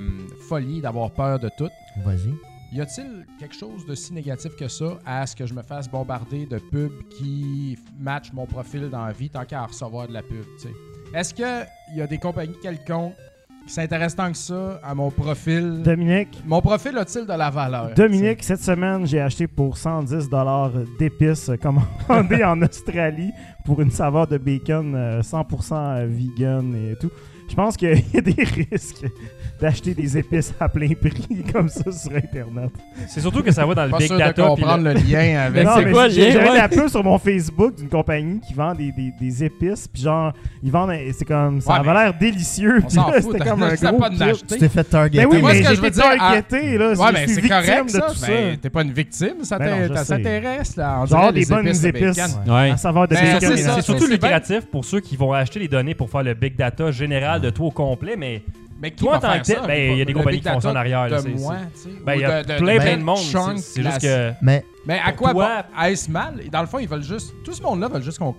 folie 0.49 0.81
d'avoir 0.81 1.11
peur 1.11 1.39
de 1.41 1.51
tout. 1.59 1.69
Vas-y. 2.05 2.33
Y 2.73 2.83
a-t-il 2.83 3.27
quelque 3.41 3.55
chose 3.57 3.87
de 3.87 3.95
si 3.95 4.13
négatif 4.13 4.55
que 4.55 4.69
ça 4.69 4.99
à 5.07 5.27
ce 5.27 5.35
que 5.35 5.47
je 5.47 5.55
me 5.55 5.63
fasse 5.63 5.89
bombarder 5.89 6.45
de 6.47 6.59
pubs 6.59 6.93
qui 7.09 7.79
matchent 7.99 8.33
mon 8.35 8.45
profil 8.47 8.91
dans 8.91 9.07
la 9.07 9.13
vie 9.13 9.31
tant 9.31 9.45
qu'à 9.47 9.65
recevoir 9.65 10.07
de 10.07 10.13
la 10.13 10.23
pub, 10.23 10.45
tu 10.61 10.69
sais? 10.69 10.75
Est-ce 11.15 11.33
qu'il 11.33 11.97
y 11.97 12.03
a 12.03 12.07
des 12.07 12.19
compagnies 12.19 12.59
quelconques 12.63 13.15
qui 13.69 13.74
s'intéressent 13.74 14.16
tant 14.16 14.32
que 14.32 14.39
ça 14.39 14.81
à 14.82 14.95
mon 14.95 15.11
profil? 15.11 15.82
Dominique, 15.82 16.43
Mon 16.47 16.62
profil 16.62 16.97
a-t-il 16.97 17.27
de 17.27 17.32
la 17.35 17.51
valeur? 17.51 17.93
Dominique, 17.95 18.43
cette 18.43 18.62
semaine, 18.62 19.07
j'ai 19.07 19.20
acheté 19.20 19.47
pour 19.47 19.77
110 19.77 20.31
dollars 20.31 20.73
d'épices 20.99 21.51
commandées 21.61 22.43
en 22.45 22.61
Australie 22.62 23.31
pour 23.66 23.82
une 23.82 23.90
saveur 23.90 24.27
de 24.27 24.39
bacon 24.39 24.95
euh, 24.95 25.20
100% 25.20 26.07
vegan 26.07 26.74
et 26.74 26.97
tout. 26.99 27.11
Je 27.49 27.55
pense 27.55 27.77
qu'il 27.77 28.03
y 28.15 28.16
a 28.16 28.20
des 28.23 28.43
risques 28.43 29.05
d'acheter 29.60 29.94
des 29.94 30.16
épices 30.18 30.55
à 30.60 30.68
plein 30.68 30.89
prix 30.94 31.43
comme 31.52 31.68
ça 31.68 31.90
sur 31.90 32.12
Internet. 32.14 32.70
C'est 33.09 33.20
surtout 33.20 33.43
que 33.43 33.51
ça 33.51 33.66
va 33.66 33.74
dans 33.74 33.85
le 33.85 33.90
Pas 33.90 33.98
big 33.98 34.06
sûr 34.06 34.16
de 34.16 34.20
data. 34.20 34.32
puis 34.55 34.62
comprendre 34.62 34.85
le- 34.85 34.93
le 34.94 35.01
lien 35.01 35.39
avec... 35.47 35.55
Mais 35.55 35.64
Non, 35.64 35.70
c'est 35.76 35.85
mais 35.85 35.90
quoi 35.93 36.09
j'ai- 36.09 36.30
J'avais 36.32 36.51
ouais? 36.51 36.56
la 36.59 36.68
pub 36.68 36.89
sur 36.89 37.02
mon 37.02 37.18
Facebook 37.18 37.74
d'une 37.76 37.89
compagnie 37.89 38.40
qui 38.40 38.55
vend 38.55 38.74
des, 38.74 38.93
des, 38.93 39.12
des 39.20 39.44
épices, 39.44 39.89
puis 39.89 40.02
genre, 40.02 40.32
ils 40.62 40.70
vendent, 40.70 40.90
un- 40.90 41.10
c'est 41.16 41.24
comme, 41.24 41.60
ça 41.60 41.72
Ouais, 41.72 41.78
avait 41.80 41.89
mais 41.89 41.94
l'air 42.05 42.14
délicieux. 42.18 42.76
On 42.78 42.82
puis 42.86 42.90
s'en 42.94 43.12
fout, 43.12 43.39
comme 43.39 43.62
un 43.62 43.74
gros 43.74 43.98
pas 43.98 44.10
de. 44.10 44.32
Tu 44.47 44.59
t'es 44.59 44.68
fait 44.68 44.85
targeter. 44.85 45.18
Ben 45.18 45.28
oui, 45.30 45.40
Moi, 45.40 45.51
mais 45.52 45.56
ce 45.59 45.62
que 45.62 45.68
j'ai 45.70 45.74
je 45.76 45.80
veux 45.80 45.86
été 45.89 45.94
dire, 45.97 46.06
à- 46.06 46.16
targeté, 46.18 46.78
là. 46.78 46.93
Ouais, 46.93 47.12
mais 47.12 47.26
c'est 47.26 47.40
victime 47.40 47.48
correct, 47.48 47.85
de 47.86 47.90
ça. 47.90 48.01
tout 48.01 48.14
ça. 48.14 48.26
T'es 48.62 48.70
pas 48.70 48.82
une 48.82 48.93
victime, 48.93 49.35
ça 49.43 49.59
t'intéresse, 49.59 50.76
là. 50.76 51.05
Genre 51.06 51.32
des 51.32 51.44
bonnes 51.47 51.66
épices 51.68 51.82
de. 52.16 52.48
La 52.68 52.76
saveur 52.76 53.09
de 53.09 53.14
bacon. 53.14 53.56
c'est 53.56 53.82
surtout 53.82 54.06
lucratif 54.06 54.66
pour 54.70 54.85
ceux 54.85 55.01
qui 55.01 55.16
vont 55.16 55.32
acheter 55.32 55.59
les 55.59 55.68
données 55.68 55.94
pour 55.94 56.10
faire 56.10 56.22
le 56.22 56.35
big 56.35 56.56
data 56.56 56.90
général 56.90 57.40
de 57.40 57.51
tout 57.51 57.64
au 57.64 57.70
complet, 57.70 58.14
mais 58.16 58.43
Mais 58.81 58.93
qui 58.93 58.99
Toi, 59.05 59.19
va 59.19 59.29
en 59.31 59.33
tant 59.33 59.39
que 59.41 59.45
tel, 59.45 59.57
ça? 59.57 59.67
ben, 59.67 59.93
il 59.93 59.99
y 59.99 60.03
a 60.03 60.05
des 60.05 60.13
Le 60.13 60.19
compagnie 60.19 60.37
big 60.39 60.47
qui 60.47 60.53
font 60.53 60.61
ça 60.61 60.71
en 60.71 60.77
arrière, 60.77 61.09
là, 61.09 61.17
De 61.17 61.23
c'est- 61.23 61.29
moi, 61.35 61.57
tu 61.75 61.81
sais. 61.81 61.89
ben, 62.07 62.15
il 62.15 62.21
y 62.21 62.25
a 62.25 62.45
plein, 62.45 62.57
de 62.57 62.81
plein 62.81 62.97
de 62.97 63.03
monde. 63.03 63.19
chunk 63.19 63.59
C'est- 63.59 63.83
juste 63.83 64.01
que. 64.01 64.33
Mais 64.41 64.65
Mais 64.87 65.01
à 65.05 65.13
quoi 65.13 65.33
Toi- 65.33 65.65
bon, 65.75 65.83
est-ce 65.85 66.11
mal? 66.11 66.41
Dans 66.51 66.61
le 66.61 66.67
fond, 66.67 66.79
ils 66.79 66.89
veulent 66.89 67.03
juste. 67.03 67.35
Tout 67.45 67.53
ce 67.53 67.61
monde-là 67.63 67.89
veut 67.89 68.01
juste 68.01 68.19
qu'on 68.19 68.33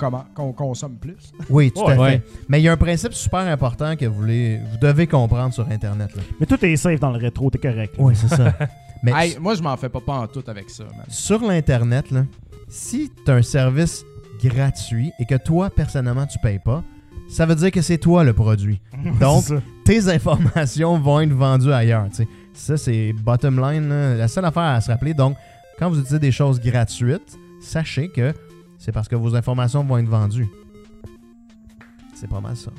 consomme 0.54 0.96
plus. 0.96 1.18
oui, 1.50 1.72
tout 1.72 1.82
à 1.88 1.96
Ouais. 1.96 2.12
fait. 2.12 2.24
Mais 2.48 2.60
il 2.60 2.64
y 2.64 2.70
a 2.70 2.72
un 2.72 2.78
principe 2.78 3.14
super 3.14 3.42
important 3.42 3.96
que 3.98 4.06
vous, 4.06 4.14
voulez, 4.22 4.60
vous 4.72 4.78
devez 4.78 5.06
comprendre 5.08 5.54
sur 5.54 5.68
Internet. 5.70 6.16
Là. 6.16 6.22
Mais 6.40 6.46
tout 6.46 6.64
est 6.66 6.76
safe 6.78 7.00
dans 7.02 7.12
le 7.12 7.18
rétro, 7.20 7.50
t'es 7.50 7.58
correct. 7.60 7.96
Oui, 8.00 8.16
c'est 8.16 8.30
ça. 8.30 8.54
Mais 9.04 9.12
Hey, 9.16 9.38
moi, 9.40 9.56
je 9.56 9.62
m'en 9.62 9.76
fais 9.78 9.90
pas 9.90 10.02
pas 10.02 10.14
en 10.20 10.28
tout 10.28 10.44
avec 10.48 10.70
ça, 10.70 10.84
man. 10.86 11.06
sur 11.10 11.42
l'Internet, 11.42 12.12
là, 12.12 12.24
si 12.68 13.12
tu 13.26 13.32
as 13.32 13.36
un 13.36 13.42
service 13.42 14.04
gratuit 14.44 15.12
et 15.20 15.26
que 15.26 15.36
toi, 15.36 15.70
personnellement, 15.70 16.26
tu 16.26 16.40
payes 16.40 16.60
pas, 16.60 16.84
ça 17.30 17.46
veut 17.46 17.56
dire 17.56 17.72
que 17.72 17.82
c'est 17.82 17.98
toi 17.98 18.24
le 18.24 18.34
produit. 18.34 18.82
Donc, 19.20 19.46
tes 19.86 20.08
informations 20.10 20.98
vont 21.00 21.20
être 21.22 21.32
vendues 21.34 21.72
ailleurs. 21.72 22.08
tu 22.10 22.16
sais. 22.18 22.28
Ça, 22.54 22.76
c'est 22.78 23.14
bottom 23.14 23.60
line. 23.62 23.88
là. 23.90 24.16
La 24.16 24.28
seule 24.28 24.44
affaire 24.46 24.64
à 24.64 24.82
se 24.82 24.92
rappeler, 24.92 25.14
donc, 25.14 25.38
quand 25.78 25.88
vous 25.90 25.96
utilisez 26.00 26.20
des 26.20 26.32
choses 26.32 26.60
gratuites, 26.60 27.38
sachez 27.62 28.10
que 28.10 28.34
c'est 28.78 28.92
parce 28.92 29.08
que 29.08 29.16
vos 29.16 29.34
informations 29.36 29.84
vont 29.84 29.98
être 29.98 30.10
vendues. 30.10 30.48
C'est 32.16 32.30
pas 32.30 32.42
mal 32.42 32.56
ça. 32.58 32.72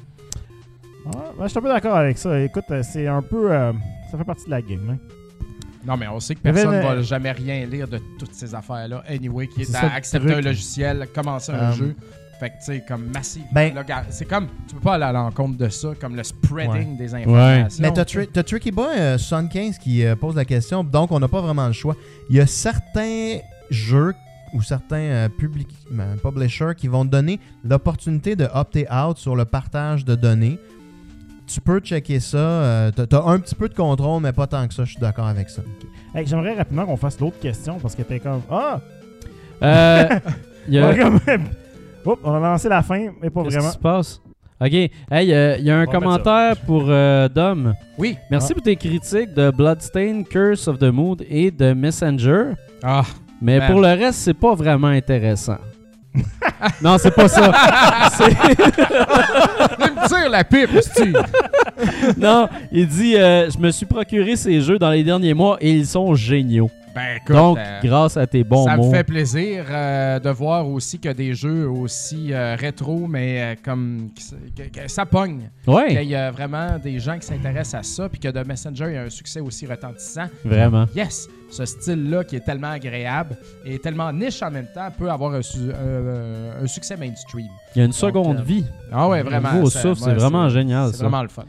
Ouais, 1.06 1.12
ben, 1.38 1.44
je 1.44 1.48
suis 1.48 1.58
un 1.58 1.62
peu 1.62 1.68
d'accord 1.68 1.96
avec 1.96 2.18
ça. 2.18 2.38
Écoute, 2.40 2.64
euh, 2.70 2.82
c'est 2.82 3.06
un 3.06 3.22
peu. 3.22 3.50
euh, 3.52 3.72
ça 4.10 4.18
fait 4.18 4.24
partie 4.24 4.44
de 4.46 4.50
la 4.50 4.60
game. 4.60 4.80
hein. 4.90 4.98
Non, 5.86 5.96
mais 5.96 6.06
on 6.08 6.20
sait 6.20 6.34
que 6.34 6.40
personne 6.40 6.72
ne 6.72 6.76
une- 6.76 6.82
va 6.82 7.00
jamais 7.00 7.32
rien 7.32 7.64
lire 7.64 7.88
de 7.88 7.98
toutes 8.18 8.34
ces 8.34 8.54
affaires-là. 8.54 9.02
Anyway, 9.08 9.46
qui 9.46 9.62
est, 9.62 9.64
C'est 9.64 9.76
à 9.78 9.94
accepter 9.94 10.28
truc. 10.32 10.44
un 10.44 10.48
logiciel, 10.48 11.08
commencer 11.14 11.52
un 11.52 11.70
Um, 11.70 11.74
jeu. 11.74 11.96
Fait 12.40 12.48
que, 12.50 12.54
tu 12.56 12.64
sais, 12.64 12.80
comme 12.88 13.04
massif. 13.14 13.42
Ben- 13.52 13.74
c'est 14.08 14.24
comme, 14.24 14.46
tu 14.66 14.74
peux 14.74 14.80
pas 14.80 14.94
aller 14.94 15.04
à 15.04 15.12
l'encontre 15.12 15.58
de 15.58 15.68
ça, 15.68 15.90
comme 16.00 16.16
le 16.16 16.24
spreading 16.24 16.96
des 16.96 17.12
Ouais. 17.14 17.20
informations. 17.22 17.82
Mais 17.82 17.92
t'as 17.92 18.04
Tri- 18.06 18.28
t'as 18.32 18.42
Tricky 18.42 18.70
Boy 18.72 18.86
euh, 18.98 19.18
75 19.18 19.76
qui 19.78 20.04
euh, 20.06 20.16
pose 20.16 20.34
la 20.34 20.46
question, 20.46 20.82
donc 20.82 21.12
on 21.12 21.20
n'a 21.20 21.28
pas 21.28 21.42
vraiment 21.42 21.66
le 21.66 21.74
choix. 21.74 21.94
Il 22.30 22.36
y 22.36 22.40
a 22.40 22.46
certains 22.46 23.40
jeux 23.68 24.14
ou 24.54 24.62
certains 24.62 24.96
euh, 24.96 25.28
public- 25.28 25.68
ben, 25.90 26.16
publishers 26.22 26.72
qui 26.76 26.88
vont 26.88 27.04
te 27.04 27.10
donner 27.10 27.38
l'opportunité 27.62 28.34
de 28.36 28.48
opter 28.54 28.86
out 28.90 29.18
sur 29.18 29.36
le 29.36 29.44
partage 29.44 30.04
de 30.06 30.14
données. 30.14 30.58
Tu 31.46 31.60
peux 31.60 31.80
checker 31.80 32.20
ça. 32.20 32.38
euh, 32.38 32.90
t'as- 32.90 33.22
un 33.26 33.38
petit 33.38 33.54
peu 33.54 33.68
de 33.68 33.74
contrôle, 33.74 34.22
mais 34.22 34.32
pas 34.32 34.46
tant 34.46 34.66
que 34.66 34.72
ça. 34.72 34.84
Je 34.84 34.92
suis 34.92 35.00
d'accord 35.00 35.26
avec 35.26 35.50
ça. 35.50 35.62
Hey, 36.14 36.26
J'aimerais 36.26 36.54
rapidement 36.54 36.86
qu'on 36.86 36.96
fasse 36.96 37.20
l'autre 37.20 37.38
question 37.38 37.78
parce 37.78 37.94
que 37.94 38.02
t'es 38.02 38.18
comme. 38.18 38.40
Ah! 38.50 38.80
Euh, 39.62 40.08
il 40.68 40.74
y 40.74 40.78
a- 40.78 40.92
Oups, 42.04 42.20
on 42.24 42.34
a 42.34 42.38
lancé 42.40 42.68
la 42.68 42.82
fin, 42.82 43.08
mais 43.20 43.30
pas 43.30 43.42
Qu'est-ce 43.42 43.54
vraiment. 43.54 43.68
qui 43.70 43.74
se 43.76 43.78
passe? 43.80 44.20
OK. 44.62 44.72
Hey, 44.72 44.90
euh, 45.32 45.56
il 45.58 45.64
y 45.64 45.70
a 45.70 45.74
un 45.78 45.84
On 45.84 45.86
va 45.86 45.86
mettre 45.86 45.92
commentaire 45.92 46.56
pour 46.66 46.84
euh, 46.88 47.28
Dom. 47.28 47.74
Oui. 47.98 48.16
Merci 48.30 48.48
Ah. 48.50 48.54
pour 48.54 48.62
tes 48.62 48.76
critiques 48.76 49.32
de 49.34 49.50
Bloodstain, 49.50 50.22
Curse 50.22 50.68
of 50.68 50.78
the 50.78 50.84
Mood 50.92 51.24
et 51.30 51.50
de 51.50 51.72
Messenger. 51.72 52.52
Ah, 52.82 53.02
Mais 53.40 53.58
Man. 53.58 53.70
pour 53.72 53.80
le 53.80 53.88
reste, 53.88 54.18
c'est 54.20 54.34
pas 54.34 54.54
vraiment 54.54 54.88
intéressant. 54.88 55.56
non, 56.82 56.98
c'est 56.98 57.14
pas 57.14 57.28
ça. 57.28 57.52
C'est- 58.12 58.28
me 59.78 60.08
tire 60.08 60.28
la 60.30 60.44
pipe, 60.44 60.80
Steve. 60.80 61.22
non, 62.18 62.48
il 62.72 62.86
dit 62.86 63.16
euh, 63.16 63.48
Je 63.50 63.58
me 63.58 63.70
suis 63.70 63.86
procuré 63.86 64.36
ces 64.36 64.60
jeux 64.60 64.78
dans 64.78 64.90
les 64.90 65.04
derniers 65.04 65.34
mois 65.34 65.56
et 65.60 65.70
ils 65.72 65.86
sont 65.86 66.14
géniaux. 66.14 66.70
Ben, 66.94 67.16
écoute, 67.16 67.36
Donc, 67.36 67.58
euh, 67.58 67.80
grâce 67.82 68.16
à 68.16 68.26
tes 68.26 68.42
bons 68.42 68.64
ça 68.66 68.76
mots. 68.76 68.88
me 68.90 68.94
fait 68.94 69.04
plaisir 69.04 69.64
euh, 69.70 70.18
de 70.18 70.30
voir 70.30 70.68
aussi 70.68 70.98
que 70.98 71.08
des 71.10 71.34
jeux 71.34 71.68
aussi 71.68 72.32
euh, 72.32 72.56
rétro, 72.58 73.06
mais 73.06 73.56
comme 73.64 74.10
que, 74.56 74.62
que- 74.62 74.80
que 74.80 74.88
ça 74.90 75.06
pogne. 75.06 75.50
Ouais, 75.66 75.88
Qu'il 75.96 76.08
y 76.08 76.14
a 76.16 76.30
vraiment 76.30 76.78
des 76.78 76.98
gens 76.98 77.18
qui 77.18 77.26
s'intéressent 77.26 77.74
à 77.80 77.82
ça, 77.82 78.08
puis 78.08 78.18
que 78.18 78.28
The 78.28 78.46
Messenger 78.46 78.86
il 78.88 78.94
y 78.94 78.98
a 78.98 79.02
un 79.02 79.10
succès 79.10 79.40
aussi 79.40 79.66
retentissant. 79.66 80.26
vraiment. 80.44 80.86
Yes, 80.96 81.28
ce 81.50 81.64
style-là 81.64 82.24
qui 82.24 82.36
est 82.36 82.40
tellement 82.44 82.70
agréable 82.70 83.36
et 83.64 83.78
tellement 83.78 84.12
niche 84.12 84.42
en 84.42 84.50
même 84.50 84.68
temps 84.74 84.88
peut 84.96 85.10
avoir 85.10 85.34
un, 85.34 85.42
su- 85.42 85.70
un 86.62 86.66
succès 86.66 86.96
mainstream. 86.96 87.48
Il 87.74 87.78
y 87.78 87.82
a 87.82 87.84
une 87.84 87.92
seconde 87.92 88.40
vie. 88.40 88.64
Ah 88.92 89.08
ouais, 89.08 89.22
vraiment. 89.22 89.52
Nouveau 89.54 89.70
ça- 89.70 89.82
souffle, 89.82 90.00
c'est 90.02 90.14
vraiment 90.14 90.48
génial, 90.48 90.90
C'est 90.90 90.96
ça. 90.98 91.04
vraiment 91.04 91.22
le 91.22 91.28
fun. 91.28 91.44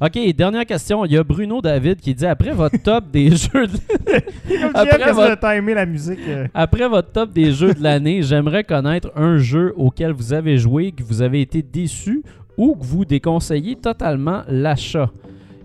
OK, 0.00 0.34
dernière 0.34 0.64
question. 0.64 1.04
Il 1.04 1.12
y 1.12 1.18
a 1.18 1.22
Bruno 1.22 1.60
David 1.60 2.00
qui 2.00 2.14
dit 2.14 2.24
Après 2.26 2.52
votre 2.52 2.80
top 2.82 3.10
des 3.10 3.30
jeux 3.36 3.66
de... 3.66 3.72
Après 4.74 5.12
votre- 5.12 5.74
la 5.74 5.86
musique. 5.86 6.18
euh. 6.26 6.46
Après 6.54 6.88
votre 6.88 7.12
top 7.12 7.32
des 7.32 7.52
jeux 7.52 7.74
de 7.74 7.82
l'année, 7.82 8.22
j'aimerais 8.22 8.64
connaître 8.64 9.10
un 9.14 9.36
jeu 9.38 9.74
auquel 9.76 10.12
vous 10.12 10.32
avez 10.32 10.56
joué, 10.56 10.92
que 10.92 11.02
vous 11.02 11.20
avez 11.22 11.42
été 11.42 11.62
déçu 11.62 12.22
ou 12.56 12.74
que 12.74 12.84
vous 12.84 13.04
déconseillez 13.04 13.76
totalement 13.76 14.42
l'achat. 14.48 15.10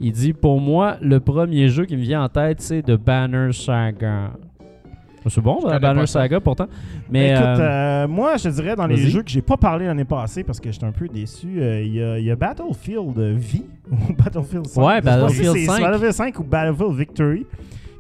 Il 0.02 0.12
dit 0.12 0.34
Pour 0.34 0.60
moi, 0.60 0.98
le 1.02 1.22
premier 1.22 1.70
jeu 1.70 1.86
qui 1.86 1.96
me 1.96 2.02
vient 2.02 2.24
en 2.24 2.30
tête, 2.30 2.60
c'est 2.62 2.82
The 2.84 2.98
Banner 2.98 3.54
Saga. 3.54 4.32
C'est 5.28 5.42
bon, 5.42 5.56
connais 5.62 5.80
Banner. 5.80 6.06
Saga 6.08 6.40
pourtant. 6.40 6.68
Mais 7.10 7.32
Écoute, 7.32 7.44
euh, 7.44 7.60
euh, 7.60 8.08
moi, 8.08 8.38
je 8.38 8.50
dirais, 8.50 8.76
dans 8.76 8.86
les 8.88 8.98
jeux 9.10 9.24
que 9.24 9.30
j'ai 9.30 9.42
pas 9.42 9.58
parlé 9.58 9.86
l'année 9.88 10.06
passée 10.06 10.44
parce 10.44 10.60
que 10.60 10.72
j'étais 10.72 10.86
un 10.86 10.92
peu 10.92 11.08
déçu, 11.08 11.60
euh, 11.62 11.82
il 11.82 11.94
y, 11.96 12.04
a- 12.04 12.20
il 12.20 12.26
y 12.26 12.32
a 12.32 12.36
Battlefield 12.36 13.18
V 13.18 13.62
ou 13.92 14.14
Battlefield 14.14 14.68
5. 14.68 14.82
Ouais, 14.86 14.96
si 14.98 15.02
Battlefield 15.02 15.54
c'est 15.56 15.66
5. 15.66 15.82
Battlefield 15.82 16.14
5 16.14 16.40
ou 16.40 16.44
Battlefield 16.44 16.94
Victory, 16.96 17.46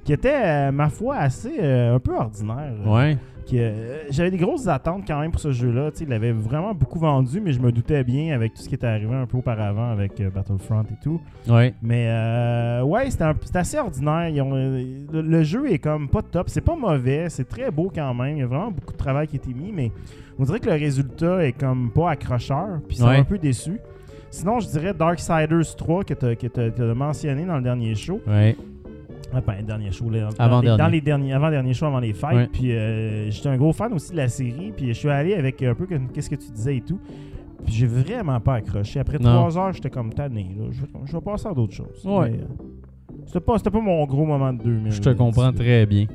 qui 0.03 0.13
était, 0.13 0.71
ma 0.71 0.89
foi, 0.89 1.15
assez 1.17 1.59
un 1.59 1.99
peu 1.99 2.15
ordinaire. 2.15 2.73
ouais. 2.85 3.17
Euh, 3.53 4.03
J'avais 4.09 4.31
des 4.31 4.37
grosses 4.37 4.67
attentes 4.67 5.03
quand 5.07 5.19
même 5.19 5.31
pour 5.31 5.39
ce 5.41 5.51
jeu-là. 5.51 5.91
Il 6.01 6.11
avait 6.13 6.31
vraiment 6.31 6.73
beaucoup 6.73 6.99
vendu, 6.99 7.39
mais 7.41 7.53
je 7.53 7.59
me 7.59 7.71
doutais 7.71 8.03
bien 8.03 8.33
avec 8.33 8.53
tout 8.53 8.61
ce 8.61 8.69
qui 8.69 8.75
était 8.75 8.87
arrivé 8.87 9.13
un 9.13 9.25
peu 9.27 9.37
auparavant 9.37 9.89
avec 9.91 10.19
euh, 10.19 10.29
Battlefront 10.29 10.83
et 10.83 11.03
tout. 11.03 11.21
Ouais. 11.47 11.73
Mais 11.81 12.07
euh, 12.09 12.81
ouais, 12.83 13.09
c'était 13.11 13.57
assez 13.57 13.77
ordinaire. 13.77 14.29
Ils 14.29 14.41
ont- 14.41 14.53
le, 14.55 15.21
le 15.21 15.43
jeu 15.43 15.71
est 15.71 15.79
comme 15.79 16.09
pas 16.09 16.21
top. 16.21 16.49
C'est 16.49 16.61
pas 16.61 16.75
mauvais, 16.75 17.29
c'est 17.29 17.47
très 17.47 17.69
beau 17.71 17.91
quand 17.93 18.13
même. 18.13 18.37
Il 18.37 18.39
y 18.39 18.43
a 18.43 18.47
vraiment 18.47 18.71
beaucoup 18.71 18.93
de 18.93 18.97
travail 18.97 19.27
qui 19.27 19.35
a 19.35 19.37
été 19.37 19.53
mis, 19.53 19.71
mais 19.71 19.91
on 20.39 20.43
dirait 20.43 20.59
que 20.59 20.69
le 20.69 20.75
résultat 20.75 21.45
est 21.45 21.53
comme 21.53 21.91
pas 21.91 22.11
accrocheur. 22.11 22.79
Puis 22.87 22.97
ça 22.97 23.07
Ouais. 23.09 23.17
un 23.17 23.23
peu 23.23 23.37
déçu. 23.37 23.79
Sinon, 24.31 24.59
je 24.59 24.67
dirais 24.67 24.93
Darksiders 24.93 25.75
3 25.77 26.03
que 26.03 26.13
tu 26.13 26.81
as, 26.81 26.93
mentionné 26.93 27.45
dans 27.45 27.55
le 27.57 27.63
dernier 27.63 27.95
show. 27.95 28.19
Ouais. 28.27 28.57
Ah, 29.33 29.41
pas 29.41 29.55
le 29.57 29.63
dernier 29.63 29.91
show, 29.91 30.09
là, 30.09 30.29
dans, 30.29 30.43
Avant 30.43 30.59
les, 30.61 30.65
dernier. 30.67 30.77
dans 30.83 30.87
les 30.89 31.01
derniers, 31.01 31.33
avant 31.33 31.49
dernier 31.49 31.73
show, 31.73 31.85
avant 31.85 31.99
les 31.99 32.13
fêtes. 32.13 32.33
Ouais. 32.33 32.47
Puis 32.51 32.71
euh, 32.71 33.29
j'étais 33.31 33.49
un 33.49 33.57
gros 33.57 33.73
fan 33.73 33.91
aussi 33.93 34.11
de 34.11 34.17
la 34.17 34.27
série. 34.27 34.71
Puis 34.75 34.87
je 34.87 34.93
suis 34.93 35.09
allé 35.09 35.33
avec 35.33 35.61
un 35.63 35.73
peu 35.75 35.87
qu'est-ce 36.13 36.29
que 36.29 36.35
tu 36.35 36.51
disais 36.51 36.77
et 36.77 36.81
tout. 36.81 36.99
Puis 37.65 37.73
j'ai 37.73 37.87
vraiment 37.87 38.39
pas 38.39 38.55
accroché. 38.55 38.99
Après 38.99 39.17
Non. 39.17 39.31
trois 39.33 39.57
heures, 39.57 39.73
j'étais 39.73 39.89
comme 39.89 40.13
tanné. 40.13 40.55
Là. 40.57 40.65
Je, 40.71 40.81
vais- 40.81 40.87
je 41.05 41.11
vais 41.13 41.21
passer 41.21 41.47
à 41.47 41.53
d'autres 41.53 41.73
choses. 41.73 42.05
Ouais. 42.05 42.31
Mais, 42.31 42.37
euh, 42.39 43.23
c'était 43.25 43.39
pas, 43.39 43.57
c'était 43.57 43.71
pas 43.71 43.81
mon 43.81 44.05
gros 44.05 44.25
moment 44.25 44.53
de 44.53 44.61
2000. 44.63 44.91
Je 44.91 45.01
te 45.01 45.09
comprends 45.09 45.51
très 45.51 45.85
bien. 45.85 46.05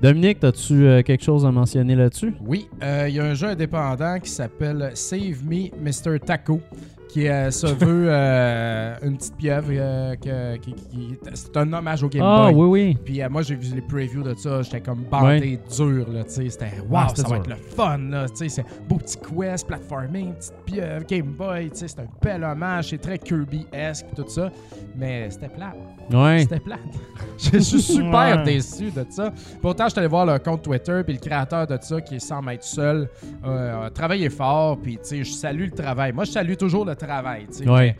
Dominique, 0.00 0.44
as-tu 0.44 0.86
euh, 0.86 1.02
quelque 1.02 1.24
chose 1.24 1.44
à 1.44 1.50
mentionner 1.50 1.96
là-dessus? 1.96 2.32
Oui, 2.46 2.68
euh, 2.84 3.06
il 3.08 3.16
y 3.16 3.18
a 3.18 3.24
un 3.24 3.34
jeu 3.34 3.48
indépendant 3.48 4.20
qui 4.22 4.30
s'appelle 4.30 4.92
Save 4.94 5.44
Me 5.44 5.70
Mr. 5.82 6.20
Taco, 6.20 6.60
qui 7.08 7.26
euh, 7.28 7.50
se 7.50 7.66
veut 7.84 8.06
euh, 8.10 8.94
une 9.02 9.16
petite 9.16 9.36
pieuvre. 9.36 9.68
euh, 9.70 10.14
que- 10.16 10.56
qui- 10.58 10.72
qui- 10.74 11.18
c'est 11.34 11.56
un 11.56 11.72
hommage 11.72 12.02
au 12.02 12.08
Game 12.08 12.22
Ah, 12.24 12.50
Boy. 12.50 12.54
oui, 12.54 12.68
oui. 12.88 12.98
Puis 13.04 13.22
euh, 13.22 13.28
moi, 13.28 13.42
j'ai 13.42 13.54
vu 13.54 13.74
les 13.74 13.80
previews 13.80 14.22
de 14.22 14.34
ça, 14.34 14.62
j'étais 14.62 14.80
comme 14.80 15.04
bandé 15.10 15.58
dur, 15.76 16.06
là, 16.10 16.24
tu 16.24 16.30
sais, 16.30 16.48
c'était 16.50 16.72
wow, 16.88 17.00
c'était 17.08 17.22
ça 17.22 17.28
va 17.28 17.38
dur. 17.38 17.52
être 17.54 17.60
le 17.60 17.74
fun, 17.74 17.98
là, 18.10 18.28
tu 18.28 18.36
sais, 18.36 18.48
c'est 18.48 18.64
beau 18.88 18.96
petit 18.96 19.16
quest, 19.18 19.66
platforming, 19.66 20.34
petite 20.34 20.54
pieuvre, 20.64 21.04
Game 21.06 21.32
Boy, 21.32 21.70
tu 21.70 21.76
sais, 21.78 21.88
c'est 21.88 22.00
un 22.00 22.08
bel 22.22 22.44
hommage, 22.44 22.90
c'est 22.90 22.98
très 22.98 23.18
Kirby-esque, 23.18 24.06
tout 24.14 24.28
ça, 24.28 24.50
mais 24.96 25.30
c'était 25.30 25.48
plat. 25.48 25.74
Ouais. 26.12 26.40
C'était 26.40 26.60
plate. 26.60 26.80
Je 27.38 27.58
suis 27.58 27.80
super 27.80 28.38
Ouais. 28.38 28.42
déçu 28.42 28.90
de 28.90 29.04
ça. 29.08 29.32
Pourtant, 29.62 29.84
je 29.84 29.90
suis 29.90 29.98
allé 30.00 30.08
voir 30.08 30.26
le 30.26 30.40
compte 30.40 30.62
Twitter, 30.62 31.02
puis 31.04 31.12
le 31.14 31.20
créateur 31.20 31.68
de 31.68 31.78
ça, 31.80 32.00
qui 32.00 32.16
est 32.16 32.18
sans 32.18 32.44
être 32.48 32.64
seul, 32.64 33.08
euh, 33.46 33.86
a 33.86 33.90
travaillé 33.90 34.28
fort, 34.28 34.76
puis 34.82 34.94
tu 34.94 35.04
sais, 35.04 35.22
je 35.24 35.30
salue 35.32 35.66
le 35.66 35.70
travail. 35.70 36.12
Moi, 36.12 36.24
je 36.24 36.32
salue 36.32 36.54
toujours 36.54 36.84
le 36.84 36.96
travail, 36.96 37.46
tu 37.46 37.58
sais. 37.64 37.68
Ouais. 37.70 37.96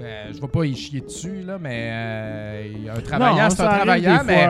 euh, 0.00 0.32
je 0.34 0.40
vais 0.40 0.48
pas 0.48 0.64
y 0.64 0.74
chier 0.74 1.02
dessus, 1.02 1.42
là, 1.46 1.56
mais 1.60 1.88
euh, 1.88 2.96
un 2.96 3.00
travaillant, 3.00 3.48
c'est 3.50 3.62
un 3.62 3.68
travaillant, 3.68 4.18
des 4.18 4.24
mais 4.24 4.44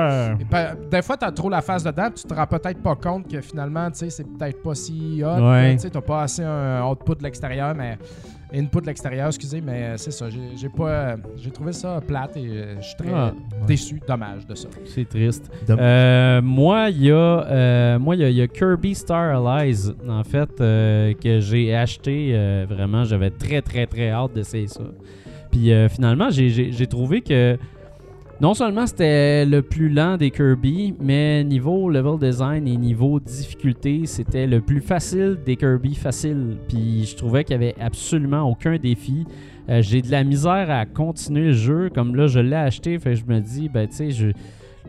fois, 0.48 0.74
Des 0.90 1.02
fois, 1.02 1.16
t'as 1.18 1.32
trop 1.32 1.50
la 1.50 1.60
face 1.60 1.84
dedans, 1.84 2.08
tu 2.14 2.24
te 2.24 2.32
rends 2.32 2.46
peut-être 2.46 2.82
pas 2.82 2.94
compte 2.96 3.28
que 3.30 3.42
finalement, 3.42 3.90
tu 3.90 3.98
sais, 3.98 4.10
c'est 4.10 4.24
peut-être 4.24 4.62
pas 4.62 4.74
si 4.74 5.22
hot. 5.22 5.38
Ouais. 5.50 5.72
Tu 5.74 5.80
sais, 5.80 5.90
t'as 5.90 6.00
pas 6.00 6.22
assez 6.22 6.42
un 6.44 6.82
output 6.86 7.16
de 7.16 7.24
l'extérieur, 7.24 7.74
mais 7.74 7.98
input 8.54 8.80
de 8.80 8.86
l'extérieur, 8.86 9.26
excusez, 9.28 9.60
mais 9.60 9.82
euh, 9.82 9.96
c'est 9.96 10.10
ça. 10.10 10.28
J'ai 10.30 10.56
j'ai 10.56 10.68
pas, 10.68 10.88
euh, 10.88 11.16
j'ai 11.36 11.50
trouvé 11.50 11.72
ça 11.72 12.00
plate 12.06 12.36
et 12.36 12.46
euh, 12.48 12.76
je 12.80 12.86
suis 12.86 12.96
très 12.96 13.12
Ah. 13.14 13.32
déçu, 13.66 14.00
dommage 14.06 14.46
de 14.46 14.54
ça. 14.54 14.68
C'est 14.84 15.08
triste. 15.08 15.50
Euh, 15.68 16.42
moi, 16.42 16.90
il 16.90 17.04
y, 17.04 17.10
a, 17.10 17.14
euh, 17.14 17.98
moi, 17.98 18.16
il 18.16 18.22
y 18.22 18.24
a- 18.24 18.30
il 18.30 18.36
y 18.36 18.42
a 18.42 18.48
Kirby 18.48 18.94
Star 18.94 19.46
Allies, 19.46 19.90
en 20.08 20.24
fait, 20.24 20.50
euh, 20.60 21.12
que 21.14 21.40
j'ai 21.40 21.74
acheté. 21.74 22.30
euh, 22.34 22.66
vraiment, 22.68 23.04
j'avais 23.04 23.30
très, 23.30 23.62
très, 23.62 23.86
très 23.86 24.10
hâte 24.10 24.32
d'essayer 24.34 24.66
ça. 24.68 24.82
Puis 25.50 25.72
euh, 25.72 25.88
finalement, 25.88 26.30
j'ai- 26.30 26.48
j'ai 26.48 26.70
j'ai 26.72 26.86
trouvé 26.86 27.20
que 27.22 27.56
non 28.40 28.54
seulement 28.54 28.86
c'était 28.86 29.44
le 29.44 29.60
plus 29.60 29.90
lent 29.90 30.16
des 30.16 30.30
Kirby, 30.30 30.94
mais 30.98 31.44
niveau 31.44 31.90
level 31.90 32.18
design 32.18 32.66
et 32.66 32.76
niveau 32.78 33.20
difficulté, 33.20 34.06
c'était 34.06 34.46
le 34.46 34.62
plus 34.62 34.80
facile 34.80 35.36
des 35.44 35.56
Kirby 35.56 35.94
faciles. 35.94 36.56
Puis 36.66 37.04
je 37.04 37.16
trouvais 37.16 37.44
qu'il 37.44 37.52
y 37.52 37.56
avait 37.56 37.74
absolument 37.78 38.48
aucun 38.48 38.78
défi. 38.78 39.26
Euh, 39.68 39.82
j'ai 39.82 40.00
de 40.00 40.10
la 40.10 40.24
misère 40.24 40.70
à 40.70 40.86
continuer 40.86 41.48
le 41.48 41.52
jeu. 41.52 41.90
Comme 41.94 42.16
là, 42.16 42.28
je 42.28 42.40
l'ai 42.40 42.56
acheté, 42.56 42.98
fait 42.98 43.14
je 43.14 43.26
me 43.26 43.40
dis, 43.40 43.68
ben 43.68 43.86
tu 43.86 43.96
sais, 43.96 44.10
je. 44.10 44.28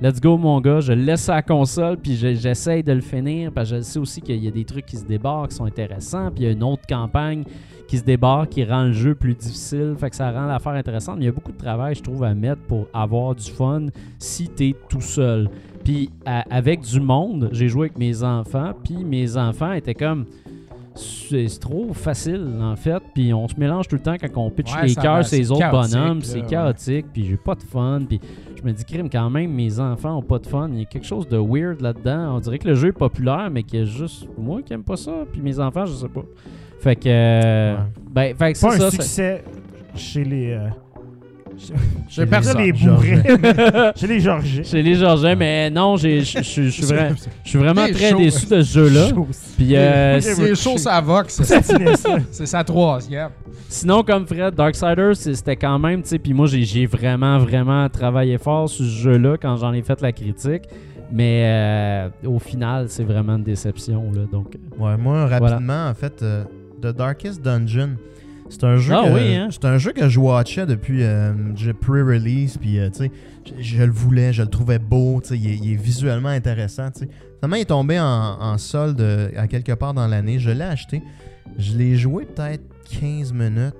Let's 0.02 0.20
go 0.20 0.36
mon 0.36 0.60
gars, 0.62 0.80
je 0.80 0.94
le 0.94 1.04
laisse 1.04 1.30
à 1.30 1.36
la 1.36 1.42
console 1.44 1.98
puis 1.98 2.16
je- 2.16 2.34
j'essaye 2.34 2.82
de 2.82 2.92
le 2.92 3.02
finir 3.02 3.52
parce 3.52 3.70
que 3.70 3.76
je 3.78 3.82
sais 3.82 4.00
aussi 4.00 4.20
qu'il 4.20 4.44
y 4.44 4.48
a 4.48 4.52
des 4.52 4.66
trucs 4.66 4.86
qui 4.88 4.98
se 4.98 5.06
débarquent 5.06 5.50
qui 5.52 5.56
sont 5.58 5.66
intéressants 5.66 6.32
puis 6.32 6.44
il 6.44 6.48
y 6.48 6.50
a 6.50 6.54
une 6.54 6.64
autre 6.64 6.82
campagne 6.90 7.44
qui 7.88 7.98
se 8.00 8.04
débarque 8.04 8.50
qui 8.50 8.64
rend 8.64 8.86
le 8.86 8.94
jeu 8.94 9.14
plus 9.14 9.36
difficile, 9.36 9.94
fait 10.00 10.10
que 10.10 10.16
ça 10.16 10.32
rend 10.32 10.46
l'affaire 10.48 10.72
intéressante. 10.74 11.18
Mais 11.18 11.26
il 11.26 11.28
y 11.28 11.30
a 11.30 11.34
beaucoup 11.34 11.52
de 11.52 11.58
travail 11.58 11.94
je 11.94 12.02
trouve 12.02 12.24
à 12.24 12.34
mettre 12.34 12.62
pour 12.64 12.88
avoir 12.94 13.36
du 13.36 13.52
fun 13.52 13.88
si 14.18 14.48
t'es 14.48 14.74
tout 14.90 15.02
seul. 15.02 15.50
Puis 15.84 16.10
à- 16.26 16.46
avec 16.50 16.82
du 16.82 17.00
monde, 17.00 17.50
j'ai 17.52 17.68
joué 17.68 17.88
avec 17.88 17.98
mes 18.00 18.24
enfants 18.24 18.72
puis 18.84 19.04
mes 19.04 19.38
enfants 19.38 19.74
étaient 19.74 19.94
comme 19.94 20.26
c'est 20.94 21.48
trop 21.60 21.94
facile, 21.94 22.46
en 22.62 22.76
fait. 22.76 23.02
Puis 23.14 23.34
on 23.34 23.48
se 23.48 23.56
mélange 23.58 23.88
tout 23.88 23.96
le 23.96 24.02
temps 24.02 24.16
quand 24.20 24.42
on 24.42 24.50
pitch 24.50 24.76
Ouais, 24.76 24.88
les 24.88 24.96
cœurs 24.96 25.26
c'est 25.26 25.50
autres 25.50 25.72
bonhommes. 25.72 26.22
C'est 26.22 26.42
chaotique, 26.46 27.06
puis 27.14 27.26
j'ai 27.26 27.38
pas 27.38 27.56
de 27.56 27.64
fun. 27.64 28.02
Puis 28.08 28.20
je 28.62 28.68
me 28.68 28.74
dis, 28.74 28.86
crime, 28.86 29.10
quand 29.10 29.30
même, 29.30 29.52
mes 29.52 29.80
enfants 29.80 30.18
ont 30.18 30.22
pas 30.22 30.38
de 30.40 30.46
fun. 30.48 30.70
Il 30.72 30.80
y 30.80 30.82
a 30.84 30.86
quelque 30.86 31.06
chose 31.08 31.28
de 31.28 31.38
weird 31.38 31.82
là-dedans. 31.82 32.36
On 32.36 32.40
dirait 32.40 32.60
que 32.60 32.68
le 32.68 32.76
jeu 32.76 32.90
est 32.90 32.92
populaire, 32.94 33.50
mais 33.52 33.64
qu'il 33.64 33.80
y 33.80 33.82
a 33.82 33.86
juste 33.86 34.28
moi 34.38 34.62
qui 34.62 34.74
aime 34.74 34.84
pas 34.84 34.98
ça. 34.98 35.12
Puis 35.32 35.42
mes 35.42 35.60
enfants, 35.60 35.86
je 35.86 35.94
sais 35.94 36.10
pas. 36.10 36.24
Fait 36.80 36.96
que. 36.96 37.08
euh, 37.08 37.76
Ouais. 37.78 37.84
Ben, 38.12 38.36
fait 38.36 38.52
que 38.54 38.58
c'est 38.58 38.68
un 38.68 38.72
ça. 38.80 38.92
succès 38.92 39.44
chez 39.96 40.24
les. 40.24 40.52
euh, 40.52 40.68
J'ai 42.10 42.26
personne. 42.26 42.58
les 42.58 42.72
bourrés. 42.74 43.22
mais 43.42 43.92
chez 43.96 44.08
les 44.08 44.20
Georgiens. 44.20 44.64
Chez 44.64 44.82
les 44.82 44.96
Georgiens, 44.96 45.36
mais 45.36 45.70
non, 45.70 45.96
j'ai- 45.98 46.22
je 46.22 46.42
suis 46.42 46.68
vra- 46.84 47.14
je 47.44 47.50
suis 47.50 47.60
vraiment 47.60 47.86
très 47.88 48.14
déçu 48.14 48.46
de 48.48 48.62
ce 48.62 48.74
jeu-là. 48.80 49.10
Puis 49.58 49.76
euh, 49.76 50.20
C'est 50.20 50.56
chaud, 50.56 50.78
ça 50.78 51.00
Vox. 51.02 51.42
c'est- 51.44 51.56
Patiné, 51.56 51.96
ça. 51.96 52.18
C'est 52.32 52.46
sa 52.46 52.64
troisième. 52.64 53.30
Sinon, 53.70 54.04
comme 54.04 54.26
Fred, 54.26 54.54
Darksiders, 54.56 55.16
c'est- 55.16 55.36
c'était 55.36 55.56
quand 55.56 55.80
même, 55.80 56.02
tu 56.02 56.10
sais, 56.10 56.20
puis 56.20 56.34
moi, 56.34 56.48
j'ai- 56.48 56.64
j'ai 56.64 56.86
vraiment, 56.86 57.38
vraiment 57.38 57.88
travaillé 57.90 58.38
fort 58.38 58.68
sur 58.70 58.84
ce 58.86 58.90
jeu-là 58.90 59.38
quand 59.42 59.56
j'en 59.58 59.72
ai 59.74 59.82
fait 59.82 60.02
la 60.02 60.12
critique. 60.12 60.64
Mais 61.14 61.44
euh, 61.46 62.10
au 62.26 62.40
final, 62.40 62.86
c'est 62.88 63.04
vraiment 63.04 63.36
une 63.36 63.44
déception, 63.44 64.12
là. 64.14 64.22
Donc, 64.32 64.56
euh, 64.56 64.84
Ouais, 64.84 64.98
moi, 64.98 65.28
rapidement, 65.28 65.88
en 65.90 65.94
fait, 65.94 66.22
euh, 66.22 66.44
The 66.82 66.88
Darkest 66.96 67.42
Dungeon, 67.44 67.92
c'est 68.52 68.64
un 68.66 68.78
jeu 68.78 68.94
Ah 68.96 69.08
que, 69.08 69.14
oui, 69.14 69.36
hein? 69.36 69.48
c'est 69.50 69.66
un 69.66 69.78
jeu 69.78 69.92
que 69.94 70.08
je 70.10 70.20
watchais 70.20 70.66
depuis 70.66 71.04
euh, 71.04 71.34
je- 71.56 71.72
pre-release, 71.72 72.58
puis 72.58 72.78
euh, 72.80 72.90
tu 72.90 73.06
sais, 73.06 73.12
je, 73.60 73.78
je 73.78 73.84
le 73.84 73.92
voulais, 73.92 74.34
je 74.34 74.44
le 74.44 74.50
trouvais 74.50 74.78
beau, 74.80 75.20
tu 75.22 75.30
sais, 75.30 75.38
il, 75.38 75.50
est- 75.50 75.58
il 75.58 75.74
est 75.74 75.82
visuellement 75.82 76.30
intéressant, 76.30 76.92
tu 76.92 77.00
sais. 77.02 77.10
Finalement, 77.40 77.56
il 77.56 77.62
est 77.62 77.66
tombé 77.66 78.00
en, 78.00 78.06
en 78.06 78.58
solde 78.60 79.02
euh, 79.02 79.30
à 79.38 79.48
quelque 79.48 79.72
part 79.72 79.94
dans 79.96 80.06
l'année, 80.08 80.38
je 80.38 80.52
l'ai 80.52 80.62
acheté, 80.64 81.02
je 81.58 81.76
l'ai 81.76 81.96
joué 81.96 82.26
peut-être 82.26 82.64
15 83.00 83.34
minutes, 83.34 83.74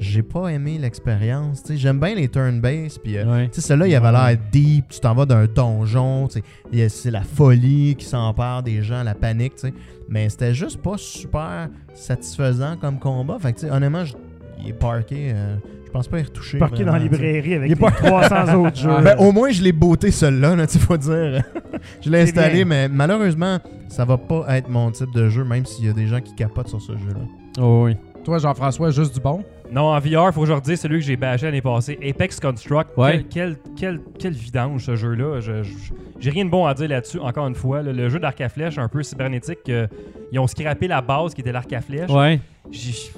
j'ai 0.00 0.22
pas 0.22 0.48
aimé 0.48 0.78
l'expérience, 0.80 1.62
tu 1.62 1.68
sais, 1.74 1.76
j'aime 1.78 2.00
bien 2.00 2.14
les 2.14 2.26
turn-based, 2.28 3.00
puis 3.02 3.18
euh, 3.18 3.24
ouais. 3.30 3.48
tu 3.50 3.60
sais, 3.60 3.68
celui-là, 3.68 3.86
il 3.86 3.94
avait 3.94 4.10
l'air 4.10 4.38
deep. 4.50 4.88
Tu 4.88 4.98
t'en 4.98 5.14
vas 5.14 5.26
d'un 5.26 5.44
donjon. 5.46 6.26
tu 6.26 6.38
sais, 6.40 6.44
il 6.72 6.78
y 6.78 6.82
a- 6.82 6.88
C'est 6.88 7.10
la 7.10 7.20
folie 7.22 7.94
qui 7.96 8.06
s'empare 8.06 8.62
des 8.62 8.82
gens, 8.82 9.02
la 9.02 9.14
panique. 9.14 9.54
tu 9.56 9.68
sais. 9.68 9.74
Mais 10.08 10.28
c'était 10.28 10.54
juste 10.54 10.80
pas 10.82 10.94
super 10.96 11.68
satisfaisant 11.94 12.76
comme 12.76 12.98
combat. 12.98 13.38
Fait 13.38 13.52
que, 13.52 13.60
tu 13.60 13.66
sais, 13.66 13.72
honnêtement, 13.72 14.04
je- 14.04 14.14
il 14.62 14.70
est 14.70 14.72
parké. 14.72 15.30
euh, 15.34 15.56
je 15.84 15.90
pense 15.90 16.06
pas 16.08 16.20
y 16.20 16.22
retoucher. 16.22 16.58
Parqué 16.58 16.84
dans 16.84 16.92
la 16.92 16.98
librairie 17.00 17.54
avec 17.54 17.68
Il 17.68 17.72
est 17.72 17.74
les 17.74 17.80
pas- 17.80 17.90
300 17.90 18.54
autres 18.64 18.76
jeux. 18.76 18.90
Ah, 18.96 19.02
Ben, 19.02 19.16
au 19.18 19.32
moins, 19.32 19.50
je 19.50 19.62
l'ai 19.62 19.72
booté 19.72 20.10
celui-là, 20.10 20.54
là, 20.56 20.66
tu 20.66 20.78
faut 20.78 20.96
dire. 20.96 21.42
je 22.00 22.08
l'ai 22.10 22.20
installé, 22.22 22.54
bien. 22.56 22.64
mais 22.64 22.88
malheureusement, 22.88 23.58
ça 23.88 24.04
va 24.04 24.16
pas 24.16 24.46
être 24.56 24.68
mon 24.68 24.90
type 24.92 25.12
de 25.14 25.28
jeu, 25.28 25.44
même 25.44 25.66
s'il 25.66 25.86
y 25.86 25.88
a 25.88 25.92
des 25.92 26.06
gens 26.06 26.20
qui 26.20 26.34
capotent 26.34 26.68
sur 26.68 26.80
ce 26.80 26.92
jeu-là. 26.92 27.20
Oh, 27.60 27.82
oui. 27.86 27.96
Toi, 28.24 28.38
Jean-François, 28.38 28.90
juste 28.90 29.14
du 29.14 29.20
bon? 29.20 29.42
Non, 29.72 29.94
en 29.94 29.98
VR, 30.00 30.32
faut 30.34 30.40
que 30.42 30.46
je 30.48 30.52
redise 30.52 30.80
celui 30.80 30.98
que 30.98 31.04
j'ai 31.04 31.16
bâché 31.16 31.46
l'année 31.46 31.62
passée, 31.62 31.98
Apex 32.08 32.40
Construct. 32.40 32.90
Ouais. 32.96 33.24
Quel, 33.30 33.56
quel, 33.56 33.68
quel, 33.76 34.00
quel 34.18 34.32
vidange 34.32 34.84
ce 34.84 34.96
jeu-là. 34.96 35.40
Je- 35.40 35.62
je- 35.62 35.92
J'ai 36.18 36.30
rien 36.30 36.44
de 36.44 36.50
bon 36.50 36.66
à 36.66 36.74
dire 36.74 36.88
là-dessus, 36.88 37.18
encore 37.20 37.46
une 37.46 37.54
fois. 37.54 37.82
là. 37.82 37.92
le 37.92 38.08
jeu 38.08 38.18
d'arc 38.18 38.40
à 38.40 38.48
flèche, 38.48 38.78
un 38.78 38.88
peu 38.88 39.02
cybernétique, 39.02 39.60
euh, 39.68 39.86
ils 40.32 40.38
ont 40.38 40.46
scrappé 40.46 40.86
la 40.88 41.00
base 41.00 41.34
qui 41.34 41.40
était 41.40 41.52
l'arc 41.52 41.72
à 41.72 41.80
flèche. 41.80 42.10
Ouais. 42.10 42.40
J'ai- 42.70 43.10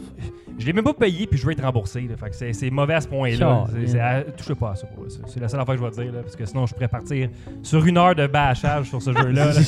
Je 0.59 0.67
l'ai 0.67 0.73
même 0.75 0.85
pas 0.85 0.93
payé, 0.93 1.27
puis 1.27 1.39
je 1.39 1.47
veux 1.47 1.53
être 1.53 1.63
remboursé. 1.65 2.03
là. 2.03 2.15
Fait 2.17 2.29
que 2.29 2.37
c'est- 2.37 2.53
c'est 2.53 2.71
mauvais 2.71 2.95
à 2.95 3.01
ce 3.01 3.09
point-là. 3.09 3.39
Calme. 3.39 3.67
C'est- 3.87 3.93
c'est 3.93 4.01
à- 4.01 4.23
Touchez 4.23 4.55
pas 4.55 4.73
à 4.73 4.75
ça. 4.77 4.87
pour- 4.87 5.07
c'est- 5.27 5.41
la 5.41 5.49
seule 5.49 5.59
affaire 5.61 5.75
que 5.77 5.81
je 5.81 5.87
vais 5.87 6.05
dire, 6.05 6.13
là, 6.13 6.21
parce 6.23 6.37
que 6.37 6.45
sinon 6.45 6.67
je 6.67 6.75
pourrais 6.75 6.89
partir 6.89 7.29
sur 7.63 7.85
une 7.87 7.97
heure 7.97 8.15
de 8.15 8.27
bâchage 8.27 8.89
sur 8.91 9.01
ce 9.01 9.11
jeu-là. 9.17 9.47
là. 9.47 9.61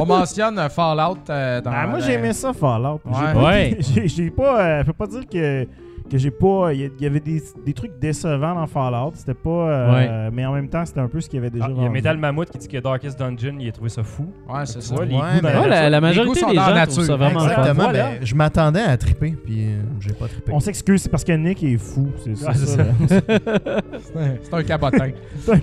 On 0.00 0.06
mentionne 0.06 0.58
euh, 0.58 0.68
Fallout 0.70 1.18
euh, 1.28 1.60
dans 1.60 1.70
Ah, 1.72 1.86
moi, 1.86 1.98
la- 2.00 2.06
j'ai 2.06 2.12
aimé 2.14 2.32
ça, 2.32 2.52
Fallout. 2.54 3.00
J'ai 3.04 3.10
Ouais. 3.26 3.32
pas- 3.34 3.44
Ouais. 3.44 3.76
j'ai- 3.94 4.08
J'ai 4.08 4.30
pas. 4.30 4.60
euh, 4.60 4.80
je 4.80 4.86
peux 4.86 4.92
pas 4.94 5.06
dire 5.06 5.26
que, 5.30 5.68
que 6.08 6.18
j'ai 6.18 6.30
pas. 6.30 6.72
Il 6.72 6.90
y, 7.00 7.06
avait 7.06 7.20
des, 7.20 7.42
des 7.64 7.72
trucs 7.72 7.98
décevants 7.98 8.54
dans 8.54 8.66
Fallout. 8.66 9.12
C'était 9.14 9.34
pas. 9.34 9.50
euh, 9.50 10.30
Mais 10.32 10.44
en 10.46 10.52
même 10.52 10.68
temps, 10.68 10.84
c'était 10.86 11.00
un 11.00 11.08
peu 11.08 11.20
ce 11.20 11.28
qu'il 11.28 11.36
y 11.38 11.40
avait 11.40 11.50
déjà 11.50 11.66
Ah, 11.68 11.72
Il 11.76 11.82
y 11.82 11.86
a. 11.86 11.88
Metal 11.88 12.16
Mammoth 12.16 12.50
qui 12.50 12.58
dit 12.58 12.68
que 12.68 12.78
Darkest 12.78 13.18
Dungeon, 13.18 13.56
il 13.58 13.68
a 13.68 13.72
trouvé 13.72 13.88
ça 13.90 14.02
fou. 14.02 14.30
Ouais, 14.48 14.64
c'est 14.64 14.82
ça. 14.82 14.94
vois, 14.94 15.04
les 15.04 15.14
Ouais, 15.14 15.22
mais- 15.42 15.68
la, 15.68 15.90
la 15.90 16.00
majorité 16.00 16.40
goûts 16.40 16.50
des 16.50 16.56
gens 16.56 16.62
trouvent 16.62 16.74
ça 16.74 17.00
nature. 17.00 17.16
vraiment 17.16 17.42
Exactement. 17.44 17.84
fun. 17.84 17.92
Ben, 17.92 18.08
je 18.22 18.34
m'attendais 18.34 18.80
à 18.82 18.96
triper, 18.96 19.34
puis 19.44 19.66
euh, 19.66 19.80
j'ai 20.00 20.12
pas 20.12 20.26
trippé. 20.28 20.52
On 20.52 20.60
s'excuse, 20.60 21.02
c'est 21.02 21.08
parce 21.08 21.24
que 21.24 21.32
Nick 21.32 21.62
est 21.62 21.76
fou. 21.78 22.08
C'est 22.24 22.36
c'est 22.36 22.54
ça. 22.66 22.84
C'est 23.08 24.18
un- 24.18 24.34
C'est 24.42 24.54
un 24.54 24.62
cabotin. 24.62 25.10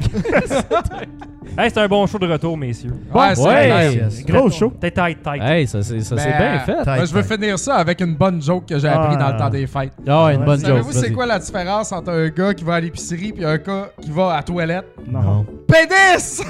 Hey, 1.57 1.69
c'est 1.69 1.79
un 1.79 1.87
bon 1.87 2.05
show 2.07 2.17
de 2.19 2.27
retour, 2.27 2.57
messieurs. 2.57 2.91
ouais, 3.13 3.35
c'est. 3.35 4.25
Gros 4.27 4.49
show. 4.49 4.71
Peut-être 4.71 4.95
tight, 4.95 5.23
tight. 5.23 5.41
Hey, 5.41 5.67
ça, 5.67 5.81
c'est 5.83 6.01
ça, 6.01 6.17
c'est 6.17 6.29
Ben, 6.31 6.37
bien 6.37 6.59
fait. 6.59 6.83
Tight, 6.83 6.95
Moi, 6.97 7.05
je 7.05 7.13
veux 7.13 7.21
finir 7.21 7.59
ça 7.59 7.75
avec 7.75 8.01
une 8.01 8.15
bonne 8.15 8.41
joke 8.41 8.65
que 8.65 8.77
j'ai 8.79 8.87
appris 8.87 9.15
Ah. 9.17 9.23
dans 9.23 9.31
le 9.33 9.37
temps 9.39 9.49
des 9.49 9.67
fêtes. 9.67 9.93
Une 10.35 10.45
bonne 10.45 10.59
joke. 10.59 10.69
Savez-vous 10.69 10.91
c'est 10.91 11.11
quoi 11.11 11.25
la 11.25 11.39
différence 11.39 11.91
entre 11.91 12.11
un 12.11 12.29
gars 12.29 12.53
qui 12.53 12.63
va 12.63 12.75
à 12.75 12.79
l'épicerie 12.79 13.33
puis 13.33 13.45
un 13.45 13.57
gars 13.57 13.91
qui 14.01 14.11
va 14.11 14.33
à 14.33 14.35
la 14.37 14.43
toilette? 14.43 14.85
Non. 15.07 15.45
Pénis! 15.67 16.43